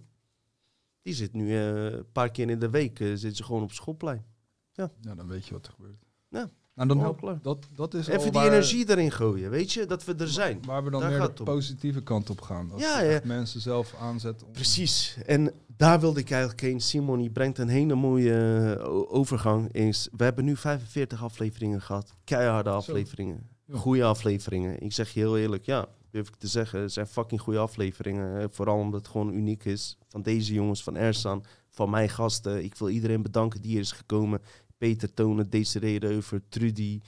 Die 1.02 1.14
zit 1.14 1.34
nu 1.34 1.52
eh, 1.52 1.86
een 1.86 2.12
paar 2.12 2.32
keer 2.32 2.50
in 2.50 2.60
de 2.60 2.70
week 2.70 2.98
zit 2.98 3.36
ze 3.38 3.44
gewoon 3.44 3.64
op 3.64 3.72
schoolplein. 3.72 4.26
Ja, 4.72 4.92
dan 5.02 5.28
weet 5.28 5.46
je 5.48 5.54
wat 5.54 5.66
er 5.68 5.74
gebeurt. 5.74 6.04
Ja. 6.30 6.50
Nou, 6.78 6.90
dan 6.90 7.06
Oh, 7.08 7.32
dat, 7.42 7.68
dat 7.76 7.94
is 7.94 8.08
Even 8.08 8.22
die 8.22 8.32
waar- 8.32 8.48
energie 8.48 8.90
erin 8.90 9.12
gooien, 9.12 9.50
weet 9.50 9.72
je? 9.74 9.86
Dat 9.86 10.06
we 10.06 10.16
er 10.16 10.28
zijn. 10.28 10.60
Waar 10.66 10.84
we 10.84 10.90
dan 10.90 11.00
Daar 11.02 11.10
meer 11.10 11.20
de 11.20 11.34
om. 11.40 11.46
positieve 11.46 12.02
kant 12.04 12.30
op 12.30 12.42
gaan. 12.42 12.68
Dat 12.70 12.80
Ja, 12.80 13.20
mensen 13.24 13.62
zelf 13.62 13.96
aanzetten. 14.00 14.48
Om... 14.48 14.54
Precies. 14.54 15.18
En 15.26 15.52
daar 15.78 16.00
wilde 16.00 16.20
ik 16.20 16.30
eigenlijk 16.32 16.62
heen. 16.62 16.82
Simon, 16.82 17.20
die 17.20 17.30
brengt 17.30 17.58
een 17.58 17.68
hele 17.68 17.96
mooie 17.96 18.34
eh, 18.80 18.88
overgang. 19.14 19.70
Eens, 19.74 20.10
we 20.18 20.24
hebben 20.24 20.46
nu 20.46 20.56
45 20.56 21.24
afleveringen 21.24 21.82
gehad. 21.82 22.14
Keiharde 22.24 22.70
afleveringen. 22.70 23.48
Ja. 23.66 23.78
Goede 23.78 24.04
afleveringen. 24.04 24.82
Ik 24.84 24.94
zeg 24.94 25.10
je 25.14 25.20
heel 25.20 25.38
eerlijk, 25.38 25.66
ja, 25.66 25.86
durf 26.12 26.28
ik 26.28 26.36
te 26.36 26.48
zeggen. 26.48 26.80
Het 26.82 26.94
zijn 26.94 27.08
fucking 27.08 27.42
goede 27.42 27.60
afleveringen. 27.60 28.40
eh, 28.42 28.46
Vooral 28.52 28.78
omdat 28.78 29.00
het 29.00 29.10
gewoon 29.10 29.34
uniek 29.34 29.66
is. 29.66 29.98
Van 30.08 30.22
deze 30.22 30.54
jongens, 30.54 30.84
van 30.84 30.96
Ersan, 30.96 31.44
van 31.70 31.90
mijn 31.90 32.10
gasten. 32.10 32.64
Ik 32.64 32.76
wil 32.76 32.90
iedereen 32.90 33.22
bedanken 33.22 33.62
die 33.62 33.72
hier 33.72 33.80
is 33.80 33.92
gekomen. 33.92 34.42
Peter 34.78 35.14
Tonen, 35.14 35.50
Desiree 35.50 36.00
Reuver, 36.00 36.42
Trudy. 36.50 37.02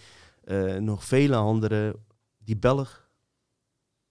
eh, 0.43 0.75
nog 0.75 1.05
vele 1.05 1.35
anderen. 1.35 1.95
Die 2.37 2.57
Belg, 2.57 3.09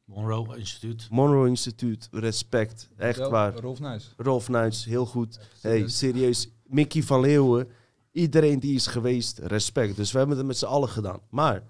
Monroe 0.04 0.56
Instituut. 0.58 1.06
Monroe 1.10 1.48
Instituut, 1.48 2.08
respect. 2.10 2.88
Echt 2.96 3.18
Wel, 3.18 3.30
waar. 3.30 3.54
Rolf 3.54 3.80
Nijs. 3.80 4.14
Rolf 4.16 4.48
Nuits, 4.48 4.84
heel 4.84 5.06
goed. 5.06 5.38
Hey, 5.60 5.88
serieus. 5.88 6.48
Mickey 6.64 7.02
van 7.02 7.20
Leeuwen. 7.20 7.68
Iedereen 8.12 8.60
die 8.60 8.74
is 8.74 8.86
geweest, 8.86 9.38
respect. 9.38 9.96
Dus 9.96 10.12
we 10.12 10.18
hebben 10.18 10.36
het 10.36 10.46
met 10.46 10.56
z'n 10.56 10.64
allen 10.64 10.88
gedaan. 10.88 11.20
Maar 11.30 11.62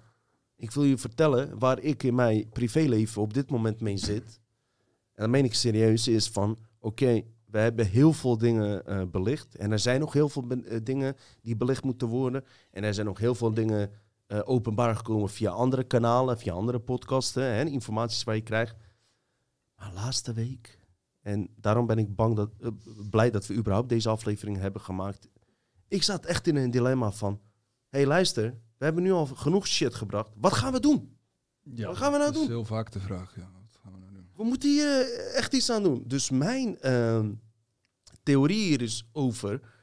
ik 0.55 0.71
wil 0.71 0.83
je 0.83 0.97
vertellen 0.97 1.59
waar 1.59 1.79
ik 1.79 2.03
in 2.03 2.15
mijn 2.15 2.49
privéleven 2.49 3.21
op 3.21 3.33
dit 3.33 3.49
moment 3.49 3.79
mee 3.79 3.97
zit. 3.97 4.39
En 5.13 5.21
dat 5.25 5.29
meen 5.29 5.45
ik 5.45 5.53
serieus, 5.53 6.07
is 6.07 6.27
van... 6.27 6.57
Oké, 6.79 7.21
we 7.51 7.59
hebben 7.59 7.85
heel 7.85 8.13
veel 8.13 8.37
dingen 8.37 8.85
eh, 8.85 9.01
belicht. 9.11 9.55
En 9.55 9.71
er 9.71 9.79
zijn 9.79 9.99
nog 9.99 10.13
heel 10.13 10.29
veel 10.29 10.47
eh, 10.49 10.79
dingen 10.83 11.15
die 11.41 11.55
belicht 11.55 11.83
moeten 11.83 12.07
worden. 12.07 12.45
En 12.71 12.83
er 12.83 12.93
zijn 12.93 13.05
nog 13.05 13.19
heel 13.19 13.35
veel 13.35 13.53
dingen 13.53 13.91
eh, 14.27 14.39
openbaar 14.43 14.95
gekomen 14.95 15.29
via 15.29 15.51
andere 15.51 15.83
kanalen, 15.83 16.37
via 16.37 16.53
andere 16.53 16.79
podcasten. 16.79 17.43
Hè, 17.43 17.65
informaties 17.65 18.23
waar 18.23 18.35
je 18.35 18.41
krijgt. 18.41 18.75
Maar 19.75 19.91
laatste 19.93 20.33
week 20.33 20.79
en 21.21 21.49
daarom 21.55 21.85
ben 21.85 21.97
ik 21.97 22.15
bang 22.15 22.35
dat, 22.35 22.49
blij 23.09 23.31
dat 23.31 23.47
we 23.47 23.53
überhaupt 23.53 23.89
deze 23.89 24.09
aflevering 24.09 24.57
hebben 24.57 24.81
gemaakt. 24.81 25.29
Ik 25.87 26.03
zat 26.03 26.25
echt 26.25 26.47
in 26.47 26.55
een 26.55 26.71
dilemma 26.71 27.11
van... 27.11 27.39
Hé, 27.89 27.97
hey, 27.97 28.07
luister. 28.07 28.43
We 28.77 28.85
hebben 28.85 29.03
nu 29.03 29.11
al 29.11 29.25
genoeg 29.25 29.67
shit 29.67 29.93
gebracht. 29.93 30.33
Wat 30.37 30.53
gaan 30.53 30.71
we 30.71 30.79
doen? 30.79 31.17
Ja, 31.61 31.87
Wat 31.87 31.97
gaan 31.97 32.11
we 32.11 32.17
nou 32.17 32.31
dat 32.31 32.41
is 32.41 32.47
doen? 32.47 32.55
heel 32.57 32.65
vaak 32.65 32.91
de 32.91 32.99
vraag. 32.99 33.35
Ja, 33.35 33.49
we 34.39 34.45
moeten 34.45 34.69
hier 34.69 34.87
eh, 34.87 35.37
echt 35.37 35.53
iets 35.53 35.69
aan 35.69 35.83
doen. 35.83 36.03
Dus 36.05 36.29
mijn 36.29 36.79
ehm, 36.79 37.31
theorie 38.23 38.67
hier 38.67 38.81
is 38.81 39.09
over... 39.11 39.77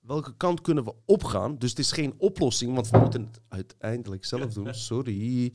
Welke 0.00 0.36
kant 0.36 0.60
kunnen 0.60 0.84
we 0.84 0.94
opgaan? 1.04 1.58
Dus 1.58 1.70
het 1.70 1.78
is 1.78 1.92
geen 1.92 2.14
oplossing, 2.18 2.74
want 2.74 2.90
we 2.90 2.98
moeten 2.98 3.24
het 3.24 3.40
uiteindelijk 3.48 4.24
zelf 4.24 4.52
doen. 4.52 4.74
Sorry. 4.90 5.52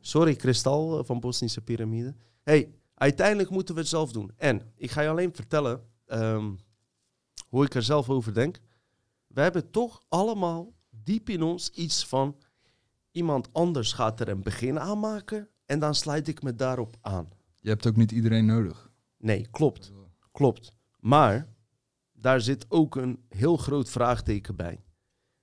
Sorry, 0.00 0.34
Kristal 0.34 0.98
eh, 0.98 1.04
van 1.04 1.20
Bosnische 1.20 1.60
Pyramide. 1.60 2.14
hey, 2.42 2.74
uiteindelijk 2.94 3.50
moeten 3.50 3.74
we 3.74 3.80
het 3.80 3.88
zelf 3.88 4.12
doen. 4.12 4.30
En 4.36 4.72
ik 4.76 4.90
ga 4.90 5.00
je 5.00 5.08
alleen 5.08 5.34
vertellen 5.34 5.82
ehm, 6.06 6.52
hoe 7.48 7.64
ik 7.64 7.74
er 7.74 7.82
zelf 7.82 8.10
over 8.10 8.34
denk. 8.34 8.60
We 9.26 9.40
hebben 9.40 9.70
toch 9.70 10.02
allemaal 10.08 10.72
diep 10.90 11.28
in 11.28 11.42
ons 11.42 11.70
iets 11.70 12.06
van... 12.06 12.36
iemand 13.10 13.48
anders 13.52 13.92
gaat 13.92 14.20
er 14.20 14.28
een 14.28 14.42
begin 14.42 14.80
aan 14.80 15.00
maken... 15.00 15.51
en 15.72 15.78
dan 15.78 15.94
sluit 15.94 16.28
ik 16.28 16.42
me 16.42 16.54
daarop 16.54 16.96
aan. 17.00 17.28
Je 17.60 17.68
hebt 17.68 17.86
ook 17.86 17.96
niet 17.96 18.12
iedereen 18.12 18.46
nodig. 18.46 18.90
Nee, 19.18 19.46
klopt. 19.50 19.92
Klopt. 20.32 20.72
Maar 20.98 21.54
daar 22.12 22.40
zit 22.40 22.66
ook 22.68 22.96
een 22.96 23.24
heel 23.28 23.56
groot 23.56 23.90
vraagteken 23.90 24.56
bij. 24.56 24.84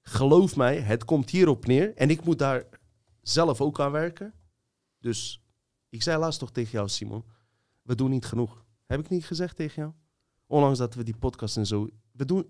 Geloof 0.02 0.56
mij, 0.56 0.80
het 0.80 1.06
komt 1.06 1.30
hierop 1.30 1.66
neer. 1.66 1.96
En 1.96 2.10
ik 2.10 2.24
moet 2.24 2.40
daar 2.40 2.66
zelf 3.22 3.62
ook 3.62 3.80
aan 3.80 3.92
werken. 3.92 4.34
Dus 5.00 5.42
ik 5.90 6.04
zei 6.04 6.18
laatst 6.18 6.40
toch 6.40 6.52
tegen 6.52 6.72
jou, 6.72 6.90
Simon. 6.90 7.24
We 7.82 7.96
doen 7.96 8.10
niet 8.10 8.26
genoeg. 8.26 8.66
Heb 8.86 9.00
ik 9.00 9.10
niet 9.10 9.26
gezegd 9.26 9.56
tegen 9.56 9.82
jou? 9.82 9.94
Ondanks 10.48 10.78
dat 10.78 10.94
we 10.94 11.04
die 11.04 11.18
podcast 11.18 11.58
en 11.58 11.68
zo. 11.68 11.90
We 12.12 12.26
doen. 12.26 12.46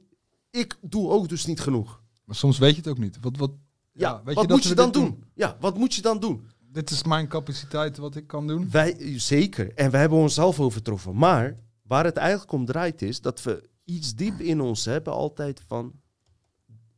Ik 0.49 0.77
doe 0.81 1.09
ook 1.09 1.29
dus 1.29 1.45
niet 1.45 1.59
genoeg. 1.59 2.03
Maar 2.25 2.35
soms 2.35 2.57
weet 2.57 2.75
je 2.75 2.81
het 2.81 2.89
ook 2.89 2.97
niet. 2.97 3.19
Wat, 3.19 3.37
wat, 3.37 3.51
Ja, 3.91 4.23
weet 4.23 4.35
wat 4.35 4.47
dat 4.47 4.57
moet 4.57 4.67
je 4.67 4.75
dan 4.75 4.91
dit 4.91 5.01
doen? 5.01 5.23
Ja, 5.33 5.57
wat 5.59 5.77
moet 5.77 5.93
je 5.93 6.01
dan 6.01 6.19
doen? 6.19 6.47
Dit 6.71 6.89
is 6.89 7.03
mijn 7.03 7.27
capaciteit 7.27 7.97
wat 7.97 8.15
ik 8.15 8.27
kan 8.27 8.47
doen. 8.47 8.69
Wij, 8.71 9.19
zeker. 9.19 9.73
En 9.73 9.91
we 9.91 9.97
hebben 9.97 10.17
onszelf 10.17 10.59
overtroffen. 10.59 11.15
Maar 11.15 11.57
waar 11.81 12.05
het 12.05 12.17
eigenlijk 12.17 12.51
om 12.51 12.65
draait 12.65 13.01
is 13.01 13.21
dat 13.21 13.43
we 13.43 13.69
iets 13.83 14.15
diep 14.15 14.39
in 14.39 14.61
ons 14.61 14.85
hebben 14.85 15.13
altijd 15.13 15.63
van... 15.67 15.93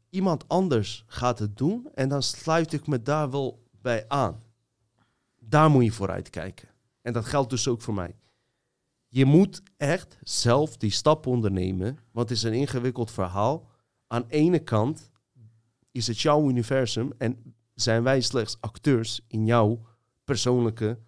Iemand 0.10 0.48
anders 0.48 1.04
gaat 1.08 1.40
het 1.40 1.58
doen 1.58 1.90
en 1.94 2.10
dan 2.10 2.24
sluit 2.24 2.74
ik 2.74 2.88
me 2.88 3.02
daar 3.02 3.30
wel 3.30 3.64
bij 3.82 4.06
aan. 4.08 4.44
Daar 5.40 5.70
moet 5.70 5.84
je 5.84 5.92
voor 5.92 6.10
uitkijken. 6.10 6.68
En 7.02 7.14
dat 7.14 7.26
geldt 7.26 7.50
dus 7.50 7.68
ook 7.68 7.82
voor 7.82 7.94
mij. 7.94 8.16
Je 9.08 9.26
moet 9.26 9.62
echt 9.78 10.18
zelf 10.22 10.78
die 10.78 10.92
stap 10.92 11.28
ondernemen, 11.28 11.98
want 12.12 12.30
het 12.30 12.38
is 12.38 12.44
een 12.44 12.54
ingewikkeld 12.54 13.12
verhaal. 13.12 13.70
Aan 14.08 14.26
ene 14.28 14.60
kant 14.60 15.12
is 15.92 16.08
het 16.08 16.20
jouw 16.20 16.50
universum 16.50 17.12
en 17.18 17.56
zijn 17.82 18.04
wij 18.04 18.22
slechts 18.22 18.58
acteurs 18.60 19.22
in 19.28 19.46
jouw 19.46 19.86
persoonlijke 20.24 21.00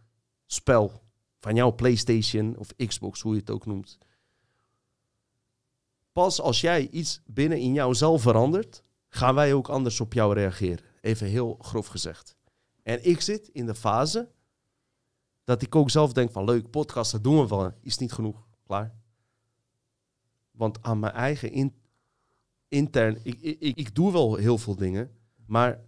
spel. 0.45 1.01
Van 1.39 1.55
jouw 1.55 1.71
PlayStation 1.71 2.57
of 2.57 2.75
Xbox, 2.75 3.21
hoe 3.21 3.33
je 3.33 3.39
het 3.39 3.49
ook 3.49 3.65
noemt. 3.65 3.97
Pas 6.11 6.41
als 6.41 6.61
jij 6.61 6.87
iets 6.89 7.21
binnen 7.25 7.57
in 7.59 7.73
jouzelf 7.73 8.21
verandert, 8.21 8.83
gaan 9.09 9.35
wij 9.35 9.53
ook 9.53 9.67
anders 9.67 9.99
op 9.99 10.13
jou 10.13 10.33
reageren. 10.33 10.85
Even 11.01 11.27
heel 11.27 11.57
grof 11.61 11.87
gezegd. 11.87 12.35
En 12.83 13.05
ik 13.09 13.21
zit 13.21 13.47
in 13.47 13.65
de 13.65 13.75
fase 13.75 14.31
dat 15.43 15.61
ik 15.61 15.75
ook 15.75 15.89
zelf 15.89 16.13
denk 16.13 16.31
van 16.31 16.43
leuk, 16.43 16.69
podcast, 16.69 17.11
dat 17.11 17.23
doen 17.23 17.39
we 17.39 17.47
wel. 17.47 17.71
Is 17.81 17.97
niet 17.97 18.11
genoeg. 18.11 18.47
Klaar. 18.63 18.95
Want 20.51 20.81
aan 20.83 20.99
mijn 20.99 21.13
eigen 21.13 21.51
in- 21.51 21.75
intern, 22.67 23.19
ik, 23.23 23.41
ik, 23.41 23.59
ik, 23.59 23.77
ik 23.77 23.95
doe 23.95 24.11
wel 24.11 24.35
heel 24.35 24.57
veel 24.57 24.75
dingen, 24.75 25.11
maar 25.45 25.81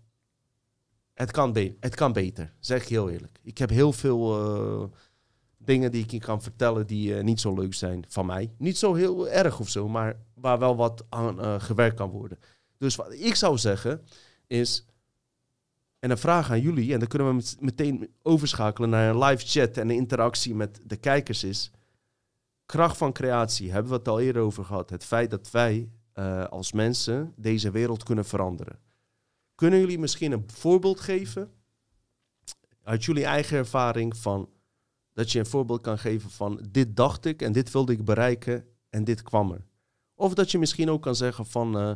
het 1.16 1.32
kan, 1.32 1.56
het 1.80 1.96
kan 1.96 2.14
beter, 2.14 2.54
zeg 2.60 2.82
ik 2.82 2.88
heel 2.88 3.10
eerlijk. 3.10 3.40
Ik 3.44 3.58
heb 3.58 3.70
heel 3.70 3.94
veel 3.94 4.40
eh, 4.40 5.00
dingen 5.58 5.92
die 5.92 6.04
ik 6.04 6.12
je 6.12 6.20
kan 6.20 6.42
vertellen 6.42 6.88
die 6.88 7.16
eh, 7.18 7.24
niet 7.24 7.40
zo 7.40 7.54
leuk 7.54 7.74
zijn 7.74 8.06
van 8.08 8.26
mij. 8.26 8.54
Niet 8.58 8.78
zo 8.78 8.94
heel 8.94 9.30
erg 9.30 9.60
of 9.60 9.70
zo, 9.70 9.88
maar 9.88 10.20
waar 10.34 10.60
wel 10.60 10.76
wat 10.76 11.06
aan 11.10 11.42
eh, 11.42 11.56
gewerkt 11.60 11.96
kan 11.96 12.10
worden. 12.10 12.40
Dus 12.78 12.96
wat 12.96 13.14
ik 13.14 13.36
zou 13.36 13.58
zeggen 13.58 14.02
is, 14.48 14.86
en 16.00 16.12
een 16.12 16.18
vraag 16.18 16.52
aan 16.52 16.62
jullie, 16.62 16.94
en 16.94 17.00
dan 17.00 17.08
kunnen 17.08 17.28
we 17.28 17.34
met- 17.34 17.58
meteen 17.60 18.10
overschakelen 18.22 18.90
naar 18.90 19.10
een 19.10 19.24
live 19.24 19.46
chat 19.46 19.78
en 19.78 19.90
een 19.90 19.96
interactie 19.96 20.56
met 20.56 20.82
de 20.84 20.96
kijkers 20.98 21.44
is, 21.44 21.72
kracht 22.66 22.98
van 22.98 23.14
creatie, 23.14 23.72
hebben 23.72 23.92
we 23.92 23.98
het 23.98 24.08
al 24.08 24.20
eerder 24.20 24.42
over 24.42 24.66
gehad. 24.66 24.90
Het 24.90 25.04
feit 25.06 25.30
dat 25.30 25.52
wij 25.52 25.90
als 26.50 26.72
mensen 26.72 27.34
deze 27.36 27.72
wereld 27.72 28.04
kunnen 28.04 28.26
veranderen. 28.26 28.80
Kunnen 29.56 29.80
jullie 29.80 30.00
misschien 30.00 30.32
een 30.32 30.44
voorbeeld 30.52 31.00
geven 31.00 31.52
uit 32.84 33.04
jullie 33.04 33.26
eigen 33.26 33.58
ervaring 33.58 34.18
van 34.18 34.50
dat 35.14 35.32
je 35.32 35.40
een 35.40 35.46
voorbeeld 35.46 35.82
kan 35.82 35.98
geven 35.98 36.30
van 36.30 36.66
dit 36.72 36.96
dacht 36.96 37.26
ik 37.26 37.42
en 37.42 37.52
dit 37.52 37.72
wilde 37.72 37.92
ik 37.94 38.06
bereiken 38.06 38.66
en 38.90 39.04
dit 39.04 39.22
kwam 39.22 39.52
er. 39.52 39.66
Of 40.16 40.34
dat 40.34 40.52
je 40.52 40.60
misschien 40.60 40.90
ook 40.90 41.02
kan 41.02 41.16
zeggen 41.16 41.46
van 41.46 41.78
eh, 41.78 41.92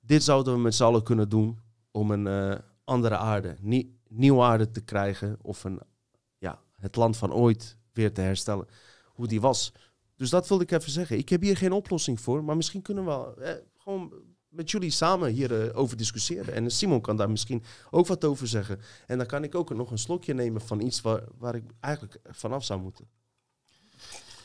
dit 0.00 0.22
zouden 0.22 0.54
we 0.54 0.60
met 0.60 0.74
z'n 0.74 0.82
allen 0.84 1.02
kunnen 1.02 1.28
doen 1.28 1.58
om 1.90 2.10
een 2.10 2.26
eh, 2.26 2.58
andere 2.84 3.16
aarde, 3.16 3.56
nie- 3.60 3.98
nieuwe 4.08 4.42
aarde 4.42 4.70
te 4.70 4.80
krijgen 4.80 5.38
of 5.42 5.64
een, 5.64 5.80
ja, 6.38 6.60
het 6.72 6.96
land 6.96 7.16
van 7.16 7.32
ooit 7.32 7.76
weer 7.92 8.12
te 8.12 8.20
herstellen. 8.20 8.66
hoe 9.04 9.26
die 9.26 9.40
was. 9.40 9.72
Dus 10.16 10.30
dat 10.30 10.48
wilde 10.48 10.64
ik 10.64 10.70
even 10.70 10.90
zeggen. 10.90 11.18
Ik 11.18 11.28
heb 11.28 11.42
hier 11.42 11.56
geen 11.56 11.72
oplossing 11.72 12.20
voor, 12.20 12.44
maar 12.44 12.56
misschien 12.56 12.82
kunnen 12.82 13.04
we 13.04 13.34
eh, 13.42 13.54
gewoon 13.76 14.12
met 14.48 14.70
jullie 14.70 14.90
samen 14.90 15.30
hierover 15.30 15.74
over 15.74 15.96
discussiëren. 15.96 16.54
En 16.54 16.70
Simon 16.70 17.00
kan 17.00 17.16
daar 17.16 17.30
misschien 17.30 17.62
ook 17.90 18.06
wat 18.06 18.24
over 18.24 18.46
zeggen. 18.46 18.80
En 19.06 19.18
dan 19.18 19.26
kan 19.26 19.44
ik 19.44 19.54
ook 19.54 19.74
nog 19.74 19.90
een 19.90 19.98
slokje 19.98 20.34
nemen 20.34 20.60
van 20.60 20.80
iets 20.80 21.00
waar, 21.00 21.22
waar 21.38 21.54
ik 21.54 21.64
eigenlijk 21.80 22.18
vanaf 22.24 22.64
zou 22.64 22.80
moeten. 22.80 23.08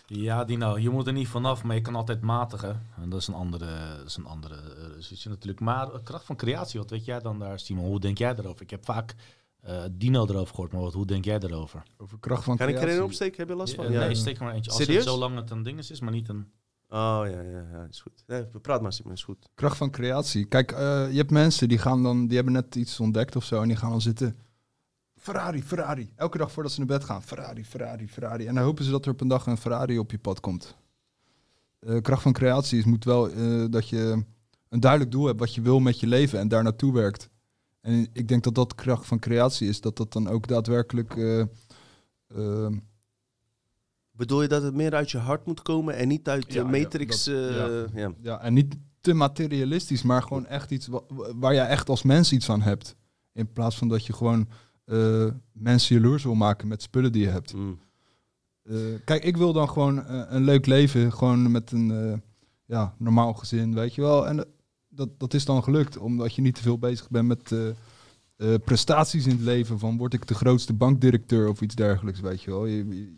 Ja, 0.05 0.43
Dino, 0.43 0.77
je 0.77 0.89
moet 0.89 1.07
er 1.07 1.13
niet 1.13 1.27
vanaf, 1.27 1.63
maar 1.63 1.75
je 1.75 1.81
kan 1.81 1.95
altijd 1.95 2.21
matigen. 2.21 2.87
En 3.01 3.09
dat 3.09 3.19
is 3.19 3.27
een 3.27 3.33
andere, 3.33 3.97
dat 3.97 4.05
is 4.05 4.15
een 4.15 4.25
andere 4.25 4.55
eh, 4.55 5.25
natuurlijk. 5.25 5.59
Maar 5.59 5.93
eh, 5.93 6.03
kracht 6.03 6.25
van 6.25 6.35
creatie, 6.35 6.79
wat 6.79 6.89
weet 6.89 7.05
jij 7.05 7.19
dan 7.19 7.39
daar, 7.39 7.59
Simon? 7.59 7.85
Hoe 7.85 7.99
denk 7.99 8.17
jij 8.17 8.35
daarover? 8.35 8.61
Ik 8.61 8.69
heb 8.69 8.85
vaak 8.85 9.15
eh, 9.61 9.83
Dino 9.91 10.25
erover 10.27 10.55
gehoord, 10.55 10.71
maar 10.71 10.81
wat, 10.81 10.93
hoe 10.93 11.05
denk 11.05 11.25
jij 11.25 11.39
daarover? 11.39 11.83
Over 11.97 12.19
kracht 12.19 12.43
van 12.43 12.57
Kan 12.57 12.67
ik 12.67 12.73
er 12.73 12.79
creatie. 12.79 12.99
een 13.01 13.05
opsteken? 13.07 13.37
Heb 13.37 13.49
je 13.49 13.55
last 13.55 13.73
van? 13.75 13.85
Eh, 13.85 13.91
Ja. 13.91 13.99
Nee, 13.99 14.15
steek 14.15 14.37
er 14.37 14.43
maar 14.43 14.53
eentje. 14.53 14.71
Als 14.71 14.79
Serieus? 14.79 15.03
het 15.03 15.13
zo 15.13 15.19
lang 15.19 15.35
het 15.35 15.49
een 15.49 15.63
ding 15.63 15.79
is, 15.79 15.99
maar 15.99 16.11
niet 16.11 16.29
een... 16.29 16.51
Oh 16.93 17.21
ja, 17.25 17.41
ja, 17.41 17.65
ja, 17.71 17.87
is 17.89 18.01
goed. 18.01 18.23
Nee, 18.27 18.43
praat 18.43 18.81
maar, 18.81 18.93
Simon, 18.93 19.21
goed. 19.21 19.49
Kracht 19.55 19.77
van 19.77 19.91
creatie. 19.91 20.45
Kijk, 20.45 20.71
eh, 20.71 21.11
je 21.11 21.17
hebt 21.17 21.31
mensen 21.31 21.67
die 21.67 21.77
gaan 21.77 22.03
dan, 22.03 22.27
die 22.27 22.35
hebben 22.35 22.53
net 22.53 22.75
iets 22.75 22.99
ontdekt 22.99 23.35
of 23.35 23.43
zo 23.43 23.61
en 23.61 23.67
die 23.67 23.77
gaan 23.77 23.89
dan 23.89 24.01
zitten. 24.01 24.37
Ferrari, 25.15 25.63
Ferrari. 25.63 26.13
Elke 26.15 26.37
dag 26.37 26.51
voordat 26.51 26.71
ze 26.71 26.77
naar 26.79 26.87
bed 26.87 27.03
gaan. 27.03 27.23
Ferrari, 27.23 27.65
Ferrari, 27.65 28.07
Ferrari. 28.07 28.45
En 28.45 28.55
dan 28.55 28.63
hopen 28.63 28.83
ze 28.83 28.91
dat 28.91 29.05
er 29.05 29.11
op 29.11 29.21
een 29.21 29.27
dag 29.27 29.45
een 29.45 29.57
Ferrari 29.57 29.99
op 29.99 30.11
je 30.11 30.17
pad 30.17 30.39
komt. 30.39 30.75
Eh, 31.79 32.01
kracht 32.01 32.21
van 32.21 32.33
creatie 32.33 32.79
is 32.79 32.85
moet 32.85 33.03
wel 33.03 33.29
eh, 33.29 33.65
dat 33.69 33.89
je 33.89 34.23
een 34.69 34.79
duidelijk 34.79 35.11
doel 35.11 35.25
hebt 35.25 35.39
wat 35.39 35.55
je 35.55 35.61
wil 35.61 35.79
met 35.79 35.99
je 35.99 36.07
leven 36.07 36.39
en 36.39 36.47
daar 36.47 36.63
naartoe 36.63 36.93
werkt. 36.93 37.29
En 37.81 38.07
ik 38.13 38.27
denk 38.27 38.43
dat 38.43 38.55
dat 38.55 38.75
kracht 38.75 39.05
van 39.05 39.19
creatie 39.19 39.67
is, 39.67 39.81
dat 39.81 39.97
dat 39.97 40.13
dan 40.13 40.27
ook 40.27 40.47
daadwerkelijk. 40.47 41.15
Bedoel 44.15 44.41
je 44.41 44.47
dat 44.47 44.63
het 44.63 44.73
meer 44.73 44.93
uit 44.93 45.11
je 45.11 45.17
hart 45.17 45.45
moet 45.45 45.61
komen 45.61 45.95
en 45.95 46.07
niet 46.07 46.29
uit 46.29 46.47
de 46.47 46.53
Ja, 46.53 46.61
ja, 46.61 46.67
Matrix? 46.67 47.23
dat- 47.23 47.35
eh, 47.35 47.55
ja. 47.55 47.85
ja. 47.93 48.13
Ja, 48.21 48.41
en 48.41 48.53
niet 48.53 48.75
te 49.01 49.13
materialistisch, 49.13 50.03
maar 50.03 50.21
gewoon 50.23 50.45
echt 50.45 50.71
iets 50.71 50.87
wa- 50.87 51.01
wa- 51.07 51.35
waar 51.35 51.53
je 51.53 51.59
echt 51.59 51.89
als 51.89 52.03
mens 52.03 52.31
iets 52.31 52.49
aan 52.49 52.61
hebt. 52.61 52.95
In 53.33 53.51
plaats 53.53 53.77
van 53.77 53.87
dat 53.87 54.05
je 54.05 54.13
gewoon 54.13 54.47
eh, 54.85 55.25
mensen 55.51 55.95
jaloers 55.95 56.23
wil 56.23 56.35
maken 56.35 56.67
met 56.67 56.81
spullen 56.81 57.11
die 57.11 57.21
je 57.21 57.29
hebt. 57.29 57.53
Mm. 57.53 57.79
Eh, 58.63 58.75
kijk, 59.05 59.23
ik 59.23 59.37
wil 59.37 59.53
dan 59.53 59.69
gewoon 59.69 60.03
een 60.07 60.43
leuk 60.43 60.65
leven, 60.65 61.13
gewoon 61.13 61.51
met 61.51 61.71
een 61.71 61.91
eh, 61.91 62.17
ja, 62.65 62.95
normaal 62.97 63.33
gezin, 63.33 63.73
weet 63.73 63.95
je 63.95 64.01
wel. 64.01 64.27
En 64.27 64.45
dat, 64.89 65.09
dat 65.19 65.33
is 65.33 65.45
dan 65.45 65.63
gelukt, 65.63 65.97
omdat 65.97 66.35
je 66.35 66.41
niet 66.41 66.55
te 66.55 66.61
veel 66.61 66.77
bezig 66.77 67.09
bent 67.09 67.27
met 67.27 67.51
eh, 67.51 67.67
eh, 68.35 68.59
prestaties 68.65 69.25
in 69.25 69.31
het 69.31 69.41
leven. 69.41 69.79
Van 69.79 69.97
word 69.97 70.13
ik 70.13 70.27
de 70.27 70.33
grootste 70.35 70.73
bankdirecteur 70.73 71.47
of 71.49 71.61
iets 71.61 71.75
dergelijks, 71.75 72.19
weet 72.19 72.41
je 72.41 72.51
wel. 72.51 72.65
Je- 72.65 73.15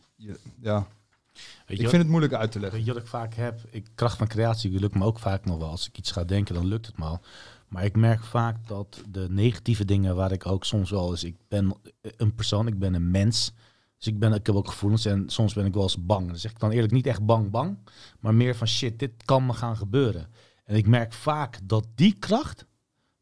ja, 0.61 0.87
Weet 1.35 1.77
ik 1.77 1.83
je 1.83 1.89
vind 1.89 2.01
het 2.01 2.11
moeilijk 2.11 2.33
uit 2.33 2.51
te 2.51 2.59
leggen. 2.59 2.77
Weet 2.77 2.87
je 2.87 2.93
wat 2.93 3.01
ik 3.01 3.07
vaak 3.07 3.33
heb? 3.33 3.61
Ik, 3.69 3.87
kracht 3.95 4.17
van 4.17 4.27
creatie 4.27 4.79
lukt 4.79 4.95
me 4.95 5.05
ook 5.05 5.19
vaak 5.19 5.45
nog 5.45 5.57
wel. 5.57 5.69
Als 5.69 5.87
ik 5.87 5.97
iets 5.97 6.11
ga 6.11 6.23
denken, 6.23 6.55
dan 6.55 6.65
lukt 6.65 6.85
het 6.85 6.97
me 6.97 7.05
al. 7.05 7.21
Maar 7.67 7.85
ik 7.85 7.95
merk 7.95 8.23
vaak 8.23 8.67
dat 8.67 9.03
de 9.09 9.27
negatieve 9.29 9.85
dingen 9.85 10.15
waar 10.15 10.31
ik 10.31 10.45
ook 10.45 10.65
soms 10.65 10.89
wel 10.89 11.11
eens... 11.11 11.23
Ik 11.23 11.35
ben 11.47 11.77
een 12.01 12.35
persoon, 12.35 12.67
ik 12.67 12.79
ben 12.79 12.93
een 12.93 13.11
mens. 13.11 13.53
Dus 13.97 14.07
ik, 14.07 14.19
ben, 14.19 14.33
ik 14.33 14.45
heb 14.45 14.55
ook 14.55 14.67
gevoelens 14.67 15.05
en 15.05 15.29
soms 15.29 15.53
ben 15.53 15.65
ik 15.65 15.73
wel 15.73 15.83
eens 15.83 16.05
bang. 16.05 16.27
Dan 16.27 16.37
zeg 16.37 16.51
ik 16.51 16.59
dan 16.59 16.71
eerlijk 16.71 16.93
niet 16.93 17.07
echt 17.07 17.25
bang 17.25 17.51
bang. 17.51 17.77
Maar 18.19 18.33
meer 18.33 18.55
van 18.55 18.67
shit, 18.67 18.99
dit 18.99 19.11
kan 19.25 19.45
me 19.45 19.53
gaan 19.53 19.77
gebeuren. 19.77 20.27
En 20.63 20.75
ik 20.75 20.87
merk 20.87 21.13
vaak 21.13 21.59
dat 21.63 21.87
die 21.95 22.13
kracht 22.13 22.65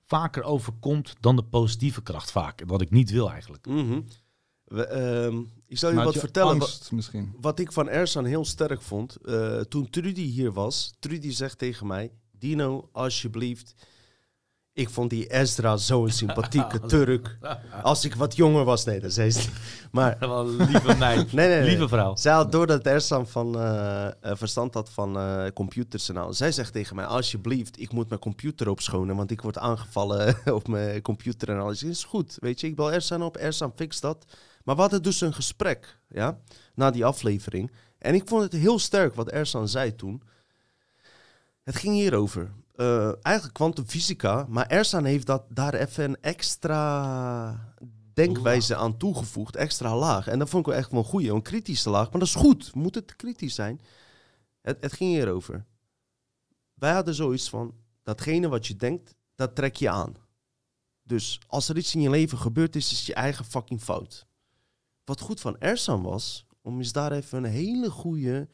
vaker 0.05 0.43
overkomt 0.43 1.15
dan 1.19 1.35
de 1.35 1.43
positieve 1.43 2.01
kracht 2.01 2.31
vaak. 2.31 2.63
Wat 2.65 2.81
ik 2.81 2.89
niet 2.89 3.11
wil 3.11 3.31
eigenlijk. 3.31 3.65
Mhm. 3.65 4.01
We, 4.63 4.85
ehm, 4.85 5.43
ik 5.73 5.79
zal 5.79 5.89
je 5.89 5.95
wat 6.03 6.13
je 6.13 6.19
vertellen. 6.19 6.57
wa- 6.57 6.63
Angst 6.65 6.91
misschien. 6.91 7.33
Wat 7.41 7.59
ik 7.59 7.71
van 7.71 7.89
Ersan 7.89 8.25
heel 8.25 8.45
sterk 8.45 8.81
vond, 8.81 9.15
eh, 9.25 9.59
toen 9.59 9.89
Trudy 9.89 10.21
hier 10.25 10.51
was, 10.51 10.93
Trudy 10.99 11.31
zegt 11.31 11.57
tegen 11.57 11.87
mij, 11.87 12.11
Dino, 12.31 12.89
alsjeblieft, 12.91 13.73
ik 14.73 14.89
vond 14.89 15.09
die 15.09 15.27
Ezra 15.33 15.77
zo'n 15.77 16.09
sympathieke 16.09 16.79
Turk. 16.95 17.37
Als 17.83 18.05
ik 18.05 18.15
wat 18.15 18.35
jonger 18.35 18.63
was, 18.63 18.83
nee, 18.85 18.99
dat 18.99 19.13
zei 19.13 19.31
ze. 19.31 19.49
Maar, 19.91 20.15
Wel 20.19 20.47
lieve 20.49 20.95
meid. 20.97 21.31
nee, 21.33 21.47
nee, 21.47 21.59
nee. 21.59 21.69
Lieve 21.69 21.87
vrouw. 21.87 22.15
Zij 22.15 22.33
had 22.33 22.51
door 22.51 22.67
dat 22.67 22.85
Ersan 22.85 23.27
van 23.27 23.55
eh, 23.59 24.05
eh, 24.07 24.11
verstand 24.21 24.73
had 24.73 24.89
van 24.89 25.17
computers 25.53 26.09
en 26.09 26.17
al. 26.17 26.33
Zij 26.33 26.51
zegt 26.51 26.73
tegen 26.73 26.95
mij, 26.95 27.05
alsjeblieft, 27.05 27.79
ik 27.79 27.91
moet 27.91 28.09
mijn 28.09 28.21
computer 28.21 28.69
opschonen, 28.69 29.15
want 29.15 29.31
ik 29.31 29.41
word 29.41 29.57
aangevallen 29.57 30.35
op 30.53 30.67
mijn 30.67 31.01
computer 31.01 31.49
en 31.49 31.59
alles. 31.59 31.83
Is 31.83 32.03
goed, 32.03 32.37
weet 32.39 32.59
je, 32.59 32.67
ik 32.67 32.75
bel 32.75 32.91
Ersan 32.91 33.23
op, 33.23 33.37
Ersan 33.37 33.71
fix 33.75 33.99
dat. 33.99 34.25
Maar 34.63 34.75
we 34.75 34.81
hadden 34.81 35.03
dus 35.03 35.21
een 35.21 35.33
gesprek, 35.33 35.99
ja, 36.07 36.39
na 36.75 36.91
die 36.91 37.05
aflevering. 37.05 37.71
En 37.97 38.13
ik 38.13 38.27
vond 38.27 38.43
het 38.43 38.53
heel 38.53 38.79
sterk 38.79 39.15
wat 39.15 39.29
Ersan 39.29 39.67
zei 39.67 39.95
toen. 39.95 40.23
Het 41.63 41.75
ging 41.75 41.93
hierover. 41.93 42.51
Eh 42.75 43.25
eigenlijk 43.25 43.53
kwantumfysica, 43.53 44.45
maar 44.49 44.67
Ersan 44.67 45.05
heeft 45.05 45.25
dat 45.25 45.43
daar 45.49 45.73
even 45.73 46.03
een 46.03 46.21
extra 46.21 47.75
denkwijze 48.13 48.75
aan 48.75 48.97
toegevoegd, 48.97 49.55
extra 49.55 49.97
laag. 49.97 50.27
En 50.27 50.39
dat 50.39 50.49
vond 50.49 50.65
ik 50.65 50.71
wel 50.71 50.81
echt 50.81 50.91
wel 50.91 50.99
een 50.99 51.05
goeie, 51.05 51.31
een 51.31 51.41
kritische 51.41 51.89
laag. 51.89 52.11
Maar 52.11 52.19
dat 52.19 52.27
is 52.27 52.35
goed, 52.35 52.75
moet 52.75 52.95
het 52.95 53.15
kritisch 53.15 53.55
zijn. 53.55 53.81
Het, 54.61 54.77
het 54.81 54.93
ging 54.93 55.11
hierover. 55.11 55.65
Wij 56.73 56.93
hadden 56.93 57.13
zoiets 57.13 57.49
van, 57.49 57.73
datgene 58.03 58.47
wat 58.47 58.67
je 58.67 58.75
denkt, 58.75 59.15
dat 59.35 59.55
trek 59.55 59.75
je 59.75 59.89
aan. 59.89 60.15
Dus 61.03 61.39
als 61.47 61.69
er 61.69 61.77
iets 61.77 61.95
in 61.95 62.01
je 62.01 62.09
leven 62.09 62.37
gebeurd 62.37 62.75
is, 62.75 62.91
is 62.91 62.97
het 62.97 63.05
je 63.05 63.13
eigen 63.13 63.45
fucking 63.45 63.81
fout. 63.81 64.25
Wat 65.05 65.19
goed 65.19 65.39
van 65.39 65.57
Ersan 65.59 66.01
was, 66.01 66.45
om 66.61 66.77
eens 66.77 66.91
daar 66.91 67.11
even 67.11 67.43
een 67.43 67.51
hele 67.51 67.89
goede, 67.89 68.49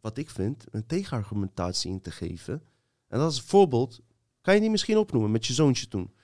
wat 0.00 0.18
ik 0.18 0.30
vind, 0.30 0.64
een 0.70 0.86
tegenargumentatie 0.86 1.90
in 1.90 2.00
te 2.00 2.10
geven. 2.10 2.62
En 3.08 3.18
dat 3.18 3.32
is 3.32 3.38
een 3.38 3.44
voorbeeld, 3.44 4.00
kan 4.40 4.54
je 4.54 4.60
die 4.60 4.70
misschien 4.70 4.98
opnoemen 4.98 5.30
met 5.30 5.46
je 5.46 5.52
zoontje 5.52 5.88
toen. 5.88 6.14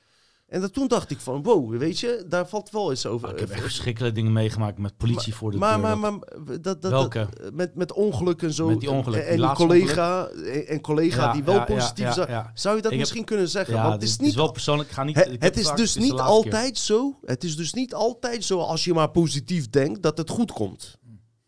En 0.50 0.60
dat, 0.60 0.72
toen 0.72 0.88
dacht 0.88 1.10
ik 1.10 1.20
van, 1.20 1.42
wow, 1.42 1.76
weet 1.76 1.98
je, 2.00 2.24
daar 2.28 2.48
valt 2.48 2.70
wel 2.70 2.90
eens 2.90 3.06
over. 3.06 3.26
Maar 3.26 3.34
ik 3.34 3.40
heb 3.40 3.50
echt 3.50 3.62
verschrikkelijke 3.62 4.14
dingen 4.16 4.32
meegemaakt 4.32 4.78
met 4.78 4.96
politie 4.96 5.34
voor 5.34 5.50
de 5.50 5.56
maar, 5.58 5.80
deur. 5.80 5.98
maar, 5.98 6.10
Dat- 6.10 6.28
maar, 6.46 6.60
dat, 6.62 6.82
dat, 6.82 6.90
Welke? 6.90 7.28
met, 7.52 7.74
met 7.74 7.92
ongeluk 7.92 8.42
en 8.42 8.52
zo. 8.52 8.66
Met 8.68 8.80
die 8.80 8.90
ongeluk, 8.90 9.20
En, 9.24 9.36
die 9.36 9.46
en 9.46 9.54
collega, 9.54 10.26
en, 10.26 10.66
en 10.66 10.80
collega 10.80 11.22
Ja, 11.24 11.32
die 11.32 11.42
wel 11.44 11.54
ja, 11.54 11.64
positief 11.64 12.04
ja, 12.04 12.12
zou... 12.12 12.30
ja. 12.30 12.50
Zou 12.54 12.76
je 12.76 12.82
dat 12.82 12.90
Ik 12.92 12.98
heb- 12.98 13.06
misschien 13.06 13.24
kunnen 13.24 13.48
zeggen? 13.48 13.74
Want 13.74 13.92
het 13.92 14.02
is, 14.02 14.18
niet, 14.18 14.34
wel 14.34 14.50
persoonlijk. 14.52 14.88
Ik 14.88 14.94
ga 14.94 15.04
niet. 15.04 15.16
het, 15.38 15.58
is 15.58 15.66
vaak- 15.66 15.76
dus 15.76 15.94
het 15.94 16.02
is 16.02 16.08
niet 16.08 16.18
keer. 16.18 16.28
altijd 16.28 16.78
zo. 16.78 17.18
Het 17.24 17.44
is 17.44 17.56
dus 17.56 17.72
niet 17.72 17.94
altijd 17.94 18.44
zo 18.44 18.58
als 18.58 18.84
je 18.84 18.94
maar 18.94 19.10
positief 19.10 19.70
denkt 19.70 20.02
dat 20.02 20.18
het 20.18 20.30
goed 20.30 20.52
komt. 20.52 20.98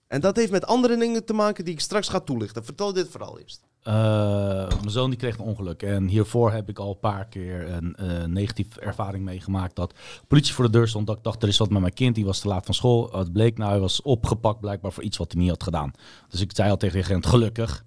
En 0.06 0.20
dat 0.20 0.36
heeft 0.36 0.50
met 0.50 0.66
andere 0.66 0.96
dingen 0.96 1.24
te 1.24 1.32
maken 1.32 1.64
die 1.64 1.74
ik 1.74 1.80
straks 1.80 2.08
ga 2.08 2.20
toelichten. 2.20 2.64
Vertel 2.64 2.92
dit 2.92 3.08
verhaal 3.10 3.38
eerst. 3.38 3.60
Eh, 3.82 4.68
mijn 4.68 4.90
zoon 4.90 5.10
die 5.10 5.18
kreeg 5.18 5.38
een 5.38 5.44
ongeluk. 5.44 5.82
En 5.82 6.06
hiervoor 6.06 6.52
heb 6.52 6.68
ik 6.68 6.78
al 6.78 6.90
een 6.90 6.98
paar 6.98 7.26
keer 7.26 7.70
een 7.70 7.94
eh, 7.94 8.24
negatieve 8.24 8.80
ervaring 8.80 9.24
meegemaakt. 9.24 9.76
Dat 9.76 9.94
politie 10.28 10.54
voor 10.54 10.64
de 10.64 10.70
deur 10.70 10.88
stond. 10.88 11.06
Dat 11.06 11.16
ik 11.16 11.22
dacht, 11.22 11.42
er 11.42 11.48
is 11.48 11.58
wat 11.58 11.70
met 11.70 11.80
mijn 11.80 11.92
kind. 11.94 12.14
Die 12.14 12.24
was 12.24 12.40
te 12.40 12.48
laat 12.48 12.64
van 12.64 12.74
school. 12.74 13.10
Het 13.12 13.32
bleek 13.32 13.58
nou, 13.58 13.70
hij 13.70 13.80
was 13.80 14.02
opgepakt 14.02 14.60
blijkbaar 14.60 14.92
voor 14.92 15.02
iets 15.02 15.16
wat 15.16 15.32
hij 15.32 15.40
niet 15.40 15.50
had 15.50 15.62
gedaan. 15.62 15.90
Dus 16.28 16.40
ik 16.40 16.50
zei 16.54 16.70
al 16.70 16.76
tegen 16.76 16.98
de 16.98 17.04
agent, 17.04 17.26
gelukkig. 17.26 17.84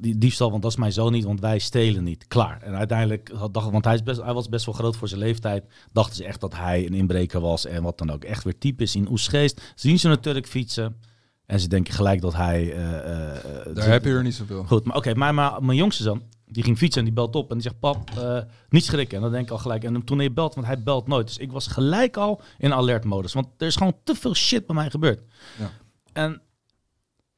Die 0.00 0.18
diefstal, 0.18 0.50
want 0.50 0.62
dat 0.62 0.70
is 0.70 0.76
mijn 0.76 0.92
zoon 0.92 1.12
niet, 1.12 1.24
want 1.24 1.40
wij 1.40 1.58
stelen 1.58 2.04
niet. 2.04 2.26
Klaar. 2.26 2.62
En 2.62 2.74
uiteindelijk, 2.74 3.30
had- 3.34 3.54
dacht, 3.54 3.70
want 3.70 3.84
hij, 3.84 3.94
is 3.94 4.02
best, 4.02 4.22
hij 4.22 4.34
was 4.34 4.48
best 4.48 4.66
wel 4.66 4.74
groot 4.74 4.96
voor 4.96 5.08
zijn 5.08 5.20
leeftijd, 5.20 5.64
dachten 5.92 6.16
ze 6.16 6.24
echt 6.24 6.40
dat 6.40 6.54
hij 6.54 6.86
een 6.86 6.94
inbreker 6.94 7.40
was 7.40 7.66
en 7.66 7.82
wat 7.82 7.98
dan 7.98 8.10
ook. 8.10 8.24
Echt 8.24 8.44
weer 8.44 8.58
typisch 8.58 8.96
in 8.96 9.10
Oesgeest. 9.10 9.72
Zien 9.74 9.98
ze 9.98 10.08
natuurlijk 10.08 10.46
fietsen 10.46 10.96
en 11.46 11.60
ze 11.60 11.68
denken 11.68 11.94
gelijk 11.94 12.20
dat 12.20 12.34
hij... 12.34 12.72
eh, 12.72 12.94
eh, 12.94 13.36
eh, 13.66 13.74
Daar 13.74 13.88
heb 13.88 14.04
je 14.04 14.10
er 14.10 14.22
niet 14.22 14.34
zoveel. 14.34 14.64
Goed, 14.64 14.84
maar 14.84 14.96
oké, 14.96 15.14
maar, 15.14 15.34
maar 15.34 15.62
mijn 15.62 15.78
jongste 15.78 16.02
zoon, 16.02 16.22
die 16.46 16.62
ging 16.62 16.78
fietsen 16.78 17.00
en 17.00 17.06
die 17.06 17.14
belt 17.14 17.36
op 17.36 17.48
en 17.48 17.54
die 17.54 17.62
zegt, 17.62 17.78
pap, 17.80 18.10
eh, 18.18 18.38
niet 18.68 18.84
schrikken. 18.84 19.16
En 19.16 19.22
dan 19.22 19.32
denk 19.32 19.44
ik 19.44 19.50
al 19.50 19.58
gelijk, 19.58 19.84
en 19.84 20.04
toen 20.04 20.18
hij 20.18 20.32
belt, 20.32 20.54
want 20.54 20.66
hij 20.66 20.82
belt 20.82 21.06
nooit. 21.06 21.26
Dus 21.26 21.38
ik 21.38 21.52
was 21.52 21.66
gelijk 21.66 22.16
al 22.16 22.40
in 22.58 22.72
alertmodus, 22.72 23.32
want 23.32 23.46
er 23.58 23.66
is 23.66 23.76
gewoon 23.76 23.96
te 24.04 24.14
veel 24.14 24.34
shit 24.34 24.66
bij 24.66 24.74
mij 24.76 24.90
gebeurd. 24.90 25.20
Ja. 25.58 25.70
En 26.12 26.40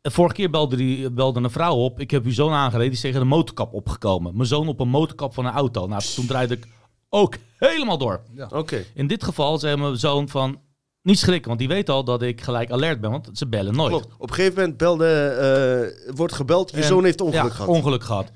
de 0.01 0.11
vorige 0.11 0.35
keer 0.35 0.51
belde, 0.51 0.77
die, 0.77 1.11
belde 1.11 1.41
een 1.41 1.51
vrouw 1.51 1.75
op, 1.75 2.01
ik 2.01 2.11
heb 2.11 2.25
uw 2.25 2.33
zoon 2.33 2.53
aangereden, 2.53 2.87
die 2.87 2.95
is 2.97 3.01
tegen 3.01 3.21
de 3.21 3.27
motorkap 3.27 3.73
opgekomen. 3.73 4.37
Mijn 4.37 4.49
zoon 4.49 4.69
op 4.69 4.81
een 4.81 4.89
motorkap 4.89 5.35
van 5.35 5.47
een 5.47 5.53
auto. 5.53 5.87
Nou, 5.87 6.03
toen 6.15 6.27
draaide 6.27 6.55
ik 6.55 6.67
ook 7.09 7.37
helemaal 7.57 7.99
door. 7.99 8.21
Oké. 8.49 8.85
In 8.95 9.07
dit 9.07 9.25
geval 9.25 9.59
zei 9.59 9.77
mijn 9.77 9.97
zoon 9.97 10.29
van, 10.29 10.61
niet 11.09 11.19
schrikken, 11.19 11.47
want 11.49 11.59
die 11.59 11.69
weet 11.69 11.89
al 11.89 12.05
dat 12.05 12.23
ik 12.23 12.41
gelijk 12.41 12.71
alert 12.71 13.01
ben, 13.01 13.11
want 13.11 13.29
ze 13.33 13.47
bellen 13.49 13.75
nooit. 13.77 13.91
Klopt. 13.91 14.15
Op 14.19 14.29
een 14.29 14.35
gegeven 14.35 14.59
moment 14.61 14.77
belde, 14.77 15.07
eh, 16.07 16.15
wordt 16.15 16.33
gebeld, 16.33 16.71
je 16.71 16.77
En- 16.77 16.85
zoon 16.85 17.05
heeft 17.05 17.21
ongeluk 17.21 17.43
ja, 17.45 17.51
gehad. 17.51 17.69
ongeluk 17.69 18.03
gehad. 18.05 18.31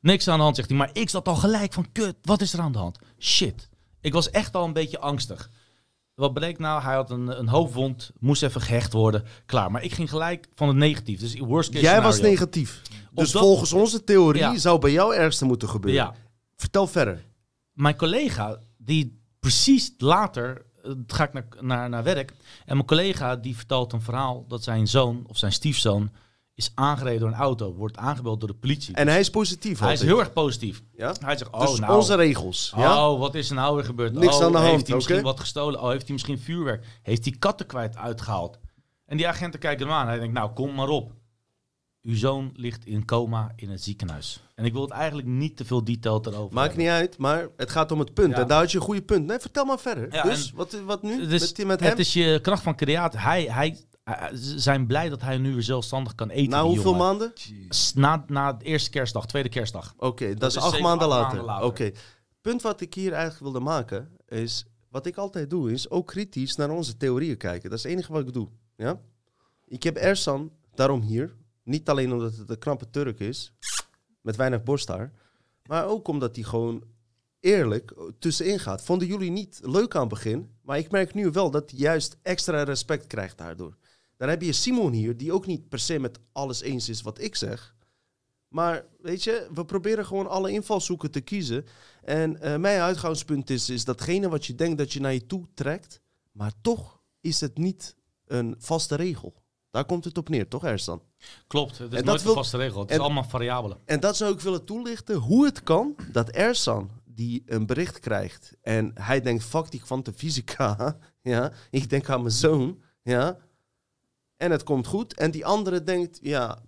Niks 0.00 0.28
aan 0.28 0.36
de 0.36 0.42
hand, 0.42 0.56
zegt 0.56 0.68
hij. 0.68 0.78
Maar 0.78 0.90
ik 0.92 1.08
zat 1.10 1.28
al 1.28 1.34
gelijk 1.36 1.72
van, 1.72 1.86
kut, 1.92 2.16
wat 2.22 2.40
is 2.40 2.52
er 2.52 2.60
aan 2.60 2.72
de 2.72 2.78
hand? 2.78 2.98
Shit. 3.18 3.68
Ik 4.00 4.12
was 4.12 4.30
echt 4.30 4.54
al 4.54 4.64
een 4.64 4.72
beetje 4.72 4.98
angstig. 4.98 5.50
Wat 6.14 6.32
bleek 6.34 6.58
nou? 6.58 6.82
Hij 6.82 6.94
had 6.94 7.10
een, 7.10 7.38
een 7.38 7.48
hoofdwond, 7.48 8.10
moest 8.18 8.42
even 8.42 8.60
gehecht 8.60 8.92
worden. 8.92 9.24
Klaar. 9.46 9.70
Maar 9.70 9.82
ik 9.82 9.92
ging 9.94 10.10
gelijk 10.10 10.48
van 10.54 10.68
het 10.68 10.76
negatief. 10.76 11.20
Dus 11.20 11.38
worst 11.38 11.70
case 11.70 11.82
Jij 11.84 12.02
was 12.02 12.20
negatief. 12.20 12.82
Dus 13.12 13.30
dat- 13.30 13.42
volgens 13.42 13.72
onze 13.72 14.04
theorie 14.04 14.40
Ja. 14.42 14.56
zou 14.58 14.78
bij 14.78 14.92
jou 14.92 15.14
ergste 15.14 15.44
moeten 15.44 15.68
gebeuren. 15.68 16.02
Ja. 16.04 16.14
Vertel 16.56 16.86
verder. 16.86 17.24
Mijn 17.72 17.96
collega, 17.96 18.58
die 18.78 19.20
precies 19.40 19.94
later 19.98 20.64
ga 21.06 21.24
ik 21.24 21.32
naar, 21.32 21.44
naar, 21.60 21.88
naar 21.88 22.02
werk. 22.02 22.30
En 22.64 22.74
mijn 22.74 22.86
collega 22.86 23.36
die 23.36 23.56
vertelt 23.56 23.92
een 23.92 24.02
verhaal 24.02 24.44
dat 24.48 24.62
zijn 24.62 24.88
zoon 24.88 25.24
of 25.26 25.38
zijn 25.38 25.52
stiefzoon 25.52 26.10
is 26.54 26.72
aangereden 26.74 27.20
door 27.20 27.28
een 27.28 27.34
auto, 27.34 27.74
wordt 27.74 27.96
aangebeld 27.96 28.40
door 28.40 28.48
de 28.48 28.54
politie. 28.54 28.94
En 28.94 29.08
hij 29.08 29.20
is 29.20 29.30
positief 29.30 29.78
hij 29.78 29.92
is 29.92 30.02
heel 30.02 30.18
erg 30.18 30.32
positief. 30.32 30.82
Ja? 30.92 31.14
Hij 31.24 31.36
zegt, 31.36 31.50
oh 31.50 31.60
dus 31.60 31.80
nou, 31.80 31.96
onze 31.96 32.14
regels. 32.14 32.72
Ja? 32.76 33.10
oh 33.10 33.18
wat 33.18 33.34
is 33.34 33.48
er 33.48 33.54
nou 33.54 33.74
weer 33.74 33.84
gebeurd? 33.84 34.12
Niks 34.12 34.36
oh, 34.36 34.42
aan 34.42 34.52
de 34.52 34.58
hand, 34.58 34.70
Heeft 34.70 34.86
hij 34.86 34.96
misschien 34.96 35.22
wat 35.22 35.40
gestolen? 35.40 35.80
Oh, 35.80 35.88
heeft 35.88 36.02
hij 36.02 36.12
misschien 36.12 36.38
vuurwerk? 36.38 36.86
Heeft 37.02 37.24
hij 37.24 37.36
katten 37.38 37.66
kwijt 37.66 37.96
uitgehaald? 37.96 38.58
En 39.06 39.16
die 39.16 39.28
agenten 39.28 39.60
kijken 39.60 39.86
hem 39.86 39.96
aan. 39.96 40.06
Hij 40.06 40.18
denkt, 40.18 40.34
nou 40.34 40.50
kom 40.50 40.74
maar 40.74 40.88
op. 40.88 41.12
Uw 42.02 42.16
zoon 42.16 42.50
ligt 42.54 42.86
in 42.86 43.04
coma 43.04 43.52
in 43.56 43.70
het 43.70 43.82
ziekenhuis. 43.82 44.42
En 44.54 44.64
ik 44.64 44.72
wil 44.72 44.82
het 44.82 44.90
eigenlijk 44.90 45.28
niet 45.28 45.56
te 45.56 45.64
veel 45.64 45.84
detail 45.84 46.20
erover 46.26 46.54
Maakt 46.54 46.66
hebben. 46.66 46.84
niet 46.84 46.94
uit, 46.94 47.18
maar 47.18 47.48
het 47.56 47.70
gaat 47.70 47.92
om 47.92 47.98
het 47.98 48.14
punt. 48.14 48.34
Ja. 48.34 48.42
En 48.42 48.48
daar 48.48 48.58
had 48.60 48.70
je 48.70 48.78
een 48.78 48.84
goede 48.84 49.02
punt. 49.02 49.26
Nee, 49.26 49.38
vertel 49.38 49.64
maar 49.64 49.78
verder. 49.78 50.14
Ja, 50.14 50.22
dus, 50.22 50.52
wat, 50.52 50.80
wat 50.86 51.02
nu? 51.02 51.26
Dus 51.26 51.56
met, 51.56 51.66
met 51.66 51.80
hem? 51.80 51.88
het 51.88 51.98
is 51.98 52.12
je 52.12 52.38
kracht 52.42 52.62
van 52.62 52.76
creatie. 52.76 53.20
Hij, 53.20 53.42
hij, 53.42 53.78
ze 54.34 54.58
zijn 54.58 54.86
blij 54.86 55.08
dat 55.08 55.20
hij 55.20 55.38
nu 55.38 55.52
weer 55.52 55.62
zelfstandig 55.62 56.14
kan 56.14 56.30
eten. 56.30 56.50
Na 56.50 56.62
hoeveel 56.62 56.82
jongen. 56.84 56.98
maanden? 56.98 57.32
Na, 57.94 58.24
na 58.26 58.52
de 58.52 58.64
eerste 58.64 58.90
kerstdag, 58.90 59.26
tweede 59.26 59.48
kerstdag. 59.48 59.94
Oké, 59.96 60.34
dat, 60.34 60.50
is 60.50 60.56
is 60.56 60.62
acht 60.62 60.70
zeker 60.70 60.86
maanden 60.86 61.08
acht 61.08 61.16
later. 61.16 61.36
maanden 61.36 61.54
later. 61.54 61.66
Oké. 61.66 61.90
Punt 62.40 62.62
wat 62.62 62.80
ik 62.80 62.94
hier 62.94 63.12
eigenlijk 63.12 63.42
wilde 63.42 63.60
maken 63.60 64.16
is... 64.28 64.66
Wat 64.90 65.06
ik 65.06 65.16
altijd 65.16 65.50
doe, 65.50 65.72
is 65.72 65.90
ook 65.90 66.06
kritisch 66.06 66.56
naar 66.56 66.70
onze 66.70 66.96
theorieën 66.96 67.36
kijken. 67.36 67.70
Dat 67.70 67.78
is 67.78 67.84
het 67.84 67.92
enige 67.92 68.12
wat 68.12 68.26
ik 68.26 68.32
doe. 68.32 68.48
Ja? 68.76 69.00
Ik 69.66 69.82
heb 69.82 69.96
Ersan 69.96 70.50
daarom 70.74 71.00
hier. 71.00 71.34
Niet 71.62 71.88
alleen 71.88 72.12
omdat 72.12 72.36
het 72.36 72.50
een 72.50 72.58
knappe 72.58 72.90
Turk 72.90 73.20
is. 73.20 73.52
Met 74.20 74.36
weinig 74.36 74.62
borsthaar. 74.62 75.12
Maar 75.66 75.86
ook 75.86 76.08
omdat 76.08 76.34
hij 76.34 76.44
gewoon 76.44 76.84
eerlijk 77.40 77.94
tussenin 78.18 78.58
gaat. 78.58 78.82
Vonden 78.82 79.08
jullie 79.08 79.30
niet 79.30 79.60
leuk 79.62 79.94
aan 79.94 80.00
het 80.00 80.10
begin. 80.10 80.50
Maar 80.62 80.78
ik 80.78 80.90
merk 80.90 81.14
nu 81.14 81.30
wel 81.30 81.50
dat 81.50 81.70
hij 81.70 81.78
juist 81.78 82.16
extra 82.22 82.62
respect 82.62 83.06
krijgt 83.06 83.38
daardoor. 83.38 83.76
Dan 84.16 84.28
heb 84.28 84.42
je 84.42 84.52
Simon 84.52 84.92
hier, 84.92 85.16
die 85.16 85.32
ook 85.32 85.46
niet 85.46 85.68
per 85.68 85.78
se 85.78 85.98
met 85.98 86.18
alles 86.32 86.60
eens 86.60 86.88
is 86.88 87.02
wat 87.02 87.20
ik 87.20 87.36
zeg. 87.36 87.74
Maar 88.48 88.86
weet 89.00 89.24
je, 89.24 89.48
we 89.54 89.64
proberen 89.64 90.06
gewoon 90.06 90.28
alle 90.28 90.50
invalshoeken 90.50 91.10
te 91.10 91.20
kiezen. 91.20 91.66
En 92.02 92.40
eh, 92.40 92.56
mijn 92.56 92.80
uitgangspunt 92.80 93.50
is, 93.50 93.70
is 93.70 93.84
datgene 93.84 94.28
wat 94.28 94.46
je 94.46 94.54
denkt 94.54 94.78
dat 94.78 94.92
je 94.92 95.00
naar 95.00 95.12
je 95.12 95.26
toe 95.26 95.46
trekt. 95.54 96.00
Maar 96.32 96.52
toch 96.60 97.02
is 97.20 97.40
het 97.40 97.58
niet 97.58 97.96
een 98.26 98.54
vaste 98.58 98.94
regel. 98.94 99.34
Daar 99.70 99.84
komt 99.84 100.04
het 100.04 100.18
op 100.18 100.28
neer, 100.28 100.48
toch 100.48 100.64
Ersan? 100.64 101.02
Klopt, 101.46 101.78
het 101.78 101.92
is 101.92 102.02
nooit 102.02 102.18
een 102.20 102.24
wil- 102.26 102.34
vaste 102.34 102.56
regel. 102.56 102.80
Het 102.80 102.90
en- 102.90 102.96
is 102.96 103.02
allemaal 103.02 103.24
variabelen. 103.24 103.78
En 103.84 104.00
dat 104.00 104.16
zou 104.16 104.32
ik 104.32 104.40
willen 104.40 104.64
toelichten 104.64 105.16
hoe 105.16 105.44
het 105.44 105.62
kan 105.62 105.96
dat 106.12 106.28
Ersan, 106.30 106.90
die 107.04 107.42
een 107.46 107.66
bericht 107.66 107.98
krijgt 107.98 108.52
en 108.62 108.90
hij 108.94 109.20
denkt, 109.20 109.44
fuck 109.44 109.70
die 109.70 109.80
kwantumfysica, 109.80 110.96
ja, 111.22 111.52
ik 111.70 111.90
denk 111.90 112.08
aan 112.08 112.20
mijn 112.20 112.34
zoon, 112.34 112.82
ja, 113.02 113.36
en 114.36 114.50
het 114.50 114.62
komt 114.62 114.86
goed. 114.86 115.14
En 115.14 115.30
die 115.30 115.46
andere 115.46 115.82
denkt, 115.82 116.18
ja, 116.22 116.58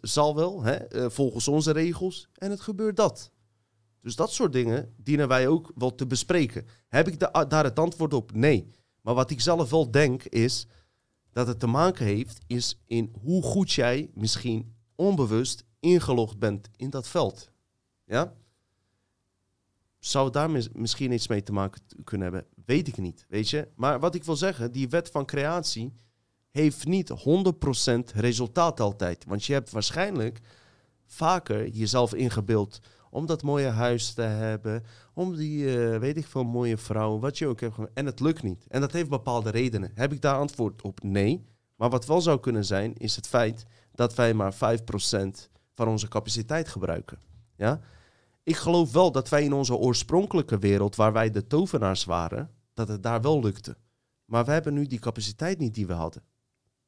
zal 0.00 0.34
wel, 0.34 0.62
hè, 0.62 0.74
eh, 0.74 1.10
volgens 1.10 1.48
onze 1.48 1.70
regels, 1.72 2.28
en 2.34 2.50
het 2.50 2.60
gebeurt 2.60 2.96
dat. 2.96 3.30
Dus 4.00 4.16
dat 4.16 4.32
soort 4.32 4.52
dingen 4.52 4.94
dienen 4.96 5.28
wij 5.28 5.48
ook 5.48 5.72
wel 5.74 5.94
te 5.94 6.06
bespreken. 6.06 6.66
Heb 6.88 7.08
ik 7.08 7.18
da- 7.20 7.44
daar 7.44 7.64
het 7.64 7.78
antwoord 7.78 8.14
op? 8.14 8.32
Nee. 8.32 8.70
Maar 9.02 9.14
wat 9.14 9.30
ik 9.30 9.40
zelf 9.40 9.70
wel 9.70 9.90
denk 9.90 10.22
is 10.24 10.66
dat 11.40 11.48
het 11.48 11.60
te 11.60 11.66
maken 11.66 12.06
heeft 12.06 12.38
is 12.46 12.78
in 12.86 13.12
hoe 13.22 13.42
goed 13.42 13.72
jij 13.72 14.10
misschien 14.14 14.74
onbewust 14.94 15.64
ingelogd 15.78 16.38
bent 16.38 16.68
in 16.76 16.90
dat 16.90 17.08
veld. 17.08 17.50
Ja? 18.04 18.34
Zou 19.98 20.24
het 20.24 20.34
daar 20.34 20.50
mis- 20.50 20.68
misschien 20.72 21.12
iets 21.12 21.28
mee 21.28 21.42
te 21.42 21.52
maken 21.52 21.82
kunnen 22.04 22.32
hebben? 22.32 22.50
Weet 22.64 22.88
ik 22.88 22.96
niet, 22.96 23.26
weet 23.28 23.48
je. 23.48 23.68
Maar 23.74 24.00
wat 24.00 24.14
ik 24.14 24.24
wil 24.24 24.36
zeggen, 24.36 24.72
die 24.72 24.88
wet 24.88 25.10
van 25.10 25.26
creatie 25.26 25.92
heeft 26.50 26.84
niet 26.84 27.10
100% 27.10 28.14
resultaat 28.14 28.80
altijd. 28.80 29.24
Want 29.24 29.44
je 29.44 29.52
hebt 29.52 29.70
waarschijnlijk 29.70 30.40
vaker 31.06 31.68
jezelf 31.68 32.14
ingebeeld 32.14 32.80
om 33.10 33.26
dat 33.26 33.42
mooie 33.42 33.68
huis 33.68 34.12
te 34.12 34.22
hebben, 34.22 34.84
om 35.14 35.36
die, 35.36 35.78
eh, 35.78 35.98
weet 35.98 36.16
ik 36.16 36.26
veel, 36.26 36.44
mooie 36.44 36.76
vrouw, 36.76 37.18
wat 37.18 37.38
je 37.38 37.46
ook 37.46 37.60
hebt. 37.60 37.76
En 37.94 38.06
het 38.06 38.20
lukt 38.20 38.42
niet. 38.42 38.66
En 38.68 38.80
dat 38.80 38.92
heeft 38.92 39.08
bepaalde 39.08 39.50
redenen. 39.50 39.90
Heb 39.94 40.12
ik 40.12 40.20
daar 40.20 40.36
antwoord 40.36 40.82
op? 40.82 41.02
Nee. 41.02 41.44
Maar 41.76 41.90
wat 41.90 42.06
wel 42.06 42.20
zou 42.20 42.40
kunnen 42.40 42.64
zijn, 42.64 42.96
is 42.96 43.16
het 43.16 43.26
feit 43.26 43.64
dat 43.94 44.14
wij 44.14 44.34
maar 44.34 44.54
5% 44.54 45.50
van 45.74 45.88
onze 45.88 46.08
capaciteit 46.08 46.68
gebruiken. 46.68 47.18
Ja? 47.56 47.80
Ik 48.42 48.56
geloof 48.56 48.92
wel 48.92 49.12
dat 49.12 49.28
wij 49.28 49.44
in 49.44 49.52
onze 49.52 49.76
oorspronkelijke 49.76 50.58
wereld, 50.58 50.96
waar 50.96 51.12
wij 51.12 51.30
de 51.30 51.46
tovenaars 51.46 52.04
waren, 52.04 52.50
dat 52.74 52.88
het 52.88 53.02
daar 53.02 53.20
wel 53.20 53.40
lukte. 53.40 53.76
Maar 54.24 54.44
we 54.44 54.50
hebben 54.50 54.74
nu 54.74 54.86
die 54.86 54.98
capaciteit 54.98 55.58
niet 55.58 55.74
die 55.74 55.86
we 55.86 55.92
hadden. 55.92 56.22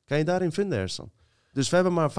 Kan 0.05 0.19
je 0.19 0.25
daarin 0.25 0.53
vinden, 0.53 0.79
Ersan? 0.79 1.11
Dus 1.53 1.69
we 1.71 1.75
hebben 1.75 1.93
maar 1.95 2.11
5% 2.11 2.15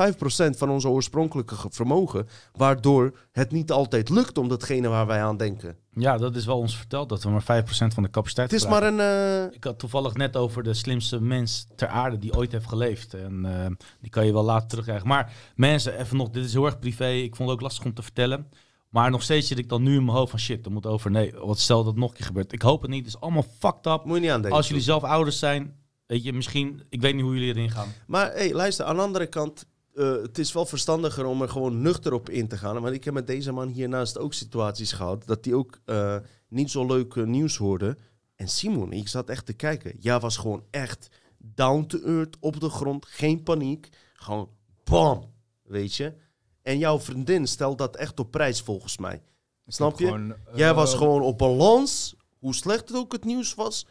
van 0.57 0.69
onze 0.69 0.87
oorspronkelijke 0.89 1.55
ge- 1.55 1.67
vermogen, 1.71 2.27
waardoor 2.51 3.19
het 3.31 3.51
niet 3.51 3.71
altijd 3.71 4.09
lukt 4.09 4.37
om 4.37 4.47
datgene 4.47 4.87
waar 4.87 5.07
wij 5.07 5.23
aan 5.23 5.37
denken. 5.37 5.75
Ja, 5.91 6.17
dat 6.17 6.35
is 6.35 6.45
wel 6.45 6.57
ons 6.57 6.77
verteld, 6.77 7.09
dat 7.09 7.23
we 7.23 7.29
maar 7.29 7.63
5% 7.63 7.65
van 7.93 8.03
de 8.03 8.09
capaciteit 8.09 8.51
Het 8.51 8.59
is 8.61 8.67
maar 8.67 8.83
een... 8.83 8.99
eh, 8.99 9.55
Ik 9.55 9.63
had 9.63 9.79
toevallig 9.79 10.13
net 10.13 10.35
over 10.37 10.63
de 10.63 10.73
slimste 10.73 11.21
mens 11.21 11.67
ter 11.75 11.87
aarde 11.87 12.17
die 12.17 12.35
ooit 12.37 12.51
heeft 12.51 12.67
geleefd. 12.67 13.13
En 13.13 13.45
eh, 13.45 13.65
die 14.01 14.09
kan 14.09 14.25
je 14.25 14.33
wel 14.33 14.43
later 14.43 14.67
terugkrijgen. 14.67 15.07
Maar 15.07 15.33
mensen, 15.55 15.99
even 15.99 16.17
nog, 16.17 16.29
dit 16.29 16.45
is 16.45 16.53
heel 16.53 16.65
erg 16.65 16.79
privé. 16.79 17.09
Ik 17.09 17.35
vond 17.35 17.49
het 17.49 17.57
ook 17.57 17.63
lastig 17.63 17.85
om 17.85 17.93
te 17.93 18.01
vertellen. 18.03 18.47
Maar 18.89 19.11
nog 19.11 19.23
steeds 19.23 19.47
zit 19.47 19.57
ik 19.57 19.69
dan 19.69 19.83
nu 19.83 19.95
in 19.95 20.05
mijn 20.05 20.17
hoofd 20.17 20.29
van 20.29 20.39
shit, 20.39 20.65
er 20.65 20.71
moet 20.71 20.85
over. 20.85 21.11
Nee, 21.11 21.33
wat 21.43 21.59
stel 21.59 21.77
dat 21.77 21.85
het 21.85 21.95
nog 21.95 22.09
een 22.09 22.15
keer 22.15 22.25
gebeurt. 22.25 22.53
Ik 22.53 22.61
hoop 22.61 22.81
het 22.81 22.91
niet. 22.91 23.05
Het 23.05 23.13
is 23.15 23.19
allemaal 23.21 23.45
fucked 23.59 23.85
up. 23.85 24.05
moet 24.05 24.15
je 24.15 24.21
niet 24.21 24.31
aan 24.31 24.41
denken. 24.41 24.57
Als 24.57 24.67
jullie 24.67 24.83
zelf 24.83 25.03
ouders 25.03 25.39
zijn, 25.39 25.75
weet 26.05 26.23
je, 26.23 26.33
misschien, 26.33 26.83
ik 26.89 27.01
weet 27.01 27.13
niet 27.13 27.23
hoe 27.23 27.33
jullie 27.33 27.49
erin 27.53 27.71
gaan. 27.71 27.93
Maar 28.07 28.31
hey, 28.31 28.53
luister, 28.53 28.85
aan 28.85 28.95
de 28.95 29.01
andere 29.01 29.27
kant, 29.27 29.65
eh, 29.93 30.11
het 30.11 30.37
is 30.37 30.53
wel 30.53 30.65
verstandiger 30.65 31.25
om 31.25 31.41
er 31.41 31.49
gewoon 31.49 31.81
nuchter 31.81 32.13
op 32.13 32.29
in 32.29 32.47
te 32.47 32.57
gaan. 32.57 32.81
Want 32.81 32.95
ik 32.95 33.03
heb 33.03 33.13
met 33.13 33.27
deze 33.27 33.51
man 33.51 33.67
hiernaast 33.67 34.17
ook 34.17 34.33
situaties 34.33 34.91
gehad 34.91 35.25
dat 35.25 35.45
hij 35.45 35.53
ook 35.53 35.79
eh, 35.85 36.17
niet 36.49 36.71
zo 36.71 36.85
leuk 36.85 37.15
nieuws 37.15 37.57
hoorde. 37.57 37.97
En 38.35 38.47
Simon, 38.47 38.91
ik 38.91 39.07
zat 39.07 39.29
echt 39.29 39.45
te 39.45 39.53
kijken. 39.53 39.95
Jij 39.99 40.19
was 40.19 40.37
gewoon 40.37 40.63
echt 40.69 41.07
down 41.37 41.85
to 41.85 41.99
earth, 41.99 42.37
op 42.39 42.59
de 42.59 42.69
grond, 42.69 43.05
geen 43.05 43.43
paniek. 43.43 43.89
Gewoon 44.13 44.49
bam, 44.83 45.33
weet 45.63 45.95
je. 45.95 46.13
En 46.61 46.77
jouw 46.77 46.99
vriendin 46.99 47.47
stelt 47.47 47.77
dat 47.77 47.95
echt 47.95 48.19
op 48.19 48.31
prijs 48.31 48.61
volgens 48.61 48.97
mij. 48.97 49.21
Snap 49.67 49.99
je? 49.99 50.05
Gewoon, 50.05 50.31
eh, 50.31 50.37
Jij 50.55 50.73
was 50.73 50.95
gewoon 50.95 51.21
op 51.21 51.37
balans, 51.37 52.15
hoe 52.39 52.55
slecht 52.55 52.87
het 52.87 52.97
ook 52.97 53.11
het 53.11 53.25
nieuws 53.25 53.53
was. 53.53 53.87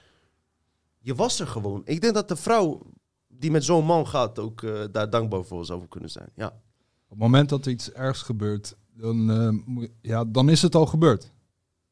Je 1.02 1.14
was 1.14 1.40
er 1.40 1.46
gewoon. 1.46 1.82
Ik 1.84 2.00
denk 2.00 2.14
dat 2.14 2.28
de 2.28 2.36
vrouw 2.36 2.82
die 3.28 3.50
met 3.50 3.64
zo'n 3.64 3.84
man 3.84 4.06
gaat 4.06 4.38
ook 4.38 4.62
eh, 4.62 4.82
daar 4.92 5.10
dankbaar 5.10 5.44
voor 5.44 5.64
zou 5.64 5.86
kunnen 5.86 6.10
zijn. 6.10 6.28
Ja. 6.34 6.46
Op 6.46 7.08
het 7.08 7.18
moment 7.18 7.48
dat 7.48 7.66
er 7.66 7.72
iets 7.72 7.92
ergs 7.92 8.22
gebeurt, 8.22 8.76
dan, 8.94 9.30
eh, 9.30 9.88
ja, 10.00 10.24
dan 10.24 10.48
is 10.48 10.62
het 10.62 10.74
al 10.74 10.86
gebeurd. 10.86 11.32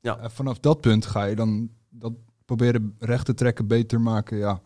Ja. 0.00 0.18
En 0.18 0.30
vanaf 0.30 0.58
dat 0.58 0.80
punt 0.80 1.06
ga 1.06 1.24
je 1.24 1.36
dan 1.36 1.70
dat 1.88 2.12
proberen 2.44 2.94
recht 2.98 3.24
te 3.24 3.34
trekken, 3.34 3.66
beter 3.66 4.00
maken. 4.00 4.38
Ja. 4.38 4.60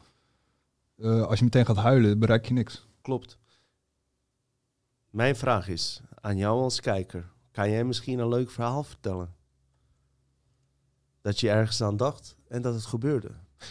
Eh, 0.96 1.22
als 1.22 1.38
je 1.38 1.44
meteen 1.44 1.66
gaat 1.66 1.76
huilen, 1.76 2.18
bereik 2.18 2.46
je 2.46 2.54
niks. 2.54 2.86
Klopt. 3.00 3.38
Mijn 5.10 5.36
vraag 5.36 5.68
is 5.68 6.00
aan 6.20 6.36
jou 6.36 6.60
als 6.60 6.80
kijker. 6.80 7.32
Kan 7.50 7.70
jij 7.70 7.84
misschien 7.84 8.18
een 8.18 8.28
leuk 8.28 8.50
verhaal 8.50 8.82
vertellen? 8.82 9.34
Dat 11.20 11.40
je 11.40 11.50
ergens 11.50 11.82
aan 11.82 11.96
dacht 11.96 12.36
en 12.48 12.62
dat 12.62 12.74
het 12.74 12.84
gebeurde. 12.84 13.30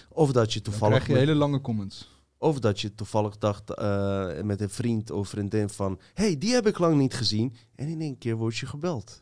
Of 0.09 0.31
dat 0.31 0.53
je 0.53 0.61
Dan 0.61 0.71
toevallig, 0.71 0.95
krijg 1.03 1.07
je 1.07 1.13
met- 1.13 1.21
hele 1.27 1.39
lange 1.39 1.61
comments. 1.61 2.11
of 2.37 2.59
dat 2.59 2.81
je 2.81 2.95
toevallig 2.95 3.37
dacht 3.37 3.69
eh, 3.73 4.41
met 4.41 4.61
een 4.61 4.69
vriend 4.69 5.11
of 5.11 5.27
vriendin 5.29 5.69
van... 5.69 5.99
hey, 6.13 6.37
die 6.37 6.53
heb 6.53 6.67
ik 6.67 6.77
lang 6.77 6.97
niet 6.97 7.13
gezien. 7.13 7.55
En 7.75 7.87
in 7.87 8.01
één 8.01 8.17
keer 8.17 8.35
word 8.35 8.57
je 8.57 8.65
gebeld. 8.65 9.21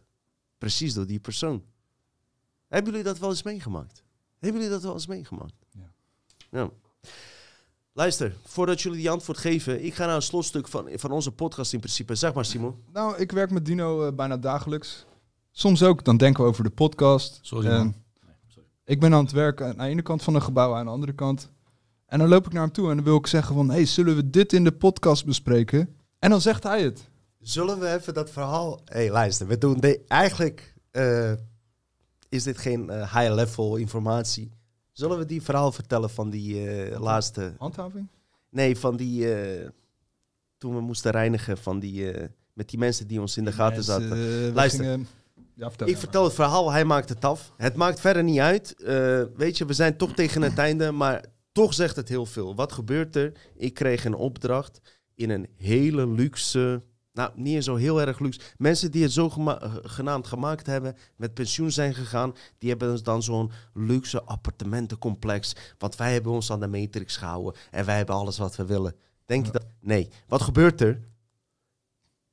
Precies 0.58 0.94
door 0.94 1.06
die 1.06 1.20
persoon. 1.20 1.64
Hebben 2.68 2.92
jullie 2.92 3.06
dat 3.08 3.20
wel 3.20 3.30
eens 3.30 3.44
meegemaakt? 3.44 4.04
Hebben 4.40 4.62
jullie 4.62 4.76
dat 4.76 4.84
wel 4.84 4.94
eens 4.94 5.08
meegemaakt? 5.08 5.54
Ja. 5.72 5.92
ja. 6.52 6.70
Luister, 7.94 8.36
voordat 8.46 8.82
jullie 8.82 8.98
die 8.98 9.10
antwoord 9.10 9.38
geven... 9.38 9.84
ik 9.86 9.94
ga 9.94 10.06
naar 10.06 10.16
een 10.16 10.22
slotstuk 10.22 10.68
van, 10.68 10.90
van 10.94 11.12
onze 11.12 11.32
podcast 11.32 11.74
in 11.74 11.80
principe. 11.80 12.16
Zeg 12.16 12.34
maar, 12.34 12.46
Simon. 12.46 12.76
Nou, 12.94 13.18
ik 13.18 13.32
werk 13.32 13.52
met 13.52 13.66
Dino 13.66 14.06
eh, 14.08 14.14
bijna 14.14 14.38
dagelijks. 14.38 15.06
Soms 15.52 15.84
ook, 15.84 16.04
dan 16.04 16.18
denken 16.18 16.44
we 16.44 16.50
over 16.50 16.64
de 16.64 16.70
podcast. 16.70 17.40
Sorry, 17.42 17.68
En 17.68 17.78
man. 17.78 17.96
Ik 18.92 19.00
ben 19.00 19.14
aan 19.14 19.24
het 19.24 19.32
werken 19.32 19.66
aan 19.66 19.78
de 19.78 19.84
ene 19.84 20.02
kant 20.02 20.24
van 20.24 20.36
een 20.36 20.42
gebouw, 20.42 20.76
aan 20.76 20.86
de 20.86 20.92
andere 20.92 21.14
kant. 21.14 21.50
En 22.06 22.20
dan 22.20 22.28
loop 22.28 22.46
ik 22.46 22.54
naar 22.54 22.62
hem 22.62 22.72
toe 22.72 22.90
en 22.90 22.96
dan 22.96 23.06
wil 23.06 23.18
ik 23.18 23.28
zeggen 23.28 23.56
van... 23.56 23.70
hey, 23.70 23.86
zullen 23.86 24.16
we 24.16 24.30
dit 24.30 24.54
in 24.54 24.64
de 24.64 24.72
podcast 24.72 25.26
bespreken? 25.26 25.96
En 26.20 26.30
dan 26.30 26.42
zegt 26.42 26.64
hij 26.64 26.84
het. 26.84 27.10
Zullen 27.40 27.80
we 27.80 27.94
even 27.94 28.14
dat 28.14 28.30
verhaal... 28.30 28.82
Hé, 28.86 29.00
hey, 29.00 29.12
luister, 29.12 29.48
we 29.48 29.58
doen 29.58 29.80
de... 29.80 30.02
Eigenlijk 30.08 30.74
eh, 30.92 31.32
is 32.30 32.44
dit 32.44 32.58
geen 32.58 32.90
eh, 32.90 33.16
high-level 33.16 33.76
informatie. 33.76 34.52
Zullen 34.92 35.18
we 35.18 35.26
die 35.26 35.42
verhaal 35.42 35.72
vertellen 35.72 36.10
van 36.10 36.30
die 36.30 36.70
eh, 36.70 37.00
laatste... 37.00 37.54
Handhaving? 37.58 38.08
Nee, 38.50 38.78
van 38.78 38.96
die... 38.96 39.28
toen 40.58 40.76
we 40.76 40.82
moesten 40.82 41.12
reinigen 41.12 41.58
van 41.58 41.80
die... 41.80 42.12
met 42.54 42.70
die 42.70 42.80
mensen 42.80 43.08
die 43.08 43.22
ons 43.22 43.38
in 43.38 43.46
de 43.46 43.52
gaten 43.52 43.84
zaten. 43.84 44.54
Luister. 44.54 45.00
Ja, 45.56 45.68
vertel. 45.70 45.88
Ik 45.88 45.98
vertel 45.98 46.24
het 46.24 46.34
verhaal, 46.34 46.72
hij 46.72 46.86
maakt 46.86 47.10
het 47.10 47.26
af. 47.26 47.54
Het 47.58 47.76
maakt 47.76 48.00
verder 48.00 48.24
niet 48.24 48.40
uit. 48.40 48.84
Eh, 48.84 49.22
weet 49.36 49.58
je, 49.58 49.66
we 49.66 49.74
zijn 49.74 49.98
toch 49.98 50.14
tegen 50.14 50.42
het 50.42 50.58
einde, 50.58 50.92
maar 50.92 51.26
toch 51.52 51.74
zegt 51.74 51.96
het 51.96 52.10
heel 52.10 52.26
veel. 52.26 52.56
Wat 52.56 52.72
gebeurt 52.72 53.16
er? 53.16 53.32
Ik 53.56 53.74
kreeg 53.74 54.06
een 54.06 54.14
opdracht 54.14 54.82
in 55.16 55.30
een 55.30 55.48
hele 55.58 56.08
luxe... 56.08 56.82
Nou, 57.14 57.32
niet 57.36 57.56
eens 57.56 57.66
zo 57.66 57.76
heel 57.76 58.02
erg 58.02 58.20
luxe. 58.20 58.40
Mensen 58.58 58.92
die 58.92 59.04
het 59.04 59.12
zo 59.12 59.30
gema- 59.30 59.62
eh, 59.62 59.74
genaamd 59.82 60.28
gemaakt 60.28 60.66
hebben, 60.66 60.96
met 61.16 61.34
pensioen 61.34 61.72
zijn 61.72 61.94
gegaan, 61.94 62.36
die 62.58 62.70
hebben 62.70 62.92
dus 62.92 63.04
dan 63.04 63.24
zo'n 63.24 63.52
luxe 63.74 64.24
appartementencomplex. 64.24 65.56
Want 65.78 65.96
wij 65.96 66.14
hebben 66.14 66.32
ons 66.32 66.52
aan 66.52 66.60
de 66.60 66.68
matrix 66.68 67.18
gehouden 67.18 67.62
en 67.72 67.86
wij 67.86 67.98
hebben 67.98 68.16
alles 68.16 68.38
wat 68.38 68.56
we 68.56 68.66
willen. 68.66 68.96
Denk 69.26 69.46
je 69.46 69.52
dat? 69.52 69.66
Nee. 69.80 70.10
Wat 70.28 70.42
gebeurt 70.42 70.82
er? 70.82 71.02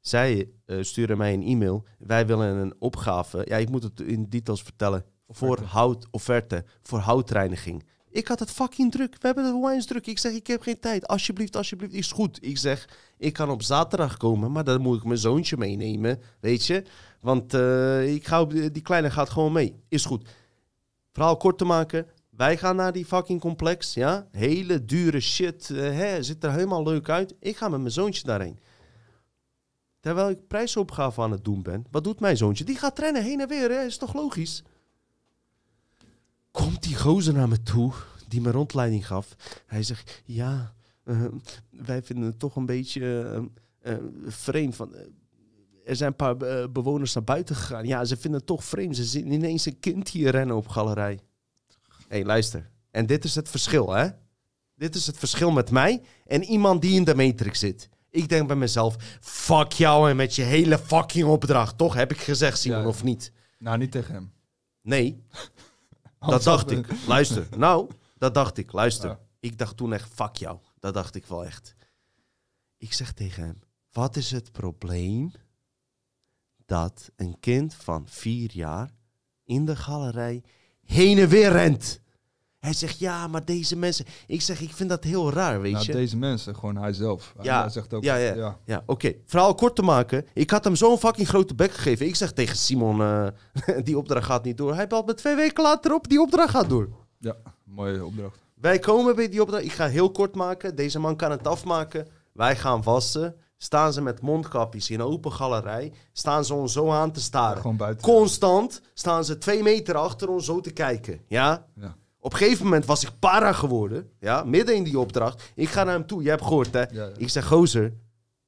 Zij 0.08 0.50
eh, 0.66 0.76
sturen 0.80 1.18
mij 1.18 1.32
een 1.32 1.42
e-mail. 1.42 1.84
Wij 1.98 2.26
willen 2.26 2.56
een 2.56 2.74
opgave. 2.78 3.42
Ja, 3.44 3.56
ik 3.56 3.70
moet 3.70 3.82
het 3.82 4.00
in 4.00 4.26
details 4.28 4.62
vertellen. 4.62 5.04
Voor 5.28 5.60
hout, 5.60 6.06
offerte, 6.10 6.64
voor 6.82 6.98
houtreiniging. 6.98 7.84
Ik 8.10 8.28
had 8.28 8.38
het 8.38 8.50
fucking 8.50 8.92
druk. 8.92 9.16
We 9.20 9.26
hebben 9.26 9.44
het 9.44 9.54
wines 9.54 9.86
druk. 9.86 10.06
Ik 10.06 10.18
zeg, 10.18 10.32
ik 10.32 10.46
heb 10.46 10.62
geen 10.62 10.80
tijd. 10.80 11.06
Alsjeblieft, 11.06 11.56
alsjeblieft, 11.56 11.92
is 11.92 12.12
goed. 12.12 12.38
Ik 12.40 12.58
zeg, 12.58 12.88
ik 13.18 13.32
kan 13.32 13.50
op 13.50 13.62
zaterdag 13.62 14.16
komen, 14.16 14.52
maar 14.52 14.64
dan 14.64 14.80
moet 14.80 14.96
ik 14.96 15.04
mijn 15.04 15.18
zoontje 15.18 15.56
meenemen, 15.56 16.20
weet 16.40 16.66
je. 16.66 16.82
Want 17.20 17.54
eh, 17.54 18.14
ik 18.14 18.26
ga 18.26 18.40
op, 18.40 18.50
die 18.50 18.82
kleine 18.82 19.10
gaat 19.10 19.30
gewoon 19.30 19.52
mee. 19.52 19.80
Is 19.88 20.04
goed. 20.04 20.28
Verhaal 21.12 21.36
kort 21.36 21.58
te 21.58 21.64
maken. 21.64 22.06
Wij 22.30 22.56
gaan 22.56 22.76
naar 22.76 22.92
die 22.92 23.04
fucking 23.04 23.40
complex, 23.40 23.94
ja. 23.94 24.28
Hele 24.30 24.84
dure 24.84 25.20
shit, 25.20 25.70
eh, 25.70 25.78
hè, 25.78 26.22
ziet 26.22 26.44
er 26.44 26.52
helemaal 26.52 26.82
leuk 26.82 27.08
uit. 27.08 27.34
Ik 27.40 27.56
ga 27.56 27.68
met 27.68 27.80
mijn 27.80 27.92
zoontje 27.92 28.22
daarheen. 28.26 28.58
Terwijl 30.00 30.30
ik 30.30 30.46
prijsopgave 30.46 31.22
aan 31.22 31.30
het 31.30 31.44
doen 31.44 31.62
ben. 31.62 31.86
Wat 31.90 32.04
doet 32.04 32.20
mijn 32.20 32.36
zoontje? 32.36 32.64
Die 32.64 32.76
gaat 32.76 32.98
rennen 32.98 33.22
heen 33.22 33.40
en 33.40 33.48
weer, 33.48 33.70
hè? 33.70 33.84
Is 33.84 33.98
toch 33.98 34.14
logisch? 34.14 34.62
Komt 36.50 36.82
die 36.82 36.96
gozer 36.96 37.34
naar 37.34 37.48
me 37.48 37.62
toe, 37.62 37.92
die 38.28 38.40
me 38.40 38.50
rondleiding 38.50 39.06
gaf. 39.06 39.34
Hij 39.66 39.82
zegt, 39.82 40.22
ja, 40.24 40.74
eh, 41.04 41.24
wij 41.70 42.02
vinden 42.02 42.24
het 42.24 42.38
toch 42.38 42.56
een 42.56 42.66
beetje 42.66 43.22
eh, 43.82 43.92
eh, 43.92 43.98
vreemd. 44.26 44.76
Van, 44.76 44.94
er 45.84 45.96
zijn 45.96 46.10
een 46.10 46.36
paar 46.36 46.36
bewoners 46.70 47.14
naar 47.14 47.24
buiten 47.24 47.56
gegaan. 47.56 47.86
Ja, 47.86 48.04
ze 48.04 48.16
vinden 48.16 48.38
het 48.38 48.48
toch 48.48 48.64
vreemd. 48.64 48.96
Ze 48.96 49.04
zien 49.04 49.32
ineens 49.32 49.66
een 49.66 49.80
kind 49.80 50.08
hier 50.08 50.30
rennen 50.30 50.56
op 50.56 50.68
galerij. 50.68 51.20
Hé, 51.86 52.04
hey, 52.08 52.24
luister. 52.24 52.70
En 52.90 53.06
dit 53.06 53.24
is 53.24 53.34
het 53.34 53.48
verschil, 53.48 53.92
hè? 53.92 54.08
Dit 54.74 54.94
is 54.94 55.06
het 55.06 55.18
verschil 55.18 55.50
met 55.50 55.70
mij 55.70 56.02
en 56.26 56.42
iemand 56.44 56.82
die 56.82 56.94
in 56.94 57.04
de 57.04 57.14
matrix 57.14 57.58
zit. 57.58 57.88
Ik 58.10 58.28
denk 58.28 58.46
bij 58.46 58.56
mezelf, 58.56 58.96
fuck 59.20 59.72
jou 59.72 60.10
en 60.10 60.16
met 60.16 60.34
je 60.34 60.42
hele 60.42 60.78
fucking 60.78 61.28
opdracht. 61.28 61.78
Toch 61.78 61.94
heb 61.94 62.10
ik 62.10 62.18
gezegd, 62.18 62.58
Simon, 62.58 62.80
Ja. 62.80 62.86
of 62.86 63.02
niet? 63.04 63.32
Nou, 63.58 63.78
niet 63.78 63.90
tegen 63.90 64.14
hem. 64.14 64.32
Nee, 64.82 65.24
dat 66.18 66.42
dacht 66.42 66.70
ik. 66.70 66.86
Luister, 67.06 67.46
nou, 67.56 67.90
dat 68.18 68.34
dacht 68.34 68.58
ik. 68.58 68.72
Luister. 68.72 69.08
Ja. 69.08 69.18
Ik 69.40 69.58
dacht 69.58 69.76
toen 69.76 69.92
echt, 69.92 70.10
fuck 70.14 70.36
jou. 70.36 70.58
Dat 70.80 70.94
dacht 70.94 71.14
ik 71.14 71.26
wel 71.26 71.44
echt. 71.44 71.74
Ik 72.76 72.92
zeg 72.92 73.12
tegen 73.12 73.42
hem, 73.42 73.60
wat 73.92 74.16
is 74.16 74.30
het 74.30 74.52
probleem 74.52 75.32
dat 76.66 77.10
een 77.16 77.36
kind 77.40 77.74
van 77.74 78.06
vier 78.08 78.50
jaar 78.52 78.90
in 79.44 79.64
de 79.64 79.76
galerij 79.76 80.42
heen 80.84 81.18
en 81.18 81.28
weer 81.28 81.50
rent? 81.52 82.00
Hij 82.58 82.72
zegt, 82.72 82.98
ja, 82.98 83.26
maar 83.26 83.44
deze 83.44 83.76
mensen... 83.76 84.04
Ik 84.26 84.42
zeg, 84.42 84.60
ik 84.60 84.72
vind 84.72 84.88
dat 84.88 85.04
heel 85.04 85.32
raar, 85.32 85.60
weet 85.60 85.72
Nou, 85.72 85.84
je. 85.84 85.92
deze 85.92 86.16
mensen, 86.16 86.54
gewoon 86.54 86.76
hij 86.76 86.92
zelf. 86.92 87.34
Ja, 87.42 87.60
hij 87.60 87.70
zegt 87.70 87.94
ook, 87.94 88.04
ja, 88.04 88.16
ja. 88.16 88.34
ja. 88.34 88.58
Ja, 88.64 88.82
oké. 88.86 89.12
Verhaal 89.24 89.54
kort 89.54 89.76
te 89.76 89.82
maken. 89.82 90.26
Ik 90.34 90.50
had 90.50 90.64
hem 90.64 90.76
zo'n 90.76 90.98
fucking 90.98 91.28
grote 91.28 91.54
bek 91.54 91.72
gegeven. 91.72 92.06
Ik 92.06 92.16
zeg 92.16 92.32
tegen 92.32 92.56
Simon, 92.56 93.00
eh, 93.02 93.26
die 93.84 93.98
opdracht 93.98 94.26
gaat 94.26 94.44
niet 94.44 94.56
door. 94.56 94.74
Hij 94.74 94.86
belt 94.86 95.06
me 95.06 95.14
twee 95.14 95.34
weken 95.34 95.62
later 95.62 95.94
op, 95.94 96.08
die 96.08 96.20
opdracht 96.20 96.50
gaat 96.50 96.68
door. 96.68 96.88
Ja, 97.18 97.36
mooie 97.64 98.04
opdracht. 98.04 98.38
Wij 98.54 98.78
komen 98.78 99.14
bij 99.16 99.28
die 99.28 99.42
opdracht. 99.42 99.64
Ik 99.64 99.72
ga 99.72 99.86
heel 99.86 100.10
kort 100.10 100.34
maken. 100.34 100.74
Deze 100.74 100.98
man 100.98 101.16
kan 101.16 101.30
het 101.30 101.46
afmaken. 101.46 102.08
Wij 102.32 102.56
gaan 102.56 102.82
wassen. 102.82 103.34
Staan 103.56 103.92
ze 103.92 104.00
met 104.02 104.20
mondkapjes 104.20 104.90
in 104.90 105.00
een 105.00 105.06
open 105.06 105.32
galerij. 105.32 105.92
Staan 106.12 106.44
ze 106.44 106.54
ons 106.54 106.72
zo 106.72 106.90
aan 106.90 107.12
te 107.12 107.20
staren. 107.20 107.60
Gewoon 107.60 107.76
buiten. 107.76 108.02
Constant 108.02 108.80
staan 108.94 109.24
ze 109.24 109.38
twee 109.38 109.62
meter 109.62 109.94
achter 109.96 110.28
ons 110.28 110.44
zo 110.44 110.60
te 110.60 110.70
kijken. 110.70 111.20
Ja? 111.26 111.66
Ja. 111.74 111.96
Op 112.20 112.32
een 112.32 112.38
gegeven 112.38 112.64
moment 112.64 112.84
was 112.84 113.02
ik 113.02 113.10
para 113.18 113.52
geworden. 113.52 114.10
Ja? 114.20 114.44
Midden 114.44 114.74
in 114.74 114.84
die 114.84 114.98
opdracht. 114.98 115.52
Ik 115.54 115.68
ga 115.68 115.84
naar 115.84 115.94
hem 115.94 116.06
toe. 116.06 116.22
Je 116.22 116.28
hebt 116.28 116.42
gehoord, 116.42 116.72
hè? 116.72 116.84
ja. 116.90 117.10
Ik 117.16 117.28
zeg, 117.28 117.46
gozer, 117.46 117.92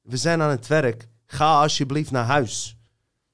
we 0.01 0.17
zijn 0.17 0.41
aan 0.41 0.49
het 0.49 0.67
werk. 0.67 1.07
Ga 1.25 1.61
alsjeblieft 1.61 2.11
naar 2.11 2.25
huis. 2.25 2.75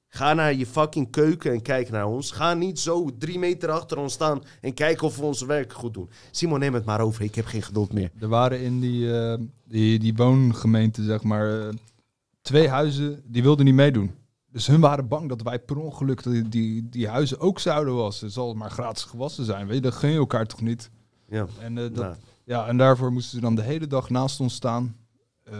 Ga 0.08 0.34
naar 0.34 0.54
je 0.54 0.66
fucking 0.66 1.10
keuken 1.10 1.52
en 1.52 1.62
kijk 1.62 1.90
naar 1.90 2.06
ons. 2.06 2.30
Ga 2.30 2.54
niet 2.54 2.78
zo 2.78 3.10
drie 3.18 3.38
meter 3.38 3.70
achter 3.70 3.98
ons 3.98 4.12
staan 4.12 4.42
en 4.60 4.74
kijken 4.74 5.06
of 5.06 5.16
we 5.16 5.22
ons 5.22 5.42
werk 5.42 5.72
goed 5.72 5.94
doen. 5.94 6.10
Simon, 6.30 6.58
neem 6.58 6.74
het 6.74 6.84
maar 6.84 7.00
over. 7.00 7.22
Ik 7.22 7.34
heb 7.34 7.46
geen 7.46 7.62
geduld 7.62 7.92
meer. 7.92 8.10
Er 8.20 8.28
waren 8.28 8.60
in 8.60 8.80
die, 8.80 9.18
eh, 9.18 9.38
die, 9.64 9.98
die 9.98 10.14
woongemeente, 10.14 11.02
zeg 11.02 11.22
maar, 11.22 11.60
eh, 11.60 11.74
twee 12.40 12.68
huizen 12.68 13.22
die 13.24 13.42
wilden 13.42 13.64
niet 13.64 13.74
meedoen. 13.74 14.14
Dus 14.52 14.66
hun 14.66 14.80
waren 14.80 15.08
bang 15.08 15.28
dat 15.28 15.42
wij 15.42 15.58
per 15.58 15.76
ongeluk 15.78 16.22
die, 16.22 16.48
die, 16.48 16.88
die 16.88 17.08
huizen 17.08 17.40
ook 17.40 17.58
zouden 17.58 17.94
wassen. 17.94 18.24
Het 18.24 18.34
zal 18.34 18.54
maar 18.54 18.70
gratis 18.70 19.02
gewassen 19.04 19.44
zijn. 19.44 19.66
Weet 19.66 19.76
je, 19.76 19.82
dat 19.82 19.94
gun 19.94 20.10
je 20.10 20.18
elkaar 20.18 20.46
toch 20.46 20.60
niet? 20.60 20.90
Ja, 21.28 21.46
En, 21.60 21.78
eh, 21.78 21.84
dat, 21.84 21.94
nou, 21.94 22.14
ja, 22.44 22.66
en 22.66 22.76
daarvoor 22.76 23.12
moesten 23.12 23.34
ze 23.34 23.40
dan 23.40 23.54
de 23.54 23.62
hele 23.62 23.86
dag 23.86 24.10
naast 24.10 24.40
ons 24.40 24.54
staan. 24.54 24.96
Eh, 25.44 25.52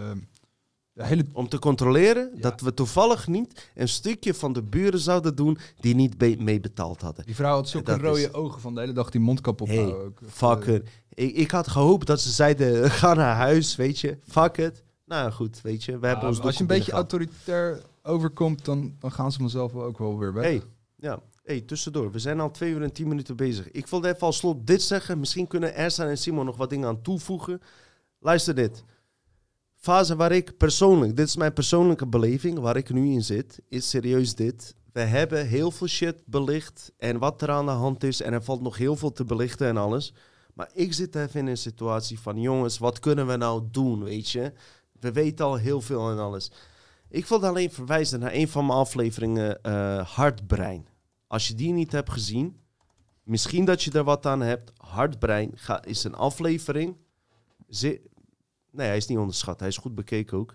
de 0.93 1.05
hele, 1.07 1.25
om 1.33 1.49
te 1.49 1.59
controleren 1.59 2.31
Ja. 2.35 2.41
dat 2.41 2.61
we 2.61 2.75
toevallig 2.75 3.27
niet 3.27 3.71
een 3.75 3.89
stukje 3.89 4.35
van 4.35 4.53
de 4.53 4.63
buren 4.63 4.99
zouden 5.01 5.35
doen 5.37 5.59
die 5.81 5.95
niet 5.95 6.19
be- 6.19 6.37
mee 6.39 6.61
betaald 6.61 7.01
hadden. 7.01 7.25
die 7.27 7.35
vrouw 7.35 7.55
had 7.55 7.69
zulke 7.69 7.97
rode 7.97 8.21
is- 8.21 8.33
ogen 8.33 8.61
van 8.61 8.75
de 8.75 8.81
hele 8.81 8.93
dag 8.93 9.11
die 9.11 9.21
mondkap 9.21 9.59
Hey, 9.59 9.79
ophouden. 9.79 10.05
ook. 10.07 10.19
Fucker. 10.27 10.83
Ik, 11.15 11.35
ik 11.37 11.51
had 11.51 11.69
gehoopt 11.69 12.07
dat 12.07 12.21
ze 12.21 12.31
zeiden, 12.31 12.91
ga 13.01 13.15
naar 13.15 13.37
huis, 13.37 13.77
weet 13.77 13.99
je. 14.01 14.19
Fuck 14.29 14.57
it. 14.57 14.83
Nou 15.07 15.31
goed, 15.33 15.61
weet 15.61 15.85
je. 15.85 15.93
We 15.99 16.07
Ja, 16.07 16.13
hebben 16.13 16.29
ons 16.29 16.41
als 16.41 16.55
je 16.55 16.61
een 16.61 16.67
beetje 16.67 16.93
autoritair 16.93 17.81
overkomt, 18.09 18.65
dan, 18.65 18.97
gaan 19.01 19.33
ze 19.33 19.53
wel 19.53 19.83
ook 19.83 19.99
wel 19.99 20.19
weer 20.19 20.33
weg. 20.33 20.45
Hey, 20.45 20.63
ja. 20.97 21.23
Hey, 21.43 21.61
tussendoor. 21.61 22.13
We 22.13 22.19
zijn 22.19 22.41
al 22.41 22.51
twee 22.51 22.73
uur 22.73 22.83
en 22.83 22.93
tien 22.93 23.09
minuten 23.09 23.37
bezig. 23.37 23.71
Ik 23.71 23.87
wilde 23.87 24.09
even 24.09 24.21
als 24.21 24.37
slot 24.37 24.67
dit 24.67 24.83
zeggen. 24.83 25.19
Misschien 25.19 25.47
kunnen 25.47 25.75
Ersan 25.75 26.07
en 26.07 26.19
Simon 26.19 26.45
nog 26.45 26.57
wat 26.57 26.71
dingen 26.71 26.89
aan 26.89 27.03
toevoegen. 27.03 27.61
Luister 28.19 28.55
dit. 28.55 28.85
Fase 29.75 30.17
waar 30.17 30.33
ik 30.33 30.57
persoonlijk, 30.57 31.17
dit 31.17 31.27
is 31.27 31.37
mijn 31.37 31.53
persoonlijke 31.53 32.07
beleving, 32.07 32.59
waar 32.59 32.77
ik 32.77 32.93
nu 32.93 33.13
in 33.13 33.23
zit, 33.23 33.61
is 33.69 33.89
serieus 33.89 34.35
dit. 34.35 34.75
We 34.93 35.01
hebben 35.01 35.47
heel 35.47 35.71
veel 35.71 35.87
shit 35.87 36.23
belicht 36.25 36.93
en 36.97 37.19
wat 37.19 37.43
er 37.43 37.51
aan 37.51 37.67
de 37.67 37.73
hand 37.73 38.05
is. 38.05 38.23
En 38.23 38.33
er 38.33 38.43
valt 38.43 38.61
nog 38.61 38.77
heel 38.77 38.97
veel 38.97 39.13
te 39.13 39.25
belichten 39.25 39.69
en 39.69 39.77
alles. 39.77 40.15
Maar 40.55 40.71
ik 40.73 40.93
zit 40.93 41.15
even 41.15 41.41
in 41.41 41.47
een 41.47 41.57
situatie 41.57 42.21
van, 42.21 42.41
jongens, 42.41 42.79
wat 42.79 42.99
kunnen 42.99 43.27
we 43.27 43.37
nou 43.37 43.63
doen, 43.71 44.05
weet 44.05 44.31
je? 44.31 44.53
We 45.01 45.13
weten 45.13 45.45
al 45.45 45.57
heel 45.57 45.81
veel 45.81 46.11
en 46.11 46.19
alles. 46.19 46.51
Ik 47.11 47.27
wilde 47.27 47.47
alleen 47.47 47.71
verwijzen 47.71 48.21
naar 48.21 48.33
een 48.33 48.49
van 48.49 48.67
mijn 48.67 48.79
afleveringen, 48.79 49.63
eh 49.63 50.15
Hartbrein. 50.15 50.89
Als 51.27 51.49
je 51.49 51.55
die 51.55 51.73
niet 51.73 51.93
hebt 51.93 52.11
gezien, 52.11 52.61
misschien 53.23 53.65
dat 53.65 53.83
je 53.83 53.91
er 53.91 54.05
wat 54.05 54.27
aan 54.27 54.41
hebt. 54.41 54.73
Hartbrein 54.77 55.55
is 55.81 56.05
een 56.05 56.15
aflevering. 56.15 56.97
Nee, 58.71 58.87
hij 58.87 58.97
is 58.97 59.07
niet 59.07 59.19
onderschat. 59.19 59.59
Hij 59.59 59.69
is 59.69 59.77
goed 59.77 59.95
bekeken 59.95 60.39
ook. 60.39 60.55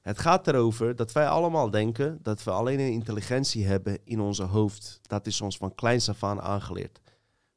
Het 0.00 0.18
gaat 0.18 0.46
erover 0.46 0.96
dat 0.96 1.12
wij 1.12 1.28
allemaal 1.28 1.70
denken 1.70 2.18
dat 2.22 2.44
we 2.44 2.50
alleen 2.50 2.80
een 2.80 2.92
intelligentie 2.92 3.66
hebben 3.66 3.98
in 4.04 4.20
onze 4.20 4.42
hoofd. 4.42 4.98
Dat 5.02 5.26
is 5.26 5.40
ons 5.40 5.56
van 5.56 5.74
kleins 5.74 6.08
af 6.08 6.24
aan 6.24 6.40
aangeleerd. 6.40 7.00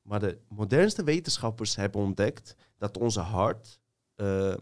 Maar 0.02 0.20
de 0.20 0.38
modernste 0.48 1.03
wetenschappers 1.03 1.76
hebben 1.76 2.02
ontdekt 2.02 2.56
dat 2.78 2.98
onze 2.98 3.20
hart 3.20 3.80
eh, 4.16 4.52
eh, 4.52 4.57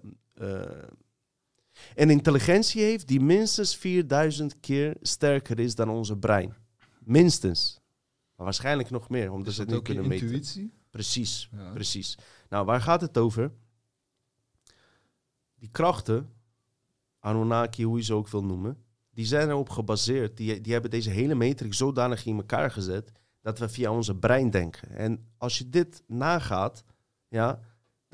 een 1.96 2.10
intelligentie 2.10 2.82
heeft 2.82 3.08
die 3.08 3.20
minstens 3.20 3.76
4000 3.76 4.60
keer 4.60 4.96
sterker 5.02 5.60
is 5.60 5.76
dan 5.76 5.90
onze 5.90 6.18
brein. 6.18 6.54
Minstens. 7.00 7.80
Maar 8.36 8.46
waarschijnlijk 8.46 8.90
nog 8.90 9.10
meer, 9.10 9.32
omdat 9.32 9.54
ze 9.54 9.62
het 9.62 9.70
niet 9.70 9.82
kunnen 9.82 10.08
meten. 10.08 10.26
intuïtie? 10.26 10.72
Precies, 10.90 11.50
Ja. 11.52 11.72
precies. 11.72 12.18
Nou, 12.50 12.66
waar 12.66 12.82
gaat 12.82 13.02
het 13.02 13.18
over? 13.18 13.52
Die 15.56 15.70
krachten, 15.72 16.30
Anunnaki, 17.20 17.84
hoe 17.84 17.98
je 17.98 18.04
ze 18.04 18.14
ook 18.14 18.28
wil 18.28 18.44
noemen, 18.44 18.78
die 19.10 19.26
zijn 19.26 19.50
erop 19.50 19.70
gebaseerd. 19.70 20.38
Die, 20.38 20.62
die 20.62 20.74
hebben 20.74 20.92
deze 20.92 21.10
hele 21.10 21.36
matrix 21.36 21.78
zodanig 21.78 22.26
in 22.26 22.36
elkaar 22.38 22.72
gezet 22.72 23.12
dat 23.42 23.60
we 23.60 23.70
via 23.70 23.92
onze 23.92 24.16
brein 24.16 24.50
denken. 24.50 24.90
En 24.90 25.28
als 25.38 25.58
je 25.58 25.70
dit 25.70 26.04
nagaat, 26.08 26.84
ja, 27.28 27.60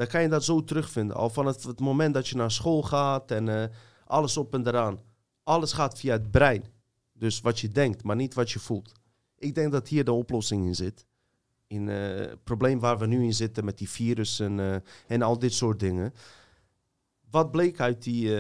dan 0.04 0.12
kan 0.12 0.22
je 0.22 0.30
dat 0.30 0.44
zo 0.44 0.64
terugvinden. 0.64 1.16
Al 1.16 1.30
van 1.30 1.46
het, 1.46 1.64
het 1.64 1.80
moment 1.80 2.14
dat 2.14 2.28
je 2.28 2.36
naar 2.36 2.52
school 2.52 2.84
gaat 2.84 3.32
en 3.32 3.50
eh, 3.50 3.70
alles 4.06 4.38
op 4.38 4.54
en 4.54 4.68
eraan. 4.68 5.00
Alles 5.44 5.74
gaat 5.74 6.00
via 6.00 6.14
het 6.14 6.32
brein. 6.32 6.64
Dus 7.14 7.42
wat 7.42 7.60
je 7.60 7.68
denkt, 7.68 8.04
maar 8.04 8.16
niet 8.16 8.34
wat 8.34 8.52
je 8.52 8.60
voelt. 8.60 8.92
Ik 9.38 9.56
denk 9.56 9.72
dat 9.72 9.88
hier 9.88 10.04
de 10.04 10.12
oplossing 10.12 10.66
in 10.66 10.76
zit 10.76 11.06
in 11.68 11.90
eh, 11.90 12.16
het 12.16 12.44
probleem 12.44 12.80
waar 12.80 12.98
we 12.98 13.06
nu 13.06 13.24
in 13.24 13.34
zitten 13.34 13.66
met 13.66 13.78
die 13.78 13.90
virussen 13.90 14.60
eh, 14.60 14.76
en 15.08 15.22
al 15.22 15.40
dit 15.40 15.54
soort 15.54 15.80
dingen. 15.80 16.14
Wat 17.30 17.52
bleek 17.52 17.80
uit 17.80 18.04
die 18.04 18.32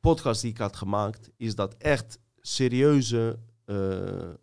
podcast 0.00 0.40
die 0.40 0.50
ik 0.50 0.58
had 0.58 0.76
gemaakt, 0.76 1.30
is 1.36 1.54
dat 1.54 1.74
echt 1.76 2.18
serieuze 2.40 3.38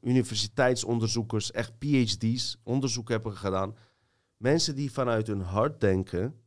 universiteitsonderzoekers, 0.01 1.51
echt 1.51 1.73
PhD's, 1.79 2.57
onderzoek 2.63 3.09
hebben 3.09 3.33
gedaan. 3.33 3.75
Mensen 4.37 4.75
die 4.75 4.91
vanuit 4.91 5.27
hun 5.27 5.41
hart 5.41 5.81
denken, 5.81 6.42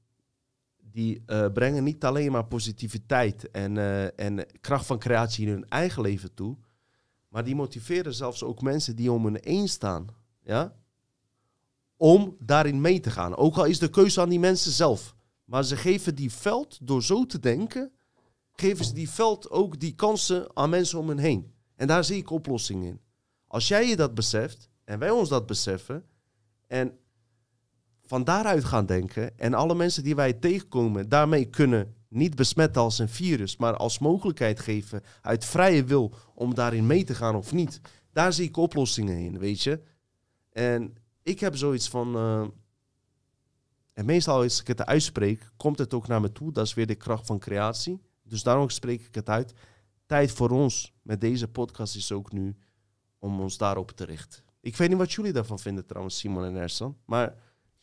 die 0.96 1.22
eh, 1.26 1.46
brengen 1.52 1.84
niet 1.84 2.04
alleen 2.04 2.32
maar 2.32 2.46
positiviteit 2.46 3.50
en, 3.50 3.78
eh, 3.78 4.20
en 4.20 4.46
kracht 4.60 4.86
van 4.86 4.98
creatie 4.98 5.46
in 5.46 5.52
hun 5.52 5.68
eigen 5.68 6.02
leven 6.02 6.34
toe, 6.34 6.56
maar 7.28 7.44
die 7.44 7.54
motiveren 7.54 8.14
zelfs 8.14 8.42
ook 8.42 8.62
mensen 8.62 8.96
die 8.96 9.12
om 9.12 9.24
hun 9.24 9.38
heen 9.40 9.68
staan. 9.68 10.06
Ja? 10.42 10.74
Om 11.96 12.36
daarin 12.38 12.80
mee 12.80 13.00
te 13.00 13.10
gaan. 13.10 13.36
Ook 13.36 13.56
al 13.56 13.64
is 13.64 13.78
de 13.78 13.90
keuze 13.90 14.20
aan 14.20 14.28
die 14.28 14.40
mensen 14.40 14.72
zelf. 14.72 15.16
Maar 15.44 15.64
ze 15.64 15.76
geven 15.76 16.14
die 16.14 16.32
veld, 16.32 16.78
door 16.82 17.02
zo 17.02 17.26
te 17.26 17.38
denken, 17.38 17.92
geven 18.52 18.84
ze 18.84 18.92
die 18.92 19.10
veld 19.10 19.50
ook 19.50 19.80
die 19.80 19.94
kansen 19.94 20.56
aan 20.56 20.70
mensen 20.70 20.98
om 20.98 21.08
hen 21.08 21.18
heen. 21.18 21.52
En 21.74 21.86
daar 21.86 22.04
zie 22.04 22.16
ik 22.16 22.30
oplossingen 22.30 22.88
in. 22.88 23.00
Als 23.46 23.68
jij 23.68 23.88
je 23.88 23.96
dat 23.96 24.14
beseft, 24.14 24.70
en 24.84 24.98
wij 24.98 25.10
ons 25.10 25.28
dat 25.28 25.46
beseffen, 25.46 26.04
en 26.66 26.98
van 28.06 28.24
daaruit 28.24 28.64
gaan 28.64 28.86
denken, 28.86 29.38
en 29.38 29.54
alle 29.54 29.74
mensen 29.74 30.02
die 30.02 30.14
wij 30.14 30.32
tegenkomen 30.32 31.08
daarmee 31.08 31.44
kunnen 31.44 31.94
niet 32.08 32.34
besmetten 32.36 32.82
als 32.82 32.98
een 32.98 33.08
virus, 33.08 33.56
maar 33.56 33.76
als 33.76 33.98
mogelijkheid 33.98 34.60
geven 34.60 35.02
uit 35.22 35.44
vrije 35.44 35.84
wil 35.84 36.14
om 36.34 36.54
daarin 36.54 36.86
mee 36.86 37.04
te 37.04 37.14
gaan 37.14 37.34
of 37.34 37.52
niet. 37.52 37.80
Daar 38.12 38.32
zie 38.32 38.48
ik 38.48 38.56
oplossingen 38.56 39.18
in, 39.18 39.38
weet 39.38 39.62
je. 39.62 39.80
En 40.50 40.94
ik 41.22 41.40
heb 41.40 41.56
zoiets 41.56 41.88
van. 41.88 42.16
eh, 42.16 42.46
en 43.92 44.04
meestal 44.04 44.42
als 44.42 44.60
ik 44.60 44.66
het 44.66 44.86
uitspreek, 44.86 45.50
komt 45.56 45.78
het 45.78 45.94
ook 45.94 46.06
naar 46.06 46.20
me 46.20 46.32
toe. 46.32 46.52
Dat 46.52 46.66
is 46.66 46.74
weer 46.74 46.86
de 46.86 46.94
kracht 46.94 47.26
van 47.26 47.38
creatie. 47.38 48.00
Dus 48.22 48.42
daarom 48.42 48.70
spreek 48.70 49.02
ik 49.06 49.14
het 49.14 49.28
uit. 49.28 49.52
Tijd 50.06 50.32
voor 50.32 50.50
ons 50.50 50.94
met 51.02 51.20
deze 51.20 51.48
podcast 51.48 51.96
is 51.96 52.12
ook 52.12 52.32
nu 52.32 52.56
om 53.18 53.40
ons 53.40 53.56
daarop 53.56 53.90
te 53.90 54.04
richten. 54.04 54.42
Ik 54.60 54.76
weet 54.76 54.88
niet 54.88 54.98
wat 54.98 55.12
jullie 55.12 55.32
daarvan 55.32 55.58
vinden 55.58 55.86
trouwens, 55.86 56.18
Simon 56.18 56.44
en 56.44 56.56
Ersan. 56.56 56.96
Maar 57.04 57.34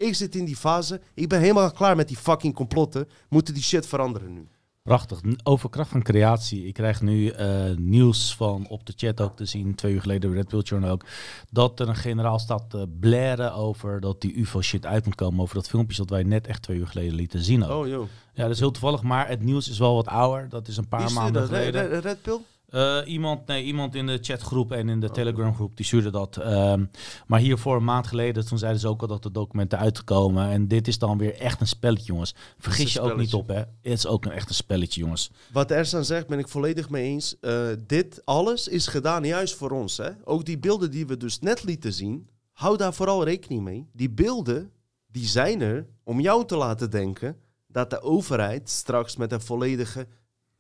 ik 0.03 0.15
zit 0.15 0.35
in 0.35 0.45
die 0.45 0.55
fase. 0.55 1.01
Ik 1.13 1.29
ben 1.29 1.39
helemaal 1.39 1.71
klaar 1.71 1.95
met 1.95 2.07
die 2.07 2.17
fucking 2.17 2.53
complotten. 2.53 3.07
Moeten 3.29 3.53
die 3.53 3.63
shit 3.63 3.87
veranderen 3.87 4.33
nu. 4.33 4.47
Prachtig. 4.83 5.21
Over 5.43 5.69
kracht 5.69 5.89
van 5.89 6.03
creatie. 6.03 6.65
Ik 6.67 6.73
krijg 6.73 7.01
nu 7.01 7.29
eh, 7.29 7.75
nieuws 7.75 8.35
van 8.35 8.67
op 8.67 8.85
de 8.85 8.93
chat 8.95 9.21
ook 9.21 9.35
te 9.35 9.45
zien, 9.45 9.75
twee 9.75 9.93
uur 9.93 10.01
geleden 10.01 10.33
Red 10.33 10.47
Pill 10.47 10.59
Journal 10.59 10.89
ook, 10.89 11.05
dat 11.49 11.79
er 11.79 11.89
een 11.89 11.95
generaal 11.95 12.39
staat 12.39 12.69
te 12.69 12.87
blaren 12.99 13.53
over 13.53 13.99
dat 13.99 14.21
die 14.21 14.33
UFO-shit 14.33 14.85
uit 14.85 15.05
moet 15.05 15.15
komen. 15.15 15.41
Over 15.41 15.55
dat 15.55 15.67
filmpje 15.69 15.97
dat 15.97 16.09
wij 16.09 16.23
net 16.23 16.47
echt 16.47 16.61
twee 16.61 16.77
uur 16.77 16.87
geleden 16.87 17.13
lieten 17.13 17.43
zien 17.43 17.63
ook. 17.63 17.83
Oh 17.83 17.87
joh. 17.89 18.07
Ja, 18.33 18.43
dat 18.43 18.51
is 18.51 18.59
heel 18.59 18.71
toevallig, 18.71 19.01
maar 19.01 19.27
het 19.27 19.41
nieuws 19.41 19.69
is 19.69 19.79
wel 19.79 19.95
wat 19.95 20.07
ouder. 20.07 20.49
Dat 20.49 20.67
is 20.67 20.77
een 20.77 20.87
paar 20.87 20.99
stuurde 21.01 21.19
maanden 21.19 21.41
dat? 21.41 21.49
geleden. 21.49 21.89
Red, 21.89 22.03
Red 22.03 22.21
Pill? 22.21 22.39
Eh, 22.73 22.99
iemand, 23.05 23.47
nee, 23.47 23.63
iemand 23.63 23.95
in 23.95 24.07
de 24.07 24.17
chatgroep 24.21 24.71
en 24.71 24.89
in 24.89 24.99
de 24.99 25.09
Telegram-groep 25.09 25.77
die 25.77 25.85
stuurde 25.85 26.11
dat. 26.11 26.37
Ehm, 26.37 26.85
maar 27.27 27.39
hiervoor 27.39 27.75
een 27.75 27.83
maand 27.83 28.07
geleden, 28.07 28.45
toen 28.45 28.57
zeiden 28.57 28.81
ze 28.81 28.87
ook 28.87 29.01
al 29.01 29.07
dat 29.07 29.23
de 29.23 29.31
documenten 29.31 29.79
uitkomen. 29.79 30.49
En 30.49 30.67
dit 30.67 30.87
is 30.87 30.97
dan 30.97 31.17
weer 31.17 31.35
echt 31.35 31.61
een 31.61 31.67
spelletje, 31.67 32.05
jongens. 32.05 32.35
Vergis 32.57 32.93
je 32.93 33.01
ook 33.01 33.17
niet 33.17 33.33
op, 33.33 33.47
hè? 33.47 33.55
Het 33.55 33.67
is 33.81 34.07
ook 34.07 34.25
een 34.25 34.31
echt 34.31 34.49
een 34.49 34.55
spelletje, 34.55 35.01
jongens. 35.01 35.31
Wat 35.51 35.71
Ersan 35.71 36.05
zegt, 36.05 36.27
ben 36.27 36.39
ik 36.39 36.47
volledig 36.47 36.89
mee 36.89 37.03
eens. 37.03 37.39
Eh, 37.39 37.67
dit 37.87 38.21
alles 38.25 38.67
is 38.67 38.87
gedaan 38.87 39.23
juist 39.23 39.55
voor 39.55 39.71
ons. 39.71 39.97
Hè? 39.97 40.09
Ook 40.23 40.45
die 40.45 40.57
beelden 40.57 40.91
die 40.91 41.07
we 41.07 41.17
dus 41.17 41.39
net 41.39 41.63
lieten 41.63 41.93
zien, 41.93 42.29
hou 42.51 42.77
daar 42.77 42.93
vooral 42.93 43.23
rekening 43.23 43.63
mee. 43.63 43.87
Die 43.91 44.09
beelden, 44.09 44.71
die 45.07 45.25
zijn 45.25 45.61
er 45.61 45.87
om 46.03 46.19
jou 46.19 46.45
te 46.45 46.55
laten 46.55 46.89
denken 46.89 47.37
dat 47.67 47.89
de 47.89 48.01
overheid 48.01 48.69
straks 48.69 49.15
met 49.15 49.31
een 49.31 49.41
volledige 49.41 50.07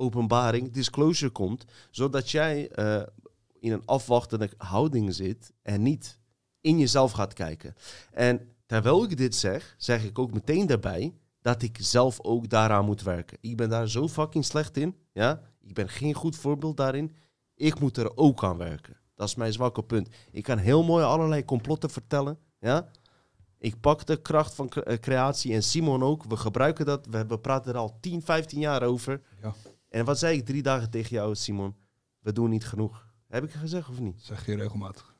openbaring, 0.03 0.71
disclosure 0.71 1.31
komt, 1.31 1.65
zodat 1.91 2.31
jij 2.31 2.69
eh, 2.69 3.01
in 3.59 3.71
een 3.71 3.85
afwachtende 3.85 4.49
houding 4.57 5.13
zit 5.13 5.53
en 5.61 5.81
niet 5.81 6.19
in 6.61 6.79
jezelf 6.79 7.11
gaat 7.11 7.33
kijken. 7.33 7.75
En 8.11 8.55
terwijl 8.65 9.03
ik 9.03 9.17
dit 9.17 9.35
zeg, 9.35 9.75
zeg 9.77 10.03
ik 10.03 10.19
ook 10.19 10.33
meteen 10.33 10.67
daarbij 10.67 11.13
dat 11.41 11.61
ik 11.61 11.77
zelf 11.81 12.21
ook 12.21 12.49
daaraan 12.49 12.85
moet 12.85 13.01
werken. 13.01 13.37
Ik 13.41 13.57
ben 13.57 13.69
daar 13.69 13.89
zo 13.89 14.07
fucking 14.07 14.45
slecht 14.45 14.77
in. 14.77 14.95
Ja? 15.13 15.41
Ik 15.61 15.73
ben 15.73 15.89
geen 15.89 16.13
goed 16.13 16.35
voorbeeld 16.35 16.77
daarin. 16.77 17.15
Ik 17.55 17.79
moet 17.79 17.97
er 17.97 18.17
ook 18.17 18.43
aan 18.43 18.57
werken. 18.57 18.97
Dat 19.15 19.27
is 19.27 19.35
mijn 19.35 19.53
zwakke 19.53 19.83
punt. 19.83 20.09
Ik 20.31 20.43
kan 20.43 20.57
heel 20.57 20.83
mooi 20.83 21.03
allerlei 21.03 21.45
complotten 21.45 21.89
vertellen. 21.89 22.37
Ja? 22.59 22.89
Ik 23.57 23.79
pak 23.79 24.05
de 24.05 24.21
kracht 24.21 24.55
van 24.55 24.69
eh, 24.69 24.97
creatie 24.97 25.53
en 25.53 25.63
Simon 25.63 26.03
ook. 26.03 26.23
We 26.23 26.37
gebruiken 26.37 26.85
dat. 26.85 27.05
We, 27.09 27.25
we 27.25 27.39
praten 27.39 27.73
er 27.73 27.79
al 27.79 27.97
10, 27.99 28.21
15 28.21 28.59
jaar 28.59 28.83
over. 28.83 29.21
Ja. 29.41 29.53
En 29.93 30.05
wat 30.05 30.19
zei 30.19 30.37
ik 30.37 30.45
drie 30.45 30.61
dagen 30.61 30.89
tegen 30.89 31.15
jou, 31.15 31.35
Simon? 31.35 31.75
We 32.19 32.31
doen 32.31 32.49
niet 32.49 32.65
genoeg. 32.65 33.07
Heb 33.27 33.43
ik 33.43 33.51
het 33.51 33.61
gezegd 33.61 33.89
of 33.89 33.99
niet? 33.99 34.21
Zeg 34.21 34.45
je 34.45 34.55
regelmatig. 34.55 35.15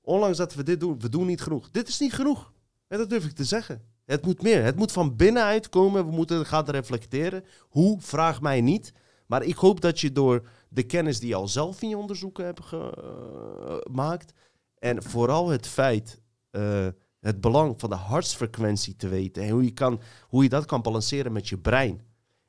Ondanks 0.00 0.36
dat 0.36 0.54
we 0.54 0.62
dit 0.62 0.80
doen, 0.80 1.00
we 1.00 1.08
doen 1.08 1.26
niet 1.26 1.40
genoeg. 1.40 1.70
Dit 1.70 1.88
is 1.88 1.98
niet 1.98 2.12
genoeg. 2.12 2.52
En 2.86 2.98
dat 2.98 3.10
durf 3.10 3.24
ik 3.24 3.32
te 3.32 3.44
zeggen. 3.44 3.82
Het 4.04 4.24
moet 4.24 4.42
meer. 4.42 4.62
Het 4.62 4.76
moet 4.76 4.92
van 4.92 5.16
binnenuit 5.16 5.68
komen. 5.68 6.06
We 6.06 6.12
moeten 6.12 6.46
gaan 6.46 6.64
reflecteren. 6.64 7.44
Hoe? 7.60 8.00
Vraag 8.00 8.40
mij 8.40 8.60
niet. 8.60 8.92
Maar 9.26 9.42
ik 9.42 9.56
hoop 9.56 9.80
dat 9.80 10.00
je 10.00 10.12
door 10.12 10.48
de 10.68 10.82
kennis 10.82 11.20
die 11.20 11.28
je 11.28 11.34
al 11.34 11.48
zelf 11.48 11.82
in 11.82 11.88
je 11.88 11.96
onderzoeken 11.96 12.44
hebt 12.44 12.64
gemaakt. 12.64 14.32
en 14.78 15.02
vooral 15.02 15.48
het 15.48 15.66
feit, 15.66 16.20
eh, 16.50 16.86
het 17.20 17.40
belang 17.40 17.80
van 17.80 17.90
de 17.90 17.96
hartsfrequentie 17.96 18.96
te 18.96 19.08
weten. 19.08 19.42
En 19.42 19.50
hoe 19.50 19.64
je, 19.64 19.72
kan, 19.72 20.00
hoe 20.28 20.42
je 20.42 20.48
dat 20.48 20.64
kan 20.64 20.82
balanceren 20.82 21.32
met 21.32 21.48
je 21.48 21.58
brein. 21.58 22.06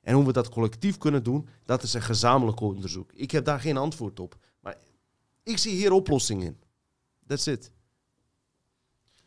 En 0.09 0.15
hoe 0.15 0.25
we 0.25 0.33
dat 0.33 0.49
collectief 0.49 0.97
kunnen 0.97 1.23
doen, 1.23 1.47
dat 1.65 1.83
is 1.83 1.93
een 1.93 2.01
gezamenlijk 2.01 2.59
onderzoek. 2.59 3.11
Ik 3.13 3.31
heb 3.31 3.45
daar 3.45 3.59
geen 3.59 3.77
antwoord 3.77 4.19
op. 4.19 4.37
Maar 4.59 4.77
ik 5.43 5.57
zie 5.57 5.71
hier 5.71 5.91
oplossingen 5.91 6.45
in. 6.45 6.59
That's 7.27 7.45
it. 7.45 7.71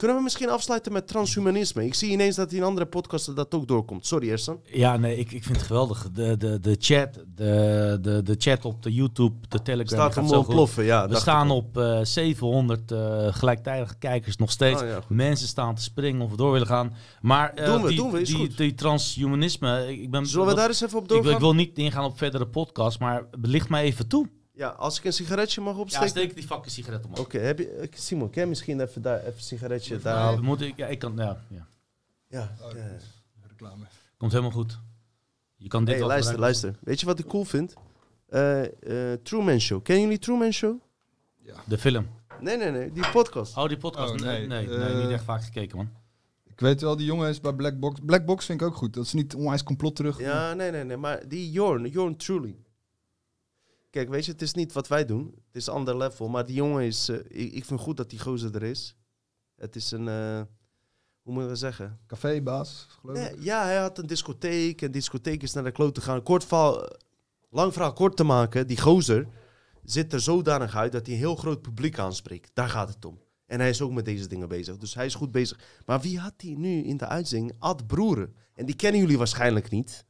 Kunnen 0.02 0.20
we 0.20 0.26
misschien 0.26 0.50
afsluiten 0.50 0.92
met 0.92 1.08
transhumanisme? 1.08 1.84
Ik 1.84 1.94
zie 1.94 2.10
ineens 2.10 2.36
dat 2.36 2.52
in 2.52 2.62
andere 2.62 2.86
podcasten 2.86 3.34
dat 3.34 3.54
ook 3.54 3.68
doorkomt. 3.68 4.06
Sorry, 4.06 4.30
Ersan. 4.30 4.60
Ja, 4.64 4.96
nee, 4.96 5.16
ik, 5.16 5.32
ik 5.32 5.42
vind 5.42 5.56
het 5.56 5.66
geweldig. 5.66 6.08
De, 6.12 6.36
de, 6.36 6.60
de 6.60 6.76
chat, 6.78 7.08
de, 7.34 7.98
de, 8.00 8.22
de 8.22 8.34
chat 8.38 8.64
op 8.64 8.82
de 8.82 8.92
YouTube, 8.92 9.34
de 9.48 9.62
Telegram. 9.62 9.98
Staat 9.98 10.12
gaat 10.12 10.28
zo 10.28 10.36
ontploffen, 10.36 10.84
ja. 10.84 11.08
We 11.08 11.16
staan 11.16 11.46
ik 11.46 11.52
op 11.52 11.78
eh 11.78 12.00
700 12.02 12.92
eh, 12.92 13.26
gelijktijdige 13.30 13.94
kijkers 13.98 14.36
nog 14.36 14.50
steeds. 14.50 14.82
Oh, 14.82 14.88
ja. 14.88 15.00
Mensen 15.08 15.48
staan 15.48 15.74
te 15.74 15.82
springen 15.82 16.20
of 16.20 16.30
we 16.30 16.36
door 16.36 16.52
willen 16.52 16.66
gaan. 16.66 16.94
Maar 17.20 17.52
eh, 17.54 17.66
Doen 17.66 17.82
we, 17.82 17.88
die, 17.88 17.96
doen 17.96 18.10
we, 18.10 18.20
is 18.20 18.28
die, 18.28 18.36
goed. 18.36 18.56
die 18.56 18.74
transhumanisme, 18.74 20.00
ik 20.00 20.10
ben... 20.10 20.26
Zullen 20.26 20.46
we 20.46 20.54
daar 20.54 20.68
eens 20.68 20.82
even 20.82 20.98
op 20.98 21.08
doorgaan? 21.08 21.32
ik 21.32 21.38
wil 21.38 21.54
niet 21.54 21.78
ingaan 21.78 22.04
op 22.04 22.18
verdere 22.18 22.46
podcast, 22.46 22.98
maar 22.98 23.26
belicht 23.38 23.68
mij 23.68 23.82
even 23.82 24.08
toe. 24.08 24.28
Ja, 24.54 24.68
als 24.68 24.98
ik 24.98 25.04
een 25.04 25.12
sigaretje 25.12 25.60
mag 25.60 25.74
Ja, 25.74 25.80
opsteken. 25.80 26.08
steek 26.08 26.34
die 26.34 26.46
fucking 26.46 26.70
sigaret 26.70 27.04
op. 27.04 27.18
Oké, 27.18 27.38
heb 27.38 27.58
je... 27.58 27.68
eh, 27.68 27.88
Simon, 27.94 28.30
kan 28.30 28.42
je 28.42 28.48
misschien 28.48 28.80
even 28.80 29.02
daar 29.02 29.18
even 29.20 29.32
een 29.34 29.40
sigaretje 29.40 29.98
daar 29.98 30.14
Ja, 30.14 30.20
halen? 30.20 30.38
we 30.40 30.44
moeten, 30.46 30.72
ja, 30.76 30.86
ik 30.86 30.98
kan, 30.98 31.12
ja, 31.16 31.44
ja. 31.48 31.66
Ja. 32.28 32.52
Oh, 32.62 32.72
ja. 32.72 32.96
Reclame. 33.48 33.84
Komt 34.16 34.30
helemaal 34.32 34.52
goed. 34.52 34.78
Je 35.56 35.68
kan 35.68 35.80
dit 35.84 35.88
Hey, 35.88 35.98
wel 35.98 36.08
luister, 36.08 36.32
gebruiken. 36.32 36.60
luister. 36.62 36.86
Weet 36.88 37.00
je 37.00 37.06
wat 37.06 37.18
ik 37.18 37.26
cool 37.26 37.44
vind? 37.44 37.74
Eh, 38.28 39.12
eh, 39.12 39.18
Truman 39.22 39.60
Show. 39.60 39.82
Kennen 39.82 40.04
jullie 40.04 40.18
Truman 40.18 40.52
Show? 40.52 40.80
De 41.66 41.78
film. 41.78 42.08
Nee, 42.40 42.56
nee, 42.56 42.70
nee. 42.70 42.92
Die 42.92 43.10
podcast. 43.10 43.56
Oh, 43.56 43.68
die 43.68 43.76
podcast. 43.76 44.12
Oh, 44.12 44.18
nee, 44.18 44.46
nee. 44.46 44.66
nee, 44.66 44.78
nee, 44.78 45.02
niet 45.02 45.10
echt 45.12 45.24
vaak 45.24 45.44
gekeken, 45.44 45.76
man. 45.76 45.88
Ik 46.44 46.60
weet 46.60 46.80
wel, 46.80 46.96
die 46.96 47.06
jongen 47.06 47.28
is 47.28 47.40
bij 47.40 47.52
Black 47.52 47.78
Box. 47.80 48.00
Black 48.06 48.24
Box 48.24 48.46
vind 48.46 48.60
ik 48.60 48.66
ook 48.66 48.74
goed. 48.74 48.94
Dat 48.94 49.04
is 49.04 49.12
niet 49.12 49.34
onwijs 49.34 49.62
complot 49.62 49.96
terug. 49.96 50.18
Ja, 50.18 50.54
nee, 50.54 50.70
nee, 50.70 50.84
nee. 50.84 50.96
Maar 50.96 51.28
die 51.28 51.50
Jorn, 51.50 51.88
Jorn 51.88 52.16
Truly. 52.16 52.56
Kijk, 53.92 54.08
weet 54.08 54.24
je, 54.24 54.32
het 54.32 54.42
is 54.42 54.54
niet 54.54 54.72
wat 54.72 54.88
wij 54.88 55.04
doen. 55.04 55.34
Het 55.46 55.56
is 55.56 55.66
een 55.66 55.72
ander 55.72 55.96
level. 55.96 56.28
Maar 56.28 56.46
die 56.46 56.54
jongen 56.54 56.84
is... 56.84 57.08
eh, 57.08 57.16
ik, 57.16 57.52
ik 57.52 57.64
vind 57.64 57.80
goed 57.80 57.96
dat 57.96 58.10
die 58.10 58.18
gozer 58.18 58.54
er 58.54 58.62
is. 58.62 58.96
Het 59.56 59.76
is 59.76 59.90
een... 59.90 60.08
eh, 60.08 60.40
hoe 61.22 61.32
moeten 61.32 61.50
we 61.50 61.56
zeggen? 61.56 61.98
Cafébaas, 62.06 62.86
geloof 63.00 63.16
ik. 63.16 63.22
Nee, 63.22 63.44
ja, 63.44 63.62
hij 63.64 63.76
had 63.76 63.98
een 63.98 64.06
discotheek. 64.06 64.82
En 64.82 64.90
discotheek 64.92 65.42
is 65.42 65.52
naar 65.52 65.64
de 65.64 65.70
kloot 65.70 65.98
gegaan. 65.98 66.22
Kort 66.22 66.44
verhaal, 66.44 66.84
eh, 66.86 66.98
lang 67.50 67.72
verhaal 67.72 67.92
kort 67.92 68.16
te 68.16 68.24
maken. 68.24 68.66
Die 68.66 68.80
gozer 68.80 69.28
zit 69.84 70.12
er 70.12 70.20
zodanig 70.20 70.76
uit 70.76 70.92
dat 70.92 71.06
hij 71.06 71.14
een 71.14 71.20
heel 71.20 71.36
groot 71.36 71.62
publiek 71.62 71.98
aanspreekt. 71.98 72.50
Daar 72.54 72.68
gaat 72.68 72.88
het 72.88 73.04
om. 73.04 73.20
En 73.46 73.60
hij 73.60 73.68
is 73.68 73.80
ook 73.80 73.92
met 73.92 74.04
deze 74.04 74.26
dingen 74.28 74.48
bezig. 74.48 74.76
Dus 74.76 74.94
hij 74.94 75.06
is 75.06 75.14
goed 75.14 75.32
bezig. 75.32 75.60
Maar 75.86 76.00
wie 76.00 76.18
had 76.18 76.34
hij 76.36 76.54
nu 76.54 76.82
in 76.82 76.96
de 76.96 77.06
uitzending? 77.06 77.52
Ad 77.58 77.86
Broeren. 77.86 78.34
En 78.54 78.66
die 78.66 78.76
kennen 78.76 79.00
jullie 79.00 79.18
waarschijnlijk 79.18 79.70
niet. 79.70 80.04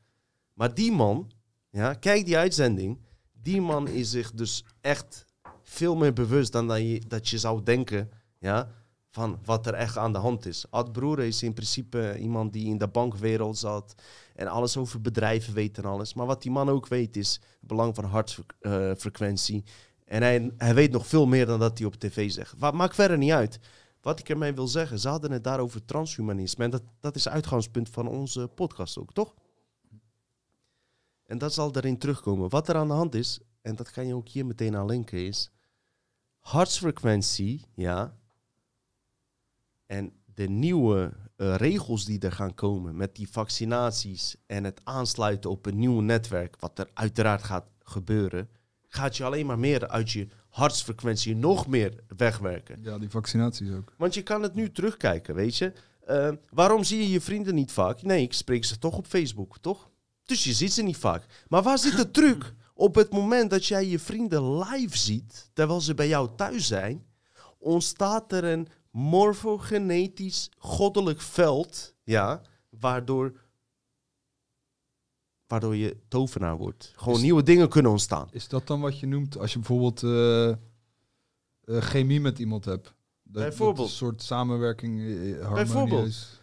Maar 0.55 0.75
die 0.75 0.93
man, 0.93 1.31
ja, 1.71 1.95
kijk 1.95 2.25
die 2.25 2.37
uitzending. 2.37 2.99
Die 3.43 3.61
man 3.61 3.89
is 3.89 4.11
zich 4.11 4.33
dus 4.33 4.65
echt 4.81 5.25
veel 5.63 5.97
meer 5.97 6.13
bewust 6.13 6.53
dan 6.53 6.69
dat 6.69 6.79
je, 6.79 7.03
dat 7.09 7.29
je 7.29 7.39
zou 7.39 7.63
denken. 7.63 8.11
Ja, 8.39 8.69
van 9.11 9.39
wat 9.45 9.67
er 9.67 9.75
echt 9.75 9.97
aan 9.97 10.13
de 10.13 10.19
hand 10.19 10.47
is. 10.47 10.65
Ad 10.71 10.93
Broeren 10.93 11.27
is 11.27 11.43
in 11.43 11.53
principe 11.53 12.19
iemand 12.19 12.53
die 12.53 12.67
in 12.67 12.79
de 12.79 12.89
bankwereld 12.89 13.59
zat 13.59 13.95
en 14.35 14.47
alles 14.47 14.77
over 14.77 15.01
bedrijven 15.01 15.55
weet 15.55 15.79
en 15.79 15.85
alles. 15.85 16.15
Maar 16.15 16.27
wat 16.27 16.43
die 16.43 16.51
man 16.51 16.69
ook 16.69 16.89
weet 16.89 17.17
is 17.17 17.33
het 17.33 17.69
belang 17.69 17.95
van 17.95 18.05
hartfrequentie. 18.05 19.65
En 20.05 20.23
hij, 20.23 20.51
hij 20.57 20.75
weet 20.75 20.93
nog 20.93 21.07
veel 21.07 21.27
meer 21.27 21.47
dan 21.47 21.59
dat 21.59 21.79
hij 21.79 21.87
op 21.87 21.95
tv 21.95 22.31
zegt. 22.31 22.55
Wat 22.59 22.75
maakt 22.75 22.95
verder 22.95 23.19
niet 23.19 23.33
uit. 23.33 23.59
Wat 24.01 24.19
ik 24.19 24.29
ermee 24.29 24.53
wil 24.53 24.67
zeggen, 24.67 24.99
ze 24.99 25.09
hadden 25.09 25.33
het 25.33 25.45
daar 25.45 25.61
over 25.61 25.85
transhumanisme. 25.85 26.65
En 26.65 26.71
dat, 26.71 26.83
dat 27.01 27.17
is 27.17 27.25
het 27.25 27.33
uitgangspunt 27.33 27.89
van 27.89 28.09
onze 28.09 28.49
podcast 28.55 28.99
ook, 28.99 29.13
toch? 29.13 29.35
En 31.33 31.39
dat 31.39 31.53
zal 31.53 31.77
erin 31.77 31.99
terugkomen. 31.99 32.49
Wat 32.49 32.69
er 32.69 32.77
aan 32.77 32.89
de 32.89 32.95
hand 32.95 33.15
is, 33.15 33.41
en 33.63 33.77
dat 33.77 33.91
kan 33.91 34.07
je 34.07 34.15
ook 34.15 34.29
hier 34.29 34.47
meteen 34.47 34.77
aan 34.77 34.87
linken, 34.87 35.27
is... 35.27 35.51
hartsfrequentie, 36.39 37.65
ja, 37.75 38.17
en 39.87 40.13
de 40.25 40.49
nieuwe 40.49 41.13
eh, 41.37 41.55
regels 41.57 42.05
die 42.05 42.21
er 42.21 42.33
gaan 42.33 42.55
komen 42.55 42.97
met 42.97 43.17
die 43.17 43.29
vaccinaties 43.29 44.37
en 44.47 44.65
het 44.65 44.81
aansluiten 44.85 45.51
op 45.51 45.67
een 45.67 45.79
nieuw 45.79 46.01
netwerk, 46.01 46.57
wat 46.59 46.79
er 46.79 46.91
uiteraard 46.95 47.43
gaat 47.43 47.67
gebeuren, 47.79 48.49
gaat 48.89 49.17
je 49.17 49.25
alleen 49.25 49.47
maar 49.47 49.59
meer 49.59 49.89
uit 49.89 50.11
je 50.11 50.29
hartsfrequentie 50.49 51.37
nog 51.37 51.67
meer 51.67 52.05
wegwerken. 52.17 52.83
Ja, 52.83 52.99
die 52.99 53.11
vaccinaties 53.11 53.71
ook. 53.71 53.95
Want 53.97 54.15
je 54.15 54.23
kan 54.23 54.43
het 54.43 54.55
nu 54.55 54.73
terugkijken, 54.73 55.35
weet 55.35 55.57
je. 55.57 55.73
Eh, 56.07 56.33
waarom 56.51 56.85
zie 56.85 56.99
je 56.99 57.11
je 57.11 57.21
vrienden 57.21 57.55
niet 57.55 57.73
vaak? 57.73 58.03
Nee, 58.03 58.23
ik 58.23 58.33
spreek 58.33 58.65
ze 58.65 58.79
toch 58.79 58.97
op 58.97 59.07
Facebook, 59.07 59.59
toch? 59.59 59.91
Dus 60.33 60.45
je 60.45 60.53
ziet 60.53 60.73
ze 60.73 60.83
niet 60.83 60.97
vaak. 60.97 61.45
Maar 61.49 61.63
waar 61.63 61.79
zit 61.79 61.97
de 61.97 62.11
truc? 62.11 62.55
Op 62.75 62.95
het 62.95 63.13
moment 63.13 63.51
dat 63.51 63.67
jij 63.67 63.87
je 63.87 63.99
vrienden 63.99 64.59
live 64.59 64.99
ziet, 64.99 65.51
terwijl 65.53 65.81
ze 65.81 65.95
bij 65.95 66.09
jou 66.09 66.31
thuis 66.37 66.67
zijn, 66.67 67.07
ontstaat 67.59 68.33
er 68.33 68.45
een 68.45 68.69
morfogenetisch 68.91 70.51
goddelijk 70.59 71.21
veld, 71.21 71.95
ja, 72.03 72.41
waardoor, 72.69 73.33
waardoor 75.47 75.77
je 75.77 75.97
tovenaar 76.09 76.57
wordt. 76.57 76.93
Gewoon 76.97 77.15
Is- 77.17 77.23
nieuwe 77.23 77.43
dingen 77.43 77.69
kunnen 77.69 77.91
ontstaan. 77.91 78.29
Is 78.31 78.49
dat 78.49 78.67
dan 78.67 78.81
wat 78.81 79.01
je 79.01 79.07
noemt 79.07 79.39
als 79.39 79.53
je 79.53 79.59
bijvoorbeeld 79.59 80.03
eh, 80.03 80.57
chemie 81.83 82.21
met 82.21 82.39
iemand 82.39 82.65
hebt? 82.65 82.95
Dat, 83.23 83.43
Bijvoorbeeld. 83.43 83.89
Dat 83.89 83.97
soort 83.97 84.23
samenwerking 84.23 85.01
eh, 85.01 85.07
harmonieus. 85.07 85.55
Bijvoorbeeld. 85.55 86.41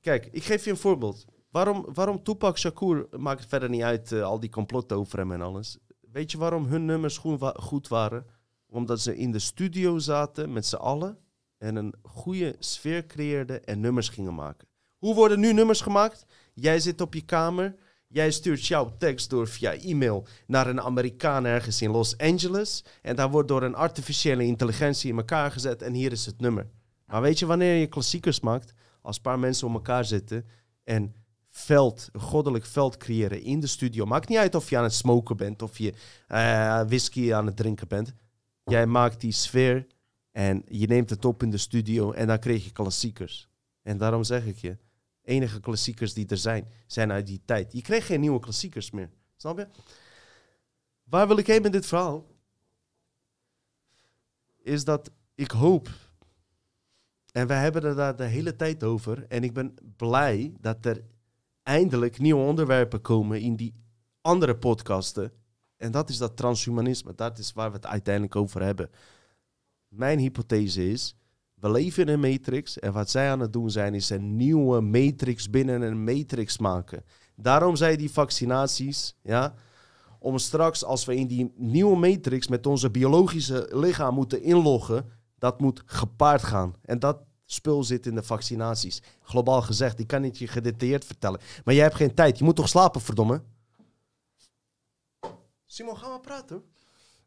Kijk, 0.00 0.28
ik 0.32 0.44
geef 0.44 0.64
je 0.64 0.70
een 0.70 0.76
voorbeeld. 0.76 1.24
Waarom, 1.50 1.86
waarom 1.94 2.22
Tupac 2.22 2.58
Shakur 2.58 3.06
maakt 3.18 3.40
het 3.40 3.48
verder 3.48 3.68
niet 3.68 3.82
uit, 3.82 4.12
eh, 4.12 4.22
al 4.22 4.40
die 4.40 4.50
complotten 4.50 4.96
over 4.96 5.18
hem 5.18 5.32
en 5.32 5.42
alles. 5.42 5.78
Weet 6.00 6.30
je 6.30 6.38
waarom 6.38 6.66
hun 6.66 6.84
nummers 6.84 7.18
goed, 7.18 7.52
goed 7.54 7.88
waren? 7.88 8.26
Omdat 8.66 9.00
ze 9.00 9.16
in 9.16 9.32
de 9.32 9.38
studio 9.38 9.98
zaten 9.98 10.52
met 10.52 10.66
z'n 10.66 10.76
allen 10.76 11.18
en 11.58 11.76
een 11.76 11.94
goede 12.02 12.56
sfeer 12.58 13.06
creëerden 13.06 13.64
en 13.64 13.80
nummers 13.80 14.08
gingen 14.08 14.34
maken. 14.34 14.68
Hoe 14.98 15.14
worden 15.14 15.40
nu 15.40 15.52
nummers 15.52 15.80
gemaakt? 15.80 16.26
Jij 16.54 16.80
zit 16.80 17.00
op 17.00 17.14
je 17.14 17.24
kamer, 17.24 17.74
jij 18.06 18.30
stuurt 18.30 18.66
jouw 18.66 18.96
tekst 18.98 19.30
door 19.30 19.48
via 19.48 19.74
e-mail 19.74 20.26
naar 20.46 20.66
een 20.66 20.80
Amerikaan 20.80 21.44
ergens 21.44 21.82
in 21.82 21.90
Los 21.90 22.18
Angeles 22.18 22.84
en 23.02 23.16
daar 23.16 23.30
wordt 23.30 23.48
door 23.48 23.62
een 23.62 23.74
artificiële 23.74 24.44
intelligentie 24.44 25.10
in 25.10 25.16
elkaar 25.16 25.50
gezet 25.50 25.82
en 25.82 25.92
hier 25.92 26.12
is 26.12 26.26
het 26.26 26.40
nummer. 26.40 26.66
Maar 27.06 27.22
weet 27.22 27.38
je 27.38 27.46
wanneer 27.46 27.74
je 27.74 27.86
klassiekers 27.86 28.40
maakt? 28.40 28.72
Als 29.02 29.16
een 29.16 29.22
paar 29.22 29.38
mensen 29.38 29.66
om 29.66 29.74
elkaar 29.74 30.04
zitten 30.04 30.46
en 30.84 31.14
veld, 31.58 32.08
een 32.12 32.20
goddelijk 32.20 32.64
veld 32.64 32.96
creëren 32.96 33.42
in 33.42 33.60
de 33.60 33.66
studio. 33.66 34.04
Maakt 34.04 34.28
niet 34.28 34.38
uit 34.38 34.54
of 34.54 34.70
je 34.70 34.76
aan 34.76 34.82
het 34.82 34.94
smoken 34.94 35.36
bent 35.36 35.62
of 35.62 35.78
je 35.78 35.94
eh, 36.26 36.82
whisky 36.86 37.34
aan 37.34 37.46
het 37.46 37.56
drinken 37.56 37.88
bent. 37.88 38.12
Jij 38.64 38.86
maakt 38.86 39.20
die 39.20 39.32
sfeer 39.32 39.86
en 40.30 40.62
je 40.66 40.86
neemt 40.86 41.10
het 41.10 41.24
op 41.24 41.42
in 41.42 41.50
de 41.50 41.58
studio 41.58 42.12
en 42.12 42.26
dan 42.26 42.38
kreeg 42.38 42.64
je 42.64 42.70
klassiekers. 42.70 43.48
En 43.82 43.98
daarom 43.98 44.24
zeg 44.24 44.46
ik 44.46 44.58
je, 44.58 44.78
enige 45.22 45.60
klassiekers 45.60 46.12
die 46.12 46.26
er 46.26 46.36
zijn, 46.36 46.68
zijn 46.86 47.12
uit 47.12 47.26
die 47.26 47.40
tijd. 47.44 47.72
Je 47.72 47.82
kreeg 47.82 48.06
geen 48.06 48.20
nieuwe 48.20 48.40
klassiekers 48.40 48.90
meer. 48.90 49.10
Snap 49.36 49.58
je? 49.58 49.68
Waar 51.04 51.26
wil 51.26 51.38
ik 51.38 51.46
heen 51.46 51.62
met 51.62 51.72
dit 51.72 51.86
verhaal? 51.86 52.26
Is 54.62 54.84
dat 54.84 55.10
ik 55.34 55.50
hoop 55.50 55.90
en 57.32 57.46
we 57.46 57.52
hebben 57.52 57.84
het 57.84 57.96
daar 57.96 58.16
de 58.16 58.24
hele 58.24 58.56
tijd 58.56 58.84
over. 58.84 59.26
En 59.28 59.44
ik 59.44 59.52
ben 59.52 59.74
blij 59.96 60.52
dat 60.60 60.86
er 60.86 61.04
eindelijk 61.68 62.18
nieuwe 62.18 62.44
onderwerpen 62.44 63.00
komen 63.00 63.40
in 63.40 63.56
die 63.56 63.74
andere 64.20 64.56
podcasten. 64.56 65.32
En 65.76 65.90
dat 65.90 66.08
is 66.08 66.18
dat 66.18 66.36
transhumanisme. 66.36 67.14
Dat 67.14 67.38
is 67.38 67.52
waar 67.52 67.70
we 67.70 67.76
het 67.76 67.86
uiteindelijk 67.86 68.36
over 68.36 68.62
hebben. 68.62 68.90
Mijn 69.88 70.18
hypothese 70.18 70.90
is, 70.90 71.16
we 71.54 71.70
leven 71.70 72.06
in 72.06 72.12
een 72.12 72.30
matrix. 72.30 72.78
En 72.78 72.92
wat 72.92 73.10
zij 73.10 73.30
aan 73.30 73.40
het 73.40 73.52
doen 73.52 73.70
zijn, 73.70 73.94
is 73.94 74.10
een 74.10 74.36
nieuwe 74.36 74.80
matrix 74.80 75.50
binnen 75.50 75.82
een 75.82 76.04
matrix 76.04 76.58
maken. 76.58 77.04
Daarom 77.36 77.76
zijn 77.76 77.98
die 77.98 78.10
vaccinaties, 78.10 79.16
ja, 79.22 79.54
om 80.18 80.38
straks 80.38 80.84
als 80.84 81.04
we 81.04 81.16
in 81.16 81.26
die 81.26 81.52
nieuwe 81.56 81.96
matrix 81.96 82.48
met 82.48 82.66
onze 82.66 82.90
biologische 82.90 83.70
lichaam 83.72 84.14
moeten 84.14 84.42
inloggen, 84.42 85.10
dat 85.38 85.60
moet 85.60 85.82
gepaard 85.86 86.42
gaan. 86.42 86.74
En 86.82 86.98
dat 86.98 87.27
spul 87.50 87.84
zit 87.84 88.06
in 88.06 88.14
de 88.14 88.22
vaccinaties. 88.22 89.02
Globaal 89.22 89.62
gezegd, 89.62 89.98
ik 89.98 90.06
kan 90.06 90.22
het 90.22 90.38
je 90.38 90.46
gedetailleerd 90.48 91.04
vertellen. 91.04 91.40
Maar 91.64 91.74
jij 91.74 91.82
hebt 91.82 91.96
geen 91.96 92.14
tijd. 92.14 92.38
Je 92.38 92.44
moet 92.44 92.56
toch 92.56 92.68
slapen, 92.68 93.00
verdomme? 93.00 93.42
Simon, 95.66 95.96
gaan 95.98 96.12
we 96.12 96.20
praten? 96.20 96.62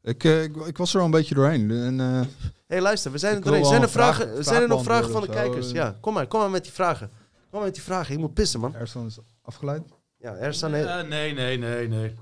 Ik, 0.02 0.24
eh, 0.24 0.44
ik, 0.44 0.56
ik 0.56 0.78
was 0.78 0.94
er 0.94 1.00
al 1.00 1.06
een 1.06 1.12
beetje 1.12 1.36
doorheen. 1.36 1.72
En, 1.72 2.00
eh, 2.00 2.06
Hé, 2.08 2.28
hey, 2.68 2.82
luister, 2.82 3.12
we 3.12 3.18
zijn 3.18 3.36
er 3.36 3.42
doorheen. 3.42 3.66
Zijn 3.66 3.82
er, 3.82 3.90
vragen, 3.90 4.28
vraag- 4.28 4.44
zijn 4.44 4.62
er 4.62 4.68
nog 4.68 4.84
vragen 4.84 5.12
van 5.12 5.22
de 5.22 5.30
kijkers? 5.30 5.72
Ja, 5.72 5.98
kom 6.02 6.14
maar, 6.14 6.28
kom 6.28 6.40
maar 6.40 6.50
met 6.50 6.64
die 6.64 6.72
vragen. 6.74 7.08
Kom 7.50 7.60
maar 7.60 7.64
met 7.64 7.74
die 7.74 7.84
vragen. 7.84 8.14
Ik 8.14 8.20
moet 8.20 8.34
pissen, 8.34 8.60
man. 8.60 8.76
Ersan 8.76 9.06
is 9.06 9.18
afgeleid. 9.42 9.84
Ja, 10.18 10.36
er 10.36 10.54
staan... 10.54 10.74
Eh, 10.74 11.02
nee, 11.08 11.34
nee, 11.34 11.58
nee, 11.58 11.88
nee. 11.88 12.16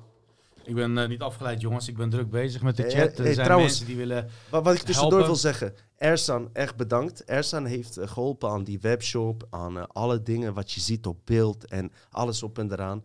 Ik 0.70 0.76
ben 0.76 0.98
eh, 0.98 1.08
niet 1.08 1.22
afgeleid, 1.22 1.62
jongens. 1.62 1.88
Ik 1.88 1.98
ben 1.98 2.10
druk 2.10 2.30
bezig 2.30 2.62
met 2.62 2.78
de 2.78 2.82
Hey, 2.82 2.92
chat. 2.92 3.18
Er 3.18 3.24
hey, 3.24 3.34
zijn 3.34 3.46
trouwens- 3.46 3.72
mensen 3.72 3.88
die 3.88 3.98
willen... 4.06 4.30
Wat, 4.50 4.64
wat 4.64 4.74
ik 4.74 4.82
tussendoor 4.82 5.12
helpen. 5.12 5.28
wil 5.28 5.36
zeggen. 5.36 5.74
Ersan, 5.96 6.50
echt 6.54 6.76
bedankt. 6.76 7.24
Ersan 7.24 7.66
heeft 7.66 7.98
eh, 7.98 8.08
geholpen 8.08 8.50
aan 8.50 8.64
die 8.64 8.80
webshop, 8.80 9.48
aan 9.50 9.78
eh, 9.78 9.84
alle 9.88 10.24
dingen 10.24 10.54
wat 10.54 10.72
je 10.72 10.80
ziet 10.80 11.06
op 11.06 11.20
beeld 11.26 11.66
en 11.66 11.92
alles 12.10 12.44
op 12.44 12.60
en 12.60 12.72
eraan. 12.72 13.04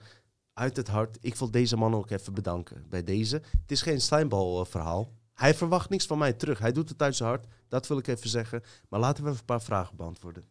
Uit 0.52 0.76
het 0.76 0.88
hart. 0.88 1.18
Ik 1.20 1.34
wil 1.36 1.50
deze 1.50 1.76
man 1.76 1.94
ook 1.94 2.10
even 2.10 2.34
bedanken 2.34 2.84
bij 2.88 3.02
deze. 3.04 3.36
Het 3.60 3.70
is 3.70 3.82
geen 3.82 4.00
slijmbal 4.00 4.60
eh, 4.60 4.66
verhaal. 4.70 5.12
Hij 5.34 5.54
verwacht 5.54 5.90
niks 5.90 6.06
van 6.06 6.18
mij 6.18 6.32
terug. 6.32 6.58
Hij 6.58 6.72
doet 6.72 6.88
het 6.88 7.02
uit 7.02 7.16
zijn 7.16 7.28
hart. 7.28 7.46
Dat 7.68 7.86
wil 7.86 7.98
ik 7.98 8.06
even 8.06 8.28
zeggen. 8.28 8.62
Maar 8.88 9.00
laten 9.00 9.22
we 9.24 9.28
even 9.28 9.40
een 9.40 9.46
paar 9.46 9.62
vragen 9.62 9.96
beantwoorden. 9.96 10.42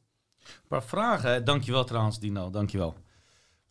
Een 0.43 0.67
paar 0.67 0.83
vragen. 0.83 1.45
Dankjewel 1.45 1.83
trouwens, 1.83 2.19
Dino. 2.19 2.49
Dankjewel. 2.49 2.95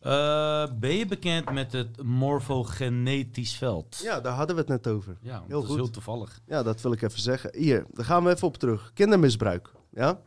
Eh 0.03 0.65
ben 0.79 0.93
je 0.95 1.05
bekend 1.05 1.51
met 1.51 1.71
het 1.71 2.03
morfogenetisch 2.03 3.55
veld? 3.55 3.99
Ja, 4.03 4.19
daar 4.21 4.33
hadden 4.33 4.55
we 4.55 4.61
het 4.61 4.69
net 4.69 4.87
over. 4.87 5.17
Ja, 5.21 5.39
Heel 5.39 5.47
dat 5.49 5.61
is 5.63 5.67
goed. 5.67 5.75
heel 5.77 5.89
toevallig. 5.89 6.39
Ja, 6.45 6.63
dat 6.63 6.81
wil 6.81 6.91
ik 6.91 7.01
even 7.01 7.19
zeggen. 7.21 7.49
Hier, 7.57 7.85
daar 7.91 8.05
gaan 8.05 8.23
we 8.23 8.29
even 8.31 8.47
op 8.47 8.57
terug. 8.57 8.91
Kindermisbruik. 8.93 9.69
Ja? 9.89 10.19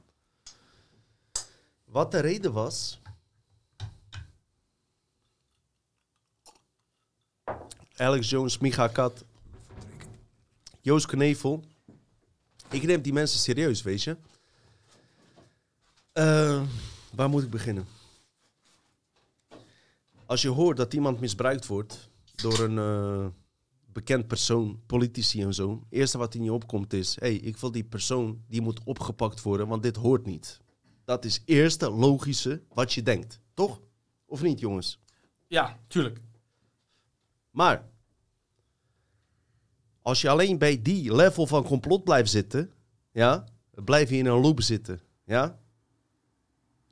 Wat 1.85 2.11
de 2.11 2.19
reden 2.21 2.53
was. 2.53 3.01
Alex 7.97 8.31
Jones, 8.31 8.59
Micha 8.59 8.89
Kat, 8.89 9.25
Joost 10.81 11.07
Knevel. 11.07 11.65
Ik 12.71 12.83
neem 12.83 13.03
die 13.03 13.13
mensen 13.13 13.39
serieus, 13.39 13.83
weet 13.83 14.03
je. 14.03 14.17
Eh, 16.13 16.63
waar 17.11 17.29
moet 17.29 17.43
ik 17.43 17.51
beginnen? 17.51 17.87
Als 20.27 20.43
je 20.43 20.49
hoort 20.49 20.77
dat 20.77 20.95
iemand 20.95 21.21
misbruikt 21.21 21.67
wordt 21.67 22.11
door 22.35 22.59
een 22.59 22.79
eh, 22.79 23.27
bekend 23.93 24.27
persoon, 24.27 24.81
politici 24.87 25.43
en 25.43 25.55
zo. 25.55 25.71
Het 25.71 25.85
eerste 25.91 26.19
wat 26.19 26.35
in 26.35 26.45
je 26.45 26.53
opkomt 26.53 26.93
is: 26.93 27.17
hey, 27.21 27.35
ik 27.35 27.57
wil 27.57 27.71
die 27.71 27.85
persoon 27.85 28.45
die 28.49 28.61
moet 28.61 28.81
opgepakt 28.85 29.43
worden, 29.43 29.69
want 29.69 29.83
dit 29.83 29.97
hoort 29.97 30.27
niet. 30.27 30.61
Dat 31.05 31.25
is 31.25 31.35
het 31.35 31.49
eerste 31.49 31.91
logische 31.91 32.63
wat 32.69 32.93
je 32.93 33.03
denkt, 33.03 33.41
toch? 33.55 33.81
Of 34.27 34.43
niet, 34.43 34.61
jongens? 34.61 35.01
Ja, 35.47 35.79
tuurlijk. 35.87 36.21
Maar 37.51 37.89
als 40.03 40.21
je 40.21 40.29
alleen 40.29 40.59
bij 40.59 40.83
die 40.83 41.15
level 41.15 41.47
van 41.47 41.65
complot 41.65 42.05
blijft 42.05 42.31
zitten, 42.31 42.73
ja, 43.13 43.45
blijf 43.71 44.11
je 44.11 44.17
in 44.17 44.27
een 44.27 44.41
loop 44.41 44.61
zitten, 44.61 45.01
ja, 45.25 45.59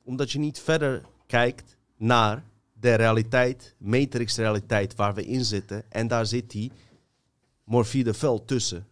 omdat 0.03 0.31
je 0.31 0.39
niet 0.39 0.59
verder 0.59 1.05
kijkt 1.25 1.77
naar 1.97 2.43
de 2.79 2.93
realiteit, 2.93 3.75
matrix-realiteit 3.77 4.95
waar 4.95 5.13
we 5.13 5.25
in 5.25 5.45
zitten, 5.45 5.83
en 5.89 6.07
daar 6.07 6.25
zit 6.25 6.51
die 6.51 6.71
morfide 7.63 8.13
veld 8.13 8.47
tussen. 8.47 8.87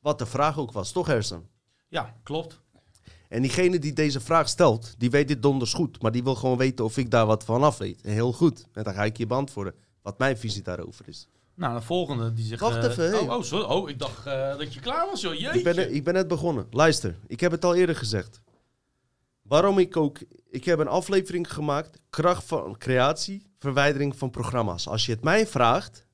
Wat 0.00 0.18
de 0.18 0.26
vraag 0.26 0.58
ook 0.58 0.72
was, 0.72 0.92
toch, 0.92 1.06
Hersen? 1.06 1.48
Ja, 1.88 2.14
klopt. 2.22 2.60
En 3.28 3.42
diegene 3.42 3.78
die 3.78 3.92
deze 3.92 4.20
vraag 4.20 4.48
stelt, 4.48 4.94
die 4.98 5.10
weet 5.10 5.28
dit 5.28 5.42
donders 5.42 5.74
goed. 5.74 6.02
Maar 6.02 6.12
die 6.12 6.22
wil 6.22 6.34
gewoon 6.34 6.56
weten 6.56 6.84
of 6.84 6.96
ik 6.96 7.10
daar 7.10 7.26
wat 7.26 7.44
van 7.44 7.62
af 7.62 7.78
weet. 7.78 8.00
En 8.02 8.12
heel 8.12 8.32
goed. 8.32 8.66
En 8.72 8.82
dan 8.82 8.94
ga 8.94 9.04
ik 9.04 9.16
je 9.16 9.26
beantwoorden 9.26 9.74
wat 10.02 10.18
mijn 10.18 10.38
visie 10.38 10.62
daarover 10.62 11.08
is. 11.08 11.28
Nou, 11.54 11.74
de 11.74 11.84
volgende 11.84 12.32
die 12.32 12.44
zegt... 12.44 12.60
Wacht 12.60 12.76
eh, 12.76 12.90
even, 12.90 13.10
hey. 13.10 13.18
Oh, 13.18 13.36
oh, 13.36 13.42
sorry. 13.42 13.64
oh, 13.64 13.88
ik 13.88 13.98
dacht 13.98 14.26
eh, 14.26 14.58
dat 14.58 14.74
je 14.74 14.80
klaar 14.80 15.06
was, 15.06 15.20
joh. 15.20 15.34
Jeetje. 15.34 15.58
Ik 15.58 15.64
ben, 15.64 15.94
ik 15.94 16.04
ben 16.04 16.14
net 16.14 16.28
begonnen. 16.28 16.66
Luister, 16.70 17.16
ik 17.26 17.40
heb 17.40 17.50
het 17.50 17.64
al 17.64 17.74
eerder 17.74 17.96
gezegd. 17.96 18.40
Waarom 19.42 19.78
ik 19.78 19.96
ook... 19.96 20.18
Ik 20.50 20.64
heb 20.64 20.78
een 20.78 20.88
aflevering 20.88 21.52
gemaakt. 21.52 22.00
Kracht 22.10 22.44
van 22.44 22.78
creatie, 22.78 23.50
verwijdering 23.58 24.16
van 24.16 24.30
programma's. 24.30 24.88
Als 24.88 25.06
je 25.06 25.12
het 25.12 25.22
mij 25.22 25.46
vraagt, 25.46 26.06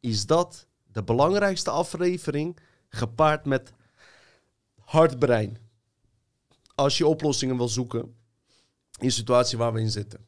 is 0.00 0.26
dat 0.26 0.66
de 0.92 1.02
belangrijkste 1.02 1.70
aflevering 1.70 2.58
gepaard 2.88 3.44
met 3.44 3.72
hard 4.78 5.18
brein. 5.18 5.58
Als 6.74 6.98
je 6.98 7.06
oplossingen 7.06 7.56
wil 7.56 7.68
zoeken 7.68 8.00
in 8.98 9.06
de 9.06 9.10
situatie 9.10 9.58
waar 9.58 9.72
we 9.72 9.80
in 9.80 9.90
zitten. 9.90 10.26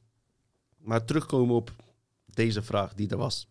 Maar 0.77 1.05
terugkomen 1.05 1.55
op 1.55 1.73
deze 2.27 2.63
vraag 2.63 2.95
die 2.95 3.09
er 3.09 3.17
was. 3.17 3.47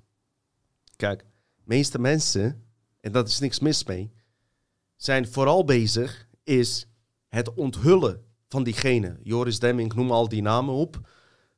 Kijk, 0.95 1.25
meeste 1.63 1.99
mensen, 1.99 2.63
en 2.99 3.11
dat 3.11 3.27
is 3.27 3.39
niks 3.39 3.59
mis 3.59 3.83
mee, 3.83 4.11
zijn 4.95 5.27
vooral 5.27 5.65
bezig 5.65 6.27
is 6.43 6.87
het 7.27 7.53
onthullen 7.53 8.28
van 8.49 8.63
diegene. 8.63 9.19
Joris 9.23 9.59
Demming, 9.59 9.93
noem 9.93 10.11
al 10.11 10.29
die 10.29 10.41
namen 10.41 10.73
op. 10.73 10.99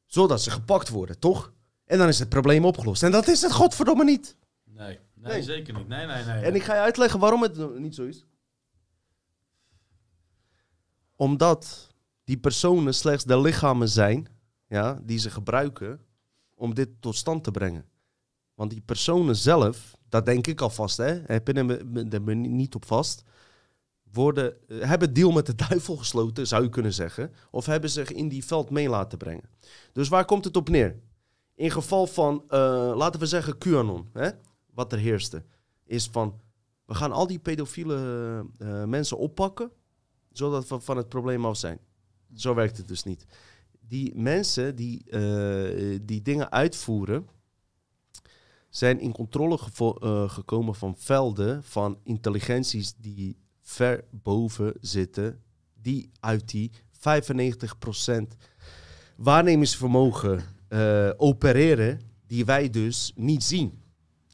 Zodat 0.05 0.41
ze 0.41 0.51
gepakt 0.51 0.89
worden, 0.89 1.19
toch? 1.19 1.53
En 1.85 1.97
dan 1.97 2.07
is 2.07 2.19
het 2.19 2.29
probleem 2.29 2.65
opgelost. 2.65 3.03
En 3.03 3.11
dat 3.11 3.27
is 3.27 3.41
het 3.41 3.51
godverdomme 3.51 4.03
niet. 4.03 4.37
Nee, 4.63 4.99
nee, 5.13 5.31
Nee. 5.31 5.43
zeker 5.43 5.73
niet. 5.73 5.87
Nee, 5.87 6.05
nee, 6.05 6.23
nee. 6.23 6.43
En 6.43 6.55
ik 6.55 6.63
ga 6.63 6.73
je 6.73 6.79
uitleggen 6.79 7.19
waarom 7.19 7.41
het 7.41 7.79
niet 7.79 7.95
zo 7.95 8.03
is. 8.03 8.25
Omdat 11.15 11.93
die 12.23 12.37
personen 12.37 12.93
slechts 12.93 13.23
de 13.23 13.39
lichamen 13.41 13.89
zijn 13.89 14.27
ja, 14.67 14.99
die 15.03 15.17
ze 15.19 15.29
gebruiken 15.29 15.99
om 16.55 16.73
dit 16.73 16.89
tot 16.99 17.15
stand 17.15 17.43
te 17.43 17.51
brengen. 17.51 17.85
Want 18.53 18.71
die 18.71 18.81
personen 18.81 19.35
zelf, 19.35 19.97
dat 20.09 20.25
denk 20.25 20.47
ik 20.47 20.61
alvast, 20.61 20.97
hè, 20.97 21.33
ik 21.35 21.43
ben 21.43 21.69
er 22.27 22.35
niet 22.35 22.75
op 22.75 22.85
vast, 22.85 23.23
worden, 24.13 24.67
eh, 24.67 24.89
hebben 24.89 25.13
deal 25.13 25.31
met 25.31 25.45
de 25.45 25.55
duivel 25.69 25.97
gesloten, 25.97 26.47
zou 26.47 26.63
je 26.63 26.69
kunnen 26.69 26.93
zeggen. 26.93 27.33
Of 27.51 27.65
hebben 27.65 27.89
zich 27.89 28.11
in 28.11 28.29
die 28.29 28.45
veld 28.45 28.69
mee 28.69 28.89
laten 28.89 29.17
brengen. 29.17 29.49
Dus 29.93 30.09
waar 30.09 30.25
komt 30.25 30.45
het 30.45 30.57
op 30.57 30.69
neer? 30.69 30.99
In 31.55 31.71
geval 31.71 32.07
van, 32.07 32.43
eh, 32.47 32.93
laten 32.95 33.19
we 33.19 33.25
zeggen, 33.25 33.57
QAnon, 33.57 34.09
hè, 34.13 34.29
wat 34.73 34.91
er 34.91 34.97
heerste, 34.97 35.43
is 35.85 36.07
van, 36.11 36.39
we 36.85 36.93
gaan 36.93 37.11
al 37.11 37.27
die 37.27 37.39
pedofiele 37.39 37.95
eh, 38.57 38.83
mensen 38.83 39.17
oppakken, 39.17 39.71
zodat 40.31 40.67
we 40.67 40.79
van 40.79 40.97
het 40.97 41.09
probleem 41.09 41.45
af 41.45 41.57
zijn. 41.57 41.79
Zo 42.35 42.53
werkt 42.53 42.77
het 42.77 42.87
dus 42.87 43.03
niet. 43.03 43.25
Die 43.87 44.15
mensen 44.15 44.75
die 44.75 45.03
die 46.01 46.21
dingen 46.21 46.51
uitvoeren, 46.51 47.27
zijn 48.69 48.99
in 48.99 49.11
controle 49.11 49.57
gekomen 50.27 50.75
van 50.75 50.95
velden 50.97 51.63
van 51.63 51.97
intelligenties 52.03 52.93
die 52.97 53.37
ver 53.71 54.03
boven 54.09 54.73
zitten, 54.81 55.41
die 55.81 56.11
uit 56.19 56.49
die 56.49 56.71
95% 56.93 58.37
waarnemingsvermogen 59.15 60.43
eh, 60.67 61.09
opereren, 61.17 62.01
die 62.27 62.45
wij 62.45 62.69
dus 62.69 63.11
niet 63.15 63.43
zien. 63.43 63.79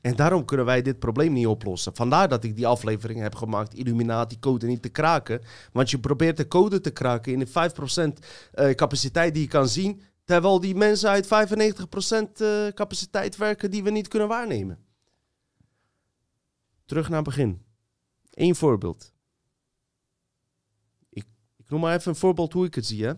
En 0.01 0.15
daarom 0.15 0.45
kunnen 0.45 0.65
wij 0.65 0.81
dit 0.81 0.99
probleem 0.99 1.33
niet 1.33 1.47
oplossen. 1.47 1.95
Vandaar 1.95 2.27
dat 2.27 2.43
ik 2.43 2.55
die 2.55 2.67
aflevering 2.67 3.19
heb 3.19 3.35
gemaakt, 3.35 3.73
Illuminati 3.73 4.39
code 4.39 4.65
niet 4.65 4.81
te 4.81 4.89
kraken. 4.89 5.41
Want 5.71 5.89
je 5.89 5.99
probeert 5.99 6.37
de 6.37 6.47
code 6.47 6.81
te 6.81 6.91
kraken 6.91 7.33
in 7.33 7.39
de 7.39 7.47
5% 7.47 8.19
eh, 8.51 8.69
capaciteit 8.69 9.33
die 9.33 9.43
je 9.43 9.49
kan 9.49 9.67
zien, 9.67 10.01
terwijl 10.25 10.59
die 10.59 10.75
mensen 10.75 11.09
uit 11.09 11.25
95% 11.25 11.29
eh, 11.29 12.67
capaciteit 12.67 13.37
werken 13.37 13.71
die 13.71 13.83
we 13.83 13.89
niet 13.89 14.07
kunnen 14.07 14.27
waarnemen. 14.27 14.79
Terug 16.85 17.07
naar 17.09 17.17
het 17.17 17.27
begin. 17.27 17.61
Eén 18.31 18.55
voorbeeld. 18.55 19.15
Ik, 21.67 21.73
noem 21.73 21.81
maar 21.81 21.95
even 21.95 22.11
een 22.11 22.17
voorbeeld 22.17 22.53
hoe 22.53 22.65
ik 22.65 22.75
het 22.75 22.85
zie. 22.85 23.13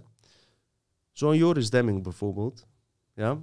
Zo'n 1.11 1.37
Joris 1.37 1.69
Demming 1.69 2.03
bijvoorbeeld. 2.03 2.67
Ja? 3.13 3.41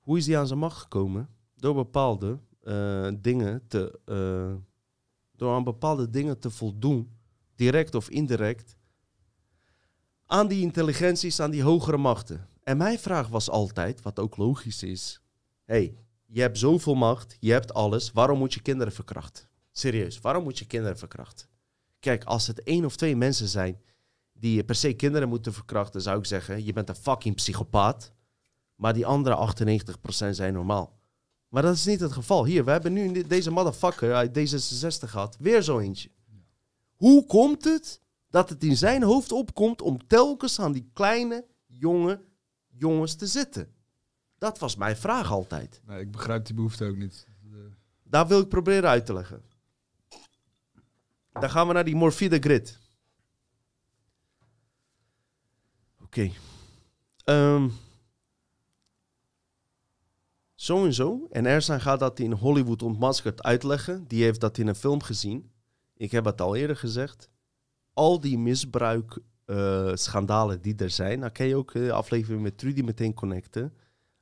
Hoe 0.00 0.18
is 0.18 0.26
hij 0.26 0.38
aan 0.38 0.46
zijn 0.46 0.58
macht 0.58 0.78
gekomen? 0.80 1.28
Door 1.56 1.74
bepaalde 1.74 2.38
eh, 2.62 3.08
dingen 3.20 3.66
te. 3.68 4.00
eh, 4.04 4.54
door 5.36 5.54
aan 5.54 5.64
bepaalde 5.64 6.10
dingen 6.10 6.38
te 6.38 6.50
voldoen, 6.50 7.16
direct 7.54 7.94
of 7.94 8.10
indirect, 8.10 8.76
aan 10.26 10.48
die 10.48 10.60
intelligenties, 10.60 11.40
aan 11.40 11.50
die 11.50 11.62
hogere 11.62 11.96
machten. 11.96 12.48
En 12.62 12.76
mijn 12.76 12.98
vraag 12.98 13.28
was 13.28 13.50
altijd, 13.50 14.02
wat 14.02 14.18
ook 14.18 14.36
logisch 14.36 14.82
is: 14.82 15.20
hey, 15.64 15.96
je 16.26 16.40
hebt 16.40 16.58
zoveel 16.58 16.94
macht, 16.94 17.36
je 17.40 17.52
hebt 17.52 17.74
alles, 17.74 18.12
waarom 18.12 18.38
moet 18.38 18.54
je 18.54 18.62
kinderen 18.62 18.92
verkrachten? 18.92 19.48
Serieus, 19.72 20.20
waarom 20.20 20.42
moet 20.42 20.58
je 20.58 20.66
kinderen 20.66 20.98
verkrachten? 20.98 21.49
Kijk, 22.00 22.24
als 22.24 22.46
het 22.46 22.62
één 22.62 22.84
of 22.84 22.96
twee 22.96 23.16
mensen 23.16 23.48
zijn 23.48 23.80
die 24.32 24.64
per 24.64 24.74
se 24.74 24.92
kinderen 24.92 25.28
moeten 25.28 25.52
verkrachten, 25.52 26.02
zou 26.02 26.18
ik 26.18 26.24
zeggen: 26.24 26.64
je 26.64 26.72
bent 26.72 26.88
een 26.88 26.94
fucking 26.94 27.34
psychopaat. 27.34 28.12
Maar 28.74 28.92
die 28.94 29.06
andere 29.06 29.52
98% 30.26 30.30
zijn 30.30 30.52
normaal. 30.52 30.98
Maar 31.48 31.62
dat 31.62 31.74
is 31.74 31.84
niet 31.84 32.00
het 32.00 32.12
geval. 32.12 32.44
Hier, 32.44 32.64
we 32.64 32.70
hebben 32.70 32.92
nu 32.92 33.22
deze 33.22 33.50
motherfucker 33.50 34.14
uit 34.14 34.38
D66 34.38 35.08
gehad. 35.08 35.36
Weer 35.40 35.62
zo 35.62 35.78
eentje. 35.78 36.10
Hoe 36.96 37.26
komt 37.26 37.64
het 37.64 38.00
dat 38.30 38.48
het 38.48 38.64
in 38.64 38.76
zijn 38.76 39.02
hoofd 39.02 39.32
opkomt 39.32 39.82
om 39.82 40.06
telkens 40.06 40.60
aan 40.60 40.72
die 40.72 40.90
kleine, 40.92 41.46
jonge 41.66 42.20
jongens 42.66 43.14
te 43.14 43.26
zitten? 43.26 43.68
Dat 44.38 44.58
was 44.58 44.76
mijn 44.76 44.96
vraag 44.96 45.30
altijd. 45.30 45.80
Nee, 45.86 46.00
ik 46.00 46.10
begrijp 46.10 46.46
die 46.46 46.54
behoefte 46.54 46.84
ook 46.84 46.96
niet. 46.96 47.26
Daar 48.02 48.26
wil 48.26 48.40
ik 48.40 48.48
proberen 48.48 48.90
uit 48.90 49.06
te 49.06 49.12
leggen. 49.12 49.42
Dan 51.32 51.50
gaan 51.50 51.66
we 51.66 51.72
naar 51.72 51.84
die 51.84 51.96
morbide 51.96 52.38
grid. 52.38 52.78
Oké. 56.02 56.30
Ehm. 57.24 57.68
zo 60.54 60.84
en 60.84 60.94
zo. 60.94 61.26
En 61.30 61.46
Ersan 61.46 61.80
gaat 61.80 61.98
dat 61.98 62.18
in 62.18 62.32
Hollywood 62.32 62.82
ontmaskerd 62.82 63.42
uitleggen. 63.42 64.04
Die 64.08 64.22
heeft 64.22 64.40
dat 64.40 64.58
in 64.58 64.66
een 64.66 64.74
film 64.74 65.02
gezien. 65.02 65.50
Ik 65.96 66.10
heb 66.10 66.24
het 66.24 66.40
al 66.40 66.56
eerder 66.56 66.76
gezegd. 66.76 67.30
Al 67.92 68.20
die 68.20 68.38
misbruik 68.38 69.18
eh, 69.44 70.52
die 70.60 70.76
er 70.76 70.90
zijn. 70.90 71.18
Nou 71.18 71.32
kan 71.32 71.46
je 71.46 71.56
ook 71.56 71.72
de 71.72 71.92
aflevering 71.92 72.42
met 72.42 72.58
Trudy 72.58 72.82
meteen 72.82 73.14
connecten. 73.14 73.74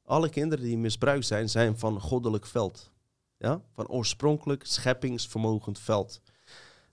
Alle 0.04 0.28
kinderen 0.28 0.64
die 0.64 0.78
misbruikt 0.78 1.26
zijn, 1.26 1.48
zijn 1.48 1.78
van 1.78 2.00
goddelijk 2.00 2.46
veld. 2.46 2.92
Ja? 3.38 3.62
Van 3.72 3.88
oorspronkelijk 3.88 4.66
scheppingsvermogend 4.66 5.78
veld. 5.78 6.20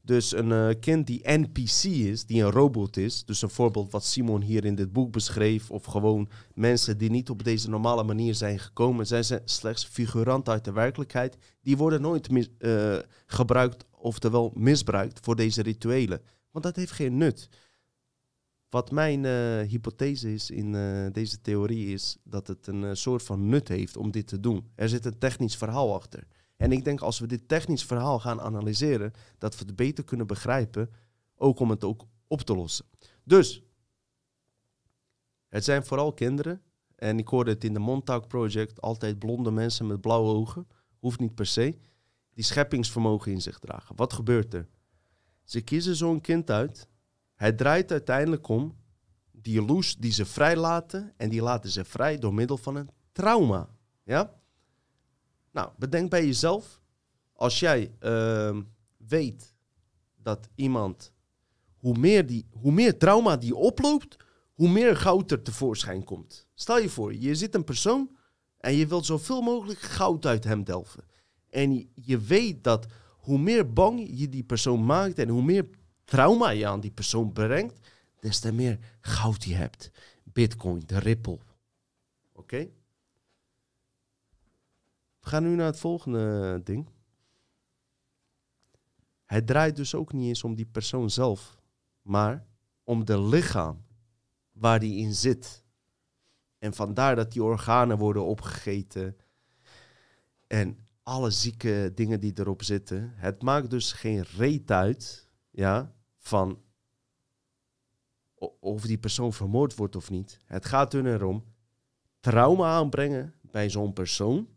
Dus 0.05 0.35
een 0.35 0.51
eh, 0.51 0.69
kind 0.79 1.07
die 1.07 1.21
NPC 1.23 1.83
is, 1.83 2.25
die 2.25 2.43
een 2.43 2.51
robot 2.51 2.97
is, 2.97 3.23
dus 3.25 3.41
een 3.41 3.49
voorbeeld 3.49 3.91
wat 3.91 4.05
Simon 4.05 4.41
hier 4.41 4.65
in 4.65 4.75
dit 4.75 4.93
boek 4.93 5.11
beschreef, 5.11 5.71
of 5.71 5.83
gewoon 5.83 6.29
mensen 6.53 6.97
die 6.97 7.09
niet 7.09 7.29
op 7.29 7.43
deze 7.43 7.69
normale 7.69 8.03
manier 8.03 8.35
zijn 8.35 8.59
gekomen, 8.59 9.07
zijn 9.07 9.23
ze 9.23 9.41
slechts 9.45 9.85
figuranten 9.85 10.53
uit 10.53 10.65
de 10.65 10.71
werkelijkheid, 10.71 11.37
die 11.61 11.77
worden 11.77 12.01
nooit 12.01 12.29
mis- 12.29 12.49
eh, 12.57 12.97
gebruikt, 13.25 13.85
oftewel 13.91 14.51
misbruikt 14.55 15.19
voor 15.21 15.35
deze 15.35 15.61
rituelen. 15.61 16.21
Want 16.51 16.65
dat 16.65 16.75
heeft 16.75 16.91
geen 16.91 17.17
nut. 17.17 17.49
Wat 18.69 18.91
mijn 18.91 19.25
eh, 19.25 19.31
hypothese 19.69 20.33
is 20.33 20.49
in 20.49 20.71
deze 21.11 21.41
theorie 21.41 21.93
is 21.93 22.17
dat 22.23 22.47
het 22.47 22.67
een 22.67 22.97
soort 22.97 23.23
van 23.23 23.49
nut 23.49 23.67
heeft 23.67 23.97
om 23.97 24.11
dit 24.11 24.27
te 24.27 24.39
doen. 24.39 24.71
Er 24.75 24.89
zit 24.89 25.05
een 25.05 25.17
technisch 25.17 25.55
verhaal 25.55 25.95
achter. 25.95 26.27
En 26.55 26.71
ik 26.71 26.83
denk 26.83 27.01
als 27.01 27.19
we 27.19 27.27
dit 27.27 27.47
technisch 27.47 27.85
verhaal 27.85 28.19
gaan 28.19 28.41
analyseren, 28.41 29.13
dat 29.37 29.57
we 29.57 29.65
het 29.65 29.75
beter 29.75 30.03
kunnen 30.03 30.27
begrijpen, 30.27 30.89
ook 31.35 31.59
om 31.59 31.69
het 31.69 31.83
ook 31.83 32.05
op 32.27 32.41
te 32.41 32.55
lossen. 32.55 32.85
Dus, 33.23 33.63
het 35.47 35.63
zijn 35.63 35.85
vooral 35.85 36.13
kinderen. 36.13 36.61
En 36.95 37.19
ik 37.19 37.27
hoorde 37.27 37.51
het 37.51 37.63
in 37.63 37.73
de 37.73 37.79
Montauk 37.79 38.27
Project, 38.27 38.81
altijd 38.81 39.19
blonde 39.19 39.51
mensen 39.51 39.87
met 39.87 40.01
blauwe 40.01 40.33
ogen. 40.33 40.67
Hoeft 40.99 41.19
niet 41.19 41.35
per 41.35 41.45
se. 41.45 41.77
Die 42.33 42.43
scheppingsvermogen 42.43 43.31
in 43.31 43.41
zich 43.41 43.59
dragen. 43.59 43.95
Wat 43.95 44.13
gebeurt 44.13 44.53
er? 44.53 44.67
Ze 45.43 45.61
kiezen 45.61 45.95
zo'n 45.95 46.21
kind 46.21 46.49
uit. 46.49 46.87
Hij 47.35 47.53
draait 47.53 47.91
uiteindelijk 47.91 48.47
om. 48.47 48.75
Die 49.31 49.61
loes 49.61 49.95
die 49.95 50.11
ze 50.11 50.25
vrijlaten. 50.25 51.13
En 51.17 51.29
die 51.29 51.41
laten 51.41 51.69
ze 51.69 51.85
vrij 51.85 52.17
door 52.19 52.33
middel 52.33 52.57
van 52.57 52.75
een 52.75 52.89
trauma. 53.11 53.69
Ja? 54.03 54.33
Nou, 55.55 55.69
bedenk 55.77 56.09
bij 56.09 56.25
jezelf. 56.25 56.81
Als 57.33 57.59
jij 57.59 57.91
ehm, 57.99 58.61
weet 58.97 59.55
dat 60.15 60.49
iemand... 60.55 61.13
Hoe 61.77 61.97
meer, 61.97 62.25
die, 62.25 62.47
hoe 62.51 62.71
meer 62.71 62.97
trauma 62.97 63.37
die 63.37 63.55
oploopt, 63.55 64.17
hoe 64.53 64.69
meer 64.69 64.97
goud 64.97 65.31
er 65.31 65.41
tevoorschijn 65.41 66.03
komt. 66.03 66.47
Stel 66.53 66.79
je 66.79 66.89
voor, 66.89 67.13
je 67.13 67.35
zit 67.35 67.55
een 67.55 67.63
persoon 67.63 68.17
en 68.57 68.75
je 68.75 68.87
wilt 68.87 69.05
zoveel 69.05 69.41
mogelijk 69.41 69.79
goud 69.79 70.25
uit 70.25 70.43
hem 70.43 70.63
delven. 70.63 71.03
En 71.49 71.89
je, 71.93 72.17
weet 72.17 72.63
dat 72.63 72.85
hoe 73.17 73.37
meer 73.37 73.73
bang 73.73 74.07
je 74.19 74.29
die 74.29 74.43
persoon 74.43 74.85
maakt 74.85 75.19
en 75.19 75.29
hoe 75.29 75.43
meer 75.43 75.69
trauma 76.03 76.49
je 76.49 76.67
aan 76.67 76.79
die 76.79 76.91
persoon 76.91 77.33
brengt, 77.33 77.87
des 78.19 78.39
te 78.39 78.51
meer 78.51 78.79
goud 79.01 79.43
je 79.43 79.53
hebt. 79.53 79.91
Bitcoin, 80.23 80.83
de 80.85 80.99
Ripple. 80.99 81.39
Oké? 82.33 82.69
We 85.25 85.31
gaan 85.31 85.43
nu 85.43 85.55
naar 85.55 85.65
het 85.65 85.79
volgende 85.79 86.61
ding. 86.63 86.89
Het 89.25 89.47
draait 89.47 89.75
dus 89.75 89.95
ook 89.95 90.13
niet 90.13 90.27
eens 90.27 90.43
om 90.43 90.55
die 90.55 90.65
persoon 90.65 91.09
zelf, 91.09 91.57
maar 92.01 92.45
om 92.83 93.05
de 93.05 93.21
lichaam 93.21 93.85
waar 94.51 94.79
die 94.79 94.97
in 94.97 95.13
zit. 95.13 95.63
En 96.57 96.73
vandaar 96.73 97.15
dat 97.15 97.31
die 97.31 97.43
organen 97.43 97.97
worden 97.97 98.25
opgegeten 98.25 99.17
en 100.47 100.77
alle 101.03 101.29
zieke 101.29 101.91
dingen 101.95 102.19
die 102.19 102.39
erop 102.39 102.63
zitten. 102.63 103.11
Het 103.15 103.41
maakt 103.41 103.69
dus 103.69 103.91
geen 103.91 104.23
reet 104.23 104.71
uit, 104.71 105.29
ja, 105.49 105.95
van 106.17 106.61
of 108.59 108.81
die 108.81 108.97
persoon 108.97 109.33
vermoord 109.33 109.75
wordt 109.75 109.95
of 109.95 110.09
niet. 110.09 110.39
Het 110.45 110.65
gaat 110.65 110.93
er 110.93 111.05
erom 111.05 111.43
trauma 112.19 112.75
aanbrengen 112.75 113.33
bij 113.41 113.69
zo'n 113.69 113.93
persoon. 113.93 114.53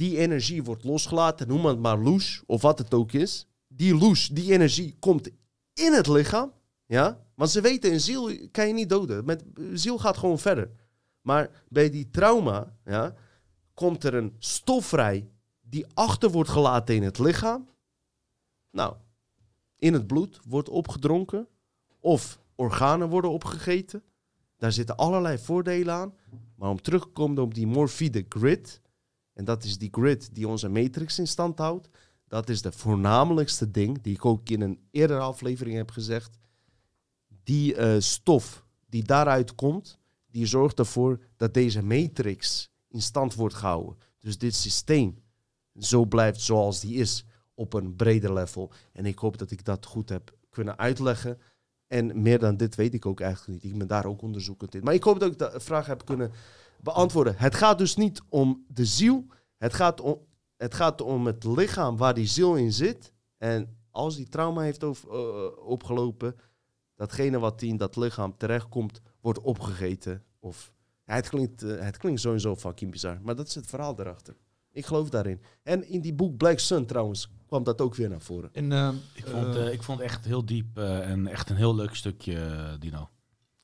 Die 0.00 0.16
energie 0.16 0.62
wordt 0.62 0.84
losgelaten, 0.84 1.48
noem 1.48 1.66
het 1.66 1.78
maar 1.78 1.98
loes 1.98 2.42
of 2.46 2.62
wat 2.62 2.78
het 2.78 2.94
ook 2.94 3.12
is. 3.12 3.46
die 3.68 3.94
loes, 3.94 4.28
die 4.28 4.52
energie 4.52 4.96
komt 4.98 5.30
in 5.72 5.92
het 5.92 6.06
lichaam. 6.06 6.52
Ja? 6.86 7.26
Want 7.34 7.50
ze 7.50 7.60
weten, 7.60 7.92
een 7.92 8.00
ziel 8.00 8.48
kan 8.50 8.66
je 8.66 8.72
niet 8.72 8.88
doden. 8.88 9.24
Met, 9.24 9.44
ziel 9.72 9.98
gaat 9.98 10.16
gewoon 10.16 10.38
verder. 10.38 10.70
Maar 11.20 11.64
bij 11.68 11.90
die 11.90 12.10
trauma 12.10 12.76
ja, 12.84 13.14
komt 13.74 14.04
er 14.04 14.14
een 14.14 14.34
stof 14.38 14.86
vrij 14.86 15.30
die 15.60 15.86
achter 15.94 16.30
wordt 16.30 16.50
gelaten 16.50 16.94
in 16.94 17.02
het 17.02 17.18
lichaam. 17.18 17.68
Nou, 18.70 18.94
in 19.76 19.92
het 19.92 20.06
bloed 20.06 20.40
wordt 20.46 20.68
opgedronken. 20.68 21.48
Of 21.98 22.40
organen 22.54 23.08
worden 23.08 23.30
opgegeten. 23.30 24.02
Daar 24.56 24.72
zitten 24.72 24.96
allerlei 24.96 25.38
voordelen 25.38 25.94
aan. 25.94 26.14
Maar 26.54 26.70
om 26.70 26.82
terug 26.82 27.02
te 27.02 27.08
komen 27.08 27.42
op 27.42 27.54
die 27.54 27.66
morfide 27.66 28.24
grid. 28.28 28.80
En 29.40 29.46
dat 29.46 29.64
is 29.64 29.78
die 29.78 29.88
grid 29.92 30.34
die 30.34 30.48
onze 30.48 30.68
matrix 30.68 31.18
in 31.18 31.26
stand 31.26 31.58
houdt. 31.58 31.88
Dat 32.28 32.48
is 32.48 32.62
de 32.62 32.72
voornamelijkste 32.72 33.70
ding, 33.70 34.02
die 34.02 34.14
ik 34.14 34.24
ook 34.24 34.48
in 34.48 34.60
een 34.60 34.80
eerdere 34.90 35.20
aflevering 35.20 35.76
heb 35.76 35.90
gezegd. 35.90 36.38
Die 37.44 37.74
eh, 37.74 38.00
stof 38.00 38.64
die 38.88 39.02
daaruit 39.02 39.54
komt, 39.54 39.98
die 40.26 40.46
zorgt 40.46 40.78
ervoor 40.78 41.20
dat 41.36 41.54
deze 41.54 41.82
matrix 41.82 42.70
in 42.88 43.02
stand 43.02 43.34
wordt 43.34 43.54
gehouden. 43.54 43.96
Dus 44.18 44.38
dit 44.38 44.54
systeem 44.54 45.18
zo 45.78 46.04
blijft 46.04 46.40
zoals 46.40 46.80
die 46.80 46.94
is 46.94 47.24
op 47.54 47.72
een 47.72 47.96
breder 47.96 48.32
level. 48.32 48.72
En 48.92 49.06
ik 49.06 49.18
hoop 49.18 49.38
dat 49.38 49.50
ik 49.50 49.64
dat 49.64 49.86
goed 49.86 50.08
heb 50.08 50.34
kunnen 50.50 50.78
uitleggen. 50.78 51.38
En 51.86 52.22
meer 52.22 52.38
dan 52.38 52.56
dit 52.56 52.74
weet 52.74 52.94
ik 52.94 53.06
ook 53.06 53.20
eigenlijk 53.20 53.62
niet. 53.62 53.72
Ik 53.72 53.78
ben 53.78 53.88
daar 53.88 54.06
ook 54.06 54.22
onderzoekend 54.22 54.74
in. 54.74 54.84
Maar 54.84 54.94
ik 54.94 55.04
hoop 55.04 55.20
dat 55.20 55.32
ik 55.32 55.38
de 55.38 55.60
vraag 55.60 55.86
heb 55.86 56.04
kunnen 56.04 56.32
beantwoorden. 56.82 57.34
Het 57.36 57.54
gaat 57.54 57.78
dus 57.78 57.96
niet 57.96 58.20
om 58.28 58.64
de 58.68 58.84
ziel. 58.84 59.26
Het 59.58 59.74
gaat 59.74 60.00
om 60.00 60.18
het, 60.56 60.74
gaat 60.74 61.00
om 61.00 61.26
het 61.26 61.44
lichaam 61.44 61.96
waar 61.96 62.14
die 62.14 62.26
ziel 62.26 62.54
in 62.56 62.72
zit. 62.72 63.12
En 63.38 63.76
als 63.90 64.16
die 64.16 64.28
trauma 64.28 64.60
heeft 64.62 64.84
over- 64.84 65.10
eh, 65.10 65.66
opgelopen, 65.68 66.34
datgene 66.94 67.38
wat 67.38 67.62
in 67.62 67.76
dat 67.76 67.96
lichaam 67.96 68.36
terechtkomt, 68.36 69.00
wordt 69.20 69.40
opgegeten. 69.40 70.22
Of, 70.38 70.72
ja, 71.06 71.14
het, 71.14 71.28
klinkt, 71.28 71.62
eh, 71.62 71.80
het 71.80 71.96
klinkt 71.96 72.20
sowieso 72.20 72.56
fucking 72.56 72.90
bizar, 72.90 73.18
maar 73.22 73.36
dat 73.36 73.46
is 73.46 73.54
het 73.54 73.66
verhaal 73.66 74.00
erachter. 74.00 74.36
Ik 74.72 74.86
geloof 74.86 75.08
daarin. 75.10 75.40
En 75.62 75.88
in 75.88 76.00
die 76.00 76.14
boek 76.14 76.36
Black 76.36 76.58
Sun 76.58 76.86
trouwens 76.86 77.30
kwam 77.46 77.62
dat 77.64 77.80
ook 77.80 77.94
weer 77.94 78.08
naar 78.08 78.20
voren. 78.20 78.48
Eh, 78.52 78.58
Ik 79.14 79.26
vond, 79.26 79.54
eh, 79.56 79.66
eh, 79.66 79.72
ik 79.72 79.82
vond 79.82 79.98
het 79.98 80.08
echt 80.08 80.24
heel 80.24 80.44
diep 80.44 80.78
eh, 80.78 81.10
en 81.10 81.26
echt 81.26 81.50
een 81.50 81.56
heel 81.56 81.74
leuk 81.74 81.94
stukje, 81.94 82.34
eh, 82.40 82.72
Dino. 82.78 83.08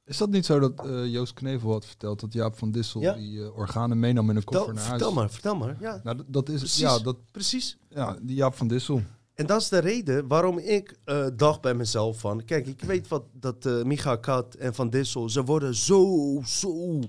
Is 0.07 0.17
dat 0.17 0.31
niet 0.31 0.47
zo 0.47 0.59
dat 0.59 0.87
eh, 0.87 1.07
Joost 1.07 1.33
Knevel 1.33 1.71
had 1.71 1.87
verteld 1.87 2.21
dat 2.21 2.33
Jaap 2.33 2.59
van 2.59 2.71
Dissel 2.71 3.01
Ja. 3.01 3.13
die 3.13 3.43
eh, 3.43 3.57
organen 3.59 3.99
meenam 3.99 4.31
in 4.31 4.37
een 4.37 4.45
koffer 4.45 4.75
naar 4.75 4.83
huis? 4.85 4.89
vertel 4.97 5.13
maar, 5.13 5.31
vertel 5.31 5.57
maar. 5.57 5.77
Ja, 5.81 6.01
Nou, 6.05 6.23
dat- 6.27 6.49
is 6.49 6.59
Precies. 6.59 6.79
ja, 6.81 6.99
dat, 6.99 7.17
precies. 7.33 7.79
ja, 7.89 8.19
die 8.23 8.37
Jaap 8.37 8.55
van 8.55 8.69
Dissel. 8.69 9.03
En 9.35 9.47
dat 9.47 9.61
is 9.61 9.69
de 9.69 9.79
reden 9.79 10.27
waarom 10.29 10.59
ik 10.59 10.97
eh, 11.05 11.27
dacht 11.37 11.61
bij 11.61 11.75
mezelf 11.75 12.21
van... 12.21 12.45
Kijk, 12.45 12.67
ik 12.67 12.81
weet 12.83 13.09
wat 13.09 13.23
dat 13.33 13.65
Micha 13.85 14.17
Kat 14.17 14.55
en 14.55 14.75
Van 14.75 14.91
Dissel... 14.91 15.29
ze 15.31 15.45
worden 15.45 15.75
zo, 15.75 16.41
zo 16.47 17.01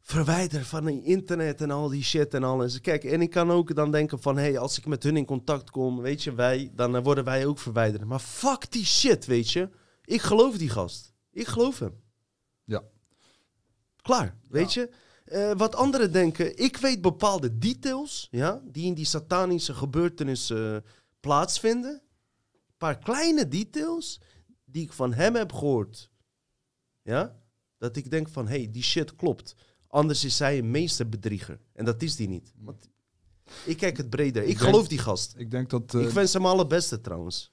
verwijderd 0.00 0.66
van 0.66 0.86
het 0.86 1.02
internet 1.04 1.60
en 1.60 1.70
al 1.70 1.88
die 1.88 2.02
shit 2.02 2.34
en 2.34 2.44
alles. 2.44 2.80
Kijk, 2.80 3.04
en 3.04 3.22
ik 3.22 3.30
kan 3.30 3.50
ook 3.50 3.74
dan 3.74 3.90
denken 3.90 4.20
van... 4.20 4.36
Hé, 4.36 4.42
hey, 4.42 4.58
als 4.58 4.78
ik 4.78 4.86
met 4.86 5.02
hun 5.02 5.16
in 5.16 5.24
contact 5.24 5.70
kom, 5.70 6.00
weet 6.00 6.22
je, 6.22 6.34
wij... 6.34 6.70
dan 6.74 7.02
worden 7.02 7.24
wij 7.24 7.46
ook 7.46 7.58
verwijderd. 7.58 8.04
Maar 8.04 8.18
fuck 8.20 8.70
die 8.72 8.84
shit, 8.84 9.26
weet 9.26 9.50
je. 9.50 9.68
Ik 10.04 10.20
geloof 10.20 10.56
die 10.58 10.68
gast. 10.70 11.11
Ik 11.32 11.46
geloof 11.46 11.78
hem. 11.78 12.00
Ja. 12.64 12.82
Klaar, 14.02 14.36
weet 14.48 14.72
je. 14.72 14.90
Eh, 15.24 15.52
wat 15.56 15.74
anderen 15.74 16.12
denken, 16.12 16.56
ik 16.58 16.76
weet 16.76 17.00
bepaalde 17.00 17.58
details, 17.58 18.28
ja, 18.30 18.62
die 18.64 18.84
in 18.86 18.94
die 18.94 19.04
satanische 19.04 19.74
gebeurtenissen 19.74 20.74
eh, 20.84 20.90
plaatsvinden. 21.20 22.02
Een 22.52 22.76
paar 22.76 22.98
kleine 22.98 23.48
details 23.48 24.20
die 24.64 24.82
ik 24.82 24.92
van 24.92 25.12
hem 25.12 25.34
heb 25.34 25.52
gehoord. 25.52 26.10
Ja, 27.02 27.36
dat 27.78 27.96
ik 27.96 28.10
denk 28.10 28.28
van, 28.28 28.48
hé, 28.48 28.56
hey, 28.62 28.70
die 28.70 28.82
shit 28.82 29.14
klopt. 29.14 29.54
Anders 29.88 30.24
is 30.24 30.38
hij 30.38 30.58
een 30.58 30.70
meesterbedrieger. 30.70 31.60
En 31.72 31.84
dat 31.84 32.02
is 32.02 32.16
die 32.16 32.28
niet. 32.28 32.52
Want 32.56 32.88
ik 33.64 33.76
kijk 33.76 33.96
het 33.96 34.10
breder. 34.10 34.42
Ik, 34.42 34.48
Ik 34.48 34.58
denk- 34.58 34.70
geloof 34.70 34.88
die 34.88 34.98
gast. 34.98 35.34
Ik 35.36 35.50
denk 35.50 35.70
dat... 35.70 35.94
eh, 35.94 36.00
ik 36.02 36.10
wens 36.10 36.32
hem 36.32 36.46
alle 36.46 36.66
beste 36.66 37.00
trouwens. 37.00 37.52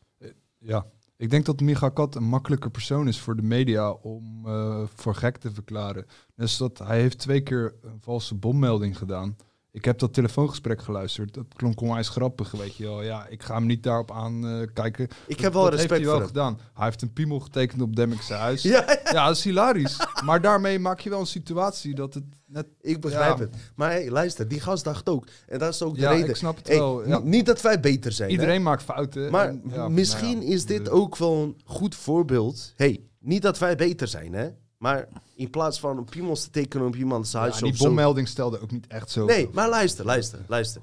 Ja, 0.58 0.92
ik 1.20 1.30
denk 1.30 1.46
dat 1.46 1.60
Micha 1.60 1.90
Kat 1.90 2.16
een 2.16 2.24
makkelijker 2.24 2.72
persoon 2.72 3.08
is 3.08 3.20
voor 3.20 3.36
de 3.36 3.42
media 3.42 3.92
om 3.92 4.46
eh, 4.46 4.84
voor 4.94 5.16
gek 5.16 5.38
te 5.38 5.52
verklaren. 5.52 6.06
Dus 6.36 6.58
dat 6.58 6.78
hij 6.78 7.00
heeft 7.00 7.20
twee 7.20 7.42
keer 7.42 7.76
een 7.82 8.02
valse 8.02 8.36
bommelding 8.36 8.98
gedaan. 8.98 9.36
Ik 9.72 9.86
heb 9.86 10.00
dat 10.00 10.14
telefoongesprek 10.14 10.82
geluisterd. 10.82 11.34
Dat 11.34 11.46
klonk 11.56 11.82
onwijs 11.82 12.10
grappig, 12.10 12.52
weet 12.52 12.76
je 12.76 12.84
wel. 12.84 13.02
Ja, 13.04 13.28
ik 13.28 13.44
ga 13.44 13.54
hem 13.56 13.66
niet 13.66 13.84
daarop 13.84 14.12
aan 14.12 14.48
eh, 14.48 14.68
kijken. 14.74 15.08
Ik 15.28 15.40
heb 15.40 15.54
wel 15.54 15.62
dat 15.64 15.72
respect 15.74 15.80
heeft 15.80 15.90
hij 15.90 16.00
voor 16.00 16.08
wel 16.10 16.18
hem. 16.20 16.28
gedaan. 16.58 16.60
Hij 16.74 16.86
heeft 16.86 17.02
een 17.02 17.14
piemel 17.14 17.40
getekend 17.40 17.82
op 17.82 17.96
Demmingse 17.96 18.34
huis. 18.34 18.62
Ja, 18.70 18.84
ja, 18.88 19.00
Ja, 19.12 19.26
dat 19.28 19.36
is 19.38 19.44
hilarisch. 19.44 19.98
maar 20.26 20.42
daarmee 20.42 20.80
maak 20.80 21.00
je 21.00 21.10
wel 21.10 21.20
een 21.20 21.26
situatie 21.26 21.96
dat 21.96 22.14
het 22.14 22.24
net... 22.46 22.66
ik 22.82 23.02
begrijp 23.02 23.38
Ja. 23.38 23.44
het. 23.44 23.56
Maar 23.76 23.90
hey, 23.92 24.10
luister, 24.10 24.48
die 24.48 24.60
gast 24.60 24.84
dacht 24.84 25.10
ook. 25.10 25.28
En 25.48 25.60
dat 25.60 25.74
is 25.74 25.82
ook 25.84 25.96
de 25.96 26.02
Ja, 26.02 26.10
reden. 26.12 26.30
ik 26.30 26.36
snap 26.36 26.58
het 26.58 26.68
Hey, 26.68 26.78
wel. 26.78 27.08
Ja. 27.08 27.20
Niet 27.20 27.46
dat 27.46 27.62
wij 27.62 27.80
beter 27.80 28.12
zijn. 28.12 28.30
hè? 28.30 28.36
Iedereen 28.36 28.64
maakt 28.64 28.84
fouten. 28.84 29.32
Maar 29.32 29.48
en, 29.48 29.94
misschien 29.94 30.38
nou 30.38 30.52
is 30.52 30.66
dit 30.66 30.90
ook 30.90 31.18
wel 31.18 31.36
een 31.42 31.58
goed 31.66 31.96
voorbeeld. 31.96 32.74
hey, 32.76 33.00
niet 33.20 33.42
dat 33.42 33.58
wij 33.60 33.76
beter 33.76 34.08
zijn, 34.08 34.34
hè? 34.34 34.50
Maar 34.80 35.08
in 35.36 35.50
plaats 35.50 35.80
van 35.80 35.98
een 35.98 36.06
piemels 36.06 36.44
te 36.44 36.50
tekenen 36.50 36.88
op 36.88 36.96
iemands 36.96 37.32
Ja, 37.32 37.40
huis 37.40 37.58
die 37.58 37.76
zo. 37.76 37.84
bommelding 37.86 38.28
stelde 38.28 38.60
ook 38.60 38.72
niet 38.72 38.88
echt 38.88 39.10
zo. 39.10 39.26
Nee, 39.26 39.50
maar 39.54 39.70
luister, 39.70 40.06
luister, 40.06 40.40
luister. 40.48 40.82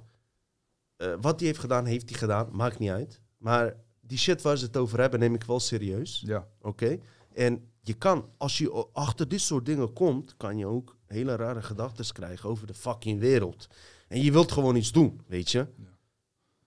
Eh, 0.97 1.15
wat 1.21 1.39
hij 1.39 1.49
heeft 1.49 1.61
gedaan, 1.61 1.85
heeft 1.85 2.09
hij 2.11 2.19
gedaan. 2.19 2.49
Maakt 2.53 2.79
niet 2.79 2.91
uit. 2.91 3.21
Maar 3.37 3.77
die 4.01 4.19
shit 4.19 4.43
waar 4.43 4.57
ze 4.57 4.65
het 4.65 4.77
over 4.77 5.01
hebben, 5.01 5.21
neem 5.21 5.35
ik 5.35 5.45
wel 5.45 5.61
serieus. 5.61 6.23
Ja. 6.27 6.47
Oké? 6.61 6.99
En 7.33 7.71
je 7.81 7.95
kan, 7.95 8.29
als 8.37 8.59
je 8.59 8.87
achter 8.93 9.29
dit 9.29 9.41
soort 9.41 9.67
dingen 9.67 9.93
komt, 9.93 10.37
kan 10.37 10.59
je 10.59 10.67
ook 10.67 10.97
hele 11.07 11.37
rare 11.37 11.63
gedachten 11.63 12.13
krijgen 12.13 12.49
over 12.49 12.67
de 12.67 12.75
fucking 12.75 13.21
wereld. 13.21 13.67
En 14.09 14.23
je 14.23 14.33
wilt 14.33 14.53
gewoon 14.53 14.77
iets 14.77 14.93
doen, 14.93 15.21
weet 15.27 15.51
je? 15.51 15.67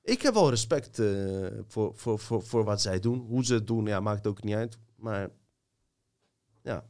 Ik 0.01 0.21
heb 0.21 0.33
wel 0.33 0.49
respect 0.49 0.99
eh, 0.99 1.07
voor, 1.67 1.91
voor, 1.95 2.19
voor, 2.19 2.43
voor 2.43 2.63
wat 2.63 2.81
zij 2.81 2.99
doen. 2.99 3.19
Hoe 3.19 3.45
ze 3.45 3.53
het 3.53 3.67
doen, 3.67 3.85
ja, 3.85 3.99
maakt 3.99 4.27
ook 4.27 4.43
niet 4.43 4.55
uit. 4.55 4.77
Maar 4.95 5.29
ja, 6.61 6.85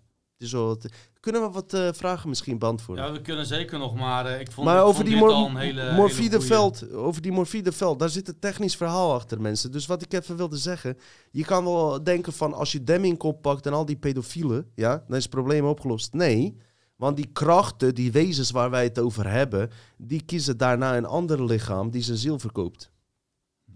wat, 0.47 0.85
Kunnen 1.19 1.41
we 1.41 1.49
wat 1.49 1.73
eh, 1.73 1.89
vragen 1.91 2.29
misschien 2.29 2.57
beantwoorden? 2.57 3.05
Ja, 3.05 3.11
we 3.11 3.21
kunnen 3.21 3.45
zeker 3.45 3.79
nog, 3.79 3.95
maar 3.95 4.25
eh, 4.25 4.39
ik 4.39 4.51
vond, 4.51 4.67
maar 4.67 4.81
over 4.81 4.93
vond 4.93 5.07
die 5.07 5.15
dit 5.15 5.23
mor 5.23 5.33
al 5.33 5.47
een 5.47 5.55
hele, 5.55 5.81
hele 5.81 5.95
morfideveld, 5.95 6.91
over 6.91 7.21
die 7.21 7.31
morfideveld, 7.31 7.99
daar 7.99 8.09
zit 8.09 8.27
een 8.27 8.39
technisch 8.39 8.75
verhaal 8.75 9.13
achter, 9.13 9.41
mensen. 9.41 9.71
Dus 9.71 9.85
wat 9.85 10.01
ik 10.01 10.13
even 10.13 10.35
wilde 10.35 10.57
zeggen, 10.57 10.97
je 11.31 11.45
kan 11.45 11.63
wel 11.63 12.03
denken 12.03 12.33
van 12.33 12.53
als 12.53 12.71
je 12.71 12.83
Demming 12.83 13.19
oppakt 13.19 13.65
en 13.65 13.73
al 13.73 13.85
die 13.85 13.97
pedofielen, 13.97 14.71
ja, 14.75 15.03
dan 15.07 15.17
is 15.17 15.23
het 15.23 15.31
probleem 15.31 15.65
opgelost. 15.65 16.13
Nee, 16.13 16.57
want 16.95 17.15
die 17.15 17.29
krachten, 17.33 17.95
die 17.95 18.11
wezens 18.11 18.51
waar 18.51 18.69
wij 18.69 18.83
het 18.83 18.99
over 18.99 19.29
hebben, 19.29 19.69
die 19.97 20.21
kiezen 20.21 20.57
daarna 20.57 20.97
een 20.97 21.05
ander 21.05 21.45
lichaam 21.45 21.89
die 21.89 22.01
zijn 22.01 22.17
ziel 22.17 22.39
verkoopt. 22.39 22.91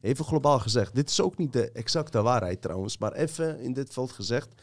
Even 0.02 0.26
globaal 0.26 0.60
gezegd. 0.60 0.96
Dit 0.96 1.10
is 1.10 1.22
ook 1.22 1.38
niet 1.38 1.54
de 1.54 1.72
exacte 1.72 2.22
waarheid 2.22 2.62
trouwens, 2.62 2.98
maar 2.98 3.14
even 3.14 3.60
in 3.60 3.74
dit 3.74 3.94
veld 3.94 4.12
gezegd. 4.12 4.62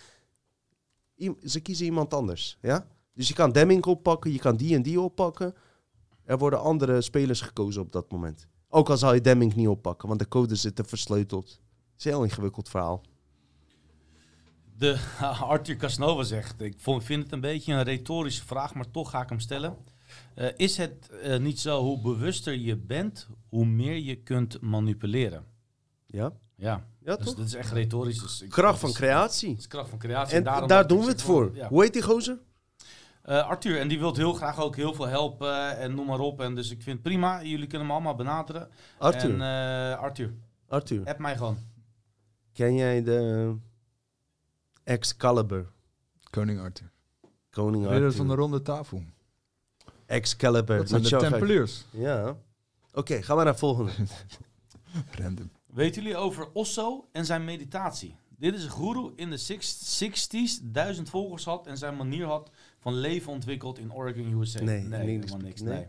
Ze 1.44 1.60
kiezen 1.60 1.84
iemand 1.86 2.14
anders, 2.14 2.58
ja? 2.62 2.86
Dus 3.14 3.28
je 3.28 3.34
kan 3.34 3.52
Demming 3.52 3.84
oppakken, 3.84 4.32
je 4.32 4.38
kan 4.38 4.56
die 4.56 4.74
en 4.74 4.82
die 4.82 5.00
oppakken. 5.00 5.54
Er 6.24 6.38
worden 6.38 6.60
andere 6.60 7.00
spelers 7.00 7.40
gekozen 7.40 7.82
op 7.82 7.92
dat 7.92 8.10
moment. 8.12 8.46
Ook 8.68 8.90
al 8.90 8.96
zou 8.96 9.14
je 9.14 9.20
Demming 9.20 9.54
niet 9.54 9.68
oppakken, 9.68 10.08
want 10.08 10.20
de 10.20 10.28
code 10.28 10.54
zit 10.54 10.78
er 10.78 10.84
versleuteld. 10.84 11.44
Het 11.48 11.98
is 11.98 12.04
een 12.04 12.10
heel 12.10 12.24
ingewikkeld 12.24 12.68
verhaal. 12.68 13.02
De 14.76 14.98
Arthur 15.40 15.76
Casanova 15.76 16.22
zegt, 16.22 16.60
ik 16.60 16.74
vond- 16.80 17.04
vind 17.04 17.22
het 17.22 17.32
een 17.32 17.40
beetje 17.40 17.72
een 17.72 17.82
retorische 17.82 18.44
vraag, 18.44 18.74
maar 18.74 18.90
toch 18.90 19.10
ga 19.10 19.22
ik 19.22 19.28
hem 19.28 19.40
stellen. 19.40 19.76
Eh, 20.34 20.48
is 20.56 20.76
het 20.76 21.10
eh, 21.22 21.38
niet 21.38 21.60
zo, 21.60 21.82
hoe 21.82 22.00
bewuster 22.00 22.54
je 22.54 22.76
bent, 22.76 23.28
hoe 23.48 23.64
meer 23.66 23.96
je 23.96 24.16
kunt 24.16 24.60
manipuleren? 24.60 25.44
Ja? 26.06 26.32
Ja, 26.56 26.86
Ja, 27.10 27.16
dus 27.16 27.26
toch? 27.26 27.34
dat 27.36 27.46
is 27.46 27.54
echt 27.54 27.72
retorisch. 27.72 28.18
Dus 28.20 28.40
ik- 28.42 28.50
Kracht 28.50 28.78
van 28.78 28.88
is- 28.88 28.94
creatie. 28.94 29.56
is 29.56 29.66
kracht 29.66 29.88
van 29.88 29.98
creatie. 29.98 30.36
En 30.36 30.42
daarom 30.42 30.68
daar 30.68 30.86
doen 30.86 31.00
we 31.00 31.06
het 31.10 31.22
voor. 31.22 31.50
ja. 31.54 31.68
Hoe 31.68 31.82
heet 31.82 31.92
die 31.92 32.02
gozer? 32.02 32.38
Eh, 33.22 33.48
Arthur, 33.48 33.78
en 33.80 33.88
die 33.88 33.98
wil 33.98 34.14
heel 34.14 34.32
graag 34.32 34.60
ook 34.60 34.76
heel 34.76 34.94
veel 34.94 35.06
helpen 35.06 35.76
en 35.78 35.94
noem 35.94 36.06
maar 36.06 36.18
op. 36.18 36.40
En 36.40 36.54
dus 36.54 36.70
ik 36.70 36.82
vind 36.82 36.94
het 36.98 37.02
prima, 37.02 37.42
jullie 37.42 37.66
kunnen 37.66 37.86
hem 37.86 37.90
allemaal 37.90 38.14
benaderen. 38.14 38.68
Arthur. 38.98 39.30
En 39.30 39.40
eh, 39.92 39.98
Arthur, 39.98 40.34
Arthur. 40.68 41.06
app 41.06 41.18
mij 41.18 41.36
gewoon. 41.36 41.58
Ken 42.52 42.74
jij 42.74 43.02
de 43.02 43.54
Excalibur? 44.84 45.66
Koning 46.30 46.60
Arthur. 46.60 46.90
Koning 47.50 47.86
Ridder 47.88 48.12
van 48.12 48.26
de 48.26 48.32
Arthur. 48.32 48.36
ronde 48.44 48.62
tafel. 48.62 49.02
Excalibur. 50.06 50.76
Dat 50.76 50.88
zijn 50.88 51.02
de 51.02 51.16
Tempeliers. 51.16 51.84
Ja. 51.90 52.36
Oké, 52.92 53.22
gaan 53.22 53.36
we 53.36 53.42
naar 53.44 53.52
de 53.52 53.58
volgende. 53.58 53.92
Random. 55.22 55.50
Weten 55.72 56.02
jullie 56.02 56.16
over 56.16 56.52
Osso 56.52 57.08
en 57.12 57.24
zijn 57.24 57.44
meditatie? 57.44 58.16
Dit 58.38 58.54
is 58.54 58.64
een 58.64 58.70
guru 58.70 59.12
in 59.16 59.30
de 59.30 59.36
six- 59.36 60.02
60s, 60.02 60.62
duizend 60.62 61.08
volgers 61.10 61.44
had 61.44 61.66
en 61.66 61.78
zijn 61.78 61.96
manier 61.96 62.26
had 62.26 62.50
van 62.78 62.94
leven 62.94 63.32
ontwikkeld 63.32 63.78
in 63.78 63.92
Oregon, 63.92 64.40
USA? 64.40 64.62
Nee, 64.62 64.82
nee 64.82 65.00
helemaal 65.00 65.38
niks. 65.38 65.60
Nee. 65.60 65.86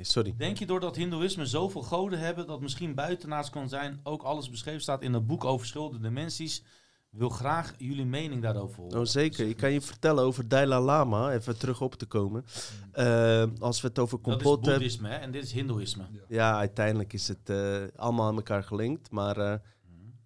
sorry. 0.00 0.34
Denk 0.36 0.58
je 0.58 0.66
doordat 0.66 0.96
Hindoeïsme 0.96 1.46
zoveel 1.46 1.82
goden 1.82 2.18
hebben 2.18 2.46
dat 2.46 2.60
misschien 2.60 2.94
buitenaards 2.94 3.50
kan 3.50 3.68
zijn, 3.68 4.00
ook 4.02 4.22
alles 4.22 4.50
beschreven 4.50 4.80
staat 4.80 5.02
in 5.02 5.14
het 5.14 5.26
boek 5.26 5.44
over 5.44 5.58
verschillende 5.58 6.00
dimensies? 6.00 6.62
Wil 7.10 7.28
graag 7.28 7.74
jullie 7.78 8.04
mening 8.04 8.42
daarover 8.42 8.82
horen. 8.82 8.98
Oh, 8.98 9.04
zeker. 9.04 9.48
Ik 9.48 9.56
kan 9.56 9.72
je 9.72 9.80
vertellen 9.80 10.24
over 10.24 10.48
Dalai 10.48 10.84
Lama, 10.84 11.32
even 11.32 11.58
terug 11.58 11.80
op 11.80 11.94
te 11.94 12.06
komen. 12.06 12.44
Eh, 12.92 13.44
als 13.58 13.80
we 13.80 13.88
het 13.88 13.98
over 13.98 14.18
dat 14.18 14.26
is 14.26 14.32
complot 14.32 14.66
hebben. 14.66 14.72
boeddhisme 14.72 15.08
hè? 15.08 15.14
en 15.14 15.30
dit 15.30 15.42
is 15.42 15.52
hindoeïsme. 15.52 16.04
Ja, 16.28 16.56
uiteindelijk 16.56 17.12
is 17.12 17.28
het 17.28 17.50
eh, 17.50 17.82
allemaal 17.96 18.26
aan 18.26 18.36
elkaar 18.36 18.62
gelinkt. 18.62 19.10
Maar 19.10 19.36
eh, 19.36 19.58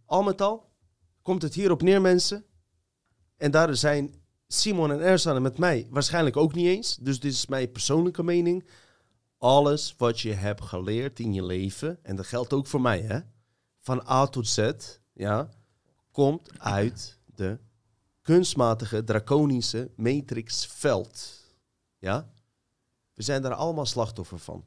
al 0.05 0.23
met 0.23 0.41
al 0.41 0.71
komt 1.23 1.43
het 1.43 1.55
hierop 1.55 1.83
neer, 1.83 2.01
mensen. 2.01 2.45
En 3.37 3.51
daar 3.51 3.77
zijn 3.77 4.15
Simon 4.47 4.93
en 4.93 5.01
Ersan 5.01 5.43
met 5.43 5.59
mij 5.59 5.87
waarschijnlijk 5.91 6.37
ook 6.37 6.55
niet 6.55 6.67
eens. 6.67 6.97
Dus 6.97 7.21
dit 7.21 7.33
is 7.33 7.47
mijn 7.47 7.71
persoonlijke 7.71 8.23
mening. 8.23 8.69
Alles 9.39 9.95
wat 9.99 10.21
je 10.21 10.33
hebt 10.33 10.63
geleerd 10.63 11.21
in 11.21 11.33
je 11.35 11.45
leven, 11.45 11.99
en 12.03 12.17
dat 12.17 12.27
geldt 12.27 12.53
ook 12.53 12.67
voor 12.67 12.81
mij, 12.81 13.01
hè, 13.01 13.19
van 13.81 14.09
A 14.09 14.27
tot 14.27 14.49
Z, 14.49 14.71
ja, 15.13 15.49
komt 16.15 16.59
uit 16.59 17.19
de 17.35 17.59
kunstmatige, 18.23 19.05
draconische 19.05 19.91
matrixveld. 19.97 21.43
Ja? 21.99 22.33
We 23.13 23.23
zijn 23.23 23.43
daar 23.43 23.55
allemaal 23.55 23.87
slachtoffer 23.87 24.39
van. 24.39 24.67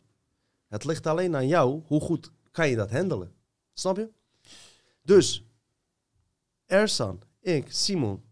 Het 0.67 0.84
ligt 0.84 1.08
alleen 1.08 1.35
aan 1.35 1.48
jou, 1.48 1.82
hoe 1.85 2.01
goed 2.01 2.32
kan 2.51 2.69
je 2.69 2.76
dat 2.76 2.92
handelen. 2.92 3.34
Snap 3.74 3.98
je? 3.98 4.09
Dus, 5.01 5.43
Ersan, 6.66 7.22
ik, 7.40 7.72
Simon, 7.72 8.24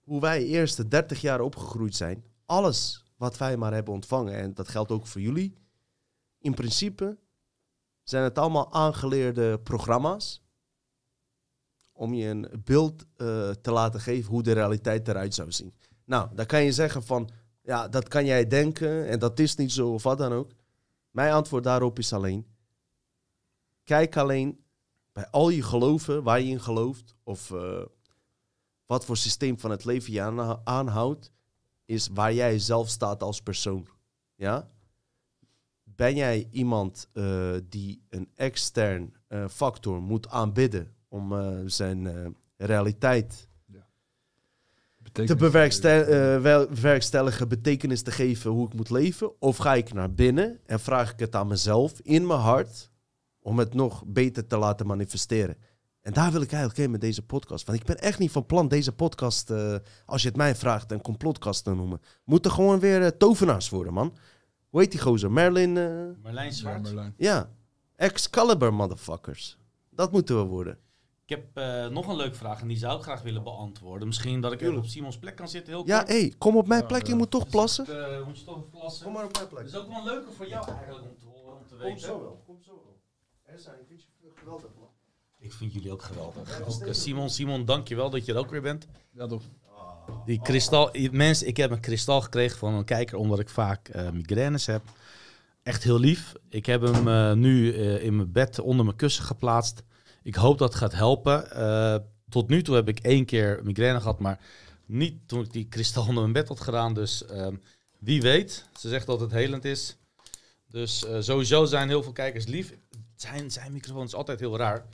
hoe 0.00 0.20
wij 0.20 0.44
eerste 0.44 0.88
30 0.88 1.20
jaar 1.20 1.40
opgegroeid 1.40 1.96
zijn, 1.96 2.24
alles 2.46 3.04
wat 3.16 3.38
wij 3.38 3.56
maar 3.56 3.72
hebben 3.72 3.94
ontvangen, 3.94 4.34
en 4.34 4.54
dat 4.54 4.68
geldt 4.68 4.90
ook 4.90 5.06
voor 5.06 5.20
jullie, 5.20 5.58
in 6.38 6.54
principe 6.54 7.18
zijn 8.02 8.24
het 8.24 8.38
allemaal 8.38 8.72
aangeleerde 8.72 9.60
programma's 9.60 10.47
om 11.98 12.14
je 12.14 12.26
een 12.26 12.62
beeld 12.64 13.04
eh, 13.16 13.50
te 13.50 13.70
laten 13.70 14.00
geven 14.00 14.30
hoe 14.30 14.42
de 14.42 14.52
realiteit 14.52 15.08
eruit 15.08 15.34
zou 15.34 15.52
zien. 15.52 15.74
Nou, 16.04 16.34
dan 16.34 16.46
kan 16.46 16.64
je 16.64 16.72
zeggen 16.72 17.02
van, 17.02 17.30
ja, 17.62 17.88
dat 17.88 18.08
kan 18.08 18.24
jij 18.24 18.46
denken 18.46 19.08
en 19.08 19.18
dat 19.18 19.38
is 19.38 19.56
niet 19.56 19.72
zo 19.72 19.92
of 19.92 20.02
wat 20.02 20.18
dan 20.18 20.32
ook. 20.32 20.50
Mijn 21.10 21.32
antwoord 21.32 21.64
daarop 21.64 21.98
is 21.98 22.12
alleen, 22.12 22.46
kijk 23.84 24.16
alleen 24.16 24.64
bij 25.12 25.28
al 25.30 25.48
je 25.48 25.62
geloven, 25.62 26.22
waar 26.22 26.40
je 26.40 26.50
in 26.50 26.60
gelooft, 26.60 27.14
of 27.22 27.50
eh, 27.50 27.82
wat 28.86 29.04
voor 29.04 29.16
systeem 29.16 29.58
van 29.58 29.70
het 29.70 29.84
leven 29.84 30.12
je 30.12 30.20
aan- 30.20 30.60
aanhoudt, 30.64 31.32
is 31.84 32.08
waar 32.08 32.34
jij 32.34 32.58
zelf 32.58 32.88
staat 32.88 33.22
als 33.22 33.42
persoon. 33.42 33.88
Ja? 34.34 34.68
Ben 35.82 36.14
jij 36.14 36.48
iemand 36.50 37.08
eh, 37.12 37.54
die 37.68 38.02
een 38.08 38.30
extern 38.34 39.16
factor 39.48 40.02
moet 40.02 40.28
aanbidden 40.28 40.96
om 41.08 41.32
eh, 41.32 41.48
zijn 41.66 42.06
eh, 42.06 42.26
realiteit 42.56 43.48
te 45.80 45.90
eh, 46.36 46.40
wel- 46.42 46.66
bewerkstelligen, 46.68 47.48
betekenis 47.48 48.02
te 48.02 48.10
geven 48.10 48.50
hoe 48.50 48.66
ik 48.66 48.74
moet 48.74 48.90
leven? 48.90 49.40
Of 49.40 49.56
ga 49.56 49.74
ik 49.74 49.92
naar 49.92 50.12
binnen 50.14 50.60
en 50.66 50.80
vraag 50.80 51.12
ik 51.12 51.18
het 51.18 51.34
aan 51.34 51.46
mezelf 51.46 52.00
in 52.00 52.26
mijn 52.26 52.40
hart 52.40 52.90
om 53.40 53.58
het 53.58 53.74
nog 53.74 54.04
beter 54.06 54.46
te 54.46 54.56
laten 54.56 54.86
manifesteren? 54.86 55.56
En 56.00 56.12
daar 56.12 56.32
wil 56.32 56.40
ik 56.40 56.48
eigenlijk 56.50 56.80
heen 56.80 56.90
met 56.90 57.00
deze 57.00 57.22
podcast. 57.26 57.66
Want 57.66 57.78
ik 57.78 57.86
ben 57.86 57.98
echt 57.98 58.18
niet 58.18 58.30
van 58.30 58.46
plan 58.46 58.68
deze 58.68 58.92
podcast, 58.92 59.50
eh, 59.50 59.74
als 60.06 60.22
je 60.22 60.28
het 60.28 60.36
mij 60.36 60.54
vraagt, 60.54 60.92
een 60.92 61.00
complotkast 61.00 61.64
te 61.64 61.74
noemen. 61.74 62.00
Moeten 62.24 62.50
gewoon 62.50 62.78
weer 62.80 63.16
tovenaars 63.16 63.68
worden, 63.68 63.92
man. 63.92 64.16
Hoe 64.68 64.80
heet 64.80 64.90
die 64.90 65.00
gozer? 65.00 65.30
Merlin? 65.32 65.76
eh, 65.76 65.84
Marlijn 66.22 66.46
Ja, 66.48 66.52
Zwart. 66.52 66.82
Merlijn. 66.82 67.14
ja. 67.16 67.50
Excalibur, 67.96 68.74
motherfuckers. 68.74 69.58
Dat 69.90 70.12
moeten 70.12 70.36
we 70.36 70.42
worden. 70.42 70.78
Ik 71.28 71.36
heb 71.36 71.56
eh, 71.56 71.86
nog 71.86 72.08
een 72.08 72.16
leuke 72.16 72.36
vraag 72.36 72.60
en 72.60 72.68
die 72.68 72.76
zou 72.76 72.96
ik 72.96 73.02
graag 73.02 73.22
willen 73.22 73.42
beantwoorden. 73.42 74.08
Misschien 74.08 74.40
dat 74.40 74.52
ik 74.52 74.60
even 74.60 74.76
op 74.76 74.86
Simons 74.86 75.18
plek 75.18 75.36
kan 75.36 75.48
zitten, 75.48 75.72
heel 75.72 75.86
Ja, 75.86 76.04
hé, 76.06 76.20
hey, 76.20 76.34
kom 76.38 76.56
op 76.56 76.66
mijn 76.66 76.86
plek. 76.86 77.02
Je 77.02 77.12
ja. 77.12 77.16
moet 77.16 77.30
toch 77.30 77.48
plassen. 77.48 77.86
Eh, 77.86 78.26
moet 78.26 78.38
je 78.38 78.44
toch 78.44 78.56
even 78.56 78.70
plassen? 78.70 79.12
maar 79.12 79.24
op 79.24 79.32
mijn 79.32 79.48
plek. 79.48 79.62
Dat 79.64 79.72
is 79.72 79.78
ook 79.78 79.88
wel 79.88 80.04
leuker 80.04 80.32
voor 80.32 80.48
jou 80.48 80.70
eigenlijk 80.70 81.04
om 81.04 81.18
te 81.18 81.26
horen, 81.26 81.56
om 81.56 81.66
te 81.66 81.76
weten. 81.76 82.08
wel, 82.08 82.42
kom 82.46 82.62
zo 82.62 82.72
wel. 82.84 83.00
Er 83.42 83.58
zijn, 83.58 83.74
ik 83.80 83.86
vind 83.88 84.02
je 84.20 84.30
geweldig, 84.34 84.70
man. 84.78 84.88
Ik 85.38 85.52
vind 85.52 85.72
jullie 85.72 85.92
ook 85.92 86.02
geweldig. 86.02 86.62
Ook, 86.62 86.82
eh, 86.82 86.92
Simon, 86.92 87.30
Simon, 87.30 87.64
dankjewel 87.64 88.10
dat 88.10 88.24
je 88.24 88.32
er 88.32 88.38
ook 88.38 88.50
weer 88.50 88.62
bent. 88.62 88.86
Ja, 89.12 89.26
toch. 89.26 89.42
Die 90.24 90.40
kristal, 90.42 90.90
mensen, 91.10 91.46
ik 91.46 91.56
heb 91.56 91.70
een 91.70 91.80
kristal 91.80 92.20
gekregen 92.20 92.58
van 92.58 92.74
een 92.74 92.84
kijker 92.84 93.18
omdat 93.18 93.38
ik 93.38 93.48
vaak 93.48 93.88
eh, 93.88 94.10
migraines 94.10 94.66
heb. 94.66 94.82
Echt 95.62 95.82
heel 95.82 95.98
lief. 95.98 96.32
Ik 96.48 96.66
heb 96.66 96.82
hem 96.82 97.08
eh, 97.08 97.32
nu 97.32 97.72
eh, 97.72 98.04
in 98.04 98.16
mijn 98.16 98.32
bed 98.32 98.58
onder 98.58 98.84
mijn 98.84 98.96
kussen 98.96 99.24
geplaatst. 99.24 99.82
Ik 100.28 100.34
hoop 100.34 100.58
dat 100.58 100.68
het 100.68 100.78
gaat 100.78 100.92
helpen. 100.92 101.50
Eh, 101.50 101.96
tot 102.28 102.48
nu 102.48 102.62
toe 102.62 102.74
heb 102.74 102.88
ik 102.88 102.98
één 102.98 103.24
keer 103.24 103.60
migraine 103.62 104.00
gehad, 104.00 104.18
maar 104.18 104.40
niet 104.86 105.28
toen 105.28 105.44
ik 105.44 105.52
die 105.52 105.68
kristal 105.68 106.02
onder 106.06 106.22
mijn 106.22 106.32
bed 106.32 106.48
had 106.48 106.60
gedaan. 106.60 106.94
Dus 106.94 107.26
ehm, 107.26 107.54
wie 107.98 108.22
weet. 108.22 108.68
Ze 108.78 108.88
zegt 108.88 109.06
dat 109.06 109.20
het 109.20 109.30
helend 109.30 109.64
is. 109.64 109.96
Dus 110.70 111.04
eh, 111.04 111.16
sowieso 111.20 111.64
zijn 111.64 111.88
heel 111.88 112.02
veel 112.02 112.12
kijkers 112.12 112.46
lief. 112.46 112.74
Zijn, 113.16 113.50
zijn 113.50 113.72
microfoon 113.72 114.04
is 114.04 114.14
altijd 114.14 114.40
heel 114.40 114.56
raar. 114.56 114.86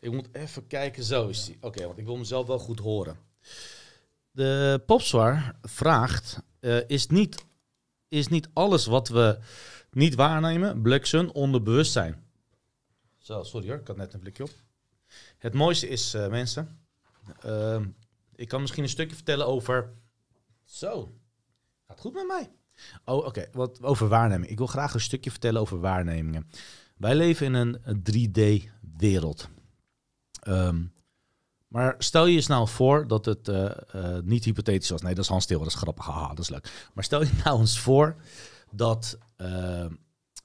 Ik 0.00 0.12
moet 0.12 0.28
even 0.32 0.66
kijken. 0.66 1.04
Zo 1.04 1.28
is 1.28 1.44
die. 1.44 1.56
Oké, 1.60 1.86
want 1.86 1.98
ik 1.98 2.04
wil 2.04 2.16
mezelf 2.16 2.46
wel 2.46 2.58
goed 2.58 2.78
horen. 2.78 3.16
De 4.30 4.82
popzwaar 4.86 5.56
vraagt: 5.62 6.38
eh, 6.60 6.88
is, 6.88 7.06
niet, 7.06 7.44
is 8.08 8.28
niet 8.28 8.48
alles 8.52 8.86
wat 8.86 9.08
we 9.08 9.38
niet 9.90 10.14
waarnemen, 10.14 10.82
Black 10.82 11.04
Sun, 11.04 11.32
onderbewustzijn? 11.32 12.29
Sorry 13.30 13.68
hoor, 13.68 13.78
ik 13.78 13.86
had 13.86 13.96
net 13.96 14.14
een 14.14 14.20
blikje 14.20 14.42
op. 14.42 14.50
Het 15.38 15.54
mooiste 15.54 15.88
is, 15.88 16.14
eh, 16.14 16.28
mensen, 16.28 16.80
ehm, 17.40 17.88
ik 18.34 18.48
kan 18.48 18.60
misschien 18.60 18.82
een 18.82 18.88
stukje 18.88 19.14
vertellen 19.14 19.46
over. 19.46 19.92
Zo, 20.64 21.14
gaat 21.86 22.00
goed 22.00 22.12
met 22.12 22.26
mij. 22.26 22.50
Oh, 23.04 23.26
oké, 23.26 23.48
wat 23.52 23.82
over 23.82 24.08
waarneming. 24.08 24.50
Ik 24.50 24.58
wil 24.58 24.66
graag 24.66 24.94
een 24.94 25.00
stukje 25.00 25.30
vertellen 25.30 25.60
over 25.60 25.80
waarnemingen. 25.80 26.50
Wij 26.96 27.14
leven 27.14 27.54
in 27.54 27.78
een 27.82 28.02
3D-wereld. 28.02 29.48
Ehm, 30.40 30.82
maar 31.68 31.94
stel 31.98 32.26
je 32.26 32.36
eens 32.36 32.46
nou 32.46 32.68
voor 32.68 33.06
dat 33.06 33.24
het 33.24 33.48
eh, 33.48 33.64
eh, 33.66 34.22
niet 34.24 34.44
hypothetisch 34.44 34.90
was. 34.90 35.02
Nee, 35.02 35.14
dat 35.14 35.24
is 35.24 35.30
Hans 35.30 35.46
Til, 35.46 35.58
dat 35.58 35.68
is 35.68 35.74
grappig. 35.74 36.06
Haha, 36.06 36.28
dat 36.28 36.38
is 36.38 36.48
leuk. 36.48 36.90
Maar 36.94 37.04
stel 37.04 37.22
je 37.22 37.30
nou 37.44 37.60
eens 37.60 37.78
voor 37.78 38.16
dat 38.70 39.18
eh, 39.36 39.86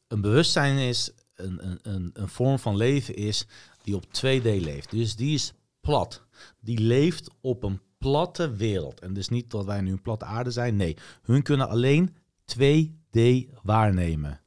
een 0.07 0.22
bewustzijn 0.22 0.77
is, 0.77 1.11
een, 1.35 1.80
een, 1.81 2.09
een, 2.14 2.30
vorm 2.30 2.59
van 2.59 2.75
leven 2.75 3.15
is 3.15 3.47
die 3.83 3.95
op 3.95 4.05
2D 4.05 4.41
leeft. 4.41 4.91
Dus 4.91 5.15
die 5.15 5.33
is 5.33 5.53
plat. 5.81 6.23
Die 6.59 6.80
leeft 6.80 7.30
op 7.41 7.64
een 7.64 7.81
platte 7.97 8.55
wereld. 8.55 8.99
En 8.99 9.14
dus 9.14 9.30
niet 9.30 9.51
dat 9.51 9.65
wij 9.65 9.81
nu 9.81 9.91
een 9.91 10.01
platte 10.01 10.25
aarde 10.25 10.51
zijn. 10.51 10.75
Nee, 10.75 10.97
hun 11.22 11.41
kunnen 11.41 11.69
alleen 11.69 12.15
2D 12.59 13.19
waarnemen. 13.64 14.41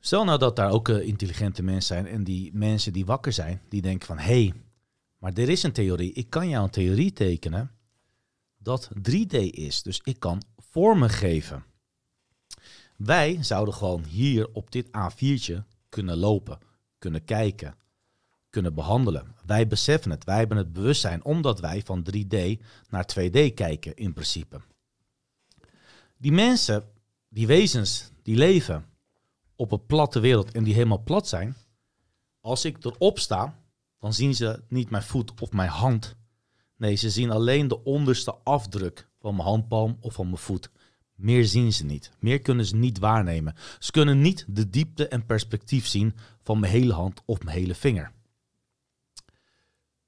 Stel 0.00 0.24
nou 0.24 0.38
dat 0.38 0.56
daar 0.56 0.70
ook 0.70 0.88
eh, 0.88 1.06
intelligente 1.06 1.62
mensen 1.62 1.96
zijn 1.96 2.06
en 2.06 2.24
die 2.24 2.50
mensen 2.52 2.92
die 2.92 3.06
wakker 3.06 3.32
zijn, 3.32 3.60
die 3.68 3.82
denken 3.82 4.06
van 4.06 4.18
hé, 4.18 4.44
hey, 4.44 4.52
maar 5.18 5.32
er 5.32 5.48
is 5.48 5.62
een 5.62 5.72
theorie. 5.72 6.12
Ik 6.12 6.30
kan 6.30 6.48
jou 6.48 6.64
een 6.64 6.70
theorie 6.70 7.12
tekenen 7.12 7.70
dat 8.58 8.90
3D 9.10 9.36
is. 9.50 9.82
Dus 9.82 10.00
ik 10.04 10.20
kan 10.20 10.42
vormen 10.56 11.10
geven. 11.10 11.64
Wij 12.98 13.42
zouden 13.42 13.74
gewoon 13.74 14.04
hier 14.04 14.48
op 14.52 14.70
dit 14.70 14.86
A4'tje 14.86 15.62
kunnen 15.88 16.16
lopen, 16.16 16.58
kunnen 16.98 17.24
kijken, 17.24 17.74
kunnen 18.50 18.74
behandelen. 18.74 19.34
Wij 19.46 19.66
beseffen 19.66 20.10
het, 20.10 20.24
wij 20.24 20.38
hebben 20.38 20.56
het 20.56 20.72
bewustzijn, 20.72 21.24
omdat 21.24 21.60
wij 21.60 21.82
van 21.84 22.06
3D 22.12 22.36
naar 22.88 23.08
2D 23.18 23.54
kijken 23.54 23.94
in 23.94 24.12
principe. 24.12 24.60
Die 26.16 26.32
mensen, 26.32 26.84
die 27.28 27.46
wezens, 27.46 28.10
die 28.22 28.36
leven 28.36 28.86
op 29.56 29.72
een 29.72 29.86
platte 29.86 30.20
wereld 30.20 30.52
en 30.52 30.64
die 30.64 30.74
helemaal 30.74 31.02
plat 31.02 31.28
zijn. 31.28 31.56
Als 32.40 32.64
ik 32.64 32.84
erop 32.84 33.18
sta, 33.18 33.62
dan 33.98 34.14
zien 34.14 34.34
ze 34.34 34.62
niet 34.68 34.90
mijn 34.90 35.02
voet 35.02 35.40
of 35.40 35.52
mijn 35.52 35.70
hand. 35.70 36.16
Nee, 36.76 36.94
ze 36.94 37.10
zien 37.10 37.30
alleen 37.30 37.68
de 37.68 37.84
onderste 37.84 38.34
afdruk 38.44 39.08
van 39.20 39.36
mijn 39.36 39.48
handpalm 39.48 39.96
of 40.00 40.14
van 40.14 40.26
mijn 40.26 40.38
voet. 40.38 40.70
Meer 41.18 41.44
zien 41.44 41.72
ze 41.72 41.84
niet. 41.84 42.10
Meer 42.18 42.38
kunnen 42.40 42.66
ze 42.66 42.76
niet 42.76 42.98
waarnemen. 42.98 43.54
Ze 43.78 43.90
kunnen 43.90 44.20
niet 44.20 44.44
de 44.48 44.70
diepte 44.70 45.08
en 45.08 45.26
perspectief 45.26 45.86
zien 45.86 46.14
van 46.42 46.60
mijn 46.60 46.72
hele 46.72 46.92
hand 46.92 47.22
of 47.24 47.42
mijn 47.42 47.56
hele 47.56 47.74
vinger. 47.74 48.12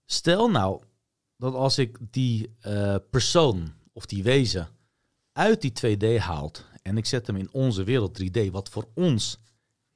Stel 0.04 0.50
nou 0.50 0.82
dat 1.36 1.54
als 1.54 1.78
ik 1.78 1.98
die 2.10 2.56
eh, 2.60 2.96
persoon 3.10 3.72
of 3.92 4.06
die 4.06 4.22
wezen 4.22 4.68
uit 5.32 5.60
die 5.60 5.72
2D 5.96 6.16
haalt 6.18 6.64
en 6.82 6.96
ik 6.96 7.06
zet 7.06 7.26
hem 7.26 7.36
in 7.36 7.52
onze 7.52 7.84
wereld 7.84 8.22
3D, 8.22 8.50
wat 8.50 8.68
voor 8.68 8.88
ons 8.94 9.38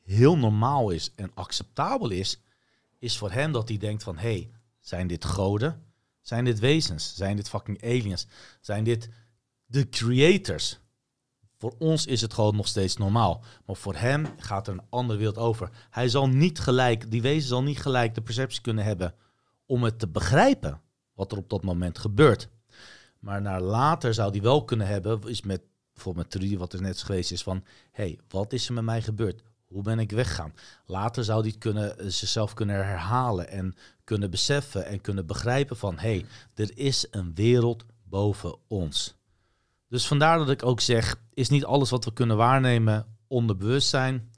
heel 0.02 0.36
normaal 0.36 0.91
is 0.91 1.12
en 1.15 1.31
acceptabel 1.34 2.10
is, 2.10 2.41
is 2.99 3.18
voor 3.18 3.31
hem 3.31 3.52
dat 3.52 3.68
hij 3.68 3.78
denkt 3.78 4.02
van, 4.02 4.17
hé, 4.17 4.33
hey, 4.33 4.51
zijn 4.81 5.07
dit 5.07 5.25
goden? 5.25 5.83
Zijn 6.20 6.44
dit 6.44 6.59
wezens? 6.59 7.15
Zijn 7.15 7.36
dit 7.36 7.49
fucking 7.49 7.83
aliens? 7.83 8.26
Zijn 8.60 8.84
dit 8.84 9.09
de 9.67 9.89
creators. 9.89 10.78
Voor 11.58 11.74
ons 11.78 12.07
is 12.07 12.20
het 12.20 12.34
gewoon 12.34 12.57
nog 12.57 12.66
steeds 12.66 12.97
normaal. 12.97 13.44
Maar 13.66 13.76
voor 13.76 13.94
hem 13.94 14.26
gaat 14.36 14.66
er 14.66 14.73
een 14.73 14.86
andere 14.89 15.18
wereld 15.18 15.39
over. 15.39 15.70
Hij 15.91 16.08
zal 16.08 16.28
niet 16.28 16.58
gelijk, 16.58 17.10
die 17.10 17.23
wezen 17.23 17.49
zal 17.49 17.62
niet 17.62 17.78
gelijk 17.78 18.15
de 18.15 18.23
perceptie 18.23 18.60
kunnen 18.60 18.84
hebben 18.84 19.15
om 19.66 19.83
het 19.83 19.99
te 19.99 20.08
begrijpen 20.08 20.81
wat 21.15 21.33
er 21.33 21.39
op 21.39 21.50
dat 21.50 21.62
moment 21.62 21.99
gebeurt. 21.99 22.49
Maar 23.18 23.42
naar 23.42 23.60
later 23.60 24.15
zou 24.15 24.33
die 24.33 24.42
wel 24.42 24.65
kunnen 24.65 24.86
hebben, 24.86 25.28
is 25.28 25.42
met 25.42 25.62
bijvoorbeeld 25.92 26.26
met 26.26 26.41
Trudy, 26.41 26.57
wat 26.57 26.73
er 26.73 26.81
net 26.81 27.02
geweest 27.02 27.33
is, 27.33 27.42
van 27.42 27.65
hey, 27.92 28.18
wat 28.28 28.52
is 28.52 28.68
er 28.68 28.74
met 28.74 28.84
mij 28.84 29.02
gebeurd? 29.02 29.42
Hoe 29.65 29.83
ben 29.83 29.99
ik 29.99 30.10
weggegaan? 30.10 30.55
Later 30.86 31.24
zou 31.24 31.42
die 31.42 31.58
kunnen, 31.58 31.99
eh, 31.99 32.07
zichzelf 32.08 32.55
kunnen 32.55 32.76
herhalen 32.76 33.49
en 33.49 33.74
kunnen 34.05 34.31
beseffen 34.31 34.86
en 34.86 35.00
kunnen 35.00 35.26
begrijpen 35.26 35.76
van 35.76 35.99
hey, 35.99 36.26
er 36.55 36.78
is 36.78 37.07
een 37.10 37.34
wereld 37.34 37.84
boven 38.02 38.57
ons. 38.66 39.15
Dus 39.94 40.06
vandaar 40.06 40.39
dat 40.39 40.50
ik 40.50 40.64
ook 40.64 40.81
zeg, 40.81 41.20
is 41.34 41.48
niet 41.48 41.64
alles 41.64 41.90
wat 41.90 42.05
we 42.05 42.12
kunnen 42.12 42.36
waarnemen 42.36 43.06
onderbewustzijn. 43.26 44.31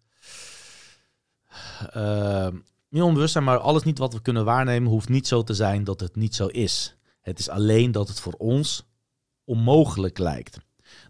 Uh, 1.97 2.49
niet 2.89 3.03
onbewustzijn, 3.03 3.45
maar 3.45 3.59
alles 3.59 3.83
niet 3.83 3.99
wat 3.99 4.13
we 4.13 4.23
kunnen 4.23 4.45
waarnemen 4.45 4.91
hoeft 4.91 5.09
niet 5.09 5.27
zo 5.27 5.43
te 5.43 5.55
zijn 5.55 5.85
dat 5.85 6.01
het 6.01 6.17
niet 6.17 6.35
zo 6.35 6.47
is. 6.47 6.97
Het 7.21 7.39
is 7.39 7.49
alleen 7.49 7.93
dat 7.93 8.09
het 8.09 8.21
voor 8.21 8.33
ons 8.33 8.87
onmogelijk 9.45 10.19
lijkt. 10.19 10.59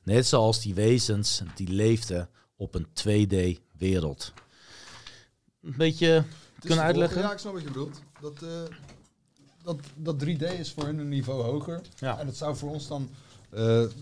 Net 0.02 0.26
zoals 0.26 0.60
die 0.60 0.74
wezens 0.74 1.42
die 1.54 1.68
leefden 1.68 2.28
op 2.56 2.74
een 2.74 2.86
2D-wereld. 2.86 4.32
Een 5.62 5.74
beetje 5.76 6.24
kunnen 6.58 6.84
uitleggen? 6.84 7.20
Ja, 7.20 7.32
ik 7.32 7.38
snap 7.38 7.52
wat 7.52 7.62
je 7.62 7.68
bedoelt. 7.68 8.00
Dat, 8.20 8.42
eh, 8.42 8.62
dat, 9.62 9.80
dat 9.94 10.24
3D 10.24 10.58
is 10.58 10.72
voor 10.72 10.84
hun 10.84 10.98
een 10.98 11.08
niveau 11.08 11.42
hoger. 11.42 11.80
Ja. 11.96 12.18
En 12.18 12.26
dat 12.26 12.36
zou 12.36 12.56
voor 12.56 12.70
ons 12.70 12.88
dan, 12.88 13.10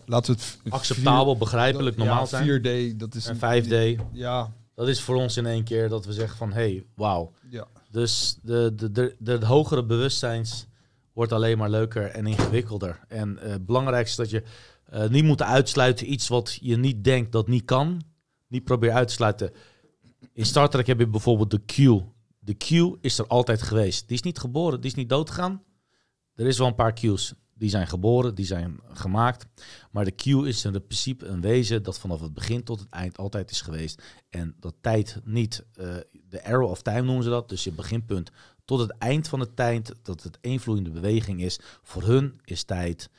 laten 0.06 0.34
we 0.34 0.40
het... 0.40 0.58
Acceptabel, 0.68 1.30
vier- 1.30 1.38
begrijpelijk, 1.38 1.96
dat- 1.96 2.06
normaal 2.06 2.26
ja, 2.30 2.60
zijn. 2.60 2.92
4D, 2.94 2.96
dat 2.96 3.14
is... 3.14 3.26
En 3.26 3.38
een- 3.40 3.96
5D. 3.98 4.00
Ja, 4.12 4.52
Dat 4.74 4.88
is 4.88 5.00
voor 5.00 5.14
ons 5.16 5.36
in 5.36 5.46
één 5.46 5.64
keer 5.64 5.88
dat 5.88 6.06
we 6.06 6.12
zeggen 6.12 6.36
van, 6.36 6.52
hey, 6.52 6.84
wauw. 6.94 7.32
ja. 7.50 7.66
Dus 7.90 8.38
de, 8.42 8.72
de, 8.74 8.92
de, 8.92 9.16
de, 9.18 9.46
hogere 9.46 9.84
bewustzijns 9.84 10.66
wordt 11.12 11.32
alleen 11.32 11.58
maar 11.58 11.70
leuker 11.70 12.06
en 12.10 12.26
ingewikkelder. 12.26 13.00
En 13.08 13.38
eh, 13.38 13.50
het 13.50 13.66
belangrijkste 13.66 14.22
is 14.22 14.30
dat 14.30 14.42
je 14.42 14.48
eh, 14.84 15.08
niet 15.08 15.24
moet 15.24 15.42
uitsluiten 15.42 16.12
iets 16.12 16.28
wat 16.28 16.58
je 16.60 16.76
niet 16.76 17.04
denkt 17.04 17.32
dat 17.32 17.48
niet 17.48 17.64
kan. 17.64 18.02
Niet 18.48 18.64
probeer 18.64 18.92
uit 18.92 19.08
te 19.08 19.14
sluiten. 19.14 19.50
In 20.32 20.46
Star 20.46 20.68
Trek 20.68 20.86
heb 20.86 20.98
je 20.98 21.06
bijvoorbeeld 21.08 21.50
de 21.50 21.60
Q. 21.66 22.02
De 22.38 22.54
Q 22.54 22.96
is 23.00 23.18
er 23.18 23.26
altijd 23.26 23.62
geweest. 23.62 24.08
Die 24.08 24.16
is 24.16 24.22
niet 24.22 24.38
geboren, 24.38 24.80
die 24.80 24.90
is 24.90 24.96
niet 24.96 25.08
doodgegaan. 25.08 25.62
Er 26.34 26.46
is 26.46 26.58
wel 26.58 26.66
een 26.66 26.74
paar 26.74 26.92
Q's. 26.92 27.34
Die 27.64 27.72
zijn 27.72 27.86
geboren, 27.86 28.34
die 28.34 28.46
zijn 28.46 28.80
gemaakt. 28.92 29.46
Maar 29.90 30.04
de 30.04 30.10
Q 30.10 30.26
is 30.26 30.64
in 30.64 30.72
principe 30.72 31.26
een 31.26 31.40
wezen 31.40 31.82
dat 31.82 31.98
vanaf 31.98 32.20
het 32.20 32.34
begin 32.34 32.62
tot 32.62 32.80
het 32.80 32.88
eind 32.90 33.18
altijd 33.18 33.50
is 33.50 33.60
geweest. 33.60 34.02
En 34.28 34.56
dat 34.60 34.74
tijd 34.80 35.20
niet, 35.24 35.64
eh, 35.72 35.96
de 36.28 36.44
arrow 36.44 36.70
of 36.70 36.82
time 36.82 37.02
noemen 37.02 37.24
ze 37.24 37.30
dat. 37.30 37.48
Dus 37.48 37.64
je 37.64 37.72
beginpunt 37.72 38.30
tot 38.64 38.78
het 38.78 38.90
eind 38.98 39.28
van 39.28 39.38
de 39.38 39.54
tijd, 39.54 39.94
dat 40.02 40.22
het 40.22 40.38
eenvloeiende 40.40 40.90
beweging 40.90 41.42
is. 41.42 41.58
Voor 41.82 42.02
hun 42.02 42.40
is 42.44 42.64
tijd 42.64 43.10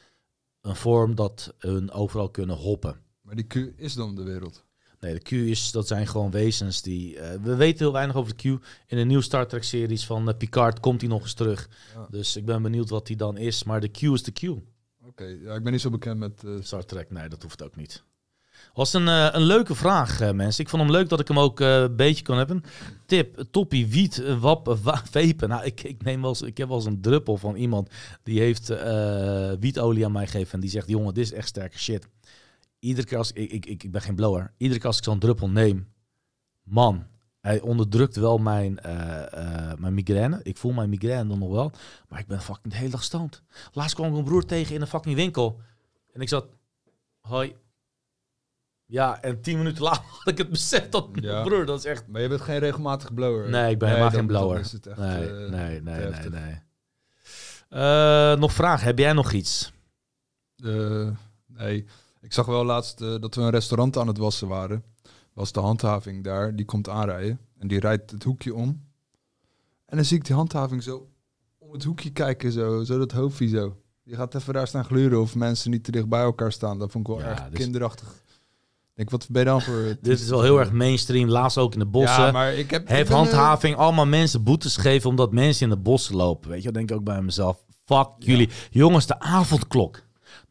een 0.62 0.76
vorm 0.76 1.16
dat 1.16 1.54
hun 1.58 1.92
overal 1.92 2.30
kunnen 2.30 2.56
hoppen. 2.56 3.00
Maar 3.22 3.36
die 3.36 3.48
Q 3.48 3.56
is 3.76 3.94
dan 3.94 4.16
de 4.16 4.24
wereld. 4.24 4.65
Nee, 5.06 5.14
de 5.14 5.19
Q 5.19 5.32
is, 5.32 5.72
dat 5.72 5.88
zijn 5.88 6.08
gewoon 6.08 6.32
wezens 6.32 6.82
die... 6.82 7.19
eh, 7.19 7.40
we 7.43 7.56
weten 7.56 7.80
heel 7.80 7.93
weinig 7.93 8.16
over 8.16 8.35
de 8.35 8.42
Q. 8.58 8.64
In 8.88 8.98
de 8.98 9.03
nieuwe 9.03 9.24
Star 9.24 9.48
Trek 9.48 9.64
series 9.64 10.06
van 10.06 10.30
eh, 10.30 10.38
Picard 10.38 10.80
komt 10.80 11.01
hij 11.01 11.09
nog 11.09 11.22
eens 11.22 11.34
terug. 11.34 11.69
Ja. 11.95 12.08
Dus 12.09 12.35
ik 12.35 12.45
ben 12.45 12.61
benieuwd 12.61 12.90
wat 12.90 13.08
hij 13.08 13.16
dan 13.17 13.38
is. 13.38 13.64
Maar 13.64 13.82
de 13.82 13.88
Q 13.88 14.01
is 14.01 14.24
de 14.24 14.32
Q. 14.32 14.43
Oké, 15.08 15.24
ja, 15.24 15.53
ik 15.53 15.64
ben 15.64 15.72
niet 15.72 15.82
zo 15.82 15.90
bekend 15.90 16.19
met... 16.19 16.43
eh, 16.45 16.51
Star 16.61 16.85
Trek, 16.85 17.11
nee, 17.11 17.30
dat 17.30 17.42
hoeft 17.43 17.64
ook 17.64 17.75
niet. 17.75 18.03
Was 18.74 18.93
een, 18.93 19.08
een 19.08 19.42
leuke 19.42 19.75
vraag, 19.75 20.34
mensen. 20.34 20.64
Ik 20.64 20.69
vond 20.69 20.82
hem 20.84 20.92
leuk 20.92 21.09
dat 21.09 21.19
ik 21.19 21.27
hem 21.27 21.40
ook 21.40 21.59
een 21.59 21.95
beetje 21.95 22.24
kon 22.24 22.38
hebben. 22.38 22.64
Tip, 23.06 23.43
toppie, 23.51 23.88
wiet, 23.88 24.38
wap, 24.40 24.77
wa- 24.84 25.01
vapen. 25.11 25.50
Nou, 25.50 25.64
ik, 25.66 25.84
ik, 25.84 26.03
neem 26.03 26.22
wel 26.22 26.30
eens, 26.30 26.42
ik 26.42 26.58
heb 26.58 26.67
wel 26.67 26.77
eens 26.77 26.85
een 26.85 27.01
druppel 27.01 27.38
van 27.38 27.56
iemand 27.56 27.90
die 28.24 28.40
heeft 28.40 28.67
wietolie 29.59 30.06
aan 30.06 30.11
mij 30.11 30.27
gegeven. 30.27 30.53
En 30.53 30.59
die 30.59 30.69
zegt, 30.69 30.88
jongen, 30.88 31.14
dit 31.14 31.24
is 31.24 31.32
echt 31.32 31.48
sterke 31.48 31.77
shit. 31.80 32.08
Iedere 32.86 33.08
keer 33.08 33.18
als 33.18 33.32
ik, 33.32 33.52
ik, 33.52 33.66
ik, 33.66 33.84
ik 33.84 33.92
ben 33.92 34.02
geen 34.02 34.16
blower. 34.16 34.54
Iedere 34.58 34.80
keer 34.80 34.88
als 34.88 34.98
ik 34.98 35.04
zo'n 35.04 35.20
druppel 35.20 35.50
neem, 35.50 35.88
man, 36.64 37.08
hij 37.42 37.62
onderdrukt 37.62 38.16
wel 38.16 38.38
mijn, 38.38 38.80
eh, 38.80 39.72
eh, 39.72 39.78
mijn 39.78 39.94
migraine. 39.94 40.40
Ik 40.44 40.58
voel 40.58 40.72
mijn 40.72 40.90
migraine 40.90 41.30
dan 41.30 41.40
nog 41.40 41.52
wel. 41.52 41.72
Maar 42.10 42.20
ik 42.20 42.28
ben 42.28 42.42
fucking 42.42 42.74
de 42.74 42.80
hele 42.80 42.90
dag 42.92 43.04
stoned. 43.04 43.42
Laatst 43.74 43.96
kwam 43.96 44.08
ik 44.08 44.14
mijn 44.14 44.24
broer 44.26 44.46
tegen 44.46 44.76
in 44.76 44.82
een 44.82 44.88
fucking 44.88 45.16
winkel. 45.16 45.62
En 46.14 46.22
ik 46.22 46.30
zat, 46.30 46.48
hoi. 47.20 47.56
Ja, 48.86 49.22
en 49.22 49.42
tien 49.42 49.58
minuten 49.58 49.84
later 49.84 50.04
had 50.06 50.28
ik 50.28 50.38
het 50.38 50.50
besef 50.50 50.90
dat 50.90 51.10
Ja. 51.14 51.32
mijn 51.32 51.44
broer, 51.46 51.66
dat 51.66 51.80
is 51.80 51.86
echt... 51.86 52.08
Maar 52.08 52.22
je 52.22 52.28
bent 52.28 52.42
geen 52.42 52.60
regelmatig 52.60 53.14
blower. 53.14 53.50
Nee, 53.50 53.72
ik 53.72 53.80
ben 53.80 53.90
helemaal 53.90 54.10
geen 54.10 54.28
blower. 54.28 54.60
echt, 54.60 54.86
nee, 54.86 54.98
eh, 54.98 55.50
nee, 55.50 55.82
nee, 55.82 56.10
nee, 56.10 56.30
nee. 56.30 56.64
Eh, 57.70 58.36
nog 58.40 58.54
vraag, 58.54 58.82
heb 58.82 58.98
jij 58.98 59.14
nog 59.14 59.32
iets? 59.32 59.74
Nee, 61.48 61.86
ik 62.26 62.34
zag 62.34 62.45
wel 62.45 62.66
laatst 62.66 63.02
eh, 63.02 63.16
dat 63.20 63.36
we 63.36 63.42
een 63.42 63.50
restaurant 63.50 63.98
aan 63.98 64.08
het 64.08 64.18
wassen 64.18 64.48
waren. 64.48 64.84
Was 65.34 65.52
de 65.52 65.60
handhaving 65.60 66.24
daar, 66.24 66.56
die 66.56 66.66
komt 66.66 66.90
aanrijden. 66.90 67.40
En 67.58 67.68
die 67.68 67.80
rijdt 67.80 68.12
het 68.12 68.24
hoekje 68.24 68.54
om. 68.56 68.84
En 69.86 69.95
dan 69.98 70.06
zie 70.06 70.18
ik 70.18 70.26
die 70.26 70.36
handhaving 70.36 70.84
zo 70.84 71.10
om 71.58 71.72
het 71.74 71.84
hoekje 71.84 72.10
kijken, 72.10 72.52
zo, 72.52 72.84
zo 72.84 72.98
dat 72.98 73.12
hoofdje 73.12 73.48
zo. 73.48 73.78
Die 74.04 74.16
gaat 74.16 74.36
even 74.36 74.54
daar 74.54 74.68
staan 74.68 74.86
gluren 74.86 75.22
of 75.22 75.36
mensen 75.36 75.72
niet 75.72 75.84
te 75.84 75.92
dicht 75.92 76.10
bij 76.10 76.22
elkaar 76.22 76.52
staan. 76.52 76.80
Dat 76.80 76.92
vond 76.92 77.08
ik 77.08 77.14
wel 77.14 77.24
Ja, 77.24 77.30
erg 77.30 77.50
dus- 77.50 77.60
kinderachtig. 77.60 78.08
Ik 78.08 79.02
denk, 79.02 79.10
wat 79.10 79.28
ben 79.30 79.42
je 79.42 79.48
dan 79.48 79.62
voor... 79.62 79.95
Dit 80.02 80.20
is 80.20 80.30
wel 80.30 80.42
heel 80.42 80.60
erg 80.60 80.72
mainstream, 80.72 81.30
laatst 81.30 81.58
ook 81.58 81.74
in 81.74 81.80
de 81.80 81.86
bossen. 81.86 82.24
Ja, 82.24 82.32
maar 82.32 82.54
ik 82.54 82.72
heb... 82.72 82.88
Heeft 82.88 83.10
eh, 83.10 83.16
handhaving 83.16 83.76
allemaal 83.76 84.06
mensen 84.06 84.44
boetes 84.44 84.76
gegeven 84.76 85.10
omdat 85.10 85.32
mensen 85.32 85.64
in 85.64 85.70
de 85.76 85.82
bossen 85.82 86.16
lopen. 86.16 86.50
Weet 86.50 86.64
je, 86.64 86.64
dan 86.64 86.74
denk 86.74 86.90
ik 86.90 86.95
ook 86.95 87.04
bij 87.04 87.22
mezelf. 87.22 87.66
Fuck 87.86 88.08
jullie. 88.20 88.50
Jongens, 88.70 89.06
de 89.06 89.20
avondklok. 89.20 90.05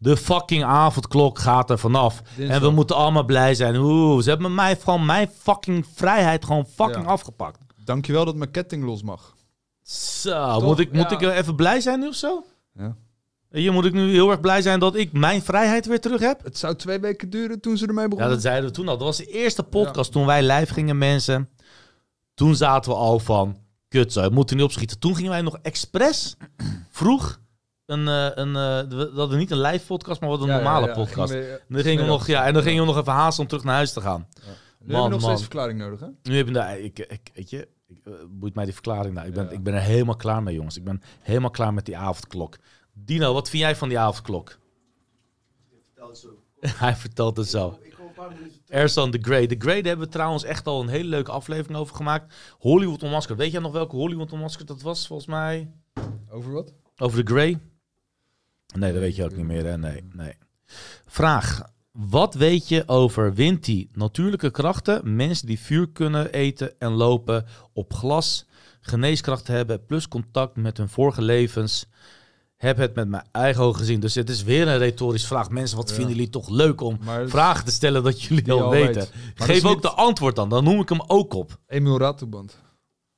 De 0.05 0.17
fucking 0.17 0.65
avondklok 0.65 1.39
gaat 1.39 1.71
er 1.71 1.79
vanaf. 1.79 2.23
Dinsdag. 2.37 2.57
En 2.57 2.63
we 2.63 2.71
moeten 2.71 2.97
allemaal 2.97 3.25
blij 3.25 3.55
zijn. 3.55 3.77
Oeh, 3.77 4.23
ze 4.23 4.29
hebben 4.29 4.55
mij 4.55 4.77
gewoon 4.77 5.07
mijn 5.07 5.31
fucking 5.39 5.87
vrijheid 5.95 6.45
gewoon 6.45 6.67
fucking 6.75 7.05
Ja. 7.05 7.11
afgepakt. 7.11 7.59
Dankjewel 7.85 8.25
dat 8.25 8.35
mijn 8.37 8.51
ketting 8.51 8.85
los 8.85 9.03
mag. 9.03 9.35
Zo, 9.83 10.53
Toch? 10.53 10.63
moet 10.63 10.79
ik, 10.79 10.93
moet 10.93 11.11
Ja. 11.11 11.19
ik 11.19 11.23
even 11.23 11.55
blij 11.57 11.81
zijn 11.81 12.01
nu 12.01 12.09
of 12.09 12.15
zo? 12.15 12.45
Ja. 12.73 12.97
Hier 13.51 13.73
moet 13.73 13.85
ik 13.85 13.93
nu 13.93 14.11
heel 14.11 14.31
erg 14.31 14.41
blij 14.41 14.63
zijn 14.63 14.81
dat 14.81 14.95
ik 14.95 15.13
mijn 15.13 15.43
vrijheid 15.43 15.87
weer 15.87 16.01
terug 16.01 16.21
heb. 16.21 16.45
Het 16.45 16.59
zou 16.59 16.75
twee 16.77 16.99
weken 17.01 17.31
duren 17.31 17.61
toen 17.61 17.77
ze 17.77 17.87
ermee 17.87 18.03
Ja, 18.03 18.09
begonnen. 18.09 18.33
dat 18.35 18.43
zeiden 18.43 18.65
we 18.69 18.75
toen 18.77 18.89
al. 18.89 18.97
Dat 18.99 19.07
was 19.07 19.17
de 19.17 19.27
eerste 19.27 19.63
podcast 19.63 20.13
toen 20.13 20.27
wij 20.27 20.43
live 20.43 20.73
gingen, 20.73 20.99
mensen. 20.99 21.49
Toen 22.35 22.55
zaten 22.57 22.91
we 22.91 22.97
al 22.97 23.19
van, 23.19 23.57
kut 23.89 24.13
zo, 24.13 24.21
we 24.29 24.35
moeten 24.35 24.57
nu 24.57 24.63
opschieten. 24.63 24.99
Toen 24.99 25.17
gingen 25.17 25.31
wij 25.31 25.43
nog 25.43 25.59
expres 25.63 26.37
vroeg 26.91 27.41
een, 27.87 28.09
eh, 28.09 28.31
een 28.35 28.57
eh, 28.57 28.89
we 28.99 29.11
hadden 29.15 29.39
niet 29.39 29.51
een 29.51 29.61
live 29.61 29.87
podcast, 29.87 30.21
maar 30.21 30.31
hadden 30.31 30.49
een 30.49 30.55
Ja, 30.55 30.61
normale 30.63 30.87
ja. 30.87 30.93
podcast. 30.95 31.33
En 31.33 31.61
dan 31.69 31.81
gingen 31.83 32.05
we 32.05 32.11
nog, 32.11 32.27
ja, 32.27 32.45
en 32.47 32.53
dan 32.55 32.63
gingen 32.63 32.81
we 32.81 32.87
nog 32.87 32.99
even 32.99 33.13
haasten 33.13 33.43
om 33.43 33.49
terug 33.49 33.65
naar 33.65 33.75
huis 33.75 33.93
te 33.93 34.01
gaan. 34.01 34.29
Nu 34.81 34.95
heb 34.95 35.03
je 35.03 35.09
nog 35.09 35.11
man. 35.11 35.21
steeds 35.21 35.41
verklaring 35.41 35.79
nodig, 35.79 36.01
hè? 36.01 36.07
Nu 36.23 36.37
heb 36.37 36.47
je 36.47 36.53
daar, 36.53 36.79
ik, 36.79 36.99
ik, 36.99 37.31
weet 37.35 37.51
je, 37.51 37.69
ik, 37.87 37.99
eh, 38.05 38.13
boeit 38.29 38.55
mij 38.55 38.65
die 38.65 38.73
verklaring 38.75 39.15
nou. 39.15 39.27
Ik 39.27 39.35
ben, 39.35 39.45
Ja. 39.45 39.51
ik 39.51 39.63
ben 39.63 39.75
er 39.75 39.81
helemaal 39.81 40.17
klaar 40.17 40.43
mee, 40.43 40.55
jongens. 40.55 40.77
Ik 40.77 40.85
ben 40.85 41.03
helemaal 41.21 41.51
klaar 41.51 41.75
met 41.75 41.87
die 41.87 41.97
avondklok. 41.97 42.57
Dino, 42.93 43.33
wat 43.33 43.49
vind 43.49 43.63
jij 43.63 43.77
van 43.77 43.89
die 43.89 43.99
avondklok? 43.99 44.59
Hij 46.61 46.97
vertelt 46.97 47.37
het 47.43 47.49
zo. 47.49 47.79
Ersan 48.69 49.11
the 49.11 49.19
Grey. 49.21 49.47
The 49.47 49.55
Grey, 49.59 49.75
daar 49.77 49.87
hebben 49.89 50.07
we 50.07 50.13
trouwens 50.13 50.45
echt 50.45 50.67
al 50.67 50.81
een 50.81 50.89
hele 50.89 51.09
leuke 51.09 51.31
aflevering 51.31 51.79
over 51.79 51.97
gemaakt. 51.97 52.35
Hollywood 52.59 53.03
Onmaskerd. 53.03 53.39
Weet 53.39 53.53
jij 53.53 53.61
nog 53.61 53.73
welke 53.73 53.97
Hollywood 53.97 54.33
Onmaskerd 54.33 54.69
dat 54.69 54.83
was, 54.83 55.07
volgens 55.07 55.29
mij? 55.29 55.71
Over 56.31 56.53
wat? 56.53 56.73
Over 56.97 57.25
The 57.25 57.33
Grey? 57.33 57.61
Nee, 58.79 58.93
dat 58.93 59.01
weet 59.01 59.17
je 59.17 59.25
ook 59.25 59.37
niet 59.37 59.47
meer, 59.47 59.65
hè? 59.67 59.79
Nee, 59.79 60.05
nee. 60.13 60.33
Vraag. 61.07 61.63
Wat 61.93 62.35
weet 62.35 62.69
je 62.69 62.83
over 62.89 63.35
Winti? 63.35 63.89
Natuurlijke 63.93 64.51
krachten, 64.51 65.17
mensen 65.17 65.47
die 65.47 65.61
vuur 65.61 65.89
kunnen 65.91 66.33
eten 66.33 66.79
en 66.79 66.91
lopen 66.93 67.45
op 67.73 67.93
glas, 67.95 68.47
geneeskrachten 68.81 69.55
hebben, 69.55 69.87
plus 69.87 70.09
contact 70.09 70.57
met 70.57 70.77
hun 70.77 70.89
vorige 70.89 71.23
levens. 71.23 71.87
Heb 72.57 72.77
het 72.77 72.95
met 72.95 73.09
mijn 73.09 73.25
eigen 73.33 73.63
ogen 73.63 73.79
gezien. 73.81 74.01
Dus 74.01 74.15
het 74.15 74.31
is 74.31 74.43
weer 74.43 74.69
een 74.69 74.79
retorische 74.79 75.27
vraag. 75.27 75.51
Mensen, 75.51 75.77
wat 75.77 75.89
Ja. 75.89 75.95
vinden 75.95 76.15
jullie 76.15 76.31
toch 76.31 76.49
leuk 76.49 76.81
om 76.81 76.99
vragen 77.27 77.65
te 77.65 77.71
stellen 77.71 78.03
dat 78.03 78.23
jullie 78.23 78.53
al 78.53 78.71
weten? 78.71 78.95
weet. 78.95 79.11
Geef 79.35 79.65
ook 79.65 79.73
niet- 79.75 79.83
de 79.83 79.91
antwoord 79.91 80.37
dan. 80.37 80.49
Dan 80.49 80.65
noem 80.65 80.81
ik 80.81 80.89
hem 80.89 81.03
ook 81.07 81.35
op. 81.35 81.59
Emil 81.67 81.99
Ratelband. 81.99 82.63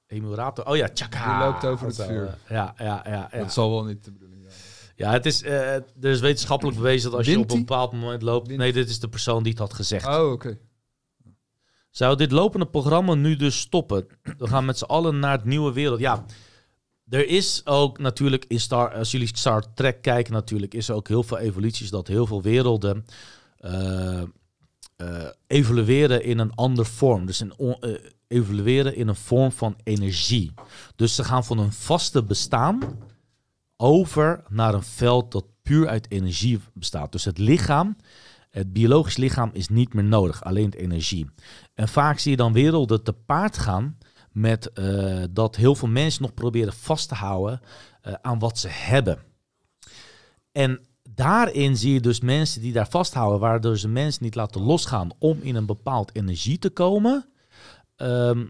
Emiraten. 0.07 0.67
Oh 0.67 0.77
ja, 0.77 0.89
tjaka. 0.89 1.39
Die 1.39 1.47
loopt 1.49 1.65
over 1.65 1.87
het 1.87 1.97
vuur. 2.05 2.27
eh, 2.27 2.33
Ja, 2.57 2.75
ja, 2.79 3.03
ja. 3.07 3.29
ja. 3.33 3.39
Dat 3.39 3.53
zal 3.53 3.71
wel 3.71 3.85
niet 3.85 4.05
de 4.05 4.13
bedoeling. 4.13 4.36
Ja, 4.97 5.11
het 5.13 5.27
is, 5.27 5.43
eh, 5.43 5.75
er 5.75 5.85
is 6.01 6.21
wetenschappelijk 6.21 6.77
bewezen 6.77 7.11
dat 7.11 7.19
als 7.19 7.29
je 7.29 7.39
op 7.39 7.51
een 7.51 7.59
bepaald 7.59 7.93
moment 7.93 8.23
loopt... 8.23 8.47
Wint 8.47 8.61
Nee, 8.61 8.73
dit 8.73 8.89
is 8.89 9.01
de 9.01 9.09
persoon 9.09 9.43
die 9.43 9.53
het 9.53 9.61
had 9.61 9.75
gezegd. 9.75 10.07
Oh, 10.07 10.31
oké. 10.33 10.59
Zou 11.91 12.17
dit 12.17 12.31
lopende 12.33 12.67
programma 12.67 13.15
nu 13.15 13.37
dus 13.37 13.61
stoppen? 13.61 14.07
We 14.39 14.47
gaan 14.47 14.65
met 14.65 14.79
z'n 14.79 14.85
allen 14.85 15.19
naar 15.19 15.33
het 15.33 15.45
nieuwe 15.45 15.73
wereld. 15.73 16.01
Ja, 16.01 16.25
er 17.09 17.29
is 17.29 17.61
ook 17.65 17.99
natuurlijk 17.99 18.45
in 18.49 18.61
Star, 18.61 18.95
als 18.95 19.11
jullie 19.11 19.37
Star 19.37 19.75
Trek 19.75 20.03
kijken, 20.03 20.33
natuurlijk 20.33 20.75
is 20.75 20.89
er 20.89 20.95
ook 20.95 21.09
heel 21.09 21.23
veel 21.23 21.39
evoluties 21.39 21.91
dat 21.91 22.09
heel 22.09 22.27
veel 22.27 22.43
werelden 22.43 23.05
eh, 23.57 24.23
eh, 24.23 24.27
evolueren 25.47 26.25
in 26.25 26.39
een 26.39 26.55
andere 26.55 26.89
vorm. 26.89 27.27
Dus 27.27 27.41
een 27.41 27.57
on- 27.57 27.81
eh, 27.81 27.95
evolueren 28.29 28.97
in 28.97 29.09
een 29.09 29.17
vorm 29.17 29.53
van 29.53 29.77
energie. 29.83 30.55
Dus 30.97 31.15
ze 31.15 31.25
gaan 31.25 31.45
van 31.45 31.59
een 31.59 31.73
vaste 31.73 32.23
bestaan 32.23 32.79
over 33.77 34.43
naar 34.49 34.75
een 34.75 34.83
veld 34.83 35.33
dat 35.33 35.45
puur 35.63 35.89
uit 35.89 36.11
energie 36.11 36.61
bestaat. 36.75 37.13
Dus 37.13 37.25
het 37.25 37.39
lichaam, 37.39 37.97
het 38.51 38.73
biologisch 38.73 39.17
lichaam 39.17 39.51
is 39.53 39.69
niet 39.69 39.95
meer 39.95 40.05
nodig, 40.05 40.45
alleen 40.45 40.65
het 40.65 40.75
energie. 40.75 41.31
En 41.75 41.89
vaak 41.89 42.19
zie 42.19 42.31
je 42.31 42.37
dan 42.37 42.53
werelden 42.53 43.03
te 43.03 43.13
paard 43.13 43.59
gaan 43.59 43.99
met 44.33 44.73
eh, 44.73 45.23
dat 45.31 45.57
heel 45.57 45.75
veel 45.75 45.89
mensen 45.89 46.23
nog 46.23 46.35
proberen 46.35 46.73
vast 46.73 47.09
te 47.09 47.15
houden 47.15 47.61
eh, 48.01 48.13
aan 48.23 48.39
wat 48.39 48.59
ze 48.59 48.69
hebben. 48.69 49.19
En 50.53 50.81
daarin 51.11 51.77
zie 51.77 51.93
je 51.93 52.01
dus 52.01 52.21
mensen 52.21 52.61
die 52.61 52.73
daar 52.73 52.89
vasthouden, 52.89 53.41
waardoor 53.41 53.79
ze 53.79 53.89
mensen 53.89 54.25
niet 54.25 54.35
laten 54.35 54.61
losgaan 54.61 55.11
om 55.19 55.39
in 55.43 55.55
een 55.55 55.67
bepaald 55.67 56.15
energie 56.15 56.59
te 56.59 56.71
komen. 56.71 57.29
Ehm, 57.97 58.47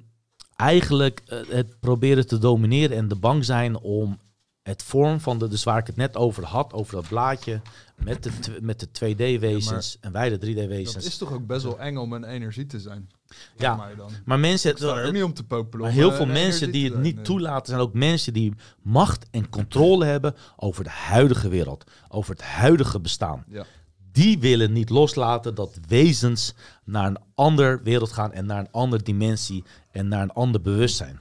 eigenlijk 0.56 1.22
eh, 1.26 1.38
het 1.48 1.80
proberen 1.80 2.26
te 2.26 2.38
domineren 2.38 2.96
en 2.96 3.08
de 3.08 3.16
bang 3.16 3.44
zijn 3.44 3.78
om 3.78 4.18
het 4.66 4.82
vorm 4.82 5.20
van 5.20 5.38
de, 5.38 5.48
dus 5.48 5.64
waar 5.64 5.78
ik 5.78 5.86
het 5.86 5.96
net 5.96 6.16
over 6.16 6.44
had, 6.44 6.72
over 6.72 6.94
dat 6.94 7.08
blaadje 7.08 7.60
met 7.96 8.22
de, 8.22 8.30
met 8.60 8.80
de 8.80 8.86
2D-wezens 8.86 9.96
en 10.00 10.12
wij 10.12 10.28
de 10.28 10.36
3D-wezens. 10.36 10.92
Dat 10.92 11.04
is 11.04 11.16
toch 11.16 11.32
ook 11.32 11.46
best 11.46 11.62
wel 11.62 11.80
eng 11.80 11.96
om 11.96 12.12
een 12.12 12.24
energie 12.24 12.66
te 12.66 12.80
zijn. 12.80 13.10
Ja, 13.56 13.76
mij 13.76 13.94
dan. 13.94 14.10
Maar 14.24 14.38
mensen, 14.38 14.76
sta 14.76 14.96
er 14.96 15.12
niet 15.12 15.22
om 15.22 15.34
te 15.34 15.44
popelen. 15.44 15.80
maar 15.80 15.94
heel 15.94 16.10
eh, 16.10 16.16
veel 16.16 16.26
mensen 16.26 16.70
die 16.70 16.84
het 16.84 16.98
niet 16.98 17.14
nee. 17.14 17.24
toelaten, 17.24 17.66
zijn 17.66 17.80
ook 17.80 17.92
mensen 17.92 18.32
die 18.32 18.54
macht 18.82 19.26
en 19.30 19.48
controle 19.48 20.04
hebben 20.04 20.34
over 20.56 20.84
de 20.84 20.90
huidige 20.90 21.48
wereld, 21.48 21.84
over 22.08 22.30
het 22.30 22.42
huidige 22.42 23.00
bestaan. 23.00 23.44
Ja. 23.48 23.64
Die 24.12 24.38
willen 24.38 24.72
niet 24.72 24.90
loslaten 24.90 25.54
dat 25.54 25.78
wezens 25.88 26.54
naar 26.84 27.06
een 27.06 27.18
andere 27.34 27.80
wereld 27.82 28.12
gaan 28.12 28.32
en 28.32 28.46
naar 28.46 28.58
een 28.58 28.72
andere 28.72 29.02
dimensie 29.02 29.64
en 29.90 30.08
naar 30.08 30.22
een 30.22 30.32
ander 30.32 30.60
bewustzijn. 30.60 31.20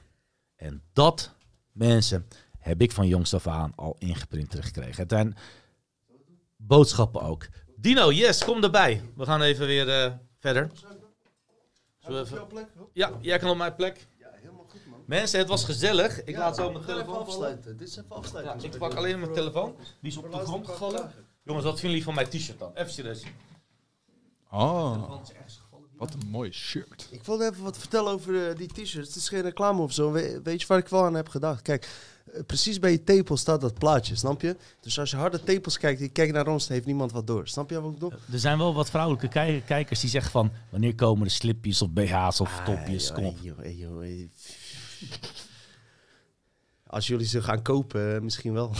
En 0.55 0.81
dat, 0.93 1.33
mensen, 1.71 2.25
heb 2.65 2.81
ik 2.81 2.91
van 2.91 3.07
jongs 3.07 3.33
af 3.33 3.47
aan 3.47 3.73
al 3.75 3.95
ingeprint 3.99 4.49
teruggekregen. 4.49 5.01
Het 5.01 5.11
zijn 5.11 5.35
boodschappen 6.55 7.21
ook. 7.21 7.47
Dino, 7.75 8.11
yes, 8.11 8.43
kom 8.43 8.63
erbij. 8.63 9.01
We 9.15 9.25
gaan 9.25 9.41
even 9.41 9.65
weer 9.65 9.89
eh, 10.03 10.11
verder. 10.39 10.71
Zullen 11.99 12.25
we 12.25 12.29
even- 12.29 12.67
Ja, 12.93 13.11
jij 13.21 13.37
kan 13.39 13.49
op 13.49 13.57
mijn 13.57 13.75
plek. 13.75 14.07
Mensen, 15.05 15.39
het 15.39 15.47
was 15.47 15.63
gezellig. 15.63 16.23
Ik 16.23 16.37
laat 16.37 16.55
zo 16.55 16.71
mijn 16.71 16.85
telefoon 16.85 17.25
vallen. 17.25 17.61
Dit 17.63 17.81
is 17.81 17.91
even 17.97 18.05
Ja, 18.09 18.15
afsluiten. 18.15 18.71
ik 18.71 18.77
pak 18.77 18.93
alleen 18.93 19.19
mijn 19.19 19.33
telefoon. 19.33 19.75
Die 20.01 20.11
is 20.11 20.17
op 20.17 20.31
de 20.31 20.37
grond 20.37 20.67
gevallen. 20.67 21.11
Jongens, 21.43 21.65
wat 21.65 21.79
vinden 21.79 21.89
jullie 21.89 22.03
van 22.03 22.13
mijn 22.15 22.29
t-shirt 22.29 22.59
dan? 22.59 22.71
Even 22.75 22.91
serieus. 22.91 23.23
Oh, 24.51 25.09
wat 25.97 26.13
een 26.13 26.27
mooi 26.29 26.51
shirt. 26.51 27.07
Ik 27.11 27.23
wilde 27.23 27.45
even 27.51 27.63
wat 27.63 27.77
vertellen 27.77 28.11
over 28.11 28.49
eh, 28.49 28.55
die 28.55 28.67
t-shirts. 28.67 29.07
Het 29.07 29.15
is 29.15 29.29
geen 29.29 29.41
reclame 29.41 29.81
of 29.81 29.93
zo. 29.93 30.11
We- 30.11 30.41
weet 30.43 30.61
je 30.61 30.67
waar 30.67 30.77
ik 30.77 30.87
wel 30.87 31.03
aan 31.05 31.13
heb 31.13 31.27
gedacht? 31.29 31.61
Kijk, 31.61 31.89
precies 32.45 32.79
bij 32.79 32.91
je 32.91 33.03
tepels 33.03 33.39
staat 33.41 33.61
dat 33.61 33.73
plaatje, 33.79 34.15
snap 34.15 34.41
je? 34.41 34.55
Dus 34.81 34.99
als 34.99 35.11
je 35.11 35.17
harde 35.17 35.43
tepels 35.43 35.77
kijkt, 35.77 35.99
die 35.99 36.09
kijkt 36.09 36.33
naar 36.33 36.47
ons, 36.47 36.63
dan 36.67 36.73
heeft 36.73 36.87
niemand 36.87 37.11
wat 37.11 37.27
door. 37.27 37.47
Snap 37.47 37.69
je 37.69 37.75
wat 37.81 37.85
ik 37.93 37.93
bedoel? 37.99 38.11
Er 38.31 38.39
zijn 38.39 38.57
wel 38.57 38.73
wat 38.73 38.89
vrouwelijke 38.89 39.27
kij- 39.27 39.63
kijkers 39.65 39.99
die 39.99 40.09
zeggen 40.09 40.31
van... 40.31 40.51
wanneer 40.69 40.95
komen 40.95 41.23
de 41.27 41.33
slipjes 41.33 41.81
of 41.81 41.89
BH's 41.89 42.39
of 42.39 42.59
Ah, 42.59 42.65
topjes? 42.65 43.05
joh, 43.07 43.15
Kom 43.15 43.25
op. 43.25 43.37
hey, 43.57 43.73
joh, 43.75 44.05
joh. 44.05 44.29
Als 46.87 47.07
jullie 47.07 47.27
ze 47.27 47.41
gaan 47.41 47.61
kopen, 47.61 48.23
misschien 48.23 48.53
wel. 48.53 48.71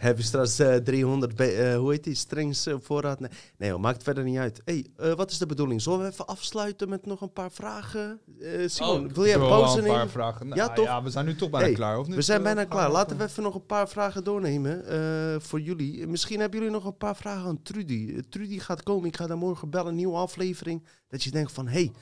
Heb 0.00 0.16
je 0.16 0.22
straks 0.22 0.58
eh, 0.58 0.74
300, 0.76 1.34
be- 1.34 1.44
eh, 1.52 1.76
hoe 1.76 1.90
heet 1.90 2.04
die, 2.04 2.14
strings 2.14 2.66
op 2.66 2.84
voorraad? 2.84 3.20
Nee, 3.20 3.30
nee 3.58 3.78
maakt 3.78 4.02
verder 4.02 4.24
niet 4.24 4.38
uit. 4.38 4.60
hey, 4.64 4.86
eh, 4.96 5.12
wat 5.12 5.30
is 5.30 5.38
de 5.38 5.46
bedoeling? 5.46 5.82
Zullen 5.82 5.98
we 6.00 6.06
even 6.06 6.26
afsluiten 6.26 6.88
met 6.88 7.06
nog 7.06 7.20
een 7.20 7.32
paar 7.32 7.50
vragen? 7.52 8.20
Eh, 8.40 8.68
Simon, 8.68 9.04
Oh, 9.06 9.12
wil 9.12 9.26
jij 9.26 9.38
pauze 9.38 9.78
een 9.78 9.84
paar 9.84 9.92
nemen? 9.92 10.10
vragen. 10.10 10.48
Ja, 10.48 10.54
Nou, 10.54 10.74
toch? 10.74 10.84
Ja, 10.84 11.02
we 11.02 11.10
zijn 11.10 11.24
nu 11.26 11.36
toch 11.36 11.50
bijna 11.50 11.66
Hey, 11.66 11.74
klaar, 11.74 11.98
of 11.98 12.06
niet? 12.06 12.16
We 12.16 12.22
zijn 12.22 12.38
Eh, 12.38 12.44
bijna 12.44 12.64
klaar. 12.64 12.90
Laten 12.90 13.16
we 13.16 13.24
even 13.24 13.42
nog 13.42 13.54
een 13.54 13.66
paar 13.66 13.88
vragen 13.88 14.24
doornemen 14.24 14.86
eh, 14.86 15.40
voor 15.40 15.60
jullie. 15.60 16.06
Misschien 16.06 16.40
hebben 16.40 16.58
jullie 16.58 16.74
nog 16.74 16.84
een 16.84 16.96
paar 16.96 17.16
vragen 17.16 17.44
aan 17.48 17.62
Trudy. 17.62 18.12
Eh, 18.14 18.18
Trudy 18.28 18.58
gaat 18.58 18.82
komen. 18.82 19.08
Ik 19.08 19.16
ga 19.16 19.26
daar 19.26 19.38
morgen 19.38 19.70
bellen. 19.70 19.88
Een 19.88 19.94
nieuwe 19.96 20.16
aflevering. 20.16 20.84
Dat 21.08 21.22
je 21.22 21.30
denkt 21.30 21.52
van, 21.52 21.66
hé, 21.66 21.72
hey, 21.72 21.92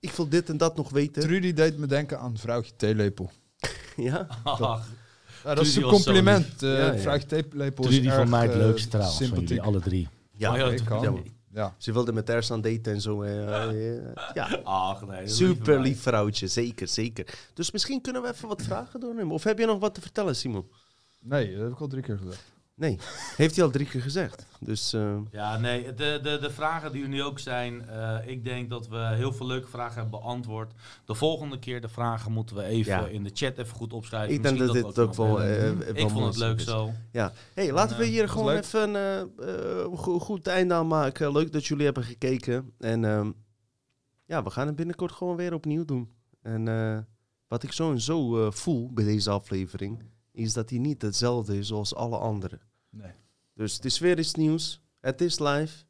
ik 0.00 0.10
wil 0.10 0.28
dit 0.28 0.48
en 0.48 0.56
dat 0.56 0.76
nog 0.76 0.86
eh, 0.86 0.92
weten. 0.92 1.22
Trudy 1.22 1.52
deed 1.52 1.78
me 1.78 1.86
denken 1.86 2.18
aan 2.18 2.36
vrouwtje 2.38 2.72
theelepel. 2.76 3.30
ja? 3.96 4.26
Ach, 4.44 4.88
Ja, 5.44 5.54
dat 5.54 5.64
is 5.66 5.76
een 5.76 5.82
compliment. 5.82 6.62
eh 6.62 6.78
Ja, 6.78 6.92
ja. 6.92 7.70
Trudy 7.70 8.08
van 8.10 8.28
mij 8.28 8.42
het 8.42 8.50
eh, 8.52 8.56
leukste 8.58 8.88
trouwens 8.88 9.16
van 9.16 9.26
Sympathiek. 9.26 9.48
jullie, 9.48 9.62
alle 9.64 9.80
drie. 9.80 10.08
Ja, 10.36 10.56
ja, 10.56 10.66
ik 10.70 10.84
kan. 10.84 11.02
ja. 11.02 11.12
Ja. 11.52 11.74
Ze 11.78 11.92
wilde 11.92 12.12
met 12.12 12.30
Ersan 12.30 12.60
daten 12.60 12.92
en 12.92 13.00
zo. 13.00 13.22
eh, 13.22 13.96
ja, 14.34 14.60
Ach, 14.64 15.06
nee. 15.06 15.28
super 15.28 15.80
lief 15.80 16.00
vrouwtje. 16.02 16.46
Zeker, 16.48 16.88
zeker. 16.88 17.26
Dus 17.54 17.70
misschien 17.70 18.00
kunnen 18.00 18.22
we 18.22 18.28
even 18.28 18.48
wat 18.48 18.62
vragen 18.62 19.00
doornemen. 19.00 19.32
Of 19.34 19.44
heb 19.44 19.58
je 19.58 19.66
nog 19.66 19.78
wat 19.78 19.94
te 19.94 20.00
vertellen, 20.00 20.36
Simon? 20.36 20.66
Nee, 21.20 21.52
dat 21.52 21.62
heb 21.62 21.72
ik 21.72 21.80
al 21.80 21.86
drie 21.88 22.02
keer 22.02 22.18
gezegd. 22.18 22.42
Nee, 22.80 22.98
heeft 23.36 23.56
hij 23.56 23.64
al 23.64 23.70
drie 23.70 23.86
keer 23.86 24.02
gezegd. 24.02 24.46
Dus 24.60 24.92
eh, 24.92 25.16
Ja, 25.30 25.56
nee, 25.58 25.94
de, 25.94 26.18
de, 26.22 26.38
de 26.40 26.50
vragen 26.50 26.92
die 26.92 27.02
er 27.02 27.08
nu 27.08 27.22
ook 27.22 27.38
zijn, 27.38 27.88
eh, 27.88 28.16
ik 28.26 28.44
denk 28.44 28.70
dat 28.70 28.88
we 28.88 28.96
heel 29.14 29.32
veel 29.32 29.46
leuke 29.46 29.68
vragen 29.68 30.00
hebben 30.00 30.20
beantwoord. 30.20 30.72
De 31.04 31.14
volgende 31.14 31.58
keer 31.58 31.80
de 31.80 31.88
vragen 31.88 32.32
moeten 32.32 32.56
we 32.56 32.62
even 32.62 32.92
Ja. 32.92 33.06
in 33.06 33.22
de 33.24 33.30
chat 33.34 33.58
even 33.58 33.76
goed 33.76 33.92
opschrijven. 33.92 34.34
ik 34.34 34.42
denk 34.42 34.58
dat 34.58 34.72
dit 34.72 34.98
ook 34.98 35.14
wel... 35.14 35.42
eh, 35.42 35.60
wel 35.62 35.94
ik 35.94 36.08
vond 36.10 36.24
het 36.26 36.36
leuk 36.36 36.58
is. 36.58 36.64
zo. 36.64 36.90
Ja, 37.12 37.32
hey, 37.54 37.72
laten 37.72 37.98
we 37.98 38.04
hier 38.04 38.28
gewoon 38.28 38.46
leuk. 38.52 38.62
even 38.64 38.94
een 38.94 39.96
go- 39.98 40.18
goed 40.18 40.46
einde 40.46 40.74
aan 40.74 40.86
maken. 40.86 41.32
Leuk 41.32 41.52
dat 41.52 41.66
jullie 41.66 41.84
hebben 41.84 42.04
gekeken. 42.04 42.72
En 42.78 43.04
ehm, 43.04 43.30
ja, 44.24 44.42
we 44.42 44.50
gaan 44.50 44.66
het 44.66 44.76
binnenkort 44.76 45.12
gewoon 45.12 45.36
weer 45.36 45.54
opnieuw 45.54 45.84
doen. 45.84 46.10
En 46.42 46.64
wat 47.48 47.62
ik 47.62 47.72
zo 47.72 47.90
en 47.90 48.00
zo 48.00 48.50
voel 48.50 48.92
bij 48.92 49.04
deze 49.04 49.30
aflevering, 49.30 50.02
is 50.32 50.52
dat 50.52 50.70
hij 50.70 50.78
niet 50.78 51.02
hetzelfde 51.02 51.58
is 51.58 51.72
als 51.72 51.94
alle 51.94 52.18
anderen. 52.18 52.60
Nee. 52.90 53.12
Dus 53.54 53.74
het 53.74 53.84
is 53.84 53.98
weer 53.98 54.18
iets 54.18 54.34
nieuws. 54.34 54.82
Het 55.00 55.20
is 55.20 55.38
live. 55.38 55.84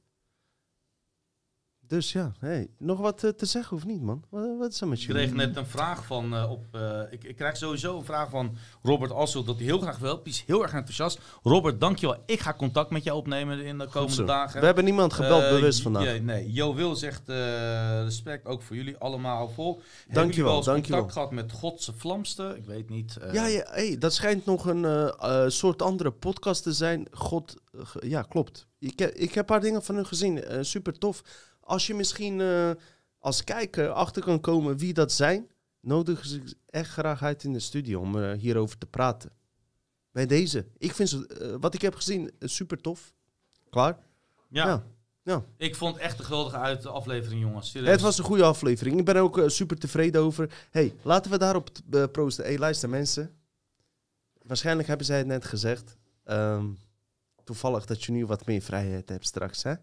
Dus 1.90 2.12
ja, 2.12 2.32
hey, 2.38 2.68
nog 2.78 2.98
wat 2.98 3.24
eh, 3.24 3.30
te 3.30 3.46
zeggen 3.46 3.76
of 3.76 3.84
niet, 3.86 4.02
man? 4.02 4.24
Wat, 4.28 4.58
wat 4.58 4.72
is 4.72 4.80
er 4.80 4.88
met 4.88 4.98
Ik 5.00 5.06
jullie? 5.06 5.22
kreeg 5.22 5.34
net 5.46 5.56
een 5.56 5.66
vraag 5.66 6.04
van 6.04 6.34
eh, 6.34 6.50
op. 6.50 6.64
eh, 6.72 7.00
ik, 7.10 7.24
ik 7.24 7.36
krijg 7.36 7.56
sowieso 7.56 7.96
een 7.98 8.04
vraag 8.04 8.30
van 8.30 8.56
Robert 8.82 9.12
Assel 9.12 9.44
dat 9.44 9.56
hij 9.56 9.64
heel 9.64 9.78
graag 9.78 9.98
wil. 9.98 10.22
Die 10.22 10.32
is 10.32 10.42
heel 10.46 10.62
erg 10.62 10.72
enthousiast. 10.72 11.18
Robert, 11.42 11.80
dankjewel. 11.80 12.16
Ik 12.26 12.40
ga 12.40 12.54
contact 12.54 12.90
met 12.90 13.04
jou 13.04 13.18
opnemen 13.18 13.60
in 13.64 13.78
de 13.78 13.86
komende 13.86 14.24
dagen. 14.24 14.60
We 14.60 14.66
hebben 14.66 14.84
niemand 14.84 15.12
gebeld 15.12 15.42
Eh, 15.42 15.48
bewust 15.50 15.82
vandaag. 15.82 16.04
ja, 16.04 16.20
nee, 16.22 16.52
Jo 16.52 16.74
Wil 16.74 16.96
zegt 16.96 17.28
eh, 17.28 18.02
respect 18.02 18.46
ook 18.46 18.62
voor 18.62 18.76
jullie 18.76 18.96
allemaal 18.96 19.48
vol. 19.48 19.72
Hebben 19.74 19.84
jullie 20.04 20.14
Dankjewel, 20.14 20.48
wel 20.48 20.56
eens 20.56 20.66
dankjewel. 20.66 21.00
contact 21.00 21.18
gehad 21.28 21.32
met 21.44 21.52
Godse 21.52 21.92
Vlamste? 21.96 22.54
Ik 22.56 22.64
weet 22.64 22.88
niet. 22.88 23.16
eh, 23.16 23.32
Ja, 23.32 23.46
ja 23.46 23.64
hey, 23.70 23.96
dat 23.98 24.14
schijnt 24.14 24.44
nog 24.44 24.66
een 24.66 24.84
eh, 24.84 25.08
eh, 25.44 25.48
soort 25.50 25.82
andere 25.82 26.10
podcast 26.10 26.62
te 26.62 26.72
zijn. 26.72 27.06
God, 27.12 27.54
eh, 27.72 28.10
ja, 28.10 28.22
klopt. 28.22 28.68
Ik 28.78 28.98
heb, 28.98 29.14
ik 29.14 29.28
heb 29.28 29.36
een 29.36 29.44
paar 29.44 29.60
dingen 29.60 29.82
van 29.82 29.94
hun 29.94 30.06
gezien. 30.06 30.42
Eh, 30.44 30.58
super 30.62 30.98
tof. 30.98 31.22
Als 31.70 31.86
je 31.86 31.94
misschien 31.94 32.40
eh, 32.40 32.70
als 33.18 33.44
kijker 33.44 33.90
achter 33.90 34.22
kan 34.22 34.40
komen 34.40 34.76
wie 34.76 34.92
dat 34.92 35.12
zijn, 35.12 35.50
nodig 35.80 36.24
ze 36.24 36.56
echt 36.66 36.90
graag 36.90 37.22
uit 37.22 37.44
in 37.44 37.52
de 37.52 37.60
studio 37.60 38.00
om 38.00 38.22
eh, 38.22 38.38
hierover 38.38 38.78
te 38.78 38.86
praten. 38.86 39.32
Bij 40.12 40.26
deze. 40.26 40.66
Ik 40.78 40.94
vind 40.94 41.08
ze, 41.08 41.26
eh, 41.26 41.54
wat 41.60 41.74
ik 41.74 41.82
heb 41.82 41.94
gezien, 41.94 42.30
super 42.40 42.80
tof. 42.80 43.12
Klaar? 43.70 43.98
Ja. 44.48 44.66
Ja. 44.66 44.84
Ja. 45.22 45.44
Ik 45.56 45.76
vond 45.76 45.94
het 45.94 46.04
echt 46.04 46.18
een 46.18 46.24
geweldige 46.24 46.56
uit 46.56 46.86
aflevering, 46.86 47.40
jongens. 47.40 47.70
Serieus. 47.70 47.90
Het 47.90 48.00
was 48.00 48.18
een 48.18 48.24
goede 48.24 48.44
aflevering. 48.44 48.98
Ik 48.98 49.04
ben 49.04 49.16
er 49.16 49.22
ook 49.22 49.42
super 49.46 49.78
tevreden 49.78 50.20
over. 50.20 50.66
hey, 50.70 50.94
laten 51.02 51.30
we 51.30 51.38
daarop 51.38 51.70
proosten. 52.12 52.44
hey, 52.44 52.58
luister 52.58 52.88
mensen. 52.88 53.34
Waarschijnlijk 54.42 54.88
hebben 54.88 55.06
zij 55.06 55.18
het 55.18 55.26
net 55.26 55.44
gezegd. 55.44 55.96
Ehm, 56.24 56.66
toevallig 57.44 57.86
dat 57.86 58.04
je 58.04 58.12
nu 58.12 58.26
wat 58.26 58.46
meer 58.46 58.62
vrijheid 58.62 59.08
hebt 59.08 59.26
straks, 59.26 59.62
hè? 59.62 59.74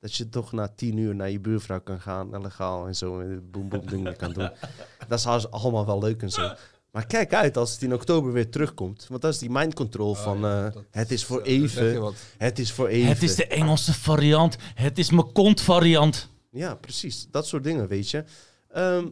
Dat 0.00 0.14
je 0.14 0.28
toch 0.28 0.52
na 0.52 0.68
tien 0.68 0.96
uur 0.96 1.14
naar 1.14 1.30
je 1.30 1.40
buurvrouw 1.40 1.80
kan 1.80 2.00
gaan, 2.00 2.34
en 2.34 2.42
legaal 2.42 2.86
en 2.86 2.96
zo, 2.96 3.20
en 3.20 3.50
boem 3.50 3.68
boem 3.68 3.86
dingen 3.86 4.16
kan 4.16 4.32
doen. 4.32 4.50
Dat 5.08 5.18
is 5.18 5.50
allemaal 5.50 5.86
wel 5.86 5.98
leuk 5.98 6.22
en 6.22 6.30
zo. 6.30 6.52
Maar 6.90 7.06
kijk 7.06 7.34
uit 7.34 7.56
als 7.56 7.72
het 7.72 7.82
in 7.82 7.94
oktober 7.94 8.32
weer 8.32 8.50
terugkomt. 8.50 9.06
Want 9.08 9.22
dat 9.22 9.32
is 9.32 9.38
die 9.38 9.50
mind 9.50 9.74
control 9.74 10.14
van 10.14 10.38
ja, 10.38 10.66
eh, 10.66 10.80
het 10.90 11.10
is 11.10 11.24
voor 11.24 11.38
je 11.38 11.44
even. 11.44 12.14
Het 12.38 12.58
is 12.58 12.72
voor 12.72 12.86
even. 12.88 13.08
Het 13.08 13.22
is 13.22 13.34
de 13.34 13.46
Engelse 13.46 13.94
variant. 13.94 14.56
Het 14.74 14.98
is 14.98 15.10
mijn 15.10 15.32
kont 15.32 15.60
variant. 15.60 16.28
Ja, 16.50 16.74
precies. 16.74 17.28
Dat 17.30 17.46
soort 17.46 17.64
dingen, 17.64 17.88
weet 17.88 18.10
je. 18.10 18.24
Ehm, 18.68 19.06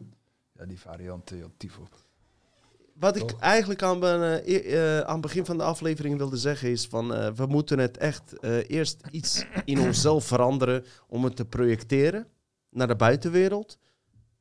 Ja, 0.59 0.65
die 0.65 0.79
variant, 0.79 1.31
uh, 1.31 1.45
tifo. 1.57 1.87
Wat 2.99 3.15
ik 3.15 3.27
Toch? 3.27 3.39
eigenlijk 3.39 3.83
aan, 3.83 3.99
ben, 3.99 4.43
eh, 4.43 4.97
eh, 4.97 5.01
aan 5.01 5.13
het 5.13 5.21
begin 5.21 5.45
van 5.45 5.57
de 5.57 5.63
aflevering 5.63 6.17
wilde 6.17 6.37
zeggen 6.37 6.69
is 6.69 6.85
van 6.85 7.13
eh, 7.13 7.31
we 7.31 7.45
moeten 7.45 7.79
het 7.79 7.97
echt 7.97 8.39
eh, 8.39 8.69
eerst 8.69 9.01
iets 9.11 9.45
in 9.65 9.79
onszelf 9.79 10.25
veranderen 10.25 10.85
om 11.07 11.23
het 11.23 11.35
te 11.35 11.45
projecteren 11.45 12.27
naar 12.69 12.87
de 12.87 12.95
buitenwereld. 12.95 13.77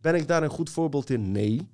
Ben 0.01 0.15
ik 0.15 0.29
daar 0.29 0.43
een 0.43 0.51
goed 0.51 0.71
voorbeeld 0.71 1.11
in? 1.11 1.33
Nee. 1.33 1.69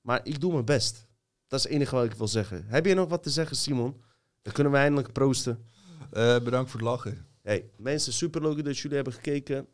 Maar 0.00 0.20
ik 0.22 0.40
doe 0.40 0.52
mijn 0.52 0.64
best. 0.64 1.06
Dat 1.46 1.58
is 1.58 1.64
het 1.64 1.74
enige 1.74 1.94
wat 1.94 2.04
ik 2.04 2.12
wil 2.12 2.28
zeggen. 2.28 2.64
Heb 2.66 2.86
je 2.86 2.94
nog 2.94 3.08
wat 3.08 3.22
te 3.22 3.30
zeggen, 3.30 3.56
Simon? 3.56 4.02
Dan 4.42 4.52
kunnen 4.52 4.72
we 4.72 4.78
eindelijk 4.78 5.12
proosten. 5.12 5.64
Eh, 6.10 6.38
bedankt 6.38 6.70
voor 6.70 6.80
het 6.80 6.88
lachen. 6.88 7.26
Hey, 7.42 7.70
mensen, 7.76 8.12
super 8.12 8.42
leuk 8.42 8.64
dat 8.64 8.78
jullie 8.78 8.96
hebben 8.96 9.14
gekeken. 9.14 9.66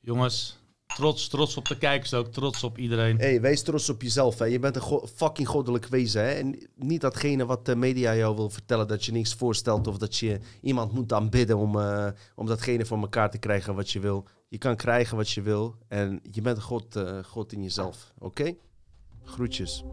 Jongens, 0.00 0.59
trots, 0.94 1.28
trots 1.28 1.56
op 1.56 1.68
de 1.68 1.78
kijkers 1.78 2.14
ook. 2.14 2.26
Trots 2.32 2.64
op 2.64 2.78
iedereen. 2.78 3.18
Hey, 3.18 3.40
wees 3.40 3.62
trots 3.62 3.88
op 3.88 4.02
jezelf. 4.02 4.38
Hè. 4.38 4.44
Je 4.44 4.58
bent 4.58 4.76
een 4.76 5.08
fucking 5.14 5.48
goddelijk 5.48 5.86
wezen. 5.86 6.22
Hè. 6.22 6.30
En 6.30 6.58
niet 6.76 7.00
datgene 7.00 7.46
wat 7.46 7.66
de 7.66 7.76
media 7.76 8.14
jou 8.14 8.36
wil 8.36 8.50
vertellen, 8.50 8.88
dat 8.88 9.04
je 9.04 9.12
niks 9.12 9.34
voorstelt 9.34 9.86
of 9.86 9.98
dat 9.98 10.16
je 10.16 10.38
iemand 10.60 10.92
moet 10.92 11.12
aanbidden 11.12 11.56
om, 11.56 11.78
eh, 11.78 12.06
om 12.34 12.46
datgene 12.46 12.84
voor 12.84 12.98
elkaar 12.98 13.30
te 13.30 13.38
krijgen 13.38 13.74
wat 13.74 13.90
je 13.90 14.00
wil. 14.00 14.24
Je 14.48 14.58
kan 14.58 14.76
krijgen 14.76 15.16
wat 15.16 15.30
je 15.30 15.42
wil 15.42 15.76
en 15.88 16.20
je 16.30 16.40
bent 16.40 16.62
god, 16.62 16.96
eh, 16.96 17.18
god 17.24 17.52
in 17.52 17.62
jezelf. 17.62 18.12
Oké? 18.18 18.54
Groetjes. 19.24 19.84